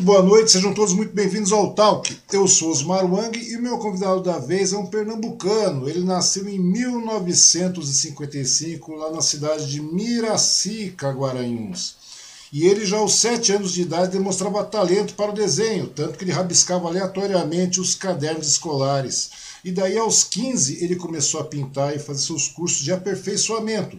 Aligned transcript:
Muito 0.00 0.12
boa 0.12 0.22
noite, 0.22 0.52
sejam 0.52 0.72
todos 0.72 0.94
muito 0.94 1.12
bem-vindos 1.12 1.52
ao 1.52 1.74
Talk. 1.74 2.16
Eu 2.32 2.48
sou 2.48 2.70
Osmar 2.70 3.04
Wang 3.04 3.38
e 3.38 3.58
meu 3.58 3.76
convidado 3.76 4.22
da 4.22 4.38
vez 4.38 4.72
é 4.72 4.78
um 4.78 4.86
pernambucano. 4.86 5.86
Ele 5.86 6.02
nasceu 6.02 6.48
em 6.48 6.58
1955 6.58 8.94
lá 8.94 9.10
na 9.10 9.20
cidade 9.20 9.70
de 9.70 9.82
Miracica, 9.82 11.10
Guaranhuns. 11.10 11.96
E 12.50 12.66
ele 12.66 12.86
já 12.86 12.96
aos 12.96 13.16
sete 13.16 13.52
anos 13.52 13.74
de 13.74 13.82
idade 13.82 14.12
demonstrava 14.12 14.64
talento 14.64 15.12
para 15.12 15.32
o 15.32 15.34
desenho, 15.34 15.88
tanto 15.88 16.16
que 16.16 16.24
ele 16.24 16.32
rabiscava 16.32 16.88
aleatoriamente 16.88 17.78
os 17.78 17.94
cadernos 17.94 18.46
escolares. 18.46 19.28
E 19.62 19.70
daí 19.70 19.98
aos 19.98 20.24
15 20.24 20.82
ele 20.82 20.96
começou 20.96 21.40
a 21.40 21.44
pintar 21.44 21.94
e 21.94 21.98
fazer 21.98 22.22
seus 22.22 22.48
cursos 22.48 22.82
de 22.82 22.90
aperfeiçoamento. 22.90 23.98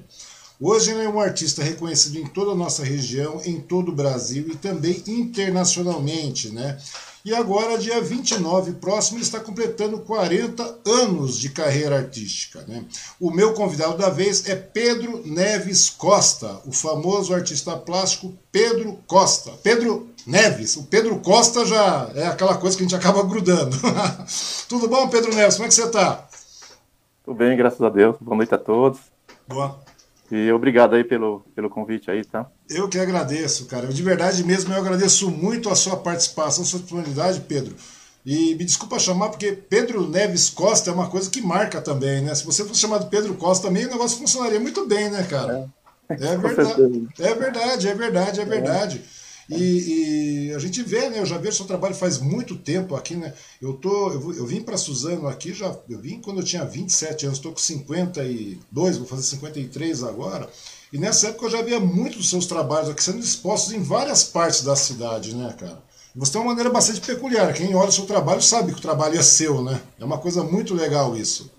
Hoje 0.63 0.92
ele 0.92 1.04
é 1.04 1.10
um 1.10 1.19
artista 1.19 1.63
reconhecido 1.63 2.19
em 2.19 2.28
toda 2.28 2.52
a 2.52 2.56
nossa 2.56 2.84
região, 2.84 3.42
em 3.44 3.60
todo 3.60 3.90
o 3.90 3.96
Brasil 3.96 4.46
e 4.48 4.56
também 4.56 5.02
internacionalmente, 5.08 6.52
né? 6.52 6.78
E 7.25 7.34
agora, 7.34 7.80
dia 7.80 8.00
29 8.00 8.74
próximo, 8.74 9.18
ele 9.18 9.24
está 9.24 9.40
completando 9.40 10.00
40 10.00 10.80
anos 10.86 11.38
de 11.40 11.50
carreira 11.50 11.98
artística. 11.98 12.63
Né? 12.68 12.84
O 13.19 13.30
meu 13.30 13.54
convidado 13.54 13.98
da 13.98 14.10
vez 14.10 14.48
é 14.50 14.56
Pedro 14.56 15.22
Neves 15.25 15.90
Costa, 15.90 16.60
o 16.66 16.72
famoso 16.72 17.34
artista 17.34 17.75
plástico 17.78 18.34
Pedro 18.52 18.98
Costa. 19.06 19.52
Pedro 19.63 20.10
Neves, 20.25 20.78
o 20.78 20.84
Pedro 20.84 21.19
Costa 21.19 21.63
já 21.66 22.12
é 22.16 22.25
aquela 22.25 22.58
coisa 22.58 22.75
que 22.75 22.84
a 22.84 22.88
gente 22.88 22.96
acaba 22.96 23.24
grudando. 23.24 23.78
Tudo 24.68 24.88
bom, 24.88 25.08
Pedro 25.08 25.34
Neves? 25.36 25.56
Como 25.56 25.66
é 25.66 25.69
que 25.69 25.75
você 25.75 25.86
está? 25.86 26.28
Tudo 27.24 27.38
bem, 27.38 27.56
graças 27.56 27.81
a 27.81 27.90
Deus. 27.90 28.16
Boa 28.19 28.38
noite 28.38 28.54
a 28.56 28.58
todos. 28.58 29.00
Boa. 29.48 29.91
E 30.31 30.51
obrigado 30.51 30.95
aí 30.95 31.04
pelo, 31.04 31.42
pelo 31.54 31.69
convite 31.69 32.10
aí, 32.10 32.24
tá? 32.24 32.50
Eu 32.69 32.88
que 32.88 32.98
agradeço, 32.98 33.66
cara. 33.66 33.88
De 33.88 34.01
verdade 34.01 34.44
mesmo, 34.45 34.74
eu 34.74 34.80
agradeço 34.80 35.30
muito 35.30 35.69
a 35.69 35.75
sua 35.75 35.98
participação, 35.98 36.63
a 36.63 36.66
sua 36.66 36.80
disponibilidade, 36.80 37.42
Pedro. 37.42 37.75
E 38.25 38.56
me 38.56 38.63
desculpa 38.63 38.98
chamar, 38.98 39.30
porque 39.30 39.51
Pedro 39.51 40.07
Neves 40.07 40.50
Costa 40.50 40.89
é 40.89 40.94
uma 40.94 41.10
coisa 41.10 41.30
que 41.30 41.42
marca 41.42 41.81
também, 41.81 42.22
né? 42.22 42.33
Se 42.33 42.45
você 42.45 42.63
fosse 42.63 42.80
chamado 42.80 43.07
Pedro 43.07 43.33
Costa 43.33 43.68
também, 43.68 43.86
o 43.86 43.89
negócio 43.89 44.19
funcionaria 44.19 44.60
muito 44.60 44.88
bem, 44.88 45.10
né, 45.10 45.24
cara? 45.24 45.69
É, 46.07 46.13
é 46.13 46.38
verdade, 46.38 47.07
é 47.19 47.34
verdade, 47.34 47.88
é 47.89 47.94
verdade, 47.94 48.42
é 48.42 48.45
verdade. 48.45 49.01
É. 49.18 49.21
E, 49.51 50.48
e, 50.48 50.53
a 50.53 50.59
gente 50.59 50.81
vê, 50.81 51.09
né? 51.09 51.19
Eu 51.19 51.25
já 51.25 51.38
vejo 51.38 51.57
seu 51.57 51.65
trabalho 51.65 51.94
faz 51.94 52.19
muito 52.19 52.56
tempo 52.56 52.95
aqui, 52.95 53.15
né? 53.15 53.33
Eu 53.62 53.74
tô, 53.74 54.12
eu, 54.12 54.33
eu 54.33 54.45
vim 54.45 54.62
para 54.62 54.77
Suzano 54.77 55.27
aqui 55.27 55.53
já, 55.53 55.75
eu 55.89 56.00
vim 56.00 56.21
quando 56.21 56.39
eu 56.39 56.45
tinha 56.45 56.63
27 56.63 57.25
anos, 57.25 57.38
estou 57.38 57.51
com 57.51 57.59
52, 57.59 58.98
vou 58.98 59.07
fazer 59.07 59.24
53 59.24 60.03
agora. 60.03 60.50
E 60.94 60.98
nessa 60.98 61.27
época 61.27 61.45
eu 61.45 61.50
já 61.50 61.62
via 61.62 61.80
muitos 61.80 62.18
dos 62.18 62.30
seus 62.30 62.45
trabalhos 62.45 62.89
aqui 62.89 63.03
sendo 63.03 63.19
expostos 63.19 63.74
em 63.74 63.81
várias 63.81 64.24
partes 64.24 64.63
da 64.63 64.75
cidade, 64.75 65.36
né, 65.36 65.53
cara? 65.57 65.81
Você 66.15 66.33
tem 66.33 66.42
uma 66.42 66.50
maneira 66.50 66.69
bastante 66.69 67.00
peculiar. 67.00 67.53
Quem 67.53 67.74
olha 67.74 67.88
o 67.89 67.92
seu 67.92 68.06
trabalho 68.06 68.42
sabe 68.42 68.74
que 68.74 68.80
o 68.80 68.81
trabalho 68.81 69.18
é 69.18 69.24
seu, 69.24 69.63
né? 69.63 69.81
É 70.00 70.03
uma 70.03 70.18
coisa 70.18 70.44
muito 70.44 70.74
legal 70.74 71.15
isso. 71.15 71.50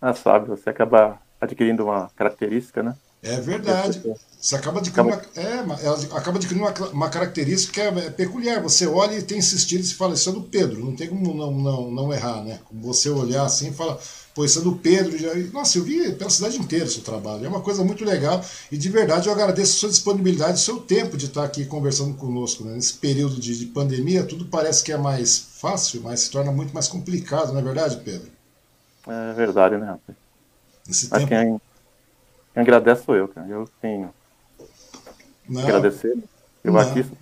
Ah, 0.00 0.14
sabe, 0.14 0.48
você 0.48 0.70
acaba 0.70 1.18
adquirindo 1.40 1.84
uma 1.84 2.08
característica, 2.16 2.82
né? 2.82 2.94
É 3.22 3.40
verdade. 3.40 4.00
Você 4.40 4.56
acaba 4.56 4.78
adquirindo, 4.80 5.14
uma, 5.14 5.74
é, 5.76 5.88
acaba 6.16 6.38
adquirindo 6.38 6.64
uma, 6.64 6.72
uma 6.88 7.10
característica 7.10 7.74
que 7.74 7.80
é, 7.80 8.06
é, 8.06 8.10
peculiar. 8.10 8.62
Você 8.62 8.86
olha 8.86 9.14
e 9.14 9.22
tem 9.22 9.36
insistido 9.36 9.82
e 9.82 9.84
se 9.84 9.94
fala, 9.94 10.14
isso 10.14 10.30
é 10.30 10.32
do 10.32 10.40
Pedro, 10.40 10.82
não 10.82 10.96
tem 10.96 11.08
como 11.08 11.34
não, 11.34 11.52
não, 11.52 11.90
não 11.90 12.12
errar, 12.12 12.42
né? 12.42 12.58
Você 12.72 13.10
olhar 13.10 13.44
assim 13.44 13.68
e 13.68 13.74
fala, 13.74 14.00
pô, 14.34 14.42
isso 14.42 14.60
é 14.60 14.62
do 14.62 14.76
Pedro. 14.76 15.18
Já, 15.18 15.34
nossa, 15.52 15.76
eu 15.76 15.84
vi 15.84 16.10
pela 16.12 16.30
cidade 16.30 16.56
inteira 16.56 16.86
o 16.86 16.88
seu 16.88 17.02
trabalho. 17.02 17.44
É 17.44 17.48
uma 17.50 17.60
coisa 17.60 17.84
muito 17.84 18.02
legal 18.02 18.42
e 18.72 18.78
de 18.78 18.88
verdade 18.88 19.28
eu 19.28 19.32
agradeço 19.34 19.76
a 19.76 19.80
sua 19.80 19.88
disponibilidade, 19.90 20.54
o 20.54 20.64
seu 20.64 20.78
tempo 20.80 21.18
de 21.18 21.26
estar 21.26 21.44
aqui 21.44 21.66
conversando 21.66 22.14
conosco. 22.14 22.64
Né? 22.64 22.72
Nesse 22.76 22.94
período 22.94 23.38
de, 23.38 23.58
de 23.58 23.66
pandemia, 23.66 24.24
tudo 24.24 24.46
parece 24.46 24.82
que 24.82 24.90
é 24.90 24.96
mais 24.96 25.38
fácil, 25.38 26.00
mas 26.02 26.20
se 26.20 26.30
torna 26.30 26.50
muito 26.50 26.72
mais 26.72 26.88
complicado, 26.88 27.52
não 27.52 27.60
é 27.60 27.62
verdade, 27.62 28.00
Pedro? 28.02 28.30
É 29.06 29.34
verdade, 29.34 29.76
né, 29.76 29.84
rapaz? 29.84 30.16
Esse 30.88 31.10
tempo... 31.10 31.26
quem, 31.26 31.60
quem 32.54 32.62
agradece 32.62 33.04
sou 33.04 33.14
eu, 33.14 33.28
cara. 33.28 33.46
Eu 33.46 33.68
tenho 33.82 34.10
não. 35.50 35.62
agradecer. 35.62 36.16
E 36.64 36.70
o 36.70 36.78
artista, 36.78 37.16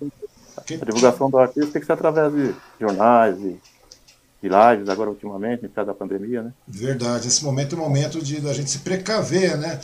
a 0.57 0.85
divulgação 0.85 1.29
do 1.29 1.37
artista 1.37 1.71
tem 1.71 1.79
que 1.81 1.85
ser 1.85 1.93
através 1.93 2.33
de 2.33 2.53
jornais 2.79 3.37
e 3.39 3.59
de 4.41 4.47
lives, 4.47 4.87
agora 4.87 5.09
ultimamente, 5.09 5.65
em 5.65 5.85
da 5.85 5.93
pandemia, 5.93 6.43
né? 6.43 6.53
Verdade, 6.67 7.27
esse 7.27 7.43
momento 7.43 7.75
é 7.75 7.79
o 7.79 7.81
momento 7.81 8.21
de 8.21 8.39
da 8.39 8.53
gente 8.53 8.69
se 8.69 8.79
precaver, 8.79 9.57
né? 9.57 9.79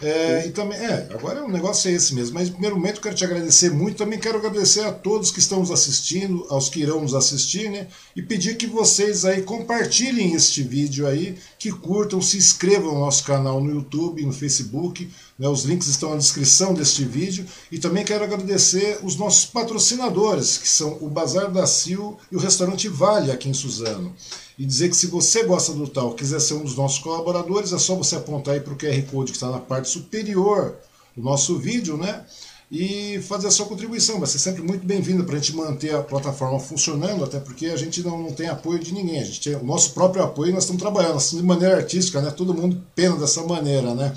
É, 0.00 0.46
e 0.46 0.50
também, 0.50 0.78
é, 0.78 1.08
agora 1.12 1.44
o 1.44 1.50
negócio 1.50 1.90
é 1.90 1.94
esse 1.94 2.14
mesmo. 2.14 2.34
Mas, 2.34 2.48
em 2.48 2.52
primeiro 2.52 2.76
momento, 2.76 3.00
quero 3.00 3.16
te 3.16 3.24
agradecer 3.24 3.70
muito. 3.70 3.96
Também 3.96 4.18
quero 4.18 4.38
agradecer 4.38 4.82
a 4.82 4.92
todos 4.92 5.32
que 5.32 5.40
estão 5.40 5.58
nos 5.58 5.72
assistindo, 5.72 6.46
aos 6.48 6.68
que 6.68 6.80
irão 6.80 7.00
nos 7.00 7.14
assistir, 7.14 7.68
né? 7.68 7.88
E 8.14 8.22
pedir 8.22 8.56
que 8.56 8.66
vocês 8.66 9.24
aí 9.24 9.42
compartilhem 9.42 10.34
este 10.34 10.62
vídeo 10.62 11.06
aí, 11.06 11.36
que 11.58 11.72
curtam, 11.72 12.22
se 12.22 12.36
inscrevam 12.36 12.94
no 12.94 13.00
nosso 13.00 13.24
canal 13.24 13.60
no 13.60 13.72
YouTube, 13.72 14.24
no 14.24 14.32
Facebook. 14.32 15.10
Né? 15.36 15.48
Os 15.48 15.64
links 15.64 15.88
estão 15.88 16.10
na 16.10 16.16
descrição 16.16 16.74
deste 16.74 17.04
vídeo. 17.04 17.44
E 17.72 17.78
também 17.78 18.04
quero 18.04 18.22
agradecer 18.22 19.00
os 19.02 19.16
nossos 19.16 19.46
patrocinadores, 19.46 20.58
que 20.58 20.68
são 20.68 20.96
o 21.00 21.08
Bazar 21.08 21.50
da 21.50 21.66
Sil 21.66 22.14
e 22.30 22.36
o 22.36 22.40
Restaurante 22.40 22.88
Vale, 22.88 23.32
aqui 23.32 23.48
em 23.48 23.54
Suzano 23.54 24.14
e 24.58 24.66
dizer 24.66 24.88
que 24.88 24.96
se 24.96 25.06
você 25.06 25.44
gosta 25.44 25.72
do 25.72 25.86
tal, 25.86 26.14
quiser 26.14 26.40
ser 26.40 26.54
um 26.54 26.64
dos 26.64 26.76
nossos 26.76 26.98
colaboradores, 26.98 27.72
é 27.72 27.78
só 27.78 27.94
você 27.94 28.16
apontar 28.16 28.54
aí 28.54 28.60
para 28.60 28.72
o 28.72 28.76
QR 28.76 29.00
Code 29.02 29.30
que 29.30 29.36
está 29.36 29.48
na 29.50 29.60
parte 29.60 29.88
superior 29.88 30.76
do 31.16 31.22
nosso 31.22 31.56
vídeo, 31.56 31.96
né? 31.96 32.24
E 32.70 33.20
fazer 33.22 33.46
a 33.46 33.50
sua 33.50 33.66
contribuição. 33.66 34.18
Vai 34.18 34.26
ser 34.26 34.40
sempre 34.40 34.60
muito 34.60 34.84
bem-vindo 34.84 35.24
para 35.24 35.36
a 35.36 35.38
gente 35.38 35.54
manter 35.54 35.94
a 35.94 36.02
plataforma 36.02 36.58
funcionando, 36.58 37.24
até 37.24 37.38
porque 37.38 37.66
a 37.66 37.76
gente 37.76 38.02
não, 38.02 38.20
não 38.20 38.32
tem 38.32 38.48
apoio 38.48 38.80
de 38.80 38.92
ninguém. 38.92 39.20
A 39.20 39.24
gente 39.24 39.40
tem 39.40 39.54
o 39.54 39.64
nosso 39.64 39.94
próprio 39.94 40.24
apoio 40.24 40.52
nós 40.52 40.64
estamos 40.64 40.82
trabalhando 40.82 41.16
assim, 41.16 41.36
de 41.36 41.42
maneira 41.44 41.76
artística, 41.76 42.20
né? 42.20 42.30
Todo 42.32 42.52
mundo 42.52 42.84
pena 42.96 43.16
dessa 43.16 43.42
maneira, 43.44 43.94
né? 43.94 44.12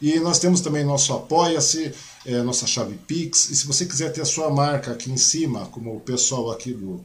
E 0.00 0.18
nós 0.18 0.38
temos 0.38 0.62
também 0.62 0.84
nosso 0.84 1.12
Apoia-se, 1.12 1.92
é, 2.24 2.42
nossa 2.42 2.66
chave 2.66 2.96
Pix. 3.06 3.50
E 3.50 3.56
se 3.56 3.66
você 3.66 3.84
quiser 3.84 4.10
ter 4.10 4.22
a 4.22 4.24
sua 4.24 4.50
marca 4.50 4.90
aqui 4.90 5.12
em 5.12 5.18
cima, 5.18 5.66
como 5.66 5.94
o 5.94 6.00
pessoal 6.00 6.50
aqui 6.50 6.72
do, 6.72 7.04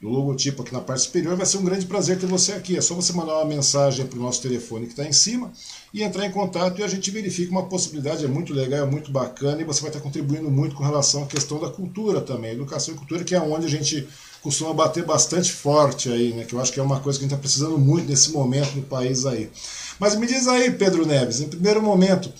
do 0.00 0.08
logotipo 0.08 0.62
aqui 0.62 0.72
na 0.72 0.80
parte 0.80 1.02
superior. 1.02 1.36
Vai 1.36 1.46
ser 1.46 1.58
um 1.58 1.64
grande 1.64 1.86
prazer 1.86 2.18
ter 2.18 2.26
você 2.26 2.52
aqui. 2.52 2.76
É 2.76 2.80
só 2.80 2.94
você 2.94 3.12
mandar 3.12 3.36
uma 3.36 3.44
mensagem 3.44 4.06
para 4.06 4.18
o 4.18 4.22
nosso 4.22 4.42
telefone 4.42 4.86
que 4.86 4.92
está 4.92 5.04
em 5.04 5.12
cima 5.12 5.52
e 5.92 6.02
entrar 6.02 6.26
em 6.26 6.30
contato 6.30 6.80
e 6.80 6.84
a 6.84 6.88
gente 6.88 7.10
verifica 7.10 7.50
uma 7.50 7.64
possibilidade. 7.64 8.24
É 8.24 8.28
muito 8.28 8.52
legal, 8.52 8.86
é 8.86 8.90
muito 8.90 9.10
bacana 9.10 9.60
e 9.60 9.64
você 9.64 9.80
vai 9.80 9.90
estar 9.90 10.00
contribuindo 10.00 10.50
muito 10.50 10.74
com 10.74 10.84
relação 10.84 11.22
à 11.22 11.26
questão 11.26 11.58
da 11.58 11.70
cultura 11.70 12.20
também. 12.20 12.52
Educação 12.52 12.94
e 12.94 12.96
cultura, 12.96 13.24
que 13.24 13.34
é 13.34 13.40
onde 13.40 13.66
a 13.66 13.70
gente 13.70 14.06
costuma 14.42 14.74
bater 14.74 15.06
bastante 15.06 15.50
forte 15.50 16.10
aí, 16.10 16.34
né? 16.34 16.44
Que 16.44 16.54
eu 16.54 16.60
acho 16.60 16.70
que 16.70 16.78
é 16.78 16.82
uma 16.82 17.00
coisa 17.00 17.18
que 17.18 17.24
a 17.24 17.26
gente 17.26 17.34
está 17.34 17.40
precisando 17.40 17.78
muito 17.78 18.06
nesse 18.06 18.30
momento 18.30 18.76
no 18.76 18.82
país 18.82 19.24
aí. 19.24 19.50
Mas 19.98 20.14
me 20.16 20.26
diz 20.26 20.46
aí, 20.46 20.70
Pedro 20.70 21.06
Neves, 21.06 21.40
em 21.40 21.48
primeiro 21.48 21.82
momento, 21.82 22.30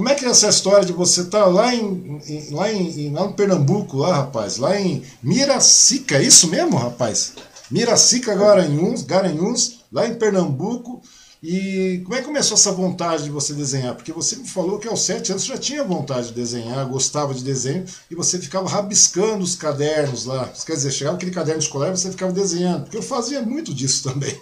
como 0.00 0.08
é 0.08 0.14
que 0.14 0.24
é 0.24 0.30
essa 0.30 0.48
história 0.48 0.82
de 0.82 0.94
você 0.94 1.20
estar 1.20 1.40
tá 1.40 1.46
lá 1.46 1.74
em, 1.74 2.18
em, 2.26 2.54
lá 2.54 2.72
em 2.72 3.12
lá 3.12 3.26
em 3.26 3.32
Pernambuco, 3.32 3.98
lá, 3.98 4.16
rapaz, 4.16 4.56
lá 4.56 4.80
em 4.80 5.02
Miracica, 5.22 6.16
é 6.16 6.22
isso 6.22 6.48
mesmo, 6.48 6.74
rapaz? 6.78 7.34
Miracica, 7.70 8.34
Garanhuns, 8.34 9.02
Garanhuns, 9.02 9.80
lá 9.92 10.06
em 10.06 10.14
Pernambuco. 10.14 11.02
E 11.42 12.00
como 12.04 12.14
é 12.14 12.20
que 12.20 12.24
começou 12.24 12.54
essa 12.54 12.72
vontade 12.72 13.24
de 13.24 13.30
você 13.30 13.52
desenhar? 13.52 13.94
Porque 13.94 14.10
você 14.10 14.36
me 14.36 14.48
falou 14.48 14.78
que 14.78 14.88
aos 14.88 15.02
sete 15.02 15.32
anos 15.32 15.44
já 15.44 15.58
tinha 15.58 15.84
vontade 15.84 16.28
de 16.28 16.32
desenhar, 16.32 16.88
gostava 16.88 17.34
de 17.34 17.44
desenho, 17.44 17.84
e 18.10 18.14
você 18.14 18.38
ficava 18.38 18.70
rabiscando 18.70 19.44
os 19.44 19.54
cadernos 19.54 20.24
lá. 20.24 20.50
Quer 20.64 20.76
dizer, 20.76 20.92
chegava 20.92 21.16
aquele 21.18 21.30
caderno 21.30 21.60
escolar 21.60 21.88
e 21.88 21.98
você 21.98 22.10
ficava 22.10 22.32
desenhando. 22.32 22.84
Porque 22.84 22.96
eu 22.96 23.02
fazia 23.02 23.42
muito 23.42 23.74
disso 23.74 24.08
também. 24.10 24.34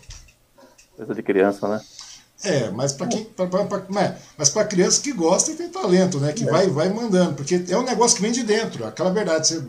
Coisa 0.97 1.17
de 1.17 1.23
criança, 1.25 1.67
né? 1.67 1.81
É, 2.45 2.71
mas 2.71 2.93
para 2.93 3.09
quem, 3.09 3.25
pra, 3.25 3.47
pra, 3.47 3.65
pra, 3.65 4.17
mas 4.37 4.49
para 4.49 4.65
criança 4.65 5.03
que 5.03 5.13
gosta 5.13 5.51
e 5.51 5.57
tem 5.57 5.69
talento, 5.69 6.21
né? 6.21 6.33
Que 6.33 6.45
é. 6.45 6.51
vai, 6.51 6.69
vai 6.69 6.89
mandando, 6.89 7.35
porque 7.35 7.65
é 7.69 7.77
um 7.77 7.83
negócio 7.83 8.17
que 8.17 8.23
vem 8.23 8.31
de 8.31 8.45
dentro, 8.45 8.87
aquela 8.87 9.11
verdade. 9.11 9.49
Você, 9.49 9.63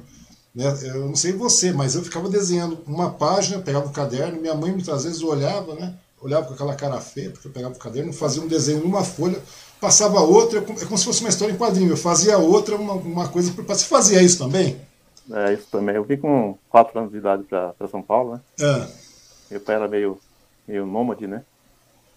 né, 0.54 0.78
eu 0.84 1.08
não 1.08 1.16
sei 1.16 1.34
você, 1.34 1.72
mas 1.72 1.96
eu 1.96 2.04
ficava 2.04 2.30
desenhando 2.30 2.78
uma 2.86 3.10
página, 3.10 3.60
pegava 3.60 3.88
o 3.88 3.92
caderno, 3.92 4.40
minha 4.40 4.54
mãe 4.54 4.72
muitas 4.72 5.04
vezes 5.04 5.22
olhava, 5.22 5.74
né? 5.74 5.96
Olhava 6.22 6.46
com 6.46 6.54
aquela 6.54 6.76
cara 6.76 7.00
feia, 7.00 7.32
porque 7.32 7.48
eu 7.48 7.52
pegava 7.52 7.74
o 7.74 7.80
caderno, 7.80 8.14
fazia 8.14 8.42
um 8.42 8.48
desenho 8.48 8.82
numa 8.82 9.04
folha, 9.04 9.42
passava 9.80 10.20
outra, 10.20 10.60
é 10.60 10.62
como 10.62 10.98
se 10.98 11.06
fosse 11.06 11.22
uma 11.22 11.30
história 11.30 11.54
em 11.54 11.58
quadrinho. 11.58 11.92
Eu 11.92 11.98
fazia 11.98 12.38
outra, 12.38 12.76
uma, 12.76 12.94
uma 12.94 13.28
coisa. 13.30 13.52
Você 13.52 13.86
fazia 13.86 14.22
isso 14.22 14.38
também? 14.38 14.80
É, 15.32 15.54
isso 15.54 15.68
também. 15.72 15.96
Eu 15.96 16.04
vim 16.04 16.18
com 16.18 16.58
4 16.70 17.00
anos 17.00 17.12
de 17.12 17.18
idade 17.18 17.44
para 17.44 17.88
São 17.90 18.02
Paulo, 18.02 18.34
né? 18.34 18.42
É. 18.60 18.88
Meu 19.52 19.62
pai 19.62 19.76
era 19.76 19.88
meio, 19.88 20.20
meio 20.68 20.86
nômade, 20.86 21.26
né? 21.26 21.44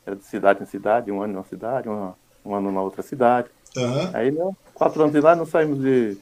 Era 0.04 0.16
de 0.16 0.24
cidade 0.24 0.62
em 0.62 0.66
cidade, 0.66 1.12
um 1.12 1.22
ano 1.22 1.34
numa 1.34 1.44
cidade, 1.44 1.88
um, 1.88 2.12
um 2.44 2.54
ano 2.54 2.72
na 2.72 2.80
outra 2.80 3.02
cidade. 3.02 3.48
Uhum. 3.76 4.10
Aí, 4.12 4.30
né, 4.30 4.52
quatro 4.74 5.00
anos 5.00 5.12
de 5.12 5.20
lá, 5.20 5.34
nós 5.34 5.48
saímos 5.48 5.80
de 5.80 6.16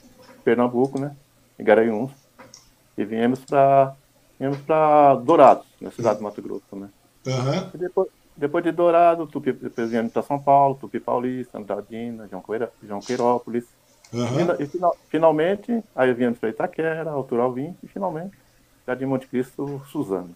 Pernambuco, 0.45 1.01
né? 1.01 1.15
Em 1.59 1.65
Garanhuns. 1.65 2.13
E 2.97 3.05
viemos 3.05 3.45
para 3.45 3.95
viemos 4.39 4.59
Dourados, 5.25 5.67
na 5.81 5.91
cidade 5.91 6.19
do 6.19 6.25
Mato 6.25 6.41
Grosso, 6.41 6.65
né? 6.75 6.89
Uhum. 7.27 7.71
E 7.75 7.79
depois, 7.79 8.09
depois 8.37 8.65
de 8.65 8.73
Dourado, 8.73 9.27
Tupi, 9.27 9.53
depois 9.53 9.91
viemos 9.91 10.13
para 10.13 10.23
São 10.23 10.39
Paulo, 10.39 10.77
Tupi 10.81 10.99
Paulista, 10.99 11.59
Andradina, 11.59 12.27
João, 12.27 12.43
João 12.83 13.01
Queirópolis. 13.01 13.67
Uhum. 14.13 14.57
E, 14.59 14.65
e, 14.65 14.71
finalmente, 15.09 15.85
aí 15.95 16.13
viemos 16.15 16.39
para 16.39 16.49
Itaquera, 16.49 17.11
Altura 17.11 17.43
Alvim, 17.43 17.77
e 17.83 17.87
finalmente, 17.87 18.37
Jardim 18.87 19.05
Monte 19.05 19.27
Cristo, 19.27 19.83
Suzano. 19.91 20.35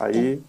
Aí 0.00 0.42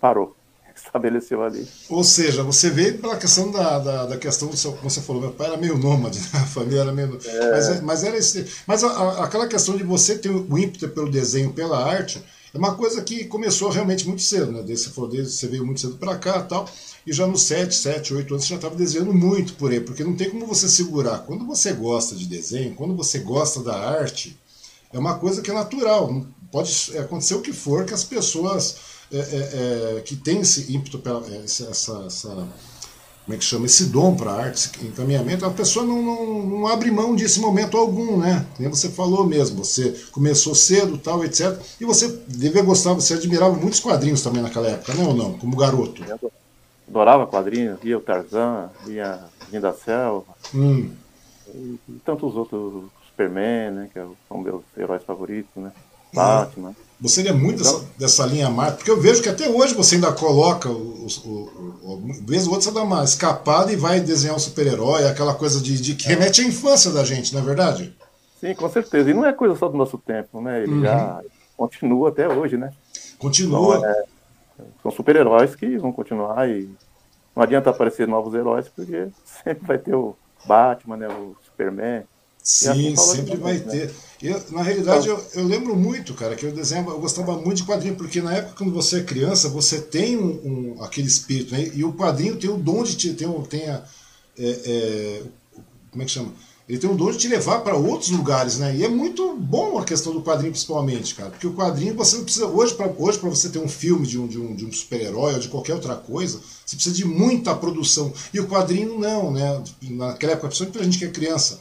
parou 0.00 0.36
estabeleceu 0.74 1.42
ali. 1.42 1.66
Ou 1.88 2.02
seja, 2.02 2.42
você 2.42 2.70
veio 2.70 2.98
pela 2.98 3.16
questão 3.16 3.50
da, 3.50 3.78
da, 3.78 4.06
da 4.06 4.16
questão 4.16 4.48
do 4.48 4.56
seu, 4.56 4.72
como 4.72 4.90
você 4.90 5.00
falou, 5.00 5.22
meu 5.22 5.32
pai 5.32 5.48
era 5.48 5.56
meio 5.56 5.78
nômade, 5.78 6.18
né? 6.18 6.26
a 6.34 6.46
família 6.46 6.80
era 6.80 6.92
meio. 6.92 7.18
É. 7.24 7.50
Mas, 7.50 7.68
é, 7.68 7.80
mas 7.80 8.04
era 8.04 8.16
esse. 8.16 8.46
Mas 8.66 8.82
a, 8.82 8.88
a, 8.88 9.24
aquela 9.24 9.46
questão 9.46 9.76
de 9.76 9.82
você 9.82 10.18
ter 10.18 10.30
o 10.30 10.58
ímpeto 10.58 10.88
pelo 10.88 11.10
desenho, 11.10 11.52
pela 11.52 11.84
arte, 11.84 12.22
é 12.52 12.58
uma 12.58 12.76
coisa 12.76 13.02
que 13.02 13.24
começou 13.24 13.68
realmente 13.68 14.06
muito 14.06 14.22
cedo, 14.22 14.52
né? 14.52 14.76
Falou, 14.76 15.10
desde, 15.10 15.32
você 15.32 15.48
veio 15.48 15.66
muito 15.66 15.80
cedo 15.80 15.96
para 15.96 16.16
cá 16.16 16.40
tal. 16.40 16.68
E 17.04 17.12
já 17.12 17.26
nos 17.26 17.42
7, 17.42 17.74
7, 17.74 18.14
8 18.14 18.32
anos 18.32 18.44
você 18.44 18.50
já 18.50 18.56
estava 18.56 18.76
desenhando 18.76 19.12
muito 19.12 19.54
por 19.54 19.72
aí, 19.72 19.80
porque 19.80 20.04
não 20.04 20.14
tem 20.14 20.30
como 20.30 20.46
você 20.46 20.68
segurar. 20.68 21.18
Quando 21.18 21.44
você 21.44 21.72
gosta 21.72 22.14
de 22.14 22.26
desenho, 22.26 22.74
quando 22.74 22.94
você 22.94 23.18
gosta 23.18 23.60
da 23.60 23.76
arte, 23.76 24.38
é 24.92 24.98
uma 24.98 25.18
coisa 25.18 25.42
que 25.42 25.50
é 25.50 25.54
natural. 25.54 26.24
Pode 26.52 26.96
acontecer 26.96 27.34
o 27.34 27.42
que 27.42 27.52
for 27.52 27.84
que 27.84 27.92
as 27.92 28.04
pessoas 28.04 28.76
é, 29.14 29.94
é, 29.94 29.98
é, 29.98 30.00
que 30.00 30.16
tem 30.16 30.40
esse 30.40 30.74
ímpeto, 30.74 30.98
pela, 30.98 31.24
é, 31.28 31.44
essa, 31.44 32.04
essa, 32.06 32.28
como 32.28 33.34
é 33.34 33.36
que 33.36 33.44
chama, 33.44 33.66
esse 33.66 33.86
dom 33.86 34.16
para 34.16 34.32
a 34.32 34.44
arte, 34.44 34.56
esse 34.56 34.86
encaminhamento, 34.86 35.46
a 35.46 35.50
pessoa 35.50 35.86
não, 35.86 36.02
não, 36.02 36.42
não, 36.42 36.66
abre 36.66 36.90
mão 36.90 37.14
desse 37.14 37.38
momento 37.38 37.76
algum, 37.76 38.18
né? 38.18 38.44
Como 38.56 38.74
você 38.74 38.88
falou 38.88 39.24
mesmo, 39.24 39.64
você 39.64 39.94
começou 40.10 40.54
cedo, 40.54 40.98
tal, 40.98 41.24
etc. 41.24 41.56
E 41.80 41.84
você 41.84 42.08
devia 42.26 42.62
gostar, 42.62 42.92
você 42.92 43.14
admirava 43.14 43.54
muitos 43.54 43.80
quadrinhos 43.80 44.22
também 44.22 44.42
naquela 44.42 44.68
época, 44.68 44.94
né 44.94 45.04
ou 45.04 45.14
não? 45.14 45.38
Como 45.38 45.56
garoto. 45.56 46.02
Eu 46.04 46.30
adorava 46.88 47.26
quadrinhos, 47.26 47.78
via 47.80 47.96
o 47.96 48.00
Tarzan, 48.00 48.68
via 48.84 49.24
Vinha 49.48 49.60
da 49.60 49.72
Selva, 49.72 50.34
hum. 50.54 50.90
e, 51.54 51.78
e 51.88 52.00
tantos 52.04 52.34
outros, 52.34 52.84
Superman, 53.06 53.70
né, 53.70 53.90
que 53.92 54.00
são 54.28 54.38
meus 54.38 54.62
heróis 54.76 55.04
favoritos, 55.04 55.50
né? 55.54 55.72
Batman. 56.12 56.74
Você 57.04 57.28
é 57.28 57.32
muito 57.34 57.58
dessa, 57.58 57.84
dessa 57.98 58.24
linha 58.24 58.48
Marvel, 58.48 58.78
porque 58.78 58.90
eu 58.90 58.98
vejo 58.98 59.22
que 59.22 59.28
até 59.28 59.46
hoje 59.46 59.74
você 59.74 59.96
ainda 59.96 60.10
coloca, 60.10 60.70
o, 60.70 61.06
o, 61.06 61.28
o, 61.28 61.92
o 61.92 62.12
vez 62.26 62.46
ou 62.46 62.54
outra 62.54 62.70
você 62.70 62.74
dá 62.74 62.82
uma 62.82 63.04
escapada 63.04 63.70
e 63.70 63.76
vai 63.76 64.00
desenhar 64.00 64.34
um 64.34 64.38
super-herói, 64.38 65.06
aquela 65.06 65.34
coisa 65.34 65.60
de, 65.60 65.78
de, 65.78 65.96
que 65.96 66.08
remete 66.08 66.40
à 66.40 66.44
infância 66.44 66.90
da 66.90 67.04
gente, 67.04 67.34
não 67.34 67.42
é 67.42 67.44
verdade? 67.44 67.94
Sim, 68.40 68.54
com 68.54 68.70
certeza. 68.70 69.10
E 69.10 69.12
não 69.12 69.26
é 69.26 69.34
coisa 69.34 69.54
só 69.54 69.68
do 69.68 69.76
nosso 69.76 69.98
tempo, 69.98 70.40
né? 70.40 70.62
Ele 70.62 70.72
uhum. 70.72 70.80
já 70.82 71.20
continua 71.58 72.08
até 72.08 72.26
hoje, 72.26 72.56
né? 72.56 72.70
Continua. 73.18 73.76
Então, 73.76 73.90
é, 73.90 74.04
são 74.82 74.90
super-heróis 74.90 75.54
que 75.54 75.76
vão 75.76 75.92
continuar 75.92 76.48
e 76.48 76.70
não 77.36 77.42
adianta 77.42 77.68
aparecer 77.68 78.08
novos 78.08 78.32
heróis, 78.32 78.66
porque 78.74 79.08
sempre 79.44 79.66
vai 79.66 79.76
ter 79.76 79.94
o 79.94 80.16
Batman, 80.46 80.96
né? 80.96 81.08
O 81.08 81.36
Superman. 81.44 82.04
Sim, 82.42 82.94
assim 82.94 82.96
sempre 82.96 83.36
vai 83.36 83.58
né? 83.58 83.90
Eu, 84.24 84.42
na 84.52 84.62
realidade, 84.62 85.06
eu, 85.06 85.22
eu, 85.34 85.44
lembro 85.46 85.76
muito, 85.76 86.14
cara, 86.14 86.34
que 86.34 86.46
eu 86.46 86.50
desenhava, 86.50 86.92
eu 86.92 86.98
gostava 86.98 87.36
muito 87.36 87.58
de 87.58 87.64
quadrinho, 87.64 87.94
porque 87.94 88.22
na 88.22 88.32
época, 88.32 88.54
quando 88.56 88.72
você 88.72 89.00
é 89.00 89.02
criança, 89.02 89.50
você 89.50 89.78
tem 89.78 90.16
um, 90.16 90.76
um 90.76 90.82
aquele 90.82 91.06
espírito, 91.06 91.52
né? 91.52 91.70
E 91.74 91.84
o 91.84 91.92
quadrinho 91.92 92.34
tem 92.36 92.48
o 92.48 92.56
dom 92.56 92.82
de 92.82 92.96
te. 92.96 93.12
Tem, 93.12 93.28
tem 93.42 93.68
a, 93.68 93.84
é, 94.38 94.60
é, 94.64 95.22
como 95.90 96.02
é 96.02 96.06
que 96.06 96.10
chama? 96.10 96.32
Ele 96.66 96.78
tem 96.78 96.88
o 96.88 96.94
dom 96.94 97.10
de 97.10 97.18
te 97.18 97.28
levar 97.28 97.60
para 97.60 97.76
outros 97.76 98.08
lugares, 98.08 98.56
né? 98.56 98.74
E 98.74 98.82
é 98.82 98.88
muito 98.88 99.36
bom 99.36 99.78
a 99.78 99.84
questão 99.84 100.14
do 100.14 100.22
quadrinho, 100.22 100.52
principalmente, 100.52 101.14
cara. 101.14 101.28
Porque 101.28 101.46
o 101.46 101.52
quadrinho, 101.52 101.94
você 101.94 102.16
não 102.16 102.24
precisa. 102.24 102.46
Hoje, 102.46 102.74
para 102.74 102.90
hoje, 102.96 103.18
você 103.18 103.50
ter 103.50 103.58
um 103.58 103.68
filme 103.68 104.06
de 104.06 104.18
um, 104.18 104.26
de 104.26 104.40
um, 104.40 104.54
de 104.54 104.64
um 104.64 104.72
super-herói 104.72 105.34
ou 105.34 105.38
de 105.38 105.48
qualquer 105.48 105.74
outra 105.74 105.96
coisa, 105.96 106.40
você 106.64 106.76
precisa 106.76 106.96
de 106.96 107.04
muita 107.04 107.54
produção. 107.54 108.10
E 108.32 108.40
o 108.40 108.46
quadrinho, 108.48 108.98
não, 108.98 109.30
né? 109.30 109.62
Naquela 109.82 110.32
época, 110.32 110.48
principalmente 110.48 110.72
pra 110.72 110.84
gente 110.84 110.98
que 110.98 111.04
é 111.04 111.10
criança 111.10 111.60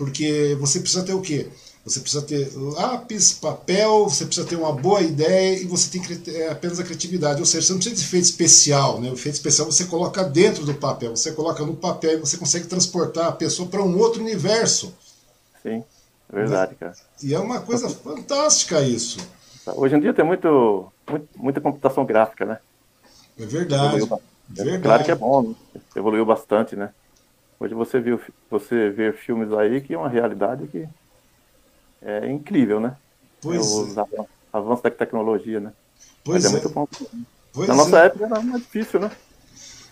porque 0.00 0.56
você 0.58 0.80
precisa 0.80 1.02
ter 1.02 1.12
o 1.12 1.20
quê? 1.20 1.46
Você 1.84 2.00
precisa 2.00 2.22
ter 2.22 2.50
lápis, 2.54 3.32
papel, 3.32 4.04
você 4.04 4.26
precisa 4.26 4.46
ter 4.46 4.56
uma 4.56 4.72
boa 4.72 5.00
ideia 5.00 5.58
e 5.58 5.64
você 5.64 5.90
tem 5.90 6.02
é, 6.34 6.50
apenas 6.50 6.78
a 6.78 6.84
criatividade. 6.84 7.40
Ou 7.40 7.46
seja, 7.46 7.66
você 7.66 7.72
não 7.72 7.78
precisa 7.78 7.96
de 7.96 8.06
efeito 8.06 8.24
especial. 8.24 9.00
Né? 9.00 9.10
O 9.10 9.14
efeito 9.14 9.36
especial 9.36 9.70
você 9.70 9.86
coloca 9.86 10.22
dentro 10.22 10.64
do 10.64 10.74
papel, 10.74 11.16
você 11.16 11.32
coloca 11.32 11.64
no 11.64 11.74
papel 11.74 12.12
e 12.12 12.16
você 12.20 12.36
consegue 12.36 12.66
transportar 12.66 13.28
a 13.28 13.32
pessoa 13.32 13.68
para 13.68 13.82
um 13.82 13.98
outro 13.98 14.20
universo. 14.20 14.94
Sim, 15.62 15.82
é 16.30 16.36
verdade, 16.36 16.74
cara. 16.74 16.94
E 17.22 17.34
é 17.34 17.38
uma 17.38 17.60
coisa 17.60 17.88
fantástica 17.88 18.82
isso. 18.82 19.18
Hoje 19.66 19.96
em 19.96 20.00
dia 20.00 20.12
tem 20.12 20.24
muito, 20.24 20.92
muito 21.08 21.28
muita 21.36 21.60
computação 21.60 22.04
gráfica, 22.04 22.44
né? 22.44 22.58
É 23.38 23.46
verdade. 23.46 23.96
Evoluiu, 23.96 24.20
verdade. 24.50 24.82
Claro 24.82 25.04
que 25.04 25.10
é 25.10 25.14
bom, 25.14 25.42
né? 25.42 25.54
evoluiu 25.96 26.26
bastante, 26.26 26.76
né? 26.76 26.90
Hoje 27.58 27.74
você 27.74 28.00
viu 28.00 28.20
você 28.50 28.90
vê 28.90 29.12
filmes 29.12 29.52
aí 29.52 29.80
que 29.80 29.94
é 29.94 29.98
uma 29.98 30.08
realidade 30.08 30.66
que 30.68 30.86
é 32.02 32.30
incrível, 32.30 32.80
né? 32.80 32.96
Pois 33.40 33.66
Os 33.66 33.96
é. 33.96 34.04
avanços 34.52 34.82
da 34.82 34.90
tecnologia, 34.90 35.60
né? 35.60 35.72
Pois 36.24 36.44
mas 36.44 36.44
é, 36.44 36.48
é 36.48 36.60
muito 36.60 36.68
bom. 36.68 36.88
Pois 37.52 37.68
Na 37.68 37.74
nossa 37.74 37.98
é. 38.00 38.06
época 38.06 38.26
era 38.26 38.40
mais 38.40 38.62
difícil, 38.62 39.00
né? 39.00 39.10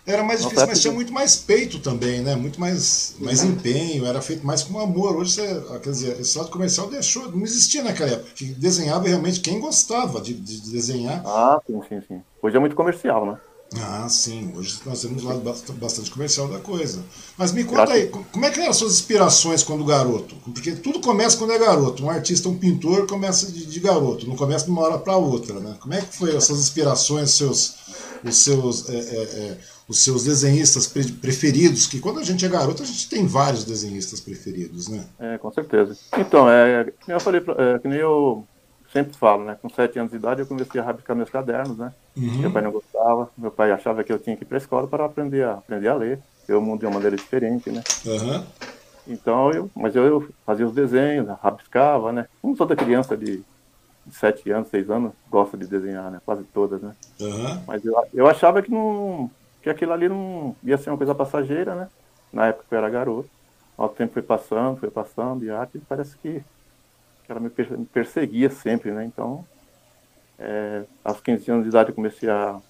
Era 0.06 0.24
mais 0.24 0.40
difícil, 0.40 0.66
mas 0.66 0.80
tinha 0.80 0.92
muito 0.92 1.12
mais 1.12 1.36
peito 1.36 1.80
também, 1.80 2.22
né? 2.22 2.34
Muito 2.34 2.58
mais, 2.58 3.14
mais 3.20 3.44
empenho, 3.44 4.06
era 4.06 4.22
feito 4.22 4.46
mais 4.46 4.62
com 4.62 4.78
amor. 4.80 5.14
Hoje, 5.14 5.32
você, 5.32 5.60
quer 5.82 5.90
dizer, 5.90 6.18
esse 6.18 6.38
lado 6.38 6.50
comercial 6.50 6.88
deixou, 6.88 7.30
não 7.30 7.42
existia 7.42 7.82
naquela 7.82 8.12
época. 8.12 8.30
Desenhava 8.56 9.06
realmente 9.06 9.40
quem 9.40 9.60
gostava 9.60 10.18
de, 10.22 10.32
de 10.32 10.70
desenhar. 10.70 11.22
Ah, 11.26 11.60
sim, 11.66 11.78
sim, 11.90 12.00
sim. 12.08 12.22
Hoje 12.40 12.56
é 12.56 12.60
muito 12.60 12.74
comercial, 12.74 13.26
né? 13.26 13.38
Ah, 13.76 14.08
sim. 14.08 14.52
Hoje 14.56 14.80
nós 14.87 15.02
temos 15.02 15.22
um 15.22 15.28
lado 15.28 15.40
bastante 15.75 16.10
comercial 16.10 16.48
da 16.48 16.58
coisa. 16.58 17.02
Mas 17.37 17.52
me 17.52 17.64
conta 17.64 17.92
aí, 17.92 18.08
como 18.08 18.44
é 18.44 18.50
que 18.50 18.60
eram 18.60 18.70
as 18.70 18.76
suas 18.76 18.92
inspirações 18.94 19.62
quando 19.62 19.84
garoto? 19.84 20.34
Porque 20.37 20.72
tudo 20.72 21.00
começa 21.00 21.37
quando 21.37 21.52
é 21.52 21.58
garoto. 21.58 22.02
Um 22.02 22.10
artista, 22.10 22.48
um 22.48 22.56
pintor, 22.56 23.06
começa 23.06 23.50
de, 23.50 23.66
de 23.66 23.80
garoto, 23.80 24.26
não 24.26 24.37
começa 24.37 24.64
de 24.64 24.70
uma 24.70 24.82
hora 24.82 24.98
para 24.98 25.16
outra, 25.16 25.60
né? 25.60 25.76
Como 25.80 25.92
é 25.92 26.00
que 26.00 26.16
foi 26.16 26.34
as 26.34 26.44
suas 26.44 26.60
inspirações, 26.60 27.30
seus, 27.30 27.76
os 28.25 28.38
seus, 28.38 28.88
é, 28.88 28.96
é, 28.96 29.22
é, 29.22 29.58
os 29.87 30.02
seus 30.02 30.25
desenhistas 30.25 30.87
preferidos? 30.87 31.87
Que 31.87 32.00
quando 32.00 32.20
a 32.20 32.25
gente 32.25 32.44
é 32.44 32.48
garoto, 32.48 32.82
a 32.82 32.87
gente 32.87 33.08
tem 33.08 33.26
vários 33.26 33.64
desenhistas 33.64 34.18
preferidos, 34.18 34.88
né? 34.88 35.04
É, 35.18 35.37
com 35.37 35.52
certeza. 35.52 35.94
Então, 36.16 36.48
é, 36.48 36.90
que 37.04 37.12
eu 37.12 37.20
falei, 37.20 37.42
que 37.42 37.88
nem 37.88 37.98
eu 37.98 38.46
sempre 38.92 39.16
falo, 39.16 39.45
né? 39.45 39.57
Com 39.61 39.68
sete 39.68 39.99
anos 39.99 40.11
de 40.11 40.16
idade 40.16 40.40
eu 40.40 40.47
comecei 40.47 40.80
a 40.80 40.85
rabiscar 40.85 41.16
meus 41.16 41.30
cadernos, 41.30 41.76
né? 41.76 41.92
Uhum. 42.16 42.38
Meu 42.38 42.50
pai 42.50 42.62
não 42.62 42.73
gostava, 42.73 43.30
meu 43.37 43.50
pai 43.50 43.71
achava 43.71 44.02
que 44.02 44.12
eu 44.12 44.18
tinha 44.18 44.37
que 44.37 44.45
ir 44.45 44.47
para 44.47 44.57
a 44.57 44.59
escola 44.59 44.88
para 44.88 45.04
aprender 45.04 45.45
a, 45.45 45.54
aprender 45.54 45.88
a 45.88 45.95
ler, 45.95 46.18
ver 46.47 46.54
o 46.54 46.61
mundo 46.61 46.80
de 46.80 46.87
uma 46.87 46.95
maneira 46.95 47.16
diferente, 47.16 47.71
né? 47.71 47.83
Uhum. 48.04 48.45
Então, 49.07 49.50
eu, 49.50 49.71
mas 49.75 49.97
eu, 49.97 50.04
eu, 50.04 50.28
fazia 50.45 50.66
os 50.66 50.73
desenhos, 50.73 51.28
rabiscava, 51.42 52.12
né? 52.12 52.26
Como 52.42 52.57
toda 52.57 52.76
criança 52.76 53.16
de, 53.16 53.42
de 54.07 54.14
sete 54.14 54.50
anos, 54.50 54.68
seis 54.68 54.90
anos, 54.90 55.12
gosta 55.30 55.57
de 55.57 55.66
desenhar, 55.66 56.11
né? 56.11 56.21
Quase 56.25 56.45
todas, 56.45 56.80
né? 56.83 56.95
Uhum. 57.21 57.62
Mas 57.66 57.85
eu, 57.85 57.95
eu 58.12 58.26
achava 58.26 58.61
que, 58.61 58.71
não, 58.71 59.30
que 59.62 59.71
aquilo 59.71 59.92
ali 59.92 60.09
não 60.09 60.54
ia 60.62 60.76
ser 60.76 60.90
uma 60.90 60.99
coisa 60.99 61.14
passageira, 61.14 61.75
né? 61.75 61.88
Na 62.33 62.49
época 62.49 62.66
eu 62.71 62.78
era 62.78 62.90
garoto. 62.90 63.30
O 63.76 63.88
tempo 63.88 64.12
foi 64.12 64.23
passando, 64.23 64.78
foi 64.78 64.90
passando, 64.90 65.45
e 65.45 65.50
a 65.50 65.61
arte 65.61 65.80
parece 65.88 66.18
que 66.18 66.42
ela 67.28 67.40
me, 67.40 67.50
perseguia 67.92 68.50
sempre, 68.50 68.90
né? 68.90 69.04
Então, 69.04 69.44
é, 70.38 70.85
aos 71.04 71.20
15 71.20 71.50
anos 71.50 71.64
de 71.64 71.70
idade 71.70 71.90
eu 71.90 71.94
comecei 71.94 72.28
a, 72.28 72.61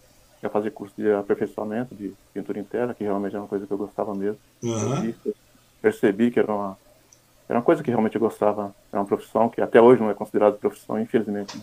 a, 0.43 0.49
fazer 0.49 0.71
curso 0.71 0.95
de 0.97 1.11
aperfeiçoamento 1.12 1.95
de 1.95 2.12
pintura 2.33 2.59
interna, 2.59 2.95
que 2.95 3.05
realmente 3.05 3.33
era 3.33 3.43
uma 3.43 3.49
coisa 3.49 3.67
que 3.67 3.73
eu 3.73 3.79
gostava 3.79 4.15
mesmo. 4.15 4.38
Uhum. 4.62 5.15
percebi 5.81 6.31
que 6.31 6.38
era 6.41 6.53
uma, 6.53 6.79
era 7.49 7.59
uma 7.59 7.65
coisa 7.65 7.83
que 7.83 7.91
realmente 7.91 8.17
eu 8.17 8.21
gostava, 8.21 8.75
era 8.93 9.00
uma 9.00 9.07
profissão 9.07 9.49
que 9.49 9.61
até 9.61 9.81
hoje 9.81 10.00
não 10.00 10.11
é 10.11 10.15
considerada 10.15 10.57
profissão, 10.57 11.00
infelizmente. 11.00 11.57
Né? 11.57 11.62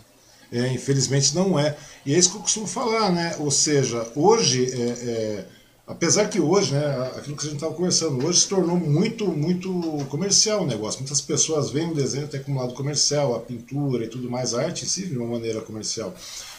É, 0.52 0.72
infelizmente 0.72 1.34
não 1.34 1.58
é. 1.58 1.76
E 2.04 2.14
é 2.14 2.18
isso 2.18 2.30
que 2.30 2.36
eu 2.36 2.42
costumo 2.42 2.66
falar, 2.66 3.10
né? 3.10 3.34
Ou 3.40 3.50
seja, 3.50 4.10
hoje 4.14 4.72
é, 4.72 5.10
é 5.10 5.46
Apesar 5.86 6.28
que 6.28 6.40
hoje, 6.40 6.74
né, 6.74 7.12
aquilo 7.16 7.36
que 7.36 7.42
a 7.42 7.48
gente 7.48 7.54
estava 7.54 7.72
conversando, 7.72 8.26
hoje 8.26 8.40
se 8.40 8.48
tornou 8.48 8.76
muito, 8.76 9.28
muito 9.28 9.70
comercial 10.08 10.64
o 10.64 10.66
negócio. 10.66 10.98
Muitas 10.98 11.20
pessoas 11.20 11.70
veem 11.70 11.92
o 11.92 11.94
desenho 11.94 12.24
até 12.24 12.40
como 12.40 12.58
lado 12.58 12.74
comercial, 12.74 13.36
a 13.36 13.38
pintura 13.38 14.04
e 14.04 14.08
tudo 14.08 14.28
mais, 14.28 14.52
a 14.52 14.62
arte 14.62 14.84
em 14.84 14.88
si 14.88 15.06
de 15.06 15.16
uma 15.16 15.28
maneira 15.28 15.60
comercial. 15.60 16.12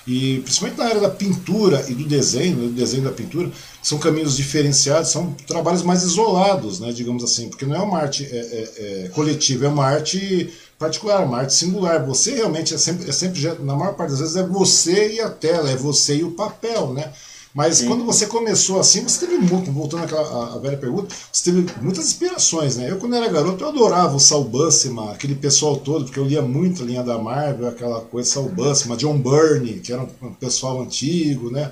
E 0.07 0.39
principalmente 0.39 0.77
na 0.77 0.85
área 0.85 1.01
da 1.01 1.09
pintura 1.09 1.85
e 1.89 1.93
do 1.93 2.05
desenho, 2.05 2.55
do 2.55 2.69
desenho 2.69 3.03
da 3.03 3.11
pintura, 3.11 3.51
são 3.83 3.97
caminhos 3.97 4.37
diferenciados, 4.37 5.11
são 5.11 5.33
trabalhos 5.45 5.83
mais 5.83 6.03
isolados, 6.03 6.79
né, 6.79 6.93
digamos 6.93 7.21
assim, 7.21 7.49
porque 7.49 7.65
não 7.65 7.75
é 7.75 7.79
uma 7.79 7.99
arte 7.99 8.23
é, 8.23 8.37
é, 8.37 9.03
é 9.05 9.09
coletiva, 9.09 9.65
é 9.65 9.69
uma 9.69 9.85
arte 9.85 10.53
particular, 10.79 11.25
uma 11.25 11.39
arte 11.39 11.53
singular. 11.53 12.05
Você 12.05 12.35
realmente 12.35 12.73
é 12.73 12.77
sempre, 12.77 13.09
é 13.09 13.11
sempre, 13.11 13.41
na 13.59 13.75
maior 13.75 13.95
parte 13.95 14.11
das 14.11 14.21
vezes, 14.21 14.37
é 14.37 14.43
você 14.43 15.15
e 15.15 15.19
a 15.19 15.29
tela, 15.29 15.69
é 15.69 15.75
você 15.75 16.15
e 16.15 16.23
o 16.23 16.31
papel, 16.31 16.93
né? 16.93 17.11
Mas 17.57 17.77
Sim. 17.77 17.87
quando 17.87 18.05
você 18.05 18.27
começou 18.27 18.79
assim, 18.79 19.01
você 19.01 19.25
teve 19.25 19.39
muito, 19.39 19.71
voltando 19.71 20.03
àquela 20.03 20.53
a, 20.53 20.59
velha 20.59 20.77
pergunta, 20.77 21.15
você 21.31 21.45
teve 21.45 21.65
muitas 21.81 22.05
inspirações, 22.05 22.77
né? 22.77 22.91
Eu, 22.91 22.97
quando 22.97 23.15
era 23.15 23.27
garoto, 23.27 23.63
eu 23.63 23.69
adorava 23.69 24.15
o 24.15 24.19
Saul 24.19 24.43
Buscema, 24.43 25.11
aquele 25.11 25.33
pessoal 25.33 25.75
todo, 25.75 26.05
porque 26.05 26.19
eu 26.19 26.23
lia 26.23 26.43
muito 26.43 26.83
a 26.83 26.85
linha 26.85 27.01
da 27.01 27.17
Marvel, 27.17 27.67
aquela 27.67 28.01
coisa, 28.01 28.29
Saul 28.29 28.49
Buscema, 28.49 28.95
John 28.95 29.17
Byrne, 29.17 29.79
que 29.79 29.91
era 29.91 30.07
um, 30.21 30.33
pessoal 30.33 30.79
antigo, 30.79 31.49
né? 31.49 31.71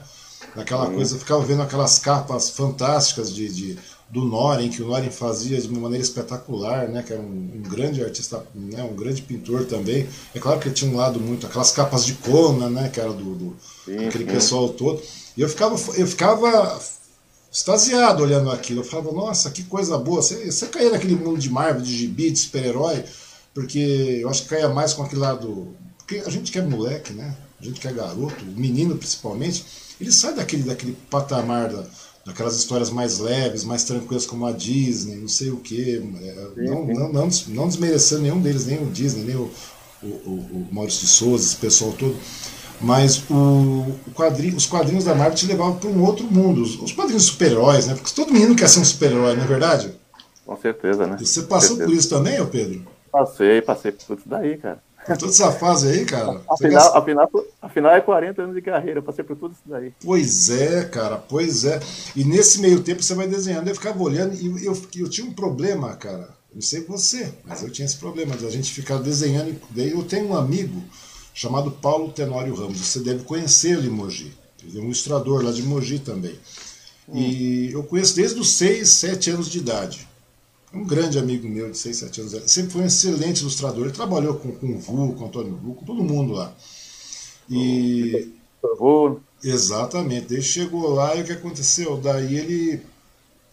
Aquela 0.56 0.89
coisa, 0.89 1.13
eu 1.13 1.20
ficava 1.20 1.46
vendo 1.46 1.62
aquelas 1.62 2.00
capas 2.00 2.50
fantásticas 2.50 3.32
de, 3.32 3.48
de 3.48 3.77
do 4.10 4.25
Noren, 4.25 4.70
que 4.70 4.82
o 4.82 4.88
Noren 4.88 5.12
fazia 5.12 5.62
de 5.62 5.68
uma 5.68 5.82
maneira 5.82 6.04
espetacular, 6.04 6.88
né, 6.88 7.04
que 7.04 7.13
era 7.13 7.22
um, 7.22 7.51
um, 7.58 7.62
grande 7.62 8.04
artista, 8.04 8.44
né, 8.56 8.82
um 8.84 8.96
grande 8.96 9.22
pintor 9.22 9.65
também. 9.65 10.08
É 10.34 10.39
claro 10.39 10.60
que 10.60 10.68
ele 10.68 10.75
tinha 10.75 10.89
um 10.89 10.96
lado 10.96 11.20
muito, 11.20 11.46
aquelas 11.46 11.72
capas 11.72 12.06
de 12.06 12.13
Kona, 12.13 12.70
né, 12.70 12.89
que 12.89 13.00
era 13.00 13.12
do, 13.12 13.36
do 13.36 13.56
sim, 13.84 14.08
aquele 14.08 14.25
sim. 14.25 14.32
pessoal 14.32 14.70
todo. 14.70 15.01
E 15.38 15.42
eu 15.42 15.50
ficava, 15.50 15.75
eu 15.98 16.08
ficava 16.08 16.80
extasiado 17.51 18.24
olhando 18.24 18.51
aquilo. 18.51 18.82
Eu 18.82 18.86
falava, 18.86 19.12
nossa, 19.12 19.50
que 19.50 19.63
coisa 19.63 19.98
boa. 19.98 20.22
Você, 20.22 20.51
você 20.51 20.68
caía 20.68 20.92
naquele 20.92 21.15
mundo 21.15 21.39
de 21.39 21.50
Marvel, 21.50 21.82
de 21.82 21.96
gibi, 21.96 22.30
de 22.30 22.39
super-herói, 22.39 23.04
porque 23.54 24.20
eu 24.22 24.30
acho 24.30 24.44
que 24.44 24.50
caía 24.50 24.70
mais 24.70 24.94
com 24.94 25.04
aquele 25.04 25.22
lado. 25.22 25.75
Porque 25.98 26.18
a 26.25 26.30
gente 26.30 26.51
que 26.51 26.60
é 26.60 26.62
moleque, 26.62 27.13
né? 27.13 27.36
A 27.60 27.63
gente 27.63 27.80
que 27.80 27.88
é 27.88 27.94
garoto, 27.94 28.44
o 28.44 28.60
menino 28.60 28.98
principalmente, 28.98 29.65
ele 30.00 30.12
sai 30.12 30.36
daquele, 30.36 30.63
daquele 30.63 30.98
patamar 31.10 31.70
da, 31.70 31.86
daquelas 32.25 32.58
histórias 32.58 32.89
mais 32.89 33.20
leves, 33.20 33.63
mais 33.63 33.84
tranquilas 33.84 34.25
como 34.25 34.46
a 34.46 34.51
Disney, 34.51 35.15
não 35.15 35.27
sei 35.27 35.51
o 35.51 35.58
quê. 35.58 36.01
É, 36.22 36.63
não, 36.63 36.86
não, 36.86 37.13
não, 37.13 37.30
não 37.48 37.68
desmerecendo 37.68 38.24
nenhum 38.24 38.42
deles, 38.42 38.65
nem 38.65 38.84
o 38.84 38.92
Disney, 38.92 39.24
nem 39.24 39.36
o, 39.36 39.50
o, 40.04 40.08
o 40.08 40.68
Maurício 40.72 41.01
de 41.01 41.08
Souza, 41.08 41.46
esse 41.46 41.56
pessoal 41.56 41.94
todo. 41.94 42.15
Mas 42.82 43.24
o, 43.29 43.34
o 44.08 44.12
quadrinho, 44.13 44.55
os 44.55 44.65
quadrinhos 44.65 45.05
da 45.05 45.15
Marvel 45.15 45.36
te 45.36 45.48
levavam 45.48 45.75
para 45.75 45.89
um 45.89 46.03
outro 46.03 46.25
mundo. 46.25 46.62
Os, 46.62 46.79
os 46.82 46.91
quadrinhos 46.91 47.25
super-heróis, 47.25 47.88
né? 47.88 47.96
Porque 47.96 48.13
todo 48.13 48.34
menino 48.34 48.55
quer 48.55 48.70
ser 48.70 48.79
um 48.79 48.86
super-herói, 48.86 49.36
não 49.36 49.44
é 49.44 49.48
verdade? 49.48 49.94
Com 50.46 50.55
certeza, 50.58 51.08
né? 51.08 51.17
Você 51.20 51.44
passou 51.44 51.77
por 51.77 51.91
isso 51.91 52.10
também, 52.10 52.39
ô 52.39 52.48
Pedro? 52.48 52.86
Passei, 53.12 53.62
passei 53.62 53.91
por 53.91 54.05
tudo 54.05 54.22
daí, 54.25 54.58
cara. 54.58 54.79
Por 55.05 55.17
toda 55.17 55.32
essa 55.32 55.51
fase 55.51 55.88
aí, 55.88 56.05
cara. 56.05 56.41
Afinal, 56.50 56.98
afinal, 56.98 57.32
afinal 57.62 57.91
é 57.96 58.01
40 58.01 58.41
anos 58.41 58.55
de 58.55 58.62
carreira, 58.62 59.00
eu 59.00 59.03
passei 59.03 59.24
por 59.24 59.36
tudo 59.36 59.53
isso 59.53 59.62
daí. 59.65 59.94
Pois 60.03 60.50
é, 60.50 60.84
cara, 60.86 61.17
pois 61.17 61.63
é. 61.63 61.79
E 62.15 62.24
nesse 62.24 62.60
meio 62.60 62.82
tempo 62.82 63.03
você 63.03 63.13
vai 63.13 63.27
desenhando, 63.27 63.67
eu 63.67 63.75
ficava 63.75 64.01
olhando 64.01 64.34
e 64.34 64.65
eu, 64.65 64.75
eu 64.98 65.10
tinha 65.10 65.27
um 65.27 65.34
problema, 65.34 65.96
cara. 65.96 66.29
Não 66.53 66.62
sei 66.62 66.82
você, 66.86 67.34
mas 67.44 67.62
eu 67.62 67.70
tinha 67.70 67.86
esse 67.86 67.98
problema 67.98 68.36
de 68.36 68.46
a 68.46 68.50
gente 68.50 68.72
ficar 68.74 68.98
desenhando. 68.98 69.55
Eu 69.75 70.03
tenho 70.03 70.29
um 70.29 70.36
amigo 70.36 70.82
chamado 71.36 71.70
Paulo 71.70 72.12
Tenório 72.13 72.56
Ramos. 72.56 72.80
Você 72.80 73.01
deve 73.01 73.24
em 73.86 73.89
Mogi. 73.89 74.34
Ele 74.63 74.80
é 74.80 74.82
um 74.82 74.86
ilustrador 74.86 75.44
lá 75.44 75.51
de 75.51 75.62
Mogi 75.62 76.00
também. 76.00 76.34
Hum. 77.08 77.18
E 77.18 77.72
eu 77.72 77.84
conheço 77.84 78.15
desde 78.15 78.39
os 78.39 78.54
6, 78.54 78.89
7 78.89 79.30
anos 79.32 79.50
de 79.50 79.60
idade. 79.60 80.08
Um 80.74 80.84
grande 80.84 81.20
amigo 81.20 81.48
meu 81.48 81.70
de 81.70 81.77
6, 81.77 81.98
7 81.98 82.22
anos. 82.22 82.51
Sempre 82.51 82.72
foi 82.72 82.82
um 82.82 82.86
excelente 82.86 83.42
ilustrador. 83.42 83.84
Ele 83.84 83.94
trabalhou 83.94 84.36
com, 84.36 84.54
com 84.54 84.68
o 84.68 84.80
Vu, 84.80 85.13
com 85.13 85.24
o 85.25 85.27
Antônio 85.27 85.56
Vu, 85.56 85.75
com 85.75 85.86
todo 85.86 86.04
mundo 86.04 86.34
lá. 86.34 86.56
E. 87.50 88.32
Vu. 88.80 89.20
Exatamente. 89.44 90.34
Ele 90.34 90.42
chegou 90.42 90.89
lá 90.89 91.15
e 91.15 91.22
o 91.22 91.25
que 91.25 91.34
aconteceu? 91.34 91.98
Daí 91.98 92.36
ele. 92.36 92.82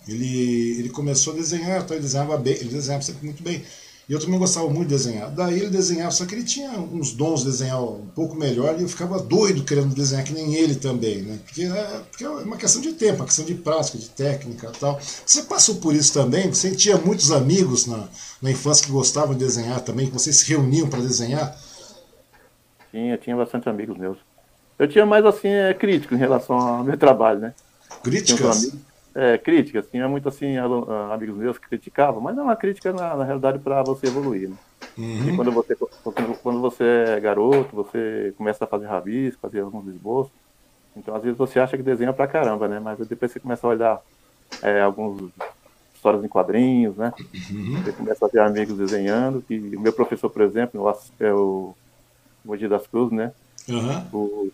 Ele, 0.08 0.80
ele 0.80 0.88
começou 0.88 1.32
a 1.32 1.36
desenhar, 1.36 1.80
então 1.80 1.94
ele 1.94 2.02
desenhava 2.02 2.36
bem, 2.36 2.54
ele 2.54 2.70
desenhava 2.70 3.04
sempre 3.04 3.24
muito 3.24 3.40
bem. 3.40 3.62
E 4.08 4.12
eu 4.12 4.18
também 4.18 4.38
gostava 4.38 4.66
muito 4.66 4.88
de 4.88 4.94
desenhar. 4.96 5.30
Daí 5.30 5.60
ele 5.60 5.70
desenhava, 5.70 6.10
só 6.10 6.26
que 6.26 6.34
ele 6.34 6.42
tinha 6.42 6.70
uns 6.72 7.12
dons 7.12 7.40
de 7.40 7.46
desenhar 7.46 7.82
um 7.82 8.06
pouco 8.14 8.34
melhor 8.34 8.78
e 8.78 8.82
eu 8.82 8.88
ficava 8.88 9.20
doido 9.20 9.64
querendo 9.64 9.94
desenhar 9.94 10.24
que 10.24 10.32
nem 10.32 10.54
ele 10.54 10.74
também, 10.74 11.22
né? 11.22 11.38
Porque 11.44 11.62
é, 11.62 12.00
porque 12.10 12.24
é 12.24 12.28
uma 12.28 12.56
questão 12.56 12.82
de 12.82 12.92
tempo, 12.92 13.20
uma 13.20 13.26
questão 13.26 13.44
de 13.44 13.54
prática, 13.54 13.98
de 13.98 14.08
técnica 14.08 14.72
e 14.74 14.78
tal. 14.78 15.00
Você 15.00 15.44
passou 15.44 15.76
por 15.76 15.94
isso 15.94 16.12
também? 16.12 16.52
Você 16.52 16.74
tinha 16.74 16.96
muitos 16.98 17.30
amigos 17.30 17.86
na, 17.86 18.08
na 18.40 18.50
infância 18.50 18.84
que 18.84 18.92
gostavam 18.92 19.34
de 19.34 19.44
desenhar 19.44 19.80
também, 19.80 20.06
que 20.06 20.12
vocês 20.12 20.36
se 20.36 20.48
reuniam 20.48 20.88
para 20.88 21.00
desenhar? 21.00 21.56
Tinha, 22.90 23.16
tinha 23.18 23.36
bastante 23.36 23.68
amigos 23.68 23.96
meus. 23.96 24.18
Eu 24.78 24.88
tinha 24.88 25.06
mais 25.06 25.24
assim, 25.24 25.48
é, 25.48 25.72
crítico 25.72 26.14
em 26.14 26.18
relação 26.18 26.58
ao 26.58 26.84
meu 26.84 26.98
trabalho, 26.98 27.38
né? 27.38 27.54
Críticas? 28.02 28.72
É, 29.14 29.38
críticas, 29.38 29.86
tinha 29.90 30.08
muito 30.08 30.28
assim, 30.28 30.56
amigos 31.12 31.36
meus 31.36 31.58
que 31.58 31.68
criticavam, 31.68 32.20
mas 32.20 32.34
não 32.34 32.44
é 32.44 32.46
uma 32.46 32.56
crítica 32.56 32.92
na, 32.92 33.16
na 33.16 33.24
realidade 33.24 33.58
para 33.58 33.82
você 33.82 34.06
evoluir. 34.06 34.48
Né? 34.48 34.56
Uhum. 34.96 35.28
E 35.28 35.36
quando 35.36 35.52
você, 35.52 35.76
quando 36.42 36.60
você 36.60 36.84
é 36.84 37.20
garoto, 37.20 37.74
você 37.74 38.34
começa 38.36 38.64
a 38.64 38.66
fazer 38.66 38.86
rabisco, 38.86 39.40
fazer 39.40 39.60
alguns 39.60 39.86
esboços, 39.86 40.32
então 40.96 41.14
às 41.14 41.22
vezes 41.22 41.38
você 41.38 41.58
acha 41.58 41.76
que 41.76 41.82
desenha 41.82 42.12
pra 42.12 42.26
caramba, 42.26 42.68
né? 42.68 42.78
Mas 42.78 42.98
depois 43.06 43.32
você 43.32 43.40
começa 43.40 43.66
a 43.66 43.70
olhar 43.70 44.00
é, 44.62 44.82
alguns 44.82 45.30
histórias 45.94 46.24
em 46.24 46.28
quadrinhos, 46.28 46.96
né? 46.96 47.12
Uhum. 47.50 47.82
Você 47.82 47.92
começa 47.92 48.26
a 48.26 48.28
ter 48.28 48.40
amigos 48.40 48.76
desenhando, 48.76 49.40
que 49.40 49.56
o 49.76 49.80
meu 49.80 49.92
professor, 49.92 50.28
por 50.28 50.42
exemplo, 50.42 50.82
é 51.20 51.32
o 51.32 51.74
Mogi 52.44 52.68
das 52.68 52.86
Cruzes, 52.86 53.16
né? 53.16 53.32
Uhum. 53.68 54.06
O, 54.12 54.52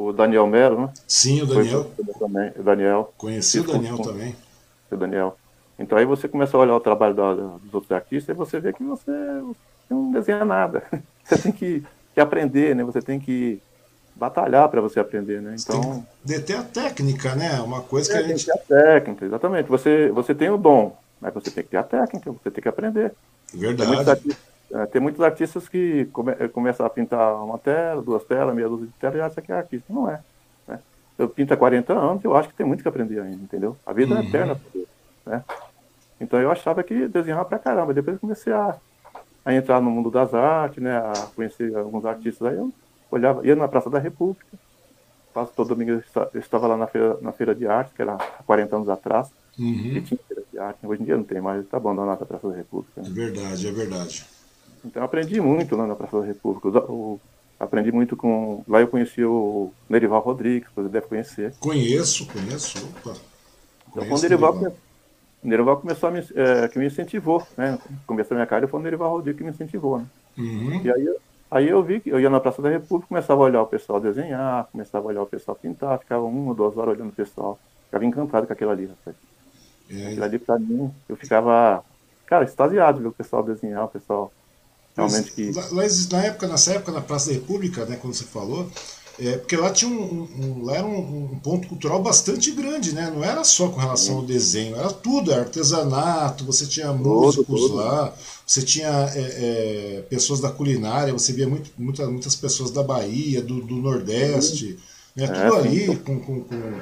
o 0.00 0.12
Daniel 0.12 0.46
Melo, 0.46 0.82
né? 0.82 0.92
Sim, 1.06 1.42
o 1.42 1.46
Daniel. 1.46 1.90
Também, 2.18 2.52
o 2.56 2.62
Daniel. 2.62 3.12
Conheci 3.18 3.60
o 3.60 3.64
Daniel 3.64 3.96
com, 3.98 4.02
também. 4.02 4.34
O 4.90 4.96
Daniel. 4.96 5.36
Então 5.78 5.98
aí 5.98 6.04
você 6.06 6.26
começa 6.26 6.56
a 6.56 6.60
olhar 6.60 6.74
o 6.74 6.80
trabalho 6.80 7.14
da, 7.14 7.34
dos 7.34 7.74
outros 7.74 7.92
artistas 7.92 8.34
e 8.34 8.38
você 8.38 8.58
vê 8.58 8.72
que 8.72 8.82
você 8.82 9.10
não 9.90 10.10
desenha 10.10 10.44
nada. 10.44 10.82
Você 11.22 11.38
tem 11.42 11.52
que, 11.52 11.84
que 12.12 12.20
aprender, 12.20 12.74
né? 12.74 12.82
Você 12.82 13.00
tem 13.00 13.20
que 13.20 13.62
batalhar 14.16 14.68
para 14.68 14.80
você 14.80 14.98
aprender, 14.98 15.40
né? 15.40 15.54
Então 15.56 16.04
de 16.24 16.40
ter 16.40 16.56
a 16.56 16.64
técnica, 16.64 17.36
né? 17.36 17.60
Uma 17.60 17.82
coisa 17.82 18.12
é, 18.12 18.16
que 18.16 18.24
a 18.24 18.26
gente 18.26 18.46
tem 18.46 18.58
que 18.58 18.66
ter 18.66 18.74
a 18.74 18.84
técnica, 18.84 19.26
exatamente. 19.26 19.68
Você 19.68 20.08
você 20.10 20.34
tem 20.34 20.50
o 20.50 20.58
dom, 20.58 20.96
mas 21.20 21.32
você 21.32 21.52
tem 21.52 21.62
que 21.62 21.70
ter 21.70 21.76
a 21.76 21.84
técnica, 21.84 22.32
você 22.32 22.50
tem 22.50 22.60
que 22.60 22.68
aprender. 22.68 23.14
Verdade. 23.54 24.36
É, 24.72 24.86
tem 24.86 25.00
muitos 25.00 25.20
artistas 25.20 25.68
que 25.68 26.04
come, 26.12 26.32
é, 26.38 26.46
começam 26.46 26.86
a 26.86 26.90
pintar 26.90 27.34
uma 27.42 27.58
tela, 27.58 28.00
duas 28.00 28.22
telas, 28.24 28.54
meia 28.54 28.68
dúzia 28.68 28.86
de 28.86 28.92
telas 28.94 29.16
e 29.16 29.20
acham 29.20 29.44
que 29.44 29.52
é 29.52 29.56
artista. 29.56 29.92
Não 29.92 30.08
é. 30.08 30.20
Né? 30.66 30.78
Eu 31.18 31.28
pinto 31.28 31.52
há 31.52 31.56
40 31.56 31.92
anos 31.92 32.24
eu 32.24 32.36
acho 32.36 32.48
que 32.48 32.54
tem 32.54 32.66
muito 32.66 32.82
que 32.82 32.88
aprender 32.88 33.20
ainda, 33.20 33.42
entendeu? 33.42 33.76
A 33.84 33.92
vida 33.92 34.14
uhum. 34.14 34.20
é 34.20 34.24
eterna. 34.24 34.60
Né? 35.26 35.44
Então 36.20 36.40
eu 36.40 36.50
achava 36.50 36.82
que 36.82 37.08
desenhava 37.08 37.44
pra 37.44 37.58
caramba. 37.58 37.92
Depois 37.92 38.18
comecei 38.20 38.52
a, 38.52 38.76
a 39.44 39.54
entrar 39.54 39.80
no 39.80 39.90
mundo 39.90 40.10
das 40.10 40.32
artes, 40.34 40.82
né? 40.82 40.96
a 40.98 41.12
conhecer 41.34 41.74
alguns 41.76 42.04
artistas. 42.04 42.46
Aí 42.46 42.56
eu 42.56 42.72
olhava, 43.10 43.44
ia 43.44 43.56
na 43.56 43.66
Praça 43.66 43.90
da 43.90 43.98
República, 43.98 44.46
quase 45.32 45.50
todo 45.52 45.68
domingo 45.68 45.90
eu 45.90 46.40
estava 46.40 46.68
lá 46.68 46.76
na 46.76 46.86
feira, 46.86 47.18
na 47.20 47.32
feira 47.32 47.54
de 47.54 47.66
arte, 47.66 47.92
que 47.94 48.02
era 48.02 48.14
há 48.14 48.42
40 48.44 48.76
anos 48.76 48.88
atrás. 48.88 49.32
Uhum. 49.58 49.96
E 49.96 50.00
tinha 50.00 50.18
feira 50.28 50.44
de 50.52 50.58
arte. 50.60 50.86
Hoje 50.86 51.02
em 51.02 51.06
dia 51.06 51.16
não 51.16 51.24
tem 51.24 51.40
mais, 51.40 51.64
está 51.64 51.76
abandonada 51.76 52.22
a 52.22 52.26
Praça 52.26 52.48
da 52.48 52.54
República. 52.54 53.02
Né? 53.02 53.08
É 53.08 53.10
verdade, 53.10 53.66
é 53.66 53.72
verdade. 53.72 54.39
Então 54.84 55.02
aprendi 55.02 55.40
muito 55.40 55.76
lá 55.76 55.86
na 55.86 55.94
Praça 55.94 56.20
da 56.20 56.26
República. 56.26 56.68
Aprendi 57.58 57.92
muito 57.92 58.16
com. 58.16 58.64
Lá 58.66 58.80
eu 58.80 58.88
conheci 58.88 59.22
o 59.22 59.70
Nerival 59.88 60.22
Rodrigues, 60.22 60.68
você 60.74 60.88
deve 60.88 61.06
conhecer. 61.06 61.52
Conheço, 61.60 62.26
conheço. 62.26 62.78
Opa. 62.78 63.14
Então, 63.90 64.06
quando 64.06 64.18
o 64.18 64.22
Nerival, 64.22 64.54
Nerival. 64.54 64.76
Nerival 65.42 65.76
começou 65.76 66.08
a 66.08 66.12
me, 66.12 66.20
é, 66.34 66.68
que 66.68 66.78
me 66.78 66.86
incentivou, 66.86 67.46
né? 67.58 67.78
Começou 68.06 68.34
a 68.34 68.36
minha 68.36 68.46
carreira, 68.46 68.66
foi 68.66 68.80
o 68.80 68.82
Nerival 68.82 69.10
Rodrigues 69.10 69.38
que 69.38 69.44
me 69.44 69.50
incentivou, 69.50 69.98
né? 69.98 70.06
Uhum. 70.38 70.80
E 70.82 70.90
aí, 70.90 71.16
aí 71.50 71.68
eu 71.68 71.82
vi 71.82 72.00
que 72.00 72.08
eu 72.08 72.18
ia 72.18 72.30
na 72.30 72.40
Praça 72.40 72.62
da 72.62 72.70
República, 72.70 73.08
começava 73.08 73.42
a 73.42 73.44
olhar 73.44 73.62
o 73.62 73.66
pessoal 73.66 74.00
desenhar, 74.00 74.66
começava 74.72 75.04
a 75.04 75.08
olhar 75.08 75.22
o 75.22 75.26
pessoal 75.26 75.54
pintar, 75.54 75.98
ficava 75.98 76.22
uma 76.22 76.48
ou 76.48 76.54
duas 76.54 76.78
horas 76.78 76.94
olhando 76.94 77.10
o 77.10 77.14
pessoal. 77.14 77.58
Ficava 77.86 78.06
encantado 78.06 78.46
com 78.46 78.52
aquilo 78.54 78.70
ali, 78.70 78.86
rapaz. 78.86 79.16
É. 79.90 80.06
Aquilo 80.06 80.24
ali 80.24 80.38
pra 80.38 80.58
mim, 80.58 80.90
eu 81.08 81.16
ficava, 81.16 81.84
cara, 82.24 82.44
extasiado 82.44 83.00
ver 83.00 83.08
o 83.08 83.12
pessoal 83.12 83.42
desenhar, 83.42 83.84
o 83.84 83.88
pessoal 83.88 84.32
Realmente 85.08 85.32
que... 85.32 85.50
Lá, 85.52 85.86
na 86.10 86.24
época, 86.24 86.48
nessa 86.48 86.72
época, 86.72 86.92
na 86.92 87.00
Praça 87.00 87.28
da 87.28 87.34
República, 87.34 87.84
né, 87.84 87.98
quando 88.00 88.14
você 88.14 88.24
falou, 88.24 88.70
é, 89.18 89.36
porque 89.36 89.54
lá 89.54 89.70
tinha 89.70 89.90
um, 89.90 90.28
um 90.38 90.64
lá 90.64 90.76
era 90.76 90.86
um, 90.86 91.30
um, 91.32 91.38
ponto 91.40 91.68
cultural 91.68 92.02
bastante 92.02 92.50
grande, 92.52 92.94
né? 92.94 93.12
Não 93.14 93.22
era 93.22 93.44
só 93.44 93.68
com 93.68 93.78
relação 93.78 94.16
ao 94.16 94.22
desenho, 94.22 94.76
era 94.76 94.90
tudo, 94.90 95.30
era 95.30 95.42
artesanato, 95.42 96.44
você 96.44 96.64
tinha 96.64 96.90
músicos 96.90 97.60
tudo. 97.60 97.74
lá, 97.74 98.14
você 98.46 98.62
tinha 98.62 98.88
é, 99.14 99.98
é, 99.98 100.02
pessoas 100.08 100.40
da 100.40 100.50
culinária, 100.50 101.12
você 101.12 101.34
via 101.34 101.46
muito, 101.46 101.70
muita, 101.76 102.06
muitas 102.06 102.34
pessoas 102.34 102.70
da 102.70 102.82
Bahia, 102.82 103.42
do, 103.42 103.60
do 103.60 103.76
Nordeste, 103.76 104.78
né? 105.14 105.26
tudo 105.26 105.54
é, 105.54 105.58
ali 105.58 105.96
com, 105.98 106.18
com, 106.18 106.40
com 106.40 106.80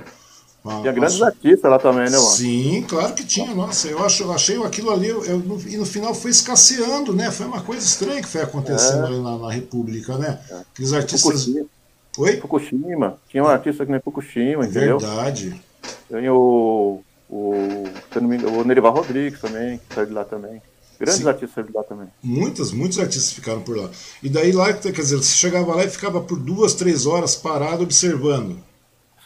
uma, 0.68 0.80
tinha 0.80 0.92
grandes 0.92 1.22
artistas 1.22 1.70
lá 1.70 1.78
também, 1.78 2.04
né, 2.04 2.16
mano? 2.16 2.30
Sim, 2.30 2.84
claro 2.88 3.14
que 3.14 3.24
tinha. 3.24 3.54
Nossa, 3.54 3.88
eu, 3.88 4.04
acho, 4.04 4.22
eu 4.22 4.32
achei 4.32 4.62
aquilo 4.62 4.90
ali, 4.90 5.08
eu, 5.08 5.24
eu, 5.24 5.38
no, 5.38 5.60
e 5.68 5.76
no 5.76 5.86
final 5.86 6.14
foi 6.14 6.30
escasseando, 6.30 7.12
né? 7.12 7.30
Foi 7.30 7.46
uma 7.46 7.60
coisa 7.62 7.84
estranha 7.84 8.20
que 8.20 8.28
foi 8.28 8.42
acontecendo 8.42 9.04
é. 9.04 9.06
ali 9.06 9.20
na, 9.20 9.38
na, 9.38 9.50
República, 9.50 10.16
né? 10.18 10.38
É. 10.50 10.54
Aqueles 10.72 10.92
artistas. 10.92 11.22
Fukushima. 11.22 11.66
Oi? 12.18 12.36
Fukushima. 12.36 13.18
Tinha 13.28 13.44
um 13.44 13.48
artista 13.48 13.84
que 13.84 13.92
nem 13.92 14.00
Fukushima, 14.00 14.66
entendeu? 14.66 14.98
Verdade. 14.98 15.60
Tem 16.08 16.28
o. 16.28 17.00
O, 17.30 17.52
o 18.58 18.64
Nerival 18.64 18.94
Rodrigues 18.94 19.38
também, 19.38 19.78
que 19.86 19.94
saiu 19.94 20.06
de 20.06 20.12
lá 20.14 20.24
também. 20.24 20.62
Grandes 20.98 21.20
Sim. 21.20 21.28
artistas 21.28 21.66
de 21.66 21.72
lá 21.72 21.84
também. 21.84 22.08
Muitas, 22.22 22.72
muitos 22.72 22.98
artistas 22.98 23.32
ficaram 23.32 23.60
por 23.60 23.76
lá. 23.76 23.90
E 24.22 24.28
daí 24.28 24.50
lá, 24.50 24.72
quer 24.72 24.90
dizer, 24.90 25.16
você 25.16 25.34
chegava 25.34 25.74
lá 25.74 25.84
e 25.84 25.90
ficava 25.90 26.20
por 26.20 26.38
duas, 26.38 26.74
três 26.74 27.06
horas 27.06 27.36
parado 27.36 27.84
observando. 27.84 28.56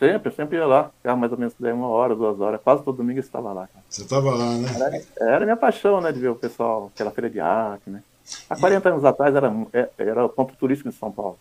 Sempre, 0.03 0.31
eu 0.31 0.35
sempre 0.35 0.57
ia 0.57 0.67
lá. 0.67 0.91
Ficava 0.97 1.17
mais 1.17 1.31
ou 1.31 1.39
menos 1.39 1.55
uma 1.61 1.87
hora, 1.87 2.17
duas 2.17 2.41
horas. 2.41 2.61
Quase 2.61 2.83
todo 2.83 2.97
domingo 2.97 3.21
eu 3.21 3.23
estava 3.23 3.53
lá. 3.53 3.69
Cara. 3.69 3.85
Você 3.89 4.03
estava 4.03 4.35
lá, 4.35 4.57
né? 4.57 4.69
Era, 4.75 5.35
era 5.35 5.45
minha 5.45 5.57
paixão, 5.57 6.01
né? 6.01 6.11
De 6.11 6.19
ver 6.19 6.31
o 6.31 6.35
pessoal, 6.35 6.91
aquela 6.93 7.13
feira 7.13 7.31
de 7.31 7.39
arte, 7.39 7.89
né? 7.89 8.03
Há 8.51 8.57
40 8.57 8.89
anos 8.89 9.05
atrás 9.05 9.33
era, 9.35 9.53
é, 9.73 9.89
era 9.99 10.25
o 10.25 10.29
ponto 10.29 10.55
turístico 10.57 10.91
de 10.91 10.97
São 10.97 11.13
Paulo. 11.13 11.39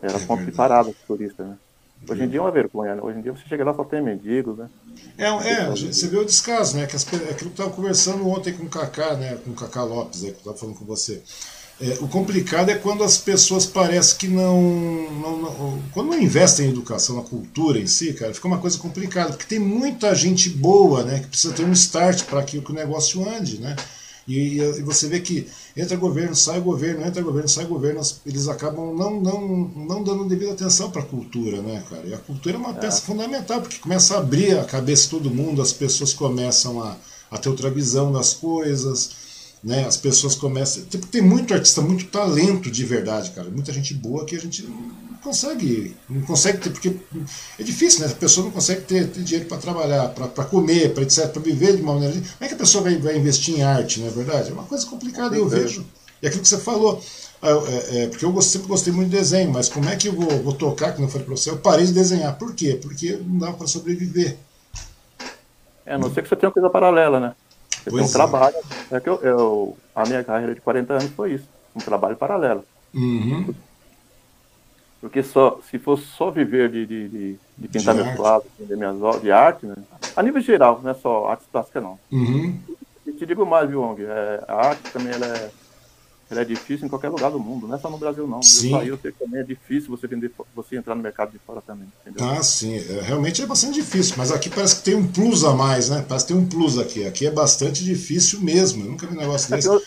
Era 0.00 0.16
é 0.16 0.20
ponto 0.20 0.44
de 0.44 0.52
parada 0.52 0.90
de 0.90 0.94
turista, 1.06 1.42
né? 1.42 1.56
Hoje 2.08 2.22
em 2.22 2.28
dia 2.28 2.38
é 2.38 2.42
uma 2.42 2.50
vergonha, 2.50 2.94
né? 2.94 3.02
Hoje 3.02 3.18
em 3.18 3.22
dia 3.22 3.32
você 3.32 3.46
chega 3.46 3.64
lá 3.64 3.74
só 3.74 3.84
tem 3.84 4.00
mendigos, 4.00 4.56
né? 4.56 4.70
É, 5.18 5.26
é 5.26 5.70
você 5.70 6.08
vê 6.08 6.16
o 6.16 6.24
descaso, 6.24 6.76
né? 6.76 6.86
Que 6.86 6.94
as, 6.96 7.02
aquilo 7.02 7.34
que 7.34 7.44
eu 7.44 7.48
estava 7.48 7.70
conversando 7.70 8.26
ontem 8.28 8.54
com 8.54 8.64
o 8.64 8.70
Kaká, 8.70 9.14
né? 9.14 9.36
Com 9.44 9.50
o 9.50 9.54
Kaká 9.54 9.82
Lopes, 9.82 10.22
aí, 10.24 10.30
que 10.30 10.36
eu 10.36 10.38
estava 10.38 10.56
falando 10.56 10.78
com 10.78 10.84
você. 10.84 11.22
É, 11.80 11.96
o 12.02 12.08
complicado 12.08 12.68
é 12.68 12.74
quando 12.74 13.02
as 13.02 13.16
pessoas 13.16 13.64
parecem 13.64 14.18
que 14.18 14.28
não, 14.28 14.60
não, 14.60 15.38
não, 15.38 15.82
Quando 15.92 16.10
não 16.10 16.20
investem 16.20 16.66
em 16.66 16.70
educação, 16.70 17.16
na 17.16 17.22
cultura 17.22 17.78
em 17.78 17.86
si, 17.86 18.12
cara, 18.12 18.34
fica 18.34 18.46
uma 18.46 18.58
coisa 18.58 18.76
complicada, 18.76 19.30
porque 19.30 19.46
tem 19.46 19.58
muita 19.58 20.14
gente 20.14 20.50
boa, 20.50 21.02
né? 21.04 21.20
Que 21.20 21.28
precisa 21.28 21.54
ter 21.54 21.64
um 21.64 21.72
start 21.72 22.24
para 22.24 22.42
que 22.42 22.58
o 22.58 22.72
negócio 22.74 23.26
ande, 23.26 23.58
né? 23.58 23.74
E, 24.28 24.58
e, 24.58 24.82
você 24.82 25.08
vê 25.08 25.20
que 25.20 25.48
entra 25.74 25.96
governo, 25.96 26.36
sai 26.36 26.60
governo, 26.60 27.04
entra 27.04 27.22
governo, 27.22 27.48
sai 27.48 27.64
governo, 27.64 28.02
eles 28.26 28.46
acabam 28.46 28.94
não, 28.94 29.18
não, 29.18 29.48
não 29.74 30.04
dando 30.04 30.28
devida 30.28 30.52
atenção 30.52 30.90
para 30.90 31.00
a 31.00 31.06
cultura, 31.06 31.62
né, 31.62 31.82
cara? 31.88 32.06
E 32.06 32.12
a 32.12 32.18
cultura 32.18 32.56
é 32.56 32.58
uma 32.58 32.70
é. 32.70 32.74
peça 32.74 33.00
fundamental, 33.00 33.62
porque 33.62 33.78
começa 33.78 34.14
a 34.14 34.18
abrir 34.18 34.58
a 34.58 34.64
cabeça 34.64 35.04
de 35.04 35.10
todo 35.10 35.30
mundo, 35.30 35.62
as 35.62 35.72
pessoas 35.72 36.12
começam 36.12 36.82
a, 36.82 36.96
a 37.30 37.38
ter 37.38 37.48
outra 37.48 37.70
visão 37.70 38.12
das 38.12 38.34
coisas, 38.34 39.19
né? 39.62 39.86
As 39.86 39.96
pessoas 39.96 40.34
começam. 40.34 40.84
Tipo, 40.84 41.06
tem 41.06 41.22
muito 41.22 41.52
artista, 41.52 41.80
muito 41.80 42.06
talento 42.06 42.70
de 42.70 42.84
verdade, 42.84 43.30
cara. 43.30 43.48
Muita 43.50 43.72
gente 43.72 43.94
boa 43.94 44.24
que 44.24 44.34
a 44.34 44.40
gente 44.40 44.66
consegue, 45.22 45.94
não 46.08 46.22
consegue 46.22 46.58
ter, 46.58 46.70
porque 46.70 46.96
é 47.58 47.62
difícil, 47.62 48.00
né? 48.00 48.12
A 48.12 48.16
pessoa 48.16 48.44
não 48.46 48.50
consegue 48.50 48.82
ter, 48.82 49.08
ter 49.08 49.22
dinheiro 49.22 49.48
para 49.48 49.58
trabalhar, 49.58 50.08
para 50.08 50.44
comer, 50.44 50.94
para 50.94 51.02
etc, 51.02 51.28
para 51.28 51.42
viver 51.42 51.76
de 51.76 51.82
uma 51.82 51.94
maneira. 51.94 52.14
Como 52.14 52.26
é 52.40 52.48
que 52.48 52.54
a 52.54 52.58
pessoa 52.58 52.84
vai, 52.84 52.96
vai 52.96 53.16
investir 53.16 53.58
em 53.58 53.62
arte, 53.62 54.00
não 54.00 54.08
é 54.08 54.10
verdade? 54.10 54.50
É 54.50 54.52
uma 54.52 54.64
coisa 54.64 54.86
complicada, 54.86 55.36
eu 55.36 55.48
vejo. 55.48 55.86
E 56.22 56.26
aquilo 56.26 56.42
que 56.42 56.48
você 56.48 56.58
falou, 56.58 57.02
ah, 57.42 57.48
é, 57.48 58.02
é, 58.02 58.06
porque 58.08 58.24
eu 58.24 58.42
sempre 58.42 58.68
gostei 58.68 58.92
muito 58.92 59.10
de 59.10 59.16
desenho, 59.16 59.50
mas 59.50 59.68
como 59.68 59.88
é 59.88 59.96
que 59.96 60.08
eu 60.08 60.12
vou, 60.12 60.28
vou 60.42 60.52
tocar, 60.52 60.94
que 60.94 61.00
não 61.00 61.08
foi 61.08 61.22
para 61.22 61.34
você? 61.34 61.50
Eu 61.50 61.58
parei 61.58 61.86
de 61.86 61.92
desenhar. 61.92 62.36
Por 62.36 62.54
quê? 62.54 62.78
Porque 62.80 63.18
não 63.24 63.38
dava 63.38 63.54
para 63.54 63.66
sobreviver. 63.66 64.36
É, 65.86 65.94
a 65.94 65.98
não 65.98 66.12
ser 66.12 66.22
que 66.22 66.28
você 66.28 66.36
tenha 66.36 66.48
uma 66.48 66.54
coisa 66.54 66.70
paralela, 66.70 67.18
né? 67.18 67.34
Você 67.82 67.90
pois 67.90 67.94
tem 67.94 68.02
um 68.02 68.08
é. 68.08 68.12
trabalho. 68.12 68.56
É 68.90 69.00
que 69.00 69.08
eu, 69.08 69.20
eu, 69.22 69.76
a 69.94 70.04
minha 70.04 70.22
carreira 70.22 70.54
de 70.54 70.60
40 70.60 70.92
anos 70.92 71.10
foi 71.12 71.32
isso, 71.34 71.48
um 71.74 71.80
trabalho 71.80 72.16
paralelo. 72.16 72.64
Uhum. 72.94 73.54
Porque 75.00 75.22
só, 75.22 75.58
se 75.70 75.78
fosse 75.78 76.04
só 76.04 76.30
viver 76.30 76.68
de, 76.68 76.86
de, 76.86 77.08
de, 77.08 77.38
de 77.56 77.68
pintar 77.68 77.94
de 77.94 78.02
meus 78.02 78.16
quadros, 78.16 78.50
de 78.58 78.76
minhas 78.76 79.00
obras, 79.00 79.22
de 79.22 79.32
arte, 79.32 79.64
né? 79.64 79.74
a 80.14 80.22
nível 80.22 80.42
geral, 80.42 80.80
não 80.82 80.90
é 80.90 80.94
só 80.94 81.28
arte 81.28 81.44
plástica 81.50 81.80
não. 81.80 81.98
Uhum. 82.12 82.58
E 83.06 83.12
te 83.12 83.24
digo 83.24 83.46
mais, 83.46 83.68
viu, 83.68 83.82
Ong? 83.82 84.04
É, 84.04 84.44
a 84.46 84.54
arte 84.68 84.82
também 84.92 85.12
ela 85.12 85.26
é, 85.26 85.50
ela 86.30 86.42
é 86.42 86.44
difícil 86.44 86.86
em 86.86 86.88
qualquer 86.88 87.08
lugar 87.08 87.30
do 87.30 87.40
mundo, 87.40 87.66
não 87.66 87.74
é 87.74 87.78
só 87.78 87.90
no 87.90 87.98
Brasil 87.98 88.26
não. 88.26 88.40
Sim. 88.40 88.70
No 88.70 88.82
eu 88.84 88.96
sei 88.96 89.10
que 89.10 89.18
também 89.18 89.40
é 89.40 89.42
difícil 89.42 89.90
você 89.90 90.06
vender, 90.06 90.30
você 90.54 90.76
entrar 90.76 90.94
no 90.94 91.02
mercado 91.02 91.32
de 91.32 91.38
fora 91.38 91.60
também. 91.60 91.88
Entendeu? 92.06 92.28
Ah, 92.30 92.40
sim, 92.42 92.76
é, 92.76 93.00
realmente 93.02 93.42
é 93.42 93.46
bastante 93.46 93.74
difícil, 93.74 94.14
mas 94.16 94.30
aqui 94.30 94.48
parece 94.48 94.76
que 94.76 94.82
tem 94.82 94.94
um 94.94 95.06
plus 95.06 95.42
a 95.42 95.52
mais, 95.52 95.90
né? 95.90 96.04
Parece 96.08 96.26
que 96.26 96.32
tem 96.32 96.40
um 96.40 96.48
plus 96.48 96.78
aqui. 96.78 97.04
Aqui 97.04 97.26
é 97.26 97.30
bastante 97.32 97.84
difícil 97.84 98.40
mesmo. 98.40 98.84
Eu 98.84 98.90
nunca 98.92 99.06
vi 99.06 99.16
um 99.16 99.20
negócio 99.20 99.50
desse. 99.50 99.66
Eu, 99.66 99.82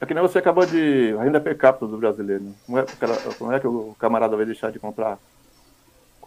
é 0.00 0.06
que 0.06 0.14
nem 0.14 0.22
você 0.22 0.38
acabou 0.38 0.66
de. 0.66 1.14
A 1.18 1.22
renda 1.22 1.40
per 1.40 1.56
capita 1.56 1.86
do 1.86 1.96
brasileiro. 1.96 2.52
Não 2.68 2.78
é, 2.78 2.86
não 3.40 3.52
é 3.52 3.60
que 3.60 3.66
o 3.66 3.94
camarada 3.98 4.36
vai 4.36 4.46
deixar 4.46 4.72
de 4.72 4.78
comprar 4.78 5.18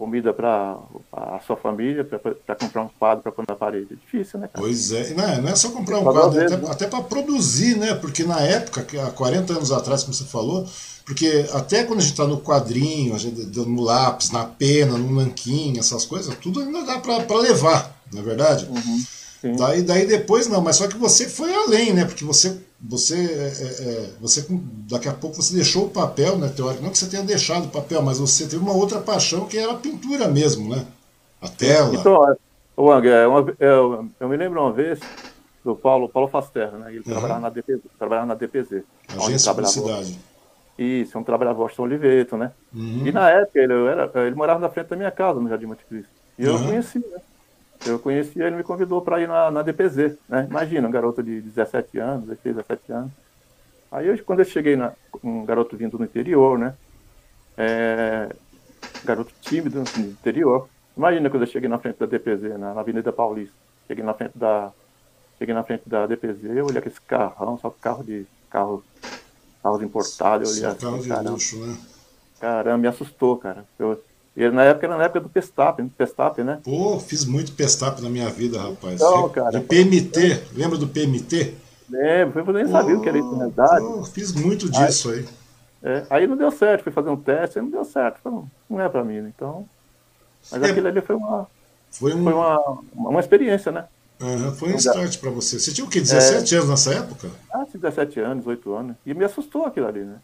comida 0.01 0.33
para 0.33 0.79
a 1.11 1.39
sua 1.45 1.55
família, 1.55 2.03
para 2.03 2.55
comprar 2.55 2.81
um 2.81 2.89
quadro 2.97 3.21
para 3.21 3.31
pôr 3.31 3.45
na 3.47 3.55
parede. 3.55 3.89
É 3.91 3.95
difícil, 3.95 4.39
né? 4.39 4.49
Cara? 4.51 4.65
Pois 4.65 4.91
é, 4.91 5.13
não, 5.13 5.23
é, 5.23 5.41
não 5.41 5.49
é 5.49 5.55
só 5.55 5.69
comprar 5.69 5.99
um 5.99 6.03
quadro, 6.03 6.39
é 6.39 6.45
até, 6.45 6.57
né? 6.57 6.67
até 6.71 6.87
para 6.87 7.03
produzir, 7.03 7.77
né? 7.77 7.93
Porque 7.93 8.23
na 8.23 8.39
época, 8.39 8.83
há 9.05 9.11
40 9.11 9.53
anos 9.53 9.71
atrás, 9.71 10.01
como 10.01 10.15
você 10.15 10.23
falou, 10.23 10.67
porque 11.05 11.45
até 11.53 11.83
quando 11.83 11.99
a 11.99 12.01
gente 12.01 12.13
está 12.13 12.25
no 12.25 12.41
quadrinho, 12.41 13.13
a 13.13 13.19
gente, 13.19 13.45
no 13.59 13.83
lápis, 13.83 14.31
na 14.31 14.43
pena, 14.43 14.97
no 14.97 15.11
nanquim, 15.11 15.77
essas 15.77 16.03
coisas, 16.03 16.33
tudo 16.41 16.61
ainda 16.61 16.81
dá 16.81 16.97
para 16.97 17.35
levar, 17.35 17.95
não 18.11 18.21
é 18.21 18.23
verdade? 18.23 18.67
Uhum, 18.71 19.55
daí, 19.55 19.83
daí 19.83 20.07
depois 20.07 20.47
não, 20.47 20.61
mas 20.61 20.77
só 20.77 20.87
que 20.87 20.97
você 20.97 21.29
foi 21.29 21.53
além, 21.53 21.93
né? 21.93 22.05
Porque 22.05 22.25
você 22.25 22.57
você, 22.83 23.15
é, 23.15 23.47
é, 23.47 23.89
é, 23.89 24.09
você 24.19 24.45
daqui 24.89 25.07
a 25.07 25.13
pouco 25.13 25.35
você 25.35 25.53
deixou 25.53 25.85
o 25.85 25.89
papel, 25.89 26.37
né, 26.37 26.47
teórico, 26.49 26.81
não 26.81 26.89
que 26.89 26.97
você 26.97 27.07
tenha 27.07 27.23
deixado 27.23 27.65
o 27.65 27.69
papel, 27.69 28.01
mas 28.01 28.19
você 28.19 28.47
teve 28.47 28.57
uma 28.57 28.73
outra 28.73 28.99
paixão 28.99 29.45
que 29.45 29.57
era 29.57 29.73
a 29.73 29.77
pintura 29.77 30.27
mesmo, 30.27 30.75
né? 30.75 30.85
A 31.39 31.47
tela. 31.47 31.93
Então, 31.93 32.35
o 32.75 32.91
Angé, 32.91 33.25
eu, 33.25 34.09
eu, 34.19 34.29
me 34.29 34.37
lembro 34.37 34.61
uma 34.61 34.71
vez 34.71 34.99
do 35.63 35.75
Paulo, 35.75 36.09
Paulo 36.09 36.27
Fasterra, 36.27 36.77
né? 36.77 36.89
Ele 36.89 36.99
uhum. 36.99 37.03
trabalhava 37.03 37.39
na 37.39 37.49
DPZ, 37.49 37.79
trabalhava 37.97 38.27
na 38.27 38.33
DPZ. 38.33 38.83
Agência 39.09 39.51
de 39.51 39.61
Publicidade. 39.61 40.19
Isso, 40.77 41.19
um 41.19 41.23
trabalhava 41.23 41.61
Washington 41.61 41.83
Oliveto, 41.83 42.37
né? 42.37 42.51
Uhum. 42.73 43.05
E 43.05 43.11
na 43.11 43.29
época 43.29 43.59
ele, 43.59 43.73
era, 43.73 44.11
ele 44.25 44.35
morava 44.35 44.59
na 44.59 44.69
frente 44.69 44.87
da 44.87 44.95
minha 44.95 45.11
casa, 45.11 45.39
no 45.39 45.47
Jardim 45.47 45.67
Monte 45.67 45.85
Cristo. 45.85 46.09
E 46.39 46.45
eu 46.45 46.55
uhum. 46.55 46.65
conheci, 46.65 46.99
né? 46.99 47.21
Eu 47.85 47.99
conheci 47.99 48.39
ele 48.39 48.55
me 48.55 48.63
convidou 48.63 49.01
para 49.01 49.21
ir 49.21 49.27
na, 49.27 49.49
na, 49.49 49.61
DPZ, 49.61 50.17
né? 50.29 50.47
Imagina, 50.49 50.87
um 50.87 50.91
garoto 50.91 51.23
de 51.23 51.41
17 51.41 51.99
anos, 51.99 52.27
16, 52.27 52.55
17 52.57 52.91
anos. 52.91 53.11
Aí 53.91 54.07
eu, 54.07 54.23
quando 54.23 54.39
eu 54.39 54.45
cheguei 54.45 54.75
na, 54.75 54.93
um 55.23 55.45
garoto 55.45 55.75
vindo 55.75 55.97
do 55.97 56.03
interior, 56.03 56.57
né? 56.57 56.75
É, 57.57 58.29
garoto 59.03 59.33
tímido 59.41 59.83
no 59.97 60.05
interior. 60.05 60.69
Imagina 60.95 61.29
quando 61.29 61.43
eu 61.43 61.47
cheguei 61.47 61.69
na 61.69 61.77
frente 61.77 61.97
da 61.97 62.05
DPZ, 62.05 62.57
na, 62.57 62.73
na 62.73 62.81
Avenida 62.81 63.11
Paulista. 63.11 63.55
Cheguei 63.87 64.03
na 64.03 64.13
frente 64.13 64.37
da 64.37 64.71
cheguei 65.37 65.55
na 65.55 65.63
frente 65.63 65.89
da 65.89 66.05
DPZ, 66.05 66.43
eu 66.43 66.67
olhei 66.67 66.77
aquele 66.77 66.93
carrão, 67.07 67.57
só 67.57 67.71
carro 67.71 68.03
de 68.03 68.27
carro 68.47 68.83
carros 69.63 69.81
importados, 69.81 70.49
eu 70.49 70.69
olhei 70.69 70.77
assim, 70.77 71.07
caramba, 71.09 71.31
luxo, 71.31 71.65
né? 71.65 71.77
Caramba, 72.39 72.77
me 72.77 72.87
assustou, 72.87 73.37
cara. 73.37 73.65
Eu, 73.77 73.99
e 74.35 74.49
na 74.49 74.63
época 74.63 74.87
era 74.87 74.97
na 74.97 75.03
época 75.03 75.19
do 75.19 75.29
Pestap, 75.29 75.83
Pestap, 75.97 76.41
né? 76.43 76.59
Pô, 76.63 76.99
fiz 76.99 77.25
muito 77.25 77.51
Pestap 77.51 78.01
na 78.01 78.09
minha 78.09 78.29
vida, 78.29 78.61
rapaz. 78.61 78.95
Então, 78.95 79.27
cara, 79.29 79.59
de 79.59 79.65
PMT, 79.65 80.43
lembra 80.53 80.77
do 80.77 80.87
PMT? 80.87 81.53
Lembro, 81.89 82.39
eu 82.47 82.53
nem 82.53 82.67
sabia 82.67 82.95
o 82.95 83.01
que 83.01 83.09
era 83.09 83.17
isso 83.17 83.31
na 83.35 83.45
verdade. 83.45 83.85
Pô, 83.85 84.03
fiz 84.05 84.33
muito 84.33 84.69
disso 84.69 85.09
aí. 85.11 85.19
Aí, 85.19 85.25
é, 85.83 86.05
aí 86.09 86.27
não 86.27 86.37
deu 86.37 86.51
certo, 86.51 86.83
fui 86.83 86.91
fazer 86.91 87.09
um 87.09 87.17
teste, 87.17 87.59
aí 87.59 87.63
não 87.63 87.71
deu 87.71 87.83
certo. 87.83 88.19
Falei, 88.23 88.39
não 88.69 88.79
é 88.79 88.87
pra 88.87 89.03
mim, 89.03 89.19
né? 89.19 89.31
então. 89.35 89.67
Mas 90.49 90.63
é, 90.63 90.71
aquilo 90.71 90.87
ali 90.87 91.01
foi 91.01 91.15
uma. 91.15 91.47
Foi, 91.91 92.13
um... 92.13 92.23
foi 92.23 92.33
uma, 92.33 92.79
uma 92.93 93.19
experiência, 93.19 93.71
né? 93.71 93.85
Uhum, 94.21 94.53
foi 94.53 94.71
um 94.71 94.75
start 94.75 95.19
para 95.19 95.31
você. 95.31 95.59
Você 95.59 95.73
tinha 95.73 95.85
o 95.85 95.89
quê? 95.89 95.99
17 95.99 96.53
é... 96.53 96.57
anos 96.59 96.69
nessa 96.69 96.93
época? 96.93 97.29
Ah, 97.51 97.65
17 97.73 98.19
anos, 98.19 98.37
18 98.39 98.73
anos. 98.73 98.95
E 99.05 99.13
me 99.13 99.25
assustou 99.25 99.65
aquilo 99.65 99.87
ali, 99.87 100.01
né? 100.01 100.17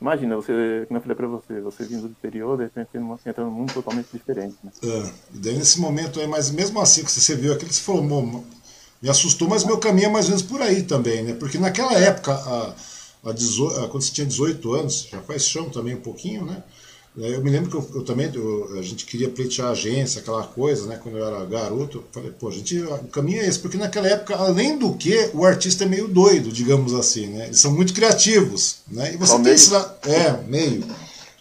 Imagina, 0.00 0.34
você, 0.36 0.86
como 0.88 0.96
eu 0.96 1.02
falei 1.02 1.16
para 1.16 1.26
você, 1.26 1.60
você 1.60 1.84
vindo 1.84 2.02
do 2.02 2.08
interior, 2.08 2.56
de 2.56 2.64
repente 2.64 2.88
entrando 3.26 3.50
num 3.50 3.56
mundo 3.56 3.74
totalmente 3.74 4.08
diferente. 4.12 4.56
Né? 4.64 4.70
É, 4.82 5.12
e 5.34 5.38
daí 5.38 5.58
nesse 5.58 5.78
momento 5.78 6.18
aí, 6.18 6.26
mas 6.26 6.50
mesmo 6.50 6.80
assim 6.80 7.04
que 7.04 7.12
você 7.12 7.36
viu 7.36 7.52
aquilo, 7.52 7.70
você 7.70 7.82
falou, 7.82 8.02
me 9.02 9.08
assustou, 9.10 9.46
mas 9.46 9.64
meu 9.64 9.78
caminho 9.78 10.06
é 10.06 10.10
mais 10.10 10.26
ou 10.26 10.30
menos 10.30 10.42
por 10.42 10.62
aí 10.62 10.82
também, 10.82 11.22
né? 11.22 11.34
Porque 11.34 11.58
naquela 11.58 11.92
época, 11.94 12.32
a, 12.32 12.74
a 13.30 13.32
18, 13.32 13.80
a, 13.80 13.88
quando 13.88 14.02
você 14.02 14.12
tinha 14.12 14.26
18 14.26 14.74
anos, 14.74 15.08
já 15.10 15.20
faz 15.20 15.44
chão 15.44 15.68
também 15.68 15.94
um 15.94 16.00
pouquinho, 16.00 16.46
né? 16.46 16.62
Eu 17.16 17.42
me 17.42 17.50
lembro 17.50 17.68
que 17.68 17.76
eu, 17.76 17.90
eu 17.96 18.04
também, 18.04 18.30
eu, 18.32 18.78
a 18.78 18.82
gente 18.82 19.04
queria 19.04 19.28
pleitear 19.28 19.68
a 19.68 19.72
agência, 19.72 20.20
aquela 20.20 20.44
coisa, 20.44 20.86
né? 20.86 20.98
Quando 21.02 21.18
eu 21.18 21.26
era 21.26 21.44
garoto, 21.44 21.98
eu 21.98 22.04
falei, 22.12 22.30
pô, 22.30 22.48
a 22.48 22.52
gente, 22.52 22.78
o 22.78 23.08
caminho 23.08 23.42
é 23.42 23.48
esse, 23.48 23.58
porque 23.58 23.76
naquela 23.76 24.06
época, 24.06 24.36
além 24.36 24.78
do 24.78 24.94
que, 24.94 25.30
o 25.34 25.44
artista 25.44 25.84
é 25.84 25.88
meio 25.88 26.06
doido, 26.06 26.52
digamos 26.52 26.94
assim, 26.94 27.26
né? 27.26 27.46
Eles 27.46 27.58
são 27.58 27.72
muito 27.72 27.92
criativos, 27.92 28.76
né? 28.88 29.12
E 29.12 29.16
você 29.16 29.32
Só 29.32 29.40
tem 29.40 29.52
esse 29.52 29.74
é, 29.74 30.40
meio, 30.46 30.84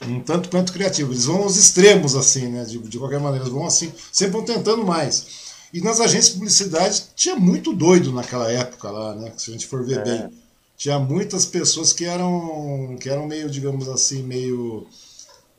um 0.07 0.19
tanto 0.21 0.49
quanto 0.49 0.73
criativo. 0.73 1.13
Eles 1.13 1.25
vão 1.25 1.43
aos 1.43 1.55
extremos, 1.55 2.15
assim, 2.15 2.47
né? 2.47 2.63
De, 2.63 2.79
de 2.79 2.97
qualquer 2.97 3.19
maneira, 3.19 3.45
eles 3.45 3.53
vão 3.53 3.65
assim, 3.65 3.91
sempre 4.11 4.33
vão 4.33 4.43
tentando 4.43 4.83
mais. 4.83 5.49
E 5.71 5.81
nas 5.81 5.99
agências 5.99 6.29
de 6.29 6.33
publicidade 6.33 7.03
tinha 7.15 7.35
muito 7.35 7.73
doido 7.73 8.11
naquela 8.11 8.51
época 8.51 8.89
lá, 8.89 9.13
né? 9.13 9.31
Se 9.37 9.51
a 9.51 9.53
gente 9.53 9.67
for 9.67 9.85
ver 9.85 9.99
é. 9.99 10.03
bem. 10.03 10.29
Tinha 10.75 10.97
muitas 10.97 11.45
pessoas 11.45 11.93
que 11.93 12.05
eram, 12.05 12.97
que 12.99 13.09
eram 13.09 13.27
meio, 13.27 13.49
digamos 13.49 13.87
assim, 13.87 14.23
meio 14.23 14.87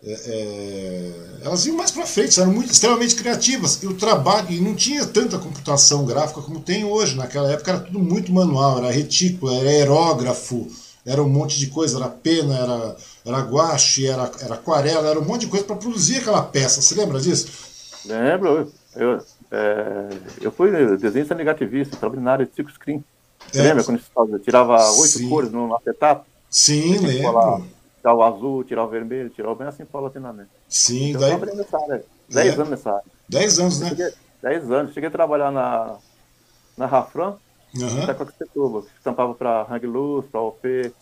é, 0.03 0.13
é, 0.13 1.13
elas 1.45 1.67
iam 1.67 1.77
mais 1.77 1.91
para 1.91 2.07
frente, 2.07 2.41
eram 2.41 2.53
muito, 2.53 2.73
extremamente 2.73 3.15
criativas. 3.15 3.83
E 3.83 3.87
o 3.87 3.95
trabalho, 3.95 4.51
e 4.51 4.61
não 4.61 4.75
tinha 4.75 5.05
tanta 5.07 5.39
computação 5.39 6.07
gráfica 6.07 6.41
como 6.41 6.61
tem 6.61 6.85
hoje. 6.85 7.17
Naquela 7.17 7.51
época 7.53 7.71
era 7.71 7.81
tudo 7.81 7.99
muito 7.99 8.33
manual, 8.33 8.79
era 8.79 8.91
retículo, 8.91 9.53
era 9.53 9.69
aerógrafo, 9.69 10.69
era 11.05 11.23
um 11.23 11.29
monte 11.29 11.59
de 11.59 11.67
coisa, 11.67 11.99
era 11.99 12.09
pena, 12.09 12.57
era, 12.57 12.97
era 13.27 13.41
guache, 13.41 14.07
era, 14.07 14.31
era 14.41 14.55
aquarela, 14.55 15.09
era 15.09 15.21
um 15.21 15.25
monte 15.25 15.43
de 15.43 15.49
coisa 15.49 15.65
para 15.65 15.77
produzir 15.77 16.19
aquela 16.19 16.43
peça. 16.43 16.81
Você 16.81 16.95
lembra 16.95 17.21
disso? 17.21 17.49
Lembro. 18.07 18.73
Eu, 18.97 19.23
é, 19.51 20.09
eu 20.41 20.51
fui 20.51 20.71
desenhista 20.97 21.35
negativista, 21.35 21.97
trabalhei 21.97 22.25
na 22.25 22.33
área 22.33 22.47
de 22.47 22.55
silk 22.55 22.73
screen. 22.73 23.05
É. 23.55 23.63
Lembra 23.63 23.85
quando 23.85 24.01
você 24.15 24.39
tirava 24.39 24.91
oito 24.93 25.29
cores 25.29 25.51
no 25.51 25.75
acetato? 25.75 26.25
Sim, 26.49 26.99
lembro 26.99 27.65
tirar 28.01 28.15
o 28.15 28.23
azul, 28.23 28.65
tirar 28.65 28.85
o 28.85 28.89
vermelho, 28.89 29.31
tirar 29.31 29.51
o 29.51 29.55
bem 29.55 29.69
assim 29.69 29.85
paulatinamente. 29.85 30.51
Sim, 30.69 31.11
então, 31.11 31.21
daí. 31.21 31.33
Eu 31.33 31.57
nessa 31.57 31.79
área. 31.79 32.05
10 32.29 32.47
é. 32.47 32.55
anos 32.55 32.71
nessa 32.71 32.91
área. 32.91 33.05
10 33.29 33.61
anos, 33.61 33.81
né? 33.81 34.13
10 34.43 34.71
anos. 34.71 34.95
Cheguei 34.95 35.09
a 35.09 35.13
trabalhar 35.13 35.51
na, 35.51 35.97
na 36.77 36.87
Rafran, 36.87 37.37
uhum. 37.75 38.03
até 38.03 38.15
com 38.15 38.23
a 38.23 38.87
estampava 38.97 39.35
para 39.35 39.67
Hang 39.71 39.87
Luz, 39.87 40.27
para 40.27 40.41
OP. 40.41 40.93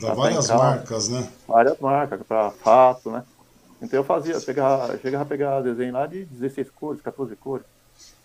Para 0.00 0.14
várias 0.14 0.48
marcas, 0.48 1.08
né? 1.08 1.28
Várias 1.46 1.78
marcas, 1.78 2.20
para 2.26 2.50
Fato, 2.50 3.10
né? 3.10 3.22
Então 3.80 4.00
eu 4.00 4.04
fazia, 4.04 4.40
pegava, 4.40 4.98
chegava 4.98 5.24
a 5.24 5.26
pegar 5.26 5.60
desenho 5.60 5.92
lá 5.92 6.06
de 6.06 6.24
16 6.24 6.70
cores, 6.70 7.02
14 7.02 7.36
cores. 7.36 7.66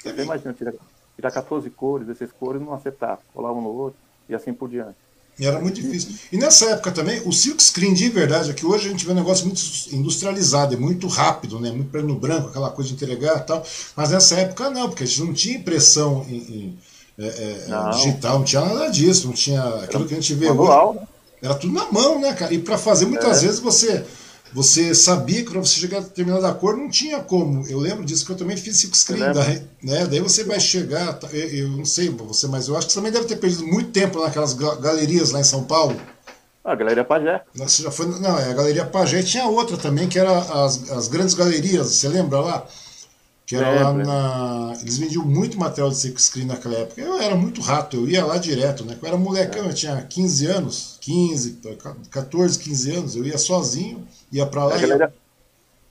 Você 0.02 0.22
imagina 0.22 0.54
tirar, 0.54 0.74
tirar 1.16 1.32
14 1.32 1.70
cores, 1.70 2.08
16 2.08 2.32
cores 2.32 2.62
num 2.62 2.74
acetato, 2.74 3.24
colar 3.34 3.52
um 3.52 3.62
no 3.62 3.70
outro 3.70 4.00
e 4.28 4.34
assim 4.34 4.54
por 4.54 4.70
diante. 4.70 4.98
E 5.40 5.46
era 5.46 5.60
muito 5.60 5.82
difícil. 5.82 6.10
E 6.32 6.38
nessa 6.38 6.72
época 6.72 6.92
também, 6.92 7.22
o 7.26 7.32
silk 7.32 7.64
screen 7.64 7.94
de 7.94 8.10
verdade, 8.10 8.52
aqui 8.52 8.66
hoje 8.66 8.88
a 8.88 8.92
gente 8.92 9.06
vê 9.06 9.14
um 9.14 9.16
negócio 9.16 9.46
muito 9.46 9.62
industrializado, 9.92 10.74
é 10.74 10.78
muito 10.78 11.08
rápido, 11.08 11.60
né? 11.60 11.72
muito 11.72 11.90
preto 11.90 12.14
branco, 12.16 12.50
aquela 12.50 12.70
coisa 12.70 12.90
de 12.90 12.96
entregar 12.96 13.38
e 13.38 13.42
tal. 13.42 13.66
Mas 13.96 14.10
nessa 14.10 14.36
época 14.36 14.70
não, 14.70 14.90
porque 14.90 15.04
a 15.04 15.08
gente 15.08 15.22
não 15.22 15.34
tinha 15.34 15.56
impressão 15.56 16.26
em, 16.28 16.36
em 16.36 16.78
é, 17.18 17.28
é, 17.28 17.66
não. 17.70 17.90
digital, 17.92 18.40
não 18.40 18.46
tinha 18.46 18.66
nada 18.66 18.90
disso, 18.90 19.28
não 19.28 19.34
tinha 19.34 19.64
aquilo 19.84 20.06
que 20.06 20.14
a 20.14 20.18
gente 20.18 20.34
vê 20.34 20.48
manual, 20.48 20.92
hoje. 20.92 21.00
Né? 21.00 21.08
Era 21.42 21.54
tudo 21.56 21.74
na 21.74 21.90
mão, 21.92 22.20
né, 22.20 22.34
cara? 22.34 22.54
E 22.54 22.60
para 22.60 22.78
fazer, 22.78 23.06
muitas 23.06 23.38
é. 23.38 23.46
vezes 23.46 23.60
você 23.60 24.06
você 24.52 24.96
sabia 24.96 25.44
que 25.44 25.52
para 25.52 25.60
você 25.60 25.80
chegar 25.80 25.98
a 25.98 26.02
determinada 26.02 26.52
cor 26.54 26.76
não 26.76 26.90
tinha 26.90 27.20
como. 27.20 27.68
Eu 27.68 27.78
lembro 27.80 28.04
disso 28.04 28.26
que 28.26 28.32
eu 28.32 28.38
também 28.38 28.58
fiz 28.58 28.78
silk 28.78 28.98
screen. 28.98 29.32
Daí, 29.34 29.62
né? 29.84 30.06
daí 30.08 30.20
você 30.20 30.44
vai 30.44 30.60
chegar, 30.60 31.14
tá, 31.14 31.28
eu, 31.32 31.48
eu, 31.50 31.70
não 31.70 31.86
sei 31.86 32.10
você, 32.10 32.48
mas 32.48 32.68
eu 32.68 32.76
acho 32.76 32.88
que 32.88 32.94
você 32.94 33.00
também 33.00 33.12
deve 33.12 33.28
ter 33.28 33.38
perdido 33.38 33.66
muito 33.68 33.92
tempo 33.92 34.22
naquelas 34.22 34.54
galerias 34.54 35.32
lá 35.32 35.40
em 35.40 35.44
São 35.44 35.64
Paulo. 35.64 36.00
A 36.64 36.76
Galeria 36.76 37.04
Pajé. 37.04 37.44
Você 37.56 37.84
já 37.84 37.92
foi, 37.92 38.08
não, 38.08 38.38
é 38.38 38.50
a 38.50 38.54
Galeria 38.54 38.86
Pajé. 38.86 39.24
Tinha 39.24 39.46
outra 39.46 39.78
também, 39.78 40.08
que 40.08 40.20
era 40.20 40.38
as, 40.38 40.92
as 40.92 41.08
grandes 41.08 41.34
galerias, 41.34 41.88
você 41.88 42.08
lembra 42.08 42.40
lá? 42.40 42.68
Que 43.46 43.56
era 43.56 43.68
é, 43.68 43.84
lá 43.84 43.94
na. 43.94 44.74
Eles 44.80 45.00
vendiam 45.00 45.26
muito 45.26 45.58
material 45.58 45.90
de 45.90 45.98
silk 45.98 46.22
screen 46.22 46.46
naquela 46.46 46.76
época. 46.76 47.02
Eu 47.02 47.20
era 47.20 47.36
muito 47.36 47.62
rato, 47.62 47.98
eu 47.98 48.08
ia 48.08 48.24
lá 48.24 48.38
direto, 48.38 48.86
né? 48.86 48.96
Eu 49.02 49.08
era 49.08 49.18
molecão, 49.18 49.66
eu 49.66 49.74
tinha 49.74 50.00
15 50.04 50.46
anos, 50.46 50.98
15, 51.02 51.60
14, 52.12 52.60
15 52.60 52.92
anos, 52.92 53.16
eu 53.16 53.26
ia 53.26 53.40
sozinho, 53.40 54.08
ia 54.32 54.46
pra 54.46 54.66
lá. 54.66 54.76
É, 54.76 54.80
galeria, 54.80 55.14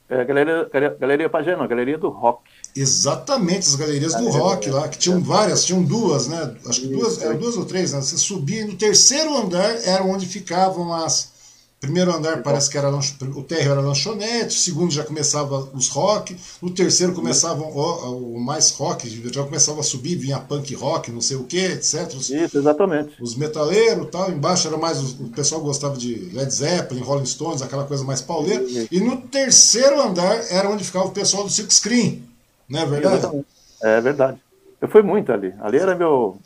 é, 0.09 0.24
galeria, 0.24 0.96
galeria 0.98 1.29
Pajé, 1.29 1.57
não, 1.57 1.68
Galeria 1.68 1.98
do 1.98 2.09
Rock. 2.09 2.40
Exatamente, 2.74 3.66
as 3.66 3.74
galerias 3.74 4.14
do 4.14 4.29
rock 4.29 4.70
lá, 4.70 4.88
que 4.88 4.98
tinham 4.98 5.20
várias, 5.20 5.64
tinham 5.64 5.83
duas, 5.83 6.29
né? 6.29 6.55
Acho 6.66 6.83
que 6.83 6.87
duas, 6.87 7.20
eram 7.20 7.37
duas 7.37 7.57
ou 7.57 7.64
três, 7.64 7.92
né? 7.92 8.01
Você 8.01 8.16
subia 8.16 8.61
e 8.61 8.64
no 8.64 8.77
terceiro 8.77 9.37
andar 9.37 9.68
era 9.85 10.05
onde 10.05 10.27
ficavam 10.27 10.92
as 10.94 11.33
Primeiro 11.81 12.12
andar 12.12 12.43
parece 12.43 12.69
que 12.69 12.77
era 12.77 12.91
o 12.91 13.43
térreo 13.45 13.71
era 13.71 13.81
lanchonete, 13.81 14.49
o 14.49 14.59
segundo 14.59 14.91
já 14.91 15.05
começava 15.05 15.59
os 15.73 15.88
rock, 15.88 16.37
no 16.61 16.71
terceiro 16.71 17.12
começavam 17.12 17.69
o, 17.69 18.35
o, 18.35 18.41
mais 18.41 18.73
rock, 18.73 19.09
já 19.33 19.45
começava 19.45 19.79
a 19.79 19.85
subir, 19.85 20.17
vinha 20.17 20.41
punk 20.41 20.75
rock, 20.75 21.12
não 21.12 21.21
sei 21.21 21.37
o 21.37 21.45
que, 21.45 21.57
etc. 21.57 22.09
Os, 22.17 22.31
Isso, 22.31 22.59
exatamente. 22.59 23.12
Os 23.21 23.37
metaleiros 23.37 24.09
tal, 24.11 24.29
embaixo 24.29 24.67
era 24.67 24.77
mais, 24.77 25.01
o 25.21 25.29
pessoal 25.29 25.61
gostava 25.61 25.97
de 25.97 26.31
Led 26.33 26.53
Zeppelin, 26.53 27.01
Rolling 27.01 27.27
Stones, 27.27 27.62
aquela 27.62 27.85
coisa 27.85 28.03
mais 28.03 28.21
pauleira, 28.21 28.64
e 28.91 28.99
no 29.01 29.21
terceiro 29.23 30.01
andar 30.01 30.37
era 30.51 30.69
onde 30.69 30.83
ficava 30.83 31.07
o 31.07 31.12
pessoal 31.12 31.45
do 31.45 31.51
Silk 31.51 31.73
Screen, 31.73 32.25
não 32.69 32.81
é 32.81 32.87
verdade? 32.87 33.19
Exatamente. 33.19 33.47
É 33.81 34.01
verdade. 34.01 34.38
Eu 34.81 34.88
fui 34.88 35.03
muito 35.03 35.33
ali, 35.33 35.55
ali 35.61 35.79
era 35.79 35.95
meu, 35.95 36.38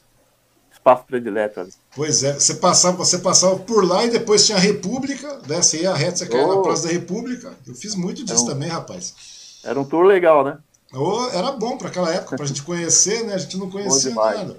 espaço 0.71 1.05
predileto 1.07 1.61
ali. 1.61 1.73
Pois 1.95 2.23
é, 2.23 2.33
você 2.35 2.55
passava, 2.55 2.97
você 2.97 3.19
passava 3.19 3.59
por 3.59 3.87
lá 3.87 4.05
e 4.05 4.11
depois 4.11 4.47
tinha 4.47 4.57
a 4.57 4.61
República, 4.61 5.41
né? 5.47 5.61
Você 5.61 5.83
ia 5.83 5.95
reto, 5.95 6.19
você 6.19 6.27
caía 6.27 6.47
oh. 6.47 6.57
na 6.57 6.63
Praça 6.63 6.85
da 6.85 6.93
República. 6.93 7.53
Eu 7.67 7.75
fiz 7.75 7.95
muito 7.95 8.25
disso 8.25 8.45
um, 8.45 8.47
também, 8.47 8.69
rapaz. 8.69 9.15
Era 9.63 9.79
um 9.79 9.85
tour 9.85 10.05
legal, 10.05 10.43
né? 10.45 10.59
Oh, 10.95 11.27
era 11.33 11.53
bom 11.53 11.77
para 11.77 11.89
aquela 11.89 12.13
época, 12.13 12.37
para 12.37 12.45
a 12.45 12.49
gente 12.49 12.63
conhecer, 12.63 13.25
né? 13.25 13.35
A 13.35 13.39
gente 13.39 13.57
não 13.57 13.69
conhecia 13.71 14.15
nada. 14.15 14.57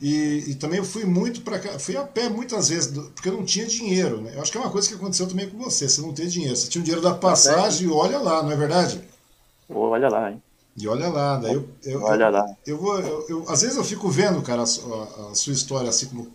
E, 0.00 0.44
e, 0.48 0.54
também 0.54 0.78
eu 0.78 0.84
fui 0.84 1.04
muito 1.04 1.42
para 1.42 1.58
cá, 1.58 1.78
fui 1.78 1.94
a 1.94 2.02
pé 2.02 2.30
muitas 2.30 2.70
vezes, 2.70 2.90
porque 3.14 3.28
eu 3.28 3.34
não 3.34 3.44
tinha 3.44 3.66
dinheiro, 3.66 4.22
né? 4.22 4.32
Eu 4.34 4.40
acho 4.40 4.50
que 4.50 4.56
é 4.56 4.60
uma 4.60 4.70
coisa 4.70 4.88
que 4.88 4.94
aconteceu 4.94 5.26
também 5.26 5.50
com 5.50 5.58
você, 5.58 5.86
você 5.86 6.00
não 6.00 6.14
tem 6.14 6.26
dinheiro. 6.26 6.56
Você 6.56 6.68
tinha 6.68 6.80
o 6.80 6.84
dinheiro 6.84 7.02
da 7.02 7.12
passagem 7.12 7.86
e 7.86 7.90
olha 7.90 8.18
lá, 8.18 8.42
não 8.42 8.50
é 8.50 8.56
verdade? 8.56 9.02
olha 9.68 10.08
lá, 10.08 10.30
hein? 10.30 10.42
E 10.74 10.88
olha 10.88 11.08
lá, 11.08 11.36
daí 11.36 11.52
eu, 11.52 11.68
eu, 11.84 12.02
olha 12.02 12.24
eu, 12.24 12.30
lá. 12.30 12.46
Eu 12.66 12.78
vou, 12.78 12.98
eu, 12.98 13.26
eu, 13.28 13.44
às 13.50 13.60
vezes 13.60 13.76
eu 13.76 13.84
fico 13.84 14.08
vendo, 14.08 14.40
cara, 14.40 14.62
a, 14.62 14.64
a, 14.64 15.30
a, 15.30 15.34
sua 15.34 15.52
história 15.52 15.90
assim 15.90 16.06
como. 16.06 16.28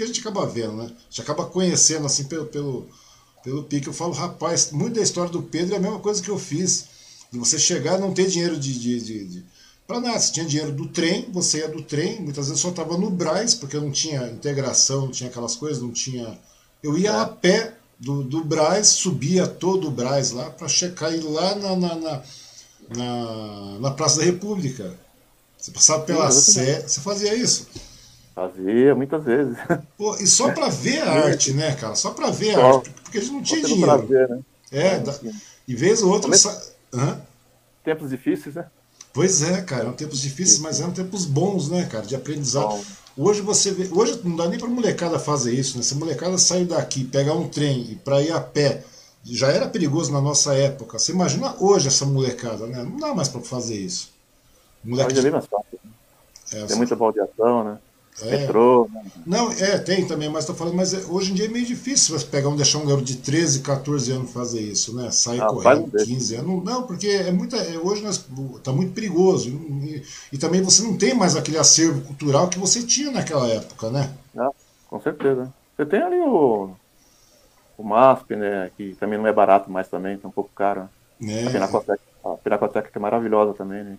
Porque 0.00 0.04
a 0.04 0.06
gente 0.06 0.20
acaba 0.20 0.46
vendo, 0.46 0.76
né? 0.76 0.84
A 0.84 1.10
gente 1.10 1.20
acaba 1.20 1.44
conhecendo 1.44 2.06
assim 2.06 2.24
pelo, 2.24 2.46
pelo, 2.46 2.88
pelo 3.44 3.64
pique. 3.64 3.86
Eu 3.86 3.92
falo, 3.92 4.12
rapaz, 4.12 4.70
muito 4.72 4.94
da 4.94 5.02
história 5.02 5.30
do 5.30 5.42
Pedro 5.42 5.74
é 5.74 5.76
a 5.76 5.80
mesma 5.80 5.98
coisa 5.98 6.22
que 6.22 6.30
eu 6.30 6.38
fiz. 6.38 6.86
De 7.30 7.38
você 7.38 7.58
chegar 7.58 7.98
e 7.98 8.00
não 8.00 8.14
ter 8.14 8.26
dinheiro 8.26 8.58
de, 8.58 8.78
de, 8.78 8.98
de, 8.98 9.24
de 9.26 9.44
para 9.86 10.00
nada. 10.00 10.18
Você 10.18 10.32
tinha 10.32 10.46
dinheiro 10.46 10.72
do 10.72 10.88
trem, 10.88 11.28
você 11.30 11.58
ia 11.58 11.68
do 11.68 11.82
trem, 11.82 12.20
muitas 12.22 12.48
vezes 12.48 12.62
só 12.62 12.70
estava 12.70 12.96
no 12.96 13.10
Braz, 13.10 13.54
porque 13.54 13.76
não 13.76 13.90
tinha 13.90 14.26
integração, 14.28 15.02
não 15.02 15.10
tinha 15.10 15.28
aquelas 15.28 15.54
coisas, 15.54 15.82
não 15.82 15.92
tinha. 15.92 16.38
Eu 16.82 16.96
ia 16.96 17.10
é. 17.10 17.20
a 17.20 17.26
pé 17.26 17.74
do, 17.98 18.22
do 18.24 18.42
Braz, 18.42 18.88
subia 18.88 19.46
todo 19.46 19.88
o 19.88 19.90
Braz 19.90 20.30
lá 20.30 20.48
para 20.48 20.66
checar 20.66 21.14
e 21.14 21.20
lá 21.20 21.54
na, 21.56 21.76
na, 21.76 21.94
na 21.94 22.22
na, 22.96 23.78
na 23.78 23.90
Praça 23.90 24.20
da 24.20 24.24
República. 24.24 24.98
Você 25.58 25.70
passava 25.70 26.02
pela 26.04 26.30
Sé, 26.32 26.80
você 26.88 27.00
fazia 27.00 27.34
isso? 27.34 27.68
Fazia, 28.34 28.94
muitas 28.94 29.24
vezes. 29.24 29.56
Pô, 29.96 30.14
e 30.16 30.26
só 30.26 30.52
para 30.52 30.68
ver 30.68 31.02
a 31.02 31.10
arte, 31.10 31.52
né, 31.52 31.74
cara? 31.74 31.94
Só 31.94 32.10
para 32.10 32.30
ver 32.30 32.54
a 32.54 32.64
arte, 32.64 32.90
porque 33.02 33.18
a 33.18 33.20
gente 33.20 33.32
não 33.32 33.42
tinha 33.42 33.62
dinheiro. 33.62 33.86
Prazer, 33.86 34.28
né? 34.28 34.40
É, 34.72 34.98
da, 34.98 35.14
e 35.66 35.74
vez 35.74 36.02
ou 36.02 36.12
outra. 36.12 36.34
Sa... 36.36 36.62
Tempos 37.84 38.10
difíceis, 38.10 38.54
né? 38.54 38.66
Pois 39.12 39.42
é, 39.42 39.60
cara, 39.62 39.82
eram 39.82 39.92
tempos 39.92 40.20
difíceis, 40.20 40.60
mas 40.60 40.80
eram 40.80 40.92
tempos 40.92 41.24
bons, 41.24 41.68
né, 41.68 41.86
cara, 41.86 42.06
de 42.06 42.14
aprendizado. 42.14 42.68
Bom. 42.68 42.84
Hoje 43.16 43.40
você 43.40 43.72
vê, 43.72 43.88
hoje 43.92 44.20
não 44.22 44.36
dá 44.36 44.48
nem 44.48 44.58
para 44.58 44.68
molecada 44.68 45.18
fazer 45.18 45.52
isso, 45.52 45.76
né? 45.76 45.82
Se 45.82 45.94
a 45.94 45.96
molecada 45.96 46.38
sair 46.38 46.64
daqui, 46.64 47.04
pegar 47.04 47.34
um 47.34 47.48
trem 47.48 47.90
e 47.90 47.96
para 47.96 48.22
ir 48.22 48.32
a 48.32 48.40
pé 48.40 48.84
já 49.24 49.48
era 49.48 49.68
perigoso 49.68 50.12
na 50.12 50.20
nossa 50.20 50.54
época. 50.54 50.98
Você 50.98 51.12
imagina 51.12 51.54
hoje 51.58 51.88
essa 51.88 52.06
molecada, 52.06 52.66
né? 52.66 52.82
Não 52.82 52.96
dá 52.96 53.14
mais 53.14 53.28
para 53.28 53.40
fazer 53.40 53.76
isso. 53.76 54.12
Moleque... 54.82 55.10
Hoje 55.10 55.18
é 55.18 55.22
bem 55.22 55.32
mais 55.32 55.46
fácil. 55.46 55.78
É, 56.52 56.64
tem 56.66 56.76
muita 56.76 56.96
baldeação, 56.96 57.64
né? 57.64 57.78
É. 58.22 58.38
Metrô. 58.38 58.88
Né? 58.92 59.02
Não, 59.26 59.50
é, 59.52 59.78
tem 59.78 60.06
também, 60.06 60.28
mas 60.28 60.44
tô 60.44 60.54
falando, 60.54 60.74
mas 60.74 60.94
é, 60.94 61.04
hoje 61.08 61.32
em 61.32 61.34
dia 61.34 61.46
é 61.46 61.48
meio 61.48 61.66
difícil 61.66 62.18
você 62.18 62.26
pegar 62.26 62.48
um, 62.48 62.56
deixar 62.56 62.78
um 62.78 62.86
garoto 62.86 63.04
de 63.04 63.16
13, 63.16 63.60
14 63.60 64.12
anos 64.12 64.32
fazer 64.32 64.60
isso, 64.60 64.94
né? 64.96 65.10
Sair 65.10 65.40
ah, 65.40 65.46
correndo 65.46 65.90
15 65.90 66.34
anos. 66.36 66.64
Não, 66.64 66.82
porque 66.82 67.08
é 67.08 67.30
muita. 67.30 67.56
É, 67.56 67.78
hoje 67.78 68.02
nós, 68.02 68.26
tá 68.62 68.72
muito 68.72 68.92
perigoso. 68.92 69.48
E, 69.50 70.02
e, 70.32 70.38
também 70.38 70.62
você 70.62 70.82
não 70.82 70.96
tem 70.96 71.14
mais 71.14 71.36
aquele 71.36 71.58
acervo 71.58 72.00
cultural 72.02 72.48
que 72.48 72.58
você 72.58 72.82
tinha 72.82 73.10
naquela 73.10 73.48
época, 73.48 73.90
né? 73.90 74.10
Ah, 74.36 74.50
com 74.88 75.00
certeza. 75.00 75.52
Você 75.76 75.86
tem 75.86 76.02
ali 76.02 76.20
o 76.20 76.70
o 77.80 77.82
MASP, 77.82 78.36
né, 78.36 78.70
que 78.76 78.94
também 78.96 79.18
não 79.18 79.26
é 79.26 79.32
barato 79.32 79.70
mais 79.70 79.88
também, 79.88 80.18
tá 80.18 80.28
um 80.28 80.30
pouco 80.30 80.50
caro. 80.54 80.88
É. 81.22 81.46
A 81.46 81.50
Pinacoteca, 81.50 82.02
a 82.22 82.28
Pinacoteca 82.36 82.90
que 82.90 82.98
é 82.98 83.00
maravilhosa 83.00 83.54
também, 83.54 83.82
né. 83.82 83.98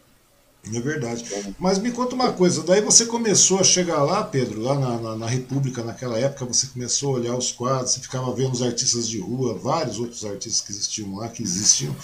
É 0.63 0.79
verdade. 0.79 1.25
Mas 1.57 1.79
me 1.79 1.91
conta 1.91 2.13
uma 2.13 2.31
coisa, 2.31 2.61
daí 2.61 2.81
você 2.81 3.05
começou 3.05 3.59
a 3.59 3.63
chegar 3.63 4.03
lá, 4.03 4.23
Pedro, 4.23 4.61
lá 4.61 4.77
na, 4.77 4.97
na, 4.99 5.15
na, 5.15 5.27
República, 5.27 5.83
naquela 5.83 6.19
época, 6.19 6.45
você 6.45 6.67
começou 6.67 7.15
a 7.15 7.19
olhar 7.19 7.35
os 7.35 7.51
quadros, 7.51 7.91
você 7.91 7.99
ficava 7.99 8.31
vendo 8.33 8.53
os 8.53 8.61
artistas 8.61 9.09
de 9.09 9.19
rua, 9.19 9.57
vários 9.57 9.97
outros 9.97 10.23
artistas 10.23 10.61
que 10.61 10.71
existiam 10.71 11.15
lá, 11.15 11.29
que 11.29 11.41
existiam, 11.41 11.95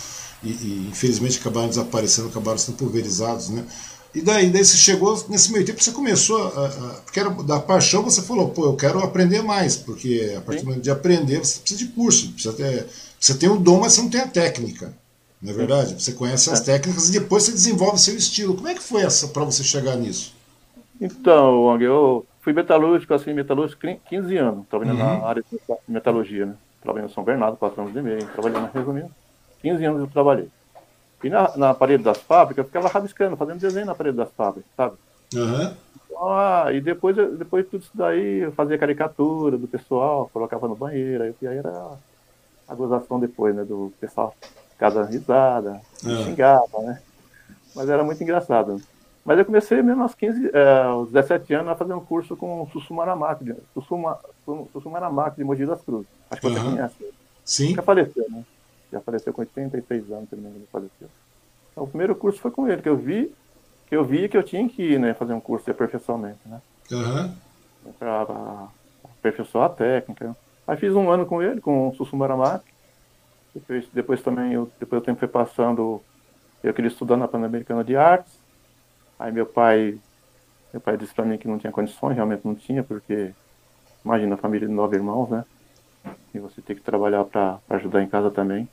e, 0.43 0.49
e 0.49 0.87
infelizmente 0.89 1.37
acabaram 1.39 1.69
desaparecendo, 1.69 2.29
acabaram 2.29 2.57
sendo 2.57 2.77
pulverizados, 2.77 3.49
né? 3.49 3.63
E 4.15 4.21
daí, 4.21 4.49
daí 4.49 4.65
você 4.65 4.77
chegou, 4.77 5.23
nesse 5.29 5.51
meio 5.51 5.63
tempo 5.63 5.83
você 5.83 5.91
começou, 5.91 6.41
a, 6.47 6.65
a, 6.65 6.89
porque 7.01 7.19
era, 7.19 7.29
da 7.29 7.59
paixão 7.59 8.01
você 8.01 8.23
falou, 8.23 8.49
pô, 8.49 8.65
eu 8.65 8.75
quero 8.75 8.99
aprender 8.99 9.43
mais, 9.43 9.75
porque 9.75 10.33
a 10.35 10.41
partir 10.41 10.61
do 10.61 10.69
momento 10.69 10.83
de 10.83 10.89
aprender 10.89 11.37
você 11.37 11.59
precisa 11.59 11.85
de 11.85 11.91
curso, 11.93 12.31
precisa 12.31 12.53
ter, 12.53 12.87
você 13.19 13.35
tem 13.35 13.49
o 13.49 13.57
dom, 13.57 13.81
mas 13.81 13.93
você 13.93 14.01
não 14.01 14.09
tem 14.09 14.21
a 14.21 14.27
técnica, 14.27 14.97
não 15.41 15.51
é 15.51 15.55
verdade? 15.55 16.01
Você 16.01 16.13
conhece 16.13 16.49
as 16.49 16.61
é. 16.61 16.73
técnicas 16.73 17.09
e 17.09 17.19
depois 17.19 17.43
você 17.43 17.51
desenvolve 17.51 17.99
seu 17.99 18.15
estilo. 18.15 18.55
Como 18.55 18.67
é 18.67 18.73
que 18.73 18.81
foi 18.81 19.03
essa 19.03 19.27
para 19.27 19.43
você 19.43 19.63
chegar 19.63 19.95
nisso? 19.95 20.35
Então, 20.99 21.65
Wang, 21.65 21.83
eu 21.83 22.25
fui 22.41 22.53
metalúrgico, 22.53 23.13
assim, 23.13 23.33
metalúrgico 23.33 23.81
15 24.09 24.37
anos, 24.37 24.65
trabalhando 24.67 24.99
uhum. 24.99 25.19
na 25.19 25.27
área 25.27 25.43
de 25.43 25.59
metalurgia, 25.87 26.47
né? 26.47 26.55
Trabalhei 26.81 27.07
em 27.07 27.13
São 27.13 27.23
Bernardo, 27.23 27.57
4 27.57 27.81
anos 27.81 27.95
e 27.95 28.01
meio, 28.01 28.25
trabalhei 28.27 28.59
na 28.59 28.67
resumindo, 28.67 29.11
15 29.61 29.85
anos 29.85 30.01
eu 30.01 30.07
trabalhei. 30.07 30.49
E 31.23 31.29
na, 31.29 31.55
na 31.57 31.73
parede 31.73 32.03
das 32.03 32.17
fábricas, 32.19 32.63
eu 32.63 32.67
ficava 32.67 32.87
rabiscando, 32.87 33.37
fazendo 33.37 33.59
desenho 33.59 33.85
na 33.85 33.95
parede 33.95 34.17
das 34.17 34.31
fábricas, 34.31 34.71
sabe? 34.75 34.95
Uhum. 35.35 35.73
Ah, 36.19 36.67
e 36.71 36.81
depois, 36.81 37.15
depois 37.15 37.65
de 37.65 37.71
tudo 37.71 37.81
isso 37.81 37.91
daí, 37.93 38.39
eu 38.39 38.51
fazia 38.53 38.77
caricatura 38.77 39.57
do 39.57 39.67
pessoal, 39.67 40.29
colocava 40.33 40.67
no 40.67 40.75
banheiro, 40.75 41.35
e 41.41 41.47
aí 41.47 41.57
era 41.57 41.91
a 42.67 42.75
gozação 42.75 43.19
depois, 43.19 43.55
né? 43.55 43.63
Do 43.63 43.93
pessoal 43.99 44.33
cada 44.77 45.03
risada, 45.03 45.81
uhum. 46.03 46.23
xingava, 46.23 46.79
né? 46.81 47.01
Mas 47.75 47.89
era 47.89 48.03
muito 48.03 48.21
engraçado. 48.21 48.81
Mas 49.25 49.37
eu 49.37 49.45
comecei 49.45 49.81
mesmo 49.81 50.03
aos 50.03 50.15
15, 50.15 50.51
é, 50.53 50.83
aos 50.83 51.11
17 51.11 51.53
anos 51.53 51.71
a 51.71 51.75
fazer 51.75 51.93
um 51.93 51.99
curso 51.99 52.35
com 52.37 52.61
o 52.61 52.69
Sussumaramaki, 52.69 53.53
Sussuma, 53.73 54.17
Sussumaramaki 54.71 55.37
de 55.37 55.43
Mogi 55.43 55.65
das 55.65 55.81
Cruzes. 55.81 56.07
Acho 56.31 56.41
que 56.41 56.47
uhum. 56.47 56.53
você 56.53 56.63
conhece. 56.63 57.13
Sim. 57.43 57.73
Que 57.73 57.79
apareceu, 57.79 58.25
né? 58.29 58.43
Já 58.91 59.01
faleceu 59.01 59.33
com 59.33 59.41
86 59.41 60.11
anos, 60.11 60.29
pelo 60.29 60.41
menos, 60.41 60.57
faleceu. 60.71 61.09
Então, 61.71 61.83
o 61.83 61.87
primeiro 61.87 62.15
curso 62.15 62.39
foi 62.39 62.51
com 62.51 62.67
ele, 62.67 62.81
que 62.81 62.89
eu 62.89 62.95
vi 62.95 63.33
que 63.87 63.95
eu 63.95 64.03
vi 64.03 64.27
que 64.27 64.35
eu 64.35 64.43
tinha 64.43 64.67
que 64.67 64.81
ir, 64.81 64.99
né, 64.99 65.13
fazer 65.13 65.33
um 65.33 65.39
curso 65.39 65.65
de 65.65 65.71
aperfeiçoamento, 65.71 66.39
né? 66.45 66.61
Uhum. 66.91 67.33
Para 67.97 68.67
aperfeiçoar 69.03 69.65
a 69.65 69.69
técnica. 69.69 70.35
Aí 70.67 70.75
fiz 70.75 70.93
um 70.93 71.09
ano 71.09 71.25
com 71.25 71.41
ele, 71.41 71.61
com 71.61 71.89
o 71.89 71.95
Sussumaramaki. 71.95 72.65
Depois, 73.57 73.87
depois 73.91 74.21
também, 74.21 74.53
eu, 74.53 74.71
depois 74.79 75.01
o 75.01 75.05
tempo 75.05 75.19
foi 75.19 75.27
passando, 75.27 75.99
eu 76.63 76.73
queria 76.73 76.89
estudar 76.89 77.17
na 77.17 77.27
Pan-Americana 77.27 77.83
de 77.83 77.95
Artes. 77.95 78.31
Aí 79.17 79.31
meu 79.31 79.47
pai, 79.47 79.97
meu 80.71 80.79
pai 80.79 80.95
disse 80.95 81.13
para 81.13 81.25
mim 81.25 81.39
que 81.39 81.47
não 81.47 81.57
tinha 81.57 81.71
condições, 81.73 82.15
realmente 82.15 82.45
não 82.45 82.53
tinha, 82.53 82.83
porque 82.83 83.31
imagina 84.05 84.35
a 84.35 84.37
família 84.37 84.67
de 84.67 84.73
nove 84.73 84.95
irmãos, 84.95 85.29
né? 85.29 85.43
E 86.35 86.39
você 86.39 86.61
tem 86.61 86.75
que 86.75 86.83
trabalhar 86.83 87.23
para 87.25 87.59
ajudar 87.69 88.03
em 88.03 88.07
casa 88.07 88.29
também. 88.29 88.69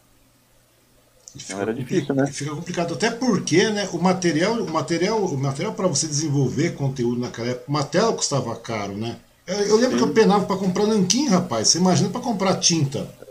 Então 1.34 1.60
era 1.62 1.72
difícil, 1.72 2.14
né? 2.14 2.26
Fica 2.26 2.54
complicado, 2.54 2.92
até 2.92 3.10
porque, 3.10 3.70
né, 3.70 3.88
o 3.90 3.98
material, 3.98 4.52
o 4.52 4.70
material, 4.70 5.18
o 5.18 5.38
material 5.38 5.72
para 5.72 5.88
você 5.88 6.06
desenvolver 6.06 6.74
conteúdo 6.74 7.22
naquela 7.22 7.48
época, 7.48 7.64
uma 7.68 7.84
tela 7.84 8.12
custava 8.12 8.54
caro, 8.56 8.92
né? 8.92 9.16
Eu, 9.46 9.56
eu 9.60 9.76
lembro 9.76 9.92
Sim. 9.92 10.04
que 10.04 10.10
eu 10.10 10.14
penava 10.14 10.44
para 10.44 10.58
comprar 10.58 10.86
nanquim, 10.86 11.26
rapaz. 11.28 11.68
Você 11.68 11.78
imagina 11.78 12.10
para 12.10 12.20
comprar 12.20 12.60
tinta. 12.60 13.23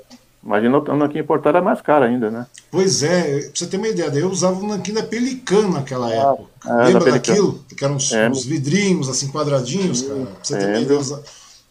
Imagina 0.46 0.78
o 0.78 0.98
nanquim 0.98 1.20
importado 1.20 1.58
é 1.58 1.62
mais 1.62 1.82
caro 1.82 2.04
ainda, 2.04 2.30
né? 2.30 2.46
Pois 2.70 3.02
é, 3.02 3.44
pra 3.44 3.52
você 3.54 3.66
ter 3.66 3.78
uma 3.78 3.88
ideia, 3.88 4.12
eu 4.14 4.30
usava 4.30 4.60
o 4.60 4.68
nanquim 4.68 4.94
da 4.94 5.04
Pelican 5.04 5.70
naquela 5.70 6.08
ah, 6.08 6.14
época. 6.14 6.50
É, 6.66 6.86
Lembra 6.86 7.06
da 7.06 7.12
daquilo? 7.12 7.64
Que 7.76 7.84
eram 7.84 7.96
uns, 7.96 8.12
é. 8.12 8.30
uns, 8.30 8.44
vidrinhos 8.44 9.08
assim 9.08 9.30
quadradinhos, 9.30 10.02
cara. 10.02 10.26
Pra 10.26 10.44
você 10.44 10.58
ter 10.58 10.66
uma 10.66 10.80
ideia, 10.80 11.00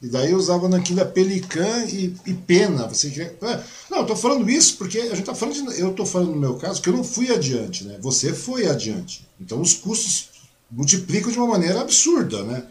e 0.01 0.09
daí 0.09 0.33
eu 0.33 0.39
usava 0.39 0.69
nanquim 0.69 0.95
da 0.95 1.05
Pelican 1.05 1.85
e, 1.85 2.17
e 2.27 2.35
pena. 2.35 2.89
Você 2.89 3.11
quer... 3.11 3.37
É, 3.43 3.61
não, 3.91 3.99
eu 3.99 4.07
tô 4.07 4.17
falando 4.17 4.51
isso 4.51 4.77
porque 4.79 4.99
a 4.99 5.15
gente 5.15 5.23
tá 5.27 5.35
falando 5.35 5.55
de, 5.55 5.81
Eu 5.81 5.93
tô 5.93 6.05
falando 6.05 6.33
no 6.33 6.41
meu 6.41 6.55
caso 6.55 6.83
que 6.83 6.89
eu 6.89 6.97
não 6.97 7.05
fui 7.05 7.31
adiante, 7.31 7.85
né? 7.85 7.99
Você 8.01 8.33
foi 8.33 8.67
adiante. 8.67 9.25
Então 9.41 9.61
os 9.61 9.75
custos 9.75 10.31
multiplicam 10.71 11.31
de 11.31 11.39
uma 11.39 11.47
maneira 11.47 11.81
absurda, 11.83 12.43
né? 12.43 12.65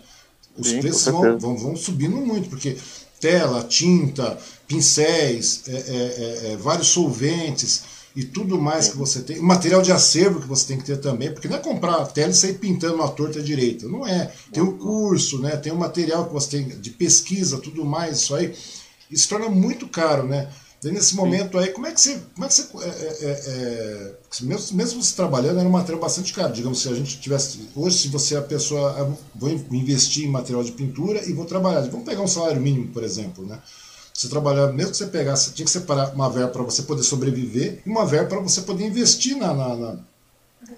Os 0.57 0.67
Sim, 0.67 0.81
preços 0.81 1.05
vão, 1.05 1.37
vão, 1.39 1.57
vão 1.57 1.75
subindo 1.77 2.17
muito, 2.17 2.49
porque 2.49 2.75
tela, 3.21 3.63
tinta, 3.63 4.37
pincéis, 4.67 5.61
é, 5.67 5.71
é, 5.71 5.75
é, 5.77 6.51
é, 6.53 6.57
vários 6.57 6.87
solventes 6.87 7.83
e 8.15 8.25
tudo 8.25 8.59
mais 8.59 8.89
que 8.89 8.97
você 8.97 9.21
tem, 9.21 9.39
material 9.39 9.81
de 9.81 9.91
acervo 9.91 10.41
que 10.41 10.47
você 10.47 10.67
tem 10.67 10.77
que 10.77 10.83
ter 10.83 10.97
também, 10.97 11.31
porque 11.31 11.47
não 11.47 11.55
é 11.55 11.59
comprar 11.59 12.05
tela 12.07 12.31
e 12.31 12.33
sair 12.33 12.55
pintando 12.55 12.95
uma 12.95 13.07
torta 13.07 13.41
direita, 13.41 13.87
não 13.87 14.05
é. 14.05 14.33
Tem 14.51 14.61
o 14.61 14.73
curso, 14.73 15.39
né? 15.39 15.55
Tem 15.55 15.71
o 15.71 15.77
material 15.77 16.25
que 16.25 16.33
você 16.33 16.57
tem 16.57 16.67
de 16.67 16.89
pesquisa, 16.89 17.57
tudo 17.59 17.85
mais, 17.85 18.17
isso 18.17 18.35
aí, 18.35 18.53
isso 19.09 19.29
torna 19.29 19.47
muito 19.47 19.87
caro, 19.87 20.27
né? 20.27 20.49
Nesse 20.83 21.15
momento 21.15 21.59
aí, 21.59 21.67
como 21.67 21.85
é 21.85 21.91
que 21.91 22.01
você. 22.01 22.19
Como 22.33 22.43
é 22.43 22.47
que 22.47 22.55
você 22.55 22.67
é, 22.81 22.87
é, 22.87 23.31
é, 23.45 24.11
mesmo, 24.41 24.77
mesmo 24.77 25.03
você 25.03 25.15
trabalhando, 25.15 25.59
era 25.59 25.69
um 25.69 25.71
material 25.71 26.01
bastante 26.01 26.33
caro. 26.33 26.51
Digamos, 26.51 26.81
se 26.81 26.89
a 26.89 26.95
gente 26.95 27.19
tivesse. 27.19 27.69
Hoje, 27.75 27.99
se 27.99 28.07
você 28.07 28.33
é 28.33 28.39
a 28.39 28.41
pessoa. 28.41 28.95
Ah, 28.99 29.15
vou 29.35 29.51
investir 29.71 30.25
em 30.25 30.31
material 30.31 30.63
de 30.63 30.71
pintura 30.71 31.23
e 31.23 31.33
vou 31.33 31.45
trabalhar. 31.45 31.81
Vamos 31.81 32.05
pegar 32.05 32.21
um 32.21 32.27
salário 32.27 32.59
mínimo, 32.59 32.87
por 32.87 33.03
exemplo, 33.03 33.45
né? 33.45 33.59
Você 34.11 34.27
trabalhar, 34.27 34.73
mesmo 34.73 34.91
que 34.91 34.97
você 34.97 35.05
pegasse, 35.05 35.53
tinha 35.53 35.65
que 35.65 35.71
separar 35.71 36.13
uma 36.15 36.29
verba 36.29 36.49
para 36.49 36.63
você 36.63 36.81
poder 36.81 37.03
sobreviver 37.03 37.81
e 37.85 37.89
uma 37.89 38.05
verba 38.05 38.29
para 38.29 38.39
você 38.39 38.61
poder 38.61 38.85
investir 38.85 39.37
na, 39.37 39.53
na, 39.53 39.75
na, 39.75 39.97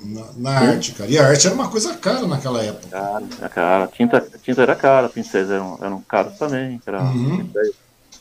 na, 0.02 0.26
na 0.36 0.52
arte, 0.52 0.92
cara. 0.92 1.10
E 1.10 1.18
a 1.18 1.28
arte 1.28 1.48
era 1.48 1.56
uma 1.56 1.70
coisa 1.70 1.96
cara 1.96 2.28
naquela 2.28 2.62
época. 2.62 2.90
Cara, 2.90 3.26
era 3.38 3.50
cara. 3.50 3.88
Tinta, 3.88 4.28
tinta 4.44 4.62
era 4.62 4.76
cara, 4.76 5.08
pincéis 5.08 5.50
eram, 5.50 5.80
eram 5.82 6.02
caros 6.02 6.38
também. 6.38 6.82
Era 6.86 7.04
uhum. 7.04 7.46
pincéis, 7.46 7.76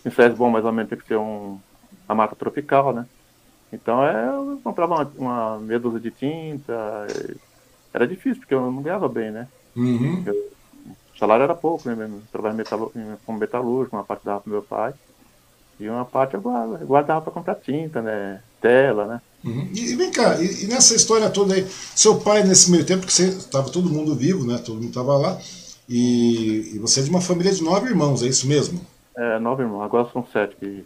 pincéis 0.05 0.35
bom, 0.35 0.49
mais 0.49 0.65
ou 0.65 0.73
menos, 0.73 0.89
tem 0.89 0.99
que 0.99 1.07
ser 1.07 1.19
um 1.19 1.59
a 2.13 2.15
mata 2.15 2.37
tropical, 2.37 2.93
né? 2.93 3.07
Então 3.73 4.05
é, 4.07 4.29
eu 4.29 4.61
comprava 4.63 4.95
uma, 4.95 5.13
uma 5.17 5.59
meia 5.59 5.81
dúzia 5.81 6.01
de 6.01 6.11
tinta. 6.11 7.07
Era 7.93 8.07
difícil, 8.07 8.41
porque 8.41 8.55
eu 8.55 8.71
não 8.71 8.83
ganhava 8.83 9.09
bem, 9.09 9.31
né? 9.31 9.49
Uhum. 9.75 10.23
Eu, 10.27 10.35
o 11.15 11.19
salário 11.19 11.45
era 11.45 11.55
pouco, 11.55 11.89
né? 11.89 11.97
Eu 12.05 12.23
trabalhava 12.31 12.59
metal, 12.59 12.93
como 13.25 13.39
metalúrgico, 13.39 13.97
uma 13.97 14.05
parte 14.05 14.25
dava 14.25 14.41
pro 14.41 14.53
meu 14.53 14.63
pai. 14.63 14.93
E 15.81 15.89
uma 15.89 16.05
parte 16.05 16.35
eu 16.35 16.41
guardava, 16.41 16.85
guardava 16.85 17.21
para 17.23 17.33
comprar 17.33 17.55
tinta, 17.57 18.03
né? 18.03 18.41
Tela, 18.61 19.07
né? 19.07 19.21
Uhum. 19.45 19.69
E, 19.75 19.93
e, 19.93 19.97
vem 19.97 20.13
cá, 20.13 20.41
e, 20.41 20.65
e, 20.65 20.67
nessa 20.69 20.95
história 20.95 21.29
toda 21.29 21.55
aí, 21.55 21.67
seu 21.97 22.21
pai, 22.21 22.45
nesse 22.45 22.71
meio 22.71 22.87
tempo 22.87 23.05
que 23.05 23.13
você 23.13 23.25
estava 23.29 23.71
todo 23.71 23.91
mundo 23.91 24.15
vivo, 24.15 24.47
né? 24.47 24.59
Todo 24.59 24.77
mundo 24.77 24.89
estava 24.89 25.17
lá, 25.17 25.37
e, 25.89 26.75
e, 26.75 26.79
você 26.79 27.01
é 27.01 27.03
de 27.03 27.11
uma 27.11 27.21
família 27.21 27.53
de 27.53 27.65
nove 27.65 27.89
irmãos, 27.89 28.23
é 28.23 28.27
isso 28.27 28.47
mesmo? 28.47 28.81
É, 29.17 29.41
nove 29.41 29.65
irmãos, 29.65 29.83
agora 29.83 30.09
são 30.13 30.25
sete 30.33 30.55
que 30.57 30.85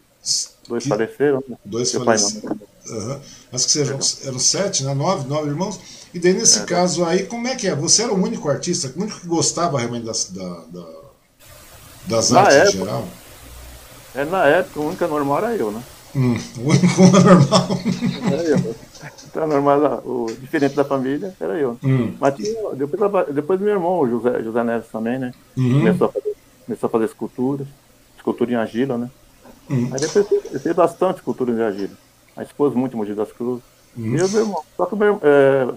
Dois 0.69 0.83
que, 0.83 0.89
faleceram. 0.89 1.45
Né? 1.49 1.57
Dois 1.65 1.93
faleceram. 1.93 2.59
Uhum. 2.89 3.21
Acho 3.53 3.67
que 3.67 3.73
sejam, 3.73 3.99
eram 4.25 4.39
sete, 4.39 4.85
né? 4.85 4.95
nove, 4.95 5.29
nove 5.29 5.49
irmãos. 5.49 5.81
E 6.13 6.19
daí, 6.19 6.33
nesse 6.33 6.61
é, 6.61 6.65
caso 6.65 7.05
aí, 7.05 7.25
como 7.25 7.47
é 7.47 7.55
que 7.55 7.69
é? 7.69 7.75
Você 7.75 8.03
era 8.03 8.13
o 8.13 8.23
único 8.23 8.49
artista, 8.49 8.93
o 8.97 9.03
único 9.03 9.21
que 9.21 9.27
gostava 9.27 9.79
realmente 9.79 10.05
das, 10.05 10.31
da, 10.31 10.65
da, 10.69 10.87
das 12.07 12.31
na 12.31 12.41
artes 12.41 12.57
época, 12.57 12.77
em 12.77 12.79
geral? 12.79 13.09
É, 14.15 14.25
na 14.25 14.47
época, 14.47 14.81
o 14.81 14.87
único 14.89 15.07
normal 15.07 15.39
era 15.39 15.57
eu, 15.57 15.71
né? 15.71 15.83
Hum, 16.15 16.39
o 16.59 16.71
único 16.71 17.03
normal. 17.03 17.69
Era 18.33 18.43
eu. 18.43 18.75
Então, 19.27 19.47
normal, 19.47 20.03
o 20.07 20.27
diferente 20.41 20.75
da 20.75 20.85
família 20.85 21.35
era 21.39 21.59
eu. 21.59 21.79
Hum. 21.85 22.15
Mas 22.19 22.35
depois, 22.75 23.27
depois 23.35 23.61
meu 23.61 23.75
irmão, 23.75 24.01
o 24.01 24.09
José, 24.09 24.43
José 24.43 24.65
Neves 24.65 24.89
também, 24.91 25.19
né? 25.19 25.33
Uhum. 25.55 25.81
Começou, 25.81 26.07
a 26.09 26.13
fazer, 26.13 26.37
começou 26.65 26.87
a 26.87 26.91
fazer 26.91 27.05
esculturas, 27.05 27.67
escultura 28.17 28.51
em 28.51 28.55
argila, 28.55 28.97
né? 28.97 29.11
Uhum. 29.69 29.91
Aí 29.93 30.01
depois 30.01 30.27
eu 30.53 30.61
sei 30.61 30.73
bastante 30.73 31.23
cultura 31.23 31.55
de 31.55 31.63
argila. 31.63 31.99
A 32.37 32.43
expôs 32.43 32.75
muito 32.75 32.95
em 32.95 32.97
Mogi 32.97 33.15
das 33.15 33.33
Cruzes. 33.33 33.65
Uhum. 33.97 34.17
E 34.17 34.19
eu, 34.19 34.29
meu 34.29 34.41
irmão, 34.41 34.63
só 34.77 34.87
que 34.87 34.95
meu, 34.95 35.21
é, 35.23 35.69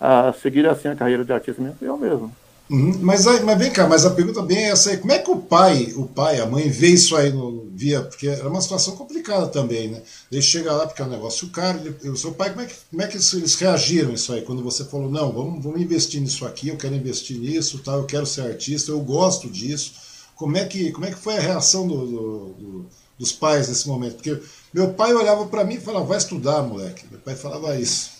a 0.00 0.32
seguir 0.32 0.66
assim 0.66 0.88
a 0.88 0.96
carreira 0.96 1.24
de 1.24 1.32
artista 1.32 1.60
mesmo, 1.60 1.78
eu 1.80 1.96
mesmo. 1.96 2.32
Uhum. 2.70 2.98
Mas, 3.02 3.26
aí, 3.26 3.42
mas 3.42 3.58
vem 3.58 3.70
cá, 3.70 3.86
mas 3.86 4.06
a 4.06 4.10
pergunta 4.10 4.40
bem 4.40 4.56
é 4.56 4.70
essa 4.70 4.90
aí. 4.90 4.96
Como 4.96 5.12
é 5.12 5.18
que 5.18 5.30
o 5.30 5.36
pai, 5.36 5.92
o 5.96 6.06
pai, 6.06 6.40
a 6.40 6.46
mãe 6.46 6.70
vê 6.70 6.88
isso 6.88 7.14
aí 7.14 7.30
no 7.30 7.68
via? 7.74 8.00
Porque 8.00 8.26
era 8.26 8.48
uma 8.48 8.60
situação 8.60 8.96
complicada 8.96 9.48
também, 9.48 9.88
né? 9.88 10.02
Ele 10.32 10.40
chega 10.40 10.72
lá 10.72 10.86
porque 10.86 11.02
é 11.02 11.04
um 11.04 11.10
negócio 11.10 11.48
caro. 11.50 11.78
Ele, 11.78 12.08
o 12.08 12.16
seu 12.16 12.32
pai, 12.32 12.50
como 12.50 12.62
é 12.62 12.66
que, 12.66 12.74
como 12.90 13.02
é 13.02 13.06
que 13.06 13.16
eles 13.18 13.54
reagiram 13.56 14.12
isso 14.14 14.32
aí? 14.32 14.40
Quando 14.42 14.62
você 14.62 14.84
falou, 14.84 15.10
não, 15.10 15.30
vamos, 15.30 15.62
vamos 15.62 15.80
investir 15.80 16.22
nisso 16.22 16.46
aqui, 16.46 16.68
eu 16.68 16.76
quero 16.76 16.94
investir 16.94 17.38
nisso, 17.38 17.80
tal, 17.84 17.98
eu 17.98 18.06
quero 18.06 18.24
ser 18.24 18.42
artista, 18.42 18.90
eu 18.90 19.00
gosto 19.00 19.50
disso. 19.50 19.92
Como 20.34 20.56
é 20.56 20.64
que, 20.64 20.90
como 20.90 21.04
é 21.04 21.10
que 21.10 21.18
foi 21.18 21.36
a 21.36 21.40
reação 21.40 21.86
do, 21.86 22.06
do, 22.06 22.48
do 22.54 22.86
dos 23.18 23.32
pais 23.32 23.68
nesse 23.68 23.88
momento. 23.88 24.16
Porque 24.16 24.40
meu 24.72 24.92
pai 24.92 25.14
olhava 25.14 25.46
para 25.46 25.64
mim 25.64 25.74
e 25.74 25.80
falava, 25.80 26.04
vai 26.04 26.18
estudar, 26.18 26.62
moleque. 26.62 27.06
Meu 27.10 27.20
pai 27.20 27.34
falava 27.34 27.76
isso. 27.76 28.12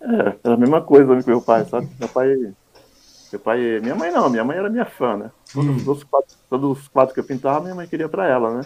É, 0.00 0.36
era 0.44 0.54
a 0.54 0.56
mesma 0.56 0.80
coisa 0.80 1.06
com 1.22 1.30
meu 1.30 1.40
pai, 1.40 1.64
sabe? 1.64 1.88
Meu 1.98 2.08
pai. 2.08 2.54
Meu 3.32 3.40
pai. 3.40 3.80
Minha 3.80 3.94
mãe 3.94 4.10
não, 4.10 4.30
minha 4.30 4.44
mãe 4.44 4.56
era 4.56 4.70
minha 4.70 4.84
fã, 4.84 5.16
né? 5.16 5.30
Hum. 5.54 5.76
Todos, 5.84 5.98
os 5.98 6.04
quadros, 6.04 6.38
todos 6.48 6.78
os 6.78 6.88
quadros 6.88 7.14
que 7.14 7.20
eu 7.20 7.24
pintava, 7.24 7.60
minha 7.60 7.74
mãe 7.74 7.86
queria 7.86 8.08
para 8.08 8.28
ela, 8.28 8.58
né? 8.58 8.62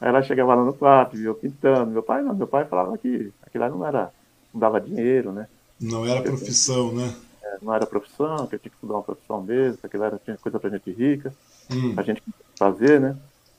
Aí 0.00 0.08
ela 0.08 0.22
chegava 0.22 0.54
lá 0.54 0.64
no 0.64 0.74
quarto, 0.74 1.16
via 1.16 1.26
eu 1.26 1.34
pintando. 1.34 1.90
Meu 1.90 2.02
pai 2.02 2.22
não, 2.22 2.34
meu 2.34 2.46
pai 2.46 2.64
falava 2.64 2.98
que 2.98 3.32
aquilo 3.42 3.64
lá 3.64 3.70
não 3.70 3.86
era. 3.86 4.12
não 4.52 4.60
dava 4.60 4.80
dinheiro, 4.80 5.32
né? 5.32 5.46
Não 5.80 6.04
era 6.06 6.22
profissão, 6.22 6.92
né? 6.92 7.14
É, 7.42 7.58
não 7.62 7.72
era 7.72 7.86
profissão, 7.86 8.46
que 8.46 8.56
eu 8.56 8.58
tinha 8.58 8.70
que 8.70 8.76
estudar 8.76 8.94
uma 8.94 9.02
profissão 9.02 9.42
mesmo, 9.42 9.78
aquilo 9.82 10.04
era 10.04 10.18
tinha 10.18 10.36
coisa 10.36 10.58
pra 10.58 10.70
gente 10.70 10.90
rica, 10.90 11.32
hum. 11.70 11.94
a 11.96 12.02
gente 12.02 12.22
fazer, 12.58 13.00
né? 13.00 13.16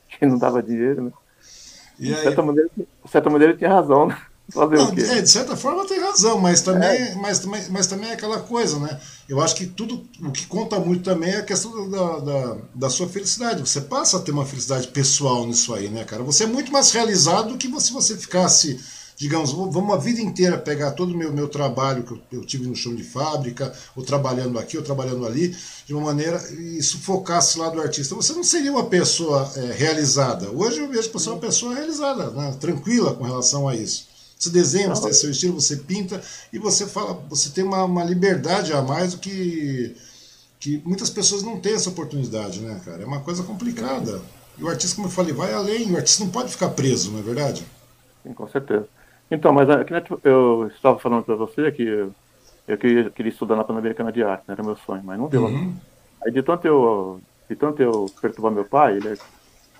Que 0.08 0.26
não 0.26 0.38
dava 0.38 0.62
dinheiro, 0.62 1.04
né? 1.04 1.12
E 1.98 2.06
de, 2.06 2.14
aí... 2.14 2.22
certa 2.22 2.42
maneira, 2.42 2.70
de 2.76 3.10
certa 3.10 3.30
maneira 3.30 3.52
ele 3.52 3.58
tinha 3.58 3.72
razão, 3.72 4.06
né? 4.06 4.18
Fazer 4.50 4.76
não, 4.76 4.88
o 4.88 4.94
quê? 4.94 5.02
É, 5.02 5.20
de 5.20 5.28
certa 5.28 5.54
forma 5.56 5.86
tem 5.86 6.00
razão, 6.00 6.38
mas 6.38 6.62
também, 6.62 6.88
é. 6.88 7.14
mas, 7.16 7.44
mas, 7.44 7.68
mas 7.68 7.86
também 7.86 8.08
é 8.08 8.14
aquela 8.14 8.40
coisa, 8.40 8.78
né? 8.78 8.98
Eu 9.28 9.42
acho 9.42 9.54
que 9.54 9.66
tudo 9.66 10.08
o 10.22 10.32
que 10.32 10.46
conta 10.46 10.80
muito 10.80 11.02
também 11.02 11.30
é 11.30 11.36
a 11.36 11.42
questão 11.42 11.90
da, 11.90 12.18
da, 12.18 12.56
da, 12.74 12.88
sua 12.88 13.06
felicidade. 13.06 13.60
Você 13.60 13.82
passa 13.82 14.16
a 14.16 14.20
ter 14.20 14.30
uma 14.30 14.46
felicidade 14.46 14.88
pessoal 14.88 15.46
nisso 15.46 15.74
aí, 15.74 15.90
né, 15.90 16.02
cara? 16.02 16.22
Você 16.22 16.44
é 16.44 16.46
muito 16.46 16.72
mais 16.72 16.90
realizado 16.92 17.50
do 17.50 17.58
que 17.58 17.68
se 17.78 17.92
você 17.92 18.16
ficasse 18.16 18.80
digamos, 19.18 19.50
vamos 19.50 19.92
a 19.92 19.98
vida 19.98 20.20
inteira 20.20 20.56
pegar 20.56 20.92
todo 20.92 21.12
o 21.12 21.16
meu, 21.16 21.32
meu 21.32 21.48
trabalho 21.48 22.04
que 22.04 22.12
eu, 22.12 22.20
eu, 22.30 22.46
tive 22.46 22.68
no 22.68 22.76
chão 22.76 22.94
de 22.94 23.02
fábrica, 23.02 23.72
ou 23.96 24.04
trabalhando 24.04 24.56
aqui, 24.60 24.76
ou 24.76 24.82
trabalhando 24.82 25.26
ali, 25.26 25.56
de 25.84 25.92
uma 25.92 26.02
maneira, 26.02 26.40
e 26.52 26.80
sufocasse 26.80 27.58
lá 27.58 27.68
do 27.68 27.80
artista. 27.80 28.14
Você 28.14 28.32
não 28.32 28.44
seria 28.44 28.70
uma 28.70 28.86
pessoa 28.86 29.50
é, 29.56 29.72
realizada. 29.72 30.48
Hoje 30.52 30.78
eu 30.78 30.88
vejo 30.88 31.10
você 31.10 31.28
uma 31.28 31.40
pessoa 31.40 31.74
realizada, 31.74 32.30
né, 32.30 32.56
tranquila 32.60 33.12
com 33.12 33.24
relação 33.24 33.66
a 33.66 33.74
isso. 33.74 34.06
Você 34.38 34.50
desenha, 34.50 34.88
você 34.90 35.02
tem 35.02 35.12
seu 35.12 35.30
estilo, 35.32 35.60
você 35.60 35.76
pinta, 35.78 36.22
e 36.52 36.58
você 36.60 36.86
fala, 36.86 37.20
você 37.28 37.50
tem 37.50 37.64
uma, 37.64 37.82
uma 37.82 38.04
liberdade 38.04 38.72
a 38.72 38.80
mais 38.80 39.14
do 39.14 39.18
que, 39.18 39.96
que 40.60 40.80
muitas 40.86 41.10
pessoas 41.10 41.42
não 41.42 41.58
têm 41.58 41.74
essa 41.74 41.90
oportunidade, 41.90 42.60
né, 42.60 42.80
cara? 42.84 43.02
É 43.02 43.06
uma 43.06 43.18
coisa 43.18 43.42
complicada. 43.42 44.22
E 44.56 44.62
o 44.62 44.68
artista, 44.68 44.94
como 44.94 45.08
eu 45.08 45.12
falei, 45.12 45.32
vai 45.32 45.52
além. 45.52 45.90
O 45.90 45.96
artista 45.96 46.22
não 46.22 46.30
pode 46.30 46.52
ficar 46.52 46.68
preso, 46.68 47.10
não 47.10 47.18
é 47.18 47.22
verdade? 47.22 47.66
Sim, 48.22 48.32
com 48.32 48.46
certeza. 48.46 48.86
Então, 49.30 49.52
mas 49.52 49.68
aqui, 49.68 49.94
é, 49.94 50.02
eu 50.24 50.70
estava 50.74 50.98
falando 50.98 51.24
para 51.24 51.34
você 51.34 51.70
que 51.70 51.82
eu, 51.82 52.14
eu 52.66 52.78
queria, 52.78 53.10
queria, 53.10 53.30
estudar 53.30 53.56
na 53.56 53.64
Pan-Americana 53.64 54.10
de 54.10 54.22
Arte, 54.22 54.44
né, 54.48 54.54
era 54.54 54.62
meu 54.62 54.76
sonho, 54.76 55.02
mas 55.04 55.18
não 55.18 55.28
deu. 55.28 55.44
Uhum. 55.44 55.74
Aí 56.24 56.32
de 56.32 56.42
tanto 56.42 56.66
eu, 56.66 57.20
de 57.48 57.54
tanto 57.54 57.82
eu 57.82 58.06
perturbar 58.20 58.52
meu 58.52 58.64
pai, 58.64 58.96
ele, 58.96 59.18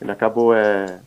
ele 0.00 0.10
acabou 0.10 0.54
é, 0.54 1.00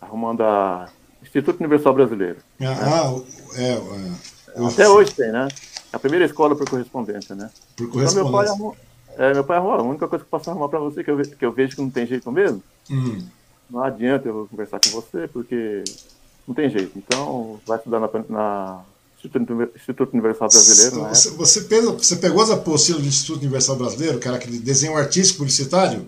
arrumando 0.00 0.42
a 0.42 0.88
Instituto 1.22 1.58
Universal 1.58 1.94
Brasileiro. 1.94 2.38
Ah, 2.60 2.64
né? 2.64 2.76
ah 2.82 3.22
é, 3.56 3.72
é, 3.72 4.66
Até 4.66 4.88
hoje 4.88 5.14
tem, 5.14 5.32
né? 5.32 5.48
A 5.92 5.98
primeira 5.98 6.26
escola 6.26 6.54
por 6.54 6.68
correspondência, 6.68 7.34
né? 7.34 7.50
Por 7.76 7.90
correspondência. 7.90 8.20
Então, 8.20 8.30
meu 8.30 8.32
pai 8.32 8.48
arrumou, 8.48 8.76
é, 9.16 9.32
meu 9.32 9.44
pai 9.44 9.56
arrumou, 9.56 9.74
a 9.74 9.82
única 9.82 10.06
coisa 10.06 10.24
que 10.24 10.28
eu 10.28 10.38
posso 10.38 10.50
arrumar 10.50 10.68
para 10.68 10.78
você, 10.78 11.02
que 11.02 11.10
eu, 11.10 11.22
que 11.22 11.44
eu 11.46 11.52
vejo 11.52 11.76
que 11.76 11.82
não 11.82 11.90
tem 11.90 12.06
jeito 12.06 12.30
mesmo, 12.30 12.62
uhum. 12.90 13.26
não 13.70 13.82
adianta 13.82 14.28
eu 14.28 14.46
conversar 14.50 14.78
com 14.78 14.90
você, 14.90 15.26
porque 15.26 15.82
não 16.46 16.54
tem 16.54 16.70
jeito. 16.70 16.92
Então, 16.96 17.60
vai 17.66 17.78
estudar 17.78 18.00
na, 18.00 18.08
na 18.28 18.84
Instituto 19.74 20.12
Universal 20.12 20.48
Brasileiro. 20.48 21.08
Você, 21.08 21.30
você, 21.30 21.60
pegou, 21.62 21.98
você 21.98 22.16
pegou 22.16 22.42
as 22.42 22.50
apostilas 22.50 23.02
do 23.02 23.08
Instituto 23.08 23.40
Universal 23.40 23.76
Brasileiro, 23.76 24.18
cara, 24.20 24.36
aquele 24.36 24.58
desenho 24.58 24.96
artístico 24.96 25.38
publicitário? 25.38 26.06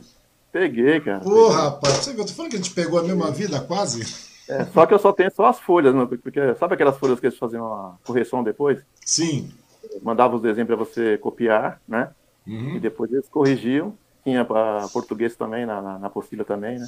Peguei, 0.52 1.00
cara. 1.00 1.20
Peguei. 1.20 1.50
rapaz, 1.50 1.94
você 1.94 2.12
viu? 2.12 2.20
Eu 2.20 2.26
tô 2.26 2.32
falando 2.32 2.50
que 2.50 2.56
a 2.56 2.60
gente 2.60 2.72
pegou 2.72 2.98
a 2.98 3.02
mesma 3.02 3.30
vida 3.30 3.60
quase. 3.60 4.28
É, 4.48 4.64
só 4.66 4.86
que 4.86 4.94
eu 4.94 4.98
só 4.98 5.12
tenho 5.12 5.30
só 5.30 5.46
as 5.46 5.60
folhas, 5.60 5.94
né? 5.94 6.06
porque 6.06 6.54
sabe 6.54 6.74
aquelas 6.74 6.96
folhas 6.96 7.20
que 7.20 7.26
eles 7.26 7.38
faziam 7.38 7.66
a 7.72 7.96
correção 8.04 8.42
depois? 8.42 8.78
Sim. 9.04 9.50
Mandava 10.02 10.36
os 10.36 10.42
desenhos 10.42 10.66
para 10.66 10.76
você 10.76 11.18
copiar, 11.18 11.80
né? 11.86 12.10
Uhum. 12.46 12.76
E 12.76 12.80
depois 12.80 13.12
eles 13.12 13.28
corrigiam. 13.28 13.94
Tinha 14.24 14.44
para 14.44 14.88
português 14.88 15.36
também, 15.36 15.66
na, 15.66 15.82
na, 15.82 15.98
na 15.98 16.06
apostila 16.06 16.44
também, 16.44 16.78
né? 16.78 16.86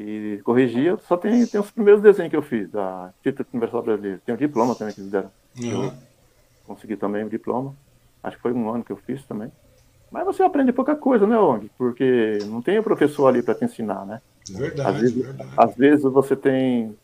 E 0.00 0.40
corrigia. 0.44 0.96
Só 1.08 1.16
tem, 1.16 1.44
tem 1.44 1.60
os 1.60 1.72
primeiros 1.72 2.00
desenhos 2.00 2.30
que 2.30 2.36
eu 2.36 2.42
fiz, 2.42 2.70
da 2.70 3.12
Título 3.20 3.48
Universal 3.52 3.82
Brasileiro. 3.82 4.20
Tem 4.24 4.32
o 4.32 4.38
diploma 4.38 4.72
também 4.76 4.94
que 4.94 5.00
eles 5.00 5.10
deram. 5.10 5.28
Uhum. 5.60 5.90
Consegui 6.68 6.96
também 6.96 7.24
o 7.24 7.28
diploma. 7.28 7.74
Acho 8.22 8.36
que 8.36 8.42
foi 8.42 8.52
um 8.52 8.70
ano 8.70 8.84
que 8.84 8.92
eu 8.92 8.96
fiz 8.96 9.24
também. 9.24 9.50
Mas 10.08 10.24
você 10.24 10.44
aprende 10.44 10.72
pouca 10.72 10.94
coisa, 10.94 11.26
né, 11.26 11.36
ONG? 11.36 11.68
Porque 11.76 12.38
não 12.46 12.62
tem 12.62 12.78
o 12.78 12.82
professor 12.82 13.26
ali 13.26 13.42
para 13.42 13.56
te 13.56 13.64
ensinar, 13.64 14.06
né? 14.06 14.22
Verdade, 14.48 14.88
às 14.88 15.00
vezes, 15.00 15.24
verdade. 15.26 15.50
Às 15.56 15.74
vezes 15.74 16.02
você 16.04 16.36
tem 16.36 16.96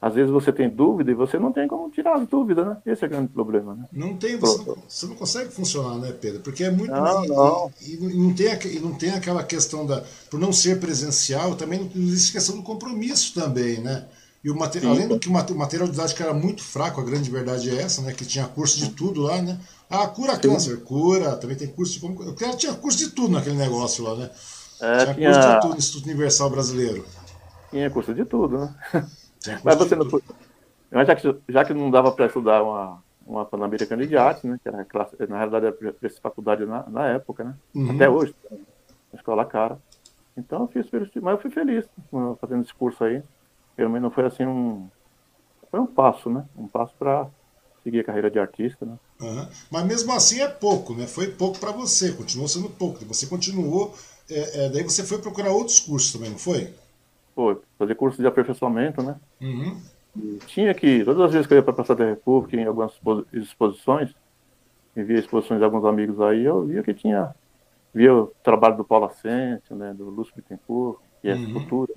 às 0.00 0.14
vezes 0.14 0.30
você 0.30 0.52
tem 0.52 0.68
dúvida 0.68 1.10
e 1.10 1.14
você 1.14 1.38
não 1.38 1.52
tem 1.52 1.66
como 1.66 1.90
tirar 1.90 2.16
as 2.16 2.28
dúvidas, 2.28 2.66
né? 2.66 2.76
Esse 2.84 3.04
é 3.04 3.06
o 3.06 3.10
grande 3.10 3.28
problema, 3.28 3.74
né? 3.74 3.84
Não 3.92 4.14
tem, 4.16 4.36
você 4.36 4.58
não, 4.58 4.76
você 4.86 5.06
não 5.06 5.14
consegue 5.14 5.50
funcionar, 5.50 5.96
né, 5.98 6.12
Pedro? 6.12 6.40
Porque 6.40 6.64
é 6.64 6.70
muito. 6.70 6.92
Não, 6.92 7.24
e, 7.24 7.28
não. 7.28 7.72
E, 7.80 7.96
não 7.96 8.34
tem, 8.34 8.76
e 8.76 8.80
não 8.80 8.94
tem 8.94 9.10
aquela 9.10 9.42
questão 9.42 9.86
da. 9.86 10.04
Por 10.30 10.38
não 10.38 10.52
ser 10.52 10.78
presencial, 10.80 11.54
também 11.54 11.90
não 11.94 12.02
existe 12.02 12.32
questão 12.32 12.56
do 12.56 12.62
compromisso 12.62 13.32
também, 13.34 13.80
né? 13.80 14.06
E 14.44 14.50
o 14.50 14.56
material, 14.56 14.92
além 14.92 15.08
do 15.08 15.18
que 15.18 15.28
o 15.28 15.32
material 15.32 15.88
didático 15.88 16.22
era 16.22 16.34
muito 16.34 16.62
fraco, 16.62 17.00
a 17.00 17.04
grande 17.04 17.30
verdade 17.30 17.70
é 17.70 17.82
essa, 17.82 18.02
né? 18.02 18.12
Que 18.12 18.24
tinha 18.24 18.46
curso 18.46 18.78
de 18.78 18.90
tudo 18.90 19.22
lá, 19.22 19.40
né? 19.40 19.58
Ah, 19.88 20.06
cura 20.06 20.34
Sim. 20.34 20.42
câncer, 20.42 20.84
cura, 20.84 21.36
também 21.36 21.56
tem 21.56 21.68
curso 21.68 21.94
de 21.94 22.00
como. 22.00 22.34
Tinha 22.56 22.74
curso 22.74 22.98
de 22.98 23.10
tudo 23.10 23.32
naquele 23.32 23.56
negócio 23.56 24.04
lá, 24.04 24.14
né? 24.14 24.30
É, 24.80 24.98
tinha, 24.98 25.14
tinha 25.14 25.32
curso 25.32 25.48
de 25.48 25.60
tudo 25.60 25.72
no 25.72 25.78
Instituto 25.78 26.04
Universal 26.04 26.50
Brasileiro. 26.50 27.04
Tinha 27.70 27.90
curso 27.90 28.14
de 28.14 28.24
tudo, 28.26 28.58
né? 28.58 28.74
Mas 29.64 29.76
você 29.76 29.96
não. 29.96 30.06
Mas 30.90 31.06
já 31.06 31.16
que, 31.16 31.36
já 31.48 31.64
que 31.64 31.74
não 31.74 31.90
dava 31.90 32.12
para 32.12 32.26
estudar 32.26 32.62
uma, 32.62 33.02
uma 33.26 33.44
Pan-Americana 33.44 34.06
de 34.06 34.16
Artes, 34.16 34.44
né? 34.44 34.58
Que 34.62 34.68
era 34.68 34.84
classe, 34.84 35.16
na 35.28 35.36
realidade 35.36 35.66
era 35.66 35.94
essa 36.02 36.20
faculdade 36.20 36.64
na, 36.64 36.84
na 36.88 37.08
época, 37.08 37.44
né? 37.44 37.54
Uhum. 37.74 37.94
Até 37.94 38.08
hoje, 38.08 38.34
na 38.50 39.18
escola 39.18 39.44
cara. 39.44 39.78
Então 40.36 40.62
eu 40.62 40.68
fiz 40.68 40.86
mas 41.22 41.34
eu 41.34 41.38
fui 41.40 41.50
feliz 41.50 41.86
fazendo 42.40 42.62
esse 42.62 42.74
curso 42.74 43.02
aí. 43.04 43.22
Pelo 43.74 43.90
menos 43.90 44.04
não 44.04 44.10
foi 44.10 44.26
assim 44.26 44.44
um. 44.46 44.88
Foi 45.70 45.80
um 45.80 45.86
passo, 45.86 46.30
né? 46.30 46.44
Um 46.56 46.68
passo 46.68 46.94
para 46.98 47.26
seguir 47.82 48.00
a 48.00 48.04
carreira 48.04 48.30
de 48.30 48.38
artista, 48.38 48.84
né? 48.84 48.96
Uhum. 49.20 49.46
Mas 49.70 49.84
mesmo 49.84 50.12
assim 50.12 50.40
é 50.40 50.48
pouco, 50.48 50.94
né? 50.94 51.06
Foi 51.06 51.28
pouco 51.28 51.58
para 51.58 51.72
você, 51.72 52.12
continuou 52.12 52.48
sendo 52.48 52.68
pouco. 52.68 53.04
Você 53.06 53.26
continuou, 53.26 53.94
é, 54.30 54.66
é, 54.66 54.68
daí 54.70 54.82
você 54.82 55.04
foi 55.04 55.18
procurar 55.18 55.50
outros 55.50 55.80
cursos 55.80 56.12
também, 56.12 56.30
não 56.30 56.38
foi? 56.38 56.74
Foi, 57.36 57.60
fazer 57.78 57.94
curso 57.96 58.16
de 58.16 58.26
aperfeiçoamento, 58.26 59.02
né? 59.02 59.16
Uhum. 59.42 59.78
tinha 60.46 60.72
que, 60.72 61.04
todas 61.04 61.20
as 61.20 61.32
vezes 61.32 61.46
que 61.46 61.52
eu 61.52 61.58
ia 61.58 61.62
para 61.62 61.72
a 61.72 61.74
Praça 61.74 61.94
da 61.94 62.06
República, 62.06 62.56
em 62.56 62.64
algumas 62.64 62.98
exposições, 63.30 64.14
e 64.96 65.02
via 65.02 65.18
exposições 65.18 65.58
de 65.60 65.64
alguns 65.66 65.84
amigos 65.84 66.18
aí, 66.22 66.46
eu 66.46 66.64
via 66.64 66.82
que 66.82 66.94
tinha, 66.94 67.34
via 67.92 68.14
o 68.14 68.28
trabalho 68.42 68.78
do 68.78 68.84
Paulo 68.84 69.04
Ascencio, 69.04 69.76
né, 69.76 69.92
do 69.92 70.08
Lúcio 70.08 70.32
Bittencourt, 70.34 70.98
que 71.20 71.28
é 71.28 71.34
uhum. 71.34 71.52
Cultura, 71.52 71.92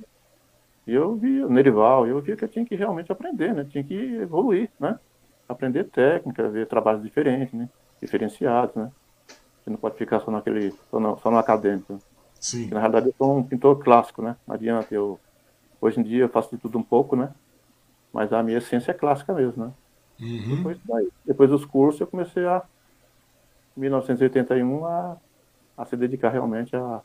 e 0.86 0.94
eu 0.94 1.16
via 1.16 1.48
Nerival, 1.48 2.06
eu 2.06 2.20
via 2.20 2.36
que 2.36 2.44
eu 2.44 2.50
tinha 2.50 2.66
que 2.66 2.76
realmente 2.76 3.10
aprender, 3.10 3.54
né, 3.54 3.64
tinha 3.64 3.84
que 3.84 3.94
evoluir, 3.94 4.70
né, 4.78 5.00
aprender 5.48 5.86
técnica, 5.86 6.50
ver 6.50 6.68
trabalhos 6.68 7.02
diferentes, 7.02 7.54
né, 7.54 7.70
diferenciados, 8.02 8.76
né, 8.76 8.92
você 9.64 9.70
não 9.70 9.78
pode 9.78 9.96
ficar 9.96 10.20
só 10.20 10.30
naquele, 10.30 10.74
só 10.92 11.00
no, 11.00 11.18
só 11.20 11.32
no 11.32 11.38
acadêmico. 11.38 11.98
Sim. 12.42 12.70
na 12.70 12.80
realidade 12.80 13.08
eu 13.08 13.14
sou 13.18 13.38
um 13.38 13.44
pintor 13.44 13.80
clássico, 13.80 14.22
né, 14.22 14.36
não 14.46 14.56
adianta 14.56 14.94
eu 14.94 15.18
Hoje 15.82 16.00
em 16.00 16.04
dia 16.04 16.24
eu 16.24 16.30
faço 16.30 16.50
de 16.56 16.62
tudo 16.62 16.78
um 16.78 16.84
pouco, 16.84 17.16
né? 17.16 17.32
Mas 18.12 18.34
a 18.34 18.42
minha 18.44 18.58
essência 18.58 18.92
é 18.92 18.94
clássica 18.94 19.34
mesmo, 19.34 19.66
né? 19.66 19.72
Uhum. 20.20 20.56
Depois, 20.56 20.78
depois 21.26 21.50
dos 21.50 21.66
cursos 21.66 22.02
eu 22.02 22.08
comecei 22.08 22.46
a, 22.46 22.62
em 23.78 23.82
1981, 23.82 24.86
a, 24.86 25.18
a 25.78 25.86
se 25.86 25.96
dedicar 25.96 26.30
realmente 26.30 26.76
à, 26.76 27.02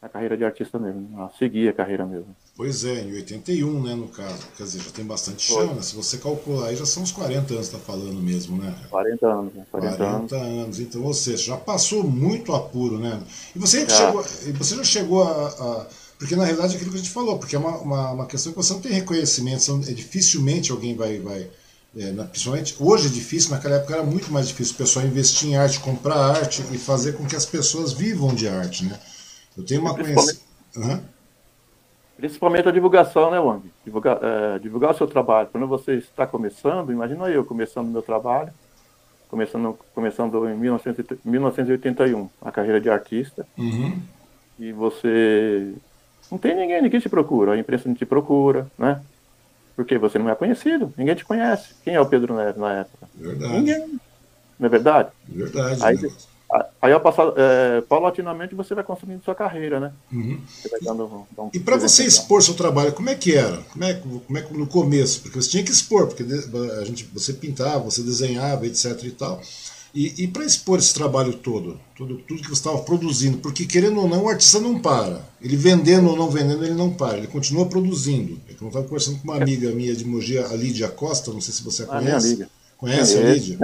à 0.00 0.08
carreira 0.08 0.36
de 0.36 0.44
artista 0.44 0.78
mesmo, 0.78 1.20
a 1.20 1.30
seguir 1.30 1.68
a 1.68 1.72
carreira 1.72 2.06
mesmo. 2.06 2.36
Pois 2.56 2.84
é, 2.84 3.00
em 3.00 3.12
81, 3.14 3.82
né, 3.82 3.94
no 3.96 4.06
caso. 4.08 4.46
Quer 4.56 4.62
dizer, 4.62 4.80
já 4.80 4.90
tem 4.92 5.04
bastante 5.04 5.42
chão, 5.42 5.74
né? 5.74 5.82
Se 5.82 5.96
você 5.96 6.18
calcular 6.18 6.68
aí, 6.68 6.76
já 6.76 6.86
são 6.86 7.02
uns 7.02 7.10
40 7.10 7.54
anos, 7.54 7.68
tá 7.68 7.78
falando 7.78 8.22
mesmo, 8.22 8.62
né? 8.62 8.72
40 8.90 9.26
anos, 9.26 9.54
né? 9.54 9.66
40, 9.72 9.96
40 9.96 10.16
anos. 10.16 10.32
anos. 10.32 10.80
Então, 10.80 11.02
você 11.02 11.36
já 11.36 11.56
passou 11.56 12.04
muito 12.04 12.54
apuro, 12.54 12.98
né? 12.98 13.20
E 13.56 13.58
você, 13.58 13.80
já. 13.80 13.96
Chegou, 13.96 14.22
você 14.22 14.76
já 14.76 14.84
chegou 14.84 15.24
a, 15.24 15.48
a 15.48 15.86
porque 16.18 16.36
na 16.36 16.44
realidade 16.44 16.74
é 16.74 16.76
aquilo 16.76 16.90
que 16.90 16.96
a 16.96 17.00
gente 17.00 17.12
falou, 17.12 17.38
porque 17.38 17.56
é 17.56 17.58
uma, 17.58 17.78
uma, 17.78 18.10
uma 18.12 18.26
questão 18.26 18.52
que 18.52 18.56
você 18.56 18.72
não 18.72 18.80
tem 18.80 18.92
reconhecimento, 18.92 19.82
é 19.88 19.92
dificilmente 19.92 20.70
alguém 20.70 20.96
vai. 20.96 21.18
vai 21.18 21.48
é, 21.96 22.10
na, 22.10 22.24
principalmente 22.24 22.76
hoje 22.80 23.06
é 23.06 23.10
difícil, 23.10 23.52
naquela 23.52 23.76
época 23.76 23.94
era 23.94 24.02
muito 24.02 24.32
mais 24.32 24.48
difícil 24.48 24.74
o 24.74 24.78
pessoal 24.78 25.06
investir 25.06 25.48
em 25.48 25.56
arte, 25.56 25.78
comprar 25.78 26.16
arte 26.16 26.62
e 26.72 26.78
fazer 26.78 27.12
com 27.12 27.24
que 27.24 27.36
as 27.36 27.46
pessoas 27.46 27.92
vivam 27.92 28.34
de 28.34 28.48
arte. 28.48 28.84
Né? 28.84 28.98
Eu 29.56 29.64
tenho 29.64 29.80
uma 29.80 29.94
conhecida. 29.94 30.40
Uhum. 30.76 31.00
Principalmente 32.16 32.68
a 32.68 32.72
divulgação, 32.72 33.30
né, 33.30 33.38
Wang? 33.38 33.70
Divulgar, 33.84 34.18
é, 34.22 34.58
divulgar 34.58 34.92
o 34.92 34.96
seu 34.96 35.06
trabalho. 35.06 35.48
Quando 35.50 35.66
você 35.66 35.94
está 35.94 36.26
começando, 36.26 36.92
imagina 36.92 37.28
eu 37.28 37.44
começando 37.44 37.88
meu 37.88 38.02
trabalho, 38.02 38.52
começando, 39.28 39.76
começando 39.94 40.48
em 40.48 40.56
1981, 40.56 42.28
a 42.40 42.52
carreira 42.52 42.80
de 42.80 42.88
artista, 42.88 43.46
uhum. 43.58 44.00
e 44.58 44.72
você 44.72 45.74
não 46.30 46.38
tem 46.38 46.54
ninguém, 46.54 46.82
ninguém 46.82 47.00
te 47.00 47.08
procura, 47.08 47.52
a 47.52 47.58
imprensa 47.58 47.88
não 47.88 47.94
te 47.94 48.06
procura, 48.06 48.66
né? 48.78 49.00
Porque 49.76 49.98
você 49.98 50.18
não 50.18 50.30
é 50.30 50.34
conhecido, 50.34 50.92
ninguém 50.96 51.14
te 51.14 51.24
conhece. 51.24 51.74
Quem 51.82 51.94
é 51.94 52.00
o 52.00 52.06
Pedro 52.06 52.34
Neves 52.34 52.56
na 52.56 52.80
época? 52.80 53.08
Verdade. 53.14 53.52
Ninguém. 53.52 54.00
Não 54.58 54.66
é 54.66 54.68
verdade? 54.68 55.08
Verdade. 55.28 55.84
Aí, 55.84 55.96
né? 56.00 56.10
aí 56.80 56.92
ao 56.92 57.00
passar, 57.00 57.32
é, 57.36 57.80
paulatinamente 57.80 58.54
você 58.54 58.74
vai 58.74 58.84
construindo 58.84 59.24
sua 59.24 59.34
carreira, 59.34 59.80
né? 59.80 59.92
Uhum. 60.12 60.40
Dando, 60.82 61.26
um 61.36 61.50
e 61.52 61.58
para 61.58 61.76
você 61.76 62.04
expor 62.04 62.42
seu 62.42 62.54
trabalho, 62.54 62.92
como 62.92 63.10
é 63.10 63.14
que 63.14 63.34
era? 63.34 63.58
Como 63.72 63.84
é, 63.84 63.94
como 63.94 64.38
é 64.38 64.42
que 64.42 64.54
no 64.56 64.66
começo? 64.66 65.22
Porque 65.22 65.40
você 65.40 65.50
tinha 65.50 65.64
que 65.64 65.72
expor, 65.72 66.06
porque 66.06 66.22
a 66.80 66.84
gente, 66.84 67.04
você 67.12 67.32
pintava, 67.32 67.80
você 67.80 68.02
desenhava, 68.02 68.66
etc 68.66 69.02
e 69.02 69.10
tal. 69.10 69.40
E, 69.94 70.24
e 70.24 70.28
para 70.28 70.44
expor 70.44 70.80
esse 70.80 70.92
trabalho 70.92 71.34
todo, 71.34 71.80
tudo, 71.94 72.16
tudo 72.26 72.42
que 72.42 72.48
você 72.48 72.54
estava 72.54 72.78
produzindo, 72.78 73.38
porque 73.38 73.64
querendo 73.64 74.00
ou 74.00 74.08
não, 74.08 74.24
o 74.24 74.28
artista 74.28 74.58
não 74.58 74.80
para. 74.80 75.24
Ele 75.40 75.56
vendendo 75.56 76.10
ou 76.10 76.16
não 76.16 76.28
vendendo, 76.28 76.64
ele 76.64 76.74
não 76.74 76.92
para, 76.92 77.18
ele 77.18 77.28
continua 77.28 77.66
produzindo. 77.66 78.40
É 78.48 78.54
eu 78.60 78.66
estava 78.66 78.84
conversando 78.84 79.18
com 79.18 79.24
uma 79.24 79.36
amiga 79.36 79.70
minha 79.70 79.94
de 79.94 80.04
Mogi, 80.04 80.36
a 80.36 80.48
Lídia 80.48 80.88
Costa, 80.88 81.32
não 81.32 81.40
sei 81.40 81.54
se 81.54 81.62
você 81.62 81.84
a 81.84 81.86
ah, 81.86 81.88
conhece. 82.00 82.26
Minha 82.26 82.36
amiga. 82.36 82.50
Conhece 82.76 83.16
a 83.16 83.32
Lídia? 83.32 83.58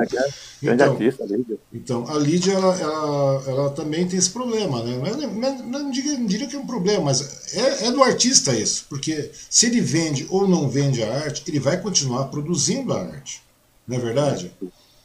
Então, 0.63 0.93
artista, 0.93 1.25
a 1.25 1.27
Lídia. 1.27 1.59
Então, 1.75 2.09
a 2.09 2.19
Lídia, 2.19 2.53
ela, 2.53 2.81
ela, 2.81 3.45
ela, 3.47 3.71
também 3.71 4.07
tem 4.07 4.19
esse 4.19 4.31
problema, 4.31 4.83
né? 4.85 4.97
Não, 4.97 5.35
não, 5.35 5.67
não, 5.67 5.91
diria, 5.91 6.17
não 6.17 6.27
diria 6.27 6.47
que 6.47 6.55
é 6.55 6.59
um 6.59 6.67
problema, 6.67 7.07
mas 7.07 7.55
é, 7.55 7.89
é 7.89 7.93
do 7.93 8.03
artista 8.05 8.55
isso. 8.55 8.87
Porque 8.89 9.31
se 9.51 9.67
ele 9.67 9.81
vende 9.81 10.27
ou 10.31 10.47
não 10.47 10.71
vende 10.71 11.03
a 11.03 11.13
arte, 11.13 11.43
ele 11.49 11.59
vai 11.59 11.81
continuar 11.81 12.27
produzindo 12.27 12.93
a 12.93 13.01
arte. 13.01 13.43
Não 13.87 13.97
é 13.97 14.01
verdade? 14.01 14.53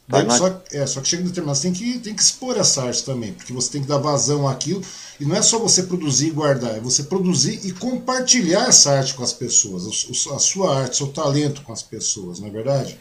Daí, 0.08 0.30
só, 0.30 0.62
é, 0.70 0.86
só 0.86 1.00
que 1.00 1.08
chega 1.08 1.22
em 1.24 1.26
determinado, 1.26 1.58
você 1.58 1.64
tem 1.64 1.72
que, 1.72 1.98
tem 1.98 2.14
que 2.14 2.22
expor 2.22 2.56
essa 2.56 2.84
arte 2.84 3.04
também, 3.04 3.32
porque 3.32 3.52
você 3.52 3.72
tem 3.72 3.82
que 3.82 3.88
dar 3.88 3.98
vazão 3.98 4.46
àquilo, 4.46 4.80
e 5.18 5.24
não 5.24 5.34
é 5.34 5.42
só 5.42 5.58
você 5.58 5.82
produzir 5.82 6.28
e 6.28 6.30
guardar, 6.30 6.76
é 6.76 6.80
você 6.80 7.02
produzir 7.02 7.66
e 7.66 7.72
compartilhar 7.72 8.68
essa 8.68 8.92
arte 8.92 9.14
com 9.14 9.24
as 9.24 9.32
pessoas, 9.32 9.84
a 10.32 10.38
sua 10.38 10.78
arte, 10.78 10.98
seu 10.98 11.08
talento 11.08 11.62
com 11.62 11.72
as 11.72 11.82
pessoas, 11.82 12.38
não 12.38 12.46
é 12.46 12.50
verdade? 12.52 13.00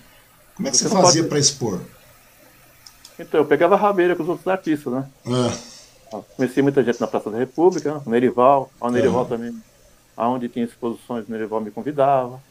Como 0.55 0.67
é 0.67 0.71
que 0.71 0.77
você, 0.77 0.85
você 0.85 0.95
fazia 0.95 1.21
pode... 1.21 1.29
para 1.29 1.39
expor? 1.39 1.79
Então, 3.19 3.39
eu 3.39 3.45
pegava 3.45 3.75
rabeira 3.75 4.15
com 4.15 4.23
os 4.23 4.29
outros 4.29 4.47
artistas, 4.47 4.91
né? 4.91 5.07
É. 5.27 6.21
Conheci 6.35 6.61
muita 6.61 6.83
gente 6.83 6.99
na 6.99 7.05
Praça 7.05 7.29
da 7.29 7.37
República, 7.37 8.01
o 8.03 8.09
Nerival, 8.09 8.71
o 8.81 8.89
Nerival 8.89 9.25
é. 9.25 9.27
também, 9.27 9.63
aonde 10.17 10.49
tinha 10.49 10.65
exposições, 10.65 11.27
o 11.27 11.31
Nerival 11.31 11.61
me 11.61 11.69
convidava. 11.69 12.41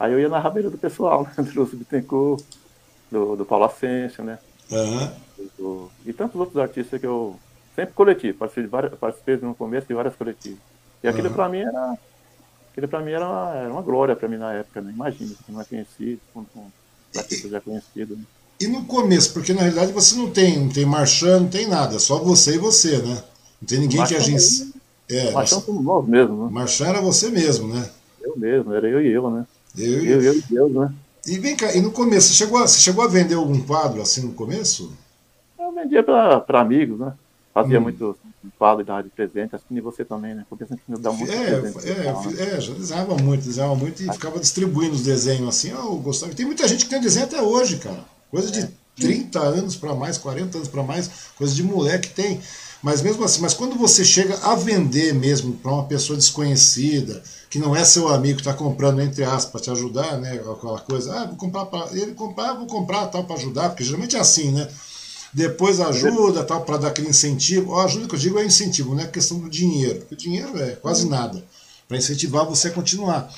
Aí 0.00 0.12
eu 0.12 0.20
ia 0.20 0.28
na 0.30 0.38
rabeira 0.38 0.70
do 0.70 0.78
pessoal, 0.78 1.28
né? 1.36 1.44
Do 1.44 1.66
Bittencourt 1.66 2.42
do, 3.10 3.36
do 3.36 3.44
Paulo 3.44 3.64
Ascension, 3.64 4.24
né? 4.24 4.38
Uhum. 4.70 5.10
Do, 5.58 5.90
e 6.04 6.12
tantos 6.12 6.38
outros 6.38 6.58
artistas 6.58 7.00
que 7.00 7.06
eu 7.06 7.36
sempre 7.74 7.94
coletivo, 7.94 8.38
participei, 8.38 8.64
de 8.64 8.70
várias, 8.70 8.94
participei 8.98 9.36
no 9.36 9.54
começo 9.54 9.86
de 9.86 9.94
várias 9.94 10.14
coletivas. 10.14 10.58
E 11.02 11.08
aquilo 11.08 11.28
uhum. 11.28 11.34
para 11.34 11.48
mim 11.48 11.60
era 11.60 11.98
aquilo 12.70 12.88
para 12.88 13.00
mim 13.00 13.12
era 13.12 13.26
uma, 13.26 13.54
era 13.54 13.72
uma 13.72 13.82
glória 13.82 14.16
para 14.16 14.28
mim 14.28 14.36
na 14.36 14.52
época, 14.52 14.80
né? 14.80 14.92
Imagina, 14.92 15.34
que 15.44 15.52
não 15.52 15.60
é 15.60 15.64
conhecido, 15.64 16.20
com, 16.32 16.44
com 16.44 16.66
artista 17.16 17.48
já 17.48 17.60
conhecido. 17.60 18.16
Né? 18.16 18.22
E 18.60 18.66
no 18.66 18.84
começo, 18.84 19.32
porque 19.32 19.52
na 19.52 19.62
realidade 19.62 19.92
você 19.92 20.16
não 20.16 20.30
tem, 20.30 20.58
não 20.58 20.68
tem 20.68 20.84
marchand, 20.84 21.40
não 21.40 21.48
tem 21.48 21.66
nada, 21.66 21.98
só 21.98 22.18
você 22.18 22.56
e 22.56 22.58
você, 22.58 22.98
né? 22.98 23.22
Não 23.60 23.68
tem 23.68 23.78
ninguém 23.78 23.98
marchand 23.98 24.16
que 24.16 24.22
agencia. 24.22 24.66
É, 25.08 25.30
marchand 25.30 25.60
somos 25.60 25.84
nós 25.84 26.06
mesmo, 26.06 26.44
né? 26.44 26.52
Marchand 26.52 26.88
era 26.88 27.00
você 27.00 27.30
mesmo, 27.30 27.72
né? 27.72 27.88
Eu 28.20 28.36
mesmo, 28.36 28.74
era 28.74 28.88
eu 28.88 29.00
e 29.00 29.10
eu, 29.10 29.30
né? 29.30 29.46
Eu, 29.76 30.04
eu, 30.04 30.22
eu 30.22 30.34
e 30.36 30.42
Deus, 30.42 30.72
né? 30.72 30.92
E 31.26 31.38
vem 31.38 31.56
cá, 31.56 31.74
e 31.74 31.80
no 31.80 31.90
começo, 31.90 32.28
você 32.28 32.34
chegou 32.34 32.58
a, 32.58 32.66
você 32.66 32.78
chegou 32.78 33.04
a 33.04 33.08
vender 33.08 33.34
algum 33.34 33.60
quadro 33.60 34.00
assim 34.00 34.22
no 34.22 34.32
começo? 34.32 34.92
Eu 35.58 35.72
vendia 35.72 36.02
para 36.02 36.60
amigos, 36.60 36.98
né? 36.98 37.12
Fazia 37.52 37.78
hum. 37.78 37.82
muito 37.82 38.16
quadro 38.58 38.84
de 39.02 39.10
presente, 39.10 39.54
assim 39.54 39.74
que 39.74 39.80
você 39.80 40.04
também, 40.04 40.34
né? 40.34 40.46
Porque 40.48 40.64
sempre 40.64 40.82
me 40.86 40.98
dá 40.98 41.12
muito 41.12 41.32
é, 41.32 41.60
presente. 41.60 41.88
É, 41.88 41.94
né? 41.94 42.54
é, 42.54 42.60
já 42.60 42.72
desenhava 42.72 43.16
muito, 43.16 43.44
desenhava 43.44 43.74
muito 43.74 44.02
e 44.02 44.12
ficava 44.12 44.38
distribuindo 44.38 44.94
os 44.94 45.02
desenhos 45.02 45.48
assim, 45.48 45.70
eu 45.70 45.96
gostava. 45.96 46.32
Tem 46.34 46.46
muita 46.46 46.66
gente 46.68 46.84
que 46.84 46.90
tem 46.90 47.00
desenho 47.00 47.26
até 47.26 47.42
hoje, 47.42 47.78
cara. 47.78 48.04
Coisa 48.30 48.50
de 48.50 48.68
30 48.96 49.38
anos 49.38 49.76
para 49.76 49.94
mais, 49.94 50.18
40 50.18 50.58
anos 50.58 50.68
para 50.68 50.82
mais, 50.82 51.10
coisa 51.36 51.54
de 51.54 51.62
moleque 51.62 52.10
tem. 52.10 52.40
Mas 52.82 53.02
mesmo 53.02 53.24
assim, 53.24 53.40
mas 53.40 53.54
quando 53.54 53.76
você 53.76 54.04
chega 54.04 54.38
a 54.42 54.54
vender 54.54 55.12
mesmo 55.12 55.52
para 55.54 55.72
uma 55.72 55.84
pessoa 55.84 56.16
desconhecida, 56.16 57.22
que 57.50 57.58
não 57.58 57.74
é 57.74 57.84
seu 57.84 58.08
amigo, 58.08 58.38
está 58.38 58.54
comprando 58.54 59.00
entre 59.00 59.24
aspas 59.24 59.50
para 59.50 59.60
te 59.60 59.70
ajudar, 59.70 60.18
né? 60.18 60.34
Aquela 60.34 60.80
coisa, 60.80 61.12
ah, 61.12 61.26
vou 61.26 61.36
comprar 61.36 61.66
para 61.66 61.88
ele 61.92 62.12
comprar, 62.12 62.54
vou 62.54 62.66
comprar 62.66 63.06
tal 63.06 63.24
para 63.24 63.36
ajudar, 63.36 63.70
porque 63.70 63.82
geralmente 63.82 64.16
é 64.16 64.20
assim, 64.20 64.52
né? 64.52 64.68
Depois 65.32 65.80
ajuda 65.80 66.44
tal 66.44 66.62
para 66.62 66.78
dar 66.78 66.88
aquele 66.88 67.08
incentivo. 67.08 67.74
A 67.74 67.84
ajuda 67.84 68.08
que 68.08 68.14
eu 68.14 68.18
digo 68.18 68.38
é 68.38 68.44
incentivo, 68.44 68.94
não 68.94 69.02
é 69.02 69.06
questão 69.06 69.38
do 69.38 69.50
dinheiro, 69.50 70.00
porque 70.00 70.14
o 70.14 70.18
dinheiro 70.18 70.56
é 70.62 70.70
quase 70.72 71.06
nada 71.08 71.44
para 71.86 71.96
incentivar 71.96 72.44
você 72.44 72.68
a 72.68 72.72
continuar. 72.72 73.32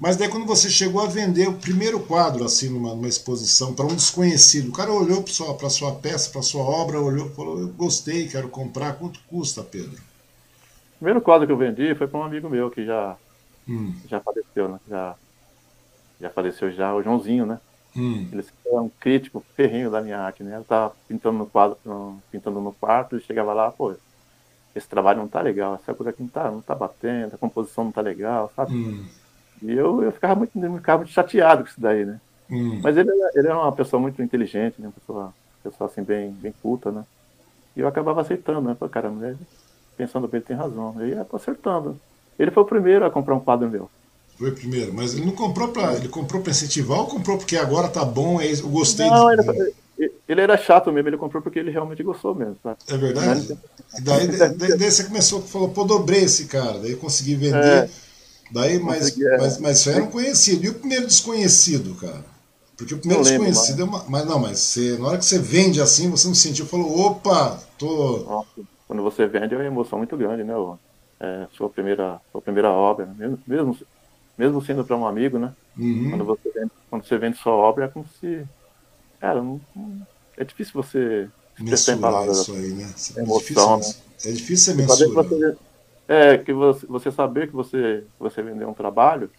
Mas 0.00 0.16
daí 0.16 0.30
quando 0.30 0.46
você 0.46 0.70
chegou 0.70 1.02
a 1.02 1.06
vender 1.06 1.46
o 1.46 1.58
primeiro 1.58 2.00
quadro 2.00 2.42
assim 2.42 2.70
numa, 2.70 2.94
numa 2.94 3.06
exposição 3.06 3.74
para 3.74 3.84
um 3.84 3.94
desconhecido, 3.94 4.70
o 4.70 4.72
cara 4.72 4.90
olhou 4.90 5.22
para 5.22 5.32
sua, 5.32 5.70
sua 5.70 5.94
peça, 5.96 6.30
para 6.30 6.40
sua 6.40 6.62
obra, 6.62 6.98
olhou 6.98 7.26
e 7.26 7.34
falou: 7.34 7.60
Eu 7.60 7.68
gostei, 7.68 8.26
quero 8.26 8.48
comprar. 8.48 8.94
Quanto 8.94 9.20
custa, 9.28 9.62
Pedro? 9.62 9.92
O 9.92 10.98
primeiro 11.00 11.20
quadro 11.20 11.46
que 11.46 11.52
eu 11.52 11.56
vendi 11.56 11.94
foi 11.94 12.06
para 12.06 12.18
um 12.18 12.22
amigo 12.22 12.48
meu 12.48 12.70
que 12.70 12.84
já, 12.84 13.14
hum. 13.68 13.94
já 14.08 14.20
faleceu, 14.20 14.68
né? 14.70 14.80
Já, 14.88 15.14
já 16.18 16.30
faleceu 16.30 16.72
já, 16.72 16.94
o 16.94 17.02
Joãozinho, 17.02 17.44
né? 17.44 17.60
Hum. 17.94 18.26
Ele 18.32 18.44
é 18.66 18.80
um 18.80 18.88
crítico 18.88 19.44
ferrinho 19.54 19.90
da 19.90 20.00
minha 20.00 20.18
arte, 20.18 20.42
né? 20.42 20.56
Eu 20.56 20.64
tava 20.64 20.94
pintando 21.06 21.38
no 21.38 21.46
quadro, 21.46 21.76
pintando 22.30 22.60
no 22.60 22.72
quarto, 22.72 23.16
e 23.16 23.20
chegava 23.20 23.52
lá, 23.52 23.70
pô, 23.70 23.94
esse 24.74 24.88
trabalho 24.88 25.18
não 25.18 25.28
tá 25.28 25.42
legal, 25.42 25.74
essa 25.74 25.92
coisa 25.92 26.10
aqui 26.10 26.22
não 26.22 26.28
tá, 26.28 26.50
não 26.50 26.62
tá 26.62 26.74
batendo, 26.74 27.34
a 27.34 27.38
composição 27.38 27.84
não 27.84 27.92
tá 27.92 28.00
legal, 28.00 28.50
sabe? 28.54 28.72
Hum. 28.74 29.04
E 29.62 29.72
eu, 29.72 30.02
eu 30.02 30.12
ficava, 30.12 30.34
muito, 30.34 30.52
ficava 30.52 30.98
muito 30.98 31.12
chateado 31.12 31.62
com 31.62 31.70
isso 31.70 31.80
daí, 31.80 32.04
né? 32.04 32.20
Hum. 32.50 32.80
Mas 32.82 32.96
ele, 32.96 33.10
ele 33.34 33.48
é 33.48 33.54
uma 33.54 33.72
pessoa 33.72 34.00
muito 34.00 34.22
inteligente, 34.22 34.76
né? 34.78 34.88
Uma 34.88 34.92
pessoa, 34.92 35.34
pessoa 35.62 35.90
assim, 35.90 36.02
bem, 36.02 36.30
bem 36.32 36.54
culta, 36.62 36.90
né? 36.90 37.04
E 37.76 37.80
eu 37.80 37.88
acabava 37.88 38.20
aceitando, 38.22 38.68
né? 38.68 38.76
Falei, 38.78 39.36
pensando 39.96 40.26
bem, 40.26 40.38
ele 40.38 40.46
tem 40.46 40.56
razão. 40.56 40.96
E 41.00 41.10
ia 41.10 41.26
acertando. 41.32 42.00
Ele 42.38 42.50
foi 42.50 42.62
o 42.62 42.66
primeiro 42.66 43.04
a 43.04 43.10
comprar 43.10 43.34
um 43.34 43.40
quadro 43.40 43.68
meu. 43.68 43.90
Foi 44.38 44.50
o 44.50 44.54
primeiro, 44.54 44.94
mas 44.94 45.14
ele 45.14 45.26
não 45.26 45.32
comprou 45.32 45.68
para 45.68 45.94
ele 45.94 46.08
comprou 46.08 46.40
para 46.40 46.50
incentivar 46.50 46.98
ou 46.98 47.06
comprou 47.06 47.36
porque 47.36 47.58
agora 47.58 47.88
tá 47.88 48.02
bom, 48.02 48.40
é, 48.40 48.50
eu 48.50 48.68
gostei. 48.70 49.06
Não, 49.06 49.30
ele, 49.30 50.14
ele, 50.26 50.40
era 50.40 50.56
chato 50.56 50.90
mesmo, 50.90 51.10
ele 51.10 51.18
comprou 51.18 51.42
porque 51.42 51.58
ele 51.58 51.70
realmente 51.70 52.02
gostou 52.02 52.34
mesmo. 52.34 52.56
Sabe? 52.62 52.78
É 52.88 52.96
verdade? 52.96 53.58
E 53.98 54.00
daí, 54.00 54.26
daí, 54.28 54.78
daí, 54.78 54.90
você 54.90 55.04
começou, 55.04 55.42
falou, 55.42 55.68
pô, 55.68 55.84
dobrei 55.84 56.22
esse 56.22 56.46
cara, 56.46 56.78
daí 56.78 56.96
consegui 56.96 57.34
vender. 57.34 57.84
É. 57.84 57.90
Daí, 58.50 58.78
mas, 58.78 59.18
é. 59.18 59.38
mas, 59.38 59.58
mas 59.58 59.78
isso 59.78 59.88
aí 59.90 59.96
era 59.96 60.04
um 60.04 60.10
conhecido. 60.10 60.64
E 60.64 60.68
o 60.68 60.74
primeiro 60.74 61.06
desconhecido, 61.06 61.94
cara? 61.94 62.24
Porque 62.76 62.94
o 62.94 62.98
primeiro 62.98 63.22
lembro, 63.22 63.46
desconhecido 63.46 63.86
mas... 63.86 63.94
é 63.94 63.98
uma. 63.98 64.10
Mas 64.10 64.26
não, 64.26 64.38
mas 64.38 64.58
você, 64.58 64.98
na 64.98 65.08
hora 65.08 65.18
que 65.18 65.24
você 65.24 65.38
vende 65.38 65.80
assim, 65.80 66.10
você 66.10 66.26
não 66.26 66.34
sentiu, 66.34 66.66
falou, 66.66 67.06
opa, 67.06 67.58
tô. 67.78 68.18
Nossa, 68.18 68.48
quando 68.86 69.02
você 69.02 69.26
vende 69.26 69.54
é 69.54 69.56
uma 69.56 69.66
emoção 69.66 69.98
muito 69.98 70.16
grande, 70.16 70.42
né? 70.42 70.54
É, 71.20 71.46
sua, 71.52 71.68
primeira, 71.68 72.20
sua 72.32 72.40
primeira 72.40 72.70
obra, 72.70 73.04
né? 73.04 73.14
mesmo, 73.18 73.38
mesmo, 73.46 73.78
mesmo 74.38 74.64
sendo 74.64 74.84
para 74.84 74.96
um 74.96 75.06
amigo, 75.06 75.38
né? 75.38 75.52
Uhum. 75.78 76.10
Quando, 76.10 76.24
você 76.24 76.50
vende, 76.50 76.70
quando 76.88 77.06
você 77.06 77.18
vende 77.18 77.38
sua 77.38 77.52
obra, 77.52 77.84
é 77.84 77.88
como 77.88 78.06
se. 78.18 78.42
Cara, 79.20 79.42
não, 79.42 79.60
é 80.36 80.44
difícil 80.44 80.72
você 80.74 81.28
palavras. 82.00 82.38
Isso 82.38 82.52
aí, 82.52 82.72
né? 82.72 82.94
É 83.16 83.20
emoção, 83.20 83.78
difícil, 83.78 84.00
né? 84.00 84.10
É 84.24 84.32
difícil 84.32 84.74
você 84.74 84.74
mensurar. 84.74 85.56
É, 86.10 86.36
que 86.38 86.52
você, 86.52 86.84
você 86.86 87.12
saber 87.12 87.46
que 87.46 87.54
você, 87.54 88.02
você 88.18 88.42
vendeu 88.42 88.68
um 88.68 88.74
trabalho, 88.74 89.30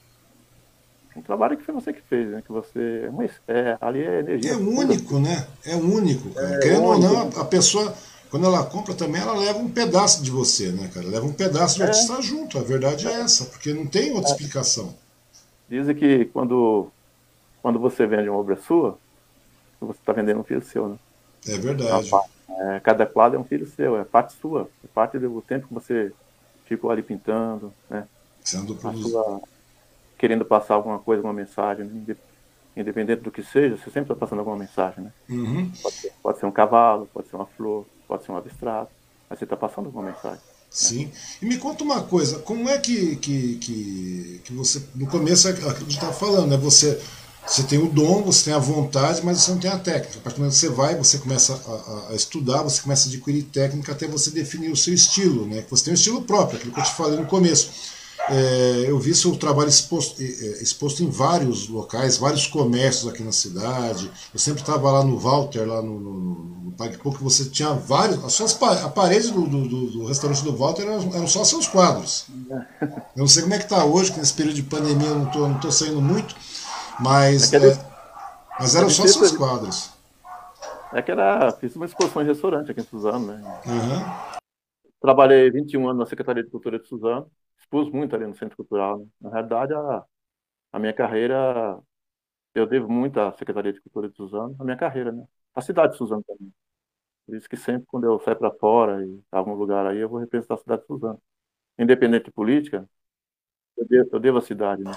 um 1.14 1.22
trabalho 1.22 1.58
que 1.58 1.66
foi 1.66 1.76
você 1.76 1.92
que 1.92 2.02
fez, 2.02 2.30
né? 2.30 2.42
Que 2.42 2.50
você. 2.50 3.12
É, 3.46 3.78
ali 3.82 4.02
é 4.02 4.20
energia. 4.20 4.54
É 4.54 4.56
único, 4.56 5.20
né? 5.20 5.46
É 5.66 5.76
único. 5.76 6.30
Cara. 6.30 6.56
É, 6.56 6.60
Querendo 6.60 6.84
único. 6.84 7.14
ou 7.14 7.30
não, 7.30 7.42
a 7.42 7.44
pessoa, 7.44 7.94
quando 8.30 8.46
ela 8.46 8.64
compra 8.64 8.94
também, 8.94 9.22
ela 9.22 9.38
leva 9.38 9.60
um 9.60 9.70
pedaço 9.70 10.24
de 10.24 10.32
você, 10.32 10.72
né, 10.72 10.90
cara? 10.94 11.06
Leva 11.06 11.26
um 11.26 11.34
pedaço 11.34 11.76
de 11.76 11.82
é. 11.82 11.88
artista 11.88 12.22
junto. 12.22 12.58
A 12.58 12.62
verdade 12.62 13.06
é 13.06 13.20
essa, 13.20 13.48
porque 13.48 13.74
não 13.74 13.86
tem 13.86 14.14
outra 14.14 14.30
é. 14.30 14.32
explicação. 14.32 14.96
Dizem 15.68 15.94
que 15.94 16.24
quando, 16.24 16.88
quando 17.62 17.80
você 17.80 18.08
vende 18.08 18.30
uma 18.30 18.40
obra 18.40 18.56
sua, 18.56 18.98
você 19.82 20.00
está 20.00 20.14
vendendo 20.14 20.40
um 20.40 20.46
filho 20.46 20.64
seu, 20.64 20.88
né? 20.88 20.96
É 21.50 21.58
verdade. 21.58 22.10
É, 22.50 22.80
cada 22.80 23.06
quadro 23.06 23.38
é 23.38 23.42
um 23.42 23.46
filho 23.46 23.68
seu, 23.68 23.98
é 23.98 24.06
parte 24.06 24.36
sua, 24.40 24.70
é 24.86 24.88
parte 24.94 25.20
do 25.20 25.42
tempo 25.42 25.68
que 25.68 25.74
você 25.74 26.14
ficou 26.76 26.90
ali 26.90 27.04
pintando, 27.04 27.74
né? 27.90 28.08
Sendo 28.44 28.76
sua, 28.80 29.42
querendo 30.18 30.46
passar 30.46 30.76
alguma 30.76 31.00
coisa, 31.00 31.20
alguma 31.20 31.34
mensagem, 31.34 31.86
né? 31.86 32.16
independente 32.76 33.22
do 33.22 33.32
que 33.32 33.44
seja, 33.44 33.76
você 33.76 33.86
sempre 33.86 34.04
está 34.04 34.16
passando 34.16 34.40
alguma 34.40 34.58
mensagem, 34.58 35.04
né? 35.04 35.12
Uhum. 35.30 35.72
Pode, 35.82 35.96
ser, 35.96 36.14
pode, 36.24 36.40
ser, 36.40 36.46
um 36.46 36.52
cavalo, 36.52 37.10
pode 37.14 37.28
ser 37.28 37.36
uma 37.36 37.46
flor, 37.46 37.86
pode 38.08 38.24
ser 38.24 38.32
um 38.32 38.38
abstrato, 38.38 38.92
mas 39.30 39.38
você 39.38 39.46
está 39.46 39.58
passando 39.58 39.88
alguma 39.88 40.06
mensagem. 40.06 40.38
Né? 40.38 40.52
Sim. 40.70 41.06
Né? 41.08 41.12
E 41.42 41.46
me 41.46 41.58
conta 41.58 41.84
uma 41.84 42.02
coisa, 42.04 42.40
como 42.40 42.70
é 42.70 42.78
que, 42.78 43.18
que, 43.18 43.58
que, 43.58 44.42
que 44.46 44.54
você, 44.54 44.82
no 44.96 45.08
começo, 45.08 45.50
aquilo 45.50 45.70
que 45.70 45.78
a 45.78 45.80
gente 45.80 45.92
estava 45.92 46.14
falando, 46.14 46.52
né? 46.52 46.58
Você 46.58 47.02
você 47.46 47.64
tem 47.64 47.80
o 47.80 47.90
dom, 47.90 48.24
você 48.24 48.46
tem 48.46 48.54
a 48.54 48.60
vontade, 48.60 49.22
mas 49.24 49.40
você 49.40 49.52
não 49.52 49.58
tem 49.58 49.72
a 49.72 49.78
técnica. 49.78 50.20
A 50.20 50.22
partir 50.22 50.36
do 50.36 50.40
momento 50.40 50.54
que 50.54 50.60
você 50.60 50.70
vai, 50.70 50.96
você 50.96 51.18
começa 51.18 51.54
a, 51.54 52.12
a, 52.12 52.16
estudar, 52.16 52.64
você 52.64 52.82
começa 52.82 53.08
a 53.08 53.12
adquirir 53.12 53.44
técnica 53.44 53.92
até 53.92 54.08
você 54.08 54.30
definir 54.32 54.72
o 54.72 54.76
seu 54.76 54.94
estilo, 54.94 55.46
né? 55.48 55.66
Você 55.70 55.86
tem 55.86 55.94
um 55.94 55.96
estilo 55.96 56.22
próprio, 56.22 56.58
aquilo 56.58 56.74
que 56.74 56.80
eu 56.80 56.84
te 56.84 56.94
falei 56.94 57.20
no 57.20 57.26
começo. 57.26 57.72
É, 58.30 58.86
eu 58.88 59.00
vi 59.00 59.16
seu 59.16 59.36
trabalho 59.36 59.68
exposto, 59.68 60.22
exposto 60.22 61.04
em 61.04 61.10
vários 61.10 61.68
locais, 61.68 62.18
vários 62.18 62.46
comércios 62.48 63.12
aqui 63.12 63.24
na 63.24 63.32
cidade. 63.32 64.10
Eu 64.34 64.40
sempre 64.40 64.62
estava 64.62 64.92
lá 64.92 65.04
no 65.04 65.18
Walter, 65.18 65.68
lá 65.68 65.82
no, 65.82 66.00
no, 66.00 66.74
no 66.74 67.12
que 67.12 67.24
você 67.24 67.46
tinha 67.46 67.74
vários. 67.74 68.24
As 68.24 68.34
suas, 68.34 68.58
a 68.62 68.90
parede 68.90 69.32
do, 69.32 69.46
do, 69.48 69.92
do 69.92 70.06
restaurante 70.06 70.44
do 70.44 70.56
Walter 70.56 70.84
eram, 70.84 71.14
eram, 71.14 71.28
só 71.28 71.44
seus 71.44 71.68
quadros. 71.68 72.26
Eu 72.50 73.22
não 73.22 73.28
sei 73.28 73.42
como 73.42 73.54
é 73.56 73.58
que 73.58 73.66
está 73.66 73.84
hoje, 73.84 74.12
que 74.12 74.20
nesse 74.20 74.34
período 74.34 74.56
de 74.56 74.64
pandemia 74.64 75.10
eu 75.10 75.16
não 75.16 75.28
estou 75.28 75.50
não 75.50 75.60
tô 75.60 75.72
saindo 75.72 76.02
muito. 76.02 76.36
Mas, 77.02 77.52
é, 77.52 77.60
mas 78.60 78.76
eram 78.76 78.90
só 78.90 79.08
seus 79.08 79.32
quadros. 79.32 79.92
É 80.94 81.02
que 81.02 81.12
era, 81.12 81.52
fiz 81.54 81.76
uma 81.76 81.86
exposição 81.86 82.22
em 82.22 82.26
restaurante 82.26 82.72
aqui 82.72 82.82
em 82.82 82.84
Suzano, 82.84 83.28
né? 83.28 83.62
Uhum. 83.66 84.42
Trabalhei 85.00 85.50
21 85.50 85.88
anos 85.88 86.00
na 86.00 86.06
Secretaria 86.06 86.44
de 86.44 86.50
Cultura 86.50 86.78
de 86.78 86.88
Suzano, 86.88 87.32
expus 87.58 87.90
muito 87.90 88.16
ali 88.16 88.28
no 88.28 88.36
Centro 88.36 88.56
Cultural. 88.56 89.00
Né? 89.00 89.08
Na 89.22 89.30
realidade, 89.32 89.74
a, 89.74 90.06
a 90.74 90.80
minha 90.80 90.94
carreira, 90.94 91.80
eu 92.54 92.68
devo 92.68 92.88
muito 92.92 93.20
à 93.20 93.32
Secretaria 93.34 93.74
de 93.74 93.82
Cultura 93.82 94.10
de 94.10 94.16
Suzano, 94.16 94.56
a 94.60 94.64
minha 94.64 94.78
carreira, 94.78 95.12
né? 95.12 95.26
A 95.56 95.62
cidade 95.62 95.94
de 95.94 95.98
Suzano 95.98 96.24
também. 96.24 96.54
Por 97.26 97.36
isso 97.36 97.50
que 97.50 97.58
sempre 97.58 97.86
quando 97.88 98.04
eu 98.06 98.20
saio 98.20 98.38
para 98.38 98.52
fora 98.52 99.04
e 99.04 99.20
algum 99.32 99.54
lugar 99.56 99.88
aí, 99.88 99.98
eu 100.00 100.10
vou 100.10 100.20
representar 100.20 100.56
a 100.56 100.58
cidade 100.58 100.82
de 100.82 100.88
Suzano. 100.88 101.22
Independente 101.80 102.26
de 102.26 102.32
política, 102.32 102.88
eu 103.78 103.88
devo, 103.88 104.10
eu 104.14 104.20
devo 104.20 104.38
a 104.38 104.42
cidade, 104.42 104.84
né? 104.84 104.92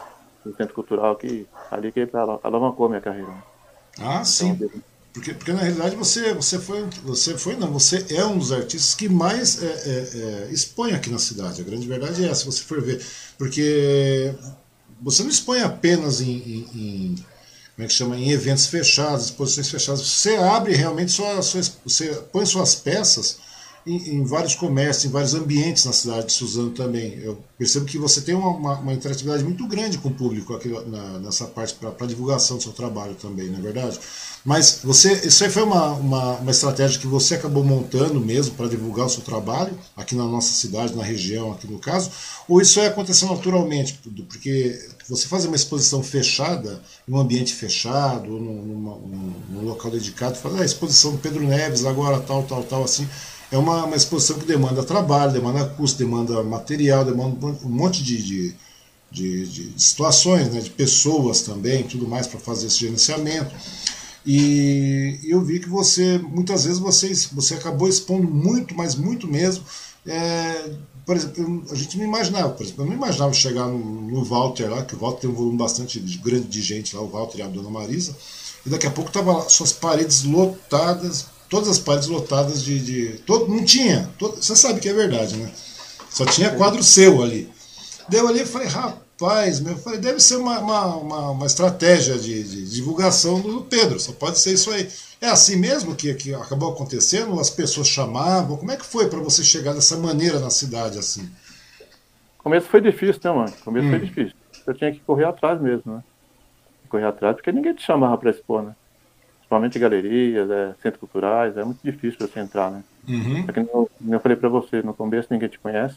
Do 0.44 0.54
Centro 0.56 0.74
Cultural 0.74 1.16
que 1.16 1.46
ali 1.70 1.90
que 1.90 2.08
alavancou 2.42 2.86
a 2.86 2.88
minha 2.88 3.00
carreira. 3.00 3.32
Ah, 3.98 4.14
então, 4.14 4.24
sim. 4.24 4.70
Porque, 5.12 5.32
porque 5.32 5.52
na 5.52 5.60
realidade 5.60 5.94
você, 5.94 6.34
você 6.34 6.58
foi, 6.58 6.82
você 7.04 7.38
foi, 7.38 7.54
não, 7.54 7.72
você 7.72 8.04
é 8.10 8.24
um 8.24 8.36
dos 8.36 8.50
artistas 8.50 8.94
que 8.96 9.08
mais 9.08 9.62
é, 9.62 9.66
é, 9.66 10.48
é, 10.48 10.52
expõe 10.52 10.92
aqui 10.92 11.08
na 11.08 11.20
cidade. 11.20 11.62
A 11.62 11.64
grande 11.64 11.86
verdade 11.86 12.24
é 12.24 12.28
essa, 12.28 12.40
se 12.40 12.46
você 12.46 12.62
for 12.62 12.82
ver. 12.82 13.00
Porque 13.38 14.34
você 15.00 15.22
não 15.22 15.30
expõe 15.30 15.60
apenas 15.60 16.20
em, 16.20 16.32
em, 16.32 16.68
em 16.74 17.14
como 17.76 17.84
é 17.84 17.86
que 17.86 17.92
chama, 17.92 18.16
em 18.16 18.30
eventos 18.30 18.66
fechados, 18.66 19.26
exposições 19.26 19.70
fechadas. 19.70 20.00
Você 20.00 20.36
abre 20.36 20.74
realmente 20.74 21.12
sua, 21.12 21.40
sua 21.42 21.60
você 21.84 22.12
põe 22.32 22.44
suas 22.44 22.74
peças 22.74 23.38
em, 23.86 24.16
em, 24.16 24.24
vários 24.24 24.54
comércios, 24.54 25.04
em 25.04 25.08
vários 25.08 25.34
ambientes 25.34 25.84
na 25.84 25.92
cidade 25.92 26.26
de 26.26 26.32
Suzano 26.32 26.70
também. 26.70 27.18
Eu 27.22 27.38
percebo 27.58 27.84
que 27.84 27.98
você 27.98 28.20
tem 28.20 28.34
uma, 28.34 28.48
uma, 28.48 28.78
uma 28.78 28.92
interatividade 28.92 29.44
muito 29.44 29.66
grande 29.66 29.98
com 29.98 30.08
o 30.08 30.14
público 30.14 30.54
aqui 30.54 30.68
na, 30.68 31.18
nessa 31.18 31.46
parte 31.46 31.74
para 31.74 32.06
divulgação 32.06 32.56
do 32.56 32.62
seu 32.62 32.72
trabalho 32.72 33.14
também, 33.14 33.48
não 33.48 33.58
é 33.58 33.62
verdade? 33.62 33.98
Mas 34.44 34.80
você, 34.84 35.26
isso 35.26 35.42
aí 35.42 35.50
foi 35.50 35.62
uma, 35.62 35.92
uma, 35.92 36.32
uma 36.38 36.50
estratégia 36.50 37.00
que 37.00 37.06
você 37.06 37.34
acabou 37.34 37.64
montando 37.64 38.20
mesmo 38.20 38.54
para 38.54 38.68
divulgar 38.68 39.06
o 39.06 39.08
seu 39.10 39.22
trabalho 39.22 39.78
aqui 39.96 40.14
na 40.14 40.24
nossa 40.24 40.52
cidade, 40.52 40.94
na 40.94 41.02
região, 41.02 41.52
aqui 41.52 41.66
no 41.66 41.78
caso, 41.78 42.10
ou 42.46 42.60
isso 42.60 42.78
é 42.78 42.86
acontecendo 42.86 43.30
naturalmente? 43.30 43.98
Porque 44.28 44.78
você 45.08 45.26
fazer 45.26 45.48
uma 45.48 45.56
exposição 45.56 46.02
fechada, 46.02 46.82
um 47.08 47.18
ambiente 47.18 47.54
fechado, 47.54 48.30
num, 48.30 48.62
numa, 48.62 48.96
num, 48.96 49.32
num 49.50 49.64
local 49.64 49.90
dedicado, 49.90 50.36
fazer 50.36 50.60
a 50.60 50.64
exposição 50.64 51.12
do 51.12 51.18
Pedro 51.18 51.46
Neves 51.46 51.84
agora, 51.84 52.20
tal, 52.20 52.42
tal, 52.42 52.62
tal, 52.62 52.84
assim, 52.84 53.08
é 53.50 53.58
uma, 53.58 53.84
uma 53.84 53.96
exposição 53.96 54.38
que 54.38 54.46
demanda 54.46 54.82
trabalho, 54.82 55.32
demanda 55.32 55.64
custo, 55.66 55.98
demanda 55.98 56.42
material, 56.42 57.04
demanda 57.04 57.46
um 57.64 57.68
monte 57.68 58.02
de, 58.02 58.22
de, 58.22 58.54
de, 59.10 59.46
de 59.46 59.82
situações, 59.82 60.48
né, 60.50 60.60
de 60.60 60.70
pessoas 60.70 61.42
também, 61.42 61.84
tudo 61.84 62.08
mais 62.08 62.26
para 62.26 62.40
fazer 62.40 62.66
esse 62.66 62.78
gerenciamento. 62.78 63.54
E 64.26 65.20
eu 65.24 65.42
vi 65.42 65.60
que 65.60 65.68
você, 65.68 66.18
muitas 66.18 66.64
vezes, 66.64 66.78
você, 66.78 67.12
você 67.32 67.54
acabou 67.54 67.88
expondo 67.88 68.26
muito, 68.26 68.74
mas 68.74 68.94
muito 68.94 69.28
mesmo. 69.28 69.64
É, 70.06 70.70
por 71.04 71.16
exemplo, 71.16 71.64
a 71.70 71.74
gente 71.74 71.98
não 71.98 72.04
imaginava, 72.04 72.50
por 72.50 72.62
exemplo, 72.62 72.84
eu 72.84 72.88
não 72.88 72.94
imaginava 72.94 73.32
chegar 73.34 73.66
no, 73.66 73.78
no 73.78 74.24
Walter 74.24 74.70
lá, 74.70 74.84
que 74.84 74.94
o 74.94 74.98
Walter 74.98 75.22
tem 75.22 75.30
um 75.30 75.34
volume 75.34 75.58
bastante 75.58 76.00
grande 76.00 76.46
de 76.46 76.62
gente 76.62 76.96
lá, 76.96 77.02
o 77.02 77.08
Walter 77.08 77.38
e 77.38 77.42
a 77.42 77.46
dona 77.46 77.68
Marisa, 77.68 78.16
e 78.64 78.70
daqui 78.70 78.86
a 78.86 78.90
pouco 78.90 79.12
tava 79.12 79.48
suas 79.50 79.72
paredes 79.72 80.24
lotadas, 80.24 81.26
todas 81.48 81.68
as 81.68 81.78
paredes 81.78 82.08
lotadas 82.08 82.62
de. 82.62 82.80
de 82.80 83.18
todo, 83.20 83.48
não 83.48 83.64
tinha, 83.64 84.10
todo, 84.18 84.36
você 84.36 84.56
sabe 84.56 84.80
que 84.80 84.88
é 84.88 84.92
verdade, 84.92 85.36
né? 85.36 85.50
Só 86.10 86.24
tinha 86.24 86.54
quadro 86.54 86.82
seu 86.82 87.22
ali. 87.22 87.50
Deu 88.08 88.28
ali 88.28 88.42
e 88.42 88.46
falei, 88.46 88.68
rapaz, 88.68 89.60
meu, 89.60 89.76
falei, 89.76 89.98
deve 89.98 90.20
ser 90.20 90.36
uma, 90.36 90.58
uma, 90.60 90.96
uma, 90.96 91.30
uma 91.30 91.46
estratégia 91.46 92.16
de, 92.16 92.42
de, 92.42 92.70
divulgação 92.70 93.40
do 93.40 93.62
Pedro, 93.62 93.98
só 93.98 94.12
pode 94.12 94.38
ser 94.38 94.52
isso 94.52 94.70
aí. 94.70 94.88
É 95.20 95.28
assim 95.28 95.56
mesmo 95.56 95.94
que, 95.94 96.12
que 96.14 96.34
acabou 96.34 96.72
acontecendo? 96.72 97.40
As 97.40 97.50
pessoas 97.50 97.88
chamavam? 97.88 98.56
Como 98.56 98.70
é 98.70 98.76
que 98.76 98.84
foi 98.84 99.08
para 99.08 99.18
você 99.20 99.42
chegar 99.42 99.72
dessa 99.72 99.96
maneira 99.96 100.38
na 100.38 100.50
cidade 100.50 100.98
assim? 100.98 101.28
Começo 102.38 102.68
foi 102.68 102.80
difícil, 102.80 103.20
né, 103.24 103.32
mano? 103.32 103.52
Começo 103.64 103.86
hum. 103.86 103.90
foi 103.90 104.00
difícil. 104.00 104.36
Eu 104.66 104.74
tinha 104.74 104.92
que 104.92 105.00
correr 105.00 105.24
atrás 105.24 105.60
mesmo, 105.60 105.94
né? 105.94 106.04
Correr 106.88 107.06
atrás, 107.06 107.36
porque 107.36 107.50
ninguém 107.50 107.74
te 107.74 107.82
chamava 107.82 108.16
para 108.18 108.30
expor, 108.30 108.62
né? 108.62 108.76
Principalmente 109.44 109.78
galerias, 109.78 110.50
é, 110.50 110.74
centros 110.80 111.00
culturais, 111.00 111.56
é 111.56 111.64
muito 111.64 111.80
difícil 111.84 112.26
você 112.26 112.40
entrar, 112.40 112.70
né? 112.70 112.82
Uhum. 113.06 113.44
É 113.46 113.52
como 113.52 113.90
eu 114.10 114.20
falei 114.20 114.36
para 114.36 114.48
você, 114.48 114.82
no 114.82 114.94
começo 114.94 115.28
ninguém 115.30 115.48
te 115.48 115.58
conhece. 115.58 115.96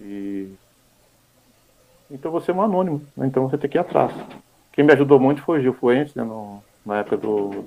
E 0.00 0.48
então 2.10 2.32
você 2.32 2.50
é 2.50 2.54
um 2.54 2.62
anônimo, 2.62 3.02
né? 3.14 3.26
então 3.26 3.46
você 3.46 3.58
tem 3.58 3.68
que 3.68 3.76
ir 3.76 3.80
atrás. 3.80 4.12
Quem 4.72 4.82
me 4.82 4.92
ajudou 4.94 5.20
muito 5.20 5.42
foi 5.42 5.58
o 5.58 5.62
Gil 5.62 5.74
Fuentes, 5.74 6.14
né? 6.14 6.24
No, 6.24 6.62
na 6.86 6.98
época 7.00 7.18
do 7.18 7.66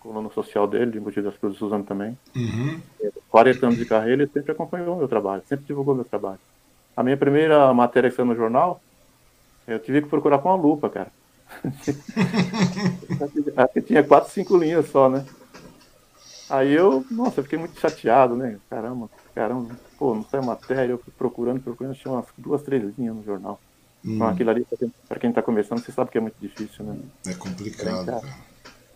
coluna 0.00 0.30
social 0.30 0.66
dele, 0.66 0.90
de 0.90 1.00
Mogi 1.00 1.20
das 1.20 1.36
Cruzes, 1.36 1.58
Suzano 1.58 1.84
também. 1.84 2.16
Uhum. 2.34 2.80
40 3.28 3.66
anos 3.66 3.78
de 3.78 3.84
carreira, 3.84 4.22
ele 4.22 4.30
sempre 4.30 4.52
acompanhou 4.52 4.94
o 4.94 4.98
meu 4.98 5.08
trabalho, 5.08 5.42
sempre 5.46 5.66
divulgou 5.66 5.94
meu 5.94 6.04
trabalho. 6.04 6.38
A 6.96 7.02
minha 7.02 7.16
primeira 7.16 7.72
matéria 7.74 8.08
que 8.08 8.16
saiu 8.16 8.26
no 8.26 8.36
jornal, 8.36 8.80
eu 9.66 9.78
tive 9.78 10.02
que 10.02 10.08
procurar 10.08 10.38
com 10.38 10.48
uma 10.48 10.62
lupa, 10.62 10.88
cara. 10.88 11.10
Acho 13.56 13.72
que 13.72 13.82
tinha 13.82 14.02
quatro, 14.02 14.30
cinco 14.32 14.56
linhas 14.56 14.88
só, 14.88 15.08
né? 15.08 15.24
Aí 16.48 16.72
eu, 16.72 17.04
nossa, 17.10 17.40
eu 17.40 17.44
fiquei 17.44 17.58
muito 17.58 17.78
chateado, 17.80 18.36
né? 18.36 18.58
Caramba, 18.68 19.08
caramba, 19.34 19.74
pô, 19.98 20.14
não 20.14 20.24
sai 20.24 20.40
matéria, 20.40 20.92
eu 20.92 20.98
fui 20.98 21.12
procurando, 21.16 21.60
procurando, 21.60 21.94
tinha 21.94 22.12
umas 22.12 22.26
duas, 22.36 22.62
três 22.62 22.82
linhas 22.98 23.16
no 23.16 23.24
jornal. 23.24 23.58
Hum. 24.04 24.16
Então 24.16 24.28
aquilo 24.28 24.50
ali, 24.50 24.66
para 25.08 25.18
quem 25.18 25.30
está 25.30 25.42
começando, 25.42 25.82
você 25.82 25.92
sabe 25.92 26.10
que 26.10 26.18
é 26.18 26.20
muito 26.20 26.36
difícil, 26.40 26.84
né? 26.84 26.98
É 27.26 27.34
complicado, 27.34 28.06
cara. 28.06 28.22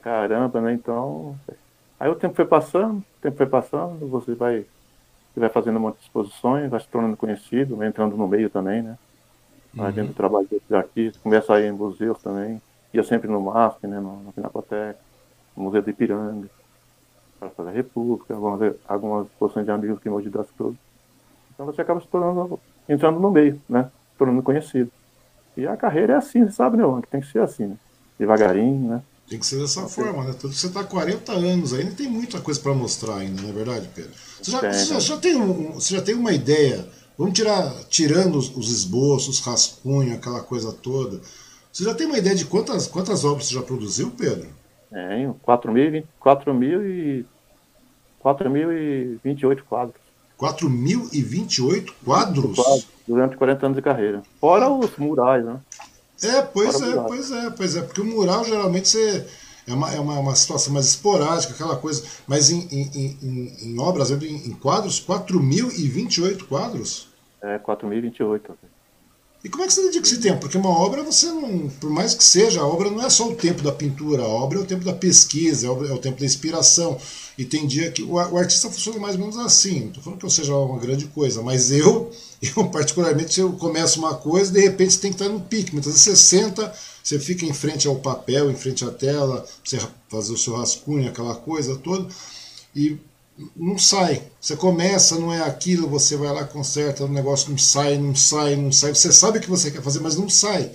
Caramba, 0.02 0.60
né? 0.60 0.72
Então. 0.72 1.36
Aí 1.98 2.08
o 2.08 2.14
tempo 2.14 2.34
foi 2.34 2.46
passando, 2.46 2.98
o 2.98 3.20
tempo 3.20 3.36
foi 3.36 3.46
passando, 3.46 4.06
você 4.06 4.34
vai, 4.34 4.64
você 5.34 5.40
vai 5.40 5.48
fazendo 5.48 5.76
um 5.78 5.80
monte 5.80 5.96
de 5.96 6.02
exposições, 6.02 6.70
vai 6.70 6.78
se 6.78 6.86
tornando 6.86 7.16
conhecido, 7.16 7.76
vai 7.76 7.88
entrando 7.88 8.16
no 8.16 8.28
meio 8.28 8.48
também, 8.48 8.82
né? 8.82 8.96
Vai 9.74 9.88
uhum. 9.88 9.92
vendo 9.92 10.10
o 10.10 10.14
trabalho 10.14 10.46
desses 10.50 10.72
artistas, 10.72 11.22
começa 11.22 11.54
a 11.54 11.60
ir 11.60 11.66
em 11.66 11.72
museus 11.72 12.18
também. 12.22 12.60
Ia 12.92 13.04
sempre 13.04 13.28
no 13.28 13.40
MASP, 13.40 13.86
né? 13.86 14.00
No, 14.00 14.22
na 14.22 14.32
Pinacoteca, 14.32 14.98
no 15.56 15.64
Museu 15.64 15.82
do 15.82 15.90
Ipiranga 15.90 16.48
para 17.38 17.64
da 17.64 17.70
República, 17.70 18.34
algumas, 18.34 18.74
algumas 18.86 19.26
exposições 19.26 19.64
de 19.64 19.72
amigos 19.72 20.00
que 20.00 20.10
Mogi 20.10 20.28
das 20.28 20.50
Cruzes. 20.50 20.78
Então 21.54 21.66
você 21.66 21.80
acaba 21.80 22.00
se 22.00 22.06
tornando, 22.08 22.58
entrando 22.88 23.20
no 23.20 23.30
meio, 23.30 23.60
né? 23.68 23.90
Tornando 24.16 24.42
conhecido. 24.42 24.90
E 25.56 25.66
a 25.66 25.76
carreira 25.76 26.14
é 26.14 26.16
assim, 26.16 26.44
você 26.44 26.52
sabe, 26.52 26.76
né, 26.76 26.84
que 27.02 27.08
tem 27.08 27.20
que 27.20 27.26
ser 27.26 27.40
assim, 27.40 27.66
né? 27.66 27.76
Devagarinho, 28.18 28.88
né? 28.88 29.02
Tem 29.28 29.38
que 29.38 29.46
ser 29.46 29.60
dessa 29.60 29.86
forma, 29.86 30.24
né? 30.24 30.32
Que 30.32 30.46
você 30.46 30.68
está 30.68 30.80
há 30.80 30.84
40 30.84 31.32
anos 31.32 31.74
ainda 31.74 31.92
tem 31.92 32.08
muita 32.08 32.40
coisa 32.40 32.60
para 32.60 32.74
mostrar 32.74 33.16
ainda, 33.16 33.42
não 33.42 33.50
é 33.50 33.52
verdade, 33.52 33.88
Pedro? 33.94 34.12
Você 34.40 34.50
já, 34.50 34.72
você 34.72 34.84
já, 34.94 35.00
já 35.00 35.16
tem 35.18 35.36
um, 35.36 35.72
você 35.72 35.96
já 35.96 36.02
tem 36.02 36.14
uma 36.14 36.32
ideia, 36.32 36.88
vamos 37.18 37.34
tirar, 37.34 37.68
tirando 37.90 38.38
os, 38.38 38.56
os 38.56 38.70
esboços, 38.70 39.40
rascunho, 39.40 40.14
aquela 40.14 40.40
coisa 40.40 40.72
toda, 40.72 41.20
você 41.72 41.84
já 41.84 41.94
tem 41.94 42.06
uma 42.06 42.18
ideia 42.18 42.34
de 42.34 42.44
quantas, 42.44 42.86
quantas 42.86 43.24
obras 43.24 43.46
você 43.46 43.54
já 43.54 43.62
produziu, 43.62 44.10
Pedro? 44.10 44.48
É, 44.90 45.20
4.028 48.24 49.62
quadros. 49.68 50.00
4.028 50.38 51.92
quadros? 52.04 52.56
quadros? 52.56 52.86
Durante 53.06 53.36
40 53.36 53.66
anos 53.66 53.76
de 53.76 53.82
carreira. 53.82 54.22
Fora 54.40 54.70
os 54.70 54.96
murais, 54.96 55.44
né? 55.44 55.60
É, 56.22 56.42
pois 56.42 56.78
Fora 56.78 56.90
é, 56.90 57.04
pois 57.04 57.30
é, 57.30 57.50
pois 57.50 57.76
é. 57.76 57.82
Porque 57.82 58.00
o 58.00 58.04
mural 58.04 58.44
geralmente 58.44 58.88
você, 58.88 59.26
é, 59.66 59.72
uma, 59.72 59.92
é 59.92 60.00
uma, 60.00 60.18
uma 60.18 60.34
situação 60.34 60.72
mais 60.72 60.86
esporádica, 60.86 61.52
aquela 61.54 61.76
coisa. 61.76 62.04
Mas 62.26 62.50
em, 62.50 62.66
em, 62.70 63.18
em, 63.22 63.56
em 63.70 63.80
obras, 63.80 64.10
em 64.10 64.52
quadros, 64.54 65.04
4.028 65.04 66.44
quadros? 66.44 67.07
É, 67.42 67.58
4.028. 67.58 68.56
E 69.44 69.48
como 69.48 69.62
é 69.62 69.66
que 69.68 69.72
você 69.72 69.82
dedica 69.82 70.04
esse 70.04 70.20
tempo? 70.20 70.40
Porque 70.40 70.58
uma 70.58 70.68
obra, 70.70 71.04
você 71.04 71.26
não. 71.26 71.68
Por 71.68 71.88
mais 71.90 72.12
que 72.12 72.24
seja, 72.24 72.60
a 72.60 72.66
obra 72.66 72.90
não 72.90 73.04
é 73.04 73.08
só 73.08 73.28
o 73.28 73.36
tempo 73.36 73.62
da 73.62 73.70
pintura, 73.70 74.22
a 74.22 74.26
obra 74.28 74.58
é 74.58 74.62
o 74.62 74.66
tempo 74.66 74.84
da 74.84 74.92
pesquisa, 74.92 75.68
é 75.68 75.70
o 75.70 75.98
tempo 75.98 76.18
da 76.18 76.26
inspiração. 76.26 76.98
E 77.36 77.44
tem 77.44 77.64
dia 77.64 77.90
que. 77.92 78.02
O, 78.02 78.14
o 78.14 78.36
artista 78.36 78.68
funciona 78.68 78.98
mais 78.98 79.14
ou 79.14 79.20
menos 79.20 79.38
assim. 79.38 79.80
Não 79.80 79.88
estou 79.88 80.02
falando 80.02 80.18
que 80.18 80.26
eu 80.26 80.30
seja 80.30 80.56
uma 80.56 80.80
grande 80.80 81.06
coisa, 81.06 81.40
mas 81.40 81.70
eu, 81.70 82.10
eu 82.42 82.68
particularmente, 82.68 83.38
eu 83.38 83.52
começo 83.52 84.00
uma 84.00 84.16
coisa 84.16 84.50
de 84.52 84.60
repente 84.60 84.94
você 84.94 85.00
tem 85.00 85.12
que 85.12 85.22
estar 85.22 85.32
no 85.32 85.40
pique. 85.40 85.72
Muitas 85.72 85.92
vezes 85.92 86.02
você 86.04 86.16
senta, 86.16 86.74
você 87.00 87.20
fica 87.20 87.46
em 87.46 87.52
frente 87.54 87.86
ao 87.86 87.94
papel, 87.94 88.50
em 88.50 88.56
frente 88.56 88.84
à 88.84 88.90
tela, 88.90 89.46
você 89.62 89.78
fazer 90.08 90.32
o 90.32 90.36
seu 90.36 90.56
rascunho, 90.56 91.08
aquela 91.08 91.36
coisa 91.36 91.76
toda. 91.76 92.08
E 92.74 92.98
não 93.56 93.78
sai. 93.78 94.22
Você 94.40 94.56
começa, 94.56 95.18
não 95.18 95.32
é 95.32 95.42
aquilo, 95.42 95.88
você 95.88 96.16
vai 96.16 96.32
lá, 96.32 96.44
conserta, 96.44 97.04
o 97.04 97.08
negócio 97.08 97.50
não 97.50 97.58
sai, 97.58 97.96
não 97.98 98.14
sai, 98.14 98.56
não 98.56 98.72
sai. 98.72 98.94
Você 98.94 99.12
sabe 99.12 99.38
o 99.38 99.40
que 99.40 99.50
você 99.50 99.70
quer 99.70 99.82
fazer, 99.82 100.00
mas 100.00 100.16
não 100.16 100.28
sai. 100.28 100.70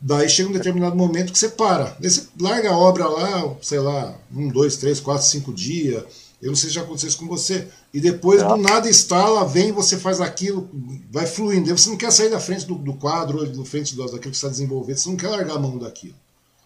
Daí 0.00 0.28
chega 0.28 0.48
um 0.48 0.52
determinado 0.52 0.96
momento 0.96 1.32
que 1.32 1.38
você 1.38 1.48
para. 1.48 1.96
Daí 2.00 2.10
você 2.10 2.26
larga 2.40 2.70
a 2.70 2.76
obra 2.76 3.06
lá, 3.06 3.56
sei 3.62 3.78
lá, 3.78 4.18
um, 4.34 4.48
dois, 4.48 4.76
três, 4.76 4.98
quatro, 4.98 5.26
cinco 5.26 5.52
dias. 5.52 6.02
Eu 6.40 6.48
não 6.48 6.56
sei 6.56 6.70
se 6.70 6.74
já 6.74 6.82
aconteceu 6.82 7.08
isso 7.08 7.18
com 7.18 7.28
você. 7.28 7.68
E 7.94 8.00
depois 8.00 8.42
do 8.42 8.56
nada 8.56 8.90
instala, 8.90 9.46
vem, 9.46 9.70
você 9.70 9.96
faz 9.96 10.20
aquilo, 10.20 10.68
vai 11.08 11.24
fluindo. 11.24 11.70
Você 11.76 11.88
não 11.88 11.96
quer 11.96 12.10
sair 12.10 12.30
da 12.30 12.40
frente 12.40 12.66
do, 12.66 12.74
do 12.74 12.94
quadro, 12.94 13.46
da 13.46 13.64
frente 13.64 13.94
do, 13.94 14.02
daquilo 14.02 14.20
que 14.20 14.28
você 14.28 14.46
está 14.46 14.48
desenvolvendo, 14.48 14.96
você 14.96 15.08
não 15.08 15.16
quer 15.16 15.28
largar 15.28 15.54
a 15.54 15.60
mão 15.60 15.78
daquilo. 15.78 16.16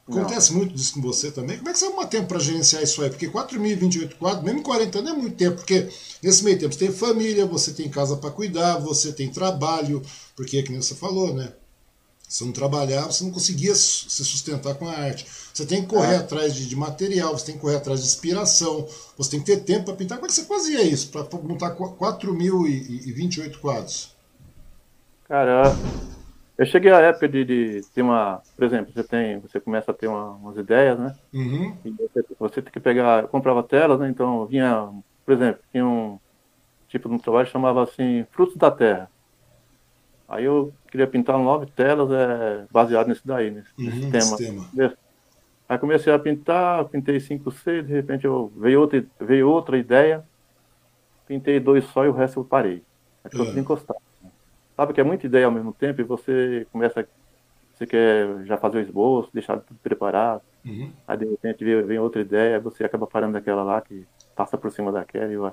Acontece 0.08 0.52
não. 0.52 0.58
muito 0.58 0.74
disso 0.74 0.94
com 0.94 1.02
você 1.02 1.32
também. 1.32 1.56
Como 1.56 1.68
é 1.68 1.72
que 1.72 1.78
você 1.78 1.86
arruma 1.86 2.06
tempo 2.06 2.28
para 2.28 2.38
gerenciar 2.38 2.82
isso 2.82 3.02
aí? 3.02 3.10
Porque 3.10 3.28
4.028 3.28 4.14
quadros, 4.14 4.44
mesmo 4.44 4.62
40 4.62 4.98
anos 5.00 5.10
é 5.10 5.14
muito 5.14 5.36
tempo, 5.36 5.56
porque 5.56 5.88
nesse 6.22 6.44
meio 6.44 6.58
tempo 6.58 6.72
você 6.72 6.78
tem 6.78 6.92
família, 6.92 7.44
você 7.44 7.72
tem 7.72 7.88
casa 7.88 8.16
para 8.16 8.30
cuidar, 8.30 8.78
você 8.78 9.12
tem 9.12 9.28
trabalho, 9.28 10.00
porque, 10.36 10.62
que 10.62 10.70
nem 10.70 10.80
você 10.80 10.94
falou, 10.94 11.34
né? 11.34 11.52
Se 12.28 12.44
não 12.44 12.52
trabalhar, 12.52 13.06
você 13.06 13.24
não 13.24 13.30
conseguia 13.30 13.74
se 13.74 14.24
sustentar 14.24 14.74
com 14.74 14.88
a 14.88 14.92
arte. 14.92 15.26
Você 15.52 15.64
tem 15.64 15.82
que 15.82 15.88
correr 15.88 16.14
é. 16.14 16.18
atrás 16.18 16.54
de, 16.54 16.66
de, 16.66 16.76
material, 16.76 17.36
você 17.36 17.46
tem 17.46 17.54
que 17.54 17.60
correr 17.60 17.76
atrás 17.76 18.00
de 18.00 18.06
inspiração, 18.06 18.86
você 19.16 19.30
tem 19.30 19.40
que 19.40 19.46
ter 19.46 19.60
tempo 19.60 19.86
para 19.86 19.94
pintar. 19.94 20.18
Como 20.18 20.26
é 20.26 20.28
que 20.28 20.34
você 20.34 20.44
fazia 20.44 20.82
isso, 20.82 21.08
para 21.08 21.22
montar 21.38 21.76
4.028 21.76 23.58
quadros? 23.58 24.14
Cara, 25.28 25.76
eu 26.58 26.64
cheguei 26.64 26.90
à 26.90 27.00
época 27.00 27.28
de, 27.28 27.44
de, 27.44 27.80
ter 27.94 28.00
uma, 28.02 28.40
por 28.56 28.64
exemplo, 28.64 28.92
você 28.92 29.04
tem, 29.04 29.38
você 29.40 29.60
começa 29.60 29.90
a 29.90 29.94
ter 29.94 30.08
uma, 30.08 30.30
umas 30.30 30.56
ideias, 30.56 30.98
né? 30.98 31.14
Uhum. 31.32 31.76
E 31.84 31.90
você, 31.90 32.24
você, 32.38 32.62
tem 32.62 32.72
que 32.72 32.80
pegar, 32.80 33.22
eu 33.22 33.28
comprava 33.28 33.62
telas, 33.62 34.00
né? 34.00 34.08
Então 34.08 34.46
vinha, 34.46 34.88
por 35.24 35.34
exemplo, 35.34 35.60
tinha 35.70 35.86
um 35.86 36.18
tipo 36.88 37.08
de 37.08 37.14
um 37.14 37.18
trabalho 37.18 37.46
que 37.46 37.52
chamava 37.52 37.82
assim 37.82 38.24
Frutos 38.30 38.56
da 38.56 38.70
Terra. 38.70 39.10
Aí 40.28 40.44
eu 40.44 40.72
queria 40.90 41.06
pintar 41.06 41.38
nove 41.38 41.66
telas 41.66 42.10
é, 42.10 42.64
baseado 42.70 43.08
nesse 43.08 43.26
daí, 43.26 43.50
nesse, 43.50 43.70
uhum, 43.78 44.10
tema. 44.10 44.36
tema. 44.74 44.96
Aí 45.68 45.78
comecei 45.78 46.12
a 46.12 46.18
pintar, 46.18 46.84
pintei 46.86 47.20
cinco, 47.20 47.50
seis, 47.50 47.86
de 47.86 47.92
repente 47.92 48.24
eu 48.24 48.50
veio 48.56 48.80
outra, 48.80 49.04
veio 49.20 49.48
outra 49.48 49.76
ideia, 49.76 50.24
pintei 51.28 51.60
dois 51.60 51.84
só 51.86 52.04
e 52.04 52.08
o 52.08 52.12
resto 52.12 52.40
eu 52.40 52.44
parei. 52.44 52.82
Aí 53.22 53.30
ficou 53.30 53.46
uhum. 53.46 53.58
encostar. 53.58 53.96
Sabe 54.76 54.92
que 54.92 55.00
é 55.00 55.04
muita 55.04 55.26
ideia 55.26 55.46
ao 55.46 55.52
mesmo 55.52 55.72
tempo 55.72 56.00
e 56.00 56.04
você 56.04 56.66
começa, 56.70 57.06
você 57.74 57.86
quer 57.86 58.44
já 58.44 58.58
fazer 58.58 58.78
o 58.78 58.80
esboço, 58.80 59.30
deixar 59.32 59.58
tudo 59.58 59.78
preparado. 59.82 60.42
Uhum. 60.64 60.90
Aí 61.08 61.16
de 61.16 61.24
repente 61.24 61.64
vem, 61.64 61.82
vem, 61.82 61.98
outra 61.98 62.20
ideia, 62.20 62.60
você 62.60 62.84
acaba 62.84 63.06
parando 63.06 63.32
daquela 63.32 63.62
lá 63.62 63.80
que 63.80 64.06
passa 64.34 64.58
por 64.58 64.70
cima 64.70 64.92
daquela 64.92 65.32
e 65.32 65.36
vai. 65.36 65.52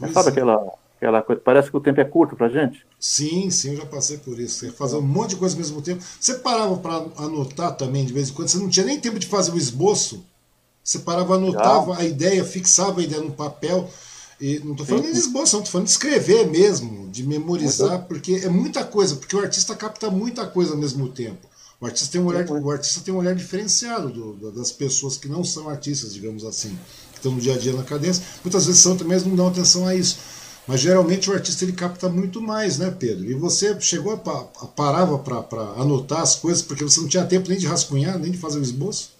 Mas 0.00 0.12
sabe 0.12 0.28
é. 0.28 0.30
aquela, 0.32 0.72
aquela 0.96 1.22
coisa, 1.22 1.42
parece 1.44 1.70
que 1.70 1.76
o 1.76 1.80
tempo 1.80 2.00
é 2.00 2.04
curto 2.04 2.34
pra 2.34 2.48
gente? 2.48 2.86
Sim, 2.98 3.50
sim, 3.50 3.72
eu 3.72 3.76
já 3.76 3.86
passei 3.86 4.16
por 4.16 4.38
isso. 4.38 4.60
Você 4.60 4.70
fazer 4.72 4.96
um 4.96 5.02
monte 5.02 5.30
de 5.30 5.36
coisa 5.36 5.54
ao 5.54 5.58
mesmo 5.58 5.82
tempo. 5.82 6.02
Você 6.02 6.34
parava 6.38 6.76
para 6.78 7.04
anotar 7.22 7.76
também 7.76 8.04
de 8.06 8.14
vez 8.14 8.30
em 8.30 8.32
quando, 8.32 8.48
você 8.48 8.58
não 8.58 8.70
tinha 8.70 8.86
nem 8.86 8.98
tempo 8.98 9.18
de 9.18 9.26
fazer 9.26 9.52
o 9.52 9.58
esboço. 9.58 10.24
Você 10.82 10.98
parava, 10.98 11.34
anotava 11.34 11.94
já. 11.94 12.00
a 12.00 12.04
ideia, 12.04 12.44
fixava 12.44 13.00
a 13.00 13.04
ideia 13.04 13.22
no 13.22 13.32
papel. 13.32 13.88
E 14.44 14.58
não 14.58 14.72
estou 14.72 14.84
falando 14.84 15.10
de 15.10 15.18
esboço, 15.18 15.56
não 15.56 15.62
estou 15.62 15.72
falando 15.72 15.86
de 15.86 15.92
escrever 15.92 16.46
mesmo, 16.50 17.08
de 17.08 17.26
memorizar, 17.26 18.02
porque 18.02 18.42
é 18.44 18.48
muita 18.50 18.84
coisa, 18.84 19.16
porque 19.16 19.34
o 19.34 19.40
artista 19.40 19.74
capta 19.74 20.10
muita 20.10 20.46
coisa 20.46 20.72
ao 20.72 20.76
mesmo 20.76 21.08
tempo. 21.08 21.48
O 21.80 21.86
artista 21.86 22.12
tem 22.12 22.20
um 22.20 22.26
olhar, 22.26 22.46
o 22.50 22.70
artista 22.70 23.00
tem 23.00 23.14
um 23.14 23.16
olhar 23.16 23.34
diferenciado 23.34 24.10
do, 24.10 24.50
das 24.50 24.70
pessoas 24.70 25.16
que 25.16 25.28
não 25.28 25.42
são 25.42 25.66
artistas, 25.70 26.12
digamos 26.12 26.44
assim, 26.44 26.78
que 27.12 27.16
estão 27.16 27.32
no 27.32 27.40
dia 27.40 27.54
a 27.54 27.58
dia 27.58 27.72
na 27.72 27.84
cadência. 27.84 28.22
Muitas 28.44 28.66
vezes 28.66 28.82
são 28.82 28.94
também, 28.94 29.18
não 29.20 29.34
dão 29.34 29.48
atenção 29.48 29.88
a 29.88 29.94
isso. 29.94 30.18
Mas 30.66 30.80
geralmente 30.80 31.30
o 31.30 31.32
artista 31.32 31.64
ele 31.64 31.72
capta 31.72 32.10
muito 32.10 32.42
mais, 32.42 32.76
né, 32.76 32.90
Pedro? 32.90 33.24
E 33.24 33.32
você 33.32 33.80
chegou 33.80 34.12
a, 34.12 34.62
a 34.62 34.66
parava 34.66 35.18
para 35.20 35.62
anotar 35.80 36.20
as 36.20 36.36
coisas 36.36 36.60
porque 36.60 36.84
você 36.84 37.00
não 37.00 37.08
tinha 37.08 37.24
tempo 37.24 37.48
nem 37.48 37.56
de 37.56 37.66
rascunhar, 37.66 38.18
nem 38.18 38.30
de 38.30 38.36
fazer 38.36 38.58
o 38.58 38.62
esboço? 38.62 39.14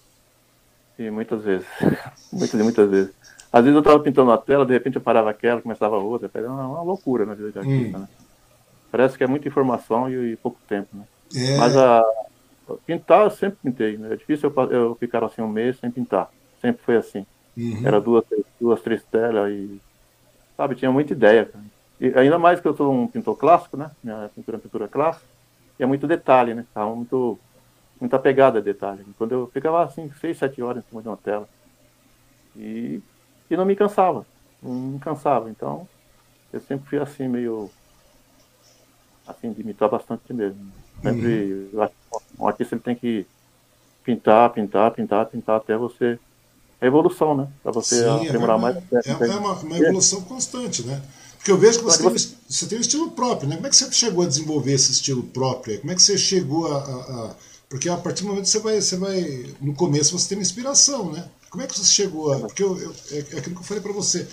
Sim, 0.95 1.09
muitas 1.09 1.43
vezes. 1.43 1.65
muitas 2.31 2.59
e 2.59 2.63
muitas 2.63 2.89
vezes. 2.91 3.24
Às 3.55 3.63
vezes 3.63 3.75
eu 3.75 3.79
estava 3.79 3.99
pintando 4.01 4.31
a 4.33 4.37
tela, 4.37 4.65
de 4.65 4.73
repente 4.73 4.97
eu 4.97 5.01
parava 5.01 5.29
aquela, 5.29 5.61
começava 5.61 5.95
outra. 5.97 6.29
É 6.33 6.41
uma, 6.41 6.67
uma 6.67 6.81
loucura 6.81 7.25
na 7.25 7.33
vida 7.33 7.53
de 7.53 7.59
artista, 7.59 7.97
hum. 7.97 8.01
né? 8.01 8.07
Parece 8.91 9.17
que 9.17 9.23
é 9.23 9.27
muita 9.27 9.47
informação 9.47 10.09
e, 10.09 10.33
e 10.33 10.35
pouco 10.35 10.59
tempo, 10.67 10.89
né? 10.93 11.05
É. 11.33 11.57
Mas 11.57 11.77
a, 11.77 12.03
pintar 12.85 13.23
eu 13.23 13.31
sempre 13.31 13.57
pintei, 13.63 13.97
né? 13.97 14.11
É 14.11 14.17
difícil 14.17 14.53
eu, 14.53 14.71
eu 14.71 14.95
ficar 14.95 15.23
assim 15.23 15.41
um 15.41 15.47
mês 15.47 15.77
sem 15.79 15.89
pintar. 15.89 16.29
Sempre 16.61 16.83
foi 16.83 16.97
assim. 16.97 17.25
Uhum. 17.55 17.81
Era 17.85 18.01
duas, 18.01 18.25
duas, 18.59 18.81
três 18.81 19.01
telas 19.05 19.49
e 19.49 19.79
Sabe, 20.57 20.75
tinha 20.75 20.91
muita 20.91 21.13
ideia. 21.13 21.45
Cara. 21.45 21.63
E 21.99 22.07
ainda 22.19 22.37
mais 22.37 22.59
que 22.59 22.67
eu 22.67 22.75
sou 22.75 22.93
um 22.93 23.07
pintor 23.07 23.37
clássico, 23.37 23.77
né? 23.77 23.91
Minha 24.03 24.29
pintura 24.33 24.57
é 24.57 24.59
pintura 24.59 24.87
clássica. 24.87 25.25
E 25.79 25.83
é 25.83 25.85
muito 25.85 26.07
detalhe, 26.07 26.53
né? 26.53 26.65
Tava 26.73 26.93
muito, 26.95 27.39
muita 27.99 28.17
pegada 28.19 28.59
de 28.59 28.65
detalhe. 28.65 29.05
Quando 29.17 29.33
eu 29.33 29.47
ficava 29.47 29.83
assim, 29.83 30.11
seis, 30.19 30.37
sete 30.37 30.61
horas 30.61 30.83
em 30.83 30.89
cima 30.89 31.01
de 31.01 31.07
uma 31.07 31.17
tela. 31.17 31.47
E, 32.55 33.01
e 33.49 33.57
não 33.57 33.65
me 33.65 33.75
cansava. 33.75 34.25
Não 34.61 34.73
me 34.73 34.99
cansava. 34.99 35.49
Então, 35.49 35.87
eu 36.51 36.61
sempre 36.61 36.89
fui 36.89 36.99
assim, 36.99 37.27
meio. 37.27 37.69
Assim, 39.27 39.51
de 39.51 39.61
imitar 39.61 39.89
bastante 39.89 40.33
mesmo. 40.33 40.71
Sempre. 41.01 41.53
Uhum. 41.53 41.69
Eu 41.73 41.81
acho 41.83 41.93
que 41.93 42.41
um 42.41 42.47
artista 42.47 42.75
ele 42.75 42.81
tem 42.81 42.95
que 42.95 43.25
pintar, 44.03 44.51
pintar, 44.51 44.91
pintar, 44.91 45.25
pintar 45.25 45.57
até 45.57 45.75
você 45.75 46.19
é 46.79 46.87
evolução, 46.87 47.35
né? 47.35 47.47
Para 47.63 47.71
você 47.71 48.03
Sim, 48.03 48.27
aprimorar 48.27 48.57
é, 48.57 48.61
mais. 48.61 48.77
É, 48.77 49.09
é 49.09 49.35
uma, 49.37 49.53
uma, 49.53 49.77
evolução 49.77 50.21
constante, 50.21 50.83
né? 50.85 51.01
Porque 51.37 51.51
eu 51.51 51.57
vejo 51.57 51.79
que 51.79 51.85
você, 51.85 52.03
tem, 52.03 52.37
você 52.49 52.65
tem 52.67 52.77
um 52.77 52.81
estilo 52.81 53.11
próprio, 53.11 53.47
né? 53.47 53.55
Como 53.55 53.67
é 53.67 53.69
que 53.69 53.75
você 53.75 53.91
chegou 53.91 54.23
a 54.23 54.27
desenvolver 54.27 54.73
esse 54.73 54.91
estilo 54.91 55.23
próprio? 55.23 55.79
Como 55.79 55.91
é 55.91 55.95
que 55.95 56.01
você 56.01 56.17
chegou 56.17 56.71
a, 56.71 56.77
a, 56.77 56.81
a... 56.81 57.35
Porque 57.69 57.89
a 57.89 57.97
partir 57.97 58.23
do 58.23 58.29
momento 58.29 58.45
que 58.45 58.49
você 58.49 58.59
vai, 58.59 58.81
você 58.81 58.97
vai. 58.97 59.45
No 59.61 59.73
começo 59.73 60.17
você 60.17 60.29
tem 60.29 60.37
uma 60.37 60.43
inspiração, 60.43 61.11
né? 61.11 61.27
Como 61.55 61.63
é 61.63 61.67
que 61.67 61.79
você 61.79 61.85
chegou 61.85 62.33
a. 62.33 62.39
Porque 62.39 62.61
eu, 62.61 62.77
eu, 62.77 62.93
é, 63.11 63.17
é 63.17 63.19
aquilo 63.39 63.55
que 63.55 63.61
eu 63.61 63.63
falei 63.63 63.81
para 63.81 63.93
você. 63.93 64.27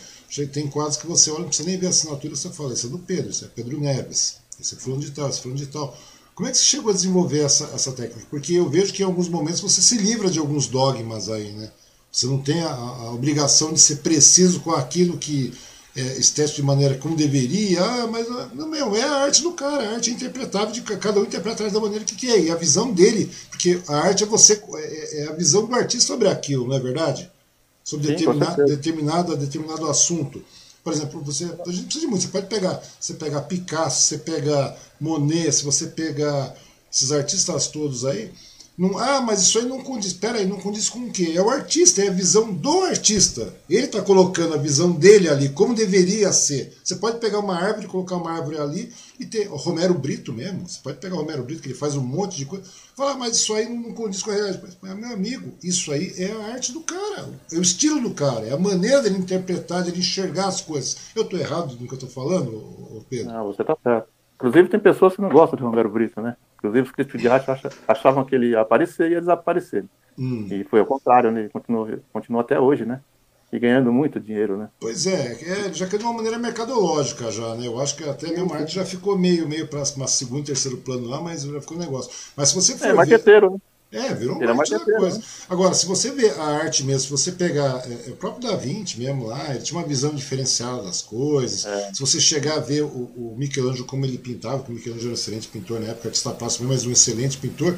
Tem 0.52 0.66
quadros 0.68 0.96
que 0.96 1.06
você 1.06 1.30
olha, 1.30 1.40
não 1.40 1.46
precisa 1.46 1.68
nem 1.68 1.78
ver 1.78 1.86
a 1.86 1.90
assinatura, 1.90 2.34
você 2.34 2.50
fala, 2.50 2.72
esse 2.72 2.86
é 2.86 2.88
do 2.88 2.98
Pedro, 2.98 3.30
esse 3.30 3.44
é 3.44 3.48
Pedro 3.48 3.78
Neves, 3.78 4.38
esse 4.58 4.74
é 4.74 4.78
fulano 4.78 5.02
de 5.02 5.10
tal, 5.10 5.28
esse 5.28 5.38
é 5.38 5.42
fulano 5.42 5.60
de 5.60 5.66
tal. 5.66 5.96
Como 6.34 6.48
é 6.48 6.50
que 6.50 6.58
você 6.58 6.64
chegou 6.64 6.90
a 6.90 6.94
desenvolver 6.94 7.44
essa, 7.44 7.64
essa 7.66 7.92
técnica? 7.92 8.26
Porque 8.28 8.54
eu 8.54 8.68
vejo 8.68 8.92
que 8.92 9.02
em 9.02 9.04
alguns 9.04 9.28
momentos 9.28 9.60
você 9.60 9.80
se 9.80 9.98
livra 9.98 10.30
de 10.30 10.38
alguns 10.38 10.66
dogmas 10.66 11.28
aí, 11.28 11.52
né? 11.52 11.70
Você 12.10 12.26
não 12.26 12.38
tem 12.38 12.60
a, 12.62 12.72
a 12.72 13.12
obrigação 13.12 13.72
de 13.72 13.78
ser 13.78 13.96
preciso 13.96 14.60
com 14.60 14.72
aquilo 14.72 15.16
que 15.16 15.52
é, 15.95 16.18
estético 16.18 16.57
de 16.57 16.62
maneira 16.62 16.97
como 16.97 17.16
deveria, 17.16 17.82
ah, 17.82 18.07
mas 18.07 18.26
ah, 18.30 18.49
não, 18.55 18.68
meu, 18.68 18.97
é 18.97 19.03
a 19.03 19.16
arte 19.24 19.43
do 19.43 19.53
cara, 19.53 19.90
a 19.90 19.95
arte 19.95 20.11
é 20.11 20.12
interpretável, 20.14 20.72
de, 20.72 20.80
cada 20.80 21.20
um 21.20 21.24
interpreta 21.24 21.68
da 21.68 21.80
maneira 21.80 22.05
que 22.05 22.16
quer, 22.16 22.40
e 22.40 22.51
a 22.51 22.57
visão 22.57 22.90
dele, 22.90 23.30
porque 23.51 23.80
a 23.88 23.97
arte 23.97 24.24
é 24.24 24.26
você, 24.26 24.62
é, 24.74 25.22
é 25.22 25.28
a 25.28 25.32
visão 25.32 25.66
do 25.66 25.74
artista 25.74 26.07
sobre 26.07 26.28
aquilo, 26.28 26.66
não 26.66 26.76
é 26.76 26.80
verdade? 26.80 27.30
Sobre 27.84 28.07
Sim, 28.07 28.12
determinado, 28.12 28.64
determinado, 28.64 29.36
determinado 29.36 29.90
assunto. 29.90 30.43
Por 30.82 30.93
exemplo, 30.93 31.20
você, 31.22 31.45
a 31.45 31.70
gente 31.70 31.84
precisa 31.84 32.01
de 32.01 32.07
muito, 32.07 32.22
você 32.22 32.28
pode 32.28 32.47
pegar, 32.47 32.82
você 32.99 33.14
pegar 33.14 33.43
Picasso, 33.43 34.03
você 34.03 34.18
pega 34.18 34.76
Monet, 35.01 35.53
se 35.53 35.64
você 35.64 35.86
pegar 35.86 36.55
esses 36.93 37.12
artistas 37.12 37.68
todos 37.68 38.05
aí, 38.05 38.32
não, 38.76 38.98
ah, 38.98 39.20
mas 39.20 39.42
isso 39.42 39.58
aí 39.58 39.66
não 39.66 39.82
condiz. 39.82 40.14
Pera 40.14 40.38
aí, 40.38 40.46
não 40.46 40.58
condiz 40.58 40.88
com 40.88 41.00
o 41.00 41.10
quê? 41.10 41.34
É 41.34 41.42
o 41.42 41.50
artista, 41.50 42.02
é 42.02 42.08
a 42.08 42.12
visão 42.12 42.52
do 42.52 42.82
artista. 42.84 43.54
Ele 43.68 43.84
está 43.84 44.00
colocando 44.00 44.54
a 44.54 44.56
visão 44.56 44.92
dele 44.92 45.28
ali, 45.28 45.50
como 45.50 45.74
deveria 45.74 46.32
ser. 46.32 46.72
Você 46.82 46.96
pode 46.96 47.18
pegar 47.18 47.38
uma 47.40 47.54
árvore, 47.54 47.86
colocar 47.86 48.16
uma 48.16 48.32
árvore 48.32 48.58
ali 48.58 48.90
e 49.20 49.26
ter. 49.26 49.46
Romero 49.46 49.92
Brito 49.92 50.32
mesmo. 50.32 50.66
Você 50.66 50.80
pode 50.82 50.98
pegar 50.98 51.16
o 51.16 51.18
Romero 51.18 51.42
Brito, 51.42 51.60
que 51.60 51.68
ele 51.68 51.74
faz 51.74 51.96
um 51.96 52.02
monte 52.02 52.38
de 52.38 52.46
coisa. 52.46 52.64
Falar, 52.96 53.12
ah, 53.12 53.18
mas 53.18 53.36
isso 53.36 53.54
aí 53.54 53.68
não 53.68 53.92
condiz 53.92 54.22
com 54.22 54.30
a 54.30 54.34
realidade. 54.34 54.76
Mas, 54.80 54.96
meu 54.96 55.12
amigo, 55.12 55.52
isso 55.62 55.92
aí 55.92 56.12
é 56.16 56.32
a 56.32 56.54
arte 56.54 56.72
do 56.72 56.80
cara. 56.80 57.28
É 57.52 57.56
o 57.56 57.62
estilo 57.62 58.00
do 58.00 58.10
cara. 58.14 58.46
É 58.46 58.52
a 58.52 58.58
maneira 58.58 59.02
dele 59.02 59.18
interpretar, 59.18 59.82
dele 59.84 59.98
enxergar 59.98 60.48
as 60.48 60.62
coisas. 60.62 60.96
Eu 61.14 61.22
estou 61.22 61.38
errado 61.38 61.76
no 61.78 61.86
que 61.86 61.92
eu 61.92 61.98
estou 61.98 62.08
falando, 62.08 63.04
Pedro? 63.10 63.32
Não, 63.32 63.46
você 63.46 63.60
está 63.60 63.76
certo. 63.82 64.08
Inclusive, 64.36 64.68
tem 64.70 64.80
pessoas 64.80 65.14
que 65.14 65.20
não 65.20 65.28
gostam 65.28 65.58
de 65.58 65.62
Romero 65.62 65.90
Brito, 65.90 66.20
né? 66.20 66.36
Inclusive, 66.62 66.86
os 66.86 66.92
críticos 66.92 67.20
de 67.20 67.28
arte 67.28 67.50
achavam 67.88 68.24
que 68.24 68.36
ele 68.36 68.50
ia 68.50 68.60
aparecer 68.60 69.10
e 69.10 69.14
ia 69.14 69.20
desaparecer. 69.20 69.84
Hum. 70.16 70.46
E 70.48 70.62
foi 70.62 70.78
ao 70.78 70.86
contrário, 70.86 71.32
né? 71.32 71.40
Ele 71.40 71.48
continuou, 71.48 71.88
continuou 72.12 72.40
até 72.40 72.60
hoje, 72.60 72.84
né? 72.84 73.00
E 73.52 73.58
ganhando 73.58 73.92
muito 73.92 74.20
dinheiro, 74.20 74.56
né? 74.56 74.68
Pois 74.80 75.06
é, 75.06 75.32
é 75.42 75.72
já 75.72 75.86
que 75.86 75.98
de 75.98 76.04
uma 76.04 76.12
maneira 76.12 76.38
mercadológica 76.38 77.30
já, 77.32 77.54
né? 77.56 77.66
Eu 77.66 77.80
acho 77.80 77.96
que 77.96 78.08
até 78.08 78.28
mesmo 78.28 78.54
a 78.54 78.58
arte 78.58 78.76
já 78.76 78.84
ficou 78.84 79.18
meio, 79.18 79.46
meio 79.48 79.66
para 79.66 79.84
segundo, 79.84 80.46
terceiro 80.46 80.78
plano 80.78 81.06
lá, 81.06 81.20
mas 81.20 81.42
já 81.42 81.60
ficou 81.60 81.76
um 81.76 81.80
negócio. 81.80 82.10
Mas 82.36 82.50
se 82.50 82.54
você 82.54 82.78
for 82.78 82.88
é, 82.88 82.92
marqueteiro, 82.92 83.50
ver... 83.50 83.54
né? 83.54 83.60
É, 83.93 84.14
virou 84.14 84.38
uma 84.38 84.61
arte 84.61 84.70
da 84.70 84.80
coisa. 84.80 85.18
Né? 85.18 85.24
Agora, 85.51 85.74
se 85.74 85.84
você 85.84 86.11
vê 86.11 86.30
a 86.30 86.45
arte 86.45 86.82
mesmo, 86.82 87.03
se 87.03 87.11
você 87.11 87.30
pegar 87.30 87.84
é, 87.86 88.09
é, 88.09 88.11
o 88.11 88.16
próprio 88.16 88.49
Da 88.49 88.57
Vinci 88.57 88.99
mesmo 88.99 89.26
lá, 89.26 89.51
ele 89.51 89.62
tinha 89.62 89.78
uma 89.78 89.86
visão 89.86 90.14
diferenciada 90.14 90.82
das 90.82 91.03
coisas. 91.03 91.66
É. 91.66 91.93
Se 91.93 92.01
você 92.01 92.18
chegar 92.18 92.57
a 92.57 92.61
ver 92.61 92.82
o, 92.84 92.86
o 92.88 93.34
Michelangelo 93.36 93.84
como 93.84 94.07
ele 94.07 94.16
pintava, 94.16 94.59
porque 94.59 94.72
o 94.72 94.74
Michelangelo 94.76 95.09
era 95.09 95.12
um 95.12 95.20
excelente 95.20 95.49
pintor 95.49 95.80
na 95.80 95.88
época, 95.88 96.09
artista 96.09 96.30
plástico, 96.30 96.64
mas 96.64 96.86
um 96.86 96.90
excelente 96.90 97.36
pintor, 97.36 97.76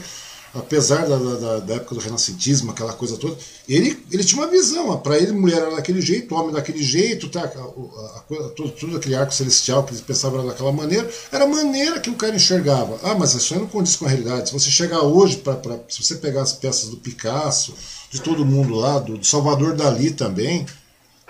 apesar 0.54 1.06
da, 1.06 1.16
da, 1.16 1.58
da, 1.58 1.74
época 1.74 1.96
do 1.96 2.00
renascentismo, 2.00 2.70
aquela 2.70 2.92
coisa 2.92 3.16
toda, 3.16 3.36
ele, 3.68 4.04
ele 4.10 4.22
tinha 4.22 4.40
uma 4.40 4.50
visão. 4.50 4.96
Para 4.98 5.18
ele, 5.18 5.32
mulher 5.32 5.58
era 5.58 5.74
daquele 5.74 6.00
jeito, 6.00 6.34
homem 6.34 6.52
daquele 6.52 6.82
jeito, 6.82 7.28
tá, 7.28 7.40
a, 7.40 7.44
a, 7.44 8.48
tudo, 8.50 8.70
tudo 8.70 8.96
aquele 8.96 9.16
arco 9.16 9.34
celestial 9.34 9.82
que 9.82 9.90
eles 9.90 10.00
pensavam 10.00 10.40
era 10.40 10.48
daquela 10.48 10.72
maneira, 10.72 11.10
era 11.32 11.44
a 11.44 11.48
maneira 11.48 11.98
que 11.98 12.08
o 12.08 12.14
cara 12.14 12.36
enxergava. 12.36 12.98
Ah, 13.02 13.14
mas 13.14 13.34
isso 13.34 13.52
aí 13.52 13.60
não 13.60 13.66
condiz 13.66 13.96
com 13.96 14.06
a 14.06 14.08
realidade. 14.08 14.48
Se 14.48 14.54
você 14.54 14.70
chegar 14.70 15.02
hoje, 15.02 15.38
pra, 15.38 15.54
pra, 15.56 15.78
se 15.88 16.02
você 16.02 16.14
pegar 16.16 16.42
as 16.42 16.52
peças 16.52 16.88
do 16.88 16.96
Picasso, 16.98 17.74
de 18.10 18.20
todo 18.20 18.46
mundo 18.46 18.74
lá, 18.74 19.00
do, 19.00 19.18
do 19.18 19.26
Salvador 19.26 19.74
Dali 19.74 20.12
também, 20.12 20.64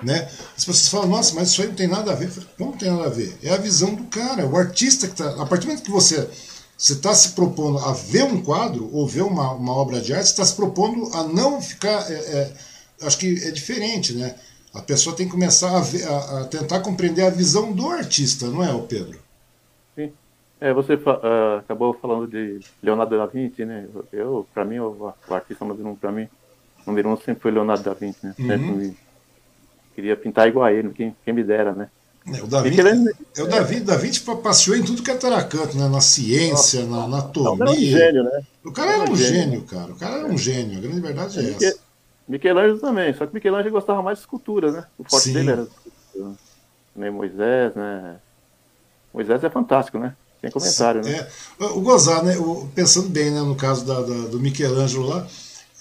né? 0.03 0.29
As 0.57 0.65
pessoas 0.65 0.89
falam, 0.89 1.09
nossa, 1.09 1.35
mas 1.35 1.51
isso 1.51 1.63
aí 1.63 1.69
não 1.69 1.75
tem 1.75 1.89
nada 1.89 2.13
a 2.13 2.15
ver. 2.15 2.31
Como 2.59 2.73
não 2.73 2.79
tem 2.79 2.91
nada 2.91 3.07
a 3.07 3.11
ver? 3.11 3.39
É 3.43 3.55
a 3.55 3.57
visão 3.57 3.95
do 3.95 4.05
cara, 4.05 4.47
o 4.47 4.57
artista 4.57 5.07
que 5.07 5.15
está. 5.15 5.31
A 5.41 5.47
partir 5.47 5.63
do 5.63 5.69
momento 5.69 5.85
que 5.85 5.91
você 5.91 6.29
você 6.77 6.95
está 6.95 7.15
se 7.15 7.35
propondo 7.35 7.79
a 7.79 7.93
ver 7.93 8.25
um 8.25 8.43
quadro 8.43 8.91
ou 8.93 9.07
ver 9.07 9.23
uma, 9.23 9.53
uma 9.53 9.73
obra 9.73 10.01
de 10.01 10.13
arte, 10.13 10.27
está 10.27 10.45
se 10.45 10.55
propondo 10.55 11.15
a 11.15 11.23
não 11.25 11.61
ficar. 11.61 12.11
É, 12.11 12.15
é, 12.15 12.53
acho 13.03 13.19
que 13.19 13.47
é 13.47 13.51
diferente, 13.51 14.15
né? 14.15 14.35
A 14.75 14.83
pessoa 14.83 15.15
tem 15.15 15.27
que 15.27 15.33
começar 15.33 15.77
a, 15.77 15.81
ver, 15.81 16.05
a, 16.07 16.41
a, 16.41 16.45
tentar 16.47 16.81
compreender 16.81 17.23
a 17.23 17.31
visão 17.31 17.73
do 17.73 17.89
artista, 17.89 18.49
não 18.49 18.63
é, 18.63 18.73
o 18.73 18.83
Pedro? 18.83 19.21
Sim. 19.95 20.13
É, 20.61 20.73
você 20.73 20.95
uh, 20.95 21.59
acabou 21.61 21.95
falando 21.95 22.27
de 22.27 22.59
Leonardo 22.83 23.17
da 23.17 23.27
Vinci, 23.27 23.65
né? 23.65 23.87
Eu, 24.13 24.47
para 24.53 24.65
mim, 24.65 24.81
o, 24.81 25.15
o 25.29 25.35
artista 25.35 25.65
número 25.65 25.89
um 25.89 25.95
para 25.95 26.11
mim, 26.11 26.29
número 26.85 27.09
um 27.09 27.17
sempre 27.17 27.41
foi 27.41 27.53
Leonardo 27.53 27.85
da 27.85 27.95
Vinci, 27.95 28.27
né? 28.39 28.57
Uhum. 28.57 28.95
Queria 29.95 30.17
pintar 30.17 30.49
igual 30.49 30.65
a 30.65 30.73
ele, 30.73 30.91
quem, 30.91 31.17
quem 31.25 31.33
me 31.33 31.45
dera, 31.45 31.73
né? 31.73 31.89
É, 32.33 32.43
o 32.43 32.47
Davi, 32.47 32.75
é 33.37 33.43
o 33.43 33.47
Davi, 33.47 33.81
Davi 33.81 34.11
tipo, 34.11 34.35
passeou 34.37 34.77
em 34.77 34.83
tudo 34.83 35.03
que 35.03 35.11
era 35.11 35.45
canto, 35.45 35.77
né? 35.77 35.89
na 35.89 36.01
ciência, 36.01 36.87
Nossa, 36.87 37.11
na 37.11 37.19
anatomia. 37.19 37.71
um 37.71 37.75
gênio, 37.75 38.25
né? 38.25 38.41
O 38.65 38.73
cara 38.73 38.93
era 38.93 39.11
um 39.11 39.15
gênio, 39.15 39.63
cara. 39.65 39.93
O 39.93 39.97
cara 39.97 40.17
era 40.21 40.27
um 40.27 40.39
gênio. 40.39 40.79
A 40.79 40.81
grande 40.81 41.01
verdade 41.01 41.39
é, 41.39 41.43
é 41.43 41.69
essa. 41.69 41.79
Michelangelo 42.27 42.79
também, 42.79 43.13
só 43.13 43.27
que 43.27 43.35
Michelangelo 43.35 43.75
gostava 43.75 44.03
mais 44.03 44.19
de 44.19 44.23
escultura, 44.23 44.73
né? 44.73 44.87
O 44.99 45.05
forte 45.05 45.25
Sim. 45.25 45.33
dele 45.35 45.51
era 45.51 45.63
escultura. 45.63 46.35
Nem 46.97 47.11
Moisés, 47.11 47.75
né? 47.75 48.17
Moisés 49.13 49.45
é 49.45 49.51
fantástico, 49.51 49.99
né? 49.99 50.15
Tem 50.41 50.51
comentário, 50.51 51.05
Sim, 51.05 51.11
né? 51.11 51.29
É. 51.61 51.65
O 51.65 51.83
gozar, 51.83 52.25
né? 52.25 52.39
O, 52.39 52.67
pensando 52.75 53.11
bem, 53.11 53.31
né? 53.31 53.41
No 53.41 53.55
caso 53.55 53.85
da, 53.85 54.01
da, 54.01 54.29
do 54.29 54.41
Michelangelo 54.41 55.07
lá, 55.07 55.27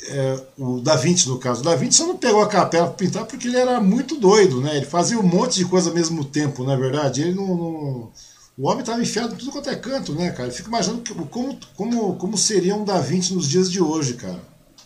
é, 0.07 0.39
o 0.57 0.79
Da 0.79 0.95
Vinci, 0.95 1.27
no 1.29 1.39
caso. 1.39 1.61
O 1.61 1.63
Da 1.63 1.75
Vinci 1.75 1.97
só 1.97 2.07
não 2.07 2.17
pegou 2.17 2.41
a 2.41 2.47
capela 2.47 2.87
para 2.87 2.95
pintar 2.95 3.25
porque 3.25 3.47
ele 3.47 3.57
era 3.57 3.79
muito 3.79 4.17
doido, 4.17 4.61
né? 4.61 4.77
Ele 4.77 4.85
fazia 4.85 5.19
um 5.19 5.23
monte 5.23 5.55
de 5.55 5.65
coisa 5.65 5.89
ao 5.89 5.95
mesmo 5.95 6.23
tempo, 6.23 6.63
na 6.63 6.73
é 6.73 6.77
verdade. 6.77 7.21
Ele 7.21 7.33
não, 7.33 7.47
não... 7.47 8.11
O 8.57 8.67
homem 8.67 8.81
estava 8.81 9.01
enfiado 9.01 9.33
em 9.33 9.37
tudo 9.37 9.51
quanto 9.51 9.69
é 9.69 9.75
canto, 9.75 10.13
né, 10.13 10.31
cara? 10.31 10.49
Eu 10.49 10.53
fico 10.53 10.69
imaginando 10.69 11.03
como, 11.25 11.57
como, 11.75 12.15
como 12.15 12.37
seria 12.37 12.75
um 12.75 12.83
Da 12.83 12.99
Vinci 12.99 13.33
nos 13.33 13.49
dias 13.49 13.71
de 13.71 13.81
hoje, 13.81 14.15
cara. 14.15 14.39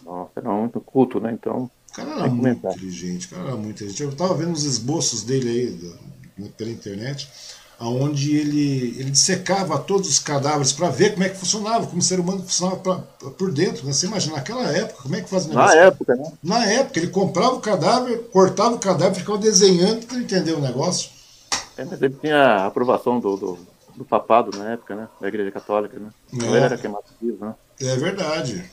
Nossa, 0.05 0.31
era 0.35 0.51
muito 0.51 0.79
culto, 0.79 1.19
né? 1.19 1.31
Então. 1.33 1.69
O 1.89 1.93
cara 1.93 2.11
era 2.11 2.27
muito 2.27 2.67
inteligente, 2.67 3.27
o 3.27 3.29
cara 3.29 3.47
era 3.47 3.57
muito 3.57 3.75
inteligente. 3.75 4.03
Eu 4.03 4.09
estava 4.09 4.33
vendo 4.35 4.53
os 4.53 4.63
esboços 4.63 5.23
dele 5.23 5.49
aí 5.49 5.93
né, 6.37 6.49
pela 6.55 6.69
internet 6.69 7.27
onde 7.79 8.35
ele, 8.35 8.95
ele 8.99 9.11
dissecava 9.11 9.77
todos 9.77 10.09
os 10.09 10.19
cadáveres 10.19 10.73
para 10.73 10.89
ver 10.89 11.11
como 11.11 11.23
é 11.23 11.29
que 11.29 11.37
funcionava, 11.37 11.85
como 11.85 11.99
o 11.99 12.03
ser 12.03 12.19
humano 12.19 12.41
funcionava 12.41 12.77
pra, 12.77 12.95
por 13.31 13.51
dentro. 13.51 13.85
Né? 13.85 13.93
Você 13.93 14.07
imagina, 14.07 14.35
naquela 14.35 14.67
época, 14.67 15.03
como 15.03 15.15
é 15.15 15.21
que 15.21 15.29
fazia 15.29 15.53
Na 15.53 15.73
época, 15.75 16.15
né? 16.15 16.31
Na 16.43 16.65
época, 16.65 16.99
ele 16.99 17.09
comprava 17.09 17.55
o 17.55 17.61
cadáver, 17.61 18.23
cortava 18.31 18.75
o 18.75 18.79
cadáver, 18.79 19.15
ficava 19.15 19.37
desenhando 19.37 20.05
para 20.07 20.17
entender 20.17 20.53
o 20.53 20.59
negócio. 20.59 21.11
É, 21.77 21.85
mas 21.85 22.01
ele 22.01 22.15
tinha 22.15 22.37
a 22.37 22.65
aprovação 22.65 23.19
do, 23.19 23.37
do, 23.37 23.59
do 23.95 24.03
papado 24.03 24.57
na 24.57 24.71
época, 24.71 24.95
né? 24.95 25.07
Da 25.21 25.27
igreja 25.27 25.51
católica, 25.51 25.99
né? 25.99 26.09
É. 26.33 26.45
Ele 26.45 26.57
era 26.57 26.77
queimado 26.77 27.05
vivo, 27.21 27.45
né? 27.45 27.55
É 27.79 27.95
verdade. 27.95 28.71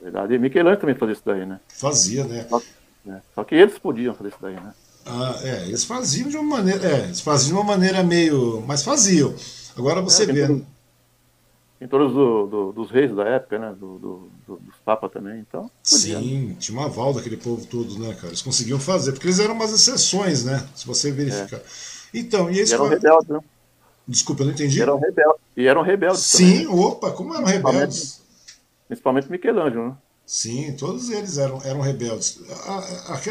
Verdade. 0.00 0.34
E 0.34 0.38
Michelangelo 0.38 0.80
também 0.80 0.94
fazia 0.94 1.12
isso 1.12 1.22
daí, 1.24 1.44
né? 1.44 1.58
Fazia, 1.68 2.24
né? 2.24 2.46
Só, 2.48 2.62
né? 3.04 3.22
Só 3.34 3.42
que 3.42 3.56
eles 3.56 3.78
podiam 3.78 4.14
fazer 4.14 4.28
isso 4.28 4.38
daí, 4.40 4.54
né? 4.54 4.72
Ah, 5.06 5.38
é, 5.42 5.66
eles 5.66 5.84
faziam 5.84 6.28
de 6.28 6.36
uma 6.36 6.56
maneira. 6.56 6.86
É, 6.86 7.04
eles 7.04 7.20
faziam 7.20 7.48
de 7.48 7.62
uma 7.62 7.64
maneira 7.64 8.02
meio. 8.02 8.62
Mas 8.66 8.82
faziam. 8.82 9.34
Agora 9.76 10.00
você 10.00 10.22
é, 10.22 10.26
vê. 10.26 10.48
Né? 10.48 10.62
Pintores 11.78 12.12
do, 12.12 12.46
do, 12.46 12.72
dos 12.72 12.90
reis 12.90 13.14
da 13.14 13.24
época, 13.24 13.58
né? 13.58 13.74
Do, 13.78 13.98
do, 13.98 14.30
dos 14.46 14.76
papas 14.84 15.12
também, 15.12 15.40
então. 15.40 15.70
Podia, 15.88 16.18
Sim, 16.18 16.46
né? 16.48 16.56
tinha 16.58 16.78
uma 16.78 16.86
aval 16.86 17.12
daquele 17.12 17.36
povo 17.36 17.66
todo, 17.66 17.98
né, 17.98 18.14
cara? 18.14 18.28
Eles 18.28 18.40
conseguiam 18.40 18.78
fazer, 18.78 19.12
porque 19.12 19.26
eles 19.26 19.38
eram 19.38 19.54
umas 19.54 19.72
exceções, 19.72 20.44
né? 20.44 20.66
Se 20.74 20.86
você 20.86 21.10
verificar. 21.10 21.58
É. 21.58 21.62
Então, 22.14 22.50
e 22.50 22.58
eles. 22.58 22.70
E 22.70 22.74
eram 22.74 22.88
rebeldes, 22.88 23.28
né? 23.28 23.40
Desculpa, 24.06 24.42
eu 24.42 24.46
não 24.46 24.52
entendi. 24.54 24.78
E 24.78 24.82
eram 24.82 24.98
rebeldes. 24.98 25.40
E 25.56 25.66
eram 25.66 25.82
rebeldes 25.82 26.22
Sim, 26.22 26.64
também. 26.64 26.80
opa, 26.80 27.10
como 27.12 27.34
eram 27.34 27.44
rebeldes? 27.44 28.22
Principalmente 28.86 29.30
Michelangelo, 29.30 29.88
né? 29.88 29.96
Sim, 30.26 30.72
todos 30.72 31.10
eles 31.10 31.36
eram, 31.36 31.60
eram 31.62 31.80
rebeldes. 31.80 32.38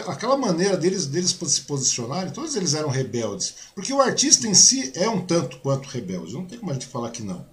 Aquela 0.08 0.38
maneira 0.38 0.78
deles, 0.78 1.08
deles 1.08 1.32
se 1.32 1.62
posicionarem, 1.62 2.32
todos 2.32 2.56
eles 2.56 2.76
eram 2.76 2.90
rebeldes. 2.90 3.56
Porque 3.74 3.92
o 3.92 4.02
artista 4.02 4.48
em 4.48 4.54
si 4.54 4.92
é 4.96 5.10
um 5.10 5.26
tanto 5.26 5.58
quanto 5.60 5.90
rebelde. 5.90 6.34
Não 6.34 6.46
tem 6.46 6.60
como 6.60 6.70
a 6.70 6.74
gente 6.74 6.86
falar 6.86 7.10
que 7.10 7.24
não. 7.24 7.46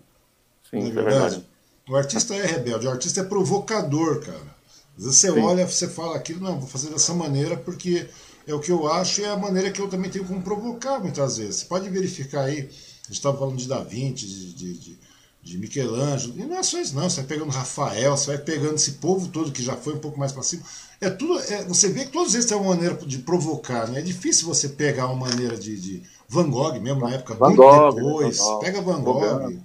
Sim, 0.70 0.80
não 0.80 0.86
é, 0.86 0.88
é 0.88 0.92
verdade? 0.92 1.20
verdade? 1.20 1.46
O 1.88 1.96
artista 1.96 2.34
é 2.36 2.46
rebelde, 2.46 2.86
o 2.86 2.90
artista 2.90 3.20
é 3.20 3.24
provocador, 3.24 4.20
cara. 4.20 4.54
Às 4.96 5.04
vezes 5.04 5.18
você 5.18 5.32
Sim. 5.32 5.40
olha, 5.40 5.66
você 5.66 5.88
fala 5.88 6.16
aquilo, 6.16 6.40
não, 6.40 6.60
vou 6.60 6.68
fazer 6.68 6.90
dessa 6.90 7.14
maneira 7.14 7.56
porque 7.56 8.08
é 8.46 8.54
o 8.54 8.60
que 8.60 8.70
eu 8.70 8.86
acho 8.92 9.22
e 9.22 9.24
é 9.24 9.28
a 9.28 9.36
maneira 9.36 9.70
que 9.70 9.80
eu 9.80 9.88
também 9.88 10.10
tenho 10.10 10.26
como 10.26 10.42
provocar 10.42 11.00
muitas 11.00 11.38
vezes. 11.38 11.56
Você 11.56 11.64
pode 11.64 11.88
verificar 11.88 12.42
aí, 12.42 12.58
a 12.58 12.62
gente 12.62 13.12
estava 13.12 13.38
falando 13.38 13.56
de 13.56 13.66
Da 13.66 13.82
Vinci, 13.82 14.26
de, 14.26 14.52
de, 14.52 14.78
de 14.78 14.98
de 15.42 15.56
Michelangelo, 15.56 16.34
e 16.36 16.44
não 16.44 16.58
é 16.58 16.62
só 16.62 16.78
isso 16.78 16.94
não, 16.94 17.08
você 17.08 17.22
vai 17.22 17.28
pegando 17.28 17.50
Rafael, 17.50 18.16
você 18.16 18.36
vai 18.36 18.38
pegando 18.38 18.74
esse 18.74 18.92
povo 18.92 19.28
todo 19.28 19.52
que 19.52 19.62
já 19.62 19.74
foi 19.74 19.94
um 19.94 19.98
pouco 19.98 20.18
mais 20.18 20.32
para 20.32 20.42
cima. 20.42 20.62
É 21.00 21.08
tudo, 21.08 21.38
é, 21.40 21.64
você 21.64 21.88
vê 21.88 22.04
que 22.04 22.12
todos 22.12 22.34
eles 22.34 22.44
têm 22.44 22.56
uma 22.58 22.74
maneira 22.74 22.94
de 22.94 23.18
provocar, 23.18 23.88
né? 23.88 24.00
É 24.00 24.02
difícil 24.02 24.46
você 24.46 24.68
pegar 24.68 25.06
uma 25.06 25.26
maneira 25.28 25.56
de, 25.56 25.80
de 25.80 26.02
Van 26.28 26.50
Gogh 26.50 26.78
mesmo 26.78 27.00
na 27.00 27.14
época, 27.14 27.34
Van 27.34 27.48
muito 27.48 27.62
Gogh, 27.62 27.94
depois, 27.94 28.38
Van 28.38 28.44
Gogh. 28.44 28.58
pega 28.60 28.82
Van 28.82 29.02
Gogh, 29.02 29.60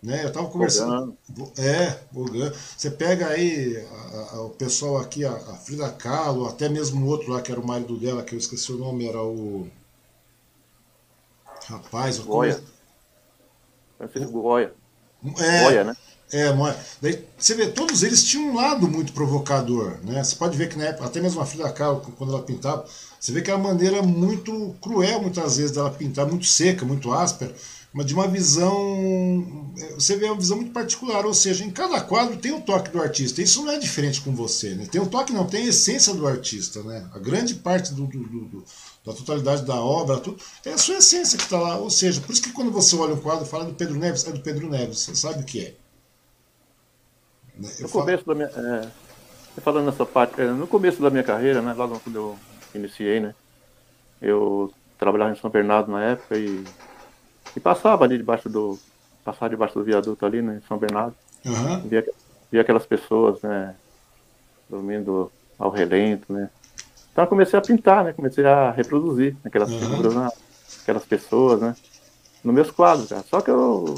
né? 0.00 0.22
Eu 0.22 0.28
estava 0.28 0.46
conversando, 0.48 1.16
é, 1.58 1.98
você 2.76 2.88
pega 2.88 3.26
aí 3.26 3.84
a, 4.12 4.36
a, 4.36 4.42
o 4.42 4.50
pessoal 4.50 4.98
aqui, 4.98 5.24
a, 5.24 5.32
a, 5.32 5.54
Frida 5.54 5.90
Kahlo, 5.90 6.46
até 6.46 6.68
mesmo 6.68 7.04
o 7.04 7.08
outro 7.08 7.32
lá 7.32 7.42
que 7.42 7.50
era 7.50 7.60
o 7.60 7.66
marido 7.66 7.96
dela, 7.96 8.22
que 8.22 8.32
eu 8.32 8.38
esqueci 8.38 8.70
o 8.70 8.78
nome, 8.78 9.08
era 9.08 9.20
o 9.20 9.68
rapaz, 11.66 12.20
o 12.20 12.24
Goya. 12.24 12.62
Francisco 13.98 14.40
Goya. 14.40 14.72
É, 15.38 15.62
Moia, 15.62 15.84
né? 15.84 15.96
É, 16.32 16.52
Moia. 16.52 16.76
Daí, 17.00 17.24
você 17.38 17.54
vê, 17.54 17.68
todos 17.68 18.02
eles 18.02 18.24
tinham 18.24 18.50
um 18.50 18.54
lado 18.54 18.88
muito 18.88 19.12
provocador, 19.12 19.98
né? 20.02 20.22
Você 20.22 20.34
pode 20.34 20.56
ver 20.56 20.68
que 20.68 20.76
na 20.76 20.86
época, 20.86 21.06
até 21.06 21.20
mesmo 21.20 21.40
a 21.40 21.46
Frida 21.46 21.70
Kahlo, 21.70 22.00
quando 22.16 22.32
ela 22.32 22.42
pintava, 22.42 22.84
você 23.20 23.32
vê 23.32 23.42
que 23.42 23.50
é 23.50 23.54
uma 23.54 23.68
maneira 23.68 24.02
muito 24.02 24.74
cruel, 24.80 25.22
muitas 25.22 25.56
vezes, 25.56 25.72
dela 25.72 25.90
pintar, 25.90 26.26
muito 26.26 26.46
seca, 26.46 26.84
muito 26.84 27.12
áspera, 27.12 27.54
mas 27.92 28.06
de 28.06 28.14
uma 28.14 28.26
visão. 28.26 29.72
É, 29.78 29.94
você 29.94 30.16
vê 30.16 30.26
uma 30.26 30.36
visão 30.36 30.56
muito 30.56 30.72
particular, 30.72 31.24
ou 31.24 31.32
seja, 31.32 31.64
em 31.64 31.70
cada 31.70 32.00
quadro 32.00 32.36
tem 32.36 32.52
o 32.52 32.60
toque 32.60 32.90
do 32.90 33.00
artista. 33.00 33.40
Isso 33.40 33.62
não 33.62 33.72
é 33.72 33.78
diferente 33.78 34.20
com 34.20 34.34
você, 34.34 34.74
né? 34.74 34.86
Tem 34.90 35.00
o 35.00 35.06
toque, 35.06 35.32
não, 35.32 35.46
tem 35.46 35.64
a 35.64 35.68
essência 35.68 36.12
do 36.12 36.26
artista, 36.26 36.82
né? 36.82 37.08
A 37.14 37.18
grande 37.18 37.54
parte 37.54 37.94
do, 37.94 38.06
do, 38.06 38.44
do 38.46 38.64
da 39.06 39.12
totalidade 39.12 39.64
da 39.64 39.76
obra, 39.76 40.18
tudo, 40.18 40.36
é 40.64 40.72
a 40.72 40.78
sua 40.78 40.96
essência 40.96 41.38
que 41.38 41.44
está 41.44 41.60
lá. 41.60 41.76
Ou 41.76 41.88
seja, 41.88 42.20
por 42.20 42.32
isso 42.32 42.42
que 42.42 42.52
quando 42.52 42.72
você 42.72 42.96
olha 42.96 43.14
um 43.14 43.20
quadro 43.20 43.46
e 43.46 43.48
fala 43.48 43.64
do 43.64 43.74
Pedro 43.74 43.94
Neves, 43.94 44.26
é 44.26 44.32
do 44.32 44.40
Pedro 44.40 44.68
Neves, 44.68 44.98
você 44.98 45.14
sabe 45.14 45.42
o 45.42 45.44
que 45.44 45.64
é. 45.64 45.74
Né, 47.56 47.70
eu 47.78 47.82
no 47.82 47.88
falo... 47.88 48.04
começo 48.04 48.26
da 48.26 48.34
minha. 48.34 48.48
É, 48.48 48.90
falando 49.60 49.86
nessa 49.86 50.04
parte, 50.04 50.40
é, 50.40 50.46
no 50.46 50.66
começo 50.66 51.00
da 51.00 51.08
minha 51.08 51.22
carreira, 51.22 51.62
né, 51.62 51.72
logo 51.72 52.00
quando 52.00 52.16
eu 52.16 52.38
iniciei, 52.74 53.20
né, 53.20 53.32
eu 54.20 54.72
trabalhava 54.98 55.30
em 55.30 55.40
São 55.40 55.48
Bernardo 55.48 55.90
na 55.90 56.02
época 56.02 56.36
e, 56.36 56.64
e 57.54 57.60
passava 57.60 58.04
ali 58.04 58.18
debaixo 58.18 58.48
do. 58.48 58.76
Passava 59.24 59.50
debaixo 59.50 59.74
do 59.74 59.84
viaduto 59.84 60.26
ali, 60.26 60.42
né, 60.42 60.60
em 60.62 60.66
São 60.66 60.78
Bernardo. 60.78 61.14
Uhum. 61.44 61.80
Via, 61.88 62.04
via 62.50 62.60
aquelas 62.60 62.86
pessoas, 62.86 63.40
né, 63.42 63.74
dormindo 64.68 65.30
ao 65.58 65.70
relento, 65.70 66.32
né, 66.32 66.50
então 67.16 67.24
eu 67.24 67.28
comecei 67.30 67.58
a 67.58 67.62
pintar, 67.62 68.04
né? 68.04 68.12
Comecei 68.12 68.44
a 68.44 68.70
reproduzir 68.70 69.34
aquelas 69.42 69.70
uhum. 69.70 69.80
figuras, 69.80 70.14
né? 70.14 70.28
aquelas 70.82 71.06
pessoas, 71.06 71.62
né? 71.62 71.74
Nos 72.44 72.54
meus 72.54 72.70
quadros, 72.70 73.08
cara. 73.08 73.22
Só 73.22 73.40
que 73.40 73.50
eu, 73.50 73.94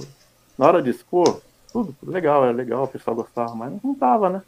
na 0.56 0.66
hora 0.68 0.80
de 0.80 0.90
expor, 0.90 1.40
tudo 1.72 1.96
legal, 2.06 2.44
era 2.44 2.52
legal, 2.52 2.84
o 2.84 2.86
pessoal 2.88 3.16
gostava, 3.16 3.56
mas 3.56 3.72
não 3.82 3.92
tava, 3.92 4.30
né? 4.30 4.40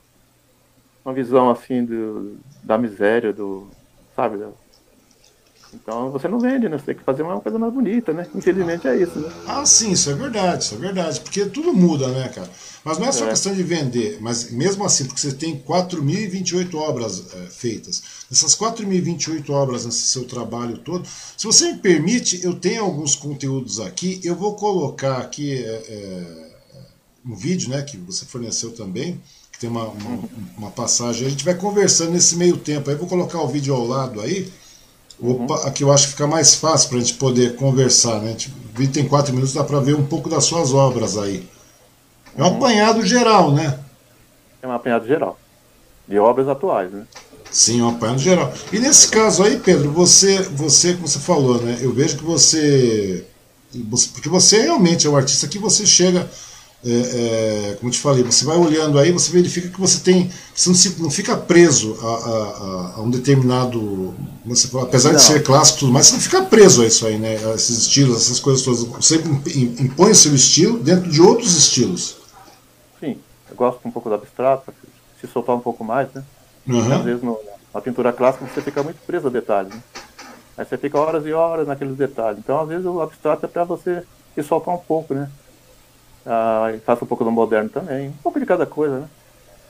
Uma 1.04 1.12
visão 1.12 1.50
assim 1.50 1.84
do, 1.84 2.36
da 2.62 2.78
miséria, 2.78 3.32
do. 3.32 3.66
Sabe? 4.14 4.38
Então 5.72 6.10
você 6.10 6.26
não 6.28 6.38
vende, 6.38 6.68
né? 6.68 6.78
Você 6.78 6.86
tem 6.86 6.94
que 6.96 7.04
fazer 7.04 7.22
uma 7.22 7.40
coisa 7.40 7.58
mais 7.58 7.72
bonita, 7.72 8.12
né? 8.12 8.26
Infelizmente 8.34 8.86
é 8.88 8.96
isso, 8.96 9.18
né? 9.18 9.32
Ah, 9.46 9.64
sim, 9.64 9.92
isso 9.92 10.10
é 10.10 10.14
verdade, 10.14 10.64
isso 10.64 10.74
é 10.74 10.78
verdade. 10.78 11.20
Porque 11.20 11.44
tudo 11.46 11.72
muda, 11.72 12.08
né, 12.08 12.28
cara? 12.28 12.50
Mas 12.84 12.98
não 12.98 13.06
é 13.06 13.12
só 13.12 13.26
é. 13.26 13.30
questão 13.30 13.54
de 13.54 13.62
vender, 13.62 14.18
mas 14.20 14.50
mesmo 14.50 14.84
assim, 14.84 15.04
porque 15.04 15.20
você 15.20 15.32
tem 15.32 15.60
4.028 15.60 16.74
obras 16.74 17.24
é, 17.34 17.46
feitas. 17.46 18.02
Essas 18.32 18.56
4.028 18.56 19.50
obras 19.50 19.84
nesse 19.84 20.06
seu 20.06 20.24
trabalho 20.24 20.78
todo, 20.78 21.06
se 21.36 21.44
você 21.44 21.72
me 21.72 21.78
permite, 21.78 22.42
eu 22.42 22.54
tenho 22.54 22.82
alguns 22.82 23.14
conteúdos 23.14 23.80
aqui, 23.80 24.20
eu 24.24 24.34
vou 24.34 24.54
colocar 24.56 25.18
aqui 25.18 25.62
é, 25.62 26.50
um 27.24 27.34
vídeo, 27.34 27.68
né, 27.68 27.82
que 27.82 27.96
você 27.98 28.24
forneceu 28.24 28.72
também, 28.72 29.20
que 29.52 29.58
tem 29.58 29.68
uma, 29.68 29.86
uma, 29.88 30.28
uma 30.56 30.70
passagem, 30.70 31.26
a 31.26 31.30
gente 31.30 31.44
vai 31.44 31.54
conversando 31.54 32.12
nesse 32.12 32.36
meio 32.36 32.56
tempo, 32.56 32.88
aí 32.88 32.96
eu 32.96 32.98
vou 32.98 33.08
colocar 33.08 33.40
o 33.42 33.48
vídeo 33.48 33.74
ao 33.74 33.86
lado 33.86 34.20
aí, 34.20 34.50
Opa, 35.22 35.66
aqui 35.66 35.84
eu 35.84 35.92
acho 35.92 36.06
que 36.06 36.12
fica 36.12 36.26
mais 36.26 36.54
fácil 36.54 36.88
para 36.88 36.98
a 36.98 37.00
gente 37.00 37.14
poder 37.14 37.54
conversar, 37.56 38.20
né? 38.20 38.34
O 38.74 38.78
vídeo 38.78 38.94
tem 38.94 39.06
quatro 39.06 39.34
minutos, 39.34 39.52
dá 39.54 39.62
para 39.62 39.78
ver 39.80 39.94
um 39.94 40.06
pouco 40.06 40.30
das 40.30 40.44
suas 40.44 40.72
obras 40.72 41.18
aí. 41.18 41.46
É 42.36 42.42
um 42.42 42.46
uhum. 42.46 42.56
apanhado 42.56 43.04
geral, 43.04 43.52
né? 43.52 43.78
É 44.62 44.66
um 44.66 44.72
apanhado 44.72 45.06
geral. 45.06 45.38
De 46.08 46.18
obras 46.18 46.48
atuais, 46.48 46.90
né? 46.90 47.06
Sim, 47.50 47.82
um 47.82 47.90
apanhado 47.90 48.18
geral. 48.18 48.52
E 48.72 48.78
nesse 48.78 49.08
caso 49.08 49.42
aí, 49.42 49.58
Pedro, 49.58 49.90
você, 49.90 50.40
você, 50.42 50.94
como 50.94 51.06
você 51.06 51.18
falou, 51.18 51.60
né? 51.60 51.78
Eu 51.80 51.92
vejo 51.92 52.16
que 52.16 52.24
você. 52.24 53.26
Porque 54.12 54.28
você 54.28 54.62
realmente 54.62 55.06
é 55.06 55.10
um 55.10 55.16
artista 55.16 55.46
que 55.46 55.58
você 55.58 55.84
chega 55.84 56.28
é, 56.84 57.72
é, 57.72 57.74
como 57.74 57.88
eu 57.88 57.92
te 57.92 57.98
falei, 57.98 58.22
você 58.22 58.44
vai 58.44 58.56
olhando 58.56 58.98
aí, 58.98 59.12
você 59.12 59.30
verifica 59.30 59.68
que 59.68 59.80
você 59.80 60.00
tem. 60.00 60.30
Você 60.54 60.68
não, 60.70 60.76
se, 60.76 61.02
não 61.02 61.10
fica 61.10 61.36
preso 61.36 61.98
a, 62.00 62.06
a, 62.06 62.92
a 62.96 63.02
um 63.02 63.10
determinado. 63.10 64.14
Fala, 64.70 64.84
apesar 64.84 65.10
não. 65.10 65.16
de 65.16 65.22
ser 65.22 65.42
clássico 65.42 65.80
tudo 65.80 65.92
mais, 65.92 66.06
você 66.06 66.14
não 66.14 66.20
fica 66.20 66.42
preso 66.42 66.82
a 66.82 66.86
isso 66.86 67.06
aí, 67.06 67.18
né? 67.18 67.36
A 67.46 67.54
esses 67.54 67.78
estilos, 67.78 68.16
essas 68.16 68.40
coisas 68.40 68.64
todas. 68.64 68.84
Você 68.84 69.16
impõe 69.78 70.10
o 70.10 70.14
seu 70.14 70.34
estilo 70.34 70.78
dentro 70.78 71.10
de 71.10 71.20
outros 71.20 71.56
estilos. 71.56 72.16
Sim, 72.98 73.18
eu 73.50 73.56
gosto 73.56 73.86
um 73.86 73.90
pouco 73.90 74.08
do 74.08 74.14
abstrato, 74.14 74.72
se 75.20 75.26
soltar 75.26 75.54
um 75.54 75.60
pouco 75.60 75.84
mais, 75.84 76.08
né? 76.14 76.24
Uhum. 76.66 76.92
Às 76.94 77.04
vezes 77.04 77.22
no, 77.22 77.38
na 77.74 77.80
pintura 77.80 78.12
clássica 78.12 78.46
você 78.46 78.62
fica 78.62 78.82
muito 78.82 78.98
preso 79.06 79.26
a 79.26 79.30
detalhes, 79.30 79.74
né? 79.74 79.82
Aí 80.56 80.64
você 80.66 80.76
fica 80.76 80.98
horas 80.98 81.24
e 81.24 81.32
horas 81.32 81.66
naqueles 81.66 81.96
detalhes. 81.96 82.38
Então, 82.38 82.60
às 82.60 82.68
vezes, 82.68 82.84
o 82.84 83.00
abstrato 83.00 83.46
é 83.46 83.48
para 83.48 83.64
você 83.64 84.02
se 84.34 84.42
soltar 84.42 84.74
um 84.74 84.78
pouco, 84.78 85.14
né? 85.14 85.30
Ah, 86.26 86.72
faço 86.84 87.04
um 87.04 87.08
pouco 87.08 87.24
do 87.24 87.30
moderno 87.30 87.70
também. 87.70 88.08
Um 88.08 88.22
pouco 88.22 88.38
de 88.38 88.46
cada 88.46 88.66
coisa, 88.66 89.00
né? 89.00 89.08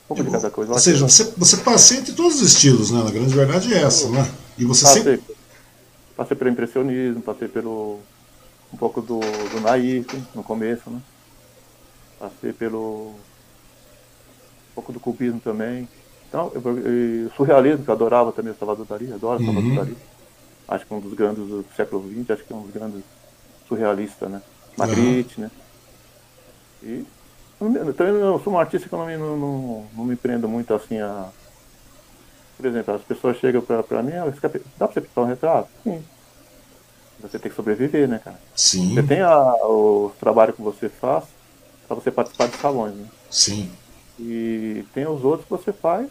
Um 0.05 0.07
pouco 0.07 0.23
de 0.23 0.31
cada 0.31 0.51
coisa. 0.51 0.73
Ou 0.73 0.79
seja, 0.79 1.07
você, 1.07 1.23
você 1.37 1.57
passeia 1.57 1.99
entre 1.99 2.13
todos 2.13 2.41
os 2.41 2.41
estilos, 2.41 2.91
né? 2.91 3.03
Na 3.03 3.11
grande 3.11 3.33
verdade 3.33 3.73
é 3.73 3.83
essa, 3.83 4.09
né? 4.09 4.29
E 4.57 4.65
você 4.65 4.83
passei, 4.83 5.03
sempre. 5.03 5.35
Passei 6.15 6.37
pelo 6.37 6.49
impressionismo, 6.49 7.21
passei 7.21 7.47
pelo. 7.47 7.99
um 8.73 8.77
pouco 8.77 9.01
do, 9.01 9.19
do 9.19 9.61
naif 9.61 10.07
no 10.35 10.43
começo, 10.43 10.89
né? 10.89 11.01
Passei 12.19 12.51
pelo. 12.51 13.15
um 14.71 14.75
pouco 14.75 14.91
do 14.91 14.99
cubismo 14.99 15.39
também. 15.39 15.87
Então, 16.27 16.51
eu, 16.53 16.77
eu, 16.77 17.31
surrealismo, 17.35 17.83
que 17.83 17.89
eu 17.89 17.93
adorava 17.93 18.31
também 18.31 18.53
o 18.53 18.57
Salvador 18.57 18.85
Dali, 18.85 19.11
adoro 19.11 19.41
o 19.41 19.45
Salvador 19.45 19.69
uhum. 19.69 19.75
Dali. 19.75 19.97
Acho 20.67 20.85
que 20.85 20.93
um 20.93 20.99
dos 21.01 21.13
grandes 21.13 21.45
do 21.45 21.65
século 21.75 22.09
XX, 22.09 22.31
acho 22.31 22.43
que 22.45 22.53
é 22.53 22.55
um 22.55 22.61
dos 22.61 22.71
grandes 22.71 23.03
surrealistas, 23.67 24.29
né? 24.29 24.41
Magritte, 24.77 25.37
uhum. 25.37 25.43
né? 25.45 25.51
E 26.83 27.05
então 27.61 28.07
eu 28.07 28.39
sou 28.39 28.53
um 28.53 28.59
artista 28.59 28.89
que 28.89 28.95
eu 28.95 28.99
não 28.99 29.05
me, 29.05 29.17
não, 29.17 29.87
não, 29.95 30.05
me 30.05 30.15
prendo 30.15 30.49
muito 30.49 30.73
assim 30.73 30.99
a. 30.99 31.29
Por 32.57 32.65
exemplo, 32.65 32.95
as 32.95 33.01
pessoas 33.01 33.37
chegam 33.37 33.61
pra, 33.61 33.83
pra 33.83 34.01
mim, 34.01 34.13
ah, 34.13 34.25
dá 34.25 34.87
pra 34.87 34.93
você 34.93 35.01
pintar 35.01 35.23
um 35.23 35.27
retrato? 35.27 35.69
Sim. 35.83 36.03
Você 37.19 37.37
tem 37.37 37.49
que 37.51 37.55
sobreviver, 37.55 38.07
né, 38.07 38.19
cara? 38.23 38.39
Sim. 38.55 38.95
Você 38.95 39.03
tem 39.03 39.21
a, 39.21 39.53
o 39.65 40.11
trabalho 40.19 40.53
que 40.53 40.61
você 40.61 40.89
faz 40.89 41.25
para 41.87 41.95
você 41.95 42.09
participar 42.09 42.47
de 42.47 42.57
salões, 42.57 42.95
né? 42.95 43.07
Sim. 43.29 43.71
E 44.19 44.83
tem 44.93 45.05
os 45.07 45.23
outros 45.23 45.45
que 45.45 45.51
você 45.51 45.71
faz 45.71 46.09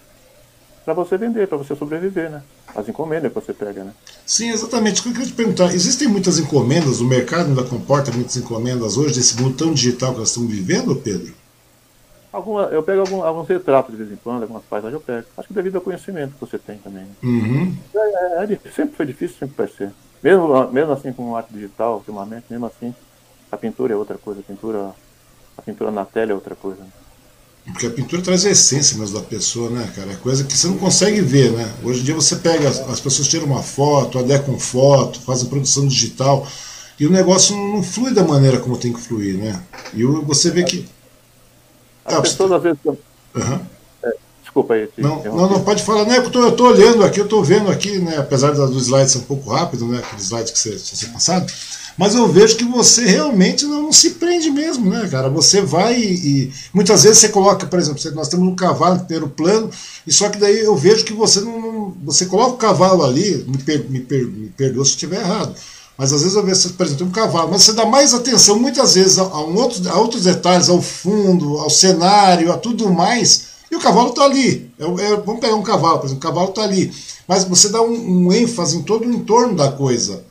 para 0.84 0.94
você 0.94 1.16
vender, 1.16 1.46
para 1.46 1.58
você 1.58 1.76
sobreviver, 1.76 2.30
né? 2.30 2.42
As 2.74 2.88
encomendas 2.88 3.32
que 3.32 3.34
você 3.34 3.52
pega, 3.52 3.84
né? 3.84 3.92
Sim, 4.26 4.50
exatamente. 4.50 5.04
Eu 5.04 5.12
queria 5.12 5.26
te 5.26 5.32
perguntar, 5.32 5.74
existem 5.74 6.08
muitas 6.08 6.38
encomendas, 6.38 7.00
o 7.00 7.04
mercado 7.04 7.48
ainda 7.48 7.64
comporta 7.64 8.10
muitas 8.12 8.36
encomendas 8.36 8.96
hoje 8.96 9.14
desse 9.14 9.40
mundo 9.40 9.56
tão 9.56 9.72
digital 9.72 10.12
que 10.12 10.20
nós 10.20 10.28
estamos 10.28 10.50
vivendo, 10.50 10.96
Pedro? 10.96 11.34
Alguma, 12.32 12.62
eu 12.66 12.82
pego 12.82 13.00
algum, 13.00 13.24
alguns 13.24 13.48
retratos 13.48 13.90
de 13.90 13.98
vez 13.98 14.12
em 14.12 14.16
quando, 14.16 14.42
algumas 14.42 14.62
paisagens 14.62 14.94
eu 14.94 15.04
pego. 15.04 15.26
Acho 15.36 15.48
que 15.48 15.54
devido 15.54 15.76
ao 15.76 15.82
conhecimento 15.82 16.34
que 16.34 16.40
você 16.40 16.58
tem 16.58 16.78
também. 16.78 17.02
Né? 17.02 17.14
Uhum. 17.22 17.76
É, 17.94 18.44
é, 18.44 18.52
é, 18.52 18.70
sempre 18.70 18.96
foi 18.96 19.06
difícil, 19.06 19.36
sempre 19.36 19.56
vai 19.56 19.68
ser. 19.68 19.92
Mesmo, 20.22 20.70
mesmo 20.70 20.92
assim 20.92 21.12
com 21.12 21.34
arte 21.34 21.52
digital, 21.52 21.94
ultimamente, 21.94 22.44
mesmo 22.48 22.66
assim, 22.66 22.94
a 23.50 23.56
pintura 23.56 23.94
é 23.94 23.96
outra 23.96 24.16
coisa, 24.16 24.40
a 24.40 24.42
pintura, 24.44 24.92
a 25.58 25.62
pintura 25.62 25.90
na 25.90 26.04
tela 26.04 26.30
é 26.30 26.34
outra 26.34 26.54
coisa. 26.54 26.80
Né? 26.80 26.88
Porque 27.64 27.86
a 27.86 27.90
pintura 27.90 28.22
traz 28.22 28.44
a 28.44 28.50
essência 28.50 28.98
mesmo 28.98 29.18
da 29.18 29.24
pessoa, 29.24 29.70
né, 29.70 29.90
cara? 29.94 30.12
É 30.12 30.16
coisa 30.16 30.44
que 30.44 30.56
você 30.56 30.66
não 30.66 30.78
consegue 30.78 31.20
ver, 31.20 31.52
né? 31.52 31.72
Hoje 31.82 32.00
em 32.00 32.04
dia 32.04 32.14
você 32.14 32.36
pega, 32.36 32.68
as 32.68 33.00
pessoas 33.00 33.28
tiram 33.28 33.46
uma 33.46 33.62
foto, 33.62 34.18
adequam 34.18 34.58
foto, 34.58 35.20
fazem 35.20 35.48
produção 35.48 35.86
digital, 35.86 36.46
e 36.98 37.06
o 37.06 37.10
negócio 37.10 37.56
não 37.56 37.82
flui 37.82 38.12
da 38.12 38.24
maneira 38.24 38.58
como 38.58 38.76
tem 38.76 38.92
que 38.92 39.00
fluir, 39.00 39.36
né? 39.36 39.62
E 39.94 40.02
você 40.04 40.50
vê 40.50 40.64
que. 40.64 40.86
As 42.04 42.14
ah, 42.14 42.22
pessoas 42.22 42.52
às 42.52 42.62
vezes. 42.62 42.78
Uhum. 42.84 43.60
É, 44.04 44.10
desculpa 44.42 44.74
aí. 44.74 44.88
Não, 44.98 45.22
não, 45.22 45.50
não, 45.50 45.64
pode 45.64 45.82
falar, 45.82 46.04
né? 46.04 46.18
Eu 46.18 46.30
tô, 46.30 46.42
eu 46.42 46.52
tô 46.52 46.66
olhando 46.66 47.04
aqui, 47.04 47.20
eu 47.20 47.28
tô 47.28 47.42
vendo 47.42 47.70
aqui, 47.70 47.98
né? 47.98 48.18
Apesar 48.18 48.50
do 48.50 48.78
slide 48.78 49.10
ser 49.10 49.18
um 49.18 49.22
pouco 49.22 49.50
rápido, 49.50 49.86
né? 49.86 49.98
Aquele 49.98 50.20
slide 50.20 50.52
que 50.52 50.58
você 50.58 50.76
tinha 50.76 51.12
passado. 51.12 51.50
Mas 52.00 52.14
eu 52.14 52.26
vejo 52.26 52.56
que 52.56 52.64
você 52.64 53.04
realmente 53.04 53.66
não, 53.66 53.82
não, 53.82 53.92
se 53.92 54.12
prende 54.12 54.50
mesmo, 54.50 54.88
né, 54.88 55.06
cara? 55.06 55.28
Você 55.28 55.60
vai 55.60 56.00
e, 56.00 56.44
e, 56.46 56.52
Muitas 56.72 57.02
vezes 57.02 57.18
você 57.18 57.28
coloca, 57.28 57.66
por 57.66 57.78
exemplo, 57.78 58.00
nós 58.14 58.28
temos 58.28 58.48
um 58.48 58.56
cavalo 58.56 59.00
primeiro 59.00 59.28
plano, 59.28 59.68
e 60.06 60.10
só 60.10 60.30
que 60.30 60.38
daí 60.38 60.60
eu 60.60 60.74
vejo 60.74 61.04
que 61.04 61.12
você 61.12 61.42
não. 61.42 61.60
não 61.60 61.96
você 62.02 62.24
coloca 62.24 62.54
o 62.54 62.56
cavalo 62.56 63.04
ali, 63.04 63.44
me, 63.46 63.58
per, 63.58 63.84
me, 63.90 64.00
per, 64.00 64.26
me 64.26 64.48
perdoa 64.48 64.82
se 64.82 64.92
estiver 64.92 65.20
errado. 65.20 65.54
Mas 65.98 66.10
às 66.10 66.22
vezes 66.22 66.34
eu 66.34 66.42
vejo, 66.42 66.70
por 66.70 66.86
exemplo, 66.86 67.06
um 67.06 67.10
cavalo, 67.10 67.50
mas 67.50 67.64
você 67.64 67.74
dá 67.74 67.84
mais 67.84 68.14
atenção 68.14 68.58
muitas 68.58 68.94
vezes 68.94 69.18
a, 69.18 69.24
a, 69.24 69.44
um 69.44 69.54
outro, 69.56 69.86
a 69.90 69.98
outros 69.98 70.22
detalhes, 70.22 70.70
ao 70.70 70.80
fundo, 70.80 71.58
ao 71.58 71.68
cenário, 71.68 72.50
a 72.50 72.56
tudo 72.56 72.90
mais, 72.90 73.48
e 73.70 73.76
o 73.76 73.80
cavalo 73.80 74.08
está 74.08 74.24
ali. 74.24 74.72
É, 74.78 74.84
é, 74.84 75.16
vamos 75.16 75.42
pegar 75.42 75.54
um 75.54 75.62
cavalo, 75.62 75.98
por 75.98 76.06
exemplo, 76.06 76.26
o 76.26 76.32
cavalo 76.32 76.48
está 76.48 76.62
ali. 76.62 76.90
Mas 77.28 77.44
você 77.44 77.68
dá 77.68 77.82
um, 77.82 78.28
um, 78.28 78.32
ênfase 78.32 78.78
em 78.78 78.82
todo 78.82 79.06
o 79.06 79.12
entorno 79.12 79.54
da 79.54 79.70
coisa. 79.70 80.24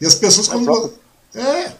E 0.00 0.06
as 0.06 0.14
pessoas, 0.14 0.48
quando. 0.48 0.98
É. 1.34 1.72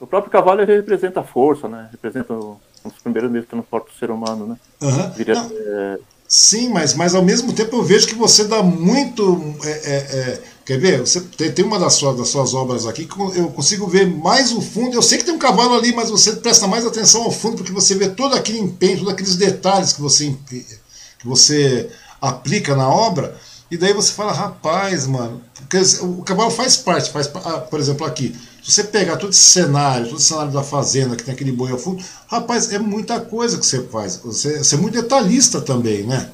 O 0.00 0.06
próprio 0.06 0.30
cavalo 0.30 0.64
representa 0.64 1.20
a 1.20 1.24
força, 1.24 1.68
né? 1.68 1.88
Representa 1.90 2.32
um 2.34 2.56
dos 2.84 2.98
primeiros 3.02 3.30
meios 3.30 3.44
de 3.44 3.50
transporte 3.50 3.92
do 3.92 3.98
ser 3.98 4.10
humano, 4.10 4.46
né? 4.46 4.56
Uhum. 4.80 5.10
Viria, 5.10 5.34
é... 5.34 5.98
Sim, 6.28 6.68
mas, 6.68 6.92
mas 6.92 7.14
ao 7.14 7.24
mesmo 7.24 7.54
tempo 7.54 7.76
eu 7.76 7.82
vejo 7.82 8.06
que 8.06 8.14
você 8.14 8.44
dá 8.44 8.62
muito. 8.62 9.56
É, 9.64 9.70
é, 9.70 9.96
é 9.96 10.42
quer 10.68 10.78
ver? 10.78 11.00
Você 11.00 11.22
tem, 11.22 11.50
tem 11.50 11.64
uma 11.64 11.78
das 11.78 11.94
suas, 11.94 12.18
das 12.18 12.28
suas 12.28 12.52
obras 12.52 12.86
aqui 12.86 13.06
que 13.06 13.18
eu 13.18 13.48
consigo 13.48 13.86
ver 13.86 14.06
mais 14.06 14.52
o 14.52 14.60
fundo. 14.60 14.94
Eu 14.94 15.00
sei 15.00 15.16
que 15.16 15.24
tem 15.24 15.32
um 15.32 15.38
cavalo 15.38 15.74
ali, 15.74 15.94
mas 15.94 16.10
você 16.10 16.36
presta 16.36 16.66
mais 16.66 16.84
atenção 16.84 17.22
ao 17.22 17.30
fundo 17.30 17.56
porque 17.56 17.72
você 17.72 17.94
vê 17.94 18.10
todo 18.10 18.34
aquele 18.34 18.58
empenho, 18.58 18.98
todos 18.98 19.14
aqueles 19.14 19.36
detalhes 19.36 19.94
que 19.94 20.02
você, 20.02 20.36
que 20.46 21.26
você 21.26 21.90
aplica 22.20 22.76
na 22.76 22.86
obra. 22.86 23.34
E 23.70 23.78
daí 23.78 23.94
você 23.94 24.12
fala, 24.12 24.32
rapaz, 24.32 25.06
mano, 25.06 25.40
porque 25.54 25.78
o 26.02 26.22
cavalo 26.22 26.50
faz 26.50 26.76
parte, 26.76 27.10
faz, 27.10 27.30
ah, 27.34 27.60
por 27.60 27.80
exemplo, 27.80 28.06
aqui. 28.06 28.36
Se 28.68 28.74
você 28.74 28.84
pegar 28.84 29.16
todo 29.16 29.30
esse 29.30 29.40
cenário, 29.40 30.08
todo 30.08 30.18
esse 30.18 30.28
cenário 30.28 30.52
da 30.52 30.62
fazenda, 30.62 31.16
que 31.16 31.22
tem 31.22 31.32
aquele 31.32 31.50
boi 31.50 31.72
ao 31.72 31.78
fundo, 31.78 32.04
rapaz, 32.26 32.70
é 32.70 32.78
muita 32.78 33.18
coisa 33.18 33.56
que 33.56 33.64
você 33.64 33.82
faz. 33.84 34.16
Você, 34.16 34.58
você 34.58 34.74
é 34.74 34.78
muito 34.78 35.00
detalhista 35.00 35.58
também, 35.58 36.02
né? 36.02 36.30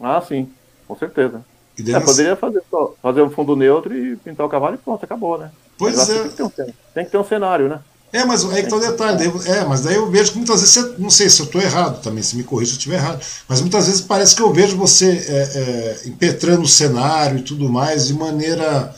Ah, 0.00 0.20
sim, 0.26 0.50
com 0.88 0.96
certeza. 0.96 1.40
É, 1.78 2.00
poderia 2.00 2.34
fazer, 2.34 2.60
só, 2.68 2.94
fazer 3.00 3.22
um 3.22 3.30
fundo 3.30 3.54
neutro 3.54 3.96
e 3.96 4.16
pintar 4.16 4.44
o 4.44 4.50
cavalo 4.50 4.74
e 4.74 4.78
pronto, 4.78 5.04
acabou, 5.04 5.38
né? 5.38 5.52
Pois 5.78 6.08
é. 6.08 6.18
Tem 6.24 6.30
que, 6.30 6.42
um, 6.42 6.48
tem 6.48 7.04
que 7.04 7.10
ter 7.12 7.18
um 7.18 7.24
cenário, 7.24 7.68
né? 7.68 7.80
É, 8.12 8.24
mas 8.24 8.44
aí 8.50 8.64
que 8.64 8.68
tá 8.68 8.74
o 8.74 8.80
detalhe. 8.80 9.32
É, 9.46 9.64
mas 9.64 9.82
daí 9.82 9.94
eu 9.94 10.10
vejo 10.10 10.32
que 10.32 10.38
muitas 10.38 10.60
vezes, 10.60 10.74
você, 10.74 10.94
não 10.98 11.10
sei 11.10 11.30
se 11.30 11.40
eu 11.40 11.46
estou 11.46 11.62
errado 11.62 12.02
também, 12.02 12.24
se 12.24 12.36
me 12.36 12.42
corrija 12.42 12.72
se 12.72 12.74
eu 12.74 12.78
estiver 12.78 12.96
errado, 12.96 13.24
mas 13.48 13.60
muitas 13.60 13.86
vezes 13.86 14.00
parece 14.00 14.34
que 14.34 14.42
eu 14.42 14.52
vejo 14.52 14.76
você 14.76 15.06
é, 15.28 15.58
é, 16.04 16.08
impetrando 16.08 16.62
o 16.62 16.68
cenário 16.68 17.38
e 17.38 17.42
tudo 17.42 17.68
mais 17.68 18.08
de 18.08 18.14
maneira 18.14 18.92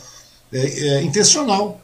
é, 0.50 0.88
é 0.88 1.02
intencional. 1.02 1.81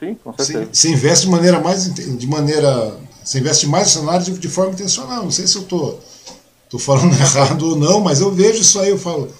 Sim, 0.00 0.16
com 0.24 0.32
certeza. 0.32 0.68
Você, 0.72 0.88
você, 0.88 0.88
investe 0.88 1.26
de 1.26 1.30
maneira 1.30 1.60
mais. 1.60 1.94
De 1.94 2.26
maneira, 2.26 2.96
você 3.22 3.38
investe 3.38 3.66
mais 3.66 3.94
no 3.94 4.00
cenário 4.00 4.24
de, 4.24 4.38
de 4.38 4.48
forma 4.48 4.72
intencional. 4.72 5.22
Não 5.22 5.30
sei 5.30 5.46
se 5.46 5.56
eu 5.56 5.62
estou 5.62 6.00
tô, 6.68 6.70
tô 6.70 6.78
falando 6.78 7.12
errado 7.20 7.62
ou 7.68 7.76
não, 7.76 8.00
mas 8.00 8.20
eu 8.20 8.32
vejo 8.32 8.60
isso 8.60 8.80
aí, 8.80 8.90
eu 8.90 8.98
falo. 8.98 9.32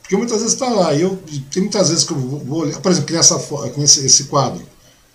Porque 0.00 0.16
muitas 0.16 0.38
vezes 0.38 0.54
está 0.54 0.68
lá, 0.68 0.94
e 0.94 1.02
eu, 1.02 1.18
tem 1.50 1.62
muitas 1.62 1.88
vezes 1.88 2.04
que 2.04 2.12
eu 2.12 2.16
vou 2.16 2.60
olhar, 2.60 2.80
por 2.80 2.92
exemplo, 2.92 3.08
que 3.08 3.12
nessa, 3.12 3.36
nesse 3.76 4.06
esse 4.06 4.24
quadro 4.24 4.64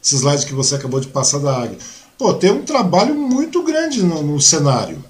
esse 0.04 0.16
slide 0.16 0.45
que 0.45 0.54
você 0.54 0.76
acabou 0.76 0.99
de 0.99 1.08
passar 1.08 1.39
da 1.39 1.56
águia. 1.56 1.78
Pô, 2.18 2.34
tem 2.34 2.52
um 2.52 2.64
trabalho 2.64 3.14
muito 3.14 3.64
grande 3.64 4.02
no, 4.02 4.22
no 4.24 4.41
cenário. 4.41 5.04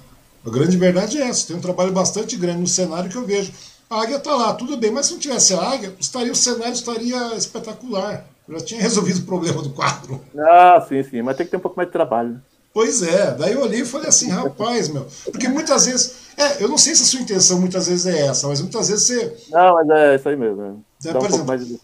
A 0.44 0.50
grande 0.50 0.76
verdade 0.76 1.18
é 1.18 1.28
essa, 1.28 1.46
tem 1.46 1.56
um 1.56 1.60
trabalho 1.60 1.92
bastante 1.92 2.36
grande 2.36 2.60
no 2.60 2.66
cenário 2.66 3.10
que 3.10 3.16
eu 3.16 3.24
vejo. 3.24 3.52
A 3.88 4.02
águia 4.02 4.16
está 4.16 4.34
lá, 4.34 4.54
tudo 4.54 4.76
bem, 4.76 4.90
mas 4.90 5.06
se 5.06 5.12
não 5.12 5.18
tivesse 5.18 5.54
a 5.54 5.60
águia, 5.60 5.94
estaria, 5.98 6.32
o 6.32 6.36
cenário 6.36 6.72
estaria 6.72 7.34
espetacular. 7.36 8.26
Eu 8.48 8.58
já 8.58 8.64
tinha 8.64 8.80
resolvido 8.80 9.20
o 9.20 9.26
problema 9.26 9.62
do 9.62 9.70
quadro. 9.70 10.20
Ah, 10.36 10.84
sim, 10.88 11.02
sim, 11.02 11.22
mas 11.22 11.36
tem 11.36 11.46
que 11.46 11.50
ter 11.50 11.56
um 11.56 11.60
pouco 11.60 11.76
mais 11.76 11.88
de 11.88 11.92
trabalho. 11.92 12.30
Né? 12.30 12.40
Pois 12.74 13.02
é, 13.02 13.32
daí 13.32 13.52
eu 13.52 13.60
olhei 13.60 13.82
e 13.82 13.84
falei 13.84 14.08
assim, 14.08 14.30
rapaz, 14.30 14.88
meu. 14.88 15.06
Porque 15.24 15.48
muitas 15.48 15.86
vezes. 15.86 16.22
É, 16.36 16.62
eu 16.62 16.68
não 16.68 16.78
sei 16.78 16.94
se 16.94 17.02
a 17.02 17.06
sua 17.06 17.20
intenção 17.20 17.60
muitas 17.60 17.86
vezes 17.86 18.06
é 18.06 18.26
essa, 18.26 18.48
mas 18.48 18.60
muitas 18.60 18.88
vezes 18.88 19.06
você. 19.06 19.36
Não, 19.50 19.74
mas 19.74 19.90
é 19.90 20.14
isso 20.16 20.28
aí 20.28 20.36
mesmo. 20.36 20.84
É, 21.04 21.12
Dá 21.12 21.18
um 21.18 21.26
exemplo, 21.26 21.46
mais 21.46 21.66
de 21.66 21.78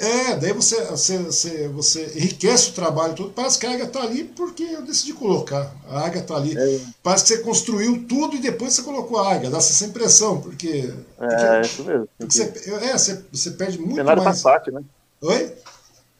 é, 0.00 0.36
daí 0.36 0.52
você, 0.52 0.80
você, 0.84 1.18
você, 1.18 1.68
você, 1.68 2.12
enriquece 2.14 2.70
o 2.70 2.72
trabalho 2.72 3.14
todo. 3.14 3.32
Parece 3.32 3.58
que 3.58 3.66
a 3.66 3.72
águia 3.72 3.84
está 3.84 4.00
ali 4.00 4.22
porque 4.22 4.62
eu 4.62 4.82
decidi 4.82 5.12
colocar. 5.12 5.74
A 5.88 6.06
águia 6.06 6.20
está 6.20 6.36
ali. 6.36 6.56
É. 6.56 6.80
Parece 7.02 7.24
que 7.24 7.34
você 7.34 7.38
construiu 7.42 8.06
tudo 8.06 8.36
e 8.36 8.38
depois 8.38 8.74
você 8.74 8.82
colocou 8.82 9.18
a 9.18 9.34
águia. 9.34 9.50
Dá 9.50 9.58
essa 9.58 9.84
impressão, 9.84 10.40
porque. 10.40 10.94
É, 11.18 11.26
porque, 11.26 11.44
é 11.44 11.60
isso 11.62 11.84
mesmo. 11.84 12.08
Você, 12.20 12.42
é, 12.44 12.92
você, 12.92 13.24
você 13.32 13.50
perde 13.50 13.78
muito 13.78 13.94
o 13.94 13.96
cenário 13.96 14.22
mais. 14.22 14.40
faz 14.40 14.54
parte, 14.54 14.70
né? 14.70 14.82
Oi? 15.20 15.52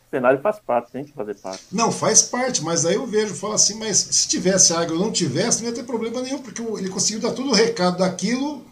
O 0.09 0.11
cenário 0.11 0.41
faz 0.41 0.59
parte, 0.59 0.91
tem 0.91 1.05
que 1.05 1.13
fazer 1.13 1.35
parte. 1.35 1.65
Não, 1.71 1.93
faz 1.93 2.23
parte, 2.23 2.65
mas 2.65 2.87
aí 2.87 2.95
eu 2.95 3.07
vejo, 3.07 3.35
falo 3.35 3.53
assim, 3.53 3.75
mas 3.75 3.99
se 3.99 4.27
tivesse 4.27 4.73
águia 4.73 4.95
ou 4.95 4.99
não 4.99 5.13
tivesse, 5.13 5.61
não 5.61 5.69
ia 5.69 5.75
ter 5.75 5.83
problema 5.83 6.23
nenhum, 6.23 6.39
porque 6.39 6.63
ele 6.63 6.89
conseguiu 6.89 7.21
dar 7.21 7.33
todo 7.33 7.51
o 7.51 7.55
recado 7.55 7.99
daquilo. 7.99 8.65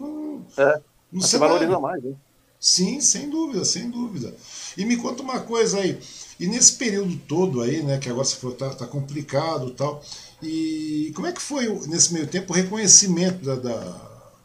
É. 0.56 0.80
Você 1.12 1.36
valoriza 1.36 1.78
mais, 1.78 2.02
né? 2.02 2.14
Sim, 2.58 3.02
sem 3.02 3.28
dúvida, 3.28 3.66
sem 3.66 3.90
dúvida. 3.90 4.34
E 4.78 4.86
me 4.86 4.96
conta 4.96 5.22
uma 5.22 5.40
coisa 5.40 5.78
aí, 5.78 6.00
e 6.40 6.46
nesse 6.46 6.72
período 6.72 7.14
todo 7.28 7.60
aí, 7.60 7.82
né, 7.82 7.98
que 7.98 8.08
agora 8.08 8.24
você 8.24 8.36
falou 8.36 8.56
tá, 8.56 8.70
tá 8.70 8.86
complicado 8.86 9.68
e 9.68 9.72
tal, 9.72 10.02
e 10.42 11.12
como 11.14 11.26
é 11.26 11.32
que 11.32 11.40
foi 11.40 11.68
nesse 11.86 12.14
meio 12.14 12.26
tempo 12.26 12.52
o 12.52 12.56
reconhecimento 12.56 13.44
da, 13.44 13.56
da 13.56 13.78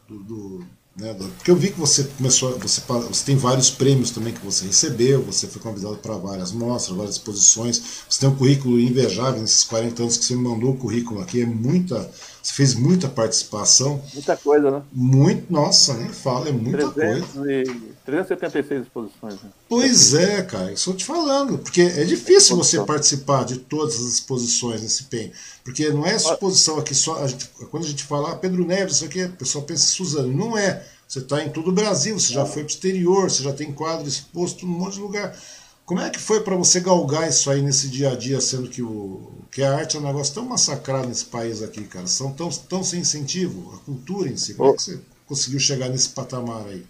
do, 0.08 0.22
do 0.22 0.66
né, 0.96 1.14
porque 1.14 1.50
eu 1.50 1.56
vi 1.56 1.70
que 1.70 1.80
você 1.80 2.04
começou, 2.04 2.58
você, 2.58 2.80
você 2.80 3.24
tem 3.24 3.36
vários 3.36 3.70
prêmios 3.70 4.10
também 4.10 4.32
que 4.32 4.44
você 4.44 4.66
recebeu, 4.66 5.22
você 5.22 5.46
foi 5.46 5.60
convidado 5.62 5.96
para 5.96 6.16
várias 6.16 6.52
mostras, 6.52 6.96
várias 6.96 7.14
exposições, 7.16 7.82
você 8.08 8.20
tem 8.20 8.28
um 8.28 8.36
currículo 8.36 8.78
invejável 8.78 9.40
nesses 9.40 9.64
40 9.64 10.02
anos 10.02 10.16
que 10.16 10.24
você 10.24 10.34
me 10.34 10.42
mandou 10.42 10.72
o 10.72 10.76
currículo 10.76 11.20
aqui, 11.20 11.42
é 11.42 11.46
muita, 11.46 12.10
você 12.42 12.52
fez 12.52 12.74
muita 12.74 13.08
participação. 13.08 14.02
Muita 14.12 14.36
coisa, 14.36 14.70
né? 14.70 14.82
Muito, 14.92 15.50
nossa, 15.50 15.94
nem 15.94 16.08
fala, 16.10 16.48
é 16.48 16.52
muita 16.52 16.88
300 16.88 17.30
coisa. 17.30 17.52
E 17.52 17.91
376 18.04 18.82
exposições. 18.82 19.34
Né? 19.42 19.50
Pois 19.68 20.14
é, 20.14 20.42
cara, 20.42 20.72
estou 20.72 20.94
te 20.94 21.04
falando, 21.04 21.58
porque 21.58 21.82
é 21.82 22.04
difícil 22.04 22.56
você 22.56 22.82
participar 22.84 23.44
de 23.44 23.58
todas 23.58 23.94
as 23.94 24.14
exposições 24.14 24.82
nesse 24.82 25.04
PEN. 25.04 25.30
Porque 25.64 25.88
não 25.90 26.04
é 26.04 26.16
exposição 26.16 26.78
aqui 26.78 26.94
só. 26.94 27.22
A 27.22 27.26
gente, 27.26 27.48
quando 27.70 27.84
a 27.84 27.88
gente 27.88 28.04
fala 28.04 28.32
ah, 28.32 28.36
Pedro 28.36 28.64
Neves, 28.64 28.96
isso 28.96 29.04
aqui, 29.04 29.24
o 29.24 29.32
pessoal 29.32 29.64
pensa 29.64 29.84
em 29.84 29.94
Suzano. 29.94 30.32
Não 30.32 30.58
é. 30.58 30.84
Você 31.06 31.18
está 31.18 31.44
em 31.44 31.50
todo 31.50 31.68
o 31.68 31.72
Brasil, 31.72 32.18
você 32.18 32.32
já 32.32 32.46
foi 32.46 32.62
para 32.62 32.70
o 32.70 32.74
exterior, 32.74 33.30
você 33.30 33.42
já 33.42 33.52
tem 33.52 33.70
quadro 33.70 34.08
exposto 34.08 34.66
num 34.66 34.78
monte 34.78 34.94
de 34.94 35.00
lugar. 35.00 35.36
Como 35.84 36.00
é 36.00 36.08
que 36.08 36.18
foi 36.18 36.40
para 36.40 36.56
você 36.56 36.80
galgar 36.80 37.28
isso 37.28 37.50
aí 37.50 37.60
nesse 37.60 37.88
dia 37.88 38.12
a 38.12 38.16
dia, 38.16 38.40
sendo 38.40 38.68
que, 38.68 38.80
o, 38.80 39.30
que 39.50 39.62
a 39.62 39.74
arte 39.74 39.96
é 39.96 40.00
um 40.00 40.04
negócio 40.04 40.32
tão 40.32 40.44
massacrado 40.44 41.08
nesse 41.08 41.26
país 41.26 41.62
aqui, 41.62 41.84
cara? 41.84 42.06
São 42.06 42.32
tão, 42.32 42.48
tão 42.48 42.82
sem 42.82 43.00
incentivo, 43.00 43.74
a 43.74 43.78
cultura 43.84 44.30
em 44.30 44.36
si. 44.36 44.54
Como 44.54 44.70
é 44.70 44.74
que 44.74 44.82
você 44.82 45.00
conseguiu 45.26 45.60
chegar 45.60 45.90
nesse 45.90 46.08
patamar 46.08 46.66
aí? 46.66 46.86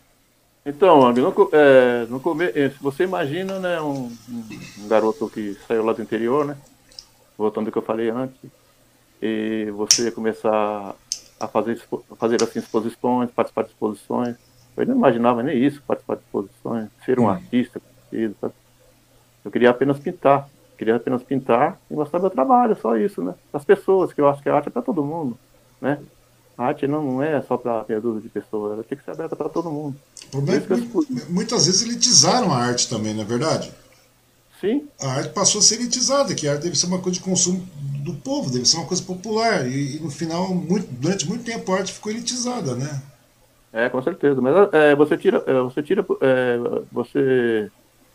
Então, 0.64 1.04
Ang, 1.04 1.20
no, 1.20 1.50
é, 1.52 2.06
no 2.06 2.42
é, 2.42 2.68
você 2.80 3.02
imagina, 3.02 3.58
né, 3.58 3.80
um, 3.80 4.12
um, 4.28 4.88
garoto 4.88 5.28
que 5.28 5.54
saiu 5.66 5.84
lá 5.84 5.92
do 5.92 6.00
interior, 6.00 6.44
né, 6.44 6.56
voltando 7.36 7.66
ao 7.66 7.72
que 7.72 7.78
eu 7.78 7.82
falei 7.82 8.10
antes, 8.10 8.38
e 9.20 9.68
você 9.72 10.12
começar 10.12 10.94
a 11.40 11.48
fazer, 11.48 11.80
fazer 12.16 12.42
assim 12.42 12.60
exposições, 12.60 13.30
participar 13.32 13.62
de 13.62 13.70
exposições. 13.70 14.36
Eu 14.76 14.86
não 14.86 14.96
imaginava 14.96 15.42
nem 15.42 15.58
isso, 15.58 15.82
participar 15.82 16.14
de 16.14 16.22
exposições, 16.22 16.88
ser 17.04 17.18
um 17.18 17.24
hum. 17.24 17.28
artista. 17.30 17.80
Sabe? 18.40 18.54
Eu 19.44 19.50
queria 19.50 19.70
apenas 19.70 19.98
pintar, 19.98 20.48
queria 20.78 20.96
apenas 20.96 21.22
pintar 21.24 21.78
e 21.90 21.94
mostrar 21.94 22.20
meu 22.20 22.30
trabalho, 22.30 22.76
só 22.76 22.96
isso, 22.96 23.22
né? 23.22 23.34
As 23.52 23.64
pessoas, 23.64 24.12
que 24.12 24.20
eu 24.20 24.28
acho 24.28 24.42
que 24.42 24.48
a 24.48 24.54
arte 24.54 24.68
é 24.68 24.70
para 24.70 24.82
todo 24.82 25.04
mundo, 25.04 25.36
né? 25.80 25.98
A 26.62 26.66
arte 26.66 26.86
não, 26.86 27.02
não 27.02 27.22
é 27.22 27.42
só 27.42 27.56
para 27.56 27.84
meia 27.88 28.00
dúzia 28.00 28.22
de 28.22 28.28
pessoas, 28.28 28.74
ela 28.74 28.84
tem 28.84 28.96
que 28.96 29.04
ser 29.04 29.10
aberta 29.10 29.34
para 29.34 29.48
todo 29.48 29.70
mundo. 29.70 29.96
O 30.26 30.30
problema 30.30 30.62
é 30.62 30.76
que 30.78 31.32
muitas 31.32 31.66
vezes 31.66 31.82
elitizaram 31.82 32.52
a 32.52 32.56
arte 32.56 32.88
também, 32.88 33.12
não 33.12 33.22
é 33.22 33.26
verdade? 33.26 33.72
Sim. 34.60 34.86
A 35.00 35.08
arte 35.14 35.30
passou 35.30 35.58
a 35.58 35.62
ser 35.62 35.74
elitizada, 35.74 36.34
que 36.36 36.46
a 36.46 36.52
arte 36.52 36.62
deve 36.62 36.78
ser 36.78 36.86
uma 36.86 37.00
coisa 37.00 37.18
de 37.18 37.24
consumo 37.24 37.66
do 38.04 38.14
povo, 38.14 38.48
deve 38.48 38.64
ser 38.64 38.76
uma 38.76 38.86
coisa 38.86 39.02
popular. 39.02 39.66
E, 39.66 39.96
e 39.96 40.00
no 40.00 40.08
final, 40.08 40.54
muito, 40.54 40.86
durante 40.92 41.28
muito 41.28 41.44
tempo, 41.44 41.72
a 41.72 41.78
arte 41.78 41.92
ficou 41.92 42.12
elitizada, 42.12 42.76
né? 42.76 43.02
É, 43.72 43.88
com 43.88 44.00
certeza. 44.00 44.40
Mas 44.40 44.54
é, 44.72 44.94
você 44.94 45.16
tira, 45.16 45.42
é, 45.44 45.60
você 45.62 45.82
tira, 45.82 46.06
é, 46.20 46.58
você, 46.92 47.70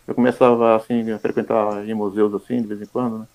eu 0.07 0.15
começava 0.15 0.77
assim 0.77 1.11
a 1.11 1.19
frequentar 1.19 1.85
em 1.85 1.93
museus 1.93 2.33
assim 2.33 2.61
de 2.61 2.67
vez 2.67 2.81
em 2.81 2.85
quando, 2.85 3.19
né? 3.19 3.27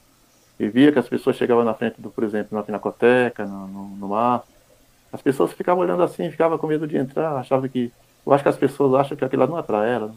E 0.58 0.68
via 0.68 0.90
que 0.90 0.98
as 0.98 1.08
pessoas 1.08 1.36
chegavam 1.36 1.64
na 1.64 1.74
frente 1.74 2.00
do, 2.00 2.08
por 2.08 2.24
exemplo, 2.24 2.56
na 2.56 2.62
pinacoteca, 2.62 3.44
no, 3.44 3.66
no, 3.66 3.88
no 3.88 4.08
mar, 4.08 4.44
as 5.12 5.20
pessoas 5.20 5.52
ficavam 5.52 5.82
olhando 5.82 6.02
assim, 6.02 6.30
ficavam 6.30 6.56
com 6.56 6.66
medo 6.66 6.86
de 6.86 6.96
entrar, 6.96 7.36
achavam 7.36 7.68
que, 7.68 7.92
eu 8.26 8.32
acho 8.32 8.42
que 8.42 8.48
as 8.48 8.56
pessoas 8.56 8.94
acham 8.94 9.16
que 9.16 9.24
aquilo 9.24 9.42
lá 9.42 9.48
não 9.48 9.58
é 9.58 9.62
para 9.62 9.86
elas, 9.86 10.10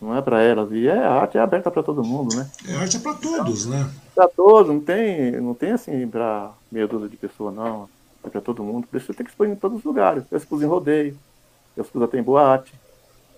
não 0.00 0.16
é 0.16 0.22
para 0.22 0.42
elas. 0.42 0.72
E 0.72 0.88
é, 0.88 0.98
a 0.98 1.12
arte 1.12 1.36
é 1.36 1.40
aberta 1.40 1.70
para 1.70 1.82
todo 1.82 2.02
mundo, 2.02 2.34
né? 2.34 2.50
É, 2.66 2.74
a 2.74 2.80
arte 2.80 2.96
é 2.96 3.00
para 3.00 3.14
todos, 3.14 3.66
né? 3.66 3.90
Para 4.14 4.28
todos, 4.28 4.72
não 4.72 4.80
tem, 4.80 5.32
não 5.32 5.54
tem 5.54 5.72
assim 5.72 6.08
para 6.08 6.50
meia 6.72 6.88
dúzia 6.88 7.08
de 7.08 7.16
pessoas, 7.16 7.54
não 7.54 7.88
é 8.24 8.30
para 8.30 8.40
todo 8.40 8.64
mundo. 8.64 8.86
Por 8.86 8.96
isso 8.96 9.12
tem 9.12 9.24
que 9.24 9.30
expor 9.30 9.46
em 9.46 9.54
todos 9.54 9.78
os 9.78 9.84
lugares. 9.84 10.24
Eu 10.30 10.38
expus 10.38 10.62
em 10.62 10.66
rodeio, 10.66 11.16
eu 11.76 11.82
expus 11.82 12.02
até 12.02 12.18
em 12.18 12.22
boate, 12.22 12.72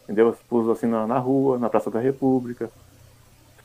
entendeu? 0.04 0.26
Eu 0.26 0.32
expus 0.32 0.68
assim 0.68 0.86
na, 0.86 1.06
na 1.06 1.18
rua, 1.18 1.58
na 1.58 1.68
Praça 1.68 1.90
da 1.90 1.98
República. 1.98 2.70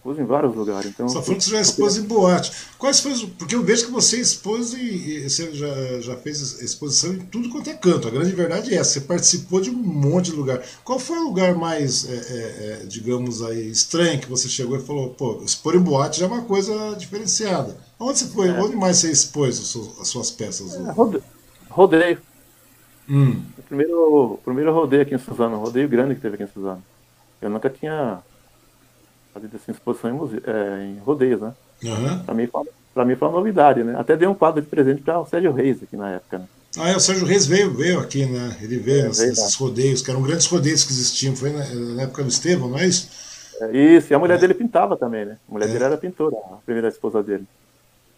Expus 0.04 0.20
em 0.20 0.26
vários 0.26 0.54
lugares. 0.54 0.88
Então, 0.88 1.08
Só 1.08 1.22
falando 1.22 1.40
que 1.40 1.46
você 1.46 1.52
já 1.52 1.62
expôs 1.62 1.96
em 1.96 2.02
boate. 2.02 2.52
Quais 2.78 3.00
foi 3.00 3.14
Porque 3.40 3.56
eu 3.56 3.64
vejo 3.64 3.86
que 3.86 3.92
você 3.92 4.20
expôs 4.20 4.74
e, 4.74 5.30
você 5.30 5.54
já, 5.54 6.02
já 6.02 6.18
fez 6.18 6.62
exposição 6.62 7.14
em 7.14 7.20
tudo 7.20 7.50
quanto 7.50 7.70
é 7.70 7.74
canto. 7.74 8.10
A 8.10 8.12
grande 8.12 8.34
verdade 8.34 8.74
é 8.74 8.78
essa. 8.78 9.00
Você 9.00 9.02
participou 9.02 9.62
de 9.62 9.70
um 9.70 9.76
monte 9.76 10.32
de 10.32 10.36
lugar. 10.36 10.62
Qual 10.84 11.00
foi 11.00 11.18
o 11.20 11.24
lugar 11.24 11.56
mais, 11.56 12.06
é, 12.10 12.14
é, 12.14 12.82
é, 12.84 12.86
digamos 12.86 13.42
aí, 13.42 13.72
estranho 13.72 14.20
que 14.20 14.30
você 14.30 14.50
chegou 14.50 14.76
e 14.76 14.82
falou, 14.82 15.12
pô, 15.12 15.42
expor 15.42 15.74
em 15.74 15.80
boate 15.80 16.20
já 16.20 16.26
é 16.26 16.30
uma 16.30 16.42
coisa 16.42 16.96
diferenciada. 16.98 17.78
Onde 17.98 18.20
você 18.20 18.26
foi? 18.26 18.50
É. 18.50 18.62
Onde 18.62 18.76
mais 18.76 18.98
você 18.98 19.10
expôs 19.10 19.58
as 20.02 20.08
suas 20.10 20.30
peças? 20.30 20.76
É, 20.76 20.92
rodeio. 20.92 21.24
rodeio. 21.70 22.18
Hum. 23.08 23.42
O 23.58 23.62
primeiro, 23.62 24.34
o 24.34 24.38
primeiro 24.44 24.74
rodeio 24.74 25.04
aqui 25.04 25.16
em 25.16 25.18
Suzano, 25.18 25.56
um 25.56 25.60
rodeio 25.60 25.88
grande 25.88 26.16
que 26.16 26.22
teve 26.22 26.36
aqui 26.36 26.44
em 26.44 26.54
Suzano. 26.54 26.84
Eu 27.42 27.50
nunca 27.50 27.70
tinha 27.70 28.22
fazido 29.34 29.56
assim, 29.56 29.72
exposição 29.72 30.10
em, 30.10 30.14
muse... 30.14 30.42
é, 30.46 30.84
em 30.84 31.00
rodeios, 31.00 31.42
né? 31.42 31.54
Uhum. 31.84 32.20
Pra, 32.24 32.34
mim, 32.34 32.50
pra 32.94 33.06
mim 33.06 33.16
foi 33.16 33.28
uma 33.28 33.38
novidade, 33.38 33.84
né? 33.84 33.96
Até 33.98 34.16
dei 34.16 34.28
um 34.28 34.36
quadro 34.36 34.62
de 34.62 34.68
presente 34.68 35.02
para 35.02 35.20
o 35.20 35.26
Sérgio 35.26 35.52
Reis 35.52 35.82
aqui 35.82 35.98
na 35.98 36.12
época, 36.12 36.40
né? 36.40 36.48
Ah, 36.78 36.90
é, 36.90 36.96
o 36.96 37.00
Sérgio 37.00 37.26
Reis 37.26 37.46
veio, 37.46 37.72
veio 37.74 38.00
aqui, 38.00 38.26
né? 38.26 38.58
Ele 38.62 38.78
veio, 38.78 39.06
é, 39.06 39.08
nesses 39.10 39.56
rodeios, 39.56 40.02
que 40.02 40.10
eram 40.10 40.22
grandes 40.22 40.48
rodeios 40.48 40.84
que 40.84 40.92
existiam. 40.92 41.36
Foi 41.36 41.52
na, 41.52 41.66
na 41.66 42.02
época 42.04 42.24
do 42.24 42.30
Estevão, 42.30 42.70
não 42.70 42.80
é 42.80 42.88
isso? 42.88 43.10
É, 43.62 43.78
isso, 43.78 44.12
e 44.12 44.16
a 44.16 44.20
mulher 44.20 44.36
é. 44.36 44.38
dele 44.40 44.54
pintava 44.54 44.98
também, 44.98 45.26
né? 45.26 45.38
A 45.48 45.52
mulher 45.52 45.70
é. 45.70 45.72
dele 45.72 45.84
era 45.84 45.98
pintora, 45.98 46.36
a 46.36 46.58
primeira 46.66 46.88
esposa 46.88 47.22
dele. 47.22 47.46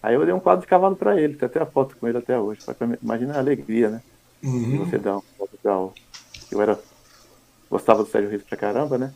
Aí 0.02 0.16
eu 0.16 0.24
dei 0.24 0.34
um 0.34 0.40
quadro 0.40 0.62
de 0.62 0.68
cavalo 0.68 0.96
para 0.96 1.20
ele, 1.20 1.36
tem 1.36 1.48
até 1.48 1.60
a 1.60 1.66
foto 1.66 1.98
com 1.98 2.08
ele 2.08 2.18
até 2.18 2.38
hoje. 2.40 2.62
Imagina 3.02 3.34
a 3.36 3.40
alegria, 3.40 3.90
né? 3.90 4.02
Uhum. 4.44 4.86
Você 4.86 4.98
dá 4.98 5.18
um 5.18 5.24
quadro 5.38 5.58
pra 5.62 5.72
Eu 6.52 6.62
era. 6.62 6.80
Gostava 7.70 8.04
do 8.04 8.10
Sérgio 8.10 8.30
Reis 8.30 8.44
pra 8.44 8.56
caramba, 8.56 8.98
né? 8.98 9.12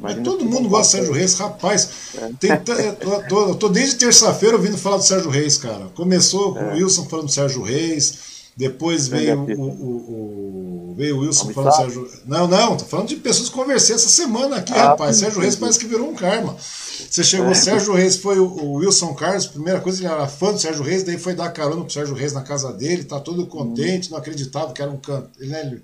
Mas 0.00 0.20
todo 0.24 0.44
mundo 0.44 0.68
gosta 0.68 0.96
do 0.96 0.98
Sérgio 0.98 1.14
Reis, 1.14 1.34
rapaz. 1.34 1.88
É. 2.16 2.30
Tem, 2.40 2.50
eu, 2.50 3.28
tô, 3.28 3.48
eu 3.48 3.54
tô 3.54 3.68
desde 3.68 3.96
terça-feira 3.96 4.56
ouvindo 4.56 4.76
falar 4.76 4.96
do 4.96 5.04
Sérgio 5.04 5.30
Reis, 5.30 5.56
cara. 5.56 5.86
Começou 5.94 6.54
com 6.54 6.60
é. 6.60 6.74
o 6.74 6.76
Wilson 6.76 7.04
falando 7.04 7.26
do 7.26 7.32
Sérgio 7.32 7.62
Reis, 7.62 8.14
depois 8.56 9.06
veio 9.06 9.38
o, 9.38 9.62
o, 9.62 10.90
o, 10.90 10.94
veio 10.96 11.16
o 11.16 11.20
Wilson 11.20 11.52
falando 11.52 11.70
do 11.70 11.76
Sérgio. 11.76 12.10
Não, 12.26 12.48
não, 12.48 12.76
tô 12.76 12.84
falando 12.86 13.06
de 13.06 13.16
pessoas 13.16 13.48
que 13.48 13.54
conversei 13.54 13.94
essa 13.94 14.08
semana 14.08 14.56
aqui, 14.56 14.72
ah, 14.72 14.88
rapaz. 14.88 15.18
Sérgio 15.18 15.40
Reis 15.40 15.54
parece 15.54 15.78
que 15.78 15.86
virou 15.86 16.10
um 16.10 16.14
karma. 16.14 16.56
Você 17.08 17.22
chegou, 17.22 17.46
é. 17.46 17.54
Sérgio 17.54 17.94
Reis 17.94 18.16
foi 18.16 18.40
o, 18.40 18.46
o, 18.46 18.72
Wilson 18.78 19.14
Carlos, 19.14 19.46
primeira 19.46 19.80
coisa, 19.80 20.00
ele 20.00 20.12
era 20.12 20.26
fã 20.26 20.52
do 20.52 20.58
Sérgio 20.58 20.82
Reis, 20.82 21.04
daí 21.04 21.16
foi 21.16 21.34
dar 21.34 21.50
carona 21.50 21.82
pro 21.82 21.92
Sérgio 21.92 22.16
Reis 22.16 22.32
na 22.32 22.42
casa 22.42 22.72
dele, 22.72 23.04
tá 23.04 23.20
todo 23.20 23.46
contente, 23.46 24.10
não 24.10 24.18
acreditava 24.18 24.72
que 24.72 24.82
era 24.82 24.90
um 24.90 24.96
canto. 24.96 25.30
Ele, 25.38 25.50
né, 25.50 25.60
ele 25.60 25.82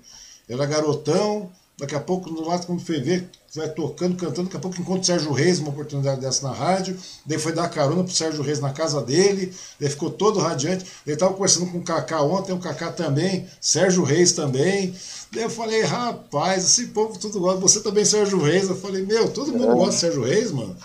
era 0.49 0.65
garotão, 0.65 1.49
daqui 1.77 1.95
a 1.95 1.99
pouco, 1.99 2.29
no 2.29 2.45
lado, 2.45 2.65
quando 2.65 2.81
foi 2.81 2.99
ver, 2.99 3.29
vai 3.55 3.69
tocando, 3.69 4.17
cantando, 4.17 4.43
daqui 4.43 4.57
a 4.57 4.59
pouco 4.59 4.79
encontra 4.79 5.01
o 5.01 5.05
Sérgio 5.05 5.31
Reis, 5.31 5.59
uma 5.59 5.69
oportunidade 5.69 6.19
dessa 6.19 6.47
na 6.47 6.53
rádio, 6.53 6.97
daí 7.25 7.39
foi 7.39 7.53
dar 7.53 7.69
carona 7.69 8.03
pro 8.03 8.11
Sérgio 8.11 8.43
Reis 8.43 8.59
na 8.59 8.73
casa 8.73 9.01
dele, 9.01 9.53
daí 9.79 9.89
ficou 9.89 10.09
todo 10.09 10.39
radiante, 10.39 10.85
ele 11.07 11.15
tava 11.15 11.33
conversando 11.33 11.71
com 11.71 11.77
o 11.77 11.83
Kaká 11.83 12.21
ontem, 12.21 12.53
o 12.53 12.59
Kaká 12.59 12.91
também, 12.91 13.47
Sérgio 13.61 14.03
Reis 14.03 14.33
também, 14.33 14.93
daí 15.31 15.43
eu 15.43 15.49
falei, 15.49 15.83
rapaz, 15.83 16.65
esse 16.65 16.87
povo 16.87 17.17
tudo 17.17 17.39
gosta, 17.39 17.59
você 17.59 17.81
também 17.81 18.03
Sérgio 18.03 18.39
Reis, 18.41 18.69
eu 18.69 18.75
falei, 18.75 19.05
meu, 19.05 19.31
todo 19.31 19.51
mundo 19.51 19.71
é. 19.71 19.75
gosta 19.75 19.91
de 19.91 19.97
Sérgio 19.97 20.23
Reis, 20.23 20.51
mano. 20.51 20.75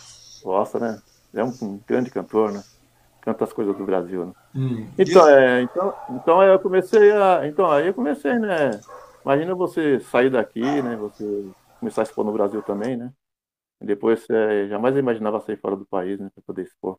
Gosta, 0.43 0.79
né? 0.79 0.99
É 1.35 1.45
um, 1.45 1.53
um 1.62 1.81
grande 1.87 2.11
cantor, 2.11 2.53
né? 2.53 2.62
Canta 3.21 3.45
as 3.45 3.53
coisas 3.53 3.77
do 3.77 3.85
Brasil, 3.85 4.27
né? 4.27 4.33
Hum, 4.55 4.87
então, 4.99 5.29
é, 5.29 5.62
então, 5.62 5.95
então 6.11 6.43
eu 6.43 6.59
comecei 6.59 7.12
a. 7.12 7.47
Então, 7.47 7.71
aí 7.71 7.87
eu 7.87 7.95
comecei, 7.95 8.39
né? 8.39 8.81
Imagina 9.23 9.55
você 9.55 10.01
sair 10.01 10.31
daqui, 10.31 10.61
né? 10.61 10.97
Você 10.97 11.51
começar 11.81 12.03
a 12.03 12.05
expor 12.05 12.24
no 12.24 12.33
Brasil 12.33 12.62
também, 12.62 12.97
né? 12.97 13.12
E 13.81 13.87
depois 13.87 14.28
é, 14.31 14.68
jamais 14.68 14.97
imaginava 14.97 15.41
sair 15.41 15.57
fora 15.57 15.76
do 15.76 15.87
país, 15.87 16.20
né? 16.20 16.31
Para 16.35 16.43
poder 16.45 16.62
expor. 16.62 16.99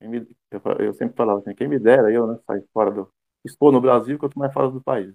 Me, 0.00 0.26
eu, 0.50 0.60
eu, 0.78 0.94
sempre 0.94 1.16
falava 1.16 1.40
assim, 1.40 1.54
quem 1.54 1.68
me 1.68 1.78
dera 1.78 2.10
eu, 2.10 2.26
né? 2.26 2.38
Sair 2.46 2.64
fora 2.72 2.90
do. 2.90 3.10
expor 3.44 3.72
no 3.72 3.80
Brasil 3.80 4.18
quanto 4.18 4.38
mais 4.38 4.52
fora 4.52 4.70
do 4.70 4.80
país. 4.80 5.14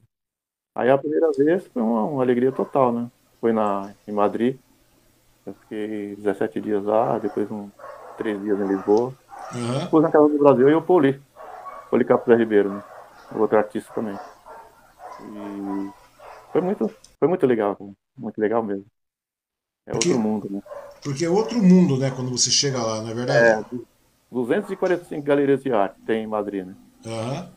Aí 0.75 0.89
a 0.89 0.97
primeira 0.97 1.31
vez 1.31 1.65
foi 1.67 1.81
uma, 1.81 2.03
uma 2.03 2.21
alegria 2.21 2.51
total, 2.51 2.91
né? 2.91 3.09
Foi 3.39 3.53
na, 3.53 3.93
em 4.07 4.11
Madrid. 4.11 4.59
Eu 5.45 5.53
fiquei 5.53 6.15
17 6.17 6.61
dias 6.61 6.83
lá, 6.83 7.17
depois 7.17 7.49
um, 7.51 7.69
3 8.17 8.41
dias 8.41 8.59
em 8.59 8.67
Lisboa. 8.67 9.13
Uhum. 9.53 9.79
Depois 9.79 10.03
na 10.03 10.11
Casa 10.11 10.27
do 10.27 10.37
Brasil 10.37 10.69
e 10.69 10.73
o 10.73 10.81
Poli. 10.81 11.21
Poli 11.89 12.05
Capuz 12.05 12.37
Ribeiro, 12.37 12.73
né? 12.73 12.83
Outro 13.35 13.57
artista 13.57 13.93
também. 13.93 14.17
E 15.21 15.91
foi 16.51 16.61
muito, 16.61 16.89
foi 17.19 17.27
muito 17.27 17.45
legal, 17.45 17.75
muito 18.17 18.39
legal 18.39 18.63
mesmo. 18.63 18.85
É 19.85 19.91
porque, 19.91 20.09
outro 20.09 20.23
mundo, 20.23 20.49
né? 20.49 20.61
Porque 21.03 21.25
é 21.25 21.29
outro 21.29 21.61
mundo, 21.61 21.97
né, 21.97 22.11
quando 22.11 22.31
você 22.31 22.49
chega 22.49 22.81
lá, 22.81 23.01
não 23.01 23.09
é 23.09 23.13
verdade? 23.13 23.75
É, 23.75 23.79
245 24.31 25.21
galerias 25.21 25.61
de 25.61 25.71
arte 25.71 25.99
tem 26.05 26.23
em 26.23 26.27
Madrid, 26.27 26.65
né? 26.65 26.75
Uhum. 27.05 27.49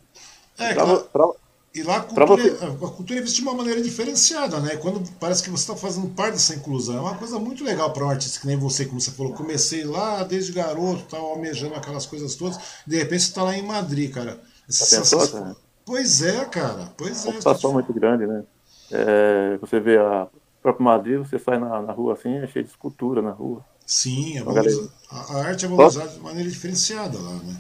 É, 0.59 0.75
pra, 0.75 0.85
claro. 0.85 1.05
pra, 1.13 1.33
e 1.77 1.83
lá 1.83 1.97
a 1.99 2.01
cultura, 2.01 2.27
você... 2.27 2.65
a 2.65 2.89
cultura 2.89 3.19
é 3.19 3.23
vista 3.23 3.37
de 3.37 3.43
uma 3.43 3.53
maneira 3.53 3.83
diferenciada, 3.83 4.59
né? 4.61 4.77
Quando 4.77 5.03
parece 5.21 5.43
que 5.43 5.51
você 5.51 5.63
está 5.63 5.77
fazendo 5.77 6.09
parte 6.09 6.33
dessa 6.33 6.55
inclusão. 6.55 6.97
É 6.97 7.01
uma 7.01 7.17
coisa 7.17 7.39
muito 7.39 7.63
legal 7.63 7.93
para 7.93 8.03
um 8.03 8.09
artista 8.09 8.41
que 8.41 8.47
nem 8.47 8.57
você, 8.57 8.87
como 8.87 8.99
você 8.99 9.11
falou. 9.11 9.35
Comecei 9.35 9.85
lá 9.85 10.25
desde 10.25 10.53
garoto, 10.53 11.03
tava 11.03 11.25
almejando 11.25 11.75
aquelas 11.75 12.07
coisas 12.07 12.35
todas. 12.35 12.59
De 12.87 12.97
repente 12.97 13.25
você 13.25 13.29
está 13.29 13.43
lá 13.43 13.55
em 13.55 13.63
Madrid, 13.63 14.11
cara. 14.11 14.41
Essa, 14.67 14.97
pensou, 14.97 15.23
essa... 15.23 15.57
Pois 15.85 16.23
é, 16.23 16.47
cara. 16.47 16.95
Pois 16.97 17.27
é. 17.27 17.29
Uma 17.29 17.37
situação 17.37 17.75
muito 17.75 17.93
grande, 17.93 18.27
né? 18.27 18.43
É, 18.91 19.59
você 19.59 19.79
vê 19.79 19.99
a 19.99 20.29
própria 20.67 20.85
Madrid, 20.85 21.19
você 21.19 21.39
sai 21.39 21.59
na, 21.59 21.81
na 21.81 21.93
rua 21.93 22.14
assim, 22.14 22.35
é 22.39 22.47
cheio 22.49 22.64
de 22.64 22.71
escultura 22.71 23.23
na 23.23 23.31
rua. 23.31 23.64
Sim, 23.87 24.39
é 24.39 24.41
a, 24.41 25.39
arte 25.47 25.64
é 25.64 25.69
valorizada 25.69 26.09
de 26.09 26.19
maneira 26.19 26.51
diferenciada 26.51 27.17
lá, 27.17 27.35
né? 27.35 27.57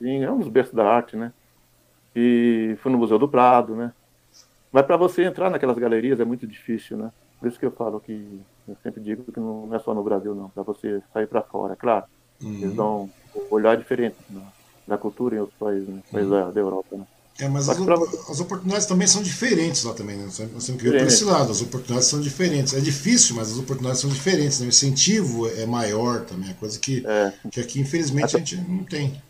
Sim, 0.00 0.24
é 0.24 0.30
um 0.30 0.40
dos 0.40 0.48
berços 0.48 0.74
da 0.74 0.84
arte, 0.84 1.16
né? 1.16 1.32
E 2.16 2.76
fui 2.82 2.90
no 2.90 2.98
Museu 2.98 3.16
do 3.16 3.28
Prado, 3.28 3.76
né? 3.76 3.92
Mas 4.72 4.84
para 4.84 4.96
você 4.96 5.22
entrar 5.22 5.50
naquelas 5.50 5.78
galerias 5.78 6.18
é 6.18 6.24
muito 6.24 6.48
difícil, 6.48 6.96
né? 6.96 7.12
Por 7.38 7.48
isso 7.48 7.60
que 7.60 7.64
eu 7.64 7.70
falo 7.70 8.00
que 8.00 8.40
eu 8.66 8.76
sempre 8.82 9.00
digo 9.00 9.30
que 9.32 9.38
não 9.38 9.72
é 9.72 9.78
só 9.78 9.94
no 9.94 10.02
Brasil, 10.02 10.34
não. 10.34 10.48
Para 10.48 10.64
você 10.64 11.00
sair 11.12 11.28
para 11.28 11.42
fora, 11.42 11.74
é 11.74 11.76
claro. 11.76 12.06
Uhum. 12.42 12.54
Eles 12.54 12.74
dão 12.74 13.08
um 13.36 13.54
olhar 13.54 13.76
diferente 13.76 14.16
né? 14.28 14.42
da 14.84 14.98
cultura 14.98 15.36
em 15.36 15.38
outros 15.38 15.58
países, 15.58 15.88
né? 15.88 16.02
países 16.10 16.32
uhum. 16.32 16.40
da, 16.40 16.50
da, 16.50 16.60
Europa, 16.60 16.96
né? 16.96 17.06
É, 17.40 17.48
mas 17.48 17.68
as, 17.68 17.78
as, 17.78 18.40
oportunidades 18.40 18.84
também 18.86 19.06
são 19.06 19.22
diferentes 19.22 19.84
lá 19.84 19.94
também, 19.94 20.16
né? 20.16 20.24
Nós 20.24 20.36
temos 20.36 20.64
que 20.64 20.90
ver 20.90 20.98
por 20.98 21.06
esse 21.06 21.24
lado. 21.24 21.52
As 21.52 21.62
oportunidades 21.62 22.08
são 22.08 22.20
diferentes. 22.20 22.74
É 22.74 22.80
difícil, 22.80 23.36
mas 23.36 23.52
as 23.52 23.58
oportunidades 23.58 24.00
são 24.00 24.10
diferentes. 24.10 24.58
Né? 24.58 24.66
O 24.66 24.68
incentivo 24.68 25.48
é 25.48 25.64
maior 25.64 26.22
também, 26.22 26.50
é 26.50 26.54
coisa 26.54 26.76
que, 26.80 27.06
é. 27.06 27.32
que 27.48 27.60
aqui, 27.60 27.80
infelizmente, 27.80 28.34
a 28.34 28.38
gente 28.40 28.56
não 28.56 28.82
tem. 28.82 29.22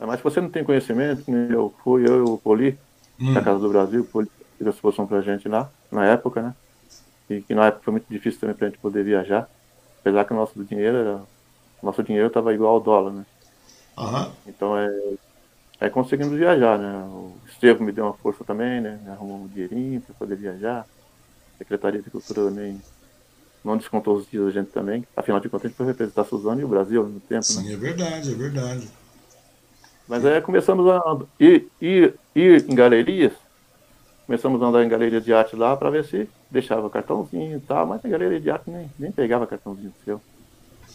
Mas 0.00 0.18
se 0.18 0.24
você 0.24 0.40
não 0.40 0.48
tem 0.48 0.64
conhecimento, 0.64 1.30
eu 1.50 1.74
fui, 1.84 2.08
eu 2.08 2.18
e 2.18 2.20
o 2.22 2.38
Poli, 2.38 2.78
hum. 3.20 3.32
na 3.32 3.42
Casa 3.42 3.58
do 3.58 3.68
Brasil, 3.68 4.00
o 4.00 4.04
Poli 4.04 4.30
fez 4.56 4.66
a 4.66 4.70
exposição 4.70 5.06
pra 5.06 5.20
gente 5.20 5.48
lá, 5.48 5.70
na 5.92 6.06
época, 6.06 6.40
né? 6.40 6.54
E 7.28 7.42
que 7.42 7.54
na 7.54 7.66
época 7.66 7.84
foi 7.84 7.92
muito 7.92 8.06
difícil 8.08 8.40
também 8.40 8.56
pra 8.56 8.68
gente 8.68 8.78
poder 8.78 9.04
viajar. 9.04 9.50
Apesar 10.00 10.24
que 10.24 10.32
o 10.32 10.36
nosso 10.36 10.64
dinheiro 10.64 10.96
era. 10.96 11.20
Nosso 11.82 12.02
dinheiro 12.02 12.28
estava 12.28 12.54
igual 12.54 12.74
ao 12.74 12.80
dólar, 12.80 13.12
né? 13.12 13.26
Uhum. 13.98 14.32
Então 14.46 14.78
é. 14.78 14.90
É 15.80 15.88
conseguimos 15.88 16.36
viajar, 16.36 16.76
né? 16.76 17.08
Estevam 17.48 17.86
me 17.86 17.92
deu 17.92 18.04
uma 18.04 18.14
força 18.14 18.44
também, 18.44 18.80
né? 18.80 19.00
Arrumou 19.08 19.38
um 19.38 19.48
dinheirinho 19.48 20.00
para 20.00 20.14
poder 20.14 20.36
viajar. 20.36 20.80
A 20.82 21.58
Secretaria 21.58 22.00
de 22.00 22.10
Cultura 22.10 22.44
também 22.44 22.80
não 23.64 23.76
descontou 23.76 24.16
os 24.16 24.28
dias 24.28 24.44
da 24.44 24.50
gente 24.50 24.70
também. 24.70 25.04
Afinal 25.16 25.40
de 25.40 25.48
contas, 25.48 25.66
a 25.66 25.68
gente 25.68 25.76
foi 25.76 25.86
representar 25.86 26.22
a 26.22 26.24
Suzano 26.24 26.60
e 26.60 26.64
o 26.64 26.68
Brasil 26.68 27.02
no 27.04 27.20
tempo. 27.20 27.44
Sim, 27.44 27.66
né? 27.66 27.72
é 27.72 27.76
verdade, 27.76 28.32
é 28.32 28.34
verdade. 28.34 28.88
Mas 30.06 30.24
aí 30.24 30.40
começamos 30.40 30.88
a 30.88 31.18
ir, 31.40 31.68
ir, 31.80 32.14
ir 32.34 32.70
em 32.70 32.74
galerias 32.74 33.32
começamos 34.28 34.62
a 34.62 34.66
andar 34.66 34.84
em 34.84 34.88
galeria 34.90 35.22
de 35.22 35.32
arte 35.32 35.56
lá 35.56 35.74
para 35.74 35.88
ver 35.88 36.04
se 36.04 36.28
deixava 36.50 36.90
cartãozinho 36.90 37.56
e 37.56 37.60
tal, 37.60 37.86
mas 37.86 38.04
a 38.04 38.08
galeria 38.08 38.38
de 38.38 38.50
arte 38.50 38.68
nem, 38.68 38.90
nem 38.98 39.10
pegava 39.10 39.46
cartãozinho 39.46 39.90
seu. 40.04 40.20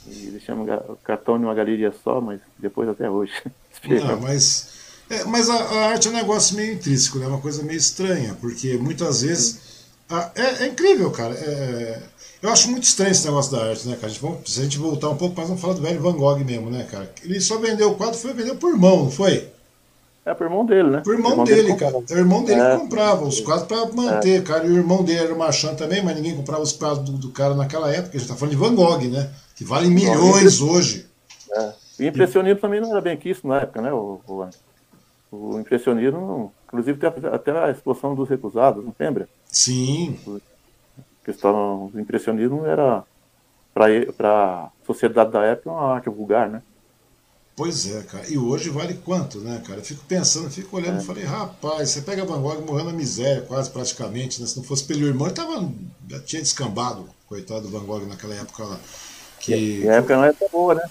E 0.06 0.30
deixamos 0.30 0.70
o 0.70 0.96
cartão 0.98 1.38
em 1.38 1.44
uma 1.44 1.56
galeria 1.56 1.92
só, 2.04 2.22
mas 2.22 2.40
depois 2.60 2.88
até 2.88 3.10
hoje. 3.10 3.34
Não, 3.90 4.22
mas 4.22 4.83
é, 5.10 5.24
mas 5.26 5.50
a, 5.50 5.56
a, 5.56 5.86
arte 5.90 6.08
é 6.08 6.12
um 6.12 6.14
negócio 6.14 6.56
meio 6.56 6.74
intrínseco, 6.74 7.20
né? 7.20 7.26
É 7.26 7.28
uma 7.28 7.42
coisa 7.42 7.64
meio 7.64 7.78
estranha, 7.78 8.36
porque 8.40 8.78
muitas 8.78 9.22
vezes. 9.22 9.74
A, 10.10 10.32
é, 10.36 10.64
é, 10.64 10.68
incrível, 10.68 11.12
cara. 11.12 11.34
É, 11.34 12.02
eu 12.42 12.50
acho 12.50 12.70
muito 12.70 12.84
estranho 12.84 13.12
esse 13.12 13.26
negócio 13.26 13.52
da 13.52 13.64
arte, 13.70 13.88
né, 13.88 13.96
cara? 13.96 14.08
A 14.08 14.10
gente, 14.10 14.52
se 14.52 14.60
a 14.60 14.64
gente 14.64 14.78
voltar 14.78 15.10
um 15.10 15.16
pouco 15.16 15.36
mais, 15.36 15.48
vamos 15.48 15.62
falar 15.62 15.76
do 15.76 15.82
velho 15.82 16.02
Van 16.02 16.14
Gogh 16.14 16.40
mesmo, 16.40 16.70
né, 16.70 16.86
cara? 16.90 17.10
Ele 17.24 17.40
só 17.40 17.58
vendeu 17.58 17.92
o 17.92 17.96
quadro, 17.96 18.18
foi 18.18 18.34
vender 18.34 18.56
por 18.56 18.72
irmão, 18.72 19.04
não 19.04 19.12
foi? 19.12 19.50
É, 20.26 20.34
por 20.34 20.46
irmão 20.46 20.66
dele, 20.66 20.90
né? 20.90 21.02
Por 21.04 21.14
irmão, 21.14 21.32
irmão 21.32 21.46
dele, 21.46 21.64
dele 21.64 21.76
cara. 21.76 21.98
O 21.98 22.18
irmão 22.18 22.44
dele 22.44 22.62
é. 22.62 22.72
que 22.72 22.78
comprava 22.82 23.26
os 23.26 23.42
quadros 23.42 23.68
para 23.68 23.92
manter, 23.92 24.40
é. 24.40 24.42
cara. 24.42 24.66
E 24.66 24.72
o 24.72 24.78
irmão 24.78 25.04
dele 25.04 25.20
era 25.20 25.36
marchand 25.36 25.76
também, 25.76 26.02
mas 26.02 26.16
ninguém 26.16 26.36
comprava 26.36 26.62
os 26.62 26.72
quadros 26.72 27.10
do, 27.10 27.18
do, 27.18 27.30
cara 27.30 27.54
naquela 27.56 27.92
época. 27.92 28.16
A 28.16 28.20
gente 28.20 28.30
tá 28.30 28.36
falando 28.36 28.52
de 28.52 28.58
Van 28.58 28.74
Gogh, 28.74 29.04
né? 29.10 29.30
Que 29.56 29.66
vale 29.66 29.90
milhões 29.90 30.62
hoje. 30.62 31.06
É. 31.52 31.74
E 32.00 32.08
impressionismo 32.08 32.60
também 32.60 32.82
não 32.82 32.92
era 32.92 33.02
bem 33.02 33.18
que 33.18 33.30
isso 33.30 33.48
na 33.48 33.62
época, 33.62 33.82
né, 33.82 33.94
o, 33.94 34.20
o, 34.28 34.48
o 35.34 35.60
impressionismo, 35.60 36.54
inclusive 36.68 37.00
até 37.32 37.52
a 37.52 37.72
expulsão 37.72 38.14
dos 38.14 38.30
recusados, 38.30 38.84
não 38.84 38.94
lembra? 39.00 39.28
Sim. 39.48 40.20
A 40.98 41.26
questão 41.26 41.90
do 41.92 42.00
impressionismo 42.00 42.66
era, 42.66 43.04
para 43.74 43.88
a 44.22 44.70
sociedade 44.86 45.32
da 45.32 45.44
época, 45.44 45.72
uma 45.72 45.96
arte 45.96 46.10
vulgar, 46.10 46.50
né? 46.50 46.62
Pois 47.56 47.88
é, 47.92 48.02
cara. 48.04 48.28
E 48.30 48.38
hoje 48.38 48.70
vale 48.70 48.96
quanto, 48.96 49.40
né, 49.40 49.62
cara? 49.66 49.80
Eu 49.80 49.84
fico 49.84 50.04
pensando, 50.06 50.50
fico 50.50 50.76
olhando 50.76 51.00
e 51.00 51.04
é. 51.04 51.06
falei, 51.06 51.24
rapaz, 51.24 51.90
você 51.90 52.02
pega 52.02 52.26
Van 52.26 52.42
Gogh 52.42 52.62
morrendo 52.66 52.92
na 52.92 52.98
miséria, 52.98 53.44
quase 53.44 53.70
praticamente, 53.70 54.42
né? 54.42 54.48
Se 54.48 54.58
não 54.58 54.64
fosse 54.64 54.84
pelo 54.84 55.06
irmão, 55.06 55.28
ele 55.28 55.36
tava, 55.36 55.72
já 56.10 56.20
tinha 56.20 56.42
descambado, 56.42 57.08
coitado 57.28 57.62
do 57.62 57.70
Van 57.70 57.86
Gogh 57.86 58.08
naquela 58.08 58.36
época 58.36 58.64
lá. 58.64 58.80
Que... 59.40 59.82
E 59.82 59.90
a 59.90 59.96
época 59.96 60.16
não 60.16 60.24
era 60.24 60.36
boa, 60.52 60.76
né? 60.76 60.82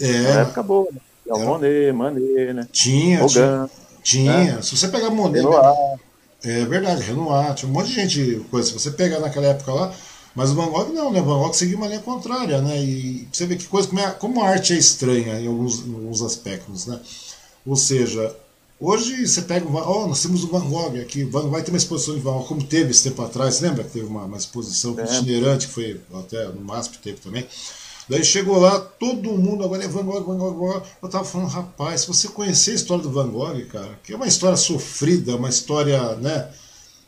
É. 0.00 0.22
Na 0.22 0.40
época 0.40 0.62
boa, 0.62 0.88
né? 0.90 1.00
É 1.26 1.32
o 1.32 1.36
era... 1.36 1.46
Monet, 1.46 1.92
Manet, 1.92 2.52
né? 2.52 2.68
Tinha, 2.72 3.24
Hogan, 3.24 3.68
tinha. 4.02 4.56
Né? 4.56 4.62
Se 4.62 4.76
você 4.76 4.88
pegar 4.88 5.10
Monet. 5.10 5.42
Renoir. 5.42 5.98
É 6.44 6.64
verdade, 6.66 7.02
Renoir, 7.02 7.54
tinha 7.54 7.70
um 7.70 7.72
monte 7.72 7.88
de 7.88 7.94
gente, 7.94 8.44
coisa. 8.50 8.68
Se 8.68 8.74
você 8.74 8.90
pegar 8.90 9.18
naquela 9.20 9.46
época 9.46 9.72
lá, 9.72 9.94
mas 10.34 10.50
o 10.50 10.54
Van 10.54 10.66
Gogh 10.66 10.92
não, 10.92 11.12
né? 11.12 11.20
O 11.20 11.24
Van 11.24 11.38
Gogh 11.38 11.52
seguiu 11.52 11.78
uma 11.78 11.86
linha 11.86 12.00
contrária, 12.00 12.60
né? 12.60 12.82
E 12.82 13.28
você 13.32 13.46
vê 13.46 13.56
que 13.56 13.66
coisa, 13.66 13.88
como, 13.88 14.00
é, 14.00 14.10
como 14.10 14.42
a 14.42 14.48
arte 14.48 14.72
é 14.72 14.76
estranha 14.76 15.38
em 15.38 15.46
alguns, 15.46 15.86
em 15.86 15.94
alguns 15.94 16.22
aspectos, 16.22 16.86
né? 16.86 16.98
Ou 17.64 17.76
seja, 17.76 18.34
hoje 18.80 19.26
você 19.26 19.42
pega, 19.42 19.66
oh, 19.66 20.08
nós 20.08 20.20
temos 20.20 20.42
o 20.42 20.48
Van 20.48 20.68
Gogh 20.68 21.00
aqui, 21.00 21.24
vai 21.24 21.62
ter 21.62 21.70
uma 21.70 21.78
exposição 21.78 22.14
de 22.14 22.20
Van 22.20 22.32
Gogh, 22.32 22.46
como 22.46 22.64
teve 22.64 22.90
esse 22.90 23.04
tempo 23.04 23.22
atrás, 23.22 23.60
lembra 23.60 23.84
que 23.84 23.90
teve 23.90 24.06
uma, 24.06 24.24
uma 24.24 24.36
exposição 24.36 24.98
é. 24.98 25.04
itinerante, 25.04 25.68
que 25.68 25.72
foi 25.72 26.00
até 26.12 26.46
no 26.48 26.60
MASP 26.60 26.98
teve 26.98 27.18
também. 27.18 27.46
Daí 28.08 28.22
chegou 28.22 28.58
lá, 28.58 28.78
todo 28.80 29.32
mundo 29.32 29.64
agora 29.64 29.84
é 29.84 29.88
Van 29.88 30.04
Gogh, 30.04 30.24
Van 30.24 30.36
Gogh, 30.36 30.52
Van 30.52 30.58
Gogh. 30.58 30.82
Eu 31.02 31.08
tava 31.08 31.24
falando, 31.24 31.48
rapaz, 31.48 32.02
se 32.02 32.06
você 32.06 32.28
conhecer 32.28 32.72
a 32.72 32.74
história 32.74 33.02
do 33.02 33.10
Van 33.10 33.28
Gogh, 33.28 33.64
cara, 33.66 33.98
que 34.02 34.12
é 34.12 34.16
uma 34.16 34.26
história 34.26 34.56
sofrida, 34.56 35.36
uma 35.36 35.48
história, 35.48 36.14
né? 36.16 36.50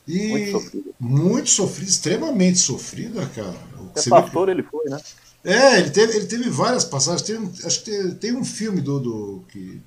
E 0.08 0.28
muito 0.28 0.52
sofrida, 0.52 0.90
muito 0.98 1.50
sofrida 1.50 1.90
extremamente 1.90 2.58
sofrida, 2.58 3.26
cara. 3.26 3.56
Até 3.90 4.08
pastor 4.08 4.46
que... 4.46 4.50
ele 4.52 4.62
foi, 4.62 4.88
né? 4.88 5.00
É, 5.44 5.78
ele 5.78 5.90
teve, 5.90 6.16
ele 6.16 6.26
teve 6.26 6.48
várias 6.50 6.84
passagens. 6.84 7.22
Tem, 7.22 7.36
acho 7.64 7.82
que 7.82 7.90
tem, 7.90 8.14
tem 8.14 8.36
um 8.36 8.44
filme 8.44 8.80
do, 8.80 8.98
do 8.98 9.44
que 9.48 9.80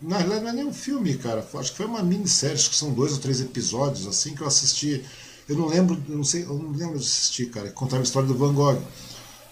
na 0.00 0.18
realidade 0.18 0.42
não 0.42 0.50
é 0.50 0.52
nem 0.54 0.64
um 0.64 0.72
filme, 0.72 1.16
cara. 1.16 1.46
Acho 1.54 1.70
que 1.70 1.76
foi 1.76 1.86
uma 1.86 2.02
minissérie, 2.02 2.54
acho 2.54 2.70
que 2.70 2.76
são 2.76 2.92
dois 2.92 3.12
ou 3.12 3.18
três 3.18 3.40
episódios 3.40 4.06
assim 4.06 4.34
que 4.34 4.42
eu 4.42 4.46
assisti. 4.46 5.04
Eu 5.48 5.56
não 5.56 5.66
lembro, 5.66 6.02
eu 6.08 6.16
não 6.16 6.24
sei, 6.24 6.42
eu 6.42 6.54
não 6.54 6.72
lembro 6.72 6.98
de 6.98 7.04
assistir, 7.04 7.46
cara. 7.50 7.70
Contava 7.70 8.02
a 8.02 8.04
história 8.04 8.28
do 8.28 8.34
Van 8.36 8.52
Gogh. 8.52 8.80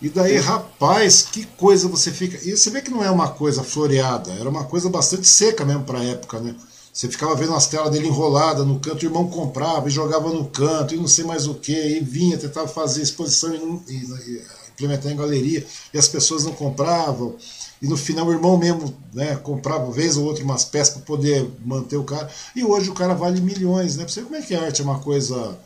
E 0.04 0.10
daí, 0.10 0.36
rapaz, 0.36 1.22
que 1.22 1.46
coisa 1.56 1.88
você 1.88 2.10
fica. 2.12 2.36
E 2.46 2.54
você 2.54 2.68
vê 2.68 2.82
que 2.82 2.90
não 2.90 3.02
é 3.02 3.10
uma 3.10 3.30
coisa 3.30 3.64
floreada, 3.64 4.32
era 4.32 4.50
uma 4.50 4.64
coisa 4.64 4.90
bastante 4.90 5.26
seca 5.26 5.64
mesmo 5.64 5.84
para 5.84 5.98
a 5.98 6.04
época, 6.04 6.40
né? 6.40 6.54
Você 6.92 7.08
ficava 7.08 7.34
vendo 7.34 7.54
as 7.54 7.66
telas 7.68 7.90
dele 7.90 8.08
enrolada 8.08 8.66
no 8.66 8.78
canto, 8.78 9.02
o 9.02 9.06
irmão 9.06 9.26
comprava 9.26 9.88
e 9.88 9.90
jogava 9.90 10.30
no 10.30 10.44
canto, 10.44 10.94
e 10.94 10.98
não 10.98 11.08
sei 11.08 11.24
mais 11.24 11.46
o 11.46 11.54
que, 11.54 11.72
e 11.72 12.00
vinha, 12.00 12.36
tentava 12.36 12.68
fazer 12.68 13.00
exposição 13.00 13.54
e, 13.54 13.92
e, 13.94 13.94
e 13.94 14.42
implementar 14.74 15.10
em 15.10 15.16
galeria, 15.16 15.66
e 15.94 15.96
as 15.96 16.06
pessoas 16.06 16.44
não 16.44 16.52
compravam. 16.52 17.36
E 17.80 17.88
no 17.88 17.96
final 17.96 18.26
o 18.26 18.32
irmão 18.32 18.58
mesmo 18.58 18.94
né, 19.14 19.36
comprava 19.36 19.90
vez 19.90 20.18
ou 20.18 20.26
outra 20.26 20.44
umas 20.44 20.66
peças 20.66 20.96
para 20.96 21.02
poder 21.04 21.50
manter 21.64 21.96
o 21.96 22.04
cara. 22.04 22.28
E 22.54 22.62
hoje 22.62 22.90
o 22.90 22.94
cara 22.94 23.14
vale 23.14 23.40
milhões, 23.40 23.96
né? 23.96 24.04
Pra 24.04 24.12
você 24.12 24.20
ver 24.20 24.26
como 24.26 24.36
é 24.36 24.42
que 24.42 24.54
a 24.54 24.64
arte 24.64 24.82
é 24.82 24.84
uma 24.84 25.00
coisa 25.00 25.58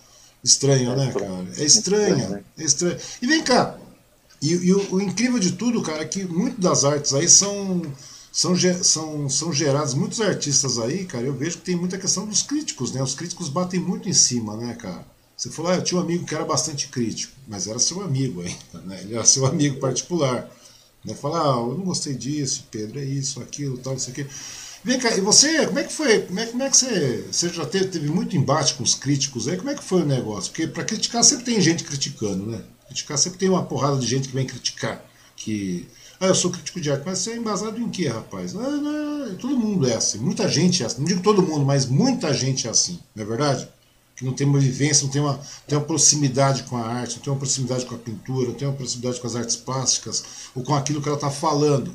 estranha, 0.45 0.95
né, 0.95 1.13
cara? 1.13 1.45
É 1.59 1.65
estranha, 1.65 2.45
é 2.57 2.63
estranha. 2.63 2.97
E 3.21 3.27
vem 3.27 3.43
cá, 3.43 3.77
e, 4.41 4.53
e 4.53 4.73
o, 4.73 4.95
o, 4.95 5.01
incrível 5.01 5.39
de 5.39 5.53
tudo, 5.53 5.83
cara, 5.83 6.03
é 6.03 6.07
que 6.07 6.25
muitas 6.25 6.61
das 6.61 6.85
artes 6.85 7.13
aí 7.13 7.29
são, 7.29 7.83
são, 8.33 8.55
são, 8.83 9.29
são 9.29 9.53
geradas, 9.53 9.95
muitos 9.95 10.21
artistas 10.21 10.79
aí, 10.79 11.05
cara, 11.05 11.25
eu 11.27 11.35
vejo 11.35 11.59
que 11.59 11.65
tem 11.65 11.77
muita 11.77 11.99
questão 11.99 12.27
dos 12.27 12.43
críticos, 12.43 12.93
né? 12.93 13.03
Os 13.03 13.15
críticos 13.15 13.49
batem 13.49 13.81
muito 13.81 14.09
em 14.09 14.15
cima, 14.15 14.57
né, 14.57 14.75
cara? 14.75 15.05
Você 15.37 15.51
falou, 15.51 15.71
ah, 15.71 15.77
eu 15.77 15.85
tinha 15.85 16.01
um 16.01 16.03
amigo 16.03 16.27
que 16.27 16.35
era 16.35 16.45
bastante 16.45 16.89
crítico, 16.89 17.33
mas 17.47 17.67
era 17.69 17.79
seu 17.79 18.03
amigo 18.03 18.43
ainda, 18.43 18.87
né? 18.87 19.01
Ele 19.03 19.15
era 19.15 19.25
seu 19.25 19.47
amigo 19.47 19.79
particular. 19.79 20.51
Né? 21.05 21.15
Falar, 21.15 21.43
ah, 21.43 21.61
eu 21.61 21.77
não 21.79 21.85
gostei 21.85 22.15
disso, 22.15 22.67
Pedro, 22.71 22.99
é 22.99 23.05
isso, 23.05 23.41
aquilo, 23.41 23.79
tal, 23.79 23.95
isso 23.95 24.11
aqui. 24.11 24.27
Vem 24.85 24.99
cá, 24.99 25.17
e 25.17 25.21
você, 25.21 25.67
como 25.67 25.79
é 25.79 25.85
que 25.85 25.93
foi? 25.93 26.23
Como 26.23 26.41
é, 26.41 26.47
como 26.47 26.63
é 26.63 26.71
que 26.71 26.77
você. 26.77 27.25
Você 27.31 27.49
já 27.49 27.67
teve, 27.67 27.87
teve 27.89 28.09
muito 28.09 28.37
embate 28.37 28.75
com 28.75 28.83
os 28.83 28.95
críticos 28.95 29.49
aí? 29.49 29.57
Como 29.57 29.71
é 29.71 29.75
que 29.75 29.83
foi 29.83 30.03
o 30.03 30.07
negócio? 30.07 30.51
Porque 30.51 30.67
para 30.67 30.85
criticar 30.85 31.25
sempre 31.25 31.45
tem 31.45 31.61
gente 31.61 31.85
criticando, 31.85 32.47
né? 32.47 32.63
Criticar 32.89 33.19
sempre 33.19 33.39
tem 33.39 33.49
uma 33.49 33.65
porrada 33.65 33.99
de 33.99 34.07
gente 34.07 34.29
que 34.29 34.35
vem 34.35 34.47
criticar. 34.47 35.05
Que. 35.37 35.87
Ah, 36.19 36.27
eu 36.27 36.35
sou 36.35 36.51
crítico 36.51 36.81
de 36.81 36.91
arte, 36.91 37.05
mas 37.07 37.19
você 37.19 37.31
é 37.33 37.37
embasado 37.37 37.81
em 37.81 37.89
quê, 37.89 38.09
rapaz? 38.09 38.57
Ah, 38.57 38.71
não, 38.71 39.37
todo 39.37 39.57
mundo 39.57 39.87
é 39.87 39.95
assim, 39.95 40.19
muita 40.19 40.49
gente 40.49 40.83
é 40.83 40.87
assim. 40.87 40.99
Não 40.99 41.05
digo 41.05 41.23
todo 41.23 41.43
mundo, 41.43 41.65
mas 41.65 41.87
muita 41.87 42.35
gente 42.35 42.67
é 42.67 42.71
assim, 42.71 42.99
não 43.15 43.23
é 43.23 43.27
verdade? 43.27 43.69
Que 44.17 44.25
não 44.25 44.33
tem 44.33 44.45
uma 44.45 44.59
vivência, 44.59 45.05
não 45.05 45.13
tem 45.13 45.23
uma, 45.23 45.39
tem 45.67 45.79
uma 45.79 45.85
proximidade 45.85 46.65
com 46.65 46.77
a 46.77 46.85
arte, 46.85 47.17
não 47.17 47.23
tem 47.23 47.33
uma 47.33 47.39
proximidade 47.39 47.87
com 47.87 47.95
a 47.95 47.99
pintura, 47.99 48.49
não 48.49 48.55
tem 48.55 48.67
uma 48.67 48.77
proximidade 48.77 49.21
com 49.21 49.27
as 49.29 49.37
artes 49.37 49.55
plásticas, 49.55 50.25
ou 50.57 50.65
com 50.65 50.75
aquilo 50.75 51.01
que 51.01 51.09
ela 51.09 51.17
está 51.17 51.31
falando. 51.31 51.95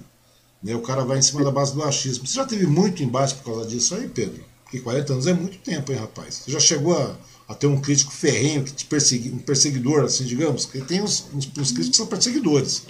Né? 0.63 0.73
O 0.73 0.81
cara 0.81 1.03
vai 1.03 1.17
em 1.17 1.21
cima 1.21 1.43
da 1.43 1.51
base 1.51 1.73
do 1.73 1.83
achismo. 1.83 2.25
Você 2.25 2.35
já 2.35 2.45
teve 2.45 2.65
muito 2.65 3.03
embate 3.03 3.35
por 3.35 3.43
causa 3.43 3.67
disso 3.67 3.93
aí, 3.93 4.07
Pedro? 4.07 4.45
Porque 4.63 4.79
40 4.79 5.13
anos 5.13 5.27
é 5.27 5.33
muito 5.33 5.57
tempo, 5.57 5.91
hein, 5.91 5.97
rapaz? 5.97 6.35
Você 6.35 6.51
já 6.51 6.59
chegou 6.59 6.97
a 6.97 7.15
a 7.47 7.53
ter 7.53 7.67
um 7.67 7.81
crítico 7.81 8.11
ferrenho, 8.11 8.63
que 8.63 8.73
te 8.73 8.85
persegui, 8.85 9.31
um 9.31 9.39
perseguidor, 9.39 10.05
assim, 10.05 10.25
digamos, 10.25 10.65
que 10.65 10.81
tem 10.81 11.01
uns, 11.01 11.29
uns, 11.33 11.45
uns, 11.57 11.71
críticos 11.71 11.89
que 11.89 11.97
são 11.97 12.07
perseguidores. 12.07 12.85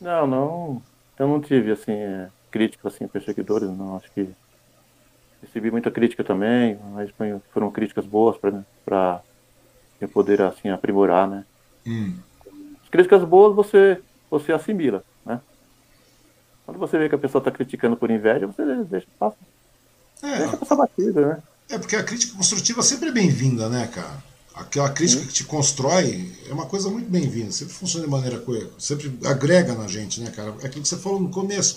Não, 0.00 0.26
não, 0.26 0.82
eu 1.18 1.28
não 1.28 1.40
tive, 1.40 1.72
assim, 1.72 1.92
é, 1.92 2.28
críticos, 2.50 2.94
assim, 2.94 3.06
perseguidores, 3.06 3.68
não, 3.68 3.96
acho 3.96 4.10
que 4.12 4.28
recebi 5.42 5.70
muita 5.70 5.90
crítica 5.90 6.24
também, 6.24 6.78
mas 6.92 7.10
foram 7.52 7.70
críticas 7.70 8.06
boas 8.06 8.36
para 8.38 9.22
eu 10.00 10.08
poder, 10.08 10.40
assim, 10.40 10.70
aprimorar, 10.70 11.28
né. 11.28 11.44
Hum. 11.86 12.16
As 12.82 12.88
críticas 12.88 13.22
boas 13.24 13.54
você, 13.54 14.00
você 14.30 14.52
assimila, 14.52 15.04
né. 15.24 15.40
Quando 16.64 16.78
você 16.78 16.96
vê 16.96 17.10
que 17.10 17.14
a 17.14 17.18
pessoa 17.18 17.40
está 17.40 17.50
criticando 17.50 17.94
por 17.94 18.10
inveja, 18.10 18.46
você 18.46 18.64
deixa, 18.84 19.06
passa, 19.18 19.36
é. 20.22 20.38
deixa 20.38 20.56
passar 20.56 20.76
batida, 20.76 21.26
né. 21.26 21.42
É, 21.68 21.78
porque 21.78 21.96
a 21.96 22.02
crítica 22.02 22.36
construtiva 22.36 22.82
sempre 22.82 23.08
é 23.08 23.12
bem-vinda, 23.12 23.68
né, 23.68 23.86
cara? 23.86 24.22
Aquela 24.54 24.90
crítica 24.90 25.22
Sim. 25.22 25.26
que 25.26 25.32
te 25.32 25.44
constrói 25.44 26.32
é 26.48 26.52
uma 26.52 26.66
coisa 26.66 26.88
muito 26.88 27.10
bem-vinda, 27.10 27.50
sempre 27.50 27.74
funciona 27.74 28.04
de 28.04 28.10
maneira 28.10 28.38
coesa, 28.38 28.70
sempre 28.78 29.12
agrega 29.24 29.74
na 29.74 29.88
gente, 29.88 30.20
né, 30.20 30.30
cara? 30.30 30.54
É 30.62 30.66
aquilo 30.66 30.82
que 30.82 30.88
você 30.88 30.96
falou 30.96 31.18
no 31.18 31.30
começo. 31.30 31.76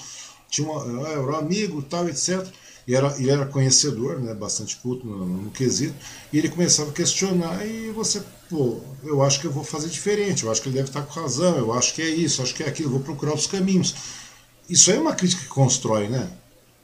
Tinha 0.49 0.69
uma, 0.69 1.09
era 1.09 1.21
um 1.21 1.35
amigo, 1.35 1.81
tal, 1.81 2.07
etc. 2.07 2.45
E 2.87 2.95
era, 2.95 3.13
ele 3.17 3.29
era 3.29 3.45
conhecedor, 3.45 4.19
né, 4.19 4.33
bastante 4.33 4.77
culto 4.77 5.05
no, 5.05 5.25
no, 5.25 5.51
quesito, 5.51 5.95
e 6.31 6.37
ele 6.37 6.47
começava 6.47 6.89
a 6.89 6.93
questionar, 6.93 7.65
e 7.65 7.91
você, 7.91 8.23
pô, 8.49 8.79
eu 9.03 9.21
acho 9.21 9.41
que 9.41 9.47
eu 9.47 9.51
vou 9.51 9.63
fazer 9.63 9.89
diferente, 9.89 10.43
eu 10.43 10.51
acho 10.51 10.61
que 10.61 10.69
ele 10.69 10.77
deve 10.77 10.87
estar 10.87 11.01
com 11.01 11.19
razão, 11.19 11.57
eu 11.57 11.73
acho 11.73 11.93
que 11.93 12.01
é 12.01 12.09
isso, 12.09 12.39
eu 12.39 12.45
acho 12.45 12.55
que 12.55 12.63
é 12.63 12.67
aquilo, 12.67 12.91
vou 12.91 13.01
procurar 13.01 13.31
outros 13.31 13.47
caminhos. 13.47 13.93
Isso 14.69 14.89
aí 14.89 14.95
é 14.97 15.01
uma 15.01 15.13
crítica 15.13 15.41
que 15.41 15.49
constrói, 15.49 16.07
né? 16.07 16.29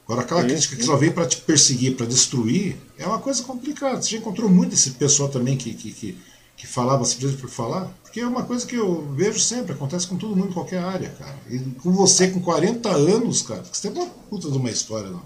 Agora, 0.04 0.22
aquela 0.22 0.42
sim, 0.42 0.48
crítica 0.48 0.74
sim. 0.74 0.80
que 0.80 0.86
só 0.86 0.96
vem 0.96 1.10
para 1.10 1.26
te 1.26 1.38
perseguir, 1.38 1.96
para 1.96 2.06
destruir, 2.06 2.76
é 2.98 3.06
uma 3.06 3.18
coisa 3.18 3.42
complicada. 3.42 4.00
Você 4.00 4.10
já 4.10 4.18
encontrou 4.18 4.50
muito 4.50 4.74
esse 4.74 4.90
pessoal 4.92 5.28
também 5.28 5.56
que, 5.56 5.72
que, 5.72 5.92
que, 5.92 6.18
que 6.56 6.66
falava 6.66 7.04
simplesmente 7.04 7.40
por 7.40 7.50
falar? 7.50 7.90
Porque 8.02 8.20
é 8.20 8.26
uma 8.26 8.44
coisa 8.44 8.66
que 8.66 8.76
eu 8.76 9.02
vejo 9.14 9.40
sempre, 9.40 9.72
acontece 9.72 10.06
com 10.06 10.16
todo 10.16 10.36
mundo 10.36 10.50
em 10.50 10.52
qualquer 10.52 10.78
área, 10.78 11.08
cara. 11.10 11.34
E 11.50 11.58
com 11.58 11.90
você 11.90 12.30
com 12.30 12.40
40 12.40 12.88
anos, 12.90 13.42
cara, 13.42 13.64
você 13.64 13.90
tem 13.90 14.02
uma 14.02 14.10
puta 14.30 14.50
de 14.50 14.58
uma 14.58 14.70
história, 14.70 15.08
não. 15.08 15.22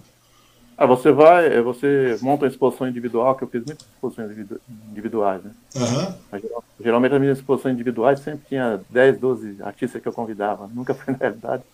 Ah, 0.80 0.86
você 0.86 1.10
vai, 1.10 1.60
você 1.60 2.16
monta 2.22 2.44
uma 2.44 2.48
exposição 2.48 2.88
individual, 2.88 3.34
que 3.34 3.42
eu 3.42 3.48
fiz 3.48 3.64
muitas 3.64 3.84
exposições 3.84 4.30
individuais, 4.88 5.42
né? 5.42 5.50
Uhum. 5.74 6.14
Mas, 6.30 6.42
geralmente 6.80 7.14
as 7.14 7.20
minhas 7.20 7.38
exposições 7.38 7.74
individuais 7.74 8.20
sempre 8.20 8.46
tinha 8.48 8.80
10, 8.88 9.18
12 9.18 9.56
artistas 9.60 10.00
que 10.00 10.06
eu 10.06 10.12
convidava. 10.12 10.70
Nunca 10.72 10.94
foi 10.94 11.12
na 11.14 11.18
realidade 11.18 11.64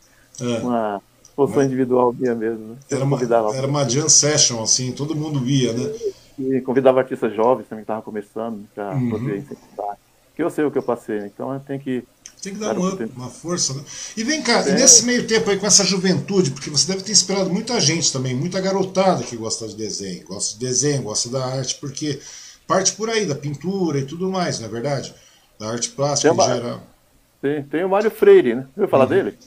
é. 0.40 0.58
uma 0.60 1.02
Exposição 1.34 1.64
individual 1.64 2.12
minha 2.12 2.34
mesmo, 2.34 2.64
né? 2.68 2.76
Era 2.88 3.04
uma, 3.04 3.20
era 3.54 3.66
uma 3.66 3.88
jam 3.88 4.08
session, 4.08 4.62
assim, 4.62 4.92
todo 4.92 5.16
mundo 5.16 5.40
via, 5.40 5.72
né? 5.72 5.92
E 6.38 6.60
convidava 6.60 7.00
artistas 7.00 7.34
jovens 7.34 7.66
também 7.68 7.84
que 7.84 7.90
estavam 7.90 8.02
começando 8.02 8.64
para 8.72 8.94
uhum. 8.94 9.10
poder 9.10 9.38
incentivar. 9.38 9.98
Que 10.34 10.42
eu 10.42 10.50
sei 10.50 10.64
o 10.64 10.70
que 10.70 10.78
eu 10.78 10.82
passei, 10.82 11.18
então 11.26 11.58
tem 11.60 11.78
que 11.78 12.04
tem 12.40 12.52
que 12.52 12.60
dar 12.60 12.76
uma, 12.76 12.94
uma 13.16 13.28
força, 13.28 13.72
né? 13.72 13.82
E 14.16 14.22
vem 14.22 14.42
cá, 14.42 14.62
é. 14.66 14.70
e 14.70 14.72
nesse 14.74 15.06
meio 15.06 15.26
tempo 15.26 15.48
aí 15.50 15.58
com 15.58 15.66
essa 15.66 15.82
juventude, 15.82 16.50
porque 16.50 16.68
você 16.68 16.92
deve 16.92 17.02
ter 17.02 17.12
inspirado 17.12 17.50
muita 17.50 17.80
gente 17.80 18.12
também, 18.12 18.34
muita 18.34 18.60
garotada 18.60 19.22
que 19.22 19.36
gosta 19.36 19.66
de 19.66 19.74
desenho, 19.74 20.24
gosta 20.26 20.58
de 20.58 20.64
desenho, 20.64 21.02
gosta 21.02 21.30
da 21.30 21.44
arte, 21.44 21.76
porque 21.76 22.20
parte 22.66 22.92
por 22.92 23.08
aí, 23.08 23.24
da 23.24 23.34
pintura 23.34 23.98
e 23.98 24.04
tudo 24.04 24.30
mais, 24.30 24.60
não 24.60 24.66
é 24.66 24.70
verdade? 24.70 25.14
Da 25.58 25.70
arte 25.70 25.90
plástica 25.90 26.34
tem 26.34 26.44
em 26.44 26.46
geral. 26.46 26.82
Tem, 27.40 27.62
tem 27.62 27.84
o 27.84 27.88
Mário 27.88 28.10
Freire, 28.10 28.54
né? 28.54 28.66
Viu 28.76 28.88
falar 28.88 29.04
uhum. 29.04 29.10
dele? 29.10 29.38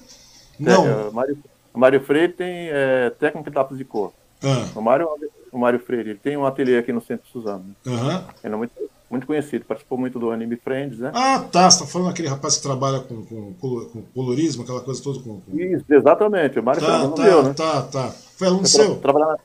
Não. 0.60 1.10
O, 1.10 1.14
Mário, 1.14 1.38
o 1.78 1.80
Mário 1.80 2.02
Freire 2.02 2.34
tem 2.34 2.70
é, 2.72 3.12
técnica 3.12 3.52
de 3.52 3.56
lápis 3.56 3.78
de 3.78 3.86
cor. 3.86 4.12
Ah. 4.44 4.68
O, 4.76 4.82
Mário, 4.82 5.08
o 5.52 5.60
Mário 5.60 5.80
Freire 5.80 6.10
ele 6.10 6.20
tem 6.20 6.36
um 6.36 6.44
ateliê 6.44 6.80
aqui 6.80 6.92
no 6.92 7.00
Centro 7.00 7.28
Suzano. 7.30 7.66
Né? 7.86 7.94
Uhum. 7.94 8.24
Ele 8.44 8.54
é 8.56 8.58
muito, 8.58 8.74
muito 9.12 9.28
conhecido, 9.28 9.64
participou 9.64 9.96
muito 9.96 10.18
do 10.18 10.32
Anime 10.32 10.56
Friends, 10.56 10.98
né? 10.98 11.12
Ah, 11.14 11.46
tá. 11.52 11.70
Você 11.70 11.84
tá 11.84 11.86
falando 11.86 12.10
aquele 12.10 12.30
rapaz 12.30 12.58
que 12.58 12.64
trabalha 12.64 13.02
com, 13.02 13.24
com, 13.24 13.54
com 13.54 14.02
colorismo, 14.12 14.64
aquela 14.64 14.82
coisa 14.82 15.04
toda 15.04 15.20
com. 15.20 15.40
com... 15.40 15.56
Isso, 15.56 15.86
exatamente. 15.88 16.60
O 16.60 16.64
Mário 16.64 16.82
tá, 16.82 17.00
foi 17.00 17.12
tá, 17.12 17.24
meu, 17.24 17.44
né? 17.44 17.54
Tá, 17.54 17.82
tá. 17.84 18.10
Foi 18.10 18.48
aluno 18.48 18.66
seu? 18.66 18.96
Trabalhar, 18.96 19.38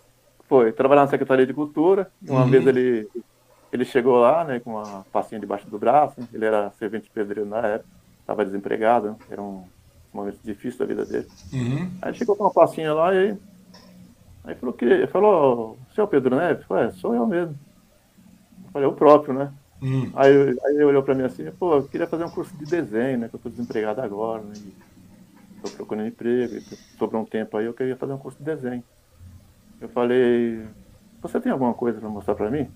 foi, 0.48 0.72
trabalhar 0.72 1.02
na 1.02 1.08
Secretaria 1.08 1.46
de 1.46 1.52
Cultura. 1.52 2.10
Uma 2.26 2.44
uhum. 2.44 2.50
vez 2.50 2.66
ele, 2.66 3.08
ele 3.70 3.84
chegou 3.84 4.16
lá, 4.18 4.42
né, 4.42 4.58
com 4.58 4.70
uma 4.70 5.04
pastinha 5.12 5.38
debaixo 5.38 5.68
do 5.68 5.78
braço. 5.78 6.16
Ele 6.32 6.46
era 6.46 6.72
servente 6.78 7.04
de 7.04 7.10
pedreiro 7.10 7.46
na 7.46 7.58
época, 7.58 7.90
estava 8.20 8.42
desempregado, 8.42 9.08
né? 9.08 9.16
era 9.30 9.42
um 9.42 9.64
momento 10.16 10.38
difícil 10.44 10.78
da 10.80 10.86
vida 10.86 11.04
dele. 11.04 11.28
Uhum. 11.52 11.90
Aí 12.00 12.14
chegou 12.14 12.36
com 12.36 12.44
uma 12.44 12.52
pastinha 12.52 12.92
lá 12.92 13.14
e 13.14 13.36
aí 14.44 14.54
falou 14.54 14.74
que 14.74 15.06
falou, 15.08 15.78
seu 15.94 16.06
Pedro 16.06 16.36
Neves? 16.36 16.64
Falei, 16.66 16.86
é, 16.86 16.90
sou 16.92 17.14
eu 17.14 17.26
mesmo. 17.26 17.58
Falei, 18.72 18.88
o 18.88 18.92
próprio, 18.92 19.34
né? 19.34 19.52
Hum. 19.82 20.10
Aí, 20.14 20.32
aí 20.32 20.74
ele 20.74 20.84
olhou 20.84 21.02
pra 21.02 21.14
mim 21.14 21.24
assim, 21.24 21.50
pô, 21.52 21.76
eu 21.76 21.88
queria 21.88 22.06
fazer 22.06 22.24
um 22.24 22.30
curso 22.30 22.56
de 22.56 22.64
desenho, 22.64 23.18
né? 23.18 23.28
Que 23.28 23.34
eu 23.34 23.40
tô 23.40 23.48
desempregado 23.48 24.00
agora, 24.00 24.42
né? 24.42 24.54
E 24.56 24.72
tô 25.62 25.70
procurando 25.70 26.08
emprego, 26.08 26.60
sobrou 26.98 27.22
um 27.22 27.26
tempo 27.26 27.56
aí, 27.56 27.66
eu 27.66 27.74
queria 27.74 27.96
fazer 27.96 28.12
um 28.12 28.18
curso 28.18 28.38
de 28.38 28.44
desenho. 28.44 28.82
Eu 29.80 29.88
falei, 29.88 30.64
você 31.20 31.40
tem 31.40 31.52
alguma 31.52 31.74
coisa 31.74 32.00
pra 32.00 32.08
mostrar 32.08 32.34
pra 32.34 32.50
mim? 32.50 32.68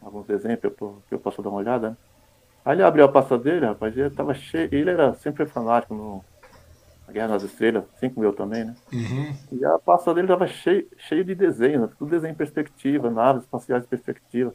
Alguns 0.00 0.26
desenhos 0.26 0.60
que 0.60 0.66
eu, 0.66 1.02
que 1.08 1.14
eu 1.14 1.18
posso 1.18 1.42
dar 1.42 1.50
uma 1.50 1.58
olhada? 1.58 1.96
Aí 2.64 2.74
ele 2.74 2.82
abriu 2.82 3.04
a 3.04 3.08
pasta 3.08 3.38
dele, 3.38 3.66
rapaz, 3.66 3.96
ele 3.96 4.10
tava 4.10 4.34
cheio, 4.34 4.68
ele 4.72 4.90
era 4.90 5.14
sempre 5.14 5.46
fanático 5.46 5.94
no 5.94 6.24
a 7.08 7.12
Guerra 7.12 7.28
nas 7.28 7.42
Estrelas, 7.42 7.84
assim 7.96 8.10
como 8.10 8.26
eu 8.26 8.34
também, 8.34 8.66
né? 8.66 8.74
Uhum. 8.92 9.58
E 9.58 9.64
a 9.64 9.78
pasta 9.78 10.12
dele 10.12 10.28
tava 10.28 10.46
cheio, 10.46 10.86
cheio 10.98 11.24
de 11.24 11.34
desenho, 11.34 11.80
né? 11.80 11.88
tudo 11.98 12.10
desenho 12.10 12.32
em 12.32 12.36
perspectiva, 12.36 13.10
naves 13.10 13.44
espaciais 13.44 13.82
em 13.84 13.88
perspectiva. 13.88 14.54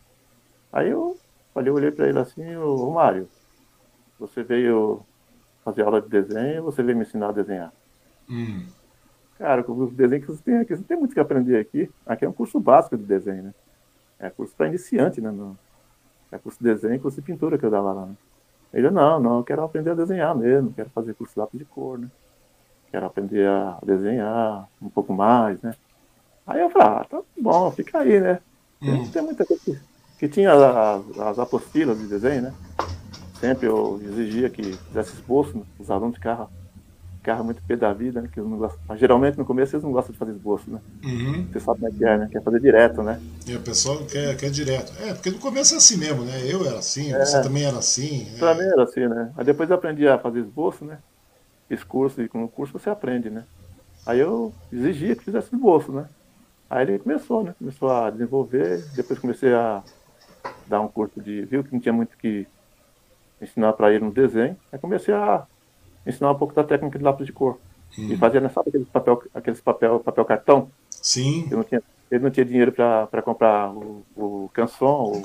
Aí 0.72 0.90
eu 0.90 1.18
falei, 1.52 1.70
eu 1.70 1.74
olhei 1.74 1.92
para 1.92 2.08
ele 2.08 2.20
assim, 2.20 2.56
ô, 2.58 2.92
Mário, 2.92 3.28
você 4.20 4.44
veio 4.44 5.02
fazer 5.66 5.82
aula 5.82 6.00
de 6.00 6.10
desenho 6.10 6.64
você 6.64 6.84
veio 6.84 6.96
me 6.96 7.04
ensinar 7.04 7.30
a 7.30 7.32
desenhar? 7.32 7.74
Hum. 8.30 8.68
Cara, 9.40 9.66
o 9.68 9.92
desenho 9.92 10.22
que 10.22 10.28
você 10.28 10.44
tem 10.44 10.58
aqui, 10.58 10.76
você 10.76 10.84
tem 10.84 10.98
muito 10.98 11.16
que 11.16 11.20
aprender 11.20 11.58
aqui. 11.58 11.90
Aqui 12.06 12.24
é 12.24 12.30
um 12.30 12.34
curso 12.34 12.60
básico 12.60 12.96
de 12.96 13.04
desenho, 13.04 13.44
né? 13.44 13.54
É 14.20 14.30
curso 14.30 14.54
para 14.56 14.68
iniciante, 14.68 15.20
né? 15.20 15.32
No, 15.32 15.58
é 16.32 16.38
curso 16.38 16.60
de 16.60 16.66
desenho 16.66 16.94
e 16.94 17.00
curso 17.00 17.20
de 17.20 17.26
pintura 17.26 17.58
que 17.58 17.66
eu 17.66 17.72
dava 17.72 17.92
lá, 17.92 18.06
né? 18.06 18.16
Ele, 18.72 18.92
não, 18.92 19.20
não, 19.20 19.38
eu 19.40 19.44
quero 19.44 19.64
aprender 19.64 19.90
a 19.90 19.96
desenhar 19.96 20.36
mesmo, 20.36 20.72
quero 20.72 20.90
fazer 20.92 21.16
curso 21.16 21.34
de 21.34 21.40
lápis 21.40 21.60
de 21.60 21.66
cor, 21.66 21.98
né? 21.98 22.10
Quero 22.94 23.08
aprender 23.08 23.46
a 23.46 23.78
desenhar 23.84 24.70
um 24.80 24.88
pouco 24.88 25.12
mais, 25.12 25.62
né? 25.62 25.74
Aí 26.48 26.62
eu 26.62 26.70
falei, 26.70 26.88
ah, 26.88 27.06
tá 27.10 27.22
bom, 27.38 27.72
fica 27.72 28.00
aí, 28.00 28.22
né? 28.22 28.40
Hum. 28.82 29.10
Tem 29.10 29.22
muita 29.22 29.44
coisa 29.46 29.62
que 29.66 29.78
que 30.24 30.30
tinha 30.30 30.54
as, 30.54 31.20
as 31.20 31.38
apostilas 31.38 32.00
de 32.00 32.08
desenho, 32.08 32.44
né? 32.44 32.54
Sempre 33.42 33.68
eu 33.68 34.00
exigia 34.02 34.50
que 34.50 34.64
fizesse 34.64 35.16
esboço, 35.16 35.58
né? 35.58 35.64
os 35.78 35.92
alunos 35.92 36.16
de 36.16 36.22
carro, 36.22 36.50
carro 37.22 37.44
muito 37.44 37.62
pé 37.64 37.76
da 37.76 37.92
vida, 37.92 38.22
né? 38.22 38.30
Que 38.32 38.40
não 38.40 38.58
gostam, 38.58 38.80
mas 38.88 39.02
geralmente 39.02 39.38
no 39.38 39.44
começo 39.44 39.76
eles 39.76 39.84
não 39.84 39.92
gostam 39.92 40.14
de 40.14 40.18
fazer 40.18 40.32
esboço, 40.32 40.72
né? 40.72 40.80
Uhum. 41.04 41.46
Você 41.52 41.60
sabe 41.60 41.82
como 41.82 41.94
é 41.94 41.98
que 41.98 42.06
é, 42.06 42.18
né? 42.18 42.30
Quer 42.32 42.42
fazer 42.42 42.62
direto, 42.62 43.04
né? 43.04 43.20
E 43.46 43.54
o 43.54 43.60
pessoal 43.60 43.98
quer, 44.06 44.38
quer 44.38 44.50
direto. 44.50 44.94
É, 45.02 45.14
porque 45.14 45.30
no 45.30 45.40
começo 45.40 45.74
é 45.74 45.78
assim 45.78 45.98
mesmo, 45.98 46.24
né? 46.24 46.42
Eu 46.48 46.66
era 46.66 46.80
assim, 46.80 47.14
é. 47.14 47.26
você 47.26 47.42
também 47.42 47.66
era 47.66 47.80
assim. 47.80 48.26
Pra 48.40 48.52
é. 48.52 48.54
mim 48.54 48.64
era 48.64 48.84
assim, 48.84 49.06
né? 49.06 49.30
Aí 49.36 49.44
depois 49.44 49.70
eu 49.70 49.76
aprendi 49.76 50.08
a 50.08 50.18
fazer 50.18 50.40
esboço, 50.40 50.86
né? 50.86 51.00
Fiz 51.74 51.84
curso 51.84 52.22
e 52.22 52.30
com 52.30 52.44
o 52.44 52.48
curso 52.48 52.78
você 52.78 52.88
aprende, 52.88 53.32
né? 53.32 53.46
Aí 54.06 54.20
eu 54.20 54.54
exigia 54.72 55.16
que 55.16 55.24
fizesse 55.24 55.54
esboço, 55.54 55.92
né? 55.92 56.08
Aí 56.70 56.84
ele 56.84 57.00
começou, 57.00 57.44
né? 57.44 57.56
Começou 57.58 57.90
a 57.90 58.12
desenvolver, 58.12 58.84
depois 58.96 59.18
comecei 59.18 59.52
a 59.56 59.82
dar 60.68 60.82
um 60.82 60.88
curso 60.88 61.20
de. 61.20 61.46
viu 61.46 61.64
que 61.64 61.74
não 61.74 61.80
tinha 61.80 61.94
muito 61.94 62.16
que 62.16 62.46
ensinar 63.42 63.74
para 63.74 63.92
ele 63.92 64.06
no 64.06 64.12
desenho. 64.12 64.56
Aí 64.72 64.78
comecei 64.78 65.16
a 65.16 65.48
ensinar 66.06 66.32
um 66.32 66.38
pouco 66.38 66.54
da 66.54 66.64
técnica 66.64 67.00
de 67.00 67.04
lápis 67.04 67.26
de 67.26 67.34
cor. 67.34 67.58
Hum. 67.98 68.12
E 68.12 68.18
fazia, 68.18 68.48
sabe 68.50 68.70
aqueles 68.70 68.88
papel, 68.90 69.24
aqueles 69.34 69.62
papel, 69.62 70.00
papel 70.00 70.26
cartão? 70.26 70.70
Sim. 70.92 71.48
Eu 71.50 71.58
não 71.58 71.64
tinha, 71.64 71.82
ele 72.12 72.24
não 72.24 72.30
tinha 72.30 72.46
dinheiro 72.46 72.72
para 72.72 73.22
comprar 73.24 73.72
o, 73.72 74.06
o 74.16 74.50
canson. 74.54 75.12
O, 75.12 75.22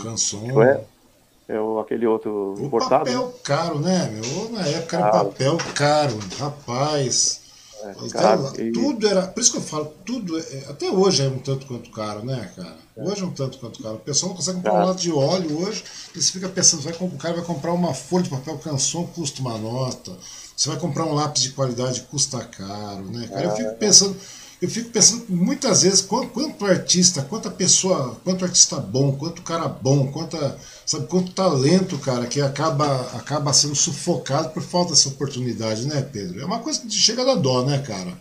é 1.48 1.58
o, 1.58 1.80
aquele 1.80 2.06
outro 2.06 2.54
o 2.58 2.66
importado. 2.66 3.06
papel 3.06 3.34
caro, 3.42 3.78
né, 3.80 4.10
meu? 4.10 4.50
Na 4.50 4.66
época 4.66 4.96
era 4.98 5.08
ah, 5.08 5.24
papel 5.24 5.56
caro, 5.74 6.18
rapaz. 6.38 7.40
É, 7.82 7.94
então, 8.02 8.54
e... 8.56 8.72
Tudo 8.72 9.06
era. 9.06 9.28
Por 9.28 9.40
isso 9.40 9.52
que 9.52 9.58
eu 9.58 9.62
falo, 9.62 9.86
tudo. 10.04 10.38
É, 10.38 10.64
até 10.68 10.90
hoje 10.90 11.24
é 11.24 11.28
um 11.28 11.38
tanto 11.38 11.66
quanto 11.66 11.90
caro, 11.90 12.24
né, 12.24 12.50
cara? 12.54 12.76
É. 12.96 13.02
Hoje 13.02 13.22
é 13.22 13.24
um 13.24 13.30
tanto 13.30 13.58
quanto 13.58 13.82
caro. 13.82 13.94
O 13.94 14.00
pessoal 14.00 14.30
não 14.30 14.36
consegue 14.36 14.58
comprar 14.58 14.74
um 14.74 14.86
lado 14.86 14.98
de 14.98 15.12
óleo 15.12 15.62
hoje. 15.62 15.84
E 16.14 16.20
você 16.20 16.32
fica 16.32 16.48
pensando, 16.48 16.82
vai, 16.82 16.92
o 17.00 17.10
cara 17.16 17.34
vai 17.34 17.44
comprar 17.44 17.72
uma 17.72 17.94
folha 17.94 18.24
de 18.24 18.30
papel 18.30 18.58
canção, 18.58 19.06
custa 19.06 19.40
uma 19.40 19.56
nota. 19.56 20.12
Você 20.56 20.68
vai 20.68 20.78
comprar 20.78 21.04
um 21.04 21.14
lápis 21.14 21.42
de 21.42 21.50
qualidade, 21.50 22.02
custa 22.10 22.44
caro, 22.44 23.04
né, 23.04 23.28
cara? 23.28 23.44
Eu 23.44 23.56
fico 23.56 23.74
pensando 23.76 24.16
eu 24.60 24.68
fico 24.68 24.90
pensando 24.90 25.24
muitas 25.28 25.82
vezes 25.82 26.02
quanto, 26.02 26.30
quanto 26.30 26.66
artista, 26.66 27.22
quanta 27.22 27.50
pessoa, 27.50 28.16
quanto 28.24 28.44
artista 28.44 28.76
bom, 28.76 29.16
quanto 29.16 29.42
cara 29.42 29.68
bom, 29.68 30.10
quanta, 30.10 30.58
sabe, 30.84 31.06
quanto 31.06 31.32
talento, 31.32 31.96
cara, 31.98 32.26
que 32.26 32.40
acaba, 32.40 33.02
acaba 33.16 33.52
sendo 33.52 33.76
sufocado 33.76 34.50
por 34.50 34.62
falta 34.62 34.90
dessa 34.90 35.10
oportunidade, 35.10 35.86
né, 35.86 36.02
Pedro? 36.02 36.40
É 36.40 36.44
uma 36.44 36.58
coisa 36.58 36.80
que 36.80 36.90
chega 36.90 37.22
a 37.22 37.26
dar 37.26 37.36
dó, 37.36 37.64
né, 37.64 37.78
cara? 37.78 38.12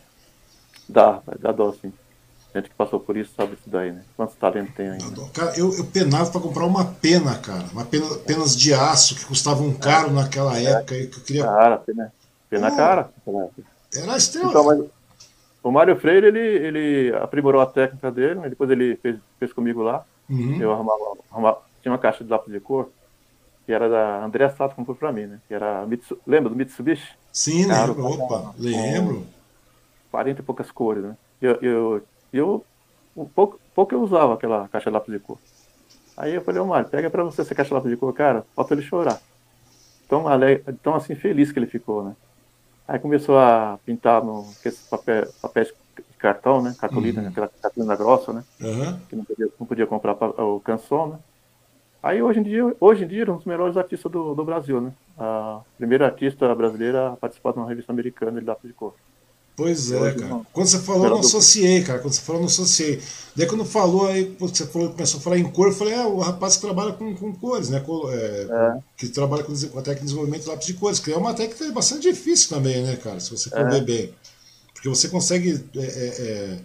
Dá, 0.88 1.22
dá 1.40 1.52
dó, 1.52 1.74
sim. 1.82 1.92
A 2.54 2.60
gente 2.60 2.70
que 2.70 2.76
passou 2.76 3.00
por 3.00 3.18
isso 3.18 3.32
sabe 3.36 3.54
isso 3.54 3.70
daí, 3.70 3.92
né? 3.92 4.04
Quantos 4.16 4.36
talentos 4.36 4.74
tem 4.76 4.90
ainda? 4.90 5.22
Cara, 5.34 5.58
eu, 5.58 5.76
eu 5.76 5.86
penava 5.86 6.32
para 6.32 6.42
comprar 6.42 6.66
uma 6.66 6.86
pena, 6.86 7.36
cara. 7.36 7.66
Uma 7.72 7.86
pena, 7.86 8.08
penas 8.26 8.56
de 8.56 8.74
aço 8.74 9.16
que 9.16 9.26
custavam 9.26 9.74
caro 9.74 10.12
naquela 10.12 10.58
época. 10.60 10.96
Que 10.96 11.04
eu 11.18 11.24
queria... 11.24 11.44
Cara, 11.44 11.78
pena, 11.78 12.14
pena 12.50 12.70
oh, 12.72 12.76
cara. 12.76 13.10
Era 13.94 14.18
extremo. 14.18 14.50
Então, 14.50 14.64
mas 14.64 14.80
o 15.68 15.72
Mário 15.72 15.95
Freire, 15.95 16.27
ele, 16.27 16.39
ele 16.39 17.15
aprimorou 17.15 17.61
a 17.61 17.65
técnica 17.65 18.11
dele, 18.11 18.35
né? 18.35 18.49
depois 18.49 18.69
ele 18.69 18.95
fez, 18.98 19.18
fez 19.39 19.53
comigo 19.53 19.81
lá. 19.81 20.06
Uhum. 20.30 20.61
Eu 20.61 20.72
arrumava, 20.72 21.18
arrumava, 21.31 21.61
tinha 21.81 21.91
uma 21.91 21.98
caixa 21.98 22.23
de 22.23 22.30
lápis 22.30 22.52
de 22.52 22.60
cor, 22.60 22.89
que 23.65 23.72
era 23.72 23.89
da 23.89 24.23
André 24.23 24.49
Sato, 24.49 24.76
comprou 24.76 24.95
pra 24.95 25.11
mim, 25.11 25.26
né? 25.26 25.39
Que 25.48 25.53
era, 25.53 25.85
Mitsu, 25.85 26.18
lembra 26.26 26.49
do 26.49 26.56
Mitsubishi? 26.56 27.14
Sim, 27.31 27.68
Caro, 27.68 27.94
lembro, 27.94 28.23
opa, 28.23 28.53
lembro. 28.57 29.26
40 30.11 30.41
e 30.41 30.44
poucas 30.44 30.72
cores, 30.72 31.03
né? 31.03 31.18
Eu, 31.41 31.56
eu, 31.61 32.02
eu 32.34 32.65
um 33.15 33.26
pouco, 33.26 33.60
pouco 33.73 33.94
eu 33.94 34.02
usava 34.02 34.34
aquela 34.34 34.68
caixa 34.68 34.89
de 34.89 34.94
lápis 34.94 35.14
de 35.14 35.19
cor. 35.19 35.38
Aí 36.15 36.34
eu 36.34 36.41
falei, 36.41 36.61
ô 36.61 36.65
Mário, 36.65 36.89
pega 36.89 37.10
pra 37.10 37.23
você 37.23 37.41
essa 37.41 37.53
caixa 37.53 37.69
de 37.69 37.73
lápis 37.76 37.91
de 37.91 37.98
cor, 37.98 38.14
cara, 38.14 38.45
falta 38.56 38.73
ele 38.73 38.81
chorar. 38.81 39.19
Tão, 40.07 40.27
alegre, 40.27 40.73
tão 40.81 40.95
assim 40.95 41.15
feliz 41.15 41.52
que 41.52 41.60
ele 41.60 41.68
ficou, 41.68 42.03
né? 42.03 42.15
Aí 42.88 43.00
começou 43.00 43.38
a 43.38 43.78
pintar 43.86 44.24
no 44.24 44.50
aqueles 44.58 44.80
papel, 44.88 45.28
papéis 45.42 45.74
de 45.98 46.18
cartão, 46.18 46.62
né? 46.62 46.74
Cartolina, 46.80 47.22
uhum. 47.22 47.28
aquela 47.28 47.50
cartolina 47.50 47.96
grossa, 47.96 48.32
né? 48.32 48.44
Uhum. 48.62 49.00
Que 49.10 49.16
não 49.16 49.26
podia, 49.26 49.50
não 49.60 49.68
podia 49.68 49.88
comprar 49.88 50.14
o 50.14 50.60
canção, 50.62 51.08
né? 51.10 51.20
Aí 52.02 52.22
hoje 52.22 52.40
em 52.40 52.44
dia, 52.44 52.76
hoje 52.80 53.04
em 53.04 53.08
dia, 53.08 53.26
é 53.26 53.32
um 53.32 53.36
dos 53.36 53.46
melhores 53.46 53.76
artistas 53.76 54.10
do, 54.10 54.34
do 54.34 54.46
Brasil, 54.46 54.80
né? 54.80 54.94
A 55.18 55.62
primeira 55.78 56.06
artista 56.06 56.54
brasileira 56.56 57.10
a 57.10 57.18
participar 57.18 57.52
de 57.52 57.58
uma 57.58 57.68
revista 57.68 57.92
americana 57.92 58.40
de 58.40 58.46
lápis 58.46 58.70
de 58.70 58.74
cor. 58.74 58.94
Pois 59.58 59.92
é, 59.92 60.14
cara. 60.14 60.42
Quando 60.54 60.68
você 60.68 60.78
falou, 60.78 61.06
eu 61.06 61.10
não 61.10 61.20
associei, 61.20 61.82
cara. 61.82 61.98
Quando 61.98 62.14
você 62.14 62.22
falou, 62.22 62.42
eu 62.42 62.44
não 62.44 62.48
associei. 62.48 63.02
Daí 63.36 63.48
quando 63.48 63.66
falou, 63.66 64.06
aí 64.06 64.36
você 64.40 64.68
falou, 64.68 64.92
começou 64.92 65.20
a 65.20 65.24
falar 65.24 65.40
em 65.40 65.50
cor, 65.50 65.70
eu 65.70 65.74
falei, 65.74 65.96
é, 65.96 66.06
o 66.06 66.20
rapaz 66.20 66.58
que 66.58 66.62
trabalha 66.62 66.94
com, 66.94 67.16
com 67.16 67.34
cores, 67.34 67.70
né? 67.70 67.80
Com, 67.80 68.08
é, 68.12 68.16
é. 68.16 68.80
Que 68.96 69.08
trabalha 69.08 69.44
com, 69.44 69.54
com 69.54 69.80
a 69.80 69.82
técnica 69.82 69.96
de 69.96 70.06
desenvolvimento 70.06 70.44
de 70.44 70.50
lápis 70.50 70.68
de 70.68 70.74
cores, 70.76 71.00
que 71.00 71.12
é 71.12 71.18
uma 71.18 71.34
técnica 71.34 71.72
bastante 71.72 72.04
difícil 72.04 72.50
também, 72.50 72.84
né, 72.84 72.98
cara? 72.98 73.20
Se 73.20 73.32
você 73.32 73.50
for 73.50 73.60
é. 73.62 73.70
ver 73.70 73.84
bem. 73.84 74.14
Porque 74.76 74.88
você 74.88 75.08
consegue. 75.08 75.66
É, 75.76 75.80
é, 75.80 75.86
é, 75.86 76.58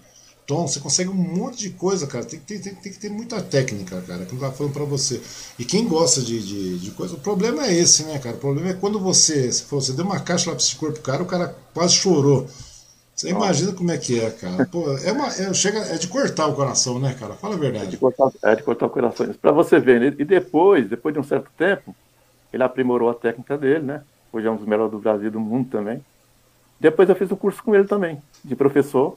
tom, 0.47 0.69
você 0.69 0.79
consegue 0.79 1.09
um 1.09 1.15
monte 1.15 1.61
de 1.61 1.71
coisa, 1.71 2.07
cara. 2.07 2.27
Tem 2.27 2.39
que 2.41 2.45
ter, 2.45 2.59
tem, 2.59 2.75
tem 2.75 2.93
que 2.93 2.99
ter 2.99 3.09
muita 3.09 3.41
técnica, 3.41 4.03
cara. 4.03 4.27
Que 4.27 4.35
eu 4.35 4.39
tava 4.39 4.53
falando 4.53 4.75
pra 4.75 4.85
você. 4.85 5.19
E 5.59 5.65
quem 5.65 5.89
gosta 5.89 6.21
de, 6.21 6.47
de, 6.47 6.79
de, 6.79 6.91
coisa, 6.91 7.15
o 7.15 7.21
problema 7.21 7.67
é 7.67 7.75
esse, 7.75 8.03
né, 8.05 8.19
cara? 8.19 8.37
O 8.37 8.41
problema 8.41 8.69
é 8.69 8.75
quando 8.75 9.01
você, 9.01 9.51
se 9.51 9.63
for, 9.63 9.81
você 9.81 9.95
deu 9.95 10.05
uma 10.05 10.21
caixa 10.21 10.51
lápis 10.51 10.69
de 10.69 10.77
cor 10.77 10.93
pro 10.93 11.01
cara, 11.01 11.23
o 11.23 11.27
cara 11.27 11.57
quase 11.73 11.95
chorou. 11.95 12.47
Você 13.15 13.29
imagina 13.29 13.73
como 13.73 13.91
é 13.91 13.99
que 13.99 14.21
é, 14.21 14.31
cara. 14.31 14.67
Pô, 14.67 14.91
é, 14.99 15.13
uma, 15.13 15.29
é, 15.29 15.53
chega, 15.55 15.79
é 15.79 15.99
de 15.99 16.09
cortar 16.09 16.47
o 16.47 16.55
coração, 16.55 16.99
né, 16.99 17.15
cara? 17.19 17.35
Fala 17.35 17.55
a 17.55 17.59
verdade. 17.59 17.87
É 17.87 17.89
de 17.91 17.97
cortar, 17.97 18.31
é 18.43 18.57
de 18.57 18.63
cortar 18.63 18.87
o 18.87 18.91
coração. 18.91 19.33
Para 19.41 19.53
você 19.53 19.79
ver, 19.79 20.01
né? 20.01 20.15
e 20.19 20.25
depois, 20.25 20.89
depois 20.89 21.15
de 21.15 21.21
um 21.21 21.25
certo 21.25 21.51
tempo, 21.57 21.95
ele 22.53 22.63
aprimorou 22.63 23.11
a 23.11 23.15
técnica 23.15 23.57
dele, 23.57 23.85
né? 23.85 24.03
Hoje 24.33 24.47
é 24.47 24.51
um 24.51 24.57
dos 24.57 24.67
melhores 24.67 24.91
do 24.91 24.99
Brasil 24.99 25.29
e 25.29 25.31
do 25.31 25.41
mundo 25.41 25.69
também. 25.71 26.03
Depois 26.81 27.09
eu 27.09 27.15
fiz 27.15 27.31
um 27.31 27.37
curso 27.37 27.63
com 27.63 27.75
ele 27.75 27.85
também, 27.85 28.21
de 28.43 28.57
professor. 28.57 29.17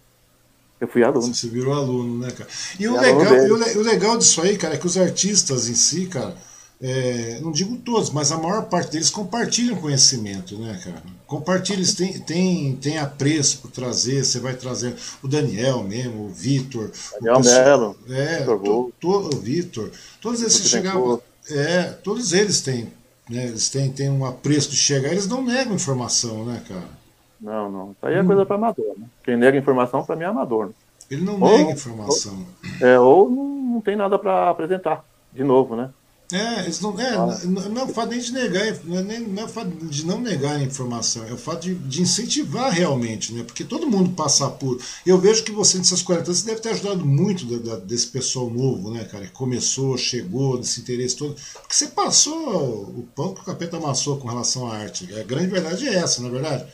Eu 0.80 0.88
fui 0.88 1.04
aluno. 1.04 1.34
Você 1.34 1.48
virou 1.48 1.74
aluno, 1.74 2.20
né, 2.20 2.32
cara? 2.32 2.50
E 2.78 2.88
o 2.88 3.00
legal, 3.00 3.34
e 3.34 3.52
o, 3.52 3.80
o 3.80 3.82
legal 3.82 4.18
disso 4.18 4.42
aí, 4.42 4.58
cara, 4.58 4.76
é 4.76 4.78
que 4.78 4.86
os 4.86 4.98
artistas 4.98 5.70
em 5.70 5.74
si, 5.74 6.06
cara, 6.06 6.36
é, 6.82 7.40
não 7.42 7.52
digo 7.52 7.78
todos, 7.78 8.10
mas 8.10 8.32
a 8.32 8.38
maior 8.38 8.66
parte 8.66 8.92
deles 8.92 9.10
compartilham 9.10 9.78
conhecimento, 9.78 10.58
né, 10.58 10.80
cara? 10.84 11.02
Compartilham, 11.26 11.80
eles 11.80 11.94
têm, 11.94 12.20
têm, 12.20 12.76
têm 12.76 12.98
apreço 12.98 13.60
por 13.60 13.72
trazer, 13.72 14.24
você 14.24 14.40
vai 14.40 14.54
trazer 14.54 14.94
o 15.24 15.28
Daniel 15.28 15.84
mesmo, 15.84 16.26
o 16.26 16.30
Vitor. 16.30 16.92
Daniel 17.14 17.42
Melo. 17.42 17.98
É, 18.10 18.44
to, 18.44 18.94
to, 19.00 19.10
o 19.10 19.38
Vitor. 19.38 19.90
Todos 20.22 20.42
eles 20.42 20.58
chegavam. 20.68 21.22
É, 21.50 21.84
todos 22.04 22.34
eles 22.34 22.62
têm, 22.62 22.92
né? 23.30 23.46
Eles 23.46 23.70
têm, 23.70 23.92
têm 23.92 24.10
um 24.10 24.26
apreço 24.26 24.70
de 24.70 24.76
chegar, 24.76 25.12
eles 25.12 25.28
não 25.28 25.44
negam 25.44 25.76
informação, 25.76 26.44
né, 26.44 26.62
cara? 26.68 27.06
Não, 27.40 27.72
não. 27.72 27.92
Isso 27.92 28.06
aí 28.06 28.16
é 28.16 28.22
hum. 28.22 28.28
coisa 28.28 28.46
para 28.46 28.56
amador, 28.56 28.94
né? 28.98 29.06
Quem 29.24 29.38
nega 29.38 29.58
informação, 29.58 30.04
para 30.04 30.16
mim, 30.16 30.24
é 30.24 30.28
amador. 30.28 30.68
Né? 30.68 30.74
Ele 31.10 31.22
não 31.22 31.40
ou, 31.40 31.58
nega 31.58 31.72
informação. 31.72 32.46
Ou, 32.82 32.88
é, 32.88 33.00
ou 33.00 33.30
não, 33.30 33.46
não 33.46 33.82
tem 33.82 33.96
nada 33.96 34.18
para 34.20 34.50
apresentar, 34.50 35.06
de 35.32 35.44
novo, 35.44 35.76
né? 35.76 35.90
É, 36.32 36.62
eles 36.62 36.82
não, 36.82 37.00
é, 37.00 37.14
ah. 37.14 37.40
não 37.46 37.82
é 37.82 37.84
o 37.84 37.88
fato 37.88 38.10
nem 38.10 38.20
de 38.20 38.34
negar, 38.34 38.66
não 38.84 38.98
é, 38.98 39.04
nem, 39.04 39.20
não 39.20 39.44
é 39.44 39.46
o 39.46 39.50
fato 39.50 39.70
de 39.70 40.06
não 40.06 40.20
negar 40.20 40.56
a 40.56 40.64
informação, 40.64 41.24
é 41.28 41.32
o 41.32 41.38
fato 41.38 41.62
de, 41.62 41.76
de, 41.76 42.02
incentivar 42.02 42.72
realmente, 42.72 43.32
né? 43.32 43.44
Porque 43.44 43.64
todo 43.64 43.86
mundo 43.86 44.10
passa 44.12 44.50
por. 44.50 44.82
Eu 45.06 45.20
vejo 45.20 45.44
que 45.44 45.52
você, 45.52 45.78
nessas 45.78 46.02
40 46.02 46.26
anos, 46.26 46.42
deve 46.42 46.62
ter 46.62 46.70
ajudado 46.70 47.06
muito 47.06 47.46
da, 47.46 47.76
da, 47.76 47.80
desse 47.80 48.08
pessoal 48.08 48.50
novo, 48.50 48.90
né, 48.90 49.04
cara? 49.04 49.26
Que 49.26 49.34
começou, 49.34 49.96
chegou, 49.98 50.58
desse 50.58 50.82
interesse 50.82 51.16
todo. 51.16 51.36
Porque 51.54 51.76
você 51.76 51.88
passou 51.88 52.84
o 52.84 53.08
pão 53.16 53.34
que 53.36 53.42
o 53.42 53.46
capeta 53.46 53.78
amassou 53.78 54.18
com 54.18 54.28
relação 54.28 54.68
à 54.68 54.78
arte. 54.78 55.08
A 55.14 55.24
grande 55.24 55.48
verdade 55.48 55.88
é 55.88 55.94
essa, 55.94 56.22
não 56.22 56.30
é 56.30 56.32
verdade? 56.32 56.66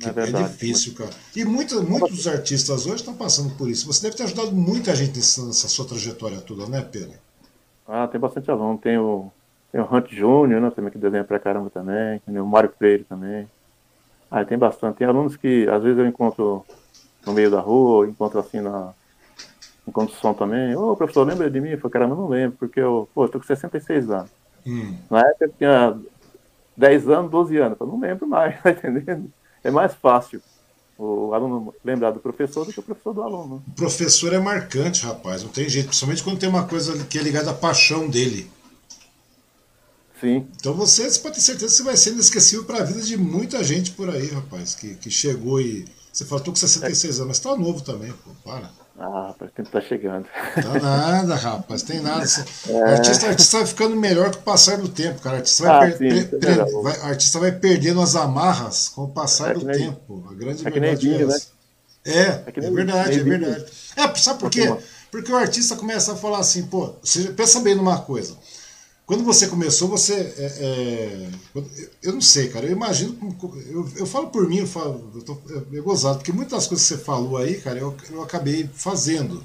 É, 0.00 0.12
verdade, 0.12 0.44
é 0.44 0.48
difícil, 0.48 0.94
cara. 0.94 1.10
E 1.34 1.44
muito, 1.44 1.82
muitos 1.82 2.16
dos 2.16 2.26
artistas 2.28 2.86
hoje 2.86 2.96
estão 2.96 3.14
passando 3.14 3.50
por 3.56 3.68
isso. 3.68 3.84
Você 3.86 4.02
deve 4.02 4.16
ter 4.16 4.22
ajudado 4.22 4.52
muita 4.52 4.94
gente 4.94 5.16
nessa, 5.16 5.44
nessa 5.44 5.68
sua 5.68 5.84
trajetória 5.84 6.40
toda, 6.40 6.66
né, 6.66 6.80
Pedro? 6.80 7.14
Ah, 7.94 8.08
tem 8.08 8.18
bastante 8.18 8.50
aluno. 8.50 8.78
Tem 8.78 8.96
o, 8.96 9.30
tem 9.70 9.78
o 9.78 9.84
Hunt 9.84 10.10
Júnior, 10.10 10.62
né, 10.62 10.70
também, 10.70 10.90
que 10.90 10.96
desenha 10.96 11.24
pra 11.24 11.38
caramba 11.38 11.68
também. 11.68 12.18
Tem 12.20 12.40
o 12.40 12.46
Mário 12.46 12.72
Freire 12.78 13.04
também. 13.04 13.46
Ah, 14.30 14.42
tem 14.46 14.56
bastante. 14.56 14.96
Tem 14.96 15.06
alunos 15.06 15.36
que 15.36 15.68
às 15.68 15.82
vezes 15.82 15.98
eu 15.98 16.06
encontro 16.06 16.64
no 17.26 17.34
meio 17.34 17.50
da 17.50 17.60
rua, 17.60 18.08
encontro 18.08 18.40
assim 18.40 18.62
na. 18.62 18.94
Encontro 19.86 20.14
som 20.14 20.32
também. 20.32 20.74
Ô, 20.74 20.92
oh, 20.92 20.96
professor, 20.96 21.26
lembra 21.26 21.50
de 21.50 21.60
mim? 21.60 21.68
Eu 21.68 21.78
falei, 21.78 21.92
caramba, 21.92 22.14
não 22.14 22.28
lembro, 22.28 22.56
porque 22.56 22.80
eu, 22.80 23.06
pô, 23.14 23.24
eu 23.24 23.28
tô 23.28 23.38
com 23.38 23.44
66 23.44 24.10
anos. 24.10 24.30
Hum. 24.66 24.96
Na 25.10 25.20
época 25.20 25.44
eu 25.44 25.52
tinha 25.52 26.00
10 26.74 27.10
anos, 27.10 27.30
12 27.30 27.58
anos. 27.58 27.72
Eu 27.72 27.76
falei, 27.76 27.92
não 27.92 28.00
lembro 28.00 28.26
mais, 28.26 28.58
tá 28.62 28.70
entendendo? 28.70 29.30
É 29.62 29.70
mais 29.70 29.94
fácil 29.94 30.40
o 31.02 31.34
aluno 31.34 31.74
lembrar 31.84 32.12
do 32.12 32.20
professor 32.20 32.64
do 32.64 32.72
que 32.72 32.78
o 32.78 32.82
professor 32.82 33.12
do 33.12 33.22
aluno. 33.22 33.62
O 33.66 33.72
professor 33.72 34.32
é 34.32 34.38
marcante, 34.38 35.04
rapaz, 35.04 35.42
não 35.42 35.50
tem 35.50 35.68
jeito, 35.68 35.88
principalmente 35.88 36.22
quando 36.22 36.38
tem 36.38 36.48
uma 36.48 36.64
coisa 36.64 37.04
que 37.04 37.18
é 37.18 37.22
ligada 37.22 37.50
à 37.50 37.54
paixão 37.54 38.08
dele. 38.08 38.50
Sim. 40.20 40.46
Então 40.56 40.72
você, 40.74 41.10
você 41.10 41.18
pode 41.18 41.34
ter 41.34 41.40
certeza 41.40 41.66
que 41.66 41.76
você 41.78 41.82
vai 41.82 41.96
ser 41.96 42.10
inesquecível 42.12 42.64
para 42.64 42.78
a 42.78 42.84
vida 42.84 43.00
de 43.00 43.16
muita 43.16 43.64
gente 43.64 43.90
por 43.90 44.08
aí, 44.08 44.28
rapaz, 44.28 44.74
que, 44.74 44.94
que 44.94 45.10
chegou 45.10 45.60
e. 45.60 45.84
Você 46.12 46.24
falou, 46.26 46.44
tô 46.44 46.50
com 46.52 46.56
66 46.56 47.14
é. 47.14 47.16
anos, 47.16 47.28
mas 47.28 47.38
tá 47.40 47.56
novo 47.56 47.80
também, 47.80 48.12
pô, 48.12 48.30
para. 48.44 48.70
Ah, 48.98 49.28
rapaz, 49.28 49.50
o 49.50 49.54
tempo 49.54 49.70
tá 49.70 49.80
chegando. 49.80 50.26
Tá 50.54 50.80
nada, 50.80 51.34
rapaz, 51.34 51.82
tem 51.82 52.00
nada. 52.00 52.24
É... 52.68 52.72
O 52.72 52.84
artista, 52.84 53.26
artista 53.26 53.58
vai 53.58 53.66
ficando 53.66 53.96
melhor 53.96 54.30
com 54.30 54.40
o 54.40 54.42
passar 54.42 54.78
do 54.78 54.88
tempo, 54.88 55.20
cara. 55.20 55.36
O 55.36 55.38
artista 55.38 55.64
vai, 55.64 55.92
ah, 55.92 55.96
per... 55.96 56.14
sim, 56.14 56.26
per... 56.38 56.60
É 56.60 56.64
vai, 56.82 57.00
artista 57.00 57.38
vai 57.38 57.52
perdendo 57.52 58.00
as 58.00 58.14
amarras 58.14 58.88
com 58.88 59.04
o 59.04 59.08
passar 59.08 59.52
é 59.52 59.54
do 59.54 59.64
nem... 59.64 59.78
tempo. 59.78 60.24
A 60.30 60.34
grande 60.34 60.66
é 60.66 60.70
verdade 60.70 61.10
é 61.10 61.22
essa. 61.22 61.26
Né? 61.26 61.40
É, 62.04 62.20
é, 62.20 62.42
é 62.56 62.70
verdade, 62.70 63.20
é 63.20 63.22
verdade. 63.22 63.64
É, 63.96 64.14
sabe 64.16 64.40
por 64.40 64.50
quê? 64.50 64.74
Porque 65.10 65.30
o 65.30 65.36
artista 65.36 65.76
começa 65.76 66.12
a 66.12 66.16
falar 66.16 66.38
assim, 66.38 66.64
pô, 66.64 66.94
você 67.02 67.24
pensa 67.32 67.60
bem 67.60 67.74
numa 67.74 68.00
coisa. 68.00 68.34
Quando 69.06 69.24
você 69.24 69.48
começou, 69.48 69.88
você. 69.88 70.14
É, 70.14 70.52
é, 70.60 71.62
eu 72.02 72.12
não 72.12 72.20
sei, 72.20 72.48
cara. 72.48 72.66
Eu 72.66 72.72
imagino. 72.72 73.16
Eu, 73.66 73.88
eu 73.96 74.06
falo 74.06 74.28
por 74.28 74.48
mim, 74.48 74.58
eu, 74.58 74.66
falo, 74.66 75.10
eu 75.14 75.22
tô 75.22 75.38
é, 75.72 75.80
gozado, 75.80 76.18
porque 76.18 76.32
muitas 76.32 76.66
coisas 76.66 76.86
que 76.86 76.94
você 76.94 77.02
falou 77.02 77.36
aí, 77.36 77.60
cara, 77.60 77.78
eu, 77.78 77.94
eu 78.10 78.22
acabei 78.22 78.68
fazendo. 78.72 79.44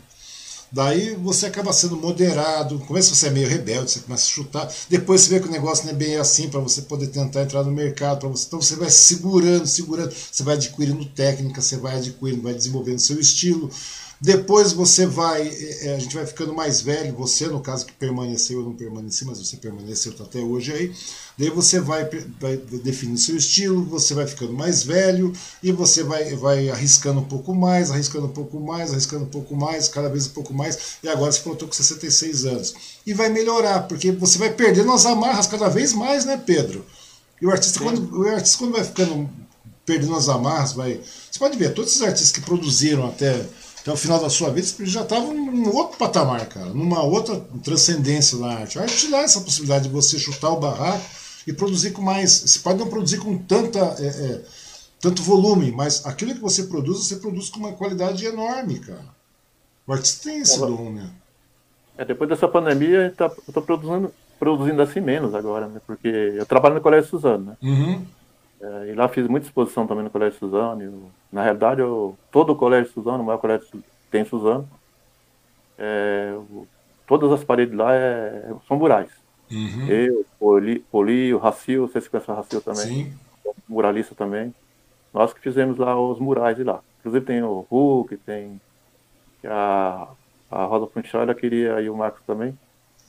Daí 0.71 1.15
você 1.15 1.45
acaba 1.45 1.71
sendo 1.71 1.95
moderado, 1.95 2.77
começa 2.79 3.15
você 3.15 3.27
é 3.27 3.29
meio 3.29 3.47
rebelde, 3.47 3.89
você 3.89 3.99
começa 4.01 4.25
a 4.25 4.27
chutar, 4.27 4.73
depois 4.89 5.21
você 5.21 5.29
vê 5.29 5.39
que 5.39 5.47
o 5.47 5.51
negócio 5.51 5.85
não 5.85 5.93
é 5.93 5.95
bem 5.95 6.17
assim 6.17 6.49
para 6.49 6.59
você 6.59 6.81
poder 6.81 7.07
tentar 7.07 7.43
entrar 7.43 7.63
no 7.63 7.71
mercado, 7.71 8.27
você, 8.29 8.47
então 8.47 8.61
você 8.61 8.75
vai 8.75 8.89
segurando, 8.89 9.65
segurando, 9.65 10.13
você 10.13 10.43
vai 10.43 10.55
adquirindo 10.55 11.05
técnica, 11.05 11.61
você 11.61 11.77
vai 11.77 11.95
adquirindo, 11.95 12.41
vai 12.41 12.53
desenvolvendo 12.53 12.99
seu 12.99 13.17
estilo. 13.17 13.71
Depois 14.19 14.73
você 14.73 15.05
vai, 15.05 15.47
é, 15.47 15.93
a 15.95 15.99
gente 15.99 16.15
vai 16.15 16.25
ficando 16.25 16.51
mais 16.51 16.81
velho, 16.81 17.13
você 17.13 17.47
no 17.47 17.59
caso 17.59 17.85
que 17.85 17.93
permaneceu, 17.93 18.59
eu 18.59 18.65
não 18.65 18.73
permaneci, 18.73 19.23
mas 19.25 19.37
você 19.37 19.57
permaneceu 19.57 20.11
tá 20.13 20.23
até 20.23 20.39
hoje 20.39 20.73
aí. 20.73 20.95
Daí 21.37 21.51
você 21.51 21.79
vai, 21.79 22.09
vai 22.39 22.57
definindo 22.57 23.19
seu 23.19 23.37
estilo, 23.37 23.85
você 23.85 24.15
vai 24.15 24.25
ficando 24.25 24.53
mais 24.53 24.81
velho 24.81 25.31
e 25.61 25.71
você 25.71 26.01
vai, 26.03 26.35
vai 26.35 26.67
arriscando 26.69 27.19
um 27.19 27.25
pouco 27.25 27.53
mais, 27.53 27.91
arriscando 27.91 28.25
um 28.25 28.31
pouco 28.31 28.59
mais, 28.59 28.91
arriscando 28.91 29.25
um 29.25 29.29
pouco 29.29 29.55
mais, 29.55 29.87
cada 29.87 30.09
vez 30.09 30.25
um 30.25 30.31
pouco 30.31 30.51
mais. 30.51 30.97
E 31.03 31.07
agora 31.07 31.31
você 31.31 31.39
falou, 31.39 31.57
com 31.57 31.71
66 31.71 32.45
anos. 32.45 32.73
E 33.05 33.13
vai 33.13 33.29
melhorar, 33.29 33.87
porque 33.87 34.11
você 34.11 34.39
vai 34.39 34.51
perdendo 34.51 34.91
as 34.91 35.05
amarras 35.05 35.45
cada 35.45 35.69
vez 35.69 35.93
mais, 35.93 36.25
né, 36.25 36.41
Pedro? 36.43 36.83
E 37.39 37.45
o 37.45 37.51
artista, 37.51 37.79
quando, 37.79 38.19
o 38.19 38.27
artista 38.27 38.57
quando 38.57 38.71
vai 38.71 38.83
ficando 38.83 39.29
perdendo 39.85 40.15
as 40.15 40.27
amarras, 40.27 40.73
vai. 40.73 40.99
Você 41.31 41.39
pode 41.39 41.57
ver, 41.57 41.73
todos 41.73 41.91
esses 41.91 42.01
artistas 42.01 42.31
que 42.31 42.41
produziram 42.41 43.07
até 43.07 43.45
até 43.87 43.93
o 43.93 43.95
final 43.95 44.19
da 44.19 44.29
sua 44.29 44.49
vida, 44.49 44.67
você 44.67 44.85
já 44.85 45.03
estava 45.03 45.33
num 45.33 45.73
outro 45.73 45.97
patamar, 45.97 46.45
cara, 46.47 46.65
numa 46.67 47.01
outra 47.03 47.39
transcendência 47.63 48.37
na 48.37 48.47
arte. 48.47 48.77
A 48.77 48.81
arte 48.81 48.97
te 48.97 49.07
dá 49.09 49.19
essa 49.19 49.39
possibilidade 49.39 49.87
de 49.87 49.93
você 49.93 50.19
chutar 50.19 50.49
o 50.49 50.59
barraco 50.59 51.05
e 51.47 51.53
produzir 51.53 51.91
com 51.91 52.01
mais. 52.01 52.31
Você 52.31 52.59
pode 52.59 52.79
não 52.79 52.89
produzir 52.89 53.17
com 53.19 53.37
tanta, 53.37 53.79
é, 53.99 54.07
é, 54.07 54.43
tanto 54.99 55.23
volume, 55.23 55.71
mas 55.71 56.05
aquilo 56.05 56.33
que 56.35 56.41
você 56.41 56.63
produz, 56.63 57.07
você 57.07 57.15
produz 57.15 57.49
com 57.49 57.59
uma 57.59 57.71
qualidade 57.71 58.25
enorme, 58.25 58.79
cara. 58.79 59.05
O 59.87 59.93
artista 59.93 60.29
tem 60.29 60.41
esse 60.41 60.55
é, 60.55 60.59
dom, 60.59 60.91
né? 60.91 61.09
É, 61.97 62.03
depois 62.03 62.29
dessa 62.29 62.47
pandemia, 62.47 63.13
tá, 63.15 63.25
eu 63.27 63.43
estou 63.47 63.63
produzindo, 63.63 64.13
produzindo 64.37 64.81
assim 64.81 64.99
menos 64.99 65.33
agora, 65.33 65.65
né? 65.67 65.79
Porque 65.87 66.09
eu 66.09 66.45
trabalho 66.45 66.75
no 66.75 66.81
Colégio 66.81 67.09
Suzano, 67.09 67.45
né? 67.45 67.57
Uhum. 67.61 68.05
É, 68.61 68.91
e 68.91 68.93
lá 68.93 69.07
fiz 69.07 69.27
muita 69.27 69.47
exposição 69.47 69.85
também 69.85 70.03
no 70.03 70.09
Colégio 70.09 70.39
Suzano. 70.39 70.81
Eu, 70.81 71.11
na 71.31 71.43
realidade, 71.43 71.81
eu, 71.81 72.17
todo 72.31 72.53
o 72.53 72.55
Colégio 72.55 72.91
Suzano, 72.91 73.23
o 73.23 73.25
maior 73.25 73.37
colégio 73.37 73.67
tem 74.09 74.25
Suzano, 74.25 74.67
é, 75.77 76.35
todas 77.05 77.31
as 77.31 77.43
paredes 77.43 77.75
lá 77.75 77.93
é, 77.93 78.53
são 78.67 78.77
murais. 78.77 79.11
Uhum. 79.51 79.87
Eu, 79.87 80.25
Poli, 80.39 80.79
Poli, 80.91 81.33
o 81.33 81.37
Racil, 81.37 81.87
você 81.87 82.01
se 82.01 82.09
conhece 82.09 82.29
o 82.29 82.33
Racil 82.33 82.61
também? 82.61 82.85
Sim. 82.85 83.13
Muralista 83.67 84.15
também. 84.15 84.53
Nós 85.13 85.33
que 85.33 85.39
fizemos 85.39 85.77
lá 85.77 85.99
os 85.99 86.19
murais 86.19 86.57
de 86.57 86.63
lá. 86.63 86.81
Inclusive 86.99 87.25
tem 87.25 87.41
o 87.43 87.65
Hulk, 87.69 88.17
tem 88.17 88.59
a, 89.45 90.07
a 90.51 90.65
Rosa 90.65 90.87
Punchal, 90.87 91.33
queria, 91.35 91.81
e 91.81 91.89
o 91.89 91.95
Marcos 91.95 92.21
também, 92.25 92.57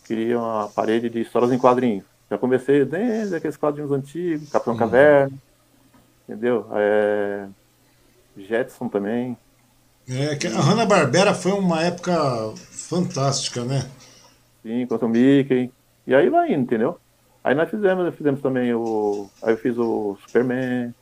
queria 0.06 0.38
uma 0.38 0.68
parede 0.68 1.08
de 1.10 1.20
histórias 1.20 1.52
em 1.52 1.58
quadrinhos. 1.58 2.04
Já 2.30 2.36
comecei 2.36 2.84
desde 2.84 3.36
aqueles 3.36 3.56
quadrinhos 3.56 3.90
antigos, 3.90 4.50
Capitão 4.50 4.74
uhum. 4.74 4.78
Caverna, 4.78 5.38
entendeu? 6.28 6.66
É, 6.72 7.46
Jetson 8.36 8.88
também. 8.88 9.36
É, 10.08 10.46
a 10.48 10.60
Hanna-Barbera 10.60 11.34
foi 11.34 11.52
uma 11.52 11.82
época 11.82 12.12
fantástica, 12.70 13.64
né? 13.64 13.88
Sim, 14.62 14.86
quanto 14.86 15.06
o 15.06 15.08
Mickey. 15.08 15.70
E 16.06 16.14
aí 16.14 16.28
vai 16.28 16.52
indo, 16.52 16.62
entendeu? 16.62 16.98
Aí 17.42 17.54
nós 17.54 17.70
fizemos, 17.70 18.14
fizemos 18.14 18.40
também 18.40 18.74
o. 18.74 19.28
Aí 19.42 19.52
eu 19.52 19.58
fiz 19.58 19.76
o 19.78 20.16
Superman, 20.26 20.94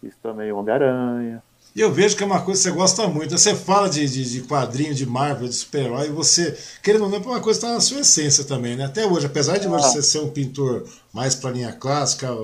fiz 0.00 0.16
também 0.16 0.52
o 0.52 0.58
Homem-Aranha. 0.58 1.42
E 1.76 1.80
eu 1.82 1.92
vejo 1.92 2.16
que 2.16 2.22
é 2.22 2.26
uma 2.26 2.40
coisa 2.40 2.58
que 2.58 2.68
você 2.70 2.74
gosta 2.74 3.06
muito. 3.06 3.36
Você 3.36 3.54
fala 3.54 3.86
de, 3.86 4.08
de, 4.08 4.24
de 4.24 4.40
quadrinho, 4.44 4.94
de 4.94 5.04
Marvel, 5.04 5.46
de 5.46 5.54
super-herói, 5.54 6.06
e 6.06 6.10
você, 6.10 6.56
querendo 6.82 7.04
ou 7.04 7.10
não, 7.10 7.18
é 7.18 7.20
uma 7.20 7.38
coisa 7.38 7.60
que 7.60 7.66
está 7.66 7.74
na 7.74 7.82
sua 7.82 8.00
essência 8.00 8.44
também, 8.44 8.76
né? 8.76 8.86
Até 8.86 9.04
hoje, 9.06 9.26
apesar 9.26 9.58
de 9.58 9.66
ah. 9.66 9.70
você 9.70 10.02
ser 10.02 10.20
um 10.20 10.30
pintor 10.30 10.88
mais 11.12 11.34
para 11.34 11.50
linha 11.50 11.74
clássica 11.74 12.34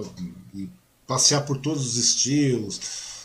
e 0.54 0.68
passear 1.06 1.46
por 1.46 1.56
todos 1.56 1.82
os 1.82 1.96
estilos, 1.96 2.78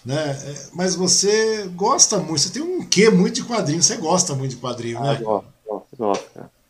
né? 0.05 0.31
É, 0.31 0.55
mas 0.71 0.95
você 0.95 1.69
gosta 1.75 2.17
muito, 2.19 2.39
você 2.39 2.51
tem 2.51 2.61
um 2.61 2.85
quê 2.85 3.09
muito 3.09 3.35
de 3.35 3.43
quadrinho, 3.43 3.84
você 3.84 3.97
gosta 3.97 4.34
muito 4.34 4.51
de 4.51 4.61
quadrinho, 4.61 4.99
ah, 4.99 5.03
né? 5.03 5.15
Gosto, 5.21 5.47
gosto, 5.67 5.97
gosto. 5.97 6.23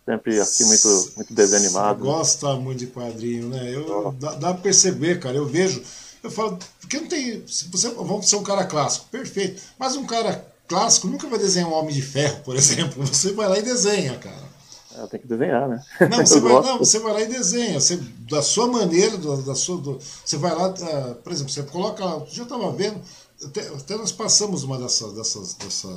Sempre 0.04 0.40
assim, 0.40 0.66
muito, 0.66 1.12
muito 1.16 1.34
desanimado. 1.36 2.00
Você 2.00 2.10
gosta 2.10 2.56
muito 2.56 2.80
de 2.80 2.88
quadrinho, 2.88 3.50
né? 3.50 3.72
Eu, 3.72 4.16
dá, 4.20 4.34
dá 4.34 4.54
pra 4.54 4.64
perceber, 4.64 5.20
cara. 5.20 5.36
Eu 5.36 5.46
vejo 5.46 5.84
Eu 6.28 6.32
falo, 6.32 6.60
porque 6.82 7.00
não 7.00 7.08
tem. 7.08 7.42
Você, 7.46 7.90
vamos 7.90 8.28
ser 8.28 8.36
um 8.36 8.44
cara 8.44 8.66
clássico, 8.66 9.06
perfeito. 9.10 9.62
Mas 9.80 9.96
um 9.96 10.06
cara 10.06 10.46
clássico 10.68 11.08
nunca 11.08 11.26
vai 11.28 11.40
desenhar 11.40 11.70
um 11.70 11.74
homem 11.74 11.96
de 11.96 12.02
ferro, 12.02 12.42
por 12.44 12.56
exemplo. 12.58 13.06
Você 13.06 13.32
vai 13.32 13.48
lá 13.48 13.58
e 13.58 13.62
desenha, 13.62 14.18
cara. 14.18 14.48
É, 14.98 15.08
tem 15.08 15.22
que 15.22 15.28
desenhar, 15.28 15.70
né? 15.70 15.82
Não, 16.02 16.18
você, 16.26 16.40
vai, 16.42 16.54
não, 16.54 16.80
você 16.80 17.00
vai 17.00 17.14
lá 17.14 17.22
e 17.22 17.28
desenha. 17.28 17.80
Você, 17.80 17.96
da 18.30 18.42
sua 18.42 18.68
maneira, 18.68 19.16
do, 19.18 19.38
da 19.44 19.56
sua, 19.56 19.78
do, 19.78 20.00
você 20.26 20.36
vai 20.36 20.54
lá, 20.54 20.68
uh, 20.70 21.16
por 21.16 21.32
exemplo, 21.32 21.54
você 21.54 21.64
coloca 21.64 22.04
lá. 22.04 22.26
Já 22.30 22.44
estava 22.44 22.70
vendo, 22.74 23.00
até, 23.46 23.62
até, 23.70 23.96
nós 23.96 24.12
passamos 24.12 24.64
uma 24.64 24.78
dessas. 24.78 25.14
dessas, 25.14 25.54
dessa, 25.54 25.88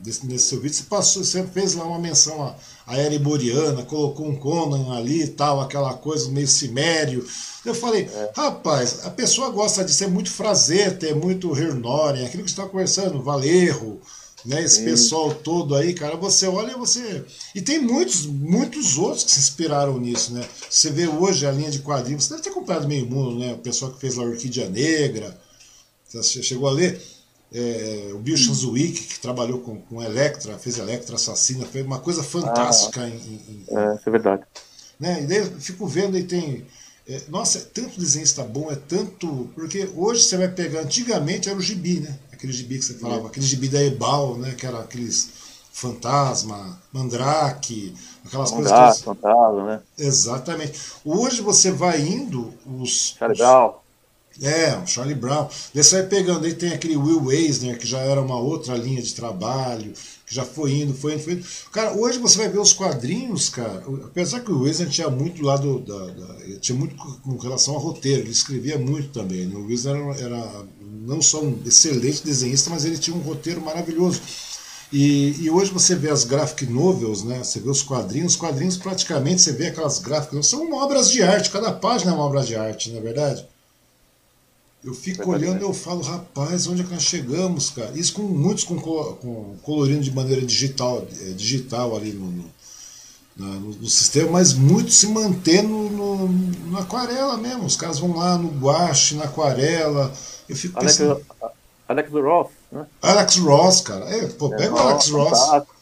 desse, 0.00 0.26
nesse 0.26 0.46
seu 0.46 0.60
vídeo, 0.60 0.76
você, 0.76 0.84
passou, 0.84 1.24
você 1.24 1.44
fez 1.46 1.74
lá 1.74 1.84
uma 1.84 1.98
menção 1.98 2.42
à, 2.42 2.54
à 2.86 2.96
era 2.96 3.14
iboriana, 3.14 3.82
colocou 3.82 4.26
um 4.26 4.36
Conan 4.36 4.96
ali 4.96 5.22
e 5.22 5.28
tal, 5.28 5.60
aquela 5.60 5.94
coisa 5.94 6.30
meio 6.30 6.48
cimério. 6.48 7.26
Eu 7.64 7.74
falei, 7.74 8.02
é. 8.02 8.32
rapaz, 8.34 9.04
a 9.04 9.10
pessoa 9.10 9.50
gosta 9.50 9.84
de 9.84 9.92
ser 9.92 10.08
muito 10.08 10.30
frazeta, 10.30 11.06
é 11.06 11.14
muito 11.14 11.56
Hernoren, 11.56 12.24
aquilo 12.24 12.44
que 12.44 12.50
você 12.50 12.60
está 12.60 12.66
conversando, 12.66 13.22
Valerro 13.22 14.00
né? 14.44 14.62
Esse 14.62 14.76
Sim. 14.76 14.84
pessoal 14.84 15.34
todo 15.34 15.74
aí, 15.74 15.92
cara, 15.92 16.16
você 16.16 16.46
olha 16.46 16.72
e 16.72 16.76
você. 16.76 17.24
E 17.54 17.60
tem 17.60 17.80
muitos, 17.80 18.26
muitos 18.26 18.96
outros 18.96 19.24
que 19.24 19.30
se 19.30 19.40
inspiraram 19.40 19.98
nisso, 19.98 20.32
né? 20.32 20.46
Você 20.68 20.90
vê 20.90 21.08
hoje 21.08 21.46
a 21.46 21.52
linha 21.52 21.70
de 21.70 21.80
quadrinhos, 21.80 22.24
você 22.24 22.30
deve 22.30 22.44
ter 22.44 22.50
comprado 22.50 22.88
meio 22.88 23.06
mundo, 23.06 23.38
né? 23.38 23.54
O 23.54 23.58
pessoal 23.58 23.92
que 23.92 24.00
fez 24.00 24.18
a 24.18 24.22
Orquídea 24.22 24.68
Negra. 24.68 25.38
Você 26.08 26.42
chegou 26.42 26.68
a 26.68 26.72
ler? 26.72 27.00
É, 27.52 28.10
o 28.12 28.18
Bill 28.18 28.36
Shanzwick, 28.36 29.02
que 29.04 29.20
trabalhou 29.20 29.60
com, 29.60 29.80
com 29.80 30.02
Electra, 30.02 30.58
fez 30.58 30.78
Electra 30.78 31.16
Assassina, 31.16 31.64
fez 31.64 31.84
uma 31.84 31.98
coisa 31.98 32.22
fantástica. 32.22 33.02
Ah, 33.02 33.08
em, 33.08 33.14
em, 33.14 33.64
é, 33.68 33.94
isso 33.94 34.08
é 34.08 34.10
verdade. 34.10 34.42
Né? 35.00 35.22
E 35.22 35.26
daí 35.26 35.38
eu 35.38 35.60
fico 35.60 35.86
vendo 35.86 36.18
e 36.18 36.24
tem. 36.24 36.66
É, 37.08 37.22
nossa, 37.28 37.58
é 37.58 37.60
tanto 37.62 37.98
desenhista 37.98 38.42
bom, 38.42 38.70
é 38.70 38.76
tanto. 38.76 39.48
Porque 39.54 39.88
hoje 39.94 40.24
você 40.24 40.36
vai 40.36 40.48
pegar. 40.48 40.80
Antigamente 40.80 41.48
era 41.48 41.58
o 41.58 41.62
gibi, 41.62 42.00
né? 42.00 42.18
aquele 42.38 42.52
gibi 42.52 42.78
que 42.78 42.84
você 42.84 42.94
falava, 42.94 43.26
aquele 43.26 43.44
gibi 43.44 43.68
da 43.68 43.82
Ebal, 43.82 44.38
né? 44.38 44.54
Que 44.56 44.64
era 44.64 44.78
aqueles 44.78 45.30
fantasma, 45.72 46.80
mandrake, 46.92 47.94
aquelas 48.24 48.52
Mandrake, 48.52 48.76
coisas. 48.76 48.98
Que... 48.98 49.04
fantasma, 49.04 49.64
né? 49.64 49.80
Exatamente. 49.98 50.80
Hoje 51.04 51.42
você 51.42 51.70
vai 51.70 52.00
indo 52.00 52.54
os. 52.64 53.16
Brown. 53.36 53.74
É, 54.40 54.76
o 54.76 54.86
Charlie 54.86 55.16
Brown. 55.16 55.48
Você 55.74 55.96
vai 55.96 56.06
pegando, 56.06 56.46
aí 56.46 56.54
tem 56.54 56.72
aquele 56.72 56.96
Will 56.96 57.32
Eisner, 57.32 57.76
que 57.76 57.86
já 57.86 57.98
era 57.98 58.20
uma 58.20 58.38
outra 58.38 58.76
linha 58.76 59.02
de 59.02 59.12
trabalho, 59.14 59.92
que 60.24 60.34
já 60.34 60.44
foi 60.44 60.74
indo, 60.74 60.94
foi 60.94 61.14
indo, 61.14 61.22
foi 61.22 61.32
indo. 61.34 61.46
Cara, 61.72 61.92
hoje 61.94 62.18
você 62.18 62.38
vai 62.38 62.48
ver 62.48 62.60
os 62.60 62.72
quadrinhos, 62.72 63.48
cara, 63.48 63.82
apesar 64.04 64.40
que 64.40 64.52
o 64.52 64.66
Eisner 64.66 64.88
tinha 64.88 65.10
muito 65.10 65.42
lado 65.42 65.80
da, 65.80 66.06
da, 66.06 66.58
tinha 66.60 66.78
muito 66.78 66.94
com 66.94 67.36
relação 67.36 67.74
ao 67.74 67.80
roteiro, 67.80 68.22
ele 68.22 68.30
escrevia 68.30 68.78
muito 68.78 69.08
também. 69.08 69.46
Né? 69.46 69.56
O 69.56 69.68
Eisner 69.68 69.96
era, 69.96 70.20
era 70.20 70.66
não 71.02 71.20
só 71.20 71.42
um 71.42 71.60
excelente 71.66 72.24
desenhista, 72.24 72.70
mas 72.70 72.84
ele 72.84 72.98
tinha 72.98 73.16
um 73.16 73.20
roteiro 73.20 73.60
maravilhoso. 73.60 74.20
E, 74.92 75.34
e, 75.42 75.50
hoje 75.50 75.70
você 75.70 75.94
vê 75.94 76.08
as 76.08 76.24
graphic 76.24 76.64
novels, 76.64 77.22
né? 77.22 77.44
Você 77.44 77.60
vê 77.60 77.68
os 77.68 77.82
quadrinhos, 77.82 78.32
os 78.32 78.38
quadrinhos 78.38 78.76
praticamente 78.78 79.42
você 79.42 79.52
vê 79.52 79.66
aquelas 79.66 79.98
gráficas, 79.98 80.46
são 80.46 80.72
obras 80.72 81.10
de 81.10 81.22
arte, 81.22 81.50
cada 81.50 81.72
página 81.72 82.12
é 82.12 82.14
uma 82.14 82.24
obra 82.24 82.42
de 82.42 82.56
arte, 82.56 82.90
não 82.90 82.98
é 82.98 83.02
verdade? 83.02 83.46
Eu 84.88 84.94
fico 84.94 85.30
olhando 85.30 85.60
e 85.60 85.64
eu 85.64 85.74
falo, 85.74 86.00
rapaz, 86.00 86.66
onde 86.66 86.80
é 86.80 86.84
que 86.84 86.94
nós 86.94 87.02
chegamos, 87.02 87.68
cara? 87.68 87.90
Isso 87.94 88.14
com 88.14 88.22
muitos 88.22 88.64
com, 88.64 88.80
com 88.80 89.54
colorindo 89.62 90.00
de 90.00 90.10
maneira 90.10 90.40
digital, 90.40 91.06
é, 91.20 91.32
digital 91.32 91.94
ali 91.94 92.10
no, 92.14 92.30
no, 92.30 92.44
no, 93.36 93.68
no 93.74 93.86
sistema, 93.86 94.30
mas 94.30 94.54
muitos 94.54 94.94
se 94.94 95.06
mantendo 95.08 95.68
no, 95.68 96.28
no, 96.28 96.78
aquarela 96.78 97.36
mesmo. 97.36 97.66
Os 97.66 97.76
caras 97.76 97.98
vão 97.98 98.16
lá 98.16 98.38
no 98.38 98.48
guache, 98.48 99.16
na 99.16 99.24
aquarela. 99.24 100.10
Eu 100.48 100.56
fico 100.56 100.78
Alex, 100.78 100.96
pensando. 100.96 101.20
Alex 101.86 102.10
Ross, 102.10 102.48
né? 102.72 102.86
Alex 103.02 103.36
Ross, 103.36 103.80
cara. 103.82 104.04
É, 104.06 104.26
pô, 104.28 104.48
pega 104.48 104.64
é, 104.64 104.70
o 104.72 104.78
Alex 104.78 105.10
Ross. 105.10 105.38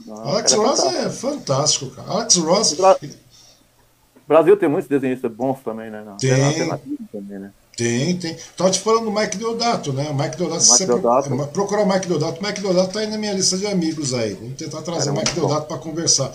Alex 0.09 0.53
é 0.53 0.57
Ross 0.57 0.81
é 0.81 1.11
fantástico, 1.11 1.91
cara. 1.93 2.11
Alex 2.11 2.35
Ross. 2.39 2.73
O 2.73 4.27
Brasil 4.27 4.57
tem 4.57 4.69
muitos 4.69 4.89
desenhistas 4.89 5.31
bons 5.31 5.61
também, 5.61 5.93
né? 5.93 6.05
Tem. 6.19 6.69
Também, 7.13 7.39
né? 7.39 7.53
Tem, 7.77 8.17
tem. 8.17 8.35
Tava 8.57 8.71
te 8.71 8.81
falando 8.81 9.05
do 9.05 9.13
Mike 9.13 9.37
Deodato, 9.37 9.93
né? 9.93 10.09
O 10.09 10.15
Mike 10.15 10.39
Deodato, 10.39 10.63
Mike 10.63 10.77
você 10.77 10.87
Deodato. 10.87 11.29
Pro, 11.29 11.47
procurar 11.49 11.83
o 11.83 11.87
Mike 11.87 12.09
Deodato. 12.09 12.41
O 12.41 12.47
Mike 12.47 12.61
Deodato 12.63 12.93
tá 12.95 13.01
aí 13.01 13.07
na 13.07 13.19
minha 13.19 13.35
lista 13.35 13.59
de 13.59 13.67
amigos 13.67 14.15
aí. 14.15 14.33
Vamos 14.33 14.57
tentar 14.57 14.81
trazer 14.81 15.11
o 15.11 15.13
Mike 15.13 15.35
Deodato 15.35 15.67
para 15.67 15.77
conversar. 15.77 16.35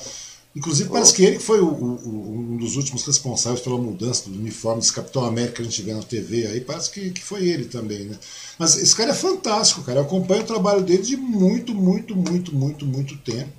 Inclusive, 0.56 0.90
oh. 0.90 0.94
parece 0.94 1.14
que 1.14 1.24
ele 1.24 1.40
foi 1.40 1.60
o, 1.60 1.68
o, 1.68 2.54
um 2.54 2.58
dos 2.58 2.76
últimos 2.76 3.04
responsáveis 3.06 3.62
pela 3.62 3.78
mudança 3.78 4.30
do 4.30 4.38
uniforme 4.38 4.82
desse 4.82 4.94
Capitão 4.94 5.26
América 5.26 5.56
que 5.56 5.62
a 5.62 5.66
gente 5.66 5.82
vê 5.82 5.94
na 5.94 6.04
TV 6.04 6.46
aí. 6.46 6.62
Parece 6.62 6.92
que, 6.92 7.10
que 7.10 7.24
foi 7.24 7.48
ele 7.48 7.66
também, 7.66 8.06
né? 8.06 8.18
Mas 8.60 8.78
esse 8.78 8.96
cara 8.96 9.10
é 9.10 9.16
fantástico, 9.16 9.82
cara. 9.82 10.00
Eu 10.00 10.04
acompanho 10.04 10.44
o 10.44 10.48
trabalho 10.48 10.84
dele 10.84 11.02
de 11.02 11.18
muito, 11.18 11.74
muito, 11.74 12.16
muito, 12.16 12.54
muito, 12.54 12.86
muito 12.86 13.18
tempo. 13.18 13.50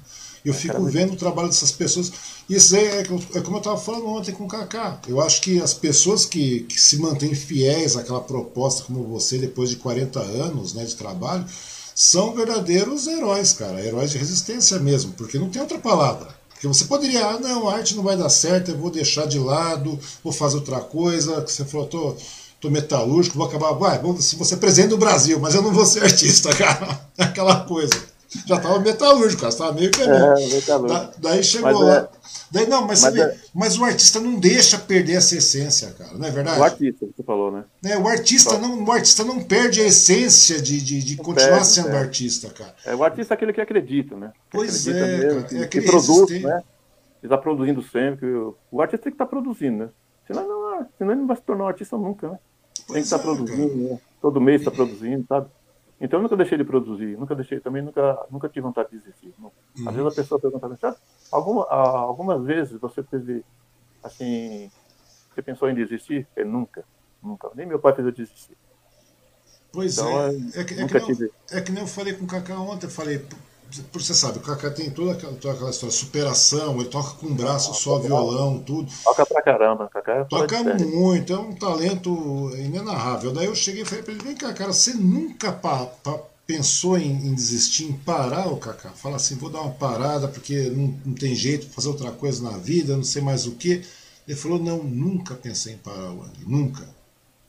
Eu 0.45 0.53
fico 0.53 0.83
vendo 0.85 1.13
o 1.13 1.17
trabalho 1.17 1.49
dessas 1.49 1.71
pessoas. 1.71 2.13
E 2.49 2.57
isso 2.57 2.75
é, 2.75 3.01
é, 3.01 3.05
como 3.05 3.57
eu 3.57 3.59
estava 3.59 3.79
falando 3.79 4.09
ontem 4.09 4.33
com 4.33 4.45
o 4.45 4.49
Kaká. 4.49 5.01
Eu 5.07 5.21
acho 5.21 5.41
que 5.41 5.61
as 5.61 5.73
pessoas 5.73 6.27
que, 6.27 6.61
que 6.61 6.81
se 6.81 6.99
mantêm 6.99 7.35
fiéis 7.35 7.97
àquela 7.97 8.21
proposta 8.21 8.83
como 8.85 9.05
você, 9.05 9.39
depois 9.39 9.71
de 9.71 9.77
40 9.77 10.19
anos 10.19 10.75
né, 10.75 10.85
de 10.85 10.97
trabalho, 10.97 11.45
são 11.95 12.35
verdadeiros 12.35 13.07
heróis, 13.07 13.53
cara. 13.53 13.85
Heróis 13.85 14.11
de 14.11 14.19
resistência 14.19 14.79
mesmo, 14.81 15.13
porque 15.13 15.39
não 15.39 15.49
tem 15.49 15.63
outra 15.63 15.79
palavra. 15.79 16.35
Porque 16.51 16.67
você 16.67 16.85
poderia, 16.85 17.25
ah, 17.25 17.39
não, 17.39 17.69
a 17.69 17.75
arte 17.75 17.95
não 17.95 18.03
vai 18.03 18.17
dar 18.17 18.29
certo, 18.29 18.71
eu 18.71 18.79
vou 18.79 18.91
deixar 18.91 19.27
de 19.27 19.39
lado, 19.39 19.99
vou 20.23 20.33
fazer 20.33 20.57
outra 20.57 20.81
coisa, 20.81 21.43
que 21.43 21.53
você 21.53 21.65
falou, 21.65 21.87
tô, 21.87 22.17
tô 22.61 22.71
metalúrgico, 22.71 23.37
vou 23.37 23.47
acabar, 23.47 23.73
vai, 23.73 23.99
vou, 23.99 24.21
se 24.21 24.37
você 24.37 24.55
é 24.55 24.57
presidente 24.57 24.91
do 24.91 24.99
Brasil, 24.99 25.41
mas 25.41 25.55
eu 25.55 25.63
não 25.63 25.73
vou 25.73 25.85
ser 25.85 26.03
artista, 26.05 26.55
cara. 26.55 27.01
Aquela 27.19 27.65
coisa 27.65 28.12
já 28.47 28.57
estava 28.57 28.79
metalúrgico, 28.81 29.47
estava 29.47 29.73
meio 29.73 29.91
caminho. 29.91 30.37
É, 30.37 30.49
metalúrgico. 30.49 30.89
Da, 30.89 31.13
daí 31.19 31.45
chegou 31.45 31.73
mas 31.73 31.81
lá. 31.81 31.97
É... 31.97 32.09
Daí, 32.51 32.67
não, 32.69 32.87
mas, 32.87 33.03
mas, 33.03 33.15
vê, 33.15 33.23
é... 33.23 33.37
mas, 33.55 33.79
o 33.79 33.85
artista 33.85 34.21
não 34.21 34.39
deixa 34.39 34.79
perder 34.79 35.15
essa 35.15 35.37
essência, 35.37 35.91
cara, 35.93 36.13
não 36.15 36.27
é 36.27 36.31
verdade? 36.31 36.61
O 36.61 36.65
artista, 36.65 37.07
que 37.07 37.13
você 37.17 37.23
falou, 37.23 37.51
né? 37.51 37.65
É, 37.85 37.97
o, 37.97 38.07
artista 38.07 38.59
não, 38.59 38.85
o 38.85 38.93
artista 38.93 39.25
não 39.25 39.43
perde 39.43 39.81
a 39.81 39.85
essência 39.85 40.61
de, 40.61 40.81
de, 40.81 41.03
de 41.03 41.17
continuar 41.17 41.59
perde, 41.59 41.67
sendo 41.67 41.89
é. 41.89 41.99
artista, 41.99 42.51
cara. 42.51 42.75
É, 42.85 42.95
o 42.95 43.03
artista 43.03 43.33
é 43.33 43.37
aquele 43.37 43.53
que 43.53 43.61
acredita, 43.61 44.17
né? 44.17 44.33
Que 44.51 44.57
pois 44.57 44.87
é, 44.87 44.93
mesmo, 44.93 45.43
cara, 45.43 45.43
que, 45.45 45.57
é 45.57 45.67
que 45.67 45.81
produz, 45.83 46.43
né? 46.43 46.63
Ele 47.23 47.33
está 47.33 47.39
produzindo 47.39 47.83
sempre. 47.83 48.27
O, 48.35 48.57
o 48.71 48.83
artista 48.83 49.05
tem 49.05 49.13
que 49.13 49.15
estar 49.15 49.27
tá 49.27 49.31
produzindo, 49.31 49.85
né? 49.85 49.89
Senão, 50.27 50.49
não, 50.49 50.87
senão 50.99 51.13
ele 51.13 51.21
não 51.21 51.27
vai 51.27 51.37
se 51.37 51.43
tornar 51.43 51.65
um 51.65 51.69
artista 51.69 51.97
nunca, 51.97 52.31
né? 52.31 52.39
Pois 52.87 52.87
tem 52.87 52.95
que 52.95 53.01
estar 53.01 53.19
tá 53.19 53.25
produzindo, 53.25 53.77
né? 53.77 53.99
Todo 54.21 54.41
mês 54.41 54.61
está 54.61 54.71
produzindo, 54.71 55.25
sabe? 55.29 55.49
Então 56.03 56.19
eu 56.19 56.23
nunca 56.25 56.37
deixei 56.37 56.59
de 56.59 56.65
produzir, 56.65 57.17
nunca 57.17 57.33
deixei, 57.33 57.61
também 57.61 57.81
nunca, 57.81 58.27
nunca 58.29 58.49
tive 58.49 58.63
vontade 58.63 58.91
de 58.91 58.99
desistir. 58.99 59.33
Uhum. 59.39 59.89
Às 59.89 59.95
vezes 59.95 60.13
a 60.13 60.15
pessoa 60.17 60.41
pergunta 60.41 60.67
assim, 60.67 60.87
ah, 60.87 60.97
alguma, 61.31 61.65
algumas 61.71 62.45
vezes 62.45 62.81
você 62.81 63.05
teve, 63.05 63.45
assim, 64.03 64.69
você 65.33 65.41
pensou 65.41 65.71
em 65.71 65.77
desistir? 65.77 66.27
Eu 66.35 66.45
nunca, 66.45 66.85
nunca. 67.23 67.51
Nem 67.55 67.67
meu 67.67 67.79
pai 67.79 67.95
fez 67.95 68.05
eu 68.05 68.13
desistir. 68.13 68.57
Pois 69.73 69.97
então, 69.97 70.11
é. 70.23 70.35
É 70.61 70.65
que, 70.65 70.75
é, 70.75 70.87
que 70.89 71.15
nem, 71.15 71.31
é 71.53 71.61
que 71.61 71.73
nem 71.73 71.83
eu 71.83 71.89
falei 71.89 72.15
com 72.15 72.25
o 72.25 72.29
Kaká 72.29 72.59
ontem, 72.59 72.87
eu 72.87 72.91
falei, 72.91 73.25
você 73.93 74.15
sabe, 74.15 74.39
o 74.39 74.41
Kaká 74.43 74.71
tem 74.71 74.91
toda 74.91 75.13
aquela, 75.13 75.33
toda 75.35 75.55
aquela 75.55 75.71
história, 75.71 75.95
superação, 75.95 76.81
ele 76.81 76.89
toca 76.89 77.17
com 77.17 77.27
um 77.27 77.35
braço 77.35 77.71
ah, 77.71 77.75
só, 77.75 77.99
violão, 77.99 78.59
tudo. 78.59 78.91
Toca 79.03 79.25
pra 79.25 79.43
caramba, 79.43 79.89
Kaká 79.89 80.13
é 80.13 80.25
Toca 80.25 80.63
muito, 80.63 81.33
é 81.33 81.39
um 81.39 81.55
talento 81.55 82.51
inenarrável. 82.57 83.33
Daí 83.33 83.47
eu 83.47 83.55
cheguei 83.55 83.83
e 83.83 83.85
falei 83.85 84.03
pra 84.05 84.13
ele, 84.13 84.23
vem 84.23 84.37
cá, 84.37 84.53
cara, 84.53 84.73
você 84.73 84.93
nunca 84.95 85.53
pa, 85.53 85.87
pa, 85.87 86.19
pensou 86.47 86.99
em, 86.99 87.11
em, 87.11 87.35
desistir, 87.35 87.85
em 87.85 87.93
parar 87.93 88.49
o 88.49 88.59
Kaká? 88.59 88.91
Fala 88.91 89.17
assim, 89.17 89.37
vou 89.37 89.49
dar 89.49 89.61
uma 89.61 89.73
parada 89.73 90.29
porque 90.29 90.71
não, 90.71 90.95
não 91.05 91.15
tem 91.15 91.35
jeito 91.35 91.67
de 91.67 91.73
fazer 91.73 91.89
outra 91.89 92.11
coisa 92.11 92.43
na 92.43 92.59
vida, 92.59 92.97
não 92.97 93.05
sei 93.05 93.23
mais 93.23 93.47
o 93.47 93.53
que. 93.53 93.83
Ele 94.29 94.37
falou, 94.37 94.59
não, 94.59 94.83
nunca 94.83 95.35
pensei 95.35 95.75
em 95.75 95.79
parar, 95.79 96.13
Wang, 96.13 96.33
nunca, 96.47 96.87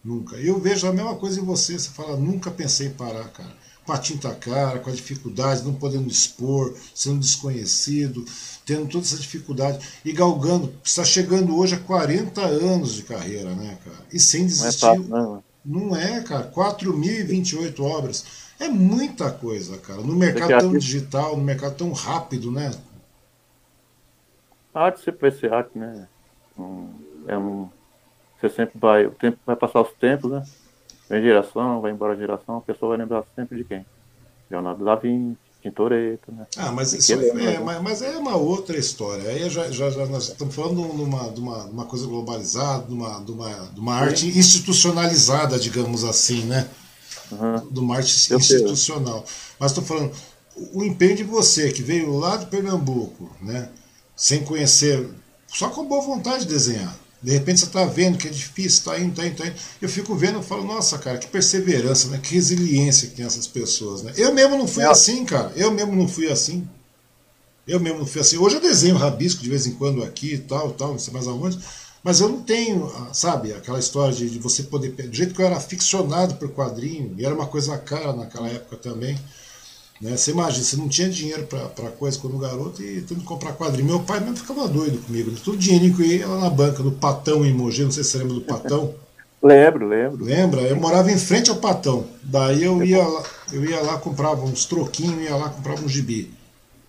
nunca. 0.03 0.37
Eu 0.37 0.59
vejo 0.59 0.87
a 0.87 0.93
mesma 0.93 1.15
coisa 1.15 1.39
em 1.39 1.43
você, 1.43 1.77
você 1.77 1.89
fala, 1.89 2.15
nunca 2.15 2.49
pensei 2.49 2.87
em 2.87 2.93
parar, 2.93 3.27
cara 3.29 3.63
com 3.85 3.91
a 3.91 3.97
tinta 3.97 4.33
cara, 4.33 4.79
com 4.79 4.89
a 4.89 4.93
dificuldade, 4.93 5.63
não 5.63 5.73
podendo 5.73 6.07
expor, 6.07 6.73
sendo 6.93 7.19
desconhecido, 7.19 8.25
tendo 8.65 8.87
toda 8.87 9.03
essa 9.03 9.17
dificuldade 9.17 9.85
e 10.03 10.11
galgando, 10.13 10.73
está 10.83 11.03
chegando 11.03 11.57
hoje 11.57 11.75
a 11.75 11.79
40 11.79 12.41
anos 12.41 12.93
de 12.93 13.03
carreira, 13.03 13.53
né, 13.55 13.77
cara? 13.83 14.05
E 14.11 14.19
sem 14.19 14.45
desistir. 14.45 14.85
Não 14.85 14.93
é, 14.93 15.07
não. 15.07 15.43
não 15.65 15.95
é 15.95 16.21
cara. 16.21 16.49
4.028 16.51 17.79
obras. 17.79 18.25
É 18.59 18.69
muita 18.69 19.31
coisa, 19.31 19.77
cara. 19.77 20.01
No 20.01 20.15
mercado 20.15 20.59
tão 20.59 20.77
digital, 20.77 21.35
no 21.35 21.43
mercado 21.43 21.75
tão 21.75 21.91
rápido, 21.91 22.51
né? 22.51 22.71
A 24.73 24.85
arte 24.85 25.03
sempre 25.03 25.29
vai 25.29 25.39
ser 25.39 25.53
arte, 25.53 25.77
né? 25.77 26.07
É 27.27 27.37
um. 27.37 27.69
Você 28.39 28.49
sempre 28.49 28.79
vai. 28.79 29.05
O 29.05 29.11
tempo 29.11 29.37
vai 29.45 29.55
passar 29.55 29.81
os 29.81 29.91
tempos, 29.93 30.31
né? 30.31 30.43
Vem 31.09 31.21
geração, 31.21 31.81
vai 31.81 31.91
embora 31.91 32.15
geração, 32.15 32.57
a 32.57 32.61
pessoa 32.61 32.89
vai 32.89 32.97
lembrar 32.99 33.23
sempre 33.35 33.57
de 33.57 33.63
quem? 33.63 33.85
Leonardo 34.49 34.83
da 34.83 34.95
Vinci, 34.95 35.37
Tintoretto, 35.61 36.31
né? 36.31 36.45
Ah, 36.57 36.71
mas 36.71 36.91
isso 36.93 37.13
é, 37.13 37.55
é, 37.55 37.59
mas, 37.59 37.81
mas 37.81 38.01
é 38.01 38.17
uma 38.17 38.35
outra 38.35 38.77
história. 38.77 39.29
Aí 39.29 39.49
já, 39.49 39.71
já, 39.71 39.89
já 39.89 40.05
nós 40.05 40.29
estamos 40.29 40.53
falando 40.53 40.75
de 40.75 41.01
uma, 41.01 41.31
de 41.31 41.39
uma, 41.39 41.63
uma 41.65 41.85
coisa 41.85 42.05
globalizada, 42.05 42.85
de 42.85 42.93
uma, 42.93 43.19
de 43.23 43.31
uma, 43.31 43.49
de 43.49 43.79
uma 43.79 43.95
arte 43.95 44.27
institucionalizada, 44.27 45.57
digamos 45.57 46.03
assim, 46.03 46.43
né? 46.43 46.67
Uhum. 47.31 47.69
De 47.71 47.79
uma 47.79 47.95
arte 47.95 48.31
Eu 48.31 48.37
institucional. 48.37 49.23
Sei. 49.25 49.35
Mas 49.57 49.71
estou 49.71 49.83
falando, 49.83 50.11
o 50.73 50.83
empenho 50.83 51.15
de 51.15 51.23
você, 51.23 51.71
que 51.71 51.81
veio 51.81 52.17
lá 52.17 52.37
de 52.37 52.47
Pernambuco, 52.47 53.33
né? 53.41 53.69
Sem 54.15 54.43
conhecer, 54.43 55.09
só 55.47 55.69
com 55.69 55.85
boa 55.85 56.01
vontade 56.01 56.45
de 56.45 56.53
desenhar. 56.53 57.02
De 57.23 57.31
repente 57.31 57.61
você 57.61 57.65
está 57.67 57.85
vendo 57.85 58.17
que 58.17 58.27
é 58.27 58.31
difícil, 58.31 58.79
está 58.79 58.99
indo, 58.99 59.11
está 59.11 59.25
indo, 59.25 59.31
está 59.31 59.47
indo. 59.47 59.55
Eu 59.81 59.87
fico 59.87 60.13
vendo 60.13 60.41
e 60.41 60.43
falo, 60.43 60.65
nossa, 60.65 60.97
cara, 60.97 61.17
que 61.17 61.27
perseverança, 61.27 62.09
né? 62.09 62.19
que 62.21 62.35
resiliência 62.35 63.07
que 63.07 63.15
tem 63.15 63.25
essas 63.25 63.47
pessoas. 63.47 64.03
Né? 64.03 64.11
Eu 64.17 64.33
mesmo 64.33 64.57
não 64.57 64.67
fui 64.67 64.83
é. 64.83 64.87
assim, 64.87 65.23
cara. 65.23 65.53
Eu 65.55 65.71
mesmo 65.71 65.95
não 65.95 66.07
fui 66.07 66.29
assim. 66.29 66.67
Eu 67.65 67.79
mesmo 67.79 67.99
não 67.99 68.05
fui 68.05 68.19
assim. 68.19 68.37
Hoje 68.37 68.57
eu 68.57 68.61
desenho 68.61 68.97
rabisco 68.97 69.41
de 69.41 69.49
vez 69.49 69.65
em 69.65 69.71
quando 69.75 70.03
aqui 70.03 70.33
e 70.33 70.37
tal, 70.37 70.71
tal, 70.73 70.91
não 70.91 70.99
sei 70.99 71.13
mais 71.13 71.25
aonde. 71.25 71.57
Mas 72.03 72.19
eu 72.19 72.27
não 72.27 72.41
tenho, 72.41 72.87
ah, 72.97 73.13
sabe, 73.13 73.53
aquela 73.53 73.79
história 73.79 74.13
de, 74.13 74.29
de 74.29 74.37
você 74.37 74.63
poder. 74.63 74.89
Do 74.91 75.15
jeito 75.15 75.33
que 75.33 75.41
eu 75.41 75.45
era 75.45 75.57
ficcionado 75.61 76.35
por 76.35 76.49
quadrinho, 76.49 77.15
e 77.17 77.25
era 77.25 77.33
uma 77.33 77.47
coisa 77.47 77.77
cara 77.77 78.11
naquela 78.11 78.49
época 78.49 78.75
também. 78.75 79.17
Né? 80.03 80.17
Você 80.17 80.31
imagina, 80.31 80.65
você 80.65 80.75
não 80.75 80.89
tinha 80.89 81.09
dinheiro 81.09 81.47
para 81.47 81.89
coisa 81.91 82.19
quando 82.19 82.37
garoto 82.37 82.83
e 82.83 83.01
tendo 83.01 83.21
que 83.21 83.25
comprar 83.25 83.53
quadrinho. 83.53 83.87
Meu 83.87 83.99
pai 84.01 84.19
mesmo 84.19 84.35
ficava 84.35 84.67
doido 84.67 84.97
comigo. 85.05 85.31
Né? 85.31 85.37
Todo 85.41 85.57
dinheirinho 85.57 85.95
que 85.95 86.01
eu 86.01 86.05
ia 86.05 86.27
lá 86.27 86.41
na 86.41 86.49
banca 86.49 86.83
do 86.83 86.91
Patão 86.91 87.45
em 87.45 87.53
Mogi, 87.53 87.85
não 87.85 87.91
sei 87.91 88.03
se 88.03 88.11
você 88.11 88.17
lembra 88.17 88.33
do 88.33 88.41
Patão. 88.41 88.93
lembro, 89.41 89.87
lembro. 89.87 90.25
Lembra? 90.25 90.61
Eu 90.63 90.75
morava 90.75 91.09
em 91.09 91.17
frente 91.17 91.49
ao 91.49 91.55
Patão. 91.55 92.05
Daí 92.21 92.65
eu 92.65 92.83
ia 92.83 93.01
lá, 93.01 93.23
eu 93.53 93.63
ia 93.63 93.79
lá 93.79 93.97
comprava 93.97 94.43
uns 94.43 94.65
troquinhos, 94.65 95.23
ia 95.23 95.37
lá 95.37 95.47
comprava 95.49 95.81
um 95.81 95.87
gibi. 95.87 96.33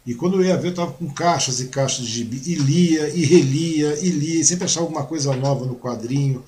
E 0.04 0.12
quando 0.12 0.34
eu 0.34 0.44
ia 0.44 0.56
ver, 0.56 0.68
eu 0.68 0.74
tava 0.74 0.92
com 0.92 1.08
caixas 1.08 1.60
e 1.60 1.68
caixas 1.68 2.04
de 2.04 2.10
gibi. 2.10 2.42
E 2.44 2.56
lia, 2.56 3.08
e 3.10 3.24
relia, 3.24 3.96
e 4.00 4.10
lia. 4.10 4.40
E 4.40 4.44
sempre 4.44 4.64
achava 4.64 4.86
alguma 4.86 5.04
coisa 5.04 5.34
nova 5.36 5.64
no 5.64 5.76
quadrinho. 5.76 6.42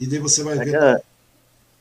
E 0.00 0.06
daí 0.06 0.18
você 0.18 0.42
vai 0.42 0.58
é 0.58 0.64
ver. 0.64 1.02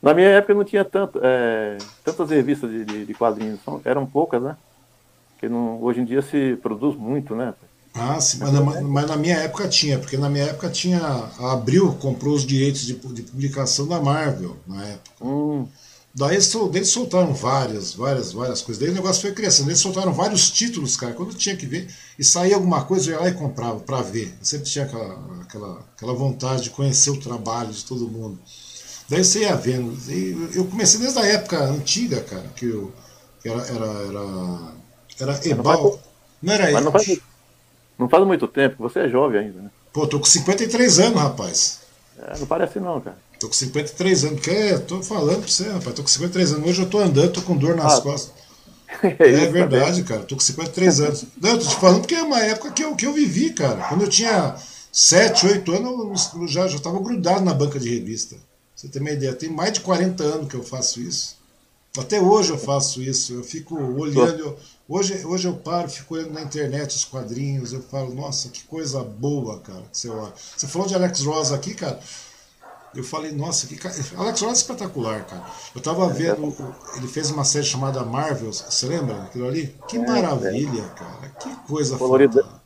Na 0.02 0.14
minha 0.14 0.30
época 0.30 0.54
não 0.54 0.64
tinha 0.64 0.84
tanto, 0.84 1.20
é, 1.22 1.78
tantas 2.04 2.30
revistas 2.30 2.70
de, 2.70 2.84
de, 2.84 3.06
de, 3.06 3.14
quadrinhos, 3.14 3.60
eram 3.86 4.06
poucas, 4.06 4.42
né? 4.42 4.58
Porque 5.34 5.48
não, 5.48 5.82
hoje 5.82 6.02
em 6.02 6.06
dia 6.06 6.22
se 6.22 6.58
produz 6.62 6.96
muito, 6.96 7.36
né? 7.36 7.54
Ah, 7.94 8.20
sim, 8.20 8.40
mas 8.40 8.54
na, 8.54 8.62
mas 8.62 9.08
na, 9.08 9.18
minha 9.18 9.36
época 9.38 9.68
tinha, 9.68 10.00
porque 10.00 10.18
na 10.18 10.30
minha 10.30 10.46
época 10.46 10.70
tinha. 10.70 11.00
A 11.00 11.52
Abril 11.52 11.94
comprou 12.00 12.34
os 12.34 12.46
direitos 12.46 12.82
de, 12.82 12.94
de 12.94 13.22
publicação 13.24 13.88
da 13.88 14.00
Marvel 14.02 14.56
na 14.66 14.84
época. 14.86 15.12
Hum. 15.22 15.68
Daí 16.14 16.36
eles, 16.36 16.54
eles 16.74 16.90
soltaram 16.90 17.34
várias, 17.34 17.94
várias, 17.94 18.34
várias 18.34 18.62
coisas. 18.62 18.82
Daí 18.82 18.92
o 18.92 18.96
negócio 18.96 19.22
foi 19.22 19.32
crescendo. 19.32 19.70
Eles 19.70 19.80
soltaram 19.80 20.14
vários 20.14 20.50
títulos, 20.52 20.98
cara. 20.98 21.14
Quando 21.14 21.34
tinha 21.34 21.56
que 21.56 21.66
ver, 21.66 21.88
e 22.20 22.24
saía 22.24 22.56
alguma 22.56 22.84
coisa, 22.84 23.12
eu 23.12 23.14
ia 23.16 23.22
lá 23.22 23.30
e 23.30 23.34
comprava 23.34 23.80
para 23.80 24.02
ver. 24.02 24.28
Eu 24.40 24.46
sempre 24.46 24.70
tinha 24.70 24.86
aquela, 24.86 25.42
aquela, 25.42 25.80
aquela 25.96 26.14
vontade 26.14 26.64
de 26.64 26.70
conhecer 26.70 27.12
o 27.12 27.20
trabalho 27.20 27.72
de 27.72 27.86
todo 27.86 28.10
mundo. 28.10 28.38
Daí 29.12 29.26
você 29.26 29.40
ia 29.40 29.56
vendo. 29.58 29.94
Eu 30.56 30.64
comecei 30.64 30.98
desde 30.98 31.20
a 31.20 31.26
época 31.26 31.62
antiga, 31.66 32.22
cara, 32.22 32.46
que 32.56 32.66
eu 32.66 32.94
era, 33.44 33.62
era, 33.62 33.86
era, 34.08 35.34
era 35.34 35.50
Ebal. 35.50 36.00
Não, 36.42 36.54
era 36.54 36.72
Mas 36.72 36.86
não 36.86 36.92
faz, 36.94 37.20
não 38.00 38.08
faz 38.08 38.26
muito 38.26 38.48
tempo, 38.48 38.78
você 38.80 39.00
é 39.00 39.10
jovem 39.10 39.42
ainda, 39.42 39.64
né? 39.64 39.70
Pô, 39.92 40.08
tô 40.08 40.18
com 40.18 40.26
53 40.26 41.00
anos, 41.00 41.22
rapaz. 41.22 41.82
É, 42.18 42.40
não 42.40 42.48
parece 42.48 42.80
não, 42.80 43.02
cara. 43.02 43.18
Tô 43.38 43.48
com 43.48 43.54
53 43.54 44.24
anos. 44.24 44.40
Que, 44.40 44.80
tô 44.80 45.04
falando 45.04 45.40
pra 45.40 45.50
você, 45.50 45.68
rapaz. 45.68 45.94
Tô 45.94 46.04
com 46.04 46.08
53 46.08 46.54
anos. 46.54 46.70
Hoje 46.70 46.82
eu 46.82 46.90
tô 46.90 47.00
andando, 47.00 47.34
tô 47.34 47.42
com 47.42 47.58
dor 47.58 47.76
nas 47.76 47.98
ah, 47.98 48.02
costas. 48.02 48.32
É, 49.20 49.30
é 49.30 49.48
verdade, 49.50 50.04
cara. 50.04 50.22
Tô 50.24 50.36
com 50.36 50.42
53 50.42 51.00
anos. 51.02 51.26
Não, 51.42 51.50
eu 51.52 51.60
tô 51.60 51.66
te 51.66 51.76
falando 51.76 52.00
porque 52.00 52.16
é 52.16 52.24
uma 52.24 52.40
época 52.40 52.72
que 52.72 52.84
eu, 52.84 52.96
que 52.96 53.06
eu 53.06 53.12
vivi, 53.14 53.50
cara. 53.50 53.88
Quando 53.90 54.04
eu 54.04 54.10
tinha 54.10 54.56
7, 54.90 55.48
8 55.48 55.72
anos, 55.74 56.30
eu 56.34 56.48
já, 56.48 56.68
já 56.68 56.80
tava 56.80 57.00
grudado 57.00 57.44
na 57.44 57.54
banca 57.54 57.78
de 57.78 57.90
revista. 57.90 58.38
Você 58.82 58.88
tem 58.88 59.00
uma 59.00 59.12
ideia, 59.12 59.32
tem 59.32 59.48
mais 59.48 59.74
de 59.74 59.82
40 59.82 60.24
anos 60.24 60.48
que 60.48 60.56
eu 60.56 60.64
faço 60.64 61.00
isso. 61.00 61.38
Até 61.96 62.20
hoje 62.20 62.50
eu 62.50 62.58
faço 62.58 63.00
isso. 63.00 63.32
Eu 63.32 63.44
fico 63.44 63.76
olhando. 63.80 64.58
Hoje, 64.90 65.24
hoje 65.24 65.48
eu 65.48 65.54
paro, 65.54 65.88
fico 65.88 66.16
olhando 66.16 66.34
na 66.34 66.42
internet 66.42 66.96
os 66.96 67.06
quadrinhos. 67.06 67.74
Eu 67.74 67.84
falo, 67.84 68.12
nossa, 68.16 68.50
que 68.50 68.64
coisa 68.64 69.04
boa, 69.04 69.60
cara. 69.60 69.84
Você, 69.92 70.10
você 70.10 70.66
falou 70.66 70.88
de 70.88 70.96
Alex 70.96 71.22
Ross 71.22 71.52
aqui, 71.52 71.76
cara. 71.76 72.00
Eu 72.96 73.04
falei, 73.04 73.32
nossa, 73.32 73.68
que 73.68 73.76
cara. 73.76 73.94
Alex 74.18 74.42
Ross 74.42 74.52
é 74.52 74.62
espetacular, 74.62 75.28
cara. 75.28 75.46
Eu 75.76 75.82
tava 75.82 76.10
vendo. 76.10 76.52
Ele 76.96 77.08
fez 77.08 77.30
uma 77.30 77.46
série 77.46 77.66
chamada 77.66 78.04
Marvels. 78.04 78.66
Você 78.68 78.88
lembra 78.88 79.14
daquilo 79.16 79.48
ali? 79.48 79.76
Que 79.88 79.98
é, 79.98 80.08
maravilha, 80.08 80.86
cara. 80.86 81.30
Que 81.40 81.56
coisa 81.68 82.00
fantástica. 82.00 82.61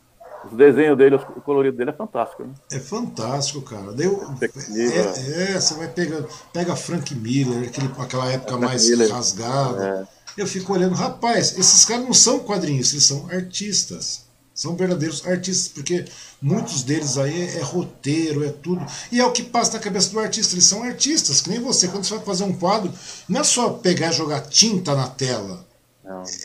O 0.52 0.56
desenho 0.56 0.96
dele, 0.96 1.16
o 1.16 1.42
colorido 1.42 1.78
dele 1.78 1.90
é 1.90 1.94
fantástico. 1.94 2.44
Né? 2.44 2.54
É 2.72 2.80
fantástico, 2.80 3.62
cara. 3.62 3.92
Deu, 3.94 4.24
é, 4.42 5.54
é, 5.54 5.60
você 5.60 5.74
vai 5.74 5.88
pegar 5.88 6.24
pega 6.54 6.76
Frank 6.76 7.14
Miller, 7.16 7.70
aquele, 7.70 7.90
aquela 7.98 8.32
época 8.32 8.56
é, 8.56 8.58
mais 8.58 8.90
Miller. 8.90 9.12
rasgada. 9.12 10.08
É. 10.12 10.42
Eu 10.42 10.46
fico 10.48 10.74
olhando, 10.74 10.96
rapaz, 10.96 11.58
esses 11.58 11.86
caras 11.86 12.06
não 12.06 12.14
são 12.14 12.40
quadrinhos, 12.40 12.92
eles 12.92 13.06
são 13.06 13.28
artistas. 13.30 14.26
São 14.54 14.76
verdadeiros 14.76 15.26
artistas, 15.28 15.68
porque 15.68 16.06
muitos 16.42 16.82
deles 16.84 17.18
aí 17.18 17.42
é, 17.42 17.58
é, 17.58 17.62
roteiro, 17.62 18.44
é 18.46 18.50
tudo. 18.50 18.86
E 19.12 19.20
é 19.20 19.26
o 19.26 19.32
que 19.32 19.44
passa 19.44 19.74
na 19.74 19.80
cabeça 19.80 20.12
do 20.12 20.20
artista. 20.20 20.54
Eles 20.54 20.64
são 20.64 20.82
artistas, 20.82 21.42
que 21.42 21.50
nem 21.50 21.60
você. 21.60 21.90
Quando 21.90 22.06
você 22.06 22.16
vai 22.16 22.24
fazer 22.24 22.46
um 22.46 22.54
quadro, 22.54 22.94
não 23.28 23.42
é 23.42 23.44
só 23.44 23.70
pegar 23.72 24.12
e 24.12 24.14
jogar 24.14 24.42
tinta 24.42 24.96
na 24.96 25.08
tela. 25.08 25.66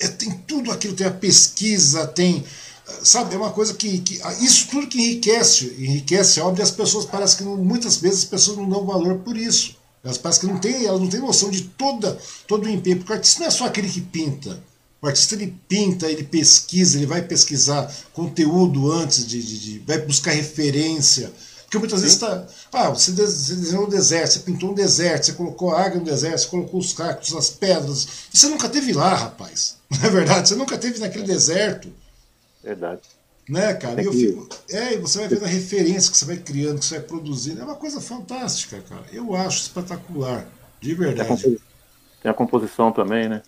É, 0.01 0.09
tem 0.09 0.33
tudo 0.47 0.73
aquilo, 0.73 0.97
tem 0.97 1.07
a 1.07 1.11
pesquisa, 1.13 2.07
tem 2.07 2.45
sabe, 3.03 3.35
é 3.35 3.39
uma 3.39 3.53
coisa 3.53 3.75
que, 3.75 3.99
que, 4.01 4.21
isso 4.43 4.69
tudo 4.69 4.87
que 4.87 4.99
enriquece, 4.99 5.75
enriquece 5.79 6.41
a 6.41 6.47
obra 6.47 6.61
e 6.61 6.63
as 6.63 6.71
pessoas 6.71 7.05
parece 7.05 7.37
que 7.37 7.45
não, 7.45 7.57
muitas 7.57 7.97
vezes 7.97 8.21
as 8.21 8.25
pessoas 8.25 8.57
não 8.57 8.69
dão 8.69 8.87
valor 8.87 9.19
por 9.19 9.37
isso. 9.37 9.77
Elas 10.03 10.17
parecem 10.17 10.49
que 10.49 10.55
não 10.55 10.61
têm, 10.61 10.87
elas 10.87 11.01
não 11.01 11.09
têm 11.09 11.21
noção 11.21 11.51
de 11.51 11.63
toda, 11.63 12.19
todo 12.47 12.65
o 12.65 12.69
empenho, 12.69 12.97
porque 12.99 13.13
o 13.13 13.17
artista 13.17 13.41
não 13.41 13.47
é 13.49 13.51
só 13.51 13.67
aquele 13.67 13.89
que 13.89 14.01
pinta. 14.01 14.63
O 15.03 15.07
artista 15.07 15.35
ele 15.35 15.57
pinta, 15.69 16.11
ele 16.11 16.25
pesquisa, 16.25 16.97
ele 16.97 17.07
vai 17.07 17.23
pesquisar 17.23 17.91
conteúdo 18.13 18.91
antes 18.93 19.27
de, 19.27 19.43
de, 19.43 19.59
de 19.59 19.79
vai 19.81 19.99
buscar 19.99 20.33
referência. 20.33 21.33
Porque 21.65 21.79
muitas 21.79 22.01
Sim. 22.01 22.07
vezes 22.07 22.17
está. 22.21 22.47
Ah, 22.73 22.91
você 22.91 23.13
desenhou 23.13 23.87
um 23.87 23.89
deserto, 23.89 24.33
você 24.33 24.39
pintou 24.41 24.73
um 24.73 24.75
deserto, 24.75 25.27
você 25.27 25.33
colocou 25.33 25.71
a 25.71 25.83
água 25.83 26.01
no 26.01 26.05
deserto, 26.05 26.41
você 26.41 26.49
colocou 26.49 26.81
os 26.81 26.93
cactos, 26.93 27.35
as 27.35 27.49
pedras. 27.49 28.09
Você 28.33 28.49
nunca 28.49 28.69
teve 28.69 28.93
lá, 28.93 29.15
rapaz. 29.15 29.77
Não 29.89 30.05
é 30.05 30.11
verdade? 30.11 30.49
Você 30.49 30.57
nunca 30.57 30.77
teve 30.77 30.99
naquele 30.99 31.25
deserto. 31.25 31.89
Verdade. 32.63 33.01
Né, 33.49 33.75
cara? 33.75 34.01
É, 34.01 34.07
eu 34.07 34.13
fico, 34.13 34.49
é, 34.71 34.95
e 34.95 34.99
você 34.99 35.19
vai 35.19 35.29
vendo 35.29 35.45
a 35.45 35.49
referência 35.49 36.11
que 36.11 36.17
você 36.17 36.25
vai 36.25 36.37
criando, 36.37 36.79
que 36.79 36.85
você 36.85 36.99
vai 36.99 37.07
produzindo. 37.07 37.61
É 37.61 37.65
uma 37.65 37.75
coisa 37.75 38.01
fantástica, 38.01 38.81
cara. 38.89 39.05
Eu 39.13 39.35
acho 39.35 39.63
espetacular. 39.63 40.47
De 40.81 40.95
verdade. 40.95 41.59
Tem 42.23 42.31
a 42.31 42.35
composição 42.35 42.93
também, 42.93 43.29
né? 43.29 43.43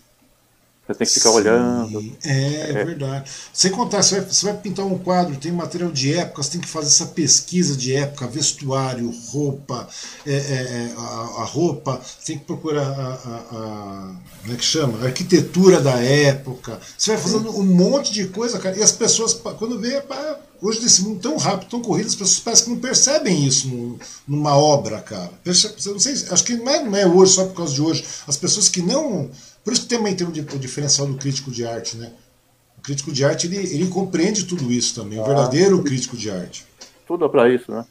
Você 0.87 0.95
tem 0.95 1.07
que 1.07 1.15
ficar 1.15 1.31
Sim, 1.31 1.37
olhando. 1.37 2.17
É, 2.25 2.71
é, 2.71 2.85
verdade. 2.85 3.31
Sem 3.53 3.71
contar, 3.71 4.03
você 4.03 4.17
vai, 4.17 4.29
você 4.29 4.47
vai, 4.47 4.57
pintar 4.57 4.85
um 4.85 4.99
quadro, 4.99 5.37
tem 5.37 5.53
material 5.53 5.93
de 5.93 6.13
época, 6.13 6.43
você 6.43 6.51
tem 6.51 6.61
que 6.61 6.69
fazer 6.69 6.89
essa 6.89 7.07
pesquisa 7.07 7.77
de 7.77 7.95
época, 7.95 8.27
vestuário, 8.27 9.09
roupa, 9.29 9.89
é, 10.27 10.33
é, 10.33 10.37
é 10.37 10.95
a, 10.97 11.43
a, 11.43 11.45
roupa, 11.45 12.01
você 12.03 12.33
tem 12.33 12.39
que 12.39 12.47
procurar 12.47 12.83
a, 12.83 13.13
a, 13.15 14.15
como 14.41 14.55
é 14.55 14.57
que 14.57 14.65
chama? 14.65 14.99
A 15.03 15.07
arquitetura 15.07 15.81
da 15.81 16.01
época. 16.01 16.81
Você 16.99 17.13
vai 17.13 17.21
fazendo 17.21 17.57
um 17.57 17.65
monte 17.65 18.13
de 18.13 18.27
coisa, 18.27 18.59
cara, 18.59 18.77
e 18.77 18.83
as 18.83 18.93
pessoas, 18.93 19.35
quando 19.35 19.79
vê, 19.79 20.03
hoje 20.61 20.81
nesse 20.81 21.03
mundo 21.03 21.21
tão 21.21 21.37
rápido, 21.37 21.69
tão 21.69 21.81
corrido, 21.81 22.09
as 22.09 22.17
pessoas 22.17 22.41
parecem 22.41 22.65
que 22.65 22.71
não 22.71 22.81
percebem 22.81 23.47
isso 23.47 23.99
numa 24.27 24.57
obra, 24.57 25.01
cara. 25.01 25.31
não 25.45 25.55
sei, 26.01 26.15
acho 26.29 26.45
que 26.45 26.57
não 26.57 26.73
é, 26.73 26.83
não 26.83 26.97
é 26.97 27.07
hoje, 27.07 27.35
só 27.35 27.45
por 27.45 27.55
causa 27.55 27.73
de 27.73 27.83
hoje. 27.83 28.05
As 28.27 28.37
pessoas 28.37 28.69
que 28.69 28.83
não 28.83 29.31
por 29.65 29.73
isso 29.73 29.83
que 29.83 29.95
também 29.95 30.15
tem 30.17 30.27
o 30.27 30.33
diferencial 30.33 31.07
do 31.07 31.15
crítico 31.17 31.51
de 31.51 31.67
arte, 31.67 31.97
né? 31.97 32.13
O 32.79 32.83
crítico 32.83 33.13
de 33.13 33.25
arte, 33.25 33.47
ele, 33.47 33.57
ele 33.57 33.89
compreende 33.89 34.45
tudo 34.45 34.71
isso 34.73 35.01
também, 35.01 35.19
o 35.19 35.23
ah, 35.23 35.27
verdadeiro 35.27 35.83
crítico 35.83 36.17
de 36.17 36.31
arte. 36.31 36.67
Tudo 37.07 37.25
é 37.25 37.29
para 37.29 37.49
isso, 37.49 37.71
né? 37.71 37.85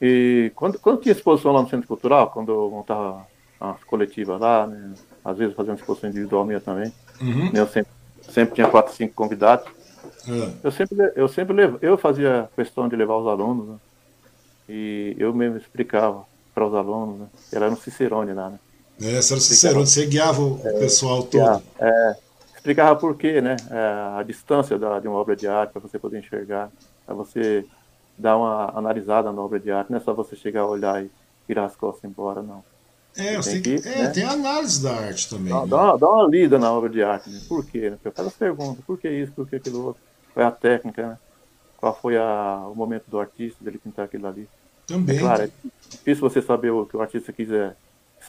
E 0.00 0.50
quando, 0.56 0.80
quando 0.80 1.00
tinha 1.00 1.12
exposição 1.12 1.52
lá 1.52 1.62
no 1.62 1.68
Centro 1.68 1.86
Cultural, 1.86 2.30
quando 2.30 2.50
eu 2.50 2.68
montava 2.68 3.24
as 3.60 3.84
coletivas 3.84 4.40
lá, 4.40 4.66
né? 4.66 4.94
às 5.24 5.38
vezes 5.38 5.54
fazia 5.54 5.72
uma 5.72 5.78
exposição 5.78 6.10
individual 6.10 6.44
minha 6.44 6.60
também, 6.60 6.92
uhum. 7.20 7.52
eu 7.54 7.68
sempre, 7.68 7.92
sempre 8.22 8.54
tinha 8.56 8.66
quatro, 8.66 8.92
cinco 8.92 9.14
convidados. 9.14 9.70
É. 10.26 10.52
Eu 10.64 10.72
sempre, 10.72 11.12
eu 11.14 11.28
sempre 11.28 11.54
levo, 11.54 11.78
eu 11.80 11.96
fazia 11.96 12.50
questão 12.56 12.88
de 12.88 12.96
levar 12.96 13.16
os 13.16 13.28
alunos, 13.28 13.68
né? 13.68 13.76
E 14.68 15.14
eu 15.18 15.32
mesmo 15.32 15.58
explicava 15.58 16.24
para 16.52 16.66
os 16.66 16.74
alunos, 16.74 17.20
né? 17.20 17.26
Era 17.52 17.70
no 17.70 17.76
Cicerone 17.76 18.32
lá, 18.32 18.50
né? 18.50 18.58
É, 19.02 19.20
você 19.20 19.34
era 19.34 19.40
Cicerone, 19.40 19.86
você 19.86 20.06
guiava 20.06 20.40
o 20.40 20.60
é, 20.64 20.72
pessoal 20.78 21.24
todo. 21.24 21.62
É, 21.80 22.16
explicava 22.54 22.94
por 22.94 23.16
quê, 23.16 23.40
né? 23.40 23.56
É, 23.68 24.18
a 24.18 24.22
distância 24.22 24.78
da, 24.78 25.00
de 25.00 25.08
uma 25.08 25.16
obra 25.16 25.34
de 25.34 25.48
arte 25.48 25.72
para 25.72 25.80
você 25.80 25.98
poder 25.98 26.20
enxergar, 26.20 26.70
para 27.04 27.14
você 27.14 27.66
dar 28.16 28.36
uma 28.36 28.70
analisada 28.78 29.32
na 29.32 29.42
obra 29.42 29.58
de 29.58 29.72
arte, 29.72 29.90
não 29.90 29.98
é 29.98 30.00
só 30.00 30.14
você 30.14 30.36
chegar, 30.36 30.66
olhar 30.66 31.02
e 31.02 31.10
virar 31.48 31.64
as 31.64 31.74
costas 31.74 32.08
embora, 32.08 32.42
não. 32.42 32.62
É, 33.16 33.38
tem, 33.40 33.60
que, 33.60 33.80
que, 33.80 33.88
é 33.88 33.98
né? 34.04 34.08
tem 34.08 34.22
análise 34.22 34.82
da 34.82 34.92
arte 34.94 35.28
também. 35.28 35.52
Dá, 35.52 35.62
né? 35.62 35.66
dá, 35.66 35.76
uma, 35.82 35.98
dá, 35.98 36.08
uma, 36.08 36.28
lida 36.28 36.58
na 36.58 36.72
obra 36.72 36.88
de 36.88 37.02
arte. 37.02 37.28
Né? 37.28 37.40
Por 37.48 37.66
quê? 37.66 37.90
Né? 37.90 37.98
Faz 38.14 38.28
as 38.28 38.34
perguntas. 38.34 38.82
Por 38.86 38.98
que 38.98 39.08
isso? 39.10 39.32
Por 39.32 39.46
que 39.46 39.56
aquilo 39.56 39.86
outro? 39.86 40.02
Qual 40.32 40.44
é 40.44 40.48
a 40.48 40.52
técnica? 40.52 41.08
Né? 41.08 41.18
Qual 41.76 41.94
foi 42.00 42.16
a, 42.16 42.64
o 42.70 42.74
momento 42.74 43.04
do 43.08 43.20
artista 43.20 43.62
dele 43.62 43.78
pintar 43.78 44.06
aquilo 44.06 44.28
ali? 44.28 44.48
Também. 44.86 45.16
É 45.16 45.18
claro, 45.18 45.42
é 45.42 45.50
difícil 45.90 46.22
você 46.22 46.40
saber 46.40 46.70
o 46.70 46.86
que 46.86 46.96
o 46.96 47.02
artista 47.02 47.32
quiser 47.32 47.76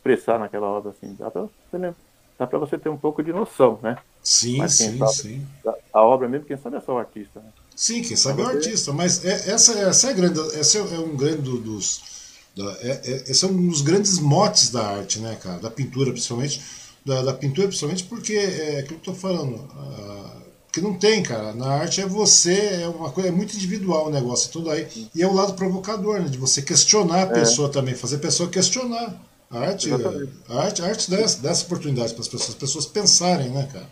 expressar 0.04 0.38
naquela 0.40 0.68
obra. 0.68 0.92
Assim. 0.92 1.16
Dá 1.18 1.32
para 1.32 1.42
você, 1.42 1.96
dá 2.38 2.58
você 2.58 2.78
ter 2.78 2.90
um 2.90 2.98
pouco 2.98 3.24
de 3.24 3.32
noção, 3.32 3.80
né? 3.82 3.98
Sim, 4.22 4.68
sim, 4.68 4.98
sabe, 4.98 5.14
sim. 5.14 5.48
A, 5.66 6.00
a, 6.00 6.04
obra 6.04 6.28
mesmo, 6.28 6.46
quem 6.46 6.58
sabe 6.58 6.78
é 6.78 6.82
só 6.82 6.94
o 6.94 6.98
artista. 6.98 7.40
Né? 7.40 7.50
Sim, 7.76 8.02
quem 8.02 8.16
sabe 8.16 8.42
é 8.42 8.46
o 8.46 8.48
artista. 8.50 8.92
Mas 8.94 9.24
é, 9.26 9.52
essa, 9.52 9.80
essa 9.80 10.12
é 10.12 10.14
grande. 10.14 10.40
Esse 10.58 10.78
é 10.78 11.00
um 11.00 11.16
grande 11.16 11.42
dos 11.42 12.14
da, 12.56 12.72
é, 12.82 13.02
é, 13.04 13.24
esse 13.32 13.44
é 13.44 13.48
um 13.48 13.68
dos 13.68 13.82
grandes 13.82 14.20
motes 14.20 14.70
da 14.70 14.86
arte, 14.86 15.20
né, 15.20 15.36
cara? 15.42 15.60
Da 15.60 15.72
pintura, 15.72 16.12
principalmente. 16.12 16.62
Da, 17.06 17.22
da 17.22 17.34
pintura, 17.34 17.68
principalmente 17.68 18.06
porque 18.06 18.34
é 18.34 18.80
aquilo 18.80 19.00
que 19.00 19.10
eu 19.10 19.14
tô 19.14 19.20
falando. 19.20 19.56
Uh, 19.56 20.44
que 20.72 20.80
não 20.80 20.94
tem, 20.94 21.22
cara. 21.22 21.54
Na 21.54 21.68
arte 21.68 22.02
é 22.02 22.06
você, 22.06 22.82
é 22.82 22.88
uma 22.88 23.12
coisa 23.12 23.30
é 23.30 23.32
muito 23.32 23.56
individual 23.56 24.08
o 24.08 24.12
negócio, 24.12 24.52
tudo 24.52 24.72
aí. 24.72 24.88
E 25.14 25.22
é 25.22 25.28
o 25.28 25.34
lado 25.34 25.54
provocador, 25.54 26.22
né? 26.22 26.30
De 26.30 26.38
você 26.38 26.62
questionar 26.62 27.18
a 27.18 27.22
é. 27.22 27.26
pessoa 27.26 27.70
também, 27.70 27.94
fazer 27.94 28.16
a 28.18 28.20
pessoa 28.20 28.50
questionar. 28.50 29.20
A 29.54 29.60
arte, 29.60 29.90
a 29.92 30.60
arte, 30.60 30.82
a 30.82 30.86
arte 30.88 31.12
dá, 31.12 31.18
dá 31.18 31.50
essa 31.52 31.66
oportunidade 31.66 32.14
para 32.14 32.22
as 32.22 32.28
pessoas, 32.28 32.50
as 32.50 32.56
pessoas 32.56 32.86
pensarem, 32.88 33.50
né, 33.52 33.70
cara? 33.72 33.86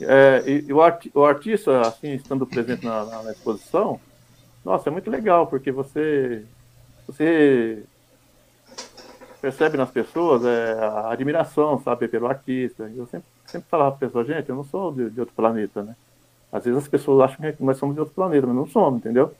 É, 0.00 0.42
e, 0.44 0.64
e 0.68 0.72
o, 0.72 0.82
art, 0.82 1.06
o, 1.14 1.24
artista, 1.24 1.82
assim, 1.82 2.14
estando 2.14 2.44
presente 2.44 2.84
na, 2.84 3.04
na, 3.04 3.22
na, 3.22 3.30
exposição, 3.30 4.00
nossa, 4.64 4.90
é 4.90 4.92
muito 4.92 5.08
legal, 5.08 5.46
porque 5.46 5.70
você 5.70 6.44
você 7.06 7.84
percebe 9.40 9.76
nas 9.76 9.90
pessoas 9.90 10.44
é, 10.44 10.72
a 10.72 11.12
admiração, 11.12 11.80
sabe, 11.80 12.08
pelo 12.08 12.26
artista. 12.26 12.90
Eu 12.94 13.06
sempre, 13.06 13.28
sempre 13.46 13.68
falava 13.70 13.96
para 13.96 14.06
a 14.06 14.10
pessoa, 14.10 14.24
gente, 14.24 14.48
eu 14.48 14.56
não 14.56 14.64
sou 14.64 14.92
de, 14.92 15.08
de, 15.10 15.20
outro 15.20 15.34
planeta, 15.36 15.84
né? 15.84 15.94
Às 16.50 16.64
vezes 16.64 16.82
as 16.82 16.88
pessoas 16.88 17.30
acham 17.30 17.52
que 17.52 17.62
nós 17.62 17.78
somos 17.78 17.94
de 17.94 18.00
outro 18.00 18.14
planeta, 18.14 18.48
mas 18.48 18.56
não 18.56 18.66
somos, 18.66 18.98
entendeu? 18.98 19.32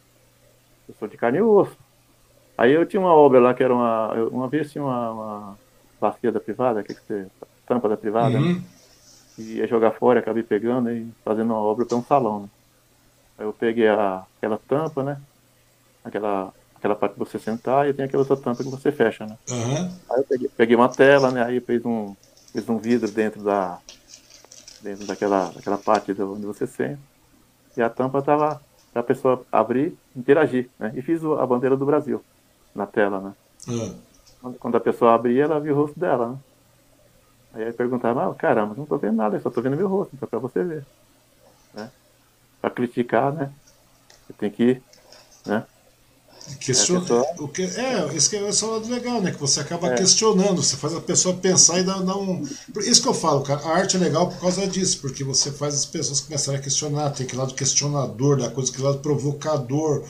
Eu 0.89 0.94
sou 1.01 1.09
de 1.09 1.16
carne 1.16 1.39
e 1.39 1.43
osso. 1.43 1.77
Aí 2.57 2.73
eu 2.73 2.87
tinha 2.87 3.01
uma 3.01 3.12
obra 3.12 3.39
lá 3.39 3.53
que 3.53 3.62
era 3.62 3.74
uma. 3.74 4.12
Uma 4.28 4.49
vez 4.49 4.73
tinha 4.73 4.83
uma, 4.83 5.11
uma 5.11 5.59
bacia 6.01 6.33
da 6.33 6.41
privada, 6.41 6.83
que, 6.83 6.95
que 6.95 7.01
você, 7.01 7.27
tampa 7.66 7.89
da 7.89 7.97
privada, 7.97 8.39
uhum. 8.39 8.55
né? 8.55 8.62
e 9.39 9.57
ia 9.59 9.66
jogar 9.66 9.93
fora, 9.93 10.20
acabei 10.20 10.43
pegando 10.43 10.91
e 10.91 11.07
fazendo 11.24 11.53
uma 11.53 11.61
obra 11.61 11.85
para 11.85 11.97
um 11.97 12.03
salão. 12.03 12.43
Né? 12.43 12.49
Aí 13.39 13.45
eu 13.45 13.53
peguei 13.53 13.89
a, 13.89 14.24
aquela 14.39 14.59
tampa, 14.66 15.03
né? 15.03 15.20
Aquela 16.05 16.53
aquela 16.74 16.95
parte 16.95 17.15
que 17.15 17.19
você 17.19 17.39
sentar 17.39 17.89
e 17.89 17.95
tem 17.95 18.05
aquela 18.05 18.23
outra 18.23 18.37
tampa 18.37 18.62
que 18.62 18.70
você 18.70 18.93
fecha, 18.93 19.27
né? 19.27 19.37
Uhum. 19.51 19.91
Aí 20.11 20.19
eu 20.19 20.24
peguei, 20.24 20.51
peguei, 20.57 20.77
uma 20.77 20.89
tela, 20.89 21.31
né? 21.31 21.43
Aí 21.43 21.61
fez 21.61 21.85
um, 21.85 22.15
fez 22.53 22.69
um 22.69 22.78
vidro 22.78 23.11
dentro 23.11 23.43
da 23.43 23.78
dentro 24.83 25.07
daquela, 25.07 25.51
daquela 25.51 25.78
parte 25.78 26.12
onde 26.12 26.47
você 26.47 26.66
senta 26.66 27.01
e 27.77 27.83
a 27.83 27.91
tampa 27.91 28.23
tava 28.23 28.61
para 28.93 29.01
a 29.01 29.05
pessoa 29.05 29.45
abrir, 29.53 29.99
interagir, 30.15 30.70
né? 30.78 30.93
E 30.95 31.03
fiz 31.03 31.23
a 31.24 31.45
bandeira 31.45 31.77
do 31.77 31.85
Brasil 31.85 32.23
na 32.77 32.86
tela, 32.86 33.20
né? 33.20 33.35
Uhum. 33.69 34.55
Quando 34.61 34.77
a 34.77 34.81
pessoa 34.81 35.15
abria, 35.15 35.44
ela 35.44 35.59
viu 35.59 35.74
o 35.74 35.82
rosto 35.82 35.98
dela, 35.98 36.31
né? 36.31 36.39
Aí 37.55 37.73
perguntava, 37.73 38.31
ah, 38.31 38.35
caramba, 38.35 38.74
não 38.77 38.85
tô 38.85 38.98
vendo 38.98 39.16
nada, 39.16 39.36
eu 39.36 39.40
só 39.40 39.51
tô 39.51 39.62
vendo 39.62 39.77
meu 39.77 39.89
rosto, 39.89 40.15
então 40.15 40.27
é 40.27 40.31
para 40.31 40.39
você 40.39 40.62
ver, 40.62 40.86
né? 41.73 41.90
Para 42.61 42.70
criticar, 42.70 43.32
né? 43.32 43.51
Você 44.27 44.32
tem 44.35 44.51
que, 44.51 44.82
né? 45.47 45.65
Questiona, 46.61 47.05
é, 47.09 47.35
o 47.40 47.48
que, 47.48 47.62
é, 47.62 48.07
esse 48.15 48.31
que 48.31 48.36
é 48.36 48.40
o 48.40 48.70
lado 48.70 48.89
legal, 48.89 49.20
né? 49.20 49.32
Que 49.32 49.40
você 49.40 49.61
acaba 49.61 49.89
é. 49.89 49.97
questionando, 49.97 50.62
você 50.62 50.77
faz 50.77 50.94
a 50.94 51.01
pessoa 51.01 51.35
pensar 51.35 51.81
e 51.81 51.82
dá, 51.82 51.98
dá 51.98 52.16
um. 52.16 52.47
Isso 52.78 53.03
que 53.03 53.09
eu 53.09 53.15
falo, 53.15 53.43
cara, 53.43 53.61
a 53.62 53.77
arte 53.77 53.97
é 53.97 54.01
legal 54.01 54.28
por 54.28 54.40
causa 54.40 54.65
disso, 54.66 55.01
porque 55.01 55.24
você 55.24 55.51
faz 55.51 55.74
as 55.74 55.85
pessoas 55.85 56.20
começarem 56.20 56.61
a 56.61 56.62
questionar, 56.62 57.11
tem 57.11 57.27
aquele 57.27 57.40
lado 57.40 57.55
questionador 57.55 58.39
da 58.39 58.48
coisa, 58.48 58.70
aquele 58.70 58.86
lado 58.86 58.98
provocador. 59.01 60.05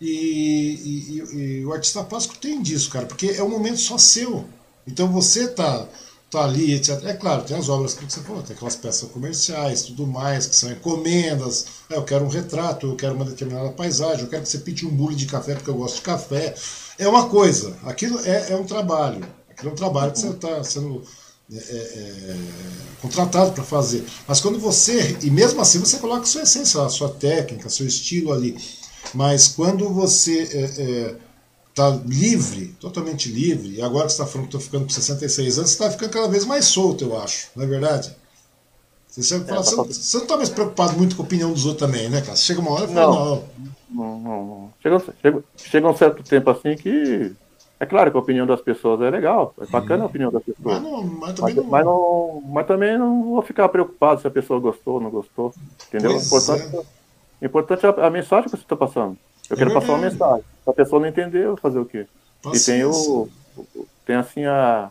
E, 0.00 0.06
e, 0.06 1.36
e, 1.36 1.64
o 1.66 1.72
artista 1.72 2.02
plástico 2.02 2.38
tem 2.38 2.62
disso, 2.62 2.90
cara, 2.90 3.06
porque 3.06 3.26
é 3.26 3.42
um 3.42 3.50
momento 3.50 3.78
só 3.78 3.98
seu. 3.98 4.46
Então 4.86 5.12
você 5.12 5.48
tá 5.48 5.86
tá 6.30 6.44
ali, 6.44 6.74
etc. 6.74 7.04
É 7.04 7.12
claro, 7.14 7.42
tem 7.42 7.56
as 7.56 7.68
obras 7.68 7.94
que 7.94 8.04
você 8.04 8.20
falou, 8.20 8.42
tem 8.42 8.54
aquelas 8.54 8.76
peças 8.76 9.10
comerciais, 9.10 9.82
tudo 9.82 10.06
mais, 10.06 10.46
que 10.46 10.54
são 10.54 10.70
encomendas. 10.70 11.66
É, 11.90 11.96
eu 11.96 12.04
quero 12.04 12.24
um 12.24 12.28
retrato, 12.28 12.86
eu 12.86 12.96
quero 12.96 13.14
uma 13.14 13.24
determinada 13.24 13.70
paisagem, 13.70 14.22
eu 14.22 14.30
quero 14.30 14.42
que 14.42 14.48
você 14.48 14.58
pinte 14.58 14.86
um 14.86 14.90
bule 14.90 15.16
de 15.16 15.26
café 15.26 15.54
porque 15.54 15.68
eu 15.68 15.74
gosto 15.74 15.96
de 15.96 16.02
café. 16.02 16.54
É 16.98 17.08
uma 17.08 17.28
coisa, 17.28 17.76
aquilo 17.84 18.18
é, 18.20 18.52
é 18.52 18.56
um 18.56 18.64
trabalho. 18.64 19.26
Aquilo 19.50 19.70
é 19.70 19.72
um 19.72 19.76
trabalho 19.76 20.12
que 20.12 20.20
você 20.20 20.28
está 20.28 20.62
sendo 20.62 21.02
é, 21.52 21.56
é, 21.56 21.58
é, 21.58 22.36
contratado 23.02 23.52
para 23.52 23.64
fazer. 23.64 24.04
Mas 24.28 24.40
quando 24.40 24.58
você, 24.58 25.18
e 25.20 25.30
mesmo 25.30 25.60
assim 25.60 25.80
você 25.80 25.98
coloca 25.98 26.22
a 26.22 26.26
sua 26.26 26.42
essência, 26.42 26.80
a 26.80 26.88
sua 26.88 27.08
técnica, 27.08 27.68
seu 27.68 27.86
estilo 27.86 28.32
ali. 28.32 28.56
Mas 29.14 29.48
quando 29.48 29.88
você 29.88 30.42
é, 30.52 30.82
é, 30.82 31.16
está 31.70 31.90
livre, 32.06 32.74
totalmente 32.80 33.30
livre, 33.30 33.76
e 33.76 33.82
agora 33.82 34.06
que 34.06 34.12
você 34.12 34.22
está 34.22 34.26
falando 34.26 34.48
que 34.48 34.56
estou 34.56 34.60
ficando 34.60 34.84
com 34.84 34.90
66 34.90 35.58
anos, 35.58 35.70
você 35.70 35.74
está 35.74 35.90
ficando 35.90 36.10
cada 36.10 36.28
vez 36.28 36.44
mais 36.44 36.66
solto, 36.66 37.04
eu 37.04 37.18
acho, 37.18 37.48
não 37.56 37.64
é 37.64 37.66
verdade? 37.66 38.14
Você, 39.08 39.22
sempre 39.22 39.48
fala, 39.48 39.60
é, 39.60 39.64
você, 39.64 39.76
você, 39.76 40.16
não 40.18 40.24
está 40.24 40.36
mais 40.36 40.48
preocupado 40.48 40.96
muito 40.96 41.16
com 41.16 41.22
a 41.22 41.24
opinião 41.24 41.52
dos 41.52 41.66
outros 41.66 41.84
também, 41.84 42.08
né, 42.08 42.20
cara? 42.20 42.36
Chega 42.36 42.60
uma 42.60 42.72
hora 42.72 42.84
e 42.84 42.94
fala, 42.94 43.14
não. 43.14 43.44
Não, 43.90 44.20
não, 44.20 44.46
não. 44.46 44.72
Chega, 44.80 45.02
chega, 45.20 45.44
chega 45.56 45.88
um 45.88 45.96
certo 45.96 46.22
tempo 46.22 46.48
assim 46.50 46.76
que. 46.76 47.32
É 47.80 47.86
claro 47.86 48.10
que 48.10 48.16
a 48.16 48.20
opinião 48.20 48.46
das 48.46 48.60
pessoas 48.60 49.00
é 49.00 49.10
legal, 49.10 49.54
é 49.58 49.64
bacana 49.66 50.04
a 50.04 50.06
opinião 50.06 50.30
das 50.30 50.42
pessoas. 50.42 50.80
Mas, 50.80 50.82
não, 50.82 51.02
mas, 51.02 51.34
também 51.34 51.54
mas, 51.54 51.64
não... 51.64 51.70
Mas, 51.70 51.84
não, 51.84 52.42
mas 52.46 52.66
também 52.66 52.98
não 52.98 53.24
vou 53.24 53.42
ficar 53.42 53.68
preocupado 53.70 54.20
se 54.20 54.26
a 54.26 54.30
pessoa 54.30 54.60
gostou 54.60 54.94
ou 54.94 55.00
não 55.00 55.10
gostou. 55.10 55.52
Entendeu? 55.88 56.12
Pois 56.12 56.26
importante, 56.26 56.76
é. 56.76 56.99
Importante 57.46 57.84
é 57.84 57.88
a, 57.88 58.06
a 58.06 58.10
mensagem 58.10 58.44
que 58.44 58.56
você 58.56 58.62
está 58.62 58.76
passando. 58.76 59.16
Eu 59.48 59.56
quero 59.56 59.74
passar 59.74 59.92
uma 59.92 59.98
mensagem. 59.98 60.44
Se 60.62 60.70
a 60.70 60.72
pessoa 60.72 61.00
não 61.00 61.08
entender, 61.08 61.44
eu 61.44 61.48
vou 61.48 61.56
fazer 61.56 61.78
o 61.78 61.84
quê? 61.84 62.06
Paciência. 62.42 62.72
E 62.72 62.76
tem 62.76 62.84
o. 62.84 63.28
Tem 64.06 64.16
assim 64.16 64.44
a. 64.44 64.90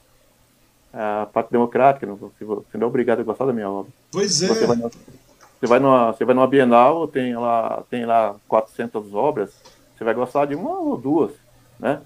A 0.91 1.27
parte 1.31 1.51
democrática, 1.51 2.07
não, 2.07 2.15
você 2.15 2.43
não 2.73 2.85
é 2.85 2.85
obrigado 2.85 3.19
a 3.19 3.23
gostar 3.23 3.45
da 3.45 3.53
minha 3.53 3.69
obra. 3.69 3.91
Pois 4.11 4.41
é. 4.41 4.47
Você 4.47 4.65
vai, 4.65 4.75
numa, 4.75 4.89
você 4.89 5.67
vai, 5.67 5.79
numa, 5.79 6.11
você 6.11 6.25
vai 6.25 6.33
numa 6.33 6.47
Bienal, 6.47 7.07
tem 7.07 7.37
lá, 7.37 7.83
tem 7.91 8.07
lá 8.07 8.35
400 8.47 9.13
obras, 9.13 9.53
você 9.95 10.03
vai 10.03 10.15
gostar 10.15 10.45
de 10.45 10.55
uma 10.55 10.79
ou 10.79 10.97
duas, 10.97 11.31
né? 11.79 12.01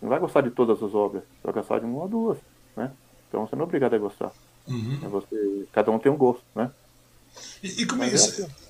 Não 0.00 0.08
vai 0.08 0.20
gostar 0.20 0.42
de 0.42 0.50
todas 0.50 0.80
as 0.80 0.94
obras, 0.94 1.24
você 1.24 1.40
vai 1.42 1.54
gostar 1.54 1.80
de 1.80 1.84
uma 1.84 2.02
ou 2.02 2.08
duas, 2.08 2.38
né? 2.76 2.92
Então 3.28 3.44
você 3.44 3.56
não 3.56 3.62
é 3.62 3.66
obrigado 3.66 3.94
a 3.94 3.98
gostar. 3.98 4.30
Uhum. 4.68 5.00
É 5.02 5.08
você, 5.08 5.66
cada 5.72 5.90
um 5.90 5.98
tem 5.98 6.12
um 6.12 6.16
gosto, 6.16 6.44
né? 6.54 6.70
E, 7.62 7.82
e, 7.82 7.86
como 7.86 8.02
é, 8.02 8.08
é 8.08 8.16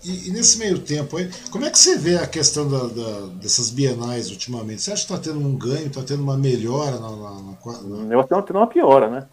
e, 0.04 0.28
e, 0.28 0.30
nesse 0.30 0.58
meio 0.58 0.78
tempo 0.78 1.16
aí, 1.16 1.30
como 1.50 1.64
é 1.64 1.70
que 1.70 1.78
você 1.78 1.98
vê 1.98 2.16
a 2.16 2.26
questão 2.26 2.68
da, 2.68 2.86
da, 2.86 3.26
dessas 3.34 3.70
bienais 3.70 4.30
ultimamente? 4.30 4.82
Você 4.82 4.92
acha 4.92 5.06
que 5.06 5.12
está 5.12 5.22
tendo 5.22 5.44
um 5.44 5.56
ganho, 5.56 5.86
está 5.86 6.02
tendo 6.02 6.22
uma 6.22 6.36
melhora 6.36 6.98
na, 6.98 7.10
na, 7.10 7.30
na... 7.30 8.14
Eu 8.14 8.20
acho 8.20 8.28
que 8.28 8.34
está 8.34 8.42
tendo 8.42 8.58
uma 8.58 8.66
piora, 8.66 9.10
né? 9.10 9.26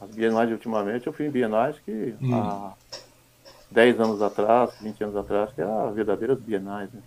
As 0.00 0.10
bienais 0.10 0.50
ultimamente, 0.50 1.06
eu 1.06 1.12
fui 1.12 1.26
em 1.26 1.30
bienais 1.30 1.76
que 1.84 2.14
hum. 2.20 2.34
há 2.34 2.74
10 3.70 4.00
anos 4.00 4.22
atrás, 4.22 4.70
20 4.80 5.04
anos 5.04 5.16
atrás, 5.16 5.52
que 5.52 5.60
eram 5.60 5.92
verdadeiras 5.92 6.38
bienais, 6.38 6.90
né? 6.92 7.00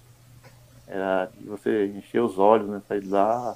Era 0.88 1.30
de 1.40 1.48
você 1.48 1.88
encher 1.88 2.22
os 2.22 2.38
olhos, 2.38 2.68
né? 2.70 2.82
Sair 2.88 3.02
de 3.02 3.10
lá, 3.10 3.56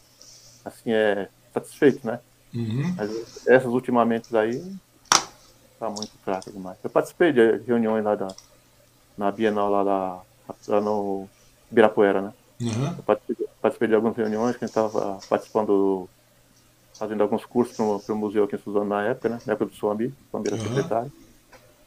assim, 0.64 0.92
é 0.92 1.30
satisfeito, 1.54 2.06
né? 2.06 2.20
Uhum. 2.54 2.96
Mas 2.96 3.48
essas 3.48 3.72
ultimamente 3.72 4.36
aí 4.36 4.64
Tá 5.80 5.90
muito 5.90 6.12
fraca 6.24 6.52
demais. 6.52 6.78
Eu 6.84 6.90
participei 6.90 7.32
de 7.32 7.58
reuniões 7.58 8.04
lá 8.04 8.16
da, 8.16 8.28
na 9.18 9.32
Bienal 9.32 9.70
lá, 9.70 9.84
da, 9.84 10.20
lá 10.68 10.82
no 10.82 11.28
Ibirapuera, 11.72 12.22
né? 12.22 12.34
Uhum. 12.60 12.96
Eu 12.98 13.04
participei, 13.04 13.48
participei, 13.62 13.88
de 13.88 13.96
algumas 13.96 14.18
reuniões 14.18 14.56
que 14.56 14.64
a 14.64 14.68
gente 14.68 14.76
estava 14.76 15.20
participando, 15.30 16.10
fazendo 16.94 17.22
alguns 17.22 17.46
cursos 17.46 17.76
para 17.76 18.16
o 18.16 18.18
museu 18.18 18.46
aqui 18.46 18.56
em 18.56 18.60
Suzano 18.60 18.86
na 18.86 19.04
época, 19.04 19.30
né? 19.30 19.40
Na 19.46 19.54
época 19.54 19.70
do 19.70 19.76
Suambi, 19.76 20.14
quando 20.32 20.48
era 20.48 20.56
uhum. 20.56 20.64
secretário. 20.64 21.12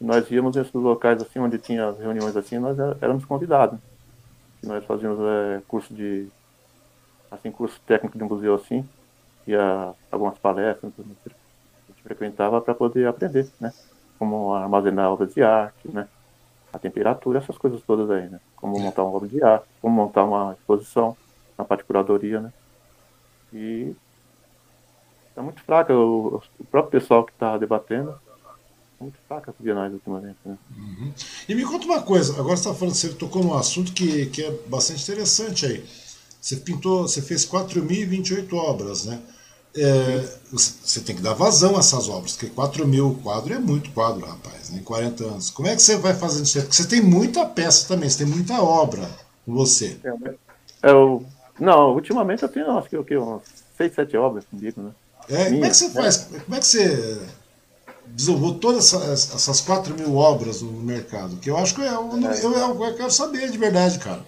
E 0.01 0.05
nós 0.05 0.31
íamos 0.31 0.55
nesses 0.55 0.73
locais 0.73 1.21
assim, 1.21 1.41
onde 1.41 1.59
tinha 1.59 1.91
reuniões 1.93 2.37
assim, 2.37 2.59
nós 2.59 2.79
éramos 3.01 3.25
convidados. 3.25 3.79
E 4.62 4.67
nós 4.67 4.85
fazíamos 4.85 5.19
é, 5.21 5.62
curso 5.67 5.93
de, 5.93 6.29
assim, 7.31 7.51
curso 7.51 7.81
técnico 7.87 8.17
de 8.17 8.25
museu 8.25 8.55
assim, 8.55 8.89
ia 9.47 9.93
algumas 10.11 10.39
palestras, 10.39 10.93
frequentava 12.11 12.61
para 12.61 12.74
poder 12.74 13.07
aprender, 13.07 13.49
né? 13.61 13.73
Como 14.19 14.53
armazenar 14.53 15.12
obras 15.12 15.32
de 15.32 15.43
arte, 15.43 15.89
né? 15.89 16.09
A 16.73 16.78
temperatura, 16.78 17.39
essas 17.39 17.57
coisas 17.57 17.81
todas 17.82 18.11
aí, 18.11 18.28
né? 18.28 18.41
Como 18.57 18.78
montar 18.78 19.05
uma 19.05 19.16
obra 19.16 19.28
de 19.28 19.43
arte, 19.43 19.66
como 19.81 19.95
montar 19.95 20.24
uma 20.24 20.53
exposição, 20.53 21.16
na 21.57 21.65
parte 21.65 21.81
de 21.81 21.87
curadoria, 21.87 22.41
né? 22.41 22.53
E 23.53 23.95
é 25.37 25.41
muito 25.41 25.62
fraca, 25.62 25.95
o, 25.95 26.43
o 26.59 26.65
próprio 26.65 27.01
pessoal 27.01 27.24
que 27.24 27.32
está 27.32 27.57
debatendo, 27.57 28.11
é 29.01 29.03
muito 29.05 29.19
fraca 29.28 29.53
as 29.53 29.57
bienais 29.59 29.93
ultimamente, 29.93 30.39
né? 30.45 30.59
Uhum. 30.77 31.12
E 31.49 31.55
me 31.55 31.65
conta 31.65 31.87
uma 31.87 32.03
coisa, 32.03 32.32
agora 32.35 32.57
você 32.57 32.69
está 32.69 32.74
falando, 32.74 32.95
você 32.95 33.15
tocou 33.15 33.43
num 33.43 33.55
assunto 33.55 33.93
que, 33.93 34.27
que 34.27 34.43
é 34.43 34.51
bastante 34.66 35.03
interessante 35.03 35.66
aí. 35.66 35.85
Você 36.41 36.57
pintou, 36.57 37.03
você 37.07 37.23
fez 37.23 37.47
4.028 37.47 38.53
obras, 38.55 39.05
né? 39.05 39.20
É, 39.77 40.29
você 40.51 41.01
tem 41.01 41.15
que 41.15 41.23
dar 41.23 41.35
vazão 41.35 41.77
a 41.77 41.81
essas 41.81 42.09
obras, 42.09 42.33
porque 42.33 42.53
4 42.53 42.87
mil 42.87 43.19
quadros 43.23 43.57
é 43.57 43.61
muito 43.61 43.91
quadro, 43.93 44.27
rapaz, 44.27 44.71
né, 44.71 44.79
em 44.81 44.83
40 44.83 45.25
anos. 45.25 45.51
Como 45.51 45.69
é 45.69 45.77
que 45.77 45.83
você 45.83 45.97
vai 45.97 46.15
fazendo 46.15 46.45
isso? 46.45 46.61
Porque 46.61 46.75
você 46.75 46.87
tem 46.87 47.01
muita 47.01 47.47
peça 47.47 47.87
também, 47.87 48.09
você 48.09 48.25
tem 48.25 48.27
muita 48.27 48.61
obra 48.61 49.09
com 49.47 49.55
você. 49.55 49.97
É, 50.83 50.91
eu, 50.91 51.25
não, 51.59 51.95
ultimamente 51.95 52.43
eu 52.43 52.49
tenho, 52.49 52.71
acho 52.79 52.89
que 52.89 52.97
o 52.97 53.05
que, 53.05 53.17
umas 53.17 53.43
6, 53.77 53.95
7 53.95 54.17
obras 54.17 54.45
comigo, 54.45 54.83
né? 54.83 54.91
É, 55.29 55.45
como 55.51 55.65
é 55.65 55.71
que 55.71 55.77
você 55.77 55.89
né? 55.89 55.95
faz? 55.95 56.17
Como 56.17 56.57
é 56.57 56.59
que 56.59 56.67
você 56.67 57.23
desenvolveu 58.07 58.59
todas 58.59 58.93
essas, 58.93 59.35
essas 59.35 59.61
4 59.61 59.95
mil 59.95 60.17
obras 60.17 60.63
no 60.63 60.73
mercado? 60.73 61.37
Que 61.37 61.49
eu 61.49 61.57
acho 61.57 61.75
que 61.75 61.83
é, 61.83 61.89
eu, 61.89 62.11
eu, 62.43 62.53
eu, 62.53 62.85
eu 62.85 62.95
quero 62.97 63.11
saber 63.11 63.49
de 63.51 63.59
verdade, 63.59 63.99
cara. 64.01 64.25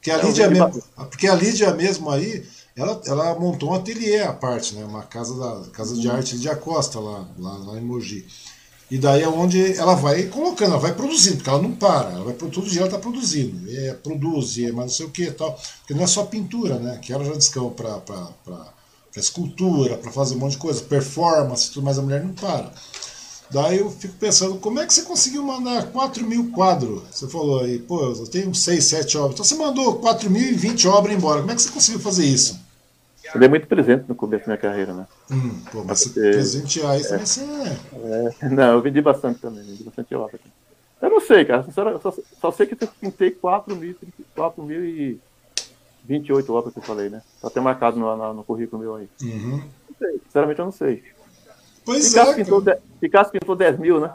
Que 0.00 0.12
a 0.12 0.18
Lídia 0.18 0.48
mesmo, 0.48 0.82
porque 0.96 1.26
a 1.26 1.34
Lídia 1.34 1.74
mesmo 1.74 2.08
aí, 2.08 2.46
ela, 2.78 3.00
ela 3.06 3.38
montou 3.38 3.70
um 3.70 3.74
ateliê 3.74 4.22
à 4.22 4.32
parte, 4.32 4.74
né? 4.74 4.84
Uma 4.84 5.02
casa 5.02 5.34
da 5.34 5.68
casa 5.70 5.96
de 5.96 6.08
arte 6.08 6.38
de 6.38 6.48
Acosta 6.48 7.00
lá, 7.00 7.26
lá, 7.36 7.58
lá 7.58 7.78
em 7.78 7.84
Mogi. 7.84 8.24
E 8.90 8.96
daí 8.96 9.22
é 9.22 9.28
onde 9.28 9.76
ela 9.76 9.94
vai 9.94 10.22
colocando, 10.26 10.70
ela 10.70 10.80
vai 10.80 10.94
produzindo, 10.94 11.36
porque 11.36 11.50
ela 11.50 11.60
não 11.60 11.72
para, 11.72 12.10
ela 12.10 12.24
vai 12.24 12.32
todo 12.32 12.70
dia 12.70 12.80
ela 12.80 12.88
está 12.88 12.98
produzindo, 12.98 13.68
é, 13.68 13.92
produz, 13.92 14.56
é, 14.58 14.72
mas 14.72 14.84
não 14.84 14.88
sei 14.88 15.06
o 15.06 15.10
que 15.10 15.30
tal. 15.32 15.58
Porque 15.80 15.92
não 15.92 16.04
é 16.04 16.06
só 16.06 16.24
pintura, 16.24 16.78
né? 16.78 16.98
Que 17.02 17.12
ela 17.12 17.24
já 17.24 17.32
descama 17.32 17.70
para 17.70 18.72
escultura, 19.16 19.98
para 19.98 20.12
fazer 20.12 20.36
um 20.36 20.38
monte 20.38 20.52
de 20.52 20.58
coisa, 20.58 20.80
performance, 20.82 21.70
tudo, 21.70 21.84
mas 21.84 21.98
a 21.98 22.02
mulher 22.02 22.22
não 22.24 22.32
para. 22.32 22.72
Daí 23.50 23.78
eu 23.78 23.90
fico 23.90 24.14
pensando, 24.14 24.56
como 24.58 24.78
é 24.78 24.86
que 24.86 24.92
você 24.92 25.02
conseguiu 25.02 25.42
mandar 25.42 25.90
4 25.90 26.24
mil 26.24 26.50
quadros? 26.50 27.02
Você 27.10 27.26
falou 27.26 27.60
aí, 27.60 27.78
pô, 27.78 28.00
eu 28.04 28.26
tenho 28.26 28.54
6, 28.54 28.84
7 28.84 29.18
obras. 29.18 29.34
Então 29.34 29.44
você 29.44 29.54
mandou 29.54 29.96
4 29.96 30.30
mil 30.30 30.42
e 30.42 30.54
20 30.54 30.86
obras 30.86 31.16
embora. 31.16 31.40
Como 31.40 31.50
é 31.50 31.54
que 31.54 31.62
você 31.62 31.70
conseguiu 31.70 32.00
fazer 32.00 32.26
isso? 32.26 32.67
Eu 33.34 33.40
dei 33.40 33.48
muito 33.48 33.66
presente 33.66 34.04
no 34.08 34.14
começo 34.14 34.46
da 34.46 34.52
minha 34.52 34.58
carreira, 34.58 34.94
né? 34.94 35.06
Hum, 35.30 35.60
pô, 35.70 35.84
mas 35.84 36.04
Porque, 36.04 36.20
presentear 36.20 36.98
isso 36.98 37.14
é, 37.14 37.18
você 37.18 37.40
é. 37.42 38.44
é. 38.44 38.48
Não, 38.50 38.72
eu 38.72 38.82
vendi 38.82 39.00
bastante 39.00 39.40
também, 39.40 39.62
vendi 39.64 39.84
bastante 39.84 40.14
obra. 40.14 40.38
Eu 41.00 41.10
não 41.10 41.20
sei, 41.20 41.44
cara. 41.44 41.64
Só, 41.70 42.14
só 42.40 42.50
sei 42.50 42.66
que 42.66 42.82
eu 42.82 42.88
pintei 43.00 43.30
4 43.30 43.76
mil, 43.76 43.94
4 44.34 44.62
mil 44.64 44.84
e 44.84 45.20
28 46.04 46.52
obras 46.52 46.72
que 46.72 46.80
eu 46.80 46.82
falei, 46.82 47.08
né? 47.08 47.22
Só 47.40 47.48
tem 47.48 47.62
marcado 47.62 47.98
no, 47.98 48.16
no, 48.16 48.34
no 48.34 48.44
currículo 48.44 48.82
meu 48.82 48.96
aí. 48.96 49.08
Uhum. 49.22 49.58
Não 49.58 49.96
sei, 49.98 50.20
sinceramente 50.24 50.58
eu 50.58 50.64
não 50.64 50.72
sei. 50.72 51.04
Pois 51.84 52.08
Picasso 52.08 52.32
é. 52.32 52.34
Pintou 52.34 52.64
Picasso 53.00 53.30
pintou 53.30 53.54
10 53.54 53.78
mil, 53.78 54.00
né? 54.00 54.12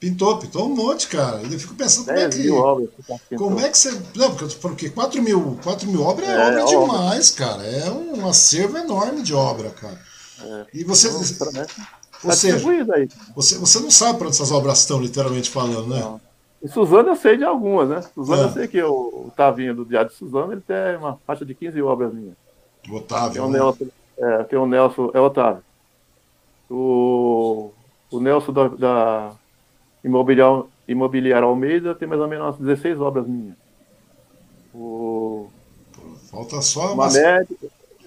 Pintou, 0.00 0.38
pintou 0.38 0.64
um 0.64 0.74
monte, 0.74 1.08
cara. 1.08 1.42
Eu 1.42 1.58
fico 1.58 1.74
pensando 1.74 2.06
como 2.06 2.18
é 2.18 2.28
que. 2.30 2.38
Mil 2.38 2.56
obras, 2.56 2.88
como 3.36 3.60
é 3.60 3.68
que 3.68 3.76
você. 3.76 4.02
Não, 4.16 4.34
porque, 4.34 4.54
porque 4.56 4.88
4 4.88 5.22
mil, 5.22 5.58
4 5.62 5.86
mil 5.86 6.02
obras 6.02 6.26
é, 6.26 6.32
é 6.32 6.62
obra 6.62 6.64
demais, 6.64 7.30
cara. 7.30 7.62
É 7.62 7.90
um 7.90 8.26
acervo 8.26 8.78
enorme 8.78 9.20
de 9.20 9.34
obra, 9.34 9.68
cara. 9.68 10.00
É. 10.42 10.66
E 10.72 10.84
você. 10.84 11.08
Ou 12.22 12.32
seja, 12.32 12.58
você, 13.34 13.58
você 13.58 13.78
não 13.80 13.90
sabe 13.90 14.18
para 14.18 14.26
onde 14.26 14.36
essas 14.36 14.50
obras 14.50 14.78
estão, 14.78 15.00
literalmente 15.00 15.50
falando, 15.50 15.88
né? 15.88 16.00
Não. 16.00 16.20
E 16.62 16.68
Suzano 16.68 17.10
eu 17.10 17.16
sei 17.16 17.36
de 17.36 17.44
algumas, 17.44 17.88
né? 17.88 18.02
Suzano 18.14 18.42
é. 18.42 18.44
eu 18.46 18.50
sei 18.52 18.68
que 18.68 18.82
o, 18.82 19.26
o 19.26 19.32
Tavinho 19.36 19.74
do 19.74 19.84
Diário 19.84 20.10
de 20.10 20.16
Suzano 20.16 20.52
ele 20.52 20.60
tem 20.62 20.96
uma 20.96 21.18
faixa 21.26 21.44
de 21.44 21.54
15 21.54 21.80
obras 21.82 22.12
minhas. 22.12 22.36
O 22.88 22.96
Otávio. 22.96 23.32
Tem 23.32 23.42
o 23.42 23.48
né? 23.48 23.58
Nelson, 23.58 23.86
é, 24.18 24.42
tem 24.44 24.58
o 24.58 24.66
Nelson, 24.66 25.10
é 25.12 25.20
o 25.20 25.24
Otávio. 25.24 25.62
O, 26.70 27.70
o 28.10 28.20
Nelson 28.20 28.52
da, 28.52 28.68
da 28.68 29.32
Imobiliário, 30.04 30.68
Imobiliário 30.88 31.48
Almeida 31.48 31.94
tem 31.94 32.08
mais 32.08 32.20
ou 32.20 32.28
menos 32.28 32.46
umas 32.46 32.58
16 32.58 33.00
obras 33.00 33.26
minhas. 33.26 33.54
O, 34.74 35.48
Falta 36.30 36.62
só 36.62 36.94
uma 36.94 37.10
média. 37.10 37.56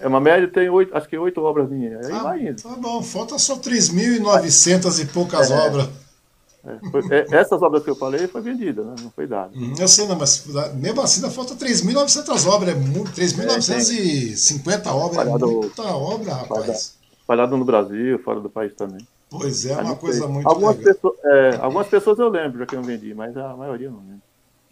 É 0.00 0.08
uma 0.08 0.20
média, 0.20 0.48
tem 0.48 0.68
oito, 0.68 0.96
acho 0.96 1.08
que 1.08 1.16
oito 1.16 1.40
obras 1.40 1.70
minhas. 1.70 2.06
Aí 2.06 2.12
ah, 2.12 2.22
vai 2.22 2.48
indo. 2.48 2.60
Tá 2.60 2.74
bom, 2.76 3.02
falta 3.02 3.38
só 3.38 3.56
3.900 3.56 5.02
e 5.02 5.06
poucas 5.06 5.50
é, 5.50 5.54
obras. 5.54 5.88
É, 6.66 6.78
foi, 6.90 7.02
é, 7.10 7.26
essas 7.30 7.62
obras 7.62 7.84
que 7.84 7.90
eu 7.90 7.94
falei 7.94 8.26
foi 8.26 8.40
vendida, 8.40 8.82
né? 8.82 8.94
não 9.00 9.10
foi 9.10 9.26
dada. 9.26 9.50
Hum, 9.54 9.74
eu 9.78 9.86
sei, 9.86 10.06
não, 10.06 10.16
mas 10.16 10.44
mesmo 10.74 11.00
assim 11.00 11.22
ainda 11.22 11.32
falta 11.32 11.54
3.900 11.54 12.48
obras, 12.48 12.70
é 12.70 12.78
3.950 12.78 14.86
é, 14.86 14.90
obras, 14.90 15.26
é 15.26 15.38
muita 15.38 15.82
obra, 15.82 16.34
rapaz. 16.34 16.96
Espalhado 17.20 17.56
no 17.56 17.64
Brasil, 17.64 18.18
fora 18.18 18.40
do 18.40 18.50
país 18.50 18.74
também. 18.74 19.06
Pois 19.38 19.66
é, 19.66 19.76
uma 19.76 19.96
coisa 19.96 20.28
muito 20.28 20.48
algumas 20.48 20.76
legal. 20.76 20.94
Pessoas, 20.94 21.18
é, 21.24 21.56
algumas 21.60 21.86
pessoas 21.88 22.18
eu 22.18 22.28
lembro 22.28 22.58
já 22.58 22.66
que 22.66 22.76
eu 22.76 22.82
vendi, 22.82 23.14
mas 23.14 23.36
a 23.36 23.56
maioria 23.56 23.90
não 23.90 23.98
lembro. 23.98 24.22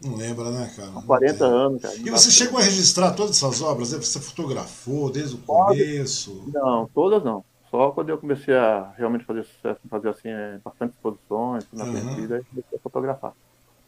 Não 0.04 0.16
lembra, 0.16 0.50
né, 0.50 0.72
cara? 0.76 0.90
Há 0.96 1.02
40 1.02 1.44
anos, 1.44 1.82
cara. 1.82 1.94
E 1.94 2.10
você 2.10 2.30
chegou 2.30 2.58
a 2.58 2.62
registrar 2.62 3.12
todas 3.12 3.36
essas 3.36 3.62
obras? 3.62 3.92
Você 3.92 4.20
fotografou 4.20 5.10
desde 5.10 5.36
o 5.36 5.38
começo? 5.38 6.44
Não, 6.52 6.88
todas 6.92 7.22
não. 7.22 7.44
Só 7.70 7.90
quando 7.90 8.10
eu 8.10 8.18
comecei 8.18 8.54
a 8.54 8.92
realmente 8.98 9.24
fazer 9.24 9.44
sucesso, 9.44 9.80
fazer 9.88 10.08
assim, 10.10 10.28
é, 10.28 10.58
bastante 10.62 10.92
exposições 10.92 11.64
na 11.72 11.84
uhum. 11.84 12.10
Aí 12.18 12.44
comecei 12.44 12.78
a 12.78 12.80
fotografar. 12.82 13.30
Tá 13.30 13.36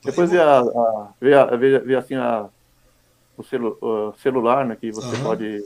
Depois 0.04 0.30
veio, 0.30 0.42
a, 0.42 0.60
a, 0.60 1.08
veio, 1.20 1.40
a, 1.40 1.56
veio, 1.56 1.84
veio 1.84 1.98
assim 1.98 2.14
a, 2.14 2.48
o, 3.36 3.42
celu, 3.42 3.76
o 3.80 4.14
celular, 4.22 4.64
né, 4.64 4.76
que 4.76 4.90
você 4.90 5.14
uhum. 5.16 5.22
pode 5.22 5.64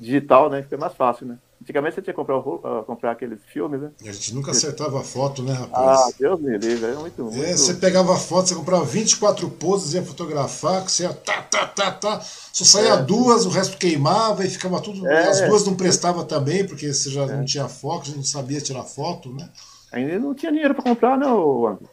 digital, 0.00 0.48
né, 0.48 0.62
fica 0.62 0.78
mais 0.78 0.94
fácil, 0.94 1.26
né? 1.26 1.38
Antigamente 1.64 1.94
você 1.94 2.02
tinha 2.02 2.12
que 2.12 2.20
comprar, 2.20 2.36
uh, 2.36 2.84
comprar 2.84 3.12
aqueles 3.12 3.40
filmes, 3.46 3.80
né? 3.80 3.90
A 4.02 4.12
gente 4.12 4.34
nunca 4.34 4.50
acertava 4.50 5.00
a 5.00 5.02
foto, 5.02 5.42
né, 5.42 5.54
rapaz? 5.54 5.98
Ah, 5.98 6.10
Deus 6.20 6.38
me 6.38 6.58
livre, 6.58 6.90
é 6.90 6.94
muito, 6.94 7.24
muito... 7.24 7.42
É, 7.42 7.56
você 7.56 7.72
pegava 7.72 8.12
a 8.12 8.18
foto, 8.18 8.50
você 8.50 8.54
comprava 8.54 8.84
24 8.84 9.48
poses, 9.48 9.94
ia 9.94 10.02
fotografar, 10.02 10.84
que 10.84 10.92
você 10.92 11.04
ia 11.04 11.14
tá, 11.14 11.40
tá, 11.40 11.66
tá, 11.66 11.90
tá, 11.90 12.20
só 12.20 12.64
saía 12.66 12.92
é. 12.92 13.02
duas, 13.02 13.46
o 13.46 13.48
resto 13.48 13.78
queimava 13.78 14.44
e 14.44 14.50
ficava 14.50 14.78
tudo... 14.78 15.08
É. 15.08 15.28
As 15.28 15.40
duas 15.40 15.64
não 15.64 15.74
prestava 15.74 16.22
também, 16.22 16.66
porque 16.66 16.92
você 16.92 17.08
já 17.08 17.22
é. 17.22 17.34
não 17.34 17.46
tinha 17.46 17.66
foco, 17.66 18.04
já 18.04 18.14
não 18.14 18.22
sabia 18.22 18.60
tirar 18.60 18.84
foto, 18.84 19.32
né? 19.32 19.48
Ainda 19.90 20.18
não 20.18 20.34
tinha 20.34 20.52
dinheiro 20.52 20.74
para 20.74 20.84
comprar, 20.84 21.16
né, 21.16 21.26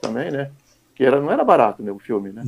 também, 0.02 0.32
né? 0.32 0.52
Que 1.02 1.06
era, 1.08 1.20
não 1.20 1.32
era 1.32 1.44
barato 1.44 1.82
né, 1.82 1.92
o 1.92 1.98
filme, 1.98 2.32
né? 2.32 2.44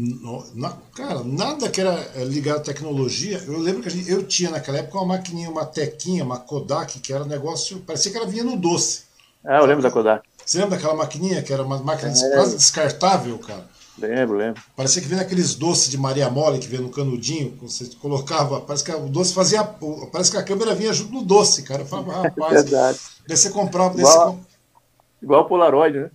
na, 0.54 0.78
cara, 0.96 1.24
nada 1.24 1.68
que 1.72 1.82
era 1.82 2.00
é, 2.14 2.24
ligado 2.24 2.58
à 2.58 2.60
tecnologia. 2.60 3.42
Eu 3.48 3.58
lembro 3.58 3.82
que 3.82 3.90
gente, 3.90 4.08
eu 4.08 4.22
tinha 4.22 4.52
naquela 4.52 4.78
época 4.78 5.00
uma 5.00 5.18
maquininha, 5.18 5.50
uma 5.50 5.66
tequinha, 5.66 6.24
uma 6.24 6.38
Kodak, 6.38 7.00
que 7.00 7.12
era 7.12 7.24
um 7.24 7.28
negócio, 7.28 7.80
parecia 7.80 8.12
que 8.12 8.18
ela 8.20 8.28
vinha 8.28 8.44
no 8.44 8.56
doce. 8.56 9.06
Ah, 9.44 9.58
eu 9.58 9.66
lembro 9.66 9.82
da 9.82 9.90
Kodak. 9.90 10.24
Você 10.46 10.60
lembra 10.60 10.76
daquela 10.78 10.94
maquininha 10.94 11.42
que 11.42 11.52
era 11.52 11.64
uma 11.64 11.80
máquina 11.80 12.12
é. 12.12 12.30
quase 12.36 12.56
descartável, 12.56 13.40
cara? 13.40 13.68
Lembro, 13.98 14.38
lembro. 14.38 14.62
Parecia 14.76 15.02
que 15.02 15.08
vinha 15.08 15.22
aqueles 15.22 15.56
doces 15.56 15.90
de 15.90 15.98
Maria 15.98 16.30
Mole 16.30 16.60
que 16.60 16.68
vinha 16.68 16.82
no 16.82 16.92
canudinho, 16.92 17.58
você 17.60 17.90
colocava, 18.00 18.62
parece 18.62 18.84
que 18.84 18.92
o 18.92 19.10
doce 19.10 19.34
fazia, 19.34 19.64
parece 19.64 20.30
que 20.30 20.38
a 20.38 20.44
câmera 20.44 20.76
vinha 20.76 20.94
junto 20.94 21.12
no 21.12 21.24
doce, 21.24 21.64
cara. 21.64 21.82
Eu 21.82 21.88
falava, 21.88 22.22
rapaz, 22.30 22.52
é 22.52 22.62
verdade. 22.62 23.00
daí 23.28 23.36
você 23.36 23.50
comprava, 23.50 23.98
igual, 23.98 24.34
você... 24.34 24.40
igual 25.24 25.42
o 25.42 25.46
Polaroid, 25.46 25.98
né? 26.02 26.12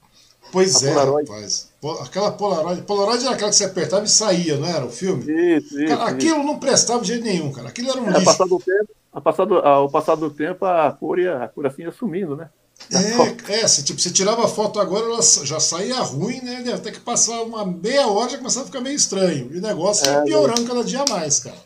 Pois 0.53 0.85
a 0.85 0.89
é, 0.89 0.93
Polaroid. 0.93 1.29
rapaz. 1.29 1.68
Aquela 2.03 2.33
Polaroid. 2.33 2.83
Polaroid 2.83 3.25
era 3.25 3.35
aquela 3.35 3.51
que 3.51 3.57
você 3.57 3.65
apertava 3.65 4.05
e 4.05 4.09
saía, 4.09 4.57
não 4.57 4.67
era 4.67 4.85
o 4.85 4.91
filme? 4.91 5.23
Isso, 5.23 5.81
isso. 5.81 5.87
Cara, 5.87 6.11
aquilo 6.11 6.39
isso. 6.39 6.47
não 6.47 6.59
prestava 6.59 7.01
de 7.01 7.09
jeito 7.09 7.25
nenhum, 7.25 7.53
cara. 7.53 7.69
Aquilo 7.69 7.91
era 7.91 8.01
um 8.01 8.09
é, 8.09 8.11
lixo. 8.11 8.25
Passado 8.25 8.57
o 8.57 8.59
tempo, 8.61 8.89
a 9.13 9.21
passado, 9.21 9.59
ao 9.59 9.89
passar 9.89 10.15
do 10.17 10.31
tempo, 10.31 10.65
a 10.65 10.91
cor, 10.93 11.19
ia, 11.19 11.45
a 11.45 11.49
cor 11.49 11.67
assim 11.67 11.83
ia 11.83 11.93
sumindo, 11.93 12.37
né? 12.37 12.51
É, 12.93 13.61
é, 13.61 13.69
se, 13.69 13.85
tipo, 13.85 14.01
você 14.01 14.11
tirava 14.11 14.45
a 14.45 14.49
foto 14.49 14.81
agora, 14.81 15.05
ela 15.05 15.21
já 15.23 15.61
saía 15.61 16.01
ruim, 16.01 16.41
né? 16.41 16.65
Até 16.73 16.91
que 16.91 17.01
passar 17.01 17.43
uma 17.43 17.65
meia 17.65 18.07
hora 18.07 18.31
já 18.31 18.39
começava 18.39 18.65
a 18.65 18.67
ficar 18.67 18.81
meio 18.81 18.97
estranho. 18.97 19.49
E 19.53 19.59
o 19.59 19.61
negócio 19.61 20.09
é, 20.09 20.15
ia 20.15 20.23
piorando 20.23 20.65
cada 20.65 20.83
dia 20.85 21.05
mais, 21.09 21.41
cara. 21.41 21.57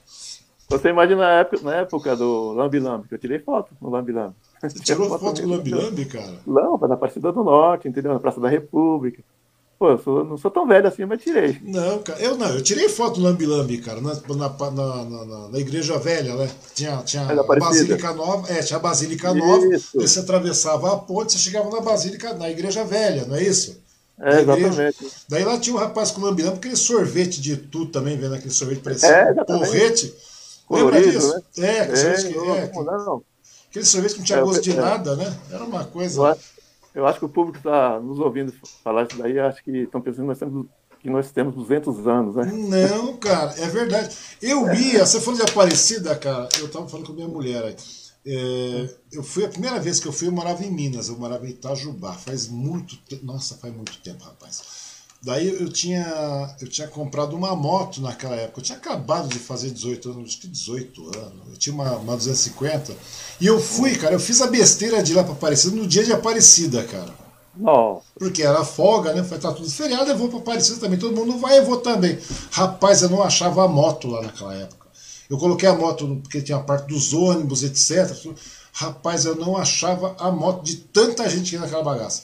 Você 0.69 0.89
imagina 0.89 1.21
na 1.21 1.33
época, 1.41 1.63
na 1.63 1.75
época 1.77 2.17
do 2.17 2.53
Lambi 2.53 2.81
Lambi, 2.81 3.09
que 3.09 3.15
eu 3.15 3.19
tirei 3.19 3.39
foto 3.39 3.75
no 3.81 3.91
Lambi 3.91 4.13
Lambi. 4.13 4.35
Você 4.61 4.79
tirou 4.81 5.09
foto, 5.11 5.21
foto 5.21 5.43
do 5.43 5.49
Lambi 5.49 5.71
Lambi, 5.71 6.05
cara? 6.07 6.39
Não, 6.47 6.79
na 6.79 6.95
Aparecida 6.95 7.31
do 7.31 7.45
Norte, 7.45 7.89
entendeu? 7.89 8.13
Na 8.13 8.21
Praça 8.21 8.41
da 8.41 8.49
República. 8.49 9.23
Pô, 9.83 9.91
eu 9.91 9.99
sou, 9.99 10.25
não 10.25 10.39
sou 10.39 10.49
tão 10.49 10.65
velho 10.65 10.87
assim, 10.87 11.05
mas 11.05 11.21
tirei. 11.21 11.59
Não, 11.61 11.99
cara, 12.05 12.21
eu 12.21 12.37
não, 12.37 12.47
eu 12.51 12.63
tirei 12.63 12.89
foto 12.89 13.19
do 13.19 13.27
Lambi 13.27 13.45
Lambi, 13.45 13.79
cara, 13.79 14.01
na, 14.01 14.15
na, 14.15 14.71
na, 14.71 15.05
na, 15.05 15.49
na 15.49 15.59
Igreja 15.59 15.99
Velha, 15.99 16.37
né? 16.37 16.49
Tinha, 16.73 16.99
tinha 16.99 17.25
a 17.25 17.43
Basílica 17.43 18.13
Nova, 18.13 18.49
é, 18.53 18.63
tinha 18.63 18.77
a 18.77 18.81
Basílica 18.81 19.35
Nova, 19.35 19.67
você 19.93 20.21
atravessava 20.21 20.93
a 20.93 20.99
ponte, 20.99 21.33
você 21.33 21.39
chegava 21.39 21.69
na 21.69 21.81
Basílica, 21.81 22.33
na 22.35 22.49
Igreja 22.49 22.85
Velha, 22.85 23.25
não 23.25 23.35
é 23.35 23.43
isso? 23.43 23.77
É, 24.21 24.43
exatamente. 24.43 24.97
Daí 25.29 25.45
lá 25.45 25.59
tinha 25.59 25.75
um 25.75 25.81
rapaz 25.81 26.13
com 26.13 26.21
lambi 26.21 26.45
lambi, 26.45 26.59
aquele 26.59 26.77
sorvete 26.77 27.41
de 27.41 27.57
tudo 27.57 27.91
também, 27.91 28.17
vendo 28.17 28.37
aquele 28.37 28.55
sorvete 28.55 28.83
parecendo 28.83 29.41
é, 29.41 29.45
porrete. 29.45 30.15
Lembra 30.71 31.03
disso? 31.03 31.35
Né? 31.59 31.67
É, 31.67 31.81
aquele 31.81 31.99
é, 31.99 32.17
sorvete 32.19 32.33
que, 32.33 32.39
é, 32.39 32.85
não. 32.85 33.23
Aquele 33.69 33.85
sorvete 33.85 34.13
que 34.13 34.19
não 34.21 34.27
tinha 34.27 34.39
é, 34.39 34.43
gosto 34.43 34.63
de 34.63 34.71
é. 34.71 34.75
nada, 34.77 35.17
né? 35.17 35.37
Era 35.51 35.65
uma 35.65 35.85
coisa. 35.85 36.39
Eu 36.95 37.07
acho 37.07 37.19
que 37.19 37.25
o 37.25 37.29
público 37.29 37.59
está 37.59 37.99
nos 38.01 38.19
ouvindo 38.19 38.53
falar 38.83 39.05
isso 39.05 39.17
daí, 39.19 39.39
acho 39.39 39.63
que 39.63 39.71
estão 39.79 40.01
pensando 40.01 40.23
que 40.23 40.29
nós 40.29 40.39
temos 40.39 40.67
que 41.01 41.11
nós 41.11 41.33
temos 41.33 41.57
200 41.57 42.07
anos, 42.07 42.37
né? 42.37 42.45
Não, 42.45 43.17
cara, 43.17 43.53
é 43.59 43.67
verdade. 43.67 44.17
Eu 44.41 44.73
ia, 44.73 45.05
você 45.05 45.21
falou 45.21 45.41
de 45.41 45.51
Aparecida, 45.51 46.15
cara, 46.15 46.49
eu 46.61 46.67
estava 46.67 46.89
falando 46.89 47.07
com 47.07 47.13
a 47.13 47.17
minha 47.17 47.27
mulher 47.27 47.65
aí. 47.65 47.77
É, 48.25 48.89
eu 49.11 49.25
fui 49.25 49.45
a 49.45 49.49
primeira 49.49 49.81
vez 49.81 49.99
que 49.99 50.07
eu 50.07 50.13
fui, 50.13 50.29
eu 50.29 50.33
morava 50.33 50.65
em 50.65 50.71
Minas, 50.71 51.09
eu 51.09 51.19
morava 51.19 51.45
em 51.45 51.51
Itajubá, 51.51 52.13
faz 52.13 52.47
muito 52.47 52.97
tempo, 52.99 53.27
nossa, 53.27 53.57
faz 53.57 53.75
muito 53.75 54.01
tempo, 54.01 54.23
rapaz. 54.23 54.92
Daí 55.25 55.49
eu 55.49 55.73
tinha, 55.73 56.57
eu 56.61 56.69
tinha 56.69 56.89
comprado 56.89 57.37
uma 57.37 57.55
moto 57.55 58.01
naquela 58.01 58.35
época. 58.35 58.59
Eu 58.59 58.65
tinha 58.65 58.79
acabado 58.79 59.29
de 59.29 59.39
fazer 59.39 59.71
18 59.71 60.11
anos, 60.11 60.31
acho 60.31 60.41
que 60.41 60.49
18 60.49 61.01
anos. 61.17 61.49
Eu 61.51 61.57
tinha 61.57 61.73
uma, 61.73 61.93
uma 61.93 62.17
250. 62.17 62.93
E 63.41 63.47
eu 63.47 63.61
fui, 63.61 63.95
cara, 63.95 64.15
eu 64.15 64.21
fiz 64.21 64.41
a 64.41 64.49
besteira 64.49 65.01
de 65.01 65.13
ir 65.13 65.15
lá 65.15 65.23
para 65.23 65.33
Aparecida 65.33 65.77
no 65.77 65.87
dia 65.87 66.03
de 66.03 66.13
Aparecida, 66.13 66.83
cara. 66.83 67.15
Não. 67.57 68.03
Porque 68.19 68.43
era 68.43 68.65
folga, 68.65 69.13
né? 69.13 69.23
Foi 69.23 69.39
tá 69.39 69.53
tudo 69.53 69.71
feriado, 69.71 70.11
eu 70.11 70.19
vou 70.19 70.29
para 70.29 70.41
Aparecida 70.41 70.81
também. 70.81 70.99
Todo 70.99 71.15
mundo 71.15 71.39
vai, 71.39 71.59
eu 71.59 71.67
vou 71.67 71.77
também. 71.77 72.19
Rapaz, 72.51 73.03
eu 73.03 73.09
não 73.09 73.23
achava 73.23 73.65
a 73.65 73.69
moto 73.69 74.09
lá 74.09 74.23
naquela 74.23 74.55
época. 74.57 74.89
Eu 75.31 75.39
coloquei 75.39 75.69
a 75.69 75.75
moto 75.75 76.21
porque 76.21 76.43
tinha 76.43 76.59
a 76.59 76.63
parte 76.63 76.89
dos 76.89 77.13
ônibus, 77.13 77.63
etc. 77.63 78.11
Rapaz, 78.73 79.25
eu 79.25 79.37
não 79.37 79.57
achava 79.57 80.17
a 80.19 80.33
moto 80.33 80.65
de 80.65 80.77
tanta 80.79 81.29
gente 81.29 81.51
que 81.51 81.57
ia 81.57 81.61
naquela 81.61 81.85
bagaça. 81.85 82.23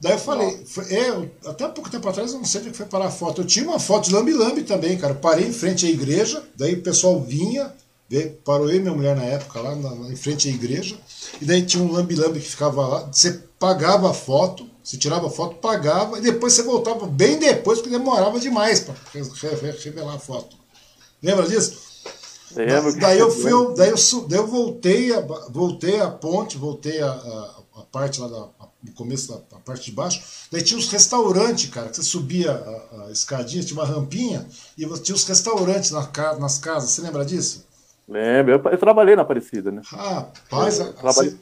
Daí 0.00 0.12
eu 0.12 0.18
falei, 0.18 0.64
foi, 0.66 0.84
é, 0.92 1.28
até 1.46 1.66
pouco 1.68 1.90
tempo 1.90 2.08
atrás 2.08 2.32
eu 2.32 2.38
não 2.38 2.44
sei 2.44 2.60
onde 2.60 2.76
foi 2.76 2.86
parar 2.86 3.06
a 3.06 3.10
foto. 3.10 3.40
Eu 3.40 3.46
tinha 3.46 3.66
uma 3.66 3.78
foto 3.78 4.08
de 4.08 4.14
lambi-lambi 4.14 4.62
também, 4.62 4.96
cara. 4.98 5.14
Eu 5.14 5.18
parei 5.18 5.46
em 5.46 5.52
frente 5.52 5.86
à 5.86 5.88
igreja, 5.88 6.42
daí 6.54 6.74
o 6.74 6.82
pessoal 6.82 7.20
vinha, 7.20 7.72
veio, 8.08 8.32
parou 8.44 8.68
eu 8.68 8.76
e 8.76 8.80
minha 8.80 8.92
mulher 8.92 9.16
na 9.16 9.24
época 9.24 9.60
lá 9.60 9.74
na, 9.74 9.94
na, 9.94 10.12
em 10.12 10.16
frente 10.16 10.48
à 10.48 10.50
igreja, 10.50 10.96
e 11.40 11.44
daí 11.44 11.62
tinha 11.62 11.82
um 11.82 11.90
lambi-lambi 11.90 12.40
que 12.40 12.48
ficava 12.48 12.86
lá. 12.86 13.08
Você 13.10 13.40
pagava 13.58 14.10
a 14.10 14.14
foto, 14.14 14.68
você 14.84 14.98
tirava 14.98 15.28
a 15.28 15.30
foto, 15.30 15.56
pagava, 15.56 16.18
e 16.18 16.20
depois 16.20 16.52
você 16.52 16.62
voltava 16.62 17.06
bem 17.06 17.38
depois, 17.38 17.78
porque 17.78 17.96
demorava 17.96 18.38
demais 18.38 18.80
para 18.80 18.94
revelar 19.82 20.14
a 20.14 20.18
foto. 20.18 20.56
Lembra 21.22 21.48
disso? 21.48 21.86
Lembro. 22.54 22.94
Daí 22.98 23.18
eu 23.18 23.30
fui, 23.30 23.50
daí 23.74 23.90
eu, 23.90 24.28
daí 24.28 24.38
eu 24.38 24.46
voltei, 24.46 25.14
a, 25.14 25.20
voltei 25.50 26.00
a 26.00 26.10
ponte, 26.10 26.56
voltei 26.56 27.00
a, 27.00 27.10
a, 27.10 27.80
a 27.80 27.82
parte 27.90 28.20
lá 28.20 28.28
da 28.28 28.48
no 28.86 28.92
começo 28.92 29.32
da, 29.32 29.58
parte 29.58 29.90
de 29.90 29.92
baixo. 29.92 30.22
Daí 30.50 30.62
tinha 30.62 30.78
os 30.78 30.90
restaurantes, 30.90 31.68
cara, 31.70 31.88
que 31.88 31.96
você 31.96 32.02
subia 32.02 32.52
a, 32.52 33.06
a 33.06 33.10
escadinha, 33.10 33.62
tinha 33.62 33.78
uma 33.78 33.86
rampinha, 33.86 34.46
e 34.78 34.86
tinha 35.00 35.14
os 35.14 35.26
restaurantes 35.26 35.90
na, 35.90 36.08
nas 36.38 36.58
casas. 36.58 36.90
Você 36.90 37.02
lembra 37.02 37.24
disso? 37.24 37.66
Lembro, 38.08 38.52
eu, 38.52 38.70
eu 38.70 38.78
trabalhei 38.78 39.16
na 39.16 39.22
Aparecida, 39.22 39.72
né? 39.72 39.82
Rapaz, 39.84 40.78
eu, 40.78 40.92
trabalhei, 40.92 41.36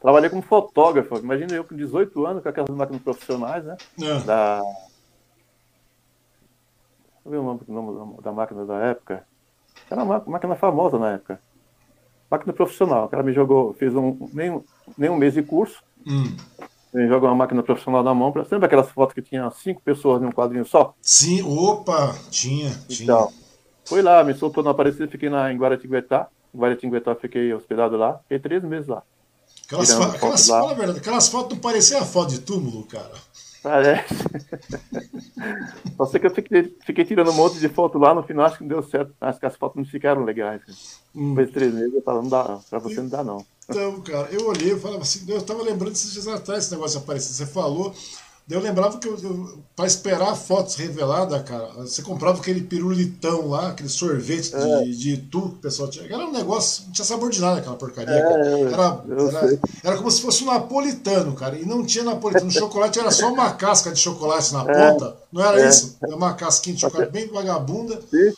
trabalhei 0.00 0.30
como 0.30 0.42
fotógrafo. 0.42 1.16
Imagina 1.16 1.54
eu 1.54 1.64
com 1.64 1.74
18 1.74 2.26
anos, 2.26 2.42
com 2.42 2.48
aquelas 2.48 2.70
máquinas 2.70 3.02
profissionais, 3.02 3.64
né? 3.64 3.76
É. 4.00 4.18
Da. 4.20 4.62
Ver 7.24 7.36
o 7.38 7.42
nome, 7.42 8.20
da 8.22 8.32
máquina 8.32 8.66
da 8.66 8.78
época. 8.78 9.24
Era 9.90 10.02
uma 10.02 10.22
máquina 10.26 10.56
famosa 10.56 10.98
na 10.98 11.12
época. 11.12 11.40
Máquina 12.30 12.52
profissional. 12.52 13.06
O 13.06 13.08
cara 13.08 13.22
me 13.22 13.32
jogou, 13.32 13.72
fez 13.74 13.94
um, 13.94 14.28
nem, 14.32 14.62
nem 14.98 15.10
um 15.10 15.16
mês 15.16 15.34
de 15.34 15.42
curso. 15.42 15.82
Hum. 16.06 16.36
joga 17.08 17.26
uma 17.26 17.34
máquina 17.34 17.62
profissional 17.62 18.02
na 18.02 18.14
mão. 18.14 18.32
Pra... 18.32 18.44
Você 18.44 18.54
lembra 18.54 18.66
aquelas 18.66 18.90
fotos 18.90 19.14
que 19.14 19.22
tinha 19.22 19.50
cinco 19.50 19.80
pessoas 19.82 20.20
num 20.20 20.30
quadrinho 20.30 20.64
só? 20.64 20.94
Sim, 21.00 21.42
opa, 21.42 22.14
tinha, 22.30 22.68
então, 22.88 23.28
tinha. 23.28 23.42
Fui 23.84 24.02
lá, 24.02 24.22
me 24.22 24.34
soltou 24.34 24.62
na 24.62 24.70
Aparecida, 24.70 25.08
fiquei 25.08 25.28
na, 25.28 25.52
em 25.52 25.56
Guaratinguetá. 25.56 26.28
Em 26.54 26.58
Guaratinguetá 26.58 27.14
fiquei 27.14 27.52
hospedado 27.52 27.96
lá, 27.96 28.18
fiquei 28.24 28.38
três 28.38 28.62
meses 28.62 28.86
lá. 28.86 29.02
Aquelas, 29.66 29.92
foto, 29.92 30.16
aquelas, 30.16 30.48
lá. 30.48 30.60
Fala 30.60 30.74
verdade, 30.74 30.98
aquelas 30.98 31.28
fotos 31.28 31.54
não 31.54 31.60
pareciam 31.60 32.00
a 32.00 32.04
foto 32.04 32.30
de 32.30 32.40
túmulo, 32.40 32.84
cara. 32.84 33.12
Parece. 33.62 34.14
Só 35.96 36.06
sei 36.06 36.20
que 36.20 36.26
eu 36.26 36.34
fiquei, 36.34 36.76
fiquei, 36.84 37.04
tirando 37.04 37.30
um 37.30 37.34
monte 37.34 37.58
de 37.58 37.68
foto 37.68 37.96
lá, 37.96 38.12
no 38.12 38.22
final 38.22 38.46
acho 38.46 38.58
que 38.58 38.64
não 38.64 38.68
deu 38.68 38.82
certo. 38.82 39.14
Acho 39.20 39.38
que 39.38 39.46
as 39.46 39.56
fotos 39.56 39.76
não 39.76 39.84
ficaram 39.84 40.24
legais. 40.24 41.00
Hum. 41.14 41.30
Depois 41.30 41.46
de 41.48 41.52
três 41.54 41.72
meses 41.72 41.94
eu 41.94 42.02
falei, 42.02 42.22
não 42.22 42.28
dá, 42.28 42.58
pra 42.68 42.78
você 42.80 43.00
não 43.00 43.08
dá 43.08 43.22
não. 43.24 43.44
Então, 43.72 44.00
cara, 44.02 44.28
eu 44.30 44.46
olhei 44.46 44.72
e 44.72 44.78
falava 44.78 45.02
assim, 45.02 45.24
eu 45.26 45.40
tava 45.42 45.62
lembrando 45.62 45.92
esses 45.92 46.12
dias 46.12 46.28
atrás 46.28 46.64
esse 46.64 46.72
negócio 46.72 46.98
aparecer. 46.98 47.32
Você 47.32 47.46
falou, 47.46 47.94
eu 48.50 48.60
lembrava 48.60 48.98
que 48.98 49.08
para 49.74 49.86
esperar 49.86 50.34
fotos 50.34 50.74
reveladas, 50.74 51.42
cara, 51.42 51.66
você 51.76 52.02
comprava 52.02 52.38
aquele 52.38 52.60
pirulitão 52.60 53.48
lá, 53.48 53.68
aquele 53.68 53.88
sorvete 53.88 54.54
é. 54.54 54.84
de, 54.84 54.96
de 54.96 55.16
tu 55.16 55.40
que 55.40 55.46
o 55.46 55.58
pessoal 55.58 55.88
tinha. 55.88 56.04
Era 56.04 56.26
um 56.26 56.32
negócio, 56.32 56.84
não 56.84 56.92
tinha 56.92 57.04
sabor 57.04 57.30
de 57.30 57.40
nada 57.40 57.60
aquela 57.60 57.76
porcaria, 57.76 58.14
é, 58.14 58.22
cara. 58.22 58.46
Era, 58.46 59.38
era, 59.38 59.60
era, 59.82 59.96
como 59.96 60.10
se 60.10 60.20
fosse 60.20 60.44
um 60.44 60.48
napolitano, 60.48 61.34
cara. 61.34 61.56
E 61.56 61.64
não 61.64 61.84
tinha 61.86 62.04
napolitano. 62.04 62.48
O 62.48 62.52
chocolate 62.52 62.98
era 62.98 63.10
só 63.10 63.32
uma 63.32 63.52
casca 63.52 63.90
de 63.90 63.98
chocolate 63.98 64.52
na 64.52 64.64
é. 64.68 64.90
ponta. 64.90 65.16
Não 65.32 65.42
era 65.42 65.62
é. 65.62 65.68
isso? 65.68 65.96
Era 66.02 66.14
uma 66.14 66.34
casquinha 66.34 66.74
de 66.74 66.82
chocolate 66.82 67.10
bem 67.10 67.28
vagabunda. 67.28 68.00
Sim. 68.10 68.32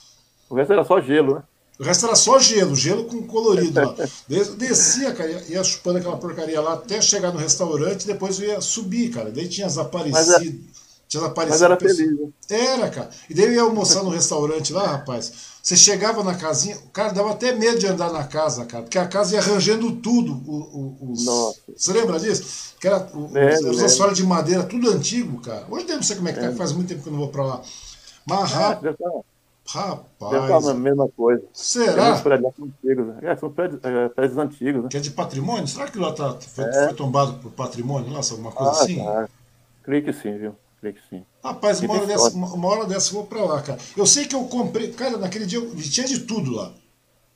O 0.48 0.55
resto 0.55 0.73
era 0.74 0.85
só 0.85 1.01
gelo, 1.01 1.36
né? 1.36 1.43
O 1.78 1.82
resto 1.82 2.06
era 2.06 2.14
só 2.14 2.38
gelo, 2.38 2.76
gelo 2.76 3.05
com 3.05 3.22
colorido 3.22 3.80
lá. 3.80 3.94
Descia, 4.56 5.12
cara, 5.12 5.30
ia 5.48 5.64
chupando 5.64 5.98
aquela 5.98 6.16
porcaria 6.16 6.60
lá 6.60 6.74
até 6.74 7.01
chegar 7.01 7.32
no 7.32 7.38
restaurante, 7.38 8.06
depois 8.06 8.38
eu 8.38 8.48
ia 8.48 8.60
subir, 8.60 9.10
cara. 9.10 9.30
Daí 9.30 9.48
tinha 9.48 9.66
as 9.66 9.76
aparecidas. 9.76 10.28
Mas, 10.28 10.46
é- 10.46 10.74
tinha 11.09 11.22
as 11.22 11.28
aparecidas. 11.28 11.60
Mas 11.60 11.62
era 11.62 11.76
feliz. 11.76 12.20
Né? 12.20 12.28
Era, 12.48 12.90
cara. 12.90 13.10
E 13.28 13.34
daí 13.34 13.46
eu 13.46 13.52
ia 13.52 13.62
almoçar 13.62 14.05
no 14.05 14.10
restaurante 14.10 14.72
lá, 14.72 14.86
rapaz. 14.86 15.32
Você 15.60 15.76
chegava 15.76 16.22
na 16.22 16.34
casinha, 16.34 16.76
o 16.76 16.90
cara 16.90 17.12
dava 17.12 17.32
até 17.32 17.52
medo 17.52 17.78
de 17.78 17.86
andar 17.86 18.12
na 18.12 18.24
casa, 18.24 18.66
cara, 18.66 18.82
porque 18.82 18.98
a 18.98 19.09
casa 19.09 19.34
ia 19.34 19.40
arranjando 19.40 19.90
tudo. 19.96 20.42
Os... 21.01 21.24
Nossa. 21.24 21.59
Você 21.74 21.92
lembra 21.92 22.20
disso? 22.20 22.74
Que 22.78 22.86
era 22.86 23.10
é, 23.34 23.59
os, 23.70 23.82
assoalhos 23.82 24.18
de 24.18 24.24
madeira, 24.24 24.62
tudo 24.62 24.90
antigo, 24.90 25.40
cara. 25.40 25.66
Hoje 25.70 25.86
eu 25.88 25.96
não 25.96 26.02
sei 26.02 26.16
como 26.16 26.28
é 26.28 26.32
que 26.32 26.40
tá, 26.40 26.52
faz 26.52 26.72
muito 26.72 26.88
tempo 26.88 27.02
que 27.02 27.09
eu 27.09 27.12
não 27.12 27.20
vou 27.20 27.30
pra 27.30 27.44
lá. 27.44 27.62
Mas, 28.26 28.52
é, 28.52 28.78
rapaz. 29.66 30.32
Deve 30.32 30.56
estar 30.56 30.70
a 30.70 30.74
mesma 30.74 31.08
coisa. 31.08 31.42
Será? 31.52 32.14
Os 32.14 32.20
prédios 32.20 32.52
antigos. 32.60 33.06
Né? 33.06 33.18
É, 33.22 33.36
são 33.36 33.50
prédios, 33.50 33.80
é, 33.82 34.08
prédios 34.08 34.38
antigos. 34.38 34.82
Né? 34.82 34.88
Que 34.90 34.96
é 34.96 35.00
de 35.00 35.10
patrimônio? 35.10 35.66
Será 35.66 35.86
que 35.86 35.98
lá 35.98 36.12
tá, 36.12 36.36
foi, 36.40 36.64
é. 36.64 36.86
foi 36.86 36.94
tombado 36.94 37.34
por 37.34 37.50
patrimônio 37.52 38.12
lá? 38.12 38.20
Alguma 38.30 38.52
coisa 38.52 38.72
ah, 38.72 38.82
assim? 38.82 39.04
Tá. 39.04 39.28
Creio 39.82 40.04
que 40.04 40.12
sim, 40.12 40.36
viu? 40.38 40.54
Creio 40.80 40.94
que 40.94 41.02
sim. 41.08 41.24
Rapaz, 41.42 41.80
uma 41.80 41.94
hora, 41.94 42.06
dessa, 42.06 42.28
uma 42.30 42.68
hora 42.68 42.86
dessa 42.86 43.10
eu 43.10 43.14
vou 43.14 43.26
pra 43.26 43.44
lá, 43.44 43.62
cara. 43.62 43.78
Eu 43.96 44.06
sei 44.06 44.26
que 44.26 44.34
eu 44.34 44.44
comprei. 44.44 44.92
Cara, 44.92 45.16
naquele 45.16 45.46
dia 45.46 45.58
eu, 45.58 45.74
tinha 45.76 46.06
de 46.06 46.20
tudo 46.20 46.52
lá. 46.52 46.72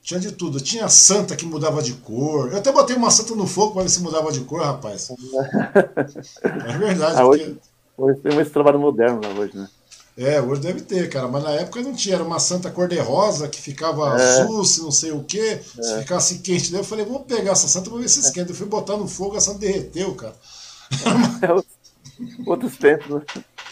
Tinha 0.01 0.19
de 0.19 0.31
tudo. 0.31 0.59
Tinha 0.61 0.87
santa 0.87 1.35
que 1.35 1.45
mudava 1.45 1.81
de 1.81 1.93
cor. 1.93 2.51
Eu 2.51 2.57
até 2.57 2.71
botei 2.71 2.95
uma 2.95 3.11
santa 3.11 3.35
no 3.35 3.45
fogo 3.45 3.73
para 3.73 3.83
ver 3.83 3.89
se 3.89 4.01
mudava 4.01 4.31
de 4.31 4.41
cor, 4.41 4.61
rapaz. 4.61 5.09
é 6.43 6.77
verdade. 6.77 7.19
Ah, 7.19 7.25
hoje, 7.25 7.57
porque... 7.95 8.11
hoje 8.11 8.19
tem 8.21 8.39
um 8.39 8.45
trabalho 8.49 8.79
moderno 8.79 9.19
lá 9.21 9.29
hoje, 9.39 9.57
né? 9.57 9.67
É, 10.19 10.41
hoje 10.41 10.59
deve 10.59 10.81
ter, 10.81 11.07
cara, 11.07 11.29
mas 11.29 11.41
na 11.41 11.51
época 11.51 11.81
não 11.81 11.95
tinha, 11.95 12.15
era 12.15 12.23
uma 12.25 12.39
santa 12.39 12.69
cor-de-rosa 12.69 13.47
que 13.47 13.61
ficava 13.61 14.19
é. 14.19 14.41
azul, 14.41 14.65
se 14.65 14.81
não 14.81 14.91
sei 14.91 15.13
o 15.13 15.23
que, 15.23 15.39
é. 15.39 15.63
se 15.63 15.99
ficasse 15.99 16.39
quente. 16.39 16.73
Daí 16.73 16.81
eu 16.81 16.83
falei, 16.83 17.05
vamos 17.05 17.23
pegar 17.25 17.53
essa 17.53 17.69
santa 17.69 17.89
pra 17.89 17.99
ver 17.99 18.09
se 18.09 18.19
esquenta. 18.19 18.51
Eu 18.51 18.55
fui 18.55 18.67
botar 18.67 18.97
no 18.97 19.07
fogo, 19.07 19.37
a 19.37 19.41
santa 19.41 19.59
derreteu, 19.59 20.13
cara. 20.15 20.35
É, 21.41 22.49
outros 22.49 22.75
tempos, 22.75 23.07
né? 23.09 23.21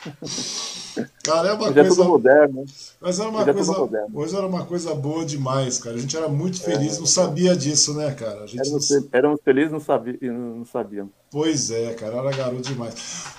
Cara, 1.24 1.50
é 1.50 1.54
uma 1.54 1.66
hoje 1.66 1.74
coisa. 1.74 2.02
É 2.02 2.06
moderno. 2.06 2.66
Mas 3.00 3.20
era 3.20 3.30
uma 3.30 3.42
hoje 3.42 3.50
é 3.50 3.54
coisa. 3.54 3.72
É 3.72 4.06
hoje 4.14 4.36
era 4.36 4.48
uma 4.48 4.66
coisa 4.66 4.96
boa 4.96 5.26
demais, 5.26 5.78
cara. 5.78 5.96
A 5.96 6.00
gente 6.00 6.16
era 6.16 6.28
muito 6.28 6.62
feliz, 6.62 6.98
é, 6.98 7.00
não 7.00 7.06
sabia 7.06 7.56
disso, 7.56 7.94
né, 7.94 8.14
cara? 8.14 8.44
A 8.44 8.48
gente 8.48 8.62
éramos, 8.62 8.90
não... 8.90 9.08
éramos 9.12 9.40
felizes 9.44 9.72
não 9.72 9.80
sabia, 9.80 10.18
não 10.22 10.66
sabíamos. 10.66 11.12
Pois 11.30 11.72
é, 11.72 11.94
cara, 11.94 12.18
era 12.18 12.32
garoto 12.32 12.62
demais. 12.62 12.94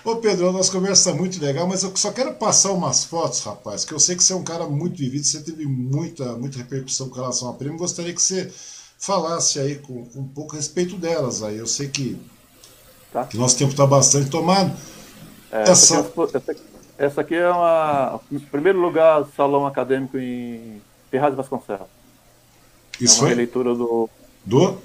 Ô 0.05 0.17
Pedro, 0.17 0.49
a 0.49 0.53
nossa 0.53 0.71
conversa 0.71 1.11
está 1.11 1.21
muito 1.21 1.41
legal, 1.43 1.67
mas 1.67 1.83
eu 1.83 1.97
só 1.97 2.13
quero 2.13 2.35
passar 2.35 2.73
umas 2.73 3.05
fotos, 3.05 3.41
rapaz, 3.41 3.85
que 3.85 3.93
eu 3.93 3.99
sei 3.99 4.15
que 4.15 4.23
você 4.23 4.33
é 4.33 4.37
um 4.37 4.45
cara 4.45 4.67
muito 4.67 4.97
vivido, 4.99 5.25
você 5.25 5.41
teve 5.41 5.65
muita, 5.65 6.37
muita 6.37 6.59
repercussão 6.59 7.09
com 7.09 7.17
relação 7.17 7.49
a 7.49 7.55
prêmio. 7.55 7.79
Gostaria 7.79 8.13
que 8.13 8.23
você 8.23 8.51
falasse 8.99 9.59
aí 9.59 9.77
com, 9.77 10.05
com 10.05 10.21
um 10.21 10.29
pouco 10.29 10.55
a 10.55 10.57
respeito 10.57 10.97
delas 10.97 11.43
aí. 11.43 11.57
Eu 11.57 11.67
sei 11.67 11.89
que, 11.89 12.21
tá. 13.13 13.25
que 13.25 13.39
nosso 13.39 13.57
tempo 13.57 13.71
está 13.71 13.87
bastante 13.87 14.29
tomado. 14.29 14.77
É, 15.51 15.63
essa... 15.63 15.97
Essa, 15.97 16.68
essa 16.99 17.21
aqui 17.21 17.37
é 17.37 17.49
uma, 17.49 18.21
o 18.31 18.41
primeiro 18.41 18.81
lugar 18.81 19.25
salão 19.37 19.67
acadêmico 19.67 20.19
em 20.19 20.83
Ferraz 21.11 21.35
Vasconcelos. 21.35 21.87
Isso 23.01 23.21
é 23.21 23.23
uma 23.23 23.29
releitura 23.29 23.75
do. 23.75 24.11
Do? 24.45 24.79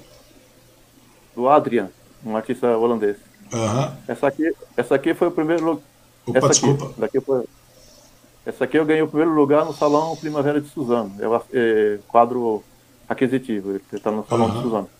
Do 1.34 1.48
Adrian, 1.48 1.90
um 2.24 2.36
artista 2.36 2.76
holandês. 2.78 3.16
Uhum. 3.52 3.96
Essa, 4.06 4.28
aqui, 4.28 4.54
essa 4.76 4.94
aqui 4.94 5.12
foi 5.12 5.28
o 5.28 5.32
primeiro 5.32 5.64
lugar. 5.64 5.82
Opa, 6.26 6.38
essa 6.38 6.48
desculpa. 6.48 6.84
Aqui, 6.84 7.00
daqui 7.00 7.20
foi, 7.20 7.44
essa 8.46 8.64
aqui 8.64 8.78
eu 8.78 8.84
ganhei 8.84 9.02
o 9.02 9.08
primeiro 9.08 9.34
lugar 9.34 9.64
no 9.64 9.74
Salão 9.74 10.16
Primavera 10.16 10.60
de 10.60 10.68
Suzano. 10.68 11.12
É, 11.18 11.26
o 11.26 11.42
é 11.52 11.98
quadro 12.06 12.62
aquisitivo. 13.08 13.70
Ele 13.70 13.82
está 13.92 14.10
no 14.10 14.24
Salão 14.26 14.46
uhum. 14.46 14.54
de 14.54 14.62
Suzano. 14.62 14.90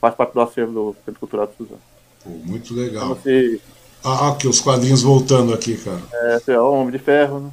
Faz 0.00 0.14
parte 0.14 0.32
do 0.32 0.40
acervo 0.40 0.72
do 0.72 0.96
Centro 1.04 1.20
Cultural 1.20 1.46
de 1.46 1.56
Suzano. 1.56 1.80
Pô, 2.24 2.30
muito 2.30 2.74
legal. 2.74 3.04
Então, 3.04 3.60
ah, 4.04 4.28
aqui, 4.30 4.48
os 4.48 4.60
quadrinhos 4.60 5.02
voltando 5.02 5.54
aqui, 5.54 5.76
cara. 5.76 6.00
É, 6.12 6.52
é 6.52 6.60
o 6.60 6.72
Homem 6.72 6.90
de 6.90 6.98
Ferro, 6.98 7.40
né? 7.40 7.50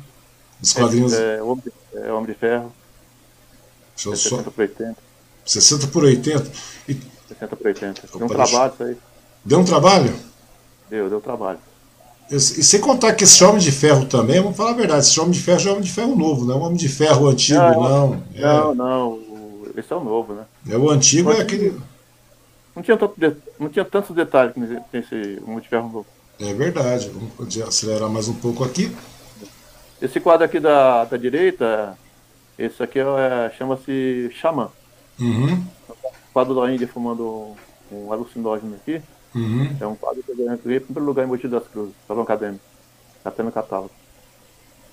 Os 0.61 0.73
quadrinhos. 0.73 1.13
É, 1.13 1.37
é, 1.37 1.43
Homem, 1.43 1.63
de, 1.63 1.99
é 1.99 2.11
Homem 2.11 2.25
de 2.25 2.33
Ferro. 2.33 2.73
Deixa 3.95 4.09
eu 4.09 4.13
é 4.13 4.15
60 4.15 4.43
só... 4.43 4.51
por 4.51 4.61
80. 4.61 4.95
60 5.45 5.87
por 5.87 6.03
80? 6.03 6.51
E... 6.87 6.97
60 7.27 7.55
por 7.55 7.67
80. 7.67 8.01
Deu 8.17 8.25
um 8.25 8.29
trabalho 8.29 8.73
isso 8.73 8.83
aí. 8.83 8.97
Deu 9.45 9.59
um 9.59 9.65
trabalho? 9.65 10.15
Deu, 10.89 11.09
deu 11.09 11.21
trabalho. 11.21 11.59
E, 12.31 12.39
sem 12.39 12.79
contar 12.79 13.13
que 13.13 13.23
esse 13.23 13.43
Homem 13.43 13.59
de 13.59 13.71
Ferro 13.71 14.05
também, 14.05 14.41
vamos 14.41 14.57
falar 14.57 14.71
a 14.71 14.75
verdade, 14.75 15.05
esse 15.05 15.19
Homem 15.19 15.31
de 15.31 15.39
Ferro 15.39 15.59
já 15.59 15.69
é 15.69 15.73
um 15.73 15.75
Homem 15.75 15.87
de 15.87 15.93
Ferro 15.93 16.15
novo, 16.15 16.45
não 16.45 16.55
é 16.55 16.57
um 16.57 16.61
Homem 16.63 16.77
de 16.77 16.89
Ferro 16.89 17.27
antigo, 17.27 17.59
não. 17.59 17.79
Não, 17.79 18.23
é... 18.35 18.41
não, 18.41 18.75
não. 18.75 19.19
Esse 19.75 19.93
é 19.93 19.95
o 19.95 20.03
novo, 20.03 20.33
né? 20.33 20.45
É 20.67 20.77
o 20.77 20.89
antigo, 20.89 21.31
é 21.31 21.41
aquele. 21.41 21.79
Não 22.75 22.83
tinha, 22.83 22.97
tanto 22.97 23.13
de... 23.17 23.35
não 23.59 23.69
tinha 23.69 23.85
tantos 23.85 24.15
detalhes 24.15 24.53
nesse 24.91 25.41
Homem 25.45 25.59
de 25.59 25.69
Ferro 25.69 25.89
novo. 25.89 26.05
É 26.39 26.53
verdade. 26.53 27.09
Vamos 27.09 27.61
acelerar 27.61 28.09
mais 28.09 28.27
um 28.27 28.33
pouco 28.33 28.63
aqui. 28.63 28.95
Esse 30.01 30.19
quadro 30.19 30.45
aqui 30.45 30.59
da, 30.59 31.03
da 31.03 31.17
direita, 31.17 31.97
esse 32.57 32.81
aqui 32.81 32.99
é, 32.99 33.51
chama-se 33.57 34.31
Xamã. 34.33 34.69
Uhum. 35.19 35.61
O 35.89 36.31
quadro 36.31 36.55
da 36.55 36.71
Índia 36.71 36.87
fumando 36.87 37.55
um 37.91 38.13
alucinógeno 38.13 38.75
aqui. 38.75 39.01
Uhum. 39.35 39.75
É 39.79 39.85
um 39.85 39.95
quadro 39.95 40.23
que 40.23 40.31
eu 40.31 40.37
ganhei 40.37 40.53
em 40.53 40.57
primeiro 40.57 41.03
lugar 41.03 41.25
em 41.25 41.27
Mogi 41.27 41.47
das 41.47 41.67
Cruzes, 41.67 41.93
salão 42.07 42.23
acadêmico. 42.23 42.63
Até 43.25 43.43
no 43.43 43.51
catálogo. 43.51 43.91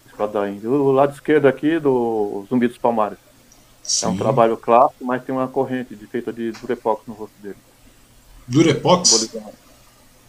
Esse 0.07 0.17
quadro 0.17 0.41
da 0.41 0.51
Índia. 0.51 0.69
O 0.69 0.91
lado 0.91 1.15
esquerdo 1.15 1.47
aqui 1.47 1.79
do 1.79 2.45
Zumbi 2.49 2.67
dos 2.67 2.79
Palmares. 2.79 3.19
Sim. 3.85 4.07
É 4.07 4.09
um 4.09 4.17
trabalho 4.17 4.57
clássico, 4.57 5.05
mas 5.05 5.23
tem 5.23 5.33
uma 5.33 5.47
corrente 5.47 5.95
de, 5.95 6.09
feita 6.09 6.33
de 6.33 6.51
durepox 6.51 7.03
no 7.07 7.15
rosto 7.15 7.35
dele. 7.41 7.57
Durepox? 8.49 9.33
É, 9.33 9.66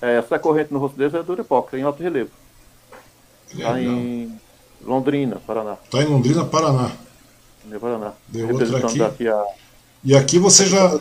essa 0.01 0.37
corrente 0.39 0.73
no 0.73 0.79
rosto 0.79 0.97
dele 0.97 1.17
é 1.17 1.23
durepox, 1.23 1.73
é 1.73 1.79
em 1.79 1.83
alto 1.83 2.01
relevo. 2.01 2.29
Está 3.51 3.81
em 3.81 4.39
Londrina, 4.83 5.37
Paraná. 5.45 5.77
Está 5.83 6.01
em 6.01 6.05
Londrina, 6.05 6.45
Paraná. 6.45 6.91
Paraná. 7.79 8.13
Deu 8.27 8.49
outra 8.49 8.77
aqui. 8.77 8.99
Daqui 8.99 9.27
a... 9.27 9.45
E 10.03 10.15
aqui 10.15 10.39
você 10.39 10.65
já. 10.65 10.99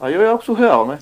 Aí 0.00 0.14
eu 0.14 0.22
é 0.22 0.32
o 0.32 0.40
surreal, 0.40 0.86
né? 0.86 0.98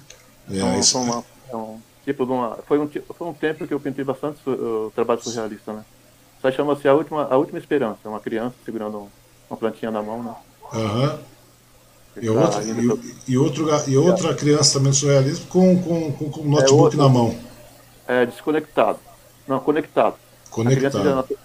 É, 0.51 0.57
então, 0.57 0.79
isso... 0.79 0.99
uma, 0.99 1.25
é 1.51 1.57
um 1.57 1.81
tipo 2.05 2.25
de 2.25 2.33
uma. 2.33 2.59
Foi 2.67 2.79
um, 2.79 2.89
foi 2.89 3.27
um 3.29 3.35
tempo 3.35 3.67
que 3.67 3.75
eu 3.75 3.81
pintei 3.81 4.05
bastante 4.05 4.39
o 4.49 4.91
trabalho 4.95 5.23
surrealista, 5.23 5.73
né? 5.73 5.85
Isso 6.39 6.47
aí 6.47 6.53
chama-se 6.53 6.89
a 6.89 6.95
última, 6.95 7.25
a 7.25 7.37
última 7.37 7.59
esperança, 7.59 7.99
uma 8.09 8.21
criança 8.21 8.55
segurando 8.65 9.09
uma 9.51 9.57
plantinha 9.57 9.91
na 9.91 10.03
mão, 10.03 10.23
né? 10.23 10.35
Aham. 10.73 11.19
E, 12.21 12.27
tá 12.27 12.33
outra, 12.33 12.63
e, 12.63 13.33
e, 13.33 13.39
outro, 13.39 13.91
e 13.91 13.97
outra 13.97 14.35
criança 14.35 14.79
também 14.79 14.93
surrealista 14.93 15.47
com, 15.49 15.81
com, 15.83 16.13
com, 16.13 16.31
com 16.31 16.43
notebook 16.45 16.71
é 16.71 16.73
outro, 16.73 16.99
na 16.99 17.09
mão. 17.09 17.37
É, 18.07 18.25
desconectado. 18.25 18.99
Não, 19.47 19.61
conectado. 19.61 20.15
Conectado. 20.51 20.97
A 20.97 21.01
criança 21.01 21.05
já, 21.05 21.37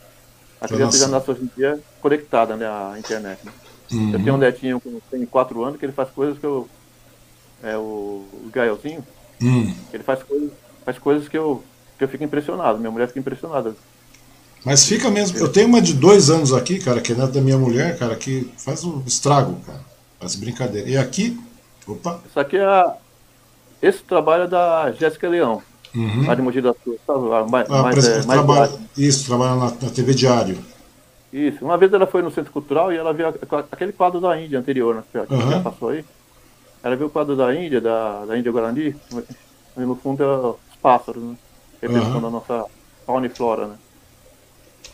a 0.61 0.68
criança 0.68 0.98
já 0.98 1.07
nasce 1.07 1.31
hoje 1.31 1.43
em 1.43 1.49
dia 1.57 1.80
conectada 2.02 2.56
né, 2.56 2.65
à 2.65 2.95
internet. 2.98 3.39
Né? 3.45 3.52
Uhum. 3.91 4.14
Eu 4.14 4.19
tenho 4.19 4.35
um 4.35 4.38
netinho 4.38 4.80
que 4.80 5.02
tem 5.11 5.26
4 5.26 5.64
anos 5.64 5.80
que 5.80 5.85
ele 5.85 5.93
faz 5.93 6.10
coisas 6.10 6.38
que 6.38 6.45
eu. 6.45 6.68
É 7.61 7.77
o, 7.77 8.26
o 8.34 8.49
Gaelzinho. 8.52 9.06
Uhum. 9.41 9.73
Ele 9.93 10.03
faz 10.03 10.23
coisas, 10.23 10.52
faz 10.85 10.98
coisas 10.98 11.27
que 11.27 11.38
eu, 11.38 11.64
que 11.98 12.03
eu 12.03 12.07
fico 12.07 12.23
impressionado. 12.23 12.80
Minha 12.80 12.91
mulher 12.91 13.07
fica 13.07 13.19
impressionada. 13.19 13.76
Mas 14.64 14.85
fica 14.85 15.10
mesmo. 15.10 15.38
Eu 15.38 15.52
tenho 15.52 15.68
uma 15.68 15.81
de 15.81 15.93
dois 15.93 16.30
anos 16.30 16.53
aqui, 16.53 16.80
cara, 16.80 17.02
que 17.02 17.11
é 17.11 17.15
neta 17.15 17.34
da 17.34 17.41
minha 17.41 17.57
mulher, 17.57 17.98
cara, 17.98 18.15
que 18.15 18.49
faz 18.57 18.84
um 18.84 19.03
estrago, 19.06 19.60
cara. 19.65 19.90
Faz 20.22 20.35
brincadeira. 20.35 20.88
E 20.88 20.95
aqui. 20.95 21.38
Opa! 21.88 22.22
Isso 22.30 22.39
aqui 22.39 22.57
é. 22.57 22.93
Esse 23.81 24.03
trabalho 24.03 24.43
é 24.43 24.48
da 24.48 24.91
Jéssica 24.91 25.27
Leão. 25.27 25.64
Uhum. 25.95 26.27
Lá 26.27 26.35
de 26.35 26.41
Mogi 26.43 26.61
das 26.61 26.77
Cruzes. 26.77 27.02
Mais, 27.49 27.69
ah, 27.69 27.81
mais, 27.81 28.07
é, 28.07 28.14
mais 28.14 28.26
trabalha, 28.26 28.72
isso, 28.95 29.26
trabalha 29.26 29.56
na, 29.56 29.65
na, 29.65 29.89
TV 29.89 30.14
Diário. 30.14 30.57
Isso. 31.34 31.65
Uma 31.65 31.77
vez 31.77 31.91
ela 31.91 32.06
foi 32.06 32.22
no 32.22 32.30
Centro 32.30 32.52
Cultural 32.52 32.93
e 32.93 32.98
ela 32.98 33.11
viu 33.11 33.27
aquele 33.72 33.91
quadro 33.91 34.22
da 34.22 34.39
Índia 34.39 34.60
anterior, 34.60 34.95
né, 34.95 35.03
que 35.11 35.34
uhum. 35.34 35.52
já 35.52 35.60
passou 35.60 35.89
aí. 35.89 36.06
Ela 36.84 36.95
viu 36.95 37.07
o 37.07 37.10
quadro 37.10 37.35
da 37.35 37.53
Índia, 37.53 37.81
da, 37.81 38.26
da 38.26 38.38
Índia 38.38 38.52
Guarani, 38.52 38.95
e 39.77 39.80
no 39.81 39.95
fundo 39.95 40.23
é 40.23 40.38
os 40.72 40.76
pássaros, 40.81 41.23
né? 41.23 41.35
Representando 41.81 42.23
uhum. 42.23 42.27
a 42.27 42.31
nossa 42.31 42.65
fauna 43.06 43.26
e 43.26 43.30
flora, 43.30 43.68
né? 43.68 43.76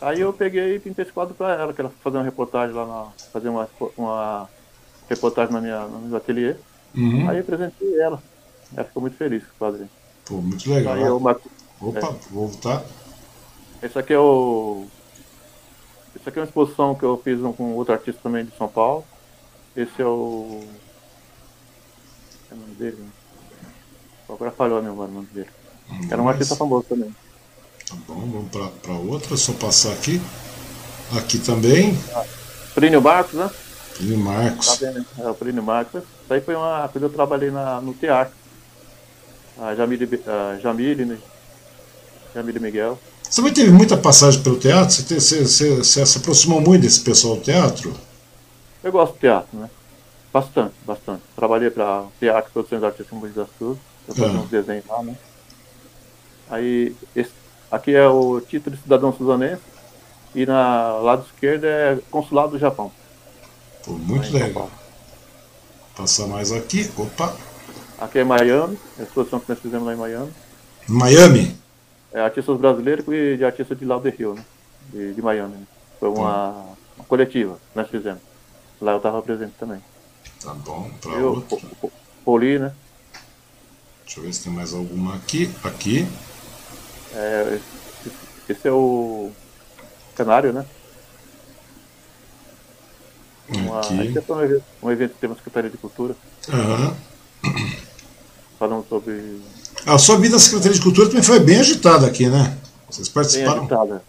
Aí 0.00 0.20
eu 0.20 0.32
peguei 0.32 0.76
e 0.76 0.80
pintei 0.80 1.04
esse 1.04 1.12
quadro 1.12 1.34
para 1.34 1.54
ela, 1.54 1.72
que 1.72 1.80
ela 1.80 1.90
foi 1.90 1.98
fazer 2.02 2.18
uma 2.18 2.24
reportagem 2.24 2.74
lá, 2.74 2.86
na, 2.86 3.06
fazer 3.32 3.48
uma, 3.48 3.68
uma 3.96 4.48
reportagem 5.08 5.52
na 5.52 5.60
minha, 5.60 5.86
no 5.86 6.00
meu 6.00 6.16
ateliê. 6.16 6.54
Uhum. 6.96 7.28
Aí 7.28 7.36
eu 7.36 7.42
apresentei 7.42 8.00
ela. 8.00 8.22
Ela 8.74 8.84
ficou 8.84 9.00
muito 9.00 9.16
feliz 9.16 9.42
com 9.44 9.64
o 9.64 9.68
quadrinho. 9.68 9.90
Pô, 10.24 10.34
muito 10.36 10.70
legal. 10.70 10.94
Aí 10.94 11.02
eu, 11.02 11.16
Opa, 11.16 11.40
é. 11.98 12.00
vou 12.30 12.48
voltar. 12.48 12.84
Esse 13.82 13.98
aqui 13.98 14.12
é 14.12 14.18
o. 14.18 14.86
Esse 16.14 16.28
aqui 16.28 16.38
é 16.38 16.42
uma 16.42 16.46
exposição 16.48 16.94
que 16.94 17.04
eu 17.04 17.20
fiz 17.22 17.38
com 17.56 17.74
outro 17.74 17.94
artista 17.94 18.20
também 18.22 18.44
de 18.44 18.56
São 18.56 18.68
Paulo. 18.68 19.04
Esse 19.76 20.02
é 20.02 20.04
o. 20.04 20.64
É 22.50 22.54
o 22.54 22.56
nome 22.56 22.74
dele? 22.74 22.96
Né? 22.98 23.08
Agora 24.28 24.50
falhou 24.50 24.78
a 24.78 24.82
memória 24.82 25.10
o 25.10 25.14
nome 25.14 25.28
dele. 25.28 25.48
Era 26.10 26.20
um 26.20 26.28
artista 26.28 26.56
famoso 26.56 26.84
também. 26.88 27.14
Tá 27.88 27.94
bom, 28.06 28.14
vamos 28.14 28.50
para 28.50 28.92
outra, 28.92 29.36
só 29.36 29.52
passar 29.54 29.92
aqui. 29.92 30.20
Aqui 31.16 31.38
também. 31.38 31.98
Plínio 32.74 33.00
Marcos, 33.00 33.34
né? 33.34 33.50
Plínio 33.98 34.18
Marcos. 34.18 34.78
Tá? 34.78 34.92
É 35.18 35.28
o 35.28 35.34
Plínio 35.34 35.62
Marcos. 35.62 36.02
Isso 36.02 36.32
aí 36.32 36.40
foi 36.40 36.54
uma 36.54 36.88
coisa 36.88 37.06
eu 37.06 37.10
trabalhei 37.10 37.50
na, 37.50 37.80
no 37.80 37.92
teatro. 37.92 38.34
A 39.60 39.74
Jamile, 39.74 40.22
a 40.26 40.58
Jamile, 40.60 41.04
né? 41.04 41.18
Jamile 42.34 42.60
Miguel. 42.60 42.98
Você 43.22 43.36
também 43.36 43.52
teve 43.52 43.70
muita 43.70 43.96
passagem 43.96 44.42
pelo 44.42 44.58
teatro? 44.58 44.94
Você, 44.94 45.02
te, 45.02 45.14
você, 45.14 45.44
você, 45.44 45.76
você, 45.76 46.06
se 46.06 46.18
aproximou 46.18 46.60
muito 46.60 46.82
desse 46.82 47.00
pessoal 47.00 47.36
do 47.36 47.42
teatro? 47.42 47.92
Eu 48.82 48.92
gosto 48.92 49.14
do 49.14 49.18
teatro, 49.18 49.58
né? 49.58 49.68
Bastante, 50.32 50.74
bastante. 50.86 51.22
Trabalhei 51.34 51.70
para 51.70 52.04
Teatro 52.20 52.52
Produções 52.52 52.82
Artísticas 52.82 53.18
Mogi 53.18 53.32
das 53.32 53.48
Cruzes. 53.58 53.82
Eu 54.06 54.14
fazia 54.14 54.38
Ah. 54.38 54.40
uns 54.42 54.50
desenhos 54.50 54.84
lá, 54.86 55.02
né? 55.02 55.16
Aí, 56.48 56.94
esse, 57.16 57.32
aqui 57.70 57.94
é 57.94 58.06
o 58.06 58.40
título 58.40 58.76
de 58.76 58.82
cidadão 58.82 59.12
suzanense. 59.12 59.62
E 60.34 60.46
na 60.46 60.92
lado 60.98 61.24
esquerdo 61.26 61.64
é 61.64 61.98
Consulado 62.10 62.52
do 62.52 62.58
Japão. 62.58 62.92
Pô, 63.84 63.92
muito 63.92 64.26
São 64.26 64.34
legal. 64.38 64.70
Passar 65.96 66.26
mais 66.26 66.52
aqui. 66.52 66.90
Opa! 66.96 67.36
Aqui 67.98 68.20
é 68.20 68.24
Miami, 68.24 68.78
é 68.98 69.02
a 69.02 69.04
exposição 69.04 69.40
que 69.40 69.48
nós 69.48 69.58
fizemos 69.58 69.86
lá 69.86 69.92
em 69.94 69.96
Miami. 69.96 70.32
Miami. 70.88 71.58
É 72.12 72.20
artistas 72.20 72.56
brasileiros 72.58 73.04
e 73.08 73.36
de 73.36 73.44
artistas 73.44 73.78
de 73.78 73.84
Lauder 73.84 74.14
Hill, 74.18 74.34
né? 74.34 74.44
De, 74.92 75.14
de 75.14 75.22
Miami. 75.22 75.56
Né? 75.56 75.66
Foi 75.98 76.08
uma, 76.08 76.76
uma 76.96 77.04
coletiva 77.06 77.54
que 77.72 77.76
nós 77.76 77.88
fizemos. 77.88 78.20
Lá 78.80 78.92
eu 78.92 78.98
estava 78.98 79.20
presente 79.20 79.54
também. 79.58 79.82
Tá 80.40 80.54
bom, 80.54 80.88
para 81.00 81.12
Eu, 81.12 81.34
outro. 81.34 81.58
Po- 81.58 81.76
Po- 81.76 81.92
Poli, 82.24 82.58
né? 82.58 82.72
Deixa 84.04 84.20
eu 84.20 84.24
ver 84.24 84.32
se 84.32 84.44
tem 84.44 84.52
mais 84.52 84.72
alguma 84.72 85.16
aqui. 85.16 85.50
Aqui. 85.64 86.06
É, 87.12 87.58
esse, 88.06 88.12
esse 88.52 88.68
é 88.68 88.72
o 88.72 89.32
Canário, 90.14 90.52
né? 90.52 90.64
Uma, 93.50 93.80
Aqui. 93.80 93.94
é 93.94 93.96
um 93.96 94.02
evento, 94.42 94.62
um 94.82 94.90
evento 94.90 95.14
que 95.14 95.20
tem 95.20 95.30
uma 95.30 95.36
Secretaria 95.36 95.70
de 95.70 95.78
Cultura, 95.78 96.14
Aham. 96.50 96.94
falando 98.58 98.86
sobre 98.88 99.40
A 99.86 99.96
sua 99.98 100.18
vida 100.18 100.34
na 100.34 100.40
Secretaria 100.40 100.74
de 100.74 100.82
Cultura 100.82 101.08
também 101.08 101.22
foi 101.22 101.38
bem 101.40 101.58
agitada 101.60 102.06
aqui, 102.06 102.28
né? 102.28 102.58
Vocês 102.90 103.08
bem 103.08 103.14
participaram. 103.14 103.60
agitada. 103.60 104.02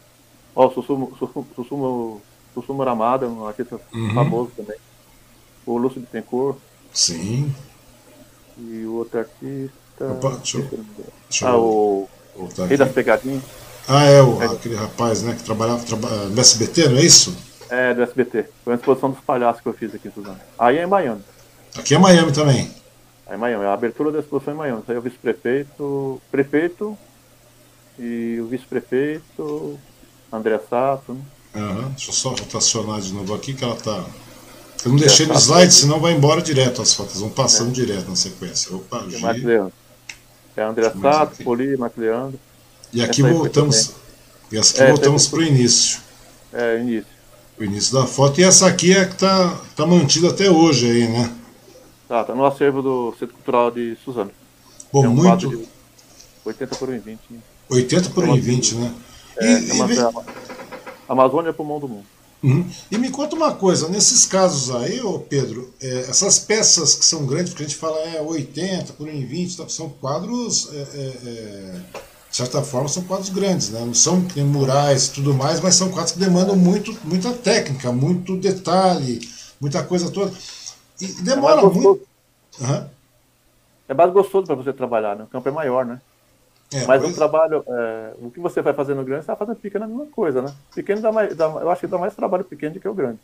Ó, 0.56 0.68
o 0.68 0.72
Sussumo, 0.74 1.14
Sussumo, 1.18 1.48
Sussumo, 1.56 2.22
Sussumo 2.54 2.84
Ramada, 2.84 3.28
um 3.28 3.46
artista 3.48 3.80
Uhum. 3.94 4.14
famoso 4.14 4.52
também. 4.58 4.76
O 5.66 5.78
Lúcio 5.78 6.02
Bittencourt 6.02 6.58
Sim. 6.94 7.54
e 8.58 8.84
o 8.86 8.96
outro 8.96 9.20
artista. 9.20 9.72
Opa, 10.02 10.32
deixa 10.38 10.58
eu- 10.58 10.64
o. 10.64 10.86
Deixa 11.30 11.48
Ah, 11.48 11.52
eu 11.54 11.60
o 11.60 12.10
voltar 12.36 12.66
Rei 12.66 12.78
das 12.78 12.88
aqui. 12.88 12.96
Pegadinhas. 12.96 13.44
Ah, 13.88 14.04
é, 14.04 14.22
o, 14.22 14.42
aquele 14.42 14.76
rapaz, 14.76 15.22
né, 15.24 15.34
que 15.36 15.44
trabalhava 15.44 15.84
traba, 15.84 16.08
no 16.10 16.40
SBT, 16.40 16.90
não 16.90 16.98
é 16.98 17.02
isso? 17.06 17.36
É, 17.70 17.94
do 17.94 18.02
SBT. 18.02 18.46
Foi 18.64 18.74
uma 18.74 18.80
exposição 18.80 19.12
dos 19.12 19.20
palhaços 19.22 19.62
que 19.62 19.68
eu 19.68 19.74
fiz 19.74 19.94
aqui 19.94 20.08
em 20.08 20.12
Suzano. 20.12 20.40
Aí 20.58 20.78
é 20.78 20.84
em 20.84 20.88
Miami. 20.88 21.22
Aqui 21.78 21.94
é 21.96 22.00
Miami 22.00 22.32
também. 22.32 22.72
Aí 23.28 23.36
em 23.36 23.40
Miami. 23.40 23.66
A 23.66 23.74
abertura 23.74 24.12
da 24.12 24.20
exposição 24.20 24.54
é 24.54 24.56
em 24.56 24.60
Miami. 24.60 24.84
Aí 24.88 24.98
o 24.98 25.02
vice-prefeito, 25.02 26.22
prefeito 26.32 26.98
e 27.98 28.40
o 28.42 28.48
vice-prefeito, 28.48 29.80
André 30.32 30.60
Sato. 30.70 31.14
né? 31.14 31.22
Aham. 31.56 31.90
Deixa 31.90 32.10
eu 32.10 32.14
só 32.14 32.30
rotacionar 32.30 33.02
de 33.02 33.14
novo 33.14 33.34
aqui 33.34 33.54
que 33.54 33.64
ela 33.64 33.76
tá. 33.76 34.06
Eu 34.86 34.92
não 34.92 34.98
deixei 34.98 35.26
no 35.26 35.34
slide, 35.34 35.74
senão 35.74 36.00
vai 36.00 36.14
embora 36.14 36.42
direto 36.42 36.82
as 36.82 36.94
fotos, 36.94 37.20
vão 37.20 37.30
passando 37.30 37.72
direto 37.72 38.08
na 38.10 38.16
sequência. 38.16 38.74
Opa, 38.76 39.04
Marcos 39.20 39.44
Leandro. 39.44 39.74
É 40.56 40.64
André 40.64 40.90
Sato? 41.02 41.44
Poli, 41.44 41.76
Marcos 41.78 42.02
Leandro. 42.02 42.40
E 42.94 43.02
aqui 43.04 43.22
Essa 43.22 43.34
voltamos. 43.34 43.92
E 44.52 44.58
aqui 44.58 44.82
É, 44.82 44.88
voltamos 44.88 45.28
para 45.28 45.40
o 45.40 45.44
início. 45.44 46.00
É, 46.54 46.80
início. 46.80 47.19
O 47.60 47.64
início 47.64 47.94
da 47.94 48.06
foto. 48.08 48.40
E 48.40 48.44
essa 48.44 48.68
aqui 48.68 48.94
é 48.96 49.06
que 49.06 49.16
tá, 49.18 49.60
tá 49.76 49.86
mantida 49.86 50.30
até 50.30 50.50
hoje 50.50 50.90
aí, 50.90 51.08
né? 51.08 51.36
Tá, 52.08 52.24
tá 52.24 52.34
no 52.34 52.46
acervo 52.46 52.82
do 52.82 53.14
Centro 53.20 53.36
Cultural 53.36 53.70
de 53.70 53.98
Suzano. 54.04 54.32
Bom, 54.92 55.06
é 55.06 55.10
um 55.10 55.14
muito. 55.14 55.28
quadro 55.28 55.50
de 55.50 55.68
80 56.46 56.76
por 56.76 56.90
1,20. 56.90 57.18
né? 57.30 57.40
80 57.70 58.10
por 58.12 58.24
É 58.24 58.28
uma- 58.28 58.36
1,20, 58.38 58.76
né? 58.76 58.94
E, 59.42 59.46
É, 59.46 59.60
e 59.60 59.68
chama-se 59.68 59.96
vem- 59.96 60.04
a- 60.04 60.12
Amazônia 61.10 61.50
é 61.50 61.54
pulmão 61.54 61.80
do 61.80 61.88
mundo. 61.88 62.06
Uhum. 62.42 62.66
E 62.90 62.98
me 62.98 63.10
conta 63.12 63.36
uma 63.36 63.52
coisa, 63.54 63.90
nesses 63.90 64.26
casos 64.26 64.74
aí, 64.74 65.02
ô 65.02 65.20
Pedro, 65.20 65.74
é, 65.82 66.06
essas 66.10 66.40
peças 66.40 66.96
que 66.96 67.06
são 67.06 67.26
grandes, 67.26 67.50
porque 67.50 67.64
a 67.66 67.68
gente 67.68 67.78
fala 67.78 68.00
é 68.00 68.22
80 68.22 68.94
por 68.94 69.08
1,20, 69.10 69.58
tá, 69.58 69.68
são 69.68 69.90
quadros, 69.90 70.70
é, 70.72 70.78
é, 70.78 71.14
é, 71.26 71.76
de 72.30 72.38
certa 72.38 72.62
forma, 72.62 72.88
são 72.88 73.04
quadros 73.04 73.30
grandes, 73.30 73.70
né? 73.70 73.80
Não 73.82 73.94
são 73.94 74.26
nem 74.36 74.46
murais 74.46 75.08
e 75.08 75.12
tudo 75.14 75.34
mais, 75.34 75.60
mas 75.62 75.76
são 75.76 75.90
quadros 75.90 76.14
que 76.14 76.20
demandam 76.20 76.56
muito, 76.56 76.96
muita 77.04 77.34
técnica, 77.34 77.92
muito 77.92 78.38
detalhe, 78.38 79.20
muita 79.60 79.84
coisa 79.84 80.12
toda. 80.12 80.32
E 81.02 81.08
É 81.36 81.42
demora 81.42 81.42
mais 81.42 81.64
muito. 81.64 82.08
Aham. 82.62 82.90
é 83.88 83.94
mais 83.94 84.12
gostoso 84.12 84.46
para 84.48 84.56
você 84.56 84.74
trabalhar, 84.74 85.16
né? 85.16 85.24
O 85.26 85.28
campo 85.28 85.50
é 85.50 85.52
maior, 85.52 85.86
né? 85.86 86.02
É, 86.72 86.86
Mas 86.86 87.04
pois... 87.04 87.06
o 87.06 87.12
trabalho, 87.12 87.64
é, 87.68 88.16
o 88.20 88.32
que 88.32 88.40
você 88.42 88.62
vai 88.62 88.74
fazer 88.74 88.96
no 88.96 89.06
grande, 89.06 89.24
você 89.26 89.28
vai 89.30 89.38
fazendo 89.38 89.60
pequeno 89.62 89.86
é 89.86 89.88
a 89.88 89.90
mesma 89.90 90.12
coisa, 90.12 90.42
né? 90.42 90.58
Pequeno 90.76 91.02
dá 91.02 91.12
mais, 91.12 91.36
dá, 91.36 91.46
eu 91.48 91.70
acho 91.72 91.82
que 91.82 91.88
dá 91.88 91.98
mais 92.00 92.16
trabalho 92.16 92.46
pequeno 92.46 92.76
do 92.76 92.82
que 92.82 92.90
o 92.90 92.96
grande. 92.96 93.22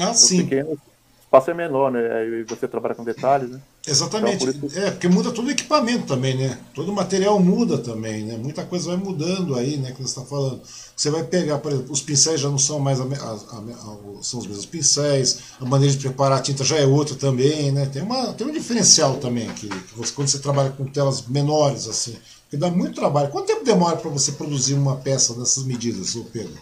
Ah, 0.00 0.12
o 0.20 0.30
sim. 0.30 0.30
Pequeno, 0.30 0.80
espaço 1.20 1.50
é 1.50 1.54
menor, 1.54 1.90
né? 1.92 2.26
E 2.26 2.44
você 2.44 2.68
trabalha 2.68 2.94
com 2.94 3.04
detalhes, 3.04 3.50
né? 3.50 3.62
Exatamente. 3.90 4.46
Então, 4.46 4.68
por 4.68 4.78
É, 4.78 4.90
porque 4.92 5.08
muda 5.08 5.32
todo 5.32 5.48
o 5.48 5.50
equipamento 5.50 6.06
também, 6.06 6.36
né? 6.36 6.58
Todo 6.72 6.92
o 6.92 6.94
material 6.94 7.40
muda 7.40 7.76
também, 7.76 8.24
né? 8.24 8.36
Muita 8.36 8.64
coisa 8.64 8.90
vai 8.90 8.96
mudando 8.96 9.56
aí, 9.56 9.76
né? 9.76 9.90
Que 9.90 10.00
você 10.00 10.20
está 10.20 10.22
falando. 10.22 10.60
Você 10.94 11.10
vai 11.10 11.24
pegar, 11.24 11.58
por 11.58 11.72
exemplo, 11.72 11.92
os 11.92 12.00
pincéis 12.00 12.40
já 12.40 12.48
não 12.48 12.58
são 12.58 12.78
mais 12.78 13.00
a, 13.00 13.04
a, 13.04 13.32
a, 13.32 14.22
são 14.22 14.38
os 14.38 14.46
mesmos 14.46 14.66
pincéis, 14.66 15.40
a 15.60 15.64
maneira 15.64 15.92
de 15.92 15.98
preparar 15.98 16.38
a 16.38 16.42
tinta 16.42 16.62
já 16.62 16.76
é 16.76 16.86
outra 16.86 17.16
também, 17.16 17.72
né? 17.72 17.86
Tem, 17.86 18.02
uma, 18.02 18.32
tem 18.32 18.46
um 18.46 18.52
diferencial 18.52 19.16
também 19.16 19.48
aqui, 19.48 19.68
que 19.68 19.96
você, 19.96 20.12
quando 20.12 20.28
você 20.28 20.38
trabalha 20.38 20.70
com 20.70 20.84
telas 20.84 21.26
menores, 21.26 21.88
assim, 21.88 22.16
que 22.48 22.56
dá 22.56 22.70
muito 22.70 22.94
trabalho. 22.94 23.30
Quanto 23.30 23.46
tempo 23.46 23.64
demora 23.64 23.96
para 23.96 24.10
você 24.10 24.32
produzir 24.32 24.74
uma 24.74 24.96
peça 24.96 25.34
dessas 25.34 25.64
medidas, 25.64 26.14
Pedro? 26.32 26.54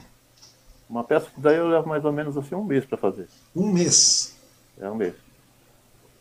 Uma 0.88 1.04
peça 1.04 1.26
que 1.34 1.40
daí 1.40 1.56
eu 1.56 1.68
levo 1.68 1.86
mais 1.86 2.04
ou 2.04 2.12
menos 2.12 2.36
assim 2.38 2.54
um 2.54 2.64
mês 2.64 2.86
para 2.86 2.96
fazer. 2.96 3.28
Um 3.54 3.70
mês? 3.70 4.34
É 4.80 4.90
um 4.90 4.94
mês. 4.94 5.27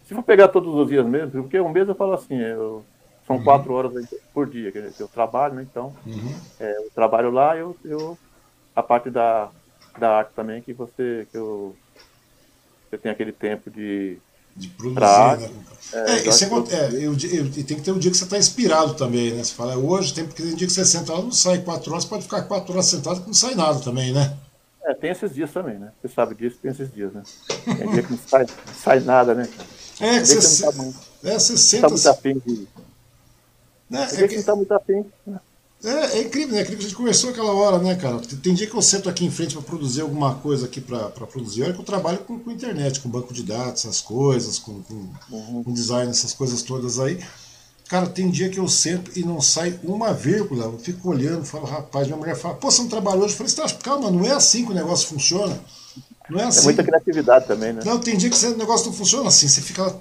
Se 0.07 0.15
for 0.15 0.23
pegar 0.23 0.47
todos 0.47 0.73
os 0.73 0.87
dias 0.87 1.05
mesmo, 1.05 1.43
porque 1.43 1.59
um 1.59 1.69
mês 1.69 1.87
eu 1.87 1.93
falo 1.93 2.13
assim, 2.13 2.37
eu, 2.37 2.83
são 3.27 3.35
uhum. 3.35 3.43
quatro 3.43 3.73
horas 3.73 3.91
por 4.33 4.47
dia 4.49 4.71
que 4.71 5.01
eu 5.01 5.07
trabalho, 5.07 5.55
né? 5.55 5.67
Então, 5.69 5.93
uhum. 6.05 6.35
é, 6.59 6.77
eu 6.77 6.89
trabalho 6.95 7.29
lá, 7.29 7.57
eu, 7.57 7.75
eu 7.83 8.17
a 8.73 8.81
parte 8.81 9.09
da, 9.09 9.49
da 9.99 10.19
arte 10.19 10.31
também 10.33 10.61
que 10.61 10.71
você 10.71 11.27
que 11.29 11.37
eu, 11.37 11.75
eu 12.89 12.97
tenho 12.97 13.13
aquele 13.13 13.33
tempo 13.33 13.69
de 13.69 14.17
de 14.55 14.69
produzir, 14.69 15.39
né? 15.39 15.49
É, 15.93 16.11
é, 16.11 16.27
isso 16.27 16.43
é, 16.43 16.47
é 16.47 17.05
eu, 17.05 17.11
eu, 17.13 17.51
tem 17.51 17.77
que 17.77 17.81
ter 17.81 17.91
um 17.91 17.99
dia 17.99 18.09
que 18.09 18.17
você 18.17 18.23
está 18.23 18.37
inspirado 18.37 18.95
também, 18.95 19.31
né? 19.33 19.43
Você 19.43 19.53
fala, 19.53 19.73
é 19.73 19.77
hoje, 19.77 20.13
tem, 20.13 20.25
porque 20.25 20.41
tem 20.41 20.55
dia 20.55 20.65
que 20.65 20.73
você 20.73 20.83
senta 20.83 21.13
lá, 21.13 21.21
não 21.21 21.31
sai 21.31 21.59
quatro 21.59 21.91
horas, 21.91 22.05
pode 22.05 22.23
ficar 22.23 22.41
quatro 22.43 22.73
horas 22.73 22.87
sentado 22.87 23.21
que 23.21 23.27
não 23.27 23.33
sai 23.33 23.53
nada 23.53 23.79
também, 23.79 24.11
né? 24.11 24.35
É, 24.83 24.93
tem 24.93 25.11
esses 25.11 25.35
dias 25.35 25.51
também, 25.51 25.77
né? 25.77 25.91
Você 26.01 26.07
sabe 26.07 26.33
disso, 26.33 26.57
tem 26.61 26.71
esses 26.71 26.91
dias, 26.91 27.13
né? 27.13 27.21
Tem 27.65 27.91
dia 27.91 28.03
que 28.03 28.11
não 28.11 28.17
sai, 28.17 28.45
não 28.45 28.73
sai 28.73 28.99
nada, 29.01 29.35
né? 29.35 29.47
É, 29.99 30.19
que 30.19 30.27
você, 30.27 30.63
tá 30.63 30.71
muito, 30.71 30.99
é, 31.23 31.39
você 31.39 31.57
senta... 31.57 31.81
Tá 31.83 31.89
muito 31.89 32.09
afim 32.09 32.41
de... 32.45 32.67
Né? 33.89 34.07
É, 34.13 34.27
que 34.27 34.35
não 34.35 34.43
tá 34.43 34.55
muito 34.55 34.71
afim, 34.73 35.05
né? 35.25 35.39
É, 35.83 36.17
é, 36.17 36.21
incrível, 36.23 36.55
né? 36.55 36.61
Aquilo 36.61 36.77
que 36.77 36.85
a 36.85 36.87
gente 36.87 36.97
conversou 36.97 37.29
aquela 37.29 37.53
hora, 37.53 37.77
né, 37.77 37.95
cara? 37.95 38.19
Tem 38.19 38.53
dia 38.53 38.65
que 38.65 38.75
eu 38.75 38.81
sento 38.81 39.07
aqui 39.07 39.25
em 39.25 39.31
frente 39.31 39.53
para 39.53 39.61
produzir 39.61 40.01
alguma 40.01 40.35
coisa 40.35 40.65
aqui 40.65 40.81
para 40.81 41.09
produzir. 41.09 41.63
Olha 41.63 41.73
que 41.73 41.79
eu 41.79 41.85
trabalho 41.85 42.17
com, 42.19 42.39
com 42.39 42.51
internet, 42.51 42.99
com 42.99 43.09
banco 43.09 43.33
de 43.33 43.43
dados, 43.43 43.85
essas 43.85 44.01
coisas, 44.01 44.57
com, 44.57 44.81
com, 44.81 45.07
uhum. 45.29 45.63
com 45.63 45.71
design, 45.71 46.09
essas 46.09 46.33
coisas 46.33 46.63
todas 46.63 46.99
aí. 46.99 47.23
Cara, 47.87 48.07
tem 48.07 48.29
dia 48.29 48.49
que 48.49 48.59
eu 48.59 48.67
sento 48.67 49.17
e 49.17 49.23
não 49.23 49.39
sai 49.39 49.79
uma 49.83 50.13
vírgula. 50.13 50.65
Eu 50.65 50.79
fico 50.79 51.09
olhando, 51.09 51.45
falo, 51.45 51.65
rapaz, 51.65 52.07
minha 52.07 52.17
mulher 52.17 52.35
fala, 52.35 52.55
pô, 52.55 52.71
você 52.71 52.81
não 52.81 52.89
trabalhou 52.89 53.23
hoje? 53.23 53.33
Eu 53.33 53.37
falei, 53.37 53.53
tá, 53.53 53.77
calma, 53.77 54.11
não 54.11 54.25
é 54.25 54.31
assim 54.31 54.65
que 54.65 54.71
o 54.71 54.75
negócio 54.75 55.07
funciona. 55.07 55.57
Não 56.29 56.39
é, 56.39 56.43
é 56.43 56.45
assim. 56.47 56.59
É 56.59 56.63
muita 56.63 56.83
criatividade 56.83 57.47
também, 57.47 57.73
né? 57.73 57.81
Não, 57.85 57.99
tem 57.99 58.17
dia 58.17 58.29
que 58.29 58.45
o 58.45 58.57
negócio 58.57 58.87
não 58.87 58.93
funciona 58.93 59.27
assim. 59.27 59.47
Você 59.47 59.61
fica 59.61 59.95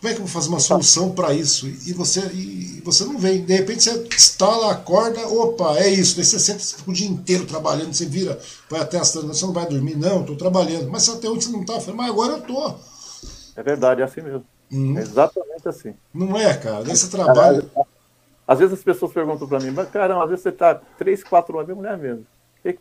como 0.00 0.10
é 0.10 0.14
que 0.14 0.20
eu 0.22 0.24
vou 0.24 0.32
fazer 0.32 0.48
uma 0.48 0.60
solução 0.60 1.12
para 1.12 1.34
isso? 1.34 1.68
E 1.68 1.92
você, 1.92 2.20
e 2.32 2.80
você 2.82 3.04
não 3.04 3.18
vem. 3.18 3.44
De 3.44 3.54
repente 3.54 3.82
você 3.82 4.08
instala, 4.16 4.72
acorda, 4.72 5.28
opa, 5.28 5.76
é 5.76 5.88
isso. 5.88 6.16
Daí 6.16 6.24
você 6.24 6.38
senta 6.38 6.90
o 6.90 6.92
dia 6.92 7.06
inteiro 7.06 7.44
trabalhando, 7.44 7.92
você 7.92 8.06
vira, 8.06 8.38
vai 8.70 8.80
até 8.80 8.98
as 8.98 9.12
você 9.12 9.44
não 9.44 9.52
vai 9.52 9.66
dormir, 9.66 9.96
não, 9.96 10.22
estou 10.22 10.36
trabalhando. 10.36 10.90
Mas 10.90 11.06
até 11.06 11.28
onde 11.28 11.44
você 11.44 11.52
não 11.52 11.60
está? 11.60 11.74
Mas 11.92 12.08
agora 12.08 12.32
eu 12.32 12.38
estou. 12.38 12.80
É 13.54 13.62
verdade, 13.62 14.00
é 14.00 14.04
assim 14.04 14.22
mesmo. 14.22 14.42
Hum. 14.72 14.98
É 14.98 15.02
exatamente 15.02 15.68
assim. 15.68 15.92
Não 16.14 16.34
é, 16.34 16.56
cara? 16.56 16.82
Daí 16.82 16.96
você 16.96 17.08
trabalha. 17.08 17.62
Às 18.48 18.58
vezes 18.58 18.78
as 18.78 18.82
pessoas 18.82 19.12
perguntam 19.12 19.46
para 19.46 19.60
mim, 19.60 19.70
mas 19.70 19.90
caramba, 19.90 20.24
às 20.24 20.30
vezes 20.30 20.42
você 20.42 20.48
está 20.48 20.80
três, 20.96 21.22
quatro 21.22 21.54
horas, 21.56 21.68
minha 21.68 21.76
mulher 21.76 21.98
mesmo 21.98 22.24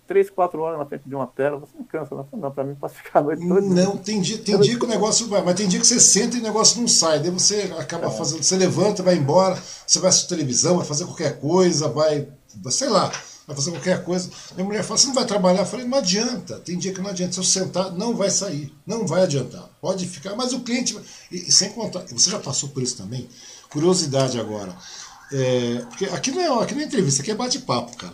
três, 0.07 0.29
quatro 0.29 0.61
horas 0.61 0.77
na 0.77 0.85
frente 0.85 1.03
de 1.07 1.15
uma 1.15 1.27
tela, 1.27 1.57
você 1.57 1.71
não 1.77 1.85
cansa, 1.85 2.15
não. 2.15 2.27
Não, 2.39 2.51
pra 2.51 2.63
mim, 2.63 2.75
pra 2.75 2.89
ficar 2.89 3.19
a 3.19 3.23
noite 3.23 3.47
toda. 3.47 3.61
Não, 3.61 3.97
tem 3.97 4.21
dia, 4.21 4.37
tem 4.37 4.59
dia 4.59 4.77
que 4.77 4.85
o 4.85 4.87
negócio 4.87 5.27
vai, 5.27 5.41
mas 5.41 5.55
tem 5.55 5.67
dia 5.67 5.79
que 5.79 5.87
você 5.87 5.99
senta 5.99 6.37
e 6.37 6.39
o 6.39 6.43
negócio 6.43 6.79
não 6.81 6.87
sai. 6.87 7.19
Daí 7.19 7.31
você 7.31 7.73
acaba 7.77 8.07
é. 8.07 8.11
fazendo, 8.11 8.43
você 8.43 8.57
levanta, 8.57 9.01
vai 9.01 9.15
embora, 9.15 9.57
você 9.87 9.99
vai 9.99 10.09
assistir 10.09 10.29
televisão, 10.29 10.77
vai 10.77 10.85
fazer 10.85 11.05
qualquer 11.05 11.39
coisa, 11.39 11.87
vai, 11.87 12.27
sei 12.69 12.89
lá, 12.89 13.11
vai 13.47 13.55
fazer 13.55 13.71
qualquer 13.71 14.03
coisa. 14.03 14.29
Minha 14.55 14.65
mulher 14.65 14.83
fala, 14.83 14.97
você 14.97 15.07
não 15.07 15.13
vai 15.13 15.25
trabalhar? 15.25 15.61
Eu 15.61 15.65
falei, 15.65 15.85
não 15.85 15.97
adianta, 15.97 16.59
tem 16.59 16.77
dia 16.77 16.93
que 16.93 17.01
não 17.01 17.09
adianta. 17.09 17.33
Se 17.33 17.39
eu 17.39 17.43
sentar, 17.43 17.91
não 17.93 18.15
vai 18.15 18.29
sair, 18.29 18.73
não 18.85 19.07
vai 19.07 19.23
adiantar. 19.23 19.69
Pode 19.81 20.05
ficar, 20.07 20.35
mas 20.35 20.53
o 20.53 20.59
cliente. 20.59 20.97
E, 21.31 21.47
e 21.47 21.51
sem 21.51 21.69
contar, 21.71 22.05
você 22.11 22.29
já 22.29 22.39
passou 22.39 22.69
por 22.69 22.83
isso 22.83 22.97
também? 22.97 23.29
Curiosidade 23.69 24.39
agora. 24.39 24.75
É, 25.31 25.85
porque 25.89 26.05
aqui 26.05 26.31
não, 26.31 26.59
é, 26.59 26.63
aqui 26.63 26.73
não 26.73 26.81
é 26.81 26.85
entrevista, 26.85 27.21
aqui 27.21 27.31
é 27.31 27.35
bate-papo, 27.35 27.95
cara. 27.97 28.13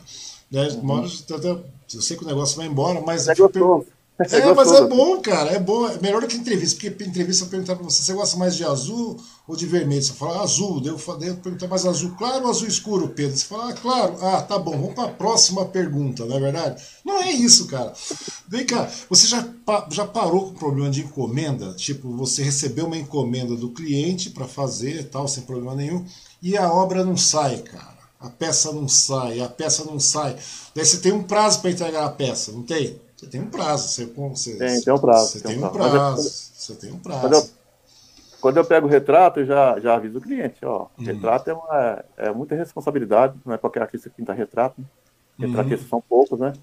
Né? 0.52 0.68
Uhum. 0.70 0.80
Uma 0.82 0.94
hora, 1.02 1.10
eu 1.94 2.02
sei 2.02 2.18
que 2.18 2.24
o 2.24 2.28
negócio 2.28 2.58
vai 2.58 2.68
embora, 2.68 3.02
mas. 3.02 3.28
É. 3.28 3.34
É, 4.18 4.38
é 4.38 4.54
mas 4.54 4.72
é 4.72 4.88
bom, 4.88 5.20
cara. 5.20 5.52
É 5.52 5.60
bom. 5.60 5.88
É 5.90 6.00
melhor 6.00 6.22
do 6.22 6.28
que 6.28 6.38
entrevista, 6.38 6.80
porque 6.80 7.04
entrevista 7.04 7.44
eu 7.44 7.50
perguntar 7.50 7.76
pra 7.76 7.84
você: 7.84 8.02
você 8.02 8.14
gosta 8.14 8.38
mais 8.38 8.56
de 8.56 8.64
azul 8.64 9.20
ou 9.46 9.58
de 9.58 9.66
vermelho? 9.66 10.02
Você 10.02 10.14
fala 10.14 10.42
azul. 10.42 10.80
Daí 10.80 10.90
eu, 11.28 11.36
perguntar 11.36 11.68
mais 11.68 11.86
azul 11.86 12.16
claro 12.18 12.46
ou 12.46 12.50
azul 12.50 12.68
escuro, 12.68 13.10
Pedro? 13.10 13.36
Você 13.36 13.46
fala, 13.46 13.70
ah, 13.70 13.74
claro. 13.74 14.18
Ah, 14.22 14.42
tá 14.42 14.58
bom. 14.58 14.72
Vamos 14.72 14.94
para 14.94 15.10
a 15.10 15.14
próxima 15.14 15.66
pergunta, 15.66 16.26
não 16.26 16.38
é 16.38 16.40
verdade? 16.40 16.82
Não 17.04 17.22
é 17.22 17.32
isso, 17.32 17.68
cara. 17.68 17.92
Vem 18.48 18.66
cá, 18.66 18.90
você 19.10 19.28
já, 19.28 19.46
já 19.92 20.06
parou 20.06 20.46
com 20.46 20.52
o 20.52 20.60
problema 20.60 20.90
de 20.90 21.02
encomenda? 21.02 21.74
Tipo, 21.74 22.16
você 22.16 22.42
recebeu 22.42 22.86
uma 22.86 22.98
encomenda 22.98 23.56
do 23.56 23.72
cliente 23.72 24.30
para 24.30 24.48
fazer 24.48 25.10
tal, 25.10 25.28
sem 25.28 25.44
problema 25.44 25.76
nenhum, 25.76 26.06
e 26.42 26.56
a 26.56 26.72
obra 26.72 27.04
não 27.04 27.18
sai, 27.18 27.58
cara 27.58 27.95
a 28.26 28.30
peça 28.30 28.72
não 28.72 28.88
sai, 28.88 29.40
a 29.40 29.48
peça 29.48 29.86
não 29.86 30.00
sai. 30.00 30.36
Daí 30.74 30.86
você 30.86 31.00
tem 31.00 31.12
um 31.12 31.24
prazo 31.24 31.62
para 31.62 31.72
entregar 31.72 32.06
a 32.06 32.10
peça, 32.10 32.52
não 32.52 32.64
tem? 32.64 33.00
Você 33.16 33.28
tem 33.28 33.42
um 33.42 33.50
prazo. 33.50 33.88
Você, 33.88 34.06
você, 34.06 34.58
tem, 34.58 34.82
tem 34.82 34.94
um 34.94 34.98
prazo. 34.98 35.30
Você 35.30 35.40
tem, 35.42 35.58
um 35.58 35.70
prazo. 35.70 35.92
prazo 35.92 36.30
você 36.56 36.76
tem 36.76 36.92
um 36.92 37.00
prazo. 37.00 37.22
Quando 37.22 37.34
eu, 37.34 37.50
quando 38.42 38.58
eu 38.58 38.66
pego 38.66 38.88
o 38.88 38.90
retrato, 38.90 39.40
eu 39.40 39.46
já, 39.46 39.80
já 39.80 39.96
aviso 39.96 40.18
o 40.18 40.22
cliente, 40.22 40.66
ó, 40.66 40.88
uhum. 40.98 41.06
retrato 41.06 41.50
é, 41.50 41.54
uma, 41.54 42.06
é 42.18 42.32
muita 42.32 42.56
responsabilidade, 42.56 43.36
não 43.46 43.54
é 43.54 43.58
qualquer 43.58 43.84
artista 43.84 44.10
que 44.10 44.16
pinta 44.16 44.34
retrato. 44.34 44.80
Né? 44.80 44.86
Retratistas 45.48 45.84
uhum. 45.84 45.90
são 45.90 46.02
poucos, 46.02 46.40
né? 46.40 46.54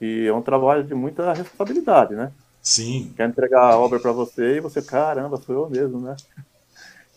E 0.00 0.26
é 0.26 0.32
um 0.32 0.42
trabalho 0.42 0.82
de 0.82 0.94
muita 0.94 1.32
responsabilidade, 1.32 2.14
né? 2.14 2.32
Sim. 2.62 3.12
Quer 3.16 3.28
entregar 3.28 3.72
a 3.72 3.78
obra 3.78 4.00
para 4.00 4.12
você 4.12 4.56
e 4.56 4.60
você, 4.60 4.82
caramba, 4.82 5.36
sou 5.36 5.54
eu 5.54 5.70
mesmo, 5.70 6.00
né? 6.00 6.16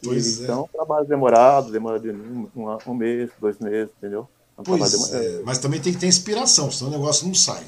Pois 0.03 0.41
é. 0.41 0.43
Então, 0.43 0.69
trabalho 0.71 1.05
demorado, 1.05 1.71
demora 1.71 1.99
de 1.99 2.11
um, 2.11 2.47
um, 2.85 2.93
mês, 2.93 3.29
dois 3.39 3.57
meses, 3.59 3.91
entendeu? 3.97 4.27
É 4.57 4.61
pois 4.63 5.13
é, 5.13 5.41
mas 5.43 5.57
também 5.57 5.79
tem 5.79 5.93
que 5.93 5.99
ter 5.99 6.07
inspiração, 6.07 6.69
senão 6.69 6.91
o 6.91 6.95
negócio 6.95 7.25
não 7.25 7.33
sai. 7.33 7.63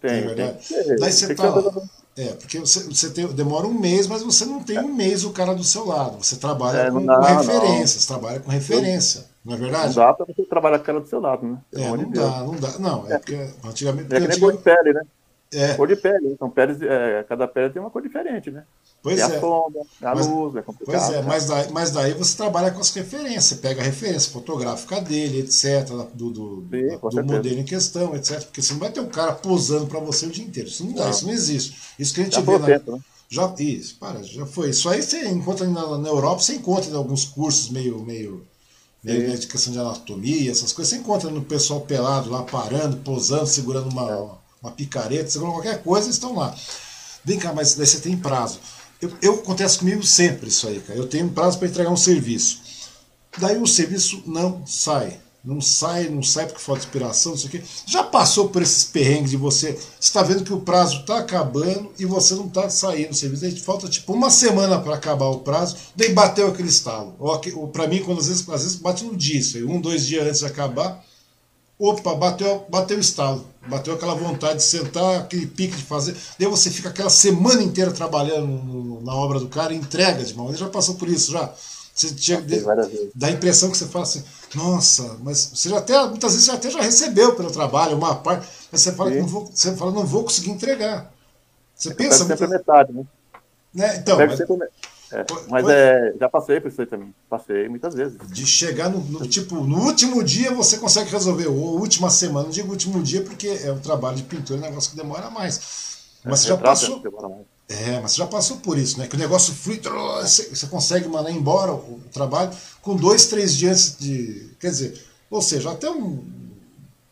Tem, 0.00 0.10
é 0.10 0.20
verdade. 0.22 0.66
Tem 0.66 0.96
Daí 0.96 1.12
você 1.12 1.34
tá 1.34 1.54
lá. 1.54 1.72
É, 2.16 2.32
porque 2.32 2.58
você, 2.58 2.80
você 2.84 3.10
tem, 3.10 3.26
demora 3.28 3.66
um 3.66 3.72
mês, 3.72 4.06
mas 4.06 4.22
você 4.22 4.44
não 4.44 4.62
tem 4.62 4.78
um 4.78 4.92
mês 4.92 5.24
o 5.24 5.30
cara 5.30 5.54
do 5.54 5.62
seu 5.62 5.86
lado. 5.86 6.22
Você 6.22 6.36
trabalha 6.36 6.78
é, 6.78 6.90
com, 6.90 7.04
dá, 7.04 7.16
com 7.16 7.22
referência, 7.22 8.00
você 8.00 8.08
trabalha 8.08 8.40
com 8.40 8.50
referência, 8.50 9.26
não 9.44 9.54
é 9.54 9.56
verdade? 9.56 9.96
Não 9.96 10.06
dá 10.06 10.12
pra 10.12 10.26
você 10.26 10.42
trabalhar 10.44 10.78
com 10.78 10.82
o 10.82 10.86
cara 10.86 11.00
do 11.00 11.08
seu 11.08 11.20
lado, 11.20 11.46
né? 11.46 11.58
É, 11.74 11.88
não 11.88 12.10
dá, 12.10 12.42
não 12.42 12.56
dá. 12.56 12.78
Não, 12.78 13.06
é, 13.08 13.14
é. 13.14 13.18
porque 13.18 13.48
antigamente. 13.64 14.14
É 14.14 14.20
que 14.20 14.26
nem 14.26 14.50
de 14.50 14.58
pele, 14.58 14.92
né? 14.92 15.02
É. 15.52 15.74
Cor 15.74 15.88
de 15.88 15.96
pele. 15.96 16.28
Então, 16.28 16.48
peles, 16.48 16.80
é, 16.80 17.24
cada 17.28 17.48
pele 17.48 17.70
tem 17.70 17.82
uma 17.82 17.90
cor 17.90 18.00
diferente, 18.00 18.50
né? 18.50 18.64
Pois 19.02 19.16
tem 19.16 19.24
é. 19.24 19.36
a 19.36 19.40
sombra, 19.40 19.82
a 20.02 20.14
mas, 20.14 20.26
luz, 20.26 20.54
é 20.56 20.62
complicado. 20.62 21.00
Pois 21.00 21.10
é, 21.10 21.20
né? 21.20 21.26
mas, 21.26 21.46
daí, 21.46 21.72
mas 21.72 21.90
daí 21.90 22.14
você 22.14 22.36
trabalha 22.36 22.70
com 22.70 22.80
as 22.80 22.94
referências, 22.94 23.44
você 23.44 23.56
pega 23.56 23.80
a 23.80 23.84
referência 23.84 24.30
fotográfica 24.30 25.00
dele, 25.00 25.40
etc., 25.40 25.88
do, 26.14 26.30
do, 26.30 26.64
Sim, 26.70 26.98
do 26.98 27.24
modelo 27.24 27.58
em 27.58 27.64
questão, 27.64 28.14
etc. 28.14 28.44
Porque 28.44 28.62
você 28.62 28.72
não 28.74 28.80
vai 28.80 28.92
ter 28.92 29.00
um 29.00 29.08
cara 29.08 29.32
posando 29.32 29.86
para 29.86 29.98
você 29.98 30.26
o 30.26 30.30
dia 30.30 30.44
inteiro. 30.44 30.68
Isso 30.68 30.84
não 30.84 30.92
dá, 30.92 31.04
não. 31.04 31.10
isso 31.10 31.26
não 31.26 31.32
existe. 31.32 31.76
Isso 31.98 32.14
que 32.14 32.20
a 32.20 32.24
gente 32.24 32.34
já 32.34 32.42
vê 32.42 32.58
na. 32.58 32.66
Tempo, 32.66 32.92
né? 32.92 33.00
Já, 33.28 33.54
isso, 33.58 33.96
para, 33.98 34.22
já 34.22 34.46
foi. 34.46 34.70
Isso 34.70 34.88
aí 34.88 35.02
você 35.02 35.28
encontra 35.28 35.66
na, 35.66 35.98
na 35.98 36.08
Europa, 36.08 36.42
você 36.42 36.54
encontra 36.54 36.90
em 36.90 36.96
alguns 36.96 37.24
cursos 37.24 37.70
meio, 37.70 38.00
meio, 38.00 38.44
meio 39.02 39.38
de 39.38 39.46
questão 39.46 39.72
de 39.72 39.78
anatomia, 39.78 40.50
essas 40.50 40.72
coisas. 40.72 40.90
Você 40.90 41.00
encontra 41.00 41.30
no 41.30 41.42
pessoal 41.42 41.80
pelado 41.80 42.28
lá, 42.28 42.42
parando, 42.42 42.98
posando, 42.98 43.46
segurando 43.46 43.88
uma, 43.88 44.10
é. 44.10 44.39
Uma 44.62 44.72
picareta, 44.72 45.30
segurando 45.30 45.54
qualquer 45.54 45.82
coisa, 45.82 46.10
estão 46.10 46.34
lá. 46.34 46.54
Vem 47.24 47.38
cá, 47.38 47.52
mas 47.52 47.74
daí 47.74 47.86
você 47.86 48.00
tem 48.00 48.16
prazo. 48.16 48.60
Eu, 49.00 49.12
eu, 49.22 49.34
acontece 49.34 49.78
comigo 49.78 50.02
sempre 50.02 50.48
isso 50.48 50.68
aí, 50.68 50.80
cara. 50.80 50.98
Eu 50.98 51.08
tenho 51.08 51.28
prazo 51.30 51.58
para 51.58 51.68
entregar 51.68 51.90
um 51.90 51.96
serviço. 51.96 52.60
Daí 53.38 53.56
o 53.56 53.66
serviço 53.66 54.22
não 54.26 54.66
sai. 54.66 55.18
Não 55.42 55.58
sai, 55.58 56.10
não 56.10 56.22
sai 56.22 56.44
porque 56.44 56.60
falta 56.60 56.82
inspiração, 56.82 57.32
não 57.32 57.38
sei 57.38 57.48
o 57.48 57.50
quê. 57.50 57.62
Já 57.86 58.02
passou 58.02 58.50
por 58.50 58.60
esses 58.60 58.84
perrengues 58.84 59.30
de 59.30 59.38
você. 59.38 59.72
Você 59.72 59.80
está 59.98 60.22
vendo 60.22 60.44
que 60.44 60.52
o 60.52 60.60
prazo 60.60 61.00
está 61.00 61.18
acabando 61.18 61.90
e 61.98 62.04
você 62.04 62.34
não 62.34 62.46
está 62.46 62.68
saindo 62.68 63.10
do 63.10 63.16
serviço. 63.16 63.42
Daí 63.42 63.58
falta 63.58 63.88
tipo 63.88 64.12
uma 64.12 64.28
semana 64.28 64.78
para 64.78 64.94
acabar 64.94 65.28
o 65.28 65.40
prazo, 65.40 65.76
daí 65.96 66.12
bateu 66.12 66.48
aquele 66.48 66.68
estalo. 66.68 67.16
Para 67.72 67.86
mim, 67.86 68.02
quando 68.02 68.20
às 68.20 68.28
vezes, 68.28 68.46
às 68.50 68.62
vezes 68.62 68.76
bate 68.76 69.02
no 69.02 69.16
dia, 69.16 69.40
isso 69.40 69.56
aí, 69.56 69.64
um, 69.64 69.80
dois 69.80 70.06
dias 70.06 70.26
antes 70.26 70.40
de 70.40 70.46
acabar, 70.46 71.02
opa, 71.80 72.14
bateu, 72.14 72.66
bateu 72.68 72.98
o 72.98 73.00
estalo, 73.00 73.46
bateu 73.66 73.94
aquela 73.94 74.14
vontade 74.14 74.58
de 74.58 74.64
sentar, 74.64 75.20
aquele 75.20 75.46
pique 75.46 75.76
de 75.76 75.82
fazer. 75.82 76.14
Daí 76.38 76.46
você 76.46 76.70
fica 76.70 76.90
aquela 76.90 77.08
semana 77.08 77.62
inteira 77.62 77.90
trabalhando 77.90 78.46
no, 78.46 79.00
na 79.00 79.14
obra 79.14 79.40
do 79.40 79.48
cara 79.48 79.72
entrega 79.72 80.22
de 80.22 80.34
mal. 80.36 80.48
Ele 80.48 80.58
já 80.58 80.68
passou 80.68 80.96
por 80.96 81.08
isso 81.08 81.32
já. 81.32 81.52
Você 81.94 82.14
tinha, 82.14 82.42
dá 83.14 83.26
a 83.26 83.30
impressão 83.30 83.70
que 83.70 83.76
você 83.76 83.86
fala 83.86 84.04
assim, 84.04 84.22
nossa, 84.54 85.18
mas 85.22 85.50
você 85.54 85.68
já 85.68 85.78
até, 85.78 85.98
muitas 86.06 86.32
vezes 86.32 86.46
você 86.46 86.52
até 86.52 86.70
já 86.70 86.80
recebeu 86.80 87.34
pelo 87.34 87.50
trabalho 87.50 87.96
uma 87.96 88.14
parte, 88.14 88.46
mas 88.70 88.80
você 88.80 88.92
fala, 88.92 89.10
não 89.10 89.26
vou, 89.26 89.46
você 89.46 89.74
fala, 89.74 89.90
não 89.90 90.06
vou 90.06 90.24
conseguir 90.24 90.50
entregar. 90.50 91.12
Você 91.74 91.90
eu 91.90 91.94
pensa. 91.94 92.18
Sempre 92.18 92.46
muita... 92.46 92.58
metade, 92.58 92.92
né? 92.92 93.04
né? 93.74 93.96
Então, 93.96 94.16
mas, 94.16 94.36
sempre... 94.36 94.68
é, 95.12 95.24
mas 95.48 95.68
é, 95.68 96.14
já 96.18 96.28
passei 96.28 96.60
por 96.60 96.68
isso 96.68 96.80
aí 96.80 96.86
também. 96.86 97.12
Passei 97.28 97.68
muitas 97.68 97.94
vezes. 97.94 98.16
De 98.28 98.46
chegar 98.46 98.88
no, 98.88 99.00
no, 99.00 99.26
tipo, 99.26 99.56
no 99.56 99.84
último 99.84 100.22
dia 100.22 100.52
você 100.52 100.78
consegue 100.78 101.10
resolver, 101.10 101.48
ou 101.48 101.78
última 101.80 102.10
semana, 102.10 102.44
não 102.44 102.50
digo 102.50 102.70
último 102.70 103.02
dia, 103.02 103.22
porque 103.22 103.48
é 103.48 103.72
um 103.72 103.80
trabalho 103.80 104.16
de 104.16 104.22
pintura, 104.22 104.60
é 104.60 104.62
um 104.62 104.66
negócio 104.68 104.90
que 104.90 104.96
demora 104.96 105.28
mais. 105.30 105.90
Mas 106.24 106.40
é, 106.40 106.42
você 106.42 106.48
já 106.48 106.56
passou. 106.56 107.02
É, 107.68 108.00
mas 108.00 108.12
você 108.12 108.18
já 108.18 108.26
passou 108.26 108.56
por 108.58 108.76
isso, 108.76 108.98
né? 108.98 109.06
Que 109.06 109.14
o 109.14 109.18
negócio 109.18 109.54
flui, 109.54 109.80
você 109.80 110.66
consegue 110.66 111.08
mandar 111.08 111.30
embora 111.30 111.72
o 111.72 112.00
trabalho 112.12 112.50
com 112.82 112.96
dois, 112.96 113.26
três 113.26 113.56
dias 113.56 113.96
de. 113.98 114.50
Quer 114.58 114.70
dizer, 114.70 115.06
ou 115.30 115.40
seja, 115.40 115.70
até 115.70 115.90
um. 115.90 116.24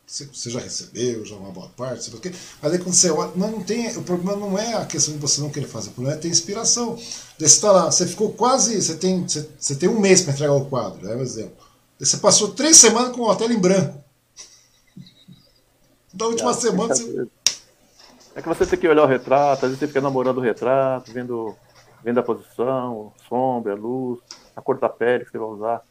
Você 0.09 0.49
já 0.49 0.59
recebeu, 0.59 1.23
já 1.27 1.37
uma 1.37 1.51
boa 1.51 1.69
parte, 1.77 2.05
sei 2.05 2.15
lá 2.15 2.19
o 2.19 2.23
quê. 2.23 2.33
Mas 2.63 2.73
aí 2.73 2.79
quando 2.79 2.95
você 2.95 3.11
olha. 3.11 3.31
Não, 3.37 3.51
não 3.51 3.63
tem, 3.63 3.95
o 3.95 4.03
problema 4.03 4.35
não 4.39 4.59
é 4.59 4.73
a 4.73 4.87
questão 4.87 5.13
de 5.13 5.21
você 5.21 5.39
não 5.39 5.51
querer 5.51 5.67
fazer, 5.67 5.91
o 5.91 5.93
problema 5.93 6.17
é 6.17 6.21
ter 6.21 6.29
inspiração. 6.29 6.97
Você 6.97 7.45
está 7.45 7.71
lá, 7.71 7.93
você 7.93 8.07
ficou 8.07 8.33
quase. 8.33 8.81
Você 8.81 8.97
tem, 8.97 9.23
você, 9.29 9.47
você 9.59 9.77
tem 9.77 9.87
um 9.87 10.01
mês 10.01 10.23
para 10.23 10.33
entregar 10.33 10.55
o 10.55 10.65
quadro, 10.65 11.07
é 11.07 11.15
um 11.15 11.21
exemplo. 11.21 11.63
Você 11.99 12.17
passou 12.17 12.53
três 12.53 12.79
semanas 12.79 13.15
com 13.15 13.21
o 13.21 13.29
hotel 13.29 13.53
em 13.53 13.59
branco. 13.59 14.03
Da 16.15 16.27
última 16.27 16.55
semana 16.55 16.95
você 16.95 17.29
é 18.35 18.41
que 18.41 18.49
você 18.49 18.65
tem 18.65 18.79
que 18.79 18.89
olhar 18.89 19.05
o 19.05 19.07
retrato, 19.07 19.67
às 19.67 19.73
vezes 19.73 19.79
você 19.79 19.89
fica 19.89 20.01
namorando 20.01 20.39
o 20.39 20.41
retrato, 20.41 21.13
vendo, 21.13 21.55
vendo 22.03 22.19
a 22.19 22.23
posição, 22.23 23.13
sombra, 23.29 23.75
luz, 23.75 24.21
a 24.57 24.63
cor 24.63 24.79
da 24.79 24.89
pele 24.89 25.27
que 25.27 25.33
você 25.33 25.39
vai 25.39 25.49
usar. 25.49 25.83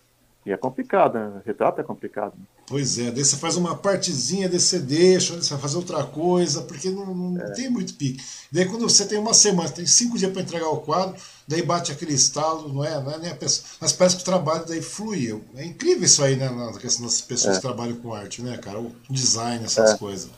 E 0.48 0.52
é 0.53 0.56
complicado, 0.56 1.15
né? 1.15 1.41
Retrato 1.45 1.82
é 1.82 1.84
complicado. 1.84 2.32
Né? 2.38 2.45
Pois 2.68 2.98
é, 2.98 3.11
daí 3.11 3.26
você 3.26 3.36
faz 3.36 3.57
uma 3.57 3.76
partezinha, 3.76 4.48
daí 4.48 4.61
você 4.61 4.80
deixa, 4.80 5.34
você 5.36 5.49
vai 5.49 5.60
fazer 5.60 5.76
outra 5.76 6.06
coisa, 6.06 6.61
porque 6.61 6.90
não, 6.90 7.14
não 7.14 7.41
é. 7.41 7.52
tem 7.52 7.69
muito 7.69 7.94
pique. 7.95 8.24
Daí 8.49 8.65
quando 8.65 8.90
você 8.90 9.06
tem 9.06 9.19
uma 9.19 9.34
semana, 9.34 9.68
tem 9.68 9.86
cinco 9.86 10.18
dias 10.18 10.32
para 10.32 10.41
entregar 10.41 10.69
o 10.69 10.78
quadro, 10.78 11.18
daí 11.45 11.61
bate 11.61 11.91
aquele 11.91 12.14
estalo, 12.14 12.72
não 12.72 12.82
é? 12.82 12.98
Não 13.03 13.11
é 13.11 13.18
nem 13.18 13.32
a 13.32 13.36
pessoa, 13.36 13.68
mas 13.82 13.91
parece 13.91 14.15
que 14.15 14.22
o 14.22 14.26
trabalho 14.26 14.64
daí 14.65 14.82
flui. 14.82 15.38
É 15.53 15.65
incrível 15.65 16.06
isso 16.06 16.24
aí, 16.24 16.38
né? 16.38 16.49
Na 16.49 16.80
questão 16.80 17.06
das 17.06 17.19
pessoas 17.19 17.56
é. 17.56 17.57
que 17.57 17.68
trabalham 17.68 17.98
com 17.98 18.14
arte, 18.14 18.41
né, 18.41 18.56
cara? 18.56 18.80
O 18.80 18.95
design, 19.10 19.65
essas 19.65 19.95
é. 19.95 19.98
coisas. 19.98 20.30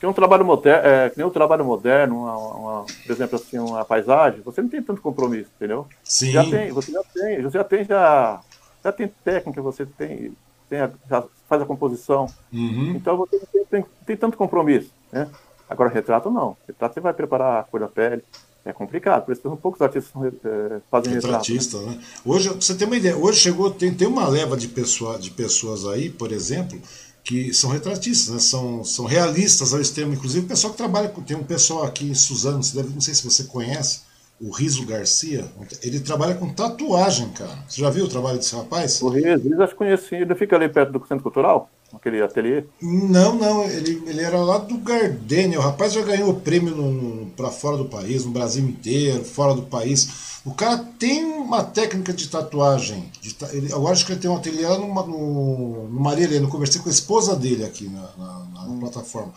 Que 0.00 0.06
um 0.06 0.12
trabalho 0.12 0.44
moderno, 0.44 0.86
é, 0.86 1.10
que 1.10 1.18
nem 1.18 1.26
um 1.26 1.30
trabalho 1.30 1.64
moderno, 1.64 2.22
uma, 2.22 2.36
uma, 2.36 2.84
por 2.84 3.12
exemplo, 3.12 3.36
assim, 3.36 3.58
uma 3.58 3.84
paisagem, 3.84 4.40
você 4.42 4.62
não 4.62 4.68
tem 4.68 4.80
tanto 4.80 5.00
compromisso, 5.00 5.50
entendeu? 5.56 5.88
Sim. 6.04 6.30
Já 6.30 6.44
tem, 6.44 6.70
você 6.70 6.92
já 6.92 7.02
tem, 7.02 7.42
você 7.42 7.58
já 7.58 7.64
tem 7.64 7.84
já, 7.84 8.40
já 8.82 8.92
tem 8.92 9.08
técnica, 9.24 9.60
você 9.62 9.86
tem, 9.86 10.32
tem 10.68 10.80
a, 10.80 10.90
já 11.08 11.24
faz 11.48 11.62
a 11.62 11.66
composição. 11.66 12.26
Uhum. 12.52 12.94
Então 12.96 13.16
você 13.16 13.36
não 13.36 13.46
tem, 13.46 13.64
tem, 13.64 13.84
tem, 14.06 14.16
tanto 14.16 14.36
compromisso, 14.36 14.90
né? 15.12 15.28
Agora 15.68 15.90
retrato 15.90 16.30
não. 16.30 16.56
Retrato 16.66 16.94
você 16.94 17.00
vai 17.00 17.12
preparar 17.12 17.60
a 17.60 17.64
cor 17.64 17.80
da 17.80 17.88
pele. 17.88 18.22
É 18.64 18.72
complicado, 18.72 19.24
por 19.24 19.32
isso 19.32 19.40
que 19.40 19.56
poucos 19.56 19.80
artistas 19.80 20.12
é, 20.44 20.80
fazem 20.90 21.14
Retratista, 21.14 21.78
retrato. 21.78 21.98
Né? 21.98 22.04
Hoje, 22.24 22.50
pra 22.50 22.60
você 22.60 22.74
ter 22.74 22.84
uma 22.84 22.96
ideia, 22.96 23.16
hoje 23.16 23.40
chegou, 23.40 23.70
tem, 23.70 23.94
tem 23.94 24.06
uma 24.06 24.28
leva 24.28 24.58
de, 24.58 24.68
pessoa, 24.68 25.18
de 25.18 25.30
pessoas 25.30 25.86
aí, 25.86 26.10
por 26.10 26.32
exemplo, 26.32 26.78
que 27.24 27.52
são 27.54 27.70
retratistas, 27.70 28.34
né? 28.34 28.40
são, 28.40 28.84
são 28.84 29.06
realistas 29.06 29.72
ao 29.72 29.80
extremo. 29.80 30.12
Inclusive, 30.12 30.44
o 30.44 30.48
pessoal 30.48 30.72
que 30.72 30.76
trabalha 30.76 31.08
com. 31.08 31.22
Tem 31.22 31.36
um 31.36 31.44
pessoal 31.44 31.84
aqui 31.84 32.10
em 32.10 32.14
Suzano, 32.14 32.60
deve, 32.74 32.90
não 32.90 33.00
sei 33.00 33.14
se 33.14 33.24
você 33.24 33.44
conhece, 33.44 34.00
o 34.40 34.50
Riso 34.50 34.86
Garcia. 34.86 35.44
Ele 35.82 36.00
trabalha 36.00 36.34
com 36.34 36.48
tatuagem, 36.52 37.28
cara. 37.30 37.58
Você 37.68 37.80
já 37.80 37.90
viu 37.90 38.04
o 38.04 38.08
trabalho 38.08 38.38
desse 38.38 38.54
rapaz? 38.54 39.02
O 39.02 39.08
Riso, 39.08 39.62
acho 39.62 39.72
que 39.72 39.78
conheci. 39.78 40.14
Ele 40.14 40.34
fica 40.34 40.56
ali 40.56 40.68
perto 40.68 40.92
do 40.92 41.06
Centro 41.06 41.22
Cultural? 41.22 41.68
Aquele 41.92 42.20
ateliê? 42.22 42.64
Não, 42.82 43.34
não. 43.34 43.64
Ele, 43.64 44.02
ele 44.06 44.20
era 44.20 44.38
lá 44.38 44.58
do 44.58 44.76
Gardênia. 44.78 45.58
O 45.58 45.62
rapaz 45.62 45.92
já 45.92 46.02
ganhou 46.02 46.34
prêmio 46.34 46.74
no, 46.74 46.90
no 46.90 47.26
para 47.30 47.50
fora 47.50 47.76
do 47.76 47.86
país, 47.86 48.24
no 48.24 48.30
Brasil 48.30 48.64
inteiro, 48.64 49.24
fora 49.24 49.54
do 49.54 49.62
país. 49.62 50.40
O 50.44 50.52
cara 50.52 50.78
tem 50.98 51.24
uma 51.24 51.64
técnica 51.64 52.12
de 52.12 52.28
tatuagem. 52.28 53.10
De, 53.20 53.34
ele, 53.52 53.72
eu 53.72 53.88
acho 53.88 54.04
que 54.04 54.12
ele 54.12 54.20
tem 54.20 54.30
um 54.30 54.36
ateliê 54.36 54.66
lá 54.66 54.78
no, 54.78 54.86
no, 54.86 55.88
no 55.88 56.00
Maria 56.00 56.24
Helena. 56.24 56.46
Eu 56.46 56.50
conversei 56.50 56.80
com 56.80 56.88
a 56.88 56.92
esposa 56.92 57.34
dele 57.34 57.64
aqui 57.64 57.88
na, 57.88 58.08
na, 58.16 58.38
na 58.54 58.62
hum. 58.64 58.78
plataforma. 58.80 59.32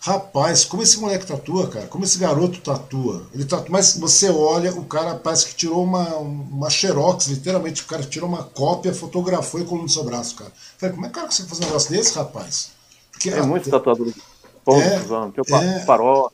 Rapaz, 0.00 0.64
como 0.64 0.82
esse 0.82 0.98
moleque 0.98 1.26
tatua, 1.26 1.68
cara? 1.68 1.86
Como 1.86 2.04
esse 2.04 2.18
garoto 2.18 2.60
tatua? 2.60 3.26
Ele 3.34 3.44
tatua, 3.44 3.70
mas 3.70 3.96
você 3.96 4.30
olha, 4.30 4.72
o 4.72 4.84
cara 4.84 5.16
parece 5.16 5.46
que 5.46 5.54
tirou 5.54 5.82
uma, 5.82 6.16
uma 6.16 6.70
xerox, 6.70 7.26
literalmente. 7.26 7.82
O 7.82 7.86
cara 7.86 8.02
tirou 8.02 8.28
uma 8.28 8.44
cópia, 8.44 8.94
fotografou 8.94 9.60
e 9.60 9.64
colou 9.64 9.82
no 9.82 9.88
seu 9.88 10.04
braço, 10.04 10.36
cara. 10.36 10.52
falei, 10.78 10.94
como 10.94 11.06
é 11.06 11.08
que 11.08 11.12
o 11.12 11.16
cara 11.16 11.26
consegue 11.26 11.48
fazer 11.48 11.64
um 11.64 11.66
negócio 11.66 11.90
desse, 11.90 12.14
rapaz? 12.14 12.70
Porque, 13.10 13.30
é 13.30 13.42
muito 13.42 13.68
tatuador 13.70 14.06
de 14.06 14.22
pontos, 14.64 15.50
é, 15.50 15.76
é, 15.76 15.84
farol 15.84 16.30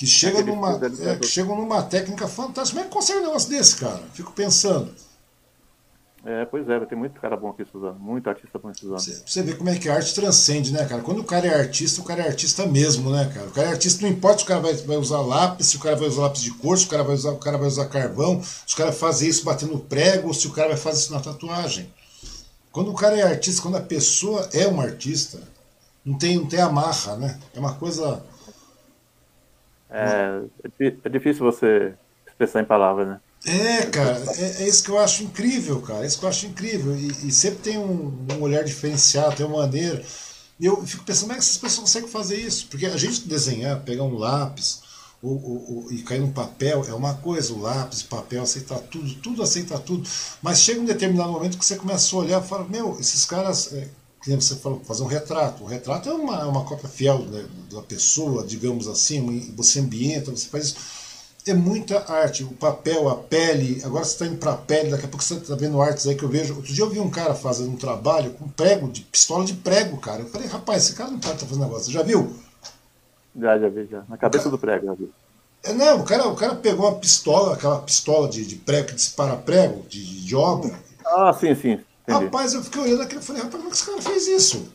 que 0.00 0.06
chega 0.06 0.42
numa, 0.42 0.80
é, 1.02 1.16
que 1.16 1.26
chegam 1.26 1.54
numa 1.54 1.82
técnica 1.82 2.26
fantástica. 2.26 2.80
Como 2.80 2.80
é 2.80 2.88
que 2.88 2.94
consegue 2.94 3.18
um 3.18 3.26
negócio 3.26 3.50
desse, 3.50 3.76
cara? 3.76 4.00
Fico 4.14 4.32
pensando. 4.32 4.90
É, 6.24 6.44
pois 6.44 6.68
é, 6.68 6.78
tem 6.80 6.98
muito 6.98 7.18
cara 7.18 7.34
bom 7.34 7.48
aqui 7.48 7.62
estudando, 7.62 7.98
muito 7.98 8.28
artista 8.28 8.58
bom 8.58 8.70
estudando. 8.70 8.98
Você, 8.98 9.22
você 9.24 9.42
vê 9.42 9.54
como 9.54 9.70
é 9.70 9.78
que 9.78 9.88
a 9.88 9.94
arte 9.94 10.14
transcende, 10.14 10.72
né, 10.72 10.84
cara? 10.84 11.00
Quando 11.00 11.20
o 11.20 11.24
cara 11.24 11.46
é 11.46 11.54
artista, 11.54 12.02
o 12.02 12.04
cara 12.04 12.22
é 12.22 12.28
artista 12.28 12.66
mesmo, 12.66 13.10
né, 13.10 13.30
cara? 13.32 13.46
O 13.46 13.52
cara 13.52 13.68
é 13.68 13.70
artista, 13.70 14.02
não 14.02 14.10
importa 14.10 14.38
se 14.38 14.44
o 14.44 14.46
cara 14.46 14.60
vai, 14.60 14.74
vai 14.74 14.96
usar 14.98 15.20
lápis, 15.20 15.68
se 15.68 15.76
o 15.76 15.80
cara 15.80 15.96
vai 15.96 16.08
usar 16.08 16.22
lápis 16.22 16.42
de 16.42 16.52
cor, 16.52 16.76
se 16.76 16.86
o 16.86 16.90
cara 16.90 17.02
vai 17.02 17.14
usar, 17.14 17.30
o 17.30 17.38
cara 17.38 17.56
vai 17.56 17.68
usar 17.68 17.88
carvão, 17.88 18.42
se 18.42 18.74
o 18.74 18.76
cara 18.76 18.90
vai 18.90 18.98
fazer 18.98 19.28
isso 19.28 19.44
batendo 19.44 19.78
prego, 19.78 20.28
ou 20.28 20.34
se 20.34 20.46
o 20.46 20.52
cara 20.52 20.68
vai 20.68 20.76
fazer 20.76 21.00
isso 21.00 21.12
na 21.12 21.20
tatuagem. 21.20 21.92
Quando 22.70 22.90
o 22.90 22.94
cara 22.94 23.16
é 23.16 23.22
artista, 23.22 23.62
quando 23.62 23.76
a 23.76 23.82
pessoa 23.82 24.48
é 24.52 24.68
um 24.68 24.80
artista, 24.80 25.40
não 26.04 26.18
tem, 26.18 26.36
não 26.36 26.46
tem 26.46 26.60
amarra, 26.60 27.16
né? 27.16 27.38
É 27.54 27.58
uma 27.58 27.74
coisa 27.74 28.22
é, 29.90 30.44
é 31.04 31.08
difícil 31.08 31.44
você 31.44 31.94
expressar 32.26 32.62
em 32.62 32.64
palavras, 32.64 33.08
né? 33.08 33.20
É, 33.44 33.86
cara, 33.86 34.22
é, 34.36 34.62
é, 34.62 34.68
isso 34.68 34.84
que 34.84 34.90
eu 34.90 34.98
acho 34.98 35.22
incrível, 35.22 35.80
cara. 35.80 36.04
É 36.04 36.06
isso 36.06 36.18
que 36.18 36.24
eu 36.24 36.28
acho 36.28 36.46
incrível. 36.46 36.96
E, 36.96 37.28
e 37.28 37.32
sempre 37.32 37.60
tem 37.60 37.78
um, 37.78 38.26
um, 38.32 38.42
olhar 38.42 38.62
diferenciado, 38.62 39.36
tem 39.36 39.46
uma 39.46 39.58
maneira. 39.58 40.04
E 40.58 40.66
eu 40.66 40.84
fico 40.86 41.04
pensando, 41.04 41.22
como 41.22 41.32
é 41.32 41.36
que 41.36 41.42
essas 41.42 41.56
pessoas 41.56 41.80
conseguem 41.80 42.08
fazer 42.08 42.36
isso? 42.36 42.66
Porque 42.68 42.84
a 42.84 42.96
gente 42.96 43.26
desenhar, 43.26 43.80
pegar 43.80 44.02
um 44.04 44.14
lápis 44.14 44.82
ou, 45.22 45.32
ou, 45.32 45.74
ou, 45.74 45.92
e 45.92 46.02
cair 46.02 46.20
num 46.20 46.32
papel 46.32 46.84
é 46.86 46.92
uma 46.92 47.14
coisa, 47.14 47.52
o 47.52 47.60
lápis, 47.60 48.02
o 48.02 48.06
papel, 48.06 48.42
aceitar 48.42 48.78
tudo, 48.78 49.14
tudo 49.16 49.42
aceita 49.42 49.78
tudo. 49.78 50.08
Mas 50.42 50.60
chega 50.60 50.80
um 50.80 50.84
determinado 50.84 51.32
momento 51.32 51.58
que 51.58 51.64
você 51.64 51.76
começa 51.76 52.14
a 52.14 52.18
olhar 52.18 52.44
e 52.44 52.48
fala, 52.48 52.64
meu, 52.68 52.98
esses 53.00 53.24
caras. 53.24 53.72
É, 53.72 53.88
que 54.22 54.36
você 54.36 54.56
falou, 54.56 54.80
fazer 54.84 55.02
um 55.02 55.06
retrato. 55.06 55.64
O 55.64 55.66
retrato 55.66 56.10
é 56.10 56.12
uma, 56.12 56.40
é 56.40 56.44
uma 56.44 56.64
cópia 56.64 56.88
fiel 56.88 57.20
né, 57.20 57.46
da 57.72 57.80
pessoa, 57.80 58.46
digamos 58.46 58.86
assim, 58.86 59.50
você 59.56 59.80
ambienta, 59.80 60.30
você 60.30 60.46
faz 60.46 60.66
isso. 60.66 60.76
É 61.46 61.54
muita 61.54 62.10
arte, 62.12 62.44
o 62.44 62.52
papel, 62.52 63.08
a 63.08 63.16
pele. 63.16 63.80
Agora 63.84 64.04
você 64.04 64.12
está 64.12 64.26
indo 64.26 64.36
para 64.36 64.52
a 64.52 64.56
pele, 64.56 64.90
daqui 64.90 65.06
a 65.06 65.08
pouco 65.08 65.24
você 65.24 65.34
está 65.34 65.54
vendo 65.54 65.80
artes 65.80 66.06
aí 66.06 66.14
que 66.14 66.22
eu 66.22 66.28
vejo. 66.28 66.54
Outro 66.56 66.72
dia 66.72 66.84
eu 66.84 66.90
vi 66.90 67.00
um 67.00 67.10
cara 67.10 67.34
fazendo 67.34 67.70
um 67.70 67.76
trabalho 67.76 68.32
com 68.32 68.46
prego, 68.48 68.88
de 68.90 69.00
pistola 69.02 69.44
de 69.44 69.54
prego, 69.54 69.96
cara. 69.96 70.20
Eu 70.20 70.28
falei, 70.28 70.46
rapaz, 70.46 70.84
esse 70.84 70.94
cara 70.94 71.10
não 71.10 71.18
pode 71.18 71.34
estar 71.34 71.46
fazendo 71.46 71.64
negócio. 71.64 71.86
Você 71.86 71.92
já 71.92 72.02
viu? 72.02 72.36
Já, 73.34 73.58
já 73.58 73.68
vi, 73.68 73.86
já. 73.90 74.04
Na 74.08 74.18
cabeça 74.18 74.44
cara... 74.44 74.56
do 74.56 74.58
prego, 74.58 74.86
já 74.86 74.94
vi. 74.94 75.10
É, 75.62 75.72
não, 75.72 76.00
o 76.00 76.04
cara, 76.04 76.28
o 76.28 76.36
cara 76.36 76.54
pegou 76.54 76.86
uma 76.88 76.98
pistola, 76.98 77.54
aquela 77.54 77.80
pistola 77.80 78.28
de, 78.28 78.44
de 78.44 78.56
prego 78.56 78.88
que 78.88 78.94
dispara 78.94 79.36
prego, 79.36 79.84
de, 79.88 80.24
de 80.24 80.36
obra. 80.36 80.74
Ah, 81.04 81.32
sim, 81.32 81.54
sim. 81.54 81.80
Entendi. 82.02 82.24
Rapaz, 82.24 82.54
eu 82.54 82.62
fiquei 82.62 82.82
olhando 82.82 83.02
aquilo 83.02 83.20
e 83.20 83.24
falei, 83.24 83.42
rapaz, 83.42 83.62
como 83.62 83.66
é 83.66 83.70
que 83.70 83.76
esse 83.76 83.86
cara 83.86 84.02
fez 84.02 84.26
isso? 84.26 84.72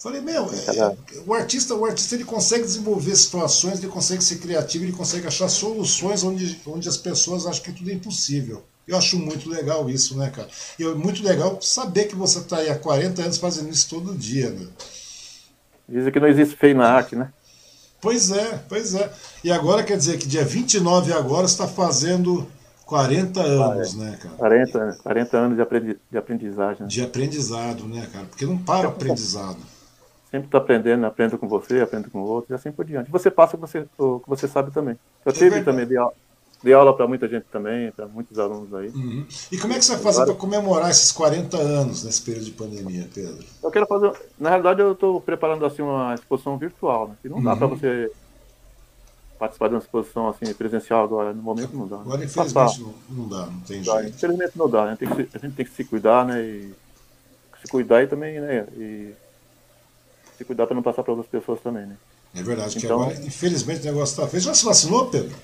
Falei, 0.00 0.22
meu, 0.22 0.50
é, 0.50 0.78
é, 0.78 0.96
o 1.26 1.34
artista, 1.34 1.74
o 1.74 1.84
artista 1.84 2.14
ele 2.14 2.24
consegue 2.24 2.64
desenvolver 2.64 3.14
situações, 3.14 3.78
ele 3.78 3.92
consegue 3.92 4.24
ser 4.24 4.38
criativo, 4.38 4.84
ele 4.84 4.92
consegue 4.92 5.26
achar 5.26 5.46
soluções 5.46 6.24
onde, 6.24 6.58
onde 6.66 6.88
as 6.88 6.96
pessoas 6.96 7.46
acham 7.46 7.62
que 7.62 7.72
tudo 7.72 7.90
é 7.90 7.92
impossível. 7.92 8.64
Eu 8.88 8.96
acho 8.96 9.18
muito 9.18 9.48
legal 9.50 9.90
isso, 9.90 10.16
né, 10.16 10.30
cara? 10.30 10.48
E 10.78 10.84
é 10.84 10.94
muito 10.94 11.22
legal 11.22 11.60
saber 11.60 12.06
que 12.06 12.16
você 12.16 12.38
está 12.38 12.56
aí 12.56 12.70
há 12.70 12.78
40 12.78 13.22
anos 13.22 13.36
fazendo 13.36 13.68
isso 13.68 13.90
todo 13.90 14.16
dia, 14.16 14.48
né? 14.48 14.66
Dizem 15.86 16.10
que 16.10 16.18
não 16.18 16.28
existe 16.28 16.56
feio 16.56 16.76
na 16.76 16.88
arte, 16.88 17.14
né? 17.14 17.30
Pois 18.00 18.30
é, 18.30 18.64
pois 18.70 18.94
é. 18.94 19.12
E 19.44 19.52
agora 19.52 19.84
quer 19.84 19.98
dizer 19.98 20.18
que 20.18 20.26
dia 20.26 20.44
29 20.44 21.12
agora 21.12 21.44
está 21.44 21.68
fazendo 21.68 22.48
40 22.86 23.38
anos, 23.38 23.94
né, 23.94 24.18
cara? 24.20 24.34
40, 24.36 24.98
40 25.02 25.36
anos 25.36 25.56
de, 25.56 25.62
aprendi, 25.62 25.98
de 26.10 26.16
aprendizagem. 26.16 26.82
Né? 26.82 26.88
De 26.88 27.02
aprendizado, 27.02 27.84
né, 27.86 28.08
cara? 28.10 28.24
Porque 28.24 28.46
não 28.46 28.56
para 28.56 28.88
o 28.88 28.90
aprendizado. 28.92 29.58
Sempre 30.30 30.46
está 30.46 30.58
aprendendo, 30.58 31.04
aprendo 31.06 31.36
com 31.36 31.48
você, 31.48 31.80
aprendo 31.80 32.10
com 32.10 32.20
o 32.20 32.24
outro, 32.24 32.52
e 32.52 32.54
assim 32.54 32.70
por 32.70 32.84
diante. 32.84 33.10
Você 33.10 33.30
passa 33.30 33.56
o 33.56 33.58
que 33.58 33.66
você, 33.66 33.86
o 33.98 34.20
que 34.20 34.28
você 34.28 34.46
sabe 34.46 34.70
também. 34.70 34.96
Eu 35.24 35.30
é 35.30 35.32
tive 35.32 35.50
verdade. 35.50 35.64
também, 35.64 35.86
de 36.62 36.72
aula, 36.72 36.94
para 36.94 37.08
muita 37.08 37.26
gente 37.26 37.46
também, 37.50 37.90
para 37.90 38.06
muitos 38.06 38.38
alunos 38.38 38.72
aí. 38.74 38.88
Uhum. 38.88 39.26
E 39.50 39.58
como 39.58 39.72
é 39.72 39.78
que 39.78 39.84
você 39.84 39.94
vai 39.94 40.02
fazer 40.02 40.26
para 40.26 40.34
comemorar 40.34 40.90
esses 40.90 41.10
40 41.10 41.56
anos 41.56 42.04
nesse 42.04 42.22
período 42.22 42.44
de 42.44 42.52
pandemia, 42.52 43.08
Pedro? 43.12 43.44
Eu 43.62 43.70
quero 43.70 43.86
fazer. 43.86 44.12
Na 44.38 44.50
realidade, 44.50 44.80
eu 44.80 44.92
estou 44.92 45.20
preparando 45.20 45.64
assim 45.64 45.82
uma 45.82 46.14
exposição 46.14 46.58
virtual, 46.58 47.08
né? 47.08 47.14
Que 47.22 47.28
não 47.28 47.42
dá 47.42 47.56
para 47.56 47.66
uhum. 47.66 47.76
você 47.76 48.12
participar 49.38 49.68
de 49.68 49.74
uma 49.74 49.80
exposição 49.80 50.28
assim, 50.28 50.52
presencial 50.52 51.02
agora, 51.02 51.32
no 51.32 51.42
momento 51.42 51.74
não 51.74 51.88
dá. 51.88 51.96
Né? 51.96 52.02
Agora, 52.02 52.24
infelizmente, 52.24 52.80
não, 52.80 52.94
não, 53.08 53.28
dá, 53.28 53.46
não 53.46 53.60
tem 53.60 53.82
jeito. 53.82 54.08
Infelizmente 54.08 54.52
não 54.54 54.68
dá, 54.68 54.84
né? 54.84 54.96
Tem 54.98 55.08
que, 55.08 55.28
a 55.34 55.38
gente 55.38 55.54
tem 55.54 55.64
que 55.64 55.72
se 55.72 55.84
cuidar, 55.84 56.26
né? 56.26 56.42
E 56.42 56.74
se 57.62 57.70
cuidar 57.70 58.02
e 58.02 58.06
também, 58.06 58.38
né? 58.38 58.66
E 58.76 59.14
se 60.40 60.44
cuidar 60.46 60.66
para 60.66 60.74
não 60.74 60.82
passar 60.82 61.02
para 61.02 61.12
outras 61.12 61.30
pessoas 61.30 61.60
também, 61.60 61.84
né? 61.84 61.96
É 62.34 62.42
verdade, 62.42 62.78
então, 62.78 62.80
que 62.80 63.04
agora, 63.04 63.26
infelizmente, 63.26 63.82
o 63.82 63.84
negócio 63.84 64.14
está 64.14 64.26
feito. 64.26 64.44
Já 64.44 64.54
se 64.54 64.64
vacinou, 64.64 65.10
Pedro? 65.10 65.36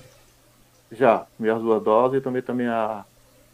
Já, 0.91 1.27
minhas 1.37 1.61
duas 1.61 1.83
doses 1.83 2.17
e 2.17 2.21
também, 2.21 2.41
também 2.41 2.67
a, 2.67 3.05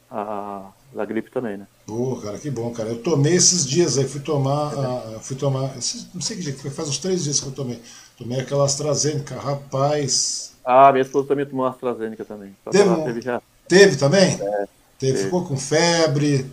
a, 0.10 0.70
a 0.98 1.06
gripe 1.06 1.30
também, 1.30 1.58
né? 1.58 1.68
Pô, 1.86 2.16
cara, 2.16 2.38
que 2.38 2.50
bom, 2.50 2.72
cara. 2.72 2.90
Eu 2.90 3.04
tomei 3.04 3.34
esses 3.34 3.66
dias 3.66 3.98
aí, 3.98 4.08
fui 4.08 4.22
tomar, 4.22 4.72
a, 5.18 5.20
fui 5.20 5.36
tomar, 5.36 5.74
não 6.14 6.22
sei 6.22 6.38
que 6.38 6.44
dia, 6.44 6.72
faz 6.72 6.88
uns 6.88 7.00
três 7.00 7.26
dias 7.26 7.42
que 7.42 7.48
eu 7.48 7.52
tomei. 7.52 7.82
Tomei 8.18 8.40
aquela 8.40 8.64
AstraZeneca, 8.64 9.36
rapaz. 9.36 10.54
Ah, 10.64 10.94
minha 10.94 11.02
esposa 11.02 11.28
também 11.28 11.46
tomou 11.46 11.66
AstraZeneca 11.66 12.24
também. 12.24 12.56
Teve, 12.72 13.04
teve, 13.04 13.22
já. 13.22 13.42
teve 13.68 13.98
também? 13.98 14.36
É, 14.36 14.38
teve, 14.38 14.68
teve. 14.98 15.18
Ficou 15.26 15.44
com 15.44 15.58
febre. 15.58 16.50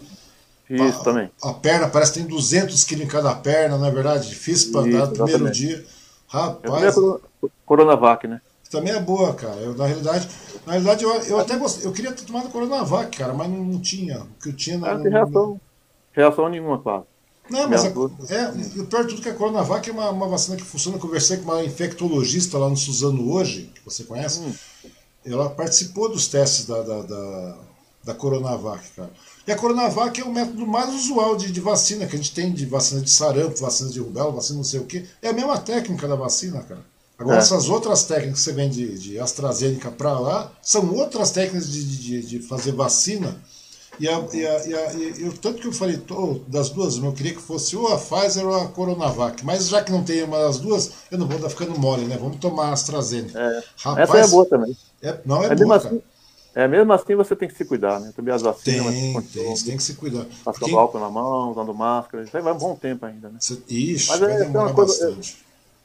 Isso, 0.70 1.00
a, 1.00 1.04
também. 1.04 1.30
A 1.42 1.52
perna 1.52 1.88
parece 1.88 2.12
que 2.12 2.18
tem 2.20 2.28
200 2.28 2.84
quilos 2.84 3.04
em 3.04 3.08
cada 3.08 3.34
perna, 3.34 3.76
não 3.76 3.86
é 3.86 3.90
verdade? 3.90 4.28
Difícil 4.28 4.70
para 4.70 4.82
andar 4.82 5.06
no 5.06 5.12
primeiro 5.12 5.50
dia. 5.50 5.84
Rapaz. 6.28 6.96
É 6.96 7.48
Coronavac, 7.66 8.28
né? 8.28 8.40
Também 8.70 8.92
é 8.92 9.00
boa, 9.00 9.34
cara. 9.34 9.56
Eu, 9.56 9.74
na 9.74 9.84
realidade, 9.84 10.28
na 10.64 10.72
realidade 10.72 11.02
eu, 11.02 11.10
eu 11.10 11.40
até 11.40 11.56
gostei, 11.56 11.84
eu 11.84 11.92
queria 11.92 12.12
ter 12.12 12.24
tomado 12.24 12.48
Coronavac, 12.50 13.16
cara, 13.16 13.34
mas 13.34 13.50
não, 13.50 13.64
não 13.64 13.80
tinha. 13.80 14.20
O 14.20 14.40
que 14.40 14.50
eu 14.50 14.52
tinha 14.52 14.78
não, 14.78 14.94
não 14.94 15.02
tem 15.02 15.10
reação, 15.10 15.60
reação 16.12 16.48
nenhuma, 16.48 16.78
quase. 16.78 17.04
Não, 17.50 17.68
mas 17.68 17.84
a, 17.84 17.88
é, 17.88 18.80
o 18.80 18.86
pior 18.86 19.04
de 19.04 19.16
tudo 19.16 19.18
é 19.18 19.22
que 19.22 19.28
a 19.30 19.34
Coronavac 19.34 19.90
é 19.90 19.92
uma, 19.92 20.10
uma 20.10 20.28
vacina 20.28 20.56
que 20.56 20.62
funciona. 20.62 20.96
Eu 20.96 21.00
conversei 21.00 21.38
com 21.38 21.50
uma 21.50 21.64
infectologista 21.64 22.56
lá 22.58 22.68
no 22.68 22.76
Suzano 22.76 23.32
hoje, 23.32 23.72
que 23.74 23.84
você 23.84 24.04
conhece. 24.04 24.40
Hum. 24.40 24.54
Ela 25.24 25.50
participou 25.50 26.08
dos 26.08 26.28
testes 26.28 26.66
da, 26.66 26.80
da, 26.80 27.02
da, 27.02 27.58
da 28.04 28.14
Coronavac, 28.14 28.88
cara. 28.94 29.10
E 29.46 29.52
a 29.52 29.56
Coronavac 29.56 30.20
é 30.20 30.24
o 30.24 30.32
método 30.32 30.66
mais 30.66 30.94
usual 30.94 31.36
de, 31.36 31.50
de, 31.50 31.60
vacina 31.60 32.06
que 32.06 32.14
a 32.14 32.18
gente 32.18 32.32
tem 32.32 32.52
de 32.52 32.66
vacina 32.66 33.00
de 33.00 33.10
sarampo, 33.10 33.58
vacina 33.58 33.90
de 33.90 33.98
rubéola, 33.98 34.32
vacina 34.32 34.58
não 34.58 34.64
sei 34.64 34.80
o 34.80 34.84
quê. 34.84 35.04
É 35.22 35.28
a 35.28 35.32
mesma 35.32 35.58
técnica 35.58 36.06
da 36.06 36.14
vacina, 36.14 36.60
cara. 36.60 36.80
Agora, 37.18 37.36
é. 37.36 37.40
essas 37.40 37.68
outras 37.68 38.04
técnicas 38.04 38.38
que 38.38 38.44
você 38.44 38.52
vem 38.52 38.70
de, 38.70 38.98
de 38.98 39.18
AstraZeneca 39.18 39.90
para 39.90 40.18
lá 40.18 40.52
são 40.62 40.94
outras 40.94 41.30
técnicas 41.30 41.70
de, 41.70 41.84
de, 41.84 42.22
de 42.22 42.38
fazer 42.40 42.72
vacina 42.72 43.36
e, 44.00 44.08
a, 44.08 44.18
e, 44.32 44.46
a, 44.46 44.66
e, 44.66 44.74
a, 44.74 44.92
e 44.94 45.22
eu, 45.26 45.32
tanto 45.34 45.60
que 45.60 45.66
eu 45.66 45.72
falei, 45.72 45.98
tô, 45.98 46.40
das 46.48 46.70
duas, 46.70 46.96
eu 46.96 47.12
queria 47.12 47.34
que 47.34 47.42
fosse 47.42 47.76
ou 47.76 47.88
a 47.88 47.98
Pfizer 47.98 48.46
ou 48.46 48.54
a 48.54 48.66
Coronavac. 48.68 49.44
Mas 49.44 49.68
já 49.68 49.82
que 49.82 49.92
não 49.92 50.02
tem 50.02 50.22
uma 50.22 50.38
das 50.38 50.58
duas, 50.58 50.92
eu 51.10 51.18
não 51.18 51.26
vou 51.26 51.36
estar 51.36 51.50
ficando 51.50 51.78
mole, 51.78 52.06
né? 52.06 52.16
Vamos 52.18 52.38
tomar 52.38 52.68
a 52.68 52.72
AstraZeneca. 52.72 53.38
É. 53.38 53.62
Rapaz, 53.76 54.08
Essa 54.08 54.18
é 54.18 54.28
boa 54.28 54.46
também. 54.46 54.76
É, 55.02 55.18
não 55.26 55.44
é, 55.44 55.48
é 55.48 55.54
boa, 55.54 55.76
assim, 55.76 56.00
é, 56.54 56.66
mesmo 56.66 56.92
assim 56.92 57.14
você 57.14 57.36
tem 57.36 57.48
que 57.48 57.54
se 57.54 57.64
cuidar, 57.64 58.00
né? 58.00 58.12
Também 58.14 58.34
as 58.34 58.42
vacinas. 58.42 58.92
Tem, 58.92 59.22
tem, 59.22 59.56
você 59.56 59.66
tem 59.66 59.76
que 59.76 59.82
se 59.82 59.94
cuidar. 59.94 60.24
Passando 60.44 60.60
Porque... 60.60 60.74
álcool 60.74 60.98
na 60.98 61.08
mão, 61.08 61.52
usando 61.52 61.72
máscara. 61.72 62.24
Isso 62.24 62.36
aí 62.36 62.42
vai 62.42 62.52
um 62.52 62.58
bom 62.58 62.74
tempo 62.74 63.06
ainda, 63.06 63.28
né? 63.28 63.38
Ixi, 63.68 64.08
Mas 64.08 64.20
vai 64.20 64.32
é, 64.32 64.38
demorar 64.38 64.72
coisa. 64.72 65.16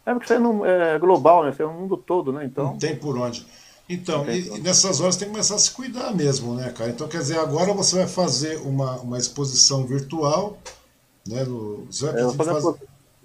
É, 0.06 0.12
é 0.12 0.14
porque 0.14 0.26
isso 0.26 0.34
aí 0.34 0.40
não, 0.40 0.66
é 0.66 0.98
global, 0.98 1.44
né? 1.44 1.52
Isso 1.52 1.62
é 1.62 1.66
o 1.66 1.74
mundo 1.74 1.96
todo, 1.98 2.34
né? 2.34 2.46
Então... 2.46 2.66
Não 2.66 2.78
tem 2.78 2.96
por 2.96 3.18
onde. 3.18 3.46
Então, 3.88 4.28
e, 4.28 4.48
e, 4.48 4.60
nessas 4.62 5.00
horas 5.00 5.16
tem 5.16 5.28
que 5.28 5.34
começar 5.34 5.56
a 5.56 5.60
se 5.60 5.70
cuidar 5.70 6.12
mesmo, 6.12 6.56
né, 6.56 6.72
cara? 6.72 6.90
Então, 6.90 7.08
quer 7.08 7.20
dizer, 7.20 7.38
agora 7.38 7.72
você 7.72 7.98
vai 7.98 8.08
fazer 8.08 8.58
uma, 8.62 8.96
uma 8.98 9.20
exposição 9.20 9.86
virtual, 9.86 10.58
né? 11.28 11.44
No, 11.44 11.86
você 11.86 12.06
vai 12.08 12.22
é, 12.22 12.24
eu, 12.24 12.34
fazer... 12.34 12.76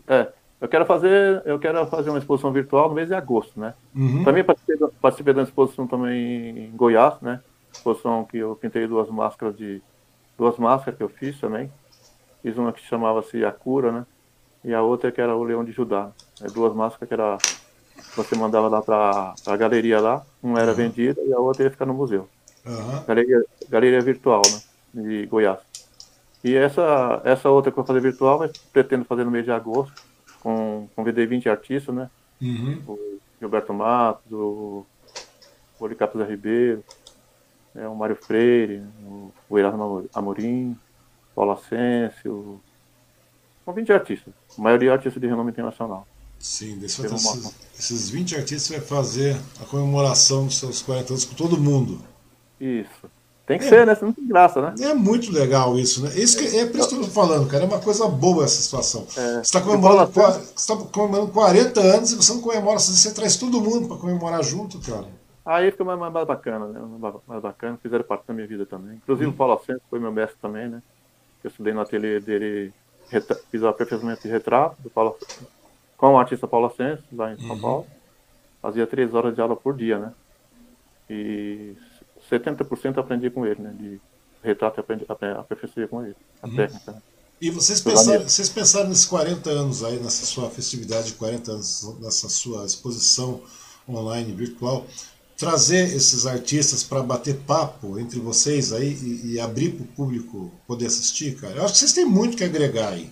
é, 0.06 0.28
eu 0.61 0.69
quero 0.69 0.85
fazer, 0.85 1.43
eu 1.47 1.59
quero 1.59 1.87
fazer 1.87 2.11
uma 2.11 2.19
exposição 2.19 2.53
virtual 2.53 2.89
no 2.89 2.95
mês 2.95 3.09
de 3.09 3.15
agosto, 3.15 3.59
né? 3.59 3.74
Uhum. 3.95 4.24
Também 4.24 4.45
participei, 4.45 4.77
participei 5.01 5.35
da 5.35 5.43
exposição 5.43 5.87
também 5.87 6.66
em 6.66 6.70
Goiás, 6.77 7.20
né? 7.23 7.41
Exposição 7.73 8.24
que 8.24 8.39
eu 8.39 8.55
pintei 8.57 8.87
duas 8.87 9.09
máscaras 9.09 9.57
de 9.57 9.81
duas 10.37 10.59
máscaras 10.59 10.97
que 10.97 11.03
eu 11.03 11.09
fiz 11.09 11.41
também. 11.41 11.70
Fiz 12.43 12.57
uma 12.59 12.73
que 12.73 12.81
chamava-se 12.82 13.45
A 13.45 13.53
Cura, 13.53 13.91
né? 13.91 14.07
E 14.62 14.74
a 14.74 14.82
outra 14.82 15.11
que 15.11 15.20
era 15.20 15.35
o 15.35 15.43
Leão 15.43 15.65
de 15.65 15.73
Judá. 15.73 16.11
É 16.43 16.47
duas 16.47 16.74
máscaras 16.74 17.09
que 17.09 17.15
era 17.15 17.39
você 18.16 18.35
mandava 18.35 18.69
lá 18.69 18.82
para 18.82 19.35
a 19.47 19.57
galeria 19.57 20.01
lá, 20.01 20.23
uma 20.43 20.61
era 20.61 20.70
uhum. 20.70 20.77
vendida 20.77 21.20
e 21.23 21.32
a 21.32 21.39
outra 21.39 21.65
ia 21.65 21.70
ficar 21.70 21.87
no 21.87 21.95
museu. 21.95 22.28
Uhum. 22.66 23.05
Galeria, 23.07 23.45
galeria 23.69 24.01
virtual, 24.01 24.43
né, 24.53 24.61
de 25.03 25.27
Goiás. 25.27 25.59
E 26.43 26.55
essa, 26.55 27.20
essa 27.24 27.51
outra 27.51 27.70
que 27.70 27.78
eu 27.78 27.82
vou 27.82 27.87
fazer 27.87 28.01
virtual, 28.01 28.39
mas 28.39 28.53
pretendo 28.73 29.05
fazer 29.05 29.24
no 29.24 29.31
mês 29.31 29.45
de 29.45 29.51
agosto, 29.51 30.03
com, 30.40 30.88
convidei 30.96 31.26
20 31.26 31.48
artistas, 31.48 31.94
né? 31.94 32.10
Uhum. 32.40 32.82
O 32.86 33.20
Gilberto 33.38 33.72
Matos, 33.72 34.32
o 34.32 34.84
Policarpo 35.78 36.18
Zé 36.18 36.24
Ribeiro, 36.24 36.84
é, 37.74 37.86
o 37.86 37.94
Mário 37.94 38.16
Freire, 38.16 38.82
o, 39.04 39.32
o 39.48 39.58
Erasmo 39.58 40.08
Amorim, 40.12 40.76
Paulo 41.34 41.52
Asensio, 41.52 42.60
com 43.64 43.72
20 43.72 43.92
artistas, 43.92 44.34
a 44.58 44.60
maioria 44.60 44.92
artistas 44.92 45.20
de 45.20 45.28
renome 45.28 45.50
internacional. 45.50 46.06
Sim, 46.38 46.78
desses, 46.78 46.98
uma... 46.98 47.52
esses 47.78 48.08
20 48.08 48.36
artistas 48.36 48.68
vai 48.68 48.80
fazer 48.80 49.36
a 49.60 49.64
comemoração 49.66 50.46
dos 50.46 50.58
seus 50.58 50.80
40 50.80 51.12
anos 51.12 51.24
com 51.26 51.34
todo 51.34 51.60
mundo. 51.60 52.00
Isso. 52.58 53.10
Tem 53.51 53.59
que 53.59 53.64
é, 53.64 53.68
ser, 53.68 53.85
né? 53.85 53.97
Senão 53.97 54.10
não 54.10 54.14
tem 54.14 54.28
graça, 54.28 54.62
né? 54.62 54.74
É 54.81 54.94
muito 54.94 55.32
legal 55.32 55.77
isso, 55.77 56.05
né? 56.05 56.10
Isso 56.14 56.39
que, 56.39 56.56
é 56.56 56.66
por 56.66 56.78
isso 56.78 56.89
que 56.89 56.94
eu 56.94 57.01
tô 57.01 57.09
falando, 57.09 57.51
cara. 57.51 57.64
É 57.64 57.66
uma 57.66 57.81
coisa 57.81 58.06
boa 58.06 58.44
essa 58.44 58.62
situação. 58.62 59.02
É. 59.16 59.32
Você 59.32 59.40
está 59.40 59.60
comemorando, 59.60 60.09
tá 60.12 60.77
comemorando 60.93 61.32
40 61.32 61.81
anos 61.81 62.12
e 62.12 62.16
você 62.16 62.32
não 62.32 62.40
comemora, 62.40 62.78
você 62.78 63.12
traz 63.12 63.36
todo 63.36 63.60
mundo 63.60 63.89
para 63.89 63.97
comemorar 63.97 64.44
junto, 64.44 64.78
cara. 64.81 65.09
Aí 65.44 65.72
fica 65.72 65.82
mais, 65.82 65.98
mais 65.98 66.27
bacana, 66.28 66.68
né? 66.68 66.81
Mais 67.27 67.43
bacana, 67.43 67.77
fizeram 67.82 68.05
parte 68.05 68.24
da 68.24 68.32
minha 68.32 68.47
vida 68.47 68.64
também. 68.64 69.01
Inclusive 69.02 69.27
hum. 69.27 69.31
o 69.31 69.36
Paulo 69.36 69.55
Ascenso 69.55 69.82
foi 69.90 69.98
meu 69.98 70.12
mestre 70.12 70.39
também, 70.40 70.68
né? 70.68 70.81
Eu 71.43 71.51
estudei 71.51 71.72
no 71.72 71.81
ateliê 71.81 72.20
dele, 72.20 72.72
fiz 73.51 73.62
o 73.62 73.66
aperfeiçoamento 73.66 74.22
de 74.22 74.28
retrato 74.28 74.81
do 74.81 74.90
Paulo 74.90 75.18
com 75.97 76.14
o 76.14 76.18
artista 76.20 76.47
Paulo 76.47 76.66
Ascenso, 76.66 77.02
lá 77.12 77.32
em 77.32 77.36
São 77.36 77.56
uhum. 77.56 77.60
Paulo. 77.60 77.86
Fazia 78.62 78.86
três 78.86 79.12
horas 79.12 79.35
de 79.35 79.40
aula 79.40 79.56
por 79.56 79.77
dia, 79.77 79.98
né? 79.98 80.12
E 81.10 81.74
70% 82.31 82.98
aprendi 82.98 83.31
com 83.31 83.47
ele, 83.47 83.61
né? 83.61 83.74
De 83.78 84.01
retrato 84.43 84.81
aprendi, 84.81 85.05
aperfeiçoei 85.09 85.86
com 85.86 86.02
ele, 86.02 86.16
a 86.43 86.47
uhum. 86.47 86.57
técnica. 86.57 86.93
Né? 86.93 87.02
E 87.40 87.51
vocês 87.51 87.81
pensaram, 87.81 88.23
vocês 88.23 88.48
pensaram 88.48 88.89
nesses 88.89 89.07
40 89.07 89.48
anos 89.51 89.82
aí, 89.82 89.98
nessa 89.98 90.27
sua 90.27 90.51
festividade 90.51 91.09
de 91.09 91.15
40 91.15 91.52
anos, 91.52 91.97
nessa 92.01 92.28
sua 92.28 92.66
exposição 92.66 93.40
online 93.89 94.32
virtual, 94.32 94.86
trazer 95.39 95.85
esses 95.85 96.27
artistas 96.27 96.85
para 96.85 97.02
bater 97.02 97.35
papo 97.47 97.98
entre 97.98 98.20
vocês 98.20 98.74
aí 98.74 98.93
e, 98.93 99.32
e 99.32 99.40
abrir 99.40 99.70
para 99.70 99.85
o 99.85 99.89
público 99.89 100.52
poder 100.66 100.86
assistir, 100.86 101.35
cara? 101.36 101.57
Eu 101.57 101.65
acho 101.65 101.73
que 101.73 101.78
vocês 101.78 101.94
têm 101.94 102.05
muito 102.05 102.36
que 102.36 102.44
agregar 102.44 102.90
aí. 102.90 103.11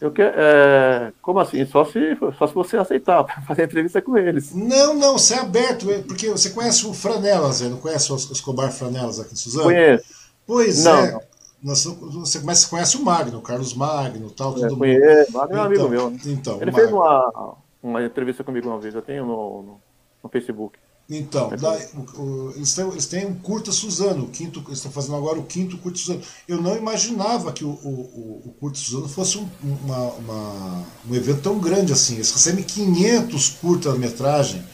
Eu 0.00 0.10
que, 0.10 0.22
é, 0.22 1.12
como 1.22 1.38
assim? 1.38 1.64
Só 1.66 1.84
se, 1.84 2.16
só 2.38 2.46
se 2.46 2.54
você 2.54 2.76
aceitar 2.76 3.24
fazer 3.46 3.64
entrevista 3.64 4.00
com 4.02 4.16
eles. 4.16 4.54
Não, 4.54 4.94
não, 4.94 5.18
você 5.18 5.34
é 5.34 5.38
aberto, 5.38 5.90
é, 5.90 5.98
porque 6.02 6.30
você 6.30 6.50
conhece 6.50 6.86
o 6.86 6.94
Franelas, 6.94 7.60
não 7.62 7.78
conhece 7.78 8.12
o 8.12 8.16
Escobar 8.16 8.70
Franelas 8.70 9.18
aqui 9.20 9.32
em 9.32 9.36
Suzano? 9.36 9.64
Conheço. 9.64 10.04
Pois 10.46 10.84
não, 10.84 10.98
é. 10.98 11.12
Não. 11.12 11.74
Você, 11.74 12.38
mas 12.40 12.58
você 12.58 12.68
conhece 12.68 12.96
o 12.96 13.02
Magno, 13.02 13.38
o 13.38 13.42
Carlos 13.42 13.74
Magno 13.74 14.30
tal, 14.30 14.52
é, 14.52 14.60
tudo 14.60 14.76
conheço, 14.76 15.32
Magno 15.32 15.56
é 15.56 15.60
um 15.60 15.64
amigo 15.64 15.80
então, 15.80 15.90
meu. 15.90 16.10
Né? 16.10 16.18
Então, 16.26 16.62
Ele 16.62 16.72
fez 16.72 16.92
uma, 16.92 17.56
uma 17.82 18.04
entrevista 18.04 18.44
comigo 18.44 18.68
uma 18.68 18.78
vez, 18.78 18.94
eu 18.94 19.02
tenho 19.02 19.24
no, 19.24 19.62
no, 19.62 19.80
no 20.22 20.28
Facebook. 20.28 20.78
Então, 21.08 21.50
o, 21.94 22.20
o, 22.20 22.52
eles, 22.56 22.74
têm, 22.74 22.88
eles 22.88 23.06
têm 23.06 23.26
um 23.26 23.34
curta 23.34 23.70
Suzano, 23.70 24.24
o 24.24 24.28
quinto, 24.28 24.60
eles 24.66 24.78
estão 24.78 24.90
fazendo 24.90 25.14
agora 25.14 25.38
o 25.38 25.44
quinto 25.44 25.78
curta 25.78 25.98
Suzano. 25.98 26.20
Eu 26.48 26.60
não 26.60 26.76
imaginava 26.76 27.52
que 27.52 27.64
o, 27.64 27.68
o, 27.68 28.42
o 28.44 28.54
curta 28.58 28.76
Suzano 28.76 29.08
fosse 29.08 29.38
um, 29.38 29.48
uma, 29.62 29.98
uma, 30.14 30.84
um 31.08 31.14
evento 31.14 31.42
tão 31.42 31.60
grande 31.60 31.92
assim. 31.92 32.14
Eles 32.14 32.32
recebem 32.32 32.64
500 32.64 33.50
curta-metragem 33.50 34.64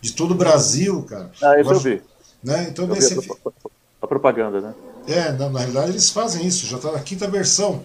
de 0.00 0.12
todo 0.12 0.30
o 0.30 0.34
Brasil, 0.34 1.02
cara. 1.02 1.30
Ah, 1.42 1.60
isso 1.60 1.70
eu, 1.70 1.74
eu 1.74 1.80
vi. 1.80 2.02
Né? 2.42 2.68
Então, 2.70 2.86
eu 2.86 2.94
nesse... 2.94 3.14
vi 3.14 3.30
a, 3.30 3.50
a, 4.00 4.06
propaganda, 4.06 4.60
né? 4.62 4.74
É, 5.06 5.32
na, 5.32 5.50
na 5.50 5.58
realidade 5.58 5.90
eles 5.90 6.08
fazem 6.08 6.46
isso, 6.46 6.66
já 6.66 6.76
está 6.76 6.90
na 6.90 7.00
quinta 7.00 7.28
versão. 7.28 7.82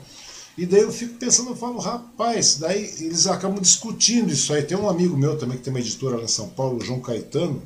E 0.57 0.65
daí 0.65 0.81
eu 0.81 0.91
fico 0.91 1.13
pensando, 1.15 1.51
eu 1.51 1.55
falo, 1.55 1.77
rapaz, 1.77 2.57
daí 2.57 2.83
eles 2.99 3.27
acabam 3.27 3.61
discutindo 3.61 4.31
isso 4.31 4.51
aí. 4.51 4.63
Tem 4.63 4.75
um 4.75 4.89
amigo 4.89 5.15
meu 5.15 5.37
também 5.37 5.57
que 5.57 5.63
tem 5.63 5.71
uma 5.71 5.79
editora 5.79 6.17
lá 6.17 6.23
em 6.23 6.27
São 6.27 6.49
Paulo, 6.49 6.83
João 6.83 6.99
Caetano, 6.99 7.61